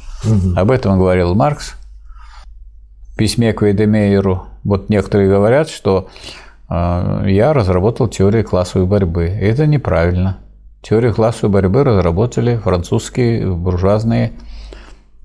Об 0.55 0.71
этом 0.71 0.97
говорил 0.97 1.35
Маркс 1.35 1.73
в 3.13 3.17
письме 3.17 3.53
к 3.53 3.61
Вейдемейеру. 3.61 4.47
Вот 4.63 4.89
некоторые 4.89 5.29
говорят, 5.29 5.69
что 5.69 6.07
я 6.69 7.53
разработал 7.53 8.07
теорию 8.07 8.43
классовой 8.43 8.87
борьбы. 8.87 9.25
Это 9.25 9.67
неправильно. 9.67 10.39
Теорию 10.83 11.13
классовой 11.13 11.49
борьбы 11.49 11.85
разработали 11.85 12.57
французские 12.57 13.49
буржуазные 13.49 14.33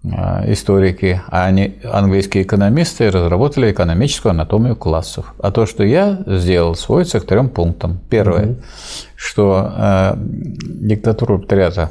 э, 0.04 0.52
историки, 0.52 1.20
а 1.28 1.46
они, 1.46 1.80
английские 1.82 2.44
экономисты 2.44 3.10
разработали 3.10 3.72
экономическую 3.72 4.30
анатомию 4.30 4.76
классов. 4.76 5.34
А 5.40 5.50
то, 5.50 5.66
что 5.66 5.82
я 5.82 6.20
сделал, 6.26 6.76
сводится 6.76 7.18
к 7.18 7.26
трем 7.26 7.48
пунктам. 7.48 7.98
Первое, 8.08 8.56
что 9.16 9.72
э, 9.76 10.14
диктатура 10.16 11.38
пролетариата 11.38 11.90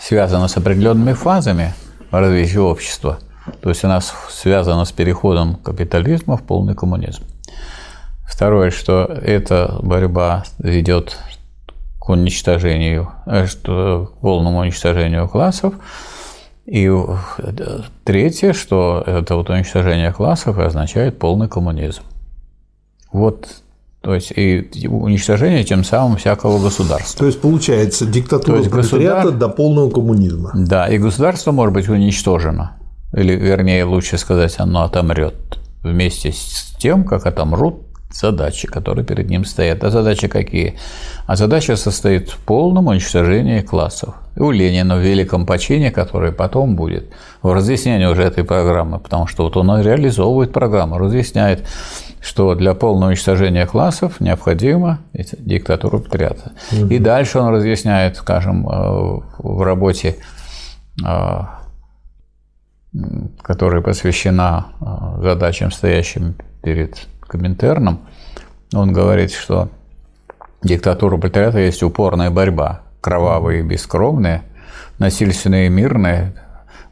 связана 0.00 0.48
с 0.48 0.56
определенными 0.56 1.12
фазами 1.12 1.74
развития 2.10 2.60
общества. 2.60 3.18
То 3.60 3.68
есть 3.68 3.84
она 3.84 4.00
связана 4.00 4.84
с 4.84 4.90
переходом 4.90 5.54
капитализма 5.54 6.36
в 6.36 6.42
полный 6.42 6.74
коммунизм. 6.74 7.22
Второе, 8.28 8.70
что 8.70 9.04
эта 9.04 9.78
борьба 9.82 10.44
ведет 10.58 11.16
к 11.98 12.10
уничтожению, 12.10 13.10
э, 13.26 13.46
что, 13.46 14.12
к 14.14 14.20
полному 14.20 14.58
уничтожению 14.60 15.28
классов. 15.28 15.74
И 16.66 16.86
э, 16.86 17.80
третье, 18.04 18.52
что 18.52 19.02
это 19.06 19.34
вот 19.34 19.48
уничтожение 19.48 20.12
классов 20.12 20.58
означает 20.58 21.18
полный 21.18 21.48
коммунизм. 21.48 22.02
Вот, 23.10 23.48
то 24.02 24.14
есть 24.14 24.30
и 24.36 24.86
уничтожение 24.86 25.64
тем 25.64 25.82
самым 25.82 26.18
всякого 26.18 26.62
государства. 26.62 27.18
То 27.18 27.26
есть, 27.26 27.40
получается, 27.40 28.04
диктатура 28.04 28.58
То 28.58 28.58
есть 28.58 28.70
государ- 28.70 29.30
до 29.30 29.48
полного 29.48 29.90
коммунизма. 29.90 30.52
Да, 30.54 30.86
и 30.86 30.98
государство 30.98 31.52
может 31.52 31.72
быть 31.72 31.88
уничтожено. 31.88 32.76
Или, 33.14 33.34
вернее, 33.34 33.84
лучше 33.84 34.18
сказать, 34.18 34.54
оно 34.58 34.82
отомрет 34.82 35.58
вместе 35.82 36.30
с 36.32 36.74
тем, 36.78 37.04
как 37.04 37.24
отомрут 37.24 37.87
задачи, 38.10 38.66
которые 38.66 39.04
перед 39.04 39.28
ним 39.28 39.44
стоят. 39.44 39.84
А 39.84 39.90
задачи 39.90 40.28
какие? 40.28 40.74
А 41.26 41.36
задача 41.36 41.76
состоит 41.76 42.30
в 42.30 42.38
полном 42.38 42.86
уничтожении 42.86 43.60
классов. 43.60 44.14
И 44.36 44.40
у 44.40 44.50
Ленина 44.50 44.96
в 44.96 45.00
великом 45.00 45.46
почине, 45.46 45.90
который 45.90 46.32
потом 46.32 46.74
будет, 46.74 47.10
в 47.42 47.52
разъяснении 47.52 48.06
уже 48.06 48.22
этой 48.22 48.44
программы, 48.44 48.98
потому 48.98 49.26
что 49.26 49.44
вот 49.44 49.56
он 49.56 49.80
реализовывает 49.82 50.52
программу, 50.52 50.98
разъясняет, 50.98 51.66
что 52.20 52.54
для 52.54 52.74
полного 52.74 53.10
уничтожения 53.10 53.66
классов 53.66 54.20
необходима 54.20 55.00
эта 55.12 55.36
диктатура 55.36 55.98
пролетариата. 55.98 56.52
И 56.90 56.98
дальше 56.98 57.38
он 57.38 57.54
разъясняет, 57.54 58.16
скажем, 58.16 58.68
э, 58.68 59.20
в 59.38 59.62
работе 59.62 60.16
э, 61.06 61.40
которая 63.42 63.82
посвящена 63.82 64.68
э, 64.80 65.22
задачам, 65.22 65.70
стоящим 65.70 66.34
перед 66.62 67.06
Коминтерном, 67.28 68.00
он 68.74 68.92
говорит, 68.92 69.32
что 69.32 69.68
диктатура 70.62 71.16
пролетариата 71.16 71.60
есть 71.60 71.82
упорная 71.82 72.30
борьба, 72.30 72.82
кровавая 73.00 73.60
и 73.60 73.62
бескровная, 73.62 74.42
насильственная 74.98 75.66
и 75.66 75.68
мирная, 75.68 76.34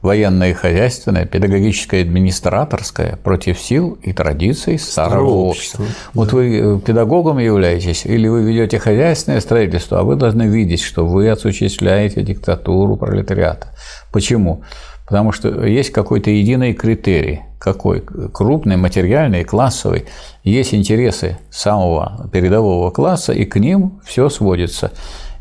военная 0.03 0.51
и 0.51 0.55
хозяйственная, 0.55 1.27
педагогическая 1.27 2.01
и 2.01 2.03
администраторская 2.03 3.17
против 3.17 3.59
сил 3.59 3.99
и 4.03 4.13
традиций 4.13 4.79
старого, 4.79 5.31
общества. 5.31 5.83
общества, 5.83 6.11
Вот 6.15 6.33
вы 6.33 6.59
э, 6.59 6.81
педагогом 6.81 7.39
являетесь 7.39 8.07
или 8.07 8.29
вы 8.29 8.43
ведете 8.45 8.79
хозяйственное 8.79 9.41
строительство, 9.41 10.01
а 10.01 10.03
вы 10.05 10.17
должны 10.17 10.45
видеть, 10.45 10.83
что 10.83 11.07
вы 11.07 11.29
осуществляете 11.29 12.23
диктатуру 12.23 12.97
пролетариата. 12.97 13.69
Почему? 14.13 14.63
Потому 15.07 15.31
что 15.31 15.65
есть 15.65 15.91
какой-то 15.91 16.31
единый 16.31 16.75
критерий. 16.75 17.43
Какой? 17.61 18.01
Крупный, 18.01 18.77
материальный, 18.77 19.45
классовый. 19.45 20.05
Есть 20.43 20.75
интересы 20.75 21.39
самого 21.51 22.29
передового 22.33 22.91
класса, 22.91 23.33
и 23.33 23.45
к 23.45 23.57
ним 23.57 24.01
все 24.05 24.29
сводится. 24.29 24.91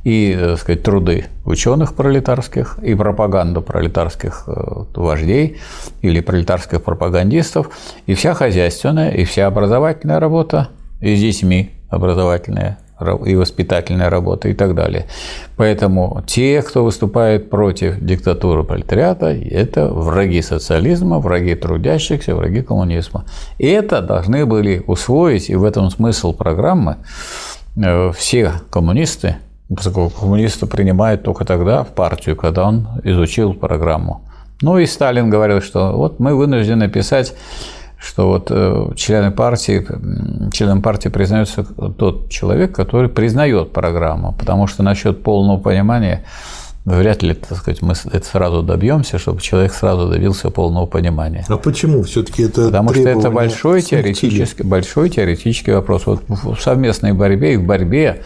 и, 0.05 0.37
так 0.39 0.59
сказать, 0.59 0.83
труды 0.83 1.25
ученых 1.45 1.95
пролетарских, 1.95 2.77
и 2.83 2.93
пропаганду 2.93 3.63
пролетарских 3.63 4.43
э, 4.45 4.83
вождей 4.93 5.57
или 6.01 6.19
пролетарских 6.21 6.83
пропагандистов, 6.83 7.71
и 8.05 8.13
вся 8.13 8.35
хозяйственная, 8.35 9.09
и 9.09 9.25
вся 9.25 9.47
образовательная 9.47 10.19
работа, 10.19 10.69
и 11.01 11.15
с 11.15 11.19
детьми 11.19 11.71
образовательная 11.89 12.77
и 13.25 13.35
воспитательная 13.35 14.09
работа 14.09 14.47
и 14.47 14.53
так 14.53 14.73
далее. 14.73 15.05
Поэтому 15.57 16.23
те, 16.25 16.61
кто 16.61 16.83
выступает 16.83 17.49
против 17.49 17.99
диктатуры 17.99 18.63
пролетариата, 18.63 19.27
это 19.27 19.87
враги 19.87 20.41
социализма, 20.41 21.19
враги 21.19 21.55
трудящихся, 21.55 22.35
враги 22.35 22.61
коммунизма. 22.61 23.25
И 23.57 23.67
это 23.67 24.01
должны 24.01 24.45
были 24.45 24.83
усвоить, 24.87 25.49
и 25.49 25.55
в 25.55 25.63
этом 25.63 25.89
смысл 25.89 26.33
программы, 26.33 26.97
э, 27.75 28.11
все 28.13 28.53
коммунисты, 28.69 29.37
поскольку 29.67 30.09
коммунисты 30.09 30.65
принимают 30.65 31.23
только 31.23 31.43
тогда 31.43 31.83
в 31.83 31.89
партию, 31.89 32.35
когда 32.35 32.67
он 32.67 32.87
изучил 33.03 33.53
программу. 33.53 34.21
Ну 34.61 34.77
и 34.77 34.85
Сталин 34.85 35.29
говорил, 35.29 35.61
что 35.61 35.91
вот 35.91 36.19
мы 36.19 36.33
вынуждены 36.33 36.87
писать 36.87 37.33
что 38.05 38.27
вот 38.27 38.47
э, 38.51 38.89
члены 38.95 39.31
партии, 39.31 39.85
членом 40.51 40.81
партии 40.81 41.09
признается 41.09 41.63
тот 41.63 42.29
человек, 42.29 42.75
который 42.75 43.09
признает 43.09 43.71
программу, 43.73 44.33
потому 44.37 44.67
что 44.67 44.83
насчет 44.83 45.23
полного 45.23 45.59
понимания 45.59 46.23
вряд 46.85 47.23
ли, 47.23 47.33
так 47.33 47.57
сказать, 47.57 47.81
мы 47.81 47.95
это 48.11 48.25
сразу 48.25 48.61
добьемся, 48.61 49.17
чтобы 49.17 49.41
человек 49.41 49.73
сразу 49.73 50.07
добился 50.07 50.51
полного 50.51 50.85
понимания. 50.85 51.43
А 51.47 51.57
почему 51.57 52.03
все-таки 52.03 52.43
это 52.43 52.65
Потому 52.65 52.93
что 52.93 53.09
это 53.09 53.31
большой 53.31 53.81
теоретический, 53.81 54.63
большой 54.63 55.09
теоретический 55.09 55.73
вопрос. 55.73 56.05
Вот 56.05 56.21
в 56.27 56.61
совместной 56.61 57.13
борьбе 57.13 57.55
и 57.55 57.57
в 57.57 57.65
борьбе 57.65 58.21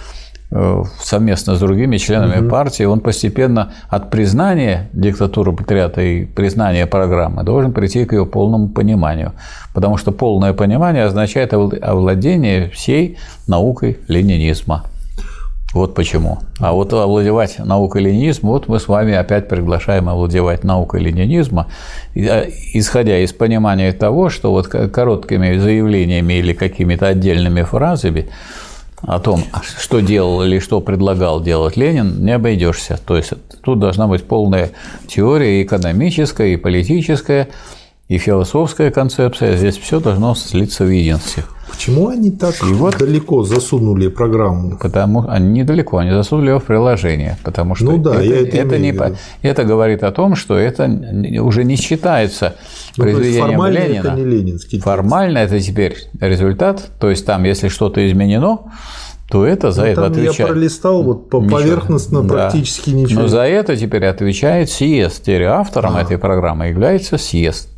совместно 0.51 1.55
с 1.55 1.59
другими 1.59 1.97
членами 1.97 2.41
угу. 2.41 2.49
партии, 2.49 2.83
он 2.83 3.01
постепенно 3.01 3.73
от 3.87 4.09
признания 4.09 4.89
диктатуры 4.93 5.53
патриота 5.53 6.01
и 6.01 6.25
признания 6.25 6.87
программы 6.87 7.43
должен 7.43 7.71
прийти 7.71 8.05
к 8.05 8.13
ее 8.13 8.25
полному 8.25 8.69
пониманию. 8.69 9.33
Потому 9.73 9.97
что 9.97 10.11
полное 10.11 10.53
понимание 10.53 11.05
означает 11.05 11.53
овладение 11.53 12.69
всей 12.69 13.17
наукой 13.47 13.99
ленинизма. 14.07 14.85
Вот 15.71 15.93
почему. 15.93 16.39
А 16.59 16.73
вот 16.73 16.91
овладевать 16.93 17.59
наукой 17.59 18.01
ленинизма, 18.01 18.49
вот 18.49 18.67
мы 18.67 18.79
с 18.79 18.87
вами 18.87 19.13
опять 19.13 19.47
приглашаем 19.47 20.09
овладевать 20.09 20.63
наукой 20.63 20.99
ленинизма, 20.99 21.67
а, 22.15 22.47
исходя 22.73 23.19
из 23.19 23.33
понимания 23.33 23.93
того, 23.93 24.31
что 24.31 24.49
вот 24.49 24.67
короткими 24.67 25.59
заявлениями 25.59 26.33
или 26.33 26.53
какими-то 26.53 27.05
отдельными 27.05 27.61
фразами 27.61 28.29
о 29.01 29.19
том, 29.19 29.43
что 29.79 30.01
делал 30.01 30.43
или 30.43 30.59
что 30.59 30.81
предлагал 30.81 31.41
делать 31.41 31.77
Ленин, 31.77 32.23
не 32.23 32.31
обойдешься. 32.31 32.99
То 33.05 33.17
есть 33.17 33.33
тут 33.61 33.79
должна 33.79 34.07
быть 34.07 34.25
полная 34.25 34.71
теория 35.07 35.59
и 35.61 35.63
экономическая, 35.63 36.53
и 36.53 36.57
политическая, 36.57 37.49
и 38.07 38.17
философская 38.17 38.91
концепция. 38.91 39.55
Здесь 39.55 39.77
все 39.77 39.99
должно 39.99 40.35
слиться 40.35 40.83
в 40.83 40.89
единстве. 40.89 41.43
Почему 41.79 42.09
они 42.09 42.29
так 42.29 42.55
и 42.61 42.73
вот, 42.73 42.97
далеко 42.97 43.43
засунули 43.43 44.09
программу? 44.09 44.77
Потому 44.77 45.23
они 45.29 45.61
недалеко, 45.61 45.99
они 45.99 46.11
засунули 46.11 46.49
ее 46.49 46.59
в 46.59 46.65
приложение, 46.65 47.37
потому 47.41 47.73
что 47.73 47.85
ну, 47.85 47.97
да, 47.97 48.15
это, 48.15 48.23
я 48.23 48.41
это, 48.41 48.57
это, 48.57 48.77
не, 48.77 48.93
это 49.43 49.63
говорит 49.63 50.03
о 50.03 50.11
том, 50.11 50.35
что 50.35 50.57
это 50.57 50.91
уже 51.41 51.63
не 51.63 51.77
считается 51.77 52.57
ну, 52.97 53.05
произведением 53.05 53.51
формально 53.51 53.77
Ленина. 53.77 54.07
Это 54.07 54.11
не 54.11 54.25
ленинский 54.25 54.81
формально 54.81 55.37
это 55.37 55.57
теперь 55.61 55.95
результат, 56.19 56.89
то 56.99 57.09
есть 57.09 57.25
там, 57.25 57.45
если 57.45 57.69
что-то 57.69 58.05
изменено, 58.05 58.59
то 59.29 59.45
это 59.45 59.71
за 59.71 59.83
ну, 59.83 59.87
это 59.87 60.05
отвечает. 60.07 60.39
Я 60.39 60.47
пролистал 60.47 61.01
вот 61.01 61.29
по 61.29 61.39
поверхностно 61.39 62.23
да. 62.23 62.27
практически 62.27 62.89
ничего. 62.89 63.21
Но 63.21 63.27
за 63.29 63.43
это 63.43 63.77
теперь 63.77 64.05
отвечает 64.05 64.69
съезд. 64.69 65.21
Теперь 65.21 65.43
автором 65.43 65.95
а. 65.95 66.01
этой 66.01 66.17
программы 66.17 66.67
является 66.67 67.17
съезд. 67.17 67.69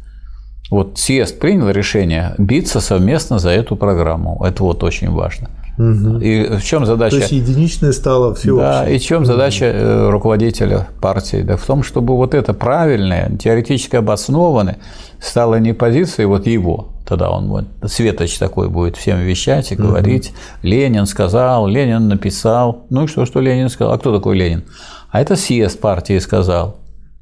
Вот 0.72 0.98
съезд 0.98 1.38
принял 1.38 1.69
решение 1.69 2.33
биться 2.38 2.80
совместно 2.80 3.40
за 3.40 3.50
эту 3.50 3.75
программу. 3.75 4.41
Это 4.43 4.64
вот 4.64 4.83
очень 4.83 5.11
важно. 5.11 5.50
Угу. 5.77 6.19
И 6.19 6.58
в 6.58 6.64
чем 6.64 6.85
задача? 6.85 7.17
То 7.17 7.22
есть 7.22 7.32
единичное 7.33 7.91
стало 7.91 8.33
всеобщее. 8.33 8.72
Да, 8.72 8.90
и 8.90 8.98
в 8.98 9.03
чем 9.03 9.25
задача 9.25 9.66
угу. 9.66 10.11
руководителя 10.11 10.88
партии? 11.01 11.41
Да 11.41 11.58
в 11.58 11.66
том, 11.66 11.83
чтобы 11.83 12.16
вот 12.16 12.33
это 12.33 12.53
правильное, 12.53 13.35
теоретически 13.38 13.98
обоснованное 13.98 14.77
стало 15.19 15.56
не 15.56 15.74
позицией 15.74 16.27
вот 16.27 16.48
его, 16.48 16.90
тогда 17.06 17.32
он 17.32 17.50
вот, 17.50 17.66
светоч 17.88 18.38
такой 18.38 18.69
будет 18.69 18.95
всем 18.95 19.19
вещать 19.19 19.74
и 19.74 19.75
говорить, 19.75 20.30
угу. 20.30 20.38
Ленин 20.69 21.06
сказал, 21.06 21.67
Ленин 21.67 22.08
написал, 22.08 22.85
ну 22.90 23.03
и 23.03 23.08
что, 23.08 23.25
что 23.25 23.41
Ленин 23.41 23.67
сказал, 23.67 23.93
а 23.93 23.98
кто 23.98 24.16
такой 24.16 24.38
Ленин? 24.38 24.64
А 25.09 25.19
это 25.19 25.35
съезд 25.35 25.82
партии 25.82 26.17
сказал. 26.19 26.77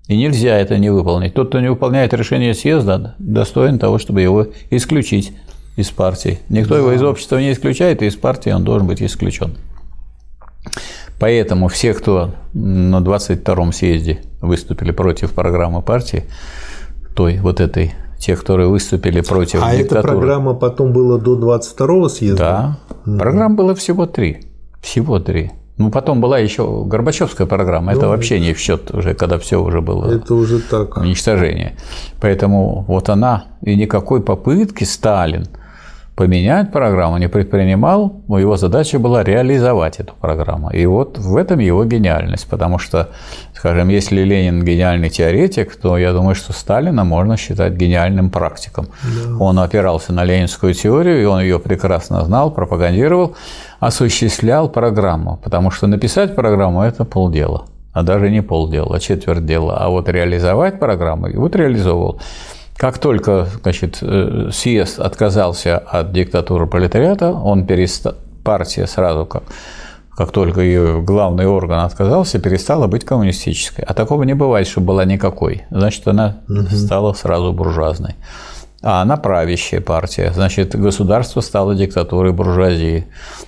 И 0.09 0.17
нельзя 0.17 0.57
это 0.57 0.79
не 0.79 0.89
выполнить. 0.89 1.35
Тот, 1.35 1.49
кто 1.49 1.59
не 1.59 1.69
выполняет 1.69 2.15
решение 2.15 2.55
съезда, 2.55 3.13
достоин 3.19 3.77
того, 3.77 3.99
чтобы 3.99 4.21
его 4.21 4.47
исключить 4.71 5.33
из 5.75 5.91
партии. 5.91 6.39
Никто 6.49 6.73
да. 6.73 6.79
его 6.79 6.93
из 6.93 7.03
общества 7.03 7.37
не 7.37 7.51
исключает, 7.51 8.01
и 8.01 8.07
из 8.07 8.15
партии 8.15 8.49
он 8.49 8.63
должен 8.63 8.87
быть 8.87 9.03
исключен. 9.03 9.55
Поэтому 11.19 11.67
все, 11.67 11.93
кто 11.93 12.31
на 12.53 13.01
22-м 13.01 13.71
съезде 13.71 14.21
выступили 14.41 14.89
против 14.89 15.33
программы 15.33 15.83
партии, 15.83 16.23
той 17.15 17.37
вот 17.37 17.59
этой, 17.59 17.93
те, 18.17 18.35
которые 18.35 18.67
выступили 18.67 19.21
против 19.21 19.61
а 19.63 19.77
диктатуры. 19.77 19.99
А 19.99 20.01
эта 20.01 20.07
программа 20.07 20.53
потом 20.55 20.91
была 20.91 21.19
до 21.19 21.37
22-го 21.37 22.09
съезда? 22.09 22.37
Да. 22.37 22.77
Угу. 23.05 23.19
Программ 23.19 23.55
было 23.55 23.75
всего 23.75 24.07
три. 24.07 24.39
Всего 24.81 25.19
три. 25.19 25.51
Ну, 25.79 25.91
потом 25.91 26.19
была 26.19 26.37
еще 26.39 26.83
Горбачевская 26.83 27.47
программа. 27.47 27.93
Это 27.93 28.01
ну, 28.01 28.09
вообще 28.09 28.37
не 28.41 28.53
в 28.53 28.59
счет 28.59 28.93
уже, 28.93 29.13
когда 29.13 29.39
все 29.39 29.63
уже 29.63 29.79
было. 29.79 30.11
Это 30.11 30.35
уже 30.35 30.59
так. 30.59 30.97
Уничтожение. 30.97 31.77
Поэтому 32.19 32.83
вот 32.85 33.07
она 33.07 33.45
и 33.61 33.77
никакой 33.77 34.21
попытки 34.21 34.83
Сталин 34.83 35.47
поменять 36.19 36.73
программу 36.73 37.17
не 37.17 37.29
предпринимал, 37.29 38.21
но 38.27 38.39
его 38.39 38.57
задача 38.57 38.99
была 38.99 39.23
реализовать 39.23 40.01
эту 40.01 40.13
программу. 40.19 40.69
И 40.69 40.85
вот 40.85 41.17
в 41.17 41.37
этом 41.37 41.59
его 41.59 41.85
гениальность, 41.85 42.45
потому 42.49 42.77
что, 42.77 43.07
скажем, 43.55 43.87
если 43.87 44.25
Ленин 44.25 44.65
гениальный 44.65 45.09
теоретик, 45.09 45.77
то 45.77 45.97
я 45.97 46.11
думаю, 46.11 46.35
что 46.35 46.51
Сталина 46.51 47.05
можно 47.05 47.37
считать 47.37 47.71
гениальным 47.71 48.29
практиком. 48.31 48.87
Да. 49.01 49.37
Он 49.45 49.59
опирался 49.59 50.11
на 50.11 50.25
ленинскую 50.25 50.73
теорию, 50.73 51.21
и 51.21 51.25
он 51.25 51.39
ее 51.39 51.57
прекрасно 51.57 52.25
знал, 52.25 52.51
пропагандировал, 52.51 53.37
осуществлял 53.79 54.67
программу, 54.67 55.39
потому 55.41 55.71
что 55.71 55.87
написать 55.87 56.35
программу– 56.35 56.81
это 56.83 57.05
полдела, 57.05 57.63
а 57.93 58.03
даже 58.03 58.29
не 58.29 58.41
полдела, 58.41 58.97
а 58.97 58.99
четверть 58.99 59.45
дела, 59.45 59.77
а 59.77 59.87
вот 59.87 60.09
реализовать 60.09 60.79
программу, 60.79 61.29
вот 61.33 61.55
реализовывал. 61.55 62.19
Как 62.79 62.97
только 62.97 63.49
значит, 63.61 63.97
э, 64.01 64.51
съезд 64.53 65.01
отказался 65.01 65.77
от 65.77 66.13
диктатуры 66.13 66.65
пролетариата, 66.65 67.33
он 67.33 67.65
перестал, 67.65 68.15
партия 68.45 68.87
сразу 68.87 69.25
как 69.25 69.43
как 70.15 70.31
только 70.31 70.61
ее 70.61 71.01
главный 71.01 71.45
орган 71.45 71.79
отказался, 71.79 72.39
перестала 72.39 72.87
быть 72.87 73.05
коммунистической. 73.05 73.85
А 73.85 73.93
такого 73.93 74.23
не 74.23 74.33
бывает, 74.33 74.67
чтобы 74.67 74.87
была 74.87 75.05
никакой. 75.05 75.63
Значит, 75.71 76.07
она 76.07 76.37
угу. 76.49 76.63
стала 76.75 77.13
сразу 77.13 77.53
буржуазной. 77.53 78.15
А 78.81 79.01
она 79.01 79.15
правящая 79.15 79.79
партия. 79.79 80.31
Значит, 80.33 80.75
государство 80.75 81.39
стало 81.39 81.73
диктатурой 81.73 82.33
буржуазии. 82.33 83.07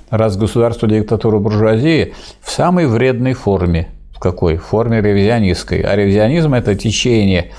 Раз 0.09 0.37
государство 0.37 0.87
диктатура 0.87 1.39
буржуазии 1.39 2.13
в 2.41 2.49
самой 2.49 2.87
вредной 2.87 3.33
форме. 3.33 3.89
В 4.13 4.19
какой? 4.19 4.55
В 4.55 4.63
форме 4.63 5.01
ревизионистской. 5.01 5.81
А 5.81 5.95
ревизионизм– 5.95 6.53
это 6.53 6.75
течение 6.75 7.51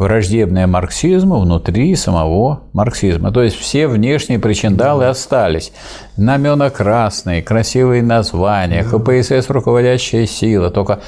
враждебное 0.00 0.66
марксизму 0.66 1.40
внутри 1.40 1.94
самого 1.94 2.62
марксизма. 2.72 3.32
То 3.32 3.42
есть 3.42 3.56
все 3.56 3.86
внешние 3.86 4.38
причиндалы 4.38 5.04
остались. 5.04 5.72
Знамена 6.16 6.70
красные, 6.70 7.42
красивые 7.42 8.02
названия, 8.02 8.82
КПСС– 8.82 9.46
руководящая 9.50 10.26
сила. 10.26 10.70
Только 10.70 11.00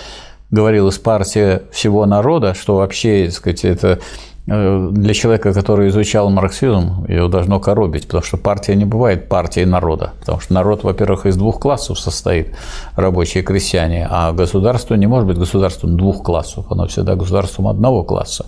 говорилась 0.51 0.99
партия 0.99 1.63
всего 1.73 2.05
народа, 2.05 2.53
что 2.53 2.77
вообще, 2.77 3.25
так 3.25 3.35
сказать, 3.35 3.65
это 3.65 3.99
для 4.47 5.15
человека, 5.15 5.53
который 5.53 5.89
изучал 5.89 6.29
марксизм, 6.29 7.05
его 7.07 7.29
должно 7.29 7.61
коробить, 7.61 8.07
потому 8.07 8.25
что 8.25 8.37
партия 8.37 8.75
не 8.75 8.85
бывает 8.85 9.29
партией 9.29 9.67
народа. 9.67 10.15
Потому 10.21 10.41
что 10.41 10.53
народ, 10.53 10.83
во-первых, 10.83 11.27
из 11.27 11.37
двух 11.37 11.61
классов 11.61 11.99
состоит, 11.99 12.55
рабочие 12.97 13.43
и 13.43 13.47
крестьяне, 13.47 14.07
а 14.11 14.33
государство 14.33 14.95
не 14.97 15.07
может 15.07 15.29
быть 15.29 15.39
государством 15.39 15.97
двух 15.97 16.25
классов, 16.25 16.67
оно 16.71 16.89
всегда 16.89 17.15
государством 17.15 17.69
одного 17.69 18.03
класса. 18.03 18.47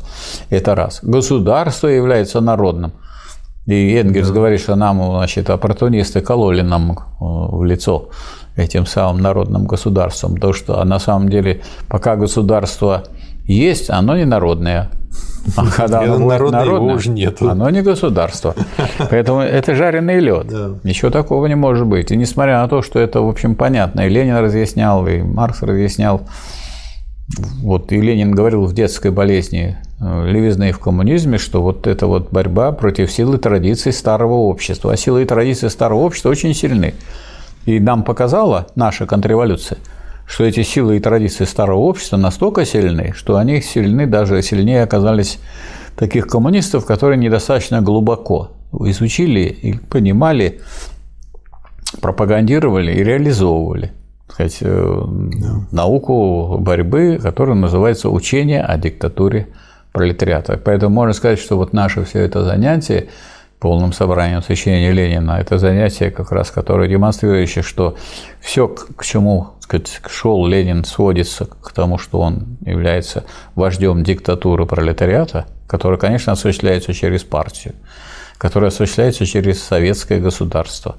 Это 0.50 0.74
раз. 0.74 0.98
Государство 1.02 1.86
является 1.86 2.40
народным. 2.40 2.92
И 3.66 3.94
Энгельс 3.94 4.28
да. 4.28 4.34
говорит, 4.34 4.60
что 4.60 4.74
нам, 4.74 5.00
значит, 5.16 5.48
оппортунисты 5.48 6.20
кололи 6.20 6.60
нам 6.60 6.92
э, 6.92 6.96
в 7.20 7.64
лицо 7.64 8.08
этим 8.56 8.84
самым 8.84 9.22
народным 9.22 9.66
государством, 9.66 10.34
потому 10.34 10.52
что 10.52 10.80
а 10.80 10.84
на 10.84 10.98
самом 10.98 11.28
деле, 11.28 11.62
пока 11.88 12.16
государство 12.16 13.04
есть, 13.46 13.90
оно 13.90 14.16
не 14.16 14.24
народное. 14.24 14.90
А 15.56 15.66
когда 15.66 16.00
оно 16.00 16.16
будет 16.16 16.28
народное, 16.28 16.60
народное, 16.64 16.94
уже 16.94 17.10
нету. 17.10 17.50
оно 17.50 17.68
не 17.68 17.82
государство. 17.82 18.54
Поэтому 19.10 19.40
это 19.40 19.74
жареный 19.74 20.18
лед. 20.18 20.46
Да. 20.46 20.70
Ничего 20.84 21.10
такого 21.10 21.46
не 21.46 21.54
может 21.54 21.86
быть. 21.86 22.10
И 22.10 22.16
несмотря 22.16 22.62
на 22.62 22.68
то, 22.68 22.80
что 22.80 22.98
это, 22.98 23.20
в 23.20 23.28
общем, 23.28 23.54
понятно, 23.54 24.06
и 24.06 24.08
Ленин 24.08 24.36
разъяснял, 24.36 25.06
и 25.06 25.20
Маркс 25.20 25.62
разъяснял, 25.62 26.22
вот 27.62 27.92
и 27.92 28.00
Ленин 28.00 28.32
говорил 28.32 28.64
в 28.64 28.74
детской 28.74 29.10
болезни 29.10 29.76
э, 30.00 30.26
левизны 30.26 30.72
в 30.72 30.78
коммунизме, 30.78 31.38
что 31.38 31.62
вот 31.62 31.86
это 31.86 32.06
вот 32.06 32.30
борьба 32.30 32.72
против 32.72 33.10
силы 33.10 33.38
традиций 33.38 33.92
старого 33.92 34.34
общества. 34.34 34.92
А 34.92 34.96
силы 34.96 35.22
и 35.22 35.26
традиции 35.26 35.68
старого 35.68 36.00
общества 36.00 36.30
очень 36.30 36.54
сильны. 36.54 36.94
И 37.66 37.80
нам 37.80 38.02
показала 38.02 38.66
наша 38.74 39.06
контрреволюция, 39.06 39.78
что 40.26 40.44
эти 40.44 40.62
силы 40.62 40.96
и 40.96 41.00
традиции 41.00 41.44
старого 41.44 41.80
общества 41.80 42.16
настолько 42.16 42.64
сильны, 42.64 43.12
что 43.14 43.36
они 43.36 43.60
сильны, 43.60 44.06
даже 44.06 44.42
сильнее 44.42 44.82
оказались 44.82 45.38
таких 45.96 46.26
коммунистов, 46.26 46.86
которые 46.86 47.18
недостаточно 47.18 47.82
глубоко 47.82 48.50
изучили 48.72 49.40
и 49.40 49.74
понимали, 49.74 50.60
пропагандировали 52.00 52.92
и 52.92 53.04
реализовывали 53.04 53.92
сказать, 54.28 54.58
э, 54.60 55.02
науку 55.70 56.58
борьбы, 56.58 57.18
которая 57.22 57.54
называется 57.54 58.08
«Учение 58.08 58.62
о 58.62 58.76
диктатуре 58.76 59.48
пролетариата». 59.92 60.60
Поэтому 60.62 60.94
можно 60.94 61.12
сказать, 61.12 61.38
что 61.38 61.56
вот 61.56 61.72
наше 61.72 62.04
все 62.04 62.20
это 62.20 62.42
занятие 62.42 63.08
полным 63.60 63.92
собранием 63.92 64.42
сочинения 64.42 64.92
Ленина, 64.92 65.38
это 65.40 65.58
занятие 65.58 66.10
как 66.10 66.32
раз, 66.32 66.50
которое 66.50 66.88
демонстрирующее, 66.88 67.62
что 67.62 67.96
все, 68.40 68.68
к 68.68 69.04
чему 69.04 69.53
сказать, 69.64 70.00
шел 70.08 70.46
Ленин, 70.46 70.84
сводится 70.84 71.46
к 71.46 71.72
тому, 71.72 71.98
что 71.98 72.20
он 72.20 72.58
является 72.64 73.24
вождем 73.54 74.04
диктатуры 74.04 74.66
пролетариата, 74.66 75.46
которая, 75.66 75.98
конечно, 75.98 76.32
осуществляется 76.32 76.94
через 76.94 77.24
партию 77.24 77.74
которая 78.36 78.68
осуществляется 78.68 79.24
через 79.24 79.62
советское 79.62 80.20
государство. 80.20 80.96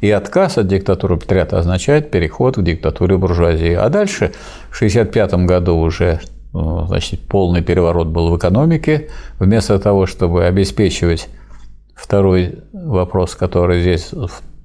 И 0.00 0.10
отказ 0.10 0.58
от 0.58 0.66
диктатуры 0.66 1.16
пролетариата 1.16 1.58
означает 1.58 2.10
переход 2.10 2.56
к 2.56 2.62
диктатуре 2.62 3.16
буржуазии. 3.16 3.74
А 3.74 3.88
дальше, 3.88 4.32
в 4.70 4.76
1965 4.76 5.34
году 5.46 5.76
уже 5.76 6.18
э, 6.54 6.58
значит, 6.86 7.20
полный 7.28 7.62
переворот 7.62 8.08
был 8.08 8.30
в 8.30 8.36
экономике. 8.36 9.10
Вместо 9.38 9.78
того, 9.78 10.06
чтобы 10.06 10.46
обеспечивать 10.46 11.28
второй 11.94 12.64
вопрос, 12.72 13.36
который 13.36 13.82
здесь 13.82 14.12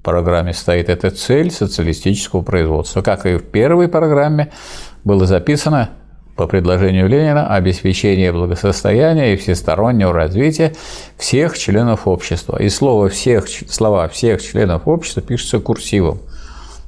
программе 0.04 0.52
стоит, 0.52 0.88
это 0.88 1.10
цель 1.10 1.50
социалистического 1.50 2.42
производства. 2.42 3.02
Как 3.02 3.26
и 3.26 3.38
в 3.38 3.42
первой 3.42 3.88
программе 3.88 4.52
было 5.02 5.26
записано, 5.26 5.90
по 6.36 6.46
предложению 6.48 7.08
Ленина 7.08 7.54
обеспечение 7.54 8.32
благосостояния 8.32 9.34
и 9.34 9.36
всестороннего 9.36 10.12
развития 10.12 10.74
всех 11.16 11.56
членов 11.56 12.08
общества. 12.08 12.60
И 12.60 12.68
слово 12.68 13.08
всех, 13.08 13.46
слова 13.48 14.08
всех 14.08 14.42
членов 14.42 14.88
общества 14.88 15.22
пишутся 15.22 15.60
курсивом. 15.60 16.18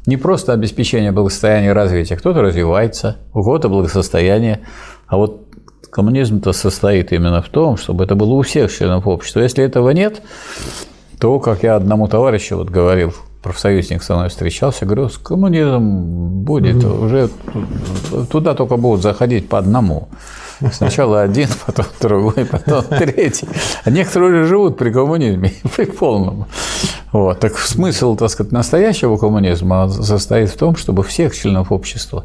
Не 0.06 0.16
просто 0.16 0.52
обеспечение 0.52 1.12
благосостояния 1.12 1.68
и 1.68 1.72
развития. 1.72 2.16
Кто-то 2.16 2.42
развивается, 2.42 3.18
у 3.32 3.42
кого-то 3.42 3.68
благосостояние. 3.68 4.60
А 5.06 5.16
вот 5.16 5.46
коммунизм-то 5.90 6.52
состоит 6.52 7.12
именно 7.12 7.40
в 7.40 7.48
том, 7.48 7.76
чтобы 7.76 8.04
это 8.04 8.14
было 8.14 8.34
у 8.34 8.42
всех 8.42 8.72
членов 8.72 9.06
общества. 9.06 9.40
Если 9.40 9.64
этого 9.64 9.90
нет, 9.90 10.22
то, 11.18 11.38
как 11.40 11.62
я 11.62 11.76
одному 11.76 12.08
товарищу 12.08 12.56
вот 12.56 12.70
говорил, 12.70 13.14
профсоюзник 13.42 14.02
со 14.02 14.16
мной 14.16 14.28
встречался, 14.28 14.86
говорю, 14.86 15.08
с 15.08 15.18
коммунизмом 15.18 16.42
будет, 16.42 16.82
угу. 16.84 17.04
уже 17.04 17.30
туда 18.30 18.54
только 18.54 18.76
будут 18.76 19.02
заходить 19.02 19.48
по 19.48 19.58
одному. 19.58 20.08
Сначала 20.72 21.22
один, 21.22 21.48
потом 21.66 21.86
другой, 22.00 22.44
потом 22.44 22.82
третий. 22.98 23.48
А 23.84 23.90
некоторые 23.90 24.32
уже 24.32 24.46
живут 24.46 24.76
при 24.76 24.90
коммунизме, 24.90 25.52
при 25.76 25.84
полном. 25.84 26.46
Вот. 27.12 27.38
Так 27.40 27.56
смысл, 27.58 28.16
так 28.16 28.30
сказать, 28.30 28.52
настоящего 28.52 29.16
коммунизма 29.16 29.88
состоит 29.88 30.50
в 30.50 30.56
том, 30.56 30.76
чтобы 30.76 31.02
всех 31.02 31.36
членов 31.36 31.70
общества. 31.70 32.24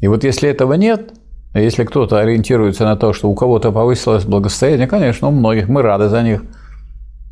И 0.00 0.08
вот 0.08 0.24
если 0.24 0.48
этого 0.48 0.74
нет, 0.74 1.12
если 1.52 1.84
кто-то 1.84 2.18
ориентируется 2.18 2.84
на 2.84 2.96
то, 2.96 3.12
что 3.12 3.28
у 3.28 3.34
кого-то 3.34 3.70
повысилось 3.70 4.24
благосостояние, 4.24 4.86
конечно, 4.86 5.28
у 5.28 5.30
многих 5.30 5.68
мы 5.68 5.82
рады 5.82 6.08
за 6.08 6.22
них. 6.22 6.42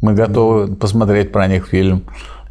Мы 0.03 0.13
готовы 0.13 0.75
посмотреть 0.75 1.33
про 1.33 1.47
них 1.47 1.69
фильм 1.69 2.03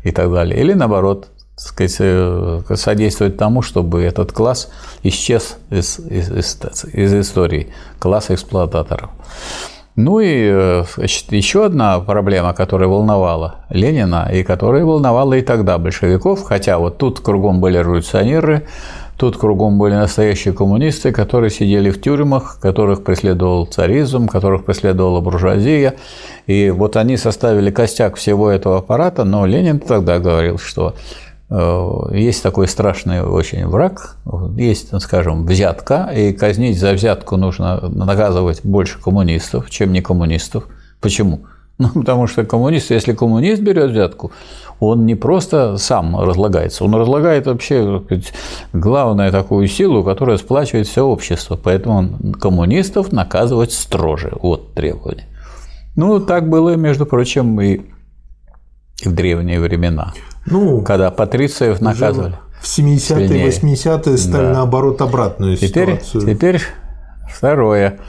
и 0.04 0.12
так 0.12 0.32
далее. 0.32 0.60
Или 0.60 0.74
наоборот, 0.74 1.28
сказать, 1.56 1.98
э, 2.00 2.62
содействовать 2.76 3.38
тому, 3.38 3.62
чтобы 3.62 4.02
этот 4.02 4.32
класс 4.32 4.72
исчез 5.04 5.58
из, 5.70 6.00
из, 6.00 6.32
из, 6.32 6.86
из 6.94 7.14
истории, 7.14 7.68
класса 8.00 8.34
эксплуататоров. 8.34 9.12
Ну 9.98 10.22
и 10.22 10.50
э, 10.50 10.84
значит, 10.96 11.34
еще 11.34 11.66
одна 11.66 12.00
проблема, 12.00 12.54
которая 12.54 12.88
волновала 12.88 13.66
Ленина 13.70 14.30
и 14.34 14.44
которая 14.44 14.86
волновала 14.86 15.34
и 15.34 15.42
тогда 15.42 15.78
большевиков, 15.78 16.44
хотя 16.44 16.80
вот 16.80 16.98
тут 16.98 17.20
кругом 17.20 17.60
были 17.60 17.78
революционеры, 17.78 18.66
Тут 19.22 19.38
кругом 19.38 19.78
были 19.78 19.94
настоящие 19.94 20.52
коммунисты, 20.52 21.12
которые 21.12 21.52
сидели 21.52 21.92
в 21.92 22.02
тюрьмах, 22.02 22.58
которых 22.60 23.04
преследовал 23.04 23.68
царизм, 23.68 24.28
которых 24.28 24.66
преследовала 24.66 25.22
буржуазия. 25.22 25.94
И 26.48 26.72
вот 26.72 26.98
они 26.98 27.18
составили 27.18 27.70
костяк 27.70 28.16
всего 28.16 28.50
этого 28.50 28.80
аппарата, 28.80 29.24
но 29.24 29.46
Ленин 29.46 29.78
тогда 29.78 30.18
говорил, 30.18 30.58
что 30.58 30.96
э, 31.52 31.90
есть 32.14 32.42
такой 32.42 32.68
страшный 32.68 33.22
очень 33.22 33.68
враг, 33.68 34.16
есть, 34.58 35.00
скажем, 35.00 35.46
взятка, 35.46 36.10
и 36.12 36.34
казнить 36.34 36.80
за 36.80 36.94
взятку 36.94 37.38
нужно 37.38 37.80
наказывать 37.90 38.62
больше 38.64 39.00
коммунистов, 39.00 39.70
чем 39.70 39.94
не 39.94 40.02
коммунистов. 40.02 40.68
Почему? 41.00 41.42
Ну, 41.82 41.90
потому 42.02 42.28
что 42.28 42.46
коммунист, 42.46 42.92
если 42.92 43.14
коммунист 43.14 43.60
берет 43.64 43.90
взятку, 43.90 44.32
он 44.80 45.08
не 45.08 45.16
просто 45.16 45.78
сам 45.78 46.16
разлагается, 46.20 46.84
он 46.84 46.94
разлагает 46.94 47.48
вообще 47.48 48.02
сказать, 48.06 48.34
главную 48.72 49.32
такую 49.32 49.68
силу, 49.68 50.04
которая 50.04 50.38
сплачивает 50.38 50.88
все 50.88 51.04
общество. 51.04 51.60
Поэтому 51.62 52.34
коммунистов 52.40 53.12
наказывать 53.12 53.72
строже. 53.72 54.32
Вот 54.42 54.76
требование. 54.76 55.26
Ну, 55.96 56.20
так 56.20 56.50
было, 56.50 56.76
между 56.76 57.08
прочим, 57.08 57.60
и 57.60 57.82
в 59.04 59.12
древние 59.12 59.60
времена, 59.60 60.14
ну, 60.46 60.82
когда 60.82 61.10
патрициев 61.10 61.82
наказывали. 61.82 62.36
В 62.62 62.66
70-е, 62.66 63.48
80-е 63.48 64.18
стали 64.18 64.46
да. 64.46 64.54
наоборот 64.54 65.02
обратную 65.02 65.58
теперь, 65.58 66.00
ситуацию. 66.00 66.36
Теперь 66.36 66.62
второе. 67.28 68.00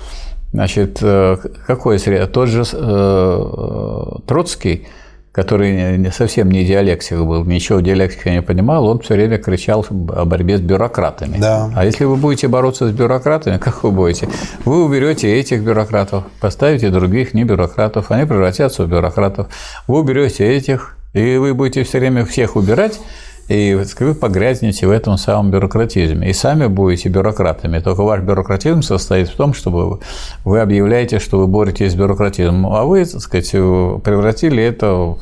Значит, 0.53 0.99
э, 1.01 1.37
какое 1.67 1.99
средство? 1.99 2.29
Тот 2.29 2.49
же 2.49 2.65
э, 2.73 4.19
Троцкий 4.27 4.87
который 5.33 6.13
совсем 6.13 6.51
не 6.51 6.65
диалектик 6.65 7.19
был, 7.19 7.45
ничего 7.45 7.79
в 7.79 7.83
диалектике 7.83 8.33
не 8.33 8.43
понимал, 8.43 8.87
он 8.87 9.01
все 9.01 9.15
время 9.15 9.39
кричал 9.39 9.85
о 9.91 10.25
борьбе 10.27 10.59
с 10.59 10.61
бюрократами. 10.61 11.39
Да. 11.39 11.71
А 11.75 11.87
если 11.87 12.05
вы 12.05 12.17
будете 12.17 12.49
бороться 12.49 12.89
с 12.89 12.93
бюрократами, 12.93 13.57
как 13.65 13.83
вы 13.83 13.91
будете? 13.91 14.29
Вы 14.67 14.85
уберете 14.85 15.35
этих 15.35 15.63
бюрократов, 15.63 16.25
поставите 16.39 16.91
других 16.91 17.33
не 17.33 17.45
бюрократов, 17.45 18.11
они 18.11 18.27
превратятся 18.27 18.85
в 18.85 18.89
бюрократов. 18.89 19.49
Вы 19.87 20.01
уберете 20.01 20.47
этих, 20.47 20.99
и 21.15 21.39
вы 21.39 21.55
будете 21.55 21.83
все 21.85 21.99
время 21.99 22.27
всех 22.27 22.55
убирать, 22.55 23.01
и 23.49 23.75
вы 23.99 24.15
погрязнете 24.15 24.87
в 24.87 24.91
этом 24.91 25.19
самом 25.19 25.51
бюрократизме. 25.51 26.31
И 26.31 26.33
сами 26.33 26.67
будете 26.67 27.09
бюрократами. 27.09 27.81
Только 27.81 28.03
ваш 28.03 28.21
бюрократизм 28.21 28.83
состоит 28.83 29.29
в 29.29 29.37
том, 29.37 29.53
чтобы 29.53 30.01
вы 30.45 30.61
объявляете, 30.61 31.19
что 31.19 31.39
вы 31.39 31.47
боретесь 31.47 31.93
с 31.93 31.95
бюрократизмом, 31.95 32.67
а 32.73 32.85
вы, 32.85 33.05
так 33.05 33.21
сказать, 33.21 33.51
превратили 33.51 34.63
это 34.63 35.17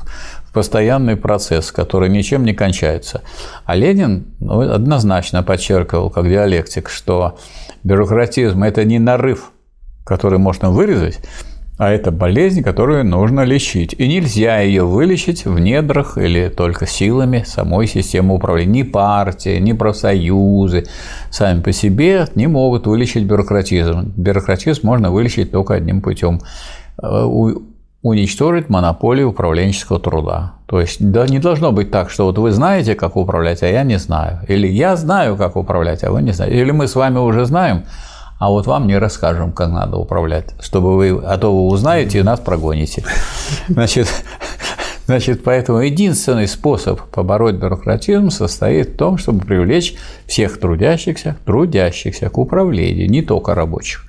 в 0.51 0.53
постоянный 0.53 1.17
процесс, 1.17 1.73
который 1.73 2.09
ничем 2.09 2.45
не 2.45 2.55
кончается. 2.55 3.23
А 3.65 3.75
Ленин 3.75 4.27
ну, 4.41 4.61
однозначно 4.61 5.43
подчеркивал, 5.43 6.11
как 6.11 6.29
диалектик, 6.29 6.89
что 6.89 7.39
бюрократизм– 7.85 8.63
это 8.65 8.85
не 8.85 8.99
нарыв, 8.99 9.53
который 10.05 10.39
можно 10.39 10.71
вырезать, 10.71 11.21
а 11.81 11.91
это 11.93 12.11
болезнь, 12.11 12.63
которую 12.63 13.07
нужно 13.07 13.41
лечить. 13.41 13.95
И 13.95 14.07
нельзя 14.07 14.61
ее 14.61 14.85
вылечить 14.85 15.47
в 15.47 15.59
недрах 15.59 16.19
или 16.19 16.51
только 16.51 16.87
силами 16.87 17.43
самой 17.47 17.87
системы 17.87 18.35
управления. 18.35 18.71
Ни 18.71 18.83
партия, 18.83 19.59
ни 19.61 19.73
профсоюзы 19.73 20.85
сами 21.31 21.63
по 21.63 21.73
себе 21.73 22.27
не 22.35 22.49
могут 22.49 22.87
вылечить 22.87 23.25
бюрократизм. 23.25 24.13
Бюрократизм 24.15 24.87
можно 24.87 25.11
вылечить 25.11 25.53
только 25.53 25.73
одним 25.73 26.03
путем 26.03 26.43
уничтожить 28.03 28.69
монополию 28.69 29.31
управленческого 29.31 30.01
труда. 30.01 30.53
То 30.67 30.83
есть 30.83 30.99
да, 31.01 31.27
не 31.27 31.39
должно 31.39 31.73
быть 31.73 31.91
так, 31.91 32.11
что 32.11 32.27
вот 32.27 32.37
вы 32.37 32.51
знаете, 32.51 32.95
как 32.95 33.17
управлять, 33.17 33.63
а 33.63 33.67
я 33.67 33.85
не 33.85 33.99
знаю. 33.99 34.41
Или 34.49 34.69
я 34.69 34.97
знаю, 34.97 35.37
как 35.39 35.57
управлять, 35.57 36.05
а 36.05 36.11
вы 36.11 36.21
не 36.21 36.33
знаете. 36.33 36.61
Или 36.61 36.73
мы 36.73 36.89
с 36.89 36.95
вами 36.95 37.17
уже 37.17 37.47
знаем, 37.47 37.85
а 38.41 38.49
вот 38.49 38.67
вам 38.67 38.87
не 38.87 38.97
расскажем, 38.97 39.53
как 39.53 39.71
надо 39.71 39.99
управлять, 39.99 40.55
чтобы 40.61 40.97
вы, 40.97 41.11
а 41.23 41.37
то 41.37 41.55
вы 41.55 41.69
узнаете 41.69 42.21
и 42.21 42.23
нас 42.23 42.41
прогоните. 42.41 43.05
Значит, 43.69 44.09
Значит, 45.05 45.43
поэтому 45.43 45.81
единственный 45.81 46.47
способ 46.47 47.01
побороть 47.11 47.57
бюрократизм 47.57 48.31
состоит 48.31 48.91
в 48.91 48.97
том, 48.97 49.19
чтобы 49.19 49.45
привлечь 49.45 49.97
всех 50.27 50.59
трудящихся, 50.61 51.37
трудящихся 51.45 52.31
к 52.31 52.39
управлению, 52.39 53.11
не 53.11 53.21
только 53.21 53.55
рабочих. 53.55 54.07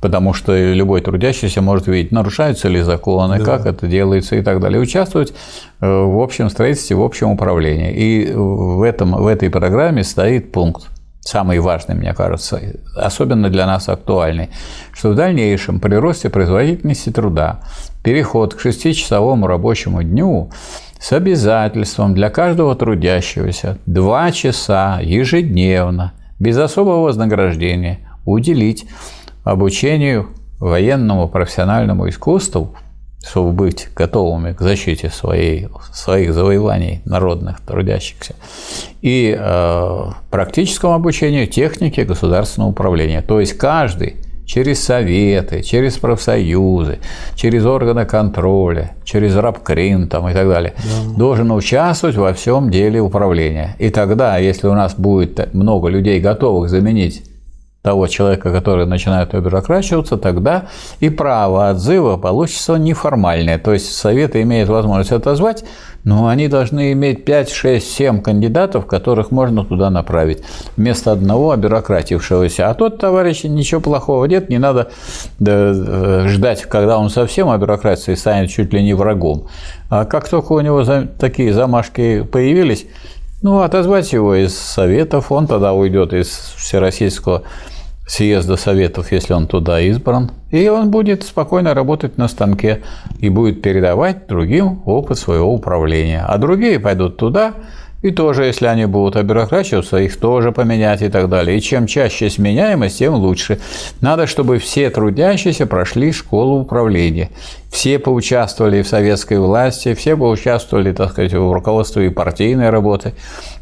потому 0.00 0.32
что 0.32 0.56
любой 0.56 1.02
трудящийся 1.02 1.60
может 1.60 1.86
видеть, 1.86 2.12
нарушаются 2.12 2.68
ли 2.68 2.80
законы, 2.80 3.38
да. 3.38 3.44
как 3.44 3.66
это 3.66 3.86
делается 3.86 4.36
и 4.36 4.42
так 4.42 4.60
далее. 4.60 4.80
Участвовать 4.80 5.34
э, 5.80 5.86
в 5.86 6.18
общем 6.20 6.50
строительстве, 6.50 6.96
в 6.96 7.02
общем 7.02 7.30
управлении. 7.30 7.92
И 7.92 8.32
в, 8.32 8.82
этом, 8.82 9.12
в 9.12 9.26
этой 9.26 9.50
программе 9.50 10.02
стоит 10.02 10.50
пункт, 10.50 10.88
самый 11.20 11.58
важный, 11.60 11.94
мне 11.94 12.14
кажется, 12.14 12.60
особенно 12.96 13.50
для 13.50 13.66
нас 13.66 13.88
актуальный, 13.88 14.50
что 14.92 15.10
в 15.10 15.14
дальнейшем 15.14 15.80
при 15.80 15.94
росте 15.94 16.30
производительности 16.30 17.10
труда 17.10 17.60
переход 18.02 18.54
к 18.54 18.60
шестичасовому 18.60 19.46
рабочему 19.46 20.02
дню 20.02 20.50
с 20.98 21.12
обязательством 21.12 22.14
для 22.14 22.30
каждого 22.30 22.74
трудящегося 22.74 23.78
2 23.86 24.32
часа 24.32 25.00
ежедневно, 25.00 26.12
без 26.38 26.56
особого 26.56 27.02
вознаграждения, 27.02 28.00
уделить 28.24 28.86
обучению 29.44 30.28
военному 30.58 31.28
профессиональному 31.28 32.08
искусству, 32.08 32.74
чтобы 33.26 33.52
быть 33.52 33.88
готовыми 33.94 34.52
к 34.52 34.60
защите 34.60 35.10
своей, 35.10 35.68
своих 35.92 36.32
завоеваний 36.32 37.02
народных 37.04 37.60
трудящихся, 37.60 38.34
и 39.02 39.36
э, 39.38 40.04
практическому 40.30 40.94
обучению 40.94 41.46
технике 41.46 42.04
государственного 42.04 42.70
управления. 42.70 43.22
То 43.22 43.40
есть 43.40 43.54
каждый 43.54 44.16
через 44.48 44.82
советы, 44.82 45.62
через 45.62 45.98
профсоюзы, 45.98 46.98
через 47.34 47.66
органы 47.66 48.06
контроля, 48.06 48.92
через 49.04 49.36
рабкрин 49.36 50.08
там, 50.08 50.26
и 50.28 50.32
так 50.32 50.48
далее, 50.48 50.74
да. 50.76 51.18
должен 51.18 51.52
участвовать 51.52 52.16
во 52.16 52.32
всем 52.32 52.70
деле 52.70 53.00
управления. 53.00 53.76
И 53.78 53.90
тогда, 53.90 54.38
если 54.38 54.66
у 54.68 54.74
нас 54.74 54.94
будет 54.94 55.52
много 55.52 55.88
людей, 55.88 56.18
готовых 56.18 56.70
заменить 56.70 57.24
того 57.82 58.06
человека, 58.08 58.50
который 58.50 58.86
начинает 58.86 59.32
бюрократироваться, 59.32 60.16
тогда 60.16 60.66
и 61.00 61.10
право 61.10 61.70
отзыва 61.70 62.16
получится 62.16 62.74
неформальное. 62.74 63.58
То 63.58 63.72
есть 63.72 63.94
советы 63.94 64.42
имеют 64.42 64.68
возможность 64.68 65.12
отозвать, 65.12 65.64
но 66.04 66.26
они 66.26 66.48
должны 66.48 66.92
иметь 66.92 67.24
5, 67.24 67.50
6, 67.50 67.90
7 67.90 68.20
кандидатов, 68.20 68.86
которых 68.86 69.30
можно 69.30 69.64
туда 69.64 69.90
направить, 69.90 70.42
вместо 70.76 71.12
одного 71.12 71.52
обюрократившегося. 71.52 72.68
А 72.68 72.74
тот 72.74 72.98
товарищ 72.98 73.44
ничего 73.44 73.80
плохого 73.80 74.24
нет, 74.24 74.48
не 74.48 74.58
надо 74.58 74.90
э, 75.38 76.24
ждать, 76.26 76.62
когда 76.62 76.98
он 76.98 77.10
совсем 77.10 77.48
обюрократией 77.48 78.16
станет 78.16 78.50
чуть 78.50 78.72
ли 78.72 78.82
не 78.82 78.94
врагом. 78.94 79.46
А 79.88 80.04
как 80.04 80.28
только 80.28 80.52
у 80.52 80.60
него 80.60 80.84
такие 81.18 81.52
замашки 81.52 82.22
появились, 82.22 82.86
ну, 83.42 83.60
отозвать 83.60 84.12
его 84.12 84.34
из 84.34 84.56
Советов, 84.56 85.30
он 85.30 85.46
тогда 85.46 85.72
уйдет 85.72 86.12
из 86.12 86.28
Всероссийского 86.56 87.42
съезда 88.06 88.56
Советов, 88.56 89.12
если 89.12 89.34
он 89.34 89.46
туда 89.46 89.80
избран, 89.80 90.30
и 90.50 90.68
он 90.68 90.90
будет 90.90 91.22
спокойно 91.22 91.74
работать 91.74 92.16
на 92.16 92.26
станке 92.26 92.82
и 93.20 93.28
будет 93.28 93.62
передавать 93.62 94.26
другим 94.26 94.82
опыт 94.86 95.18
своего 95.18 95.52
управления. 95.52 96.24
А 96.26 96.38
другие 96.38 96.80
пойдут 96.80 97.18
туда, 97.18 97.54
и 98.00 98.12
тоже, 98.12 98.44
если 98.44 98.66
они 98.66 98.86
будут 98.86 99.16
обюрокративаться, 99.16 99.96
их 99.96 100.16
тоже 100.18 100.52
поменять 100.52 101.02
и 101.02 101.08
так 101.08 101.28
далее. 101.28 101.58
И 101.58 101.60
чем 101.60 101.86
чаще 101.86 102.30
сменяемость, 102.30 102.98
тем 102.98 103.14
лучше. 103.14 103.58
Надо, 104.00 104.28
чтобы 104.28 104.58
все 104.58 104.88
трудящиеся 104.90 105.66
прошли 105.66 106.12
школу 106.12 106.60
управления. 106.60 107.30
Все 107.72 107.98
поучаствовали 107.98 108.82
в 108.82 108.88
советской 108.88 109.40
власти, 109.40 109.94
все 109.94 110.16
поучаствовали, 110.16 110.92
так 110.92 111.10
сказать, 111.10 111.32
в 111.32 111.52
руководстве 111.52 112.06
и 112.06 112.10
партийной 112.10 112.70
работы. 112.70 113.14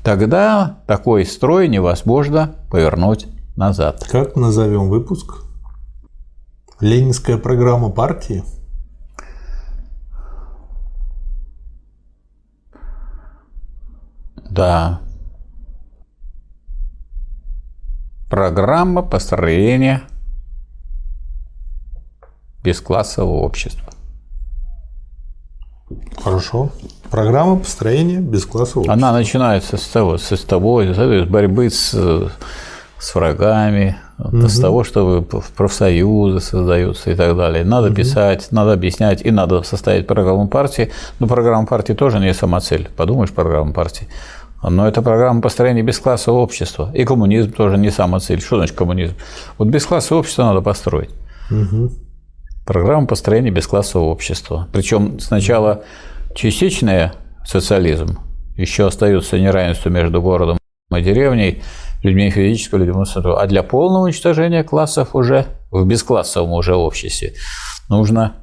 Тогда 0.05 0.81
такой 0.87 1.25
строй 1.25 1.69
невозможно 1.69 2.57
повернуть 2.71 3.27
назад. 3.57 4.05
Как 4.11 4.37
назовем 4.37 4.91
выпуск? 4.91 5.45
Ленинская 6.81 7.39
программа 7.39 7.89
партии? 7.89 8.45
Да. 14.57 15.01
Программа 18.31 19.03
построения 19.03 20.03
бесклассового 22.65 23.43
общества. 23.43 23.93
Хорошо. 26.25 26.71
Программа 27.11 27.57
построения 27.57 28.19
бесклассового 28.19 28.81
общества. 28.81 28.95
Она 28.95 29.13
начинается 29.13 29.77
с 29.77 29.87
того, 29.87 30.19
с 30.19 30.45
того, 30.45 30.83
с 30.83 31.27
борьбы 31.29 31.71
с, 31.71 31.95
с 32.99 33.15
врагами, 33.15 33.97
угу. 34.19 34.49
с 34.49 34.59
того, 34.59 34.83
что 34.83 35.23
профсоюзы 35.57 36.41
создаются 36.41 37.11
и 37.11 37.15
так 37.15 37.37
далее. 37.37 37.65
Надо 37.65 37.89
угу. 37.89 37.97
писать, 37.97 38.49
надо 38.51 38.73
объяснять 38.73 39.21
и 39.25 39.31
надо 39.31 39.63
составить 39.63 40.07
программу 40.07 40.49
партии. 40.49 40.91
Но 41.21 41.29
программа 41.29 41.67
партии 41.67 41.93
тоже 41.93 42.19
не 42.19 42.35
самоцель. 42.35 42.89
Подумаешь, 42.97 43.31
программа 43.31 43.73
партии. 43.73 44.09
Но 44.69 44.87
это 44.87 45.01
программа 45.01 45.41
построения 45.41 45.83
бесклассового 45.83 46.41
общества. 46.41 46.91
И 46.93 47.05
коммунизм 47.05 47.53
тоже 47.53 47.79
не 47.79 47.91
самая 47.91 48.21
цель. 48.21 48.41
Что 48.41 48.57
значит 48.57 48.77
коммунизм? 48.77 49.15
Вот 49.59 49.69
бесклассовое 49.69 50.21
общество 50.21 50.45
надо 50.45 50.61
построить. 50.61 51.11
Угу. 51.51 51.93
Программа 52.67 53.07
построения 53.07 53.51
бесклассового 53.51 54.09
общества. 54.09 54.69
Причем 54.73 55.21
сначала 55.21 55.85
частичный 56.35 57.11
социализм, 57.45 58.19
еще 58.57 58.87
остается 58.87 59.39
неравенство 59.39 59.89
между 59.89 60.21
городом 60.21 60.59
и 60.95 61.01
деревней, 61.01 61.63
людьми 62.03 62.31
физического, 62.31 62.79
людьми 62.79 63.05
а 63.39 63.47
для 63.47 63.63
полного 63.63 64.05
уничтожения 64.05 64.65
классов 64.65 65.15
уже 65.15 65.47
в 65.71 65.87
бесклассовом 65.87 66.53
уже 66.53 66.75
обществе 66.75 67.35
нужно 67.89 68.35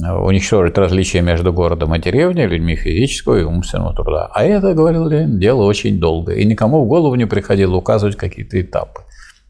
уничтожить 0.00 0.78
различия 0.78 1.20
между 1.20 1.52
городом 1.52 1.94
и 1.94 2.00
деревней, 2.00 2.46
людьми 2.46 2.76
физического 2.76 3.36
и 3.36 3.42
умственного 3.42 3.94
труда. 3.94 4.30
А 4.32 4.42
это, 4.44 4.74
говорил 4.74 5.06
Ленин, 5.06 5.38
дело 5.38 5.64
очень 5.64 5.98
долгое. 6.00 6.36
И 6.36 6.44
никому 6.44 6.84
в 6.84 6.88
голову 6.88 7.14
не 7.14 7.26
приходило 7.26 7.76
указывать 7.76 8.16
какие-то 8.16 8.60
этапы. 8.60 9.02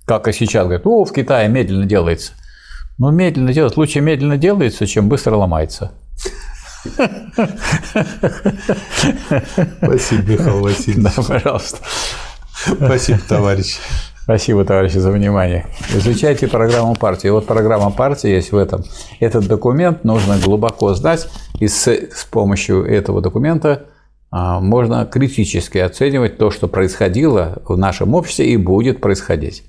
Как 0.04 0.28
и 0.28 0.32
сейчас 0.32 0.64
говорят, 0.64 0.86
о, 0.86 1.04
в 1.04 1.12
Китае 1.12 1.48
медленно 1.48 1.86
делается. 1.86 2.32
Ну, 2.98 3.10
медленно 3.10 3.52
делается. 3.52 3.78
Лучше 3.78 4.00
медленно 4.00 4.36
делается, 4.36 4.86
чем 4.86 5.08
быстро 5.08 5.36
ломается. 5.36 5.92
Спасибо, 9.78 10.32
Михаил 10.32 10.60
Васильевич. 10.60 11.04
Да, 11.04 11.22
пожалуйста. 11.22 11.78
Спасибо, 12.76 13.20
товарищ. 13.28 13.78
Спасибо, 14.22 14.64
товарищи, 14.64 14.98
за 14.98 15.10
внимание. 15.10 15.66
Изучайте 15.92 16.46
программу 16.46 16.94
партии. 16.94 17.26
Вот 17.26 17.44
программа 17.44 17.90
партии 17.90 18.30
есть 18.30 18.52
в 18.52 18.56
этом. 18.56 18.84
Этот 19.18 19.48
документ 19.48 20.04
нужно 20.04 20.38
глубоко 20.38 20.94
знать, 20.94 21.28
и 21.58 21.66
с, 21.66 21.88
с 21.88 22.24
помощью 22.30 22.84
этого 22.84 23.20
документа 23.20 23.86
а, 24.30 24.60
можно 24.60 25.06
критически 25.06 25.78
оценивать 25.78 26.38
то, 26.38 26.52
что 26.52 26.68
происходило 26.68 27.62
в 27.66 27.76
нашем 27.76 28.14
обществе 28.14 28.46
и 28.46 28.56
будет 28.56 29.00
происходить. 29.00 29.64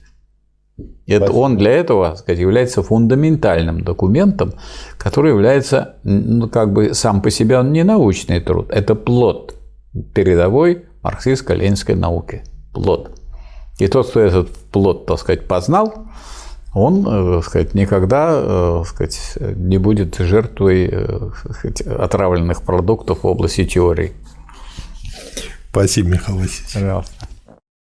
Это, 1.08 1.32
он 1.32 1.58
для 1.58 1.72
этого 1.72 2.14
сказать, 2.16 2.40
является 2.40 2.84
фундаментальным 2.84 3.84
документом, 3.84 4.54
который 5.00 5.32
является, 5.32 5.96
ну, 6.04 6.48
как 6.48 6.72
бы 6.74 6.94
сам 6.94 7.24
по 7.24 7.32
себе 7.32 7.58
он 7.58 7.72
не 7.72 7.84
научный 7.84 8.40
труд, 8.40 8.70
это 8.70 8.94
плод 8.94 9.56
передовой 10.14 10.86
марксистско-ленинской 11.02 11.96
науки. 11.96 12.44
Плод. 12.72 13.23
И 13.80 13.88
тот, 13.88 14.10
кто 14.10 14.20
этот 14.20 14.56
плод, 14.72 15.06
так 15.06 15.20
сказать, 15.20 15.48
познал, 15.48 16.06
он, 16.74 17.06
э, 17.08 17.36
так 17.38 17.46
сказать, 17.46 17.74
никогда 17.74 18.32
э, 18.34 18.84
так 18.84 18.88
сказать, 18.88 19.38
не 19.56 19.78
будет 19.78 20.16
жертвой 20.18 20.90
э, 20.92 21.30
сказать, 21.52 21.82
отравленных 21.82 22.64
продуктов 22.64 23.24
в 23.24 23.28
области 23.28 23.66
теории. 23.66 24.14
Спасибо, 25.70 26.10
Михаил 26.10 26.40
Васильевич. 26.40 26.74
Пожалуйста. 26.74 27.33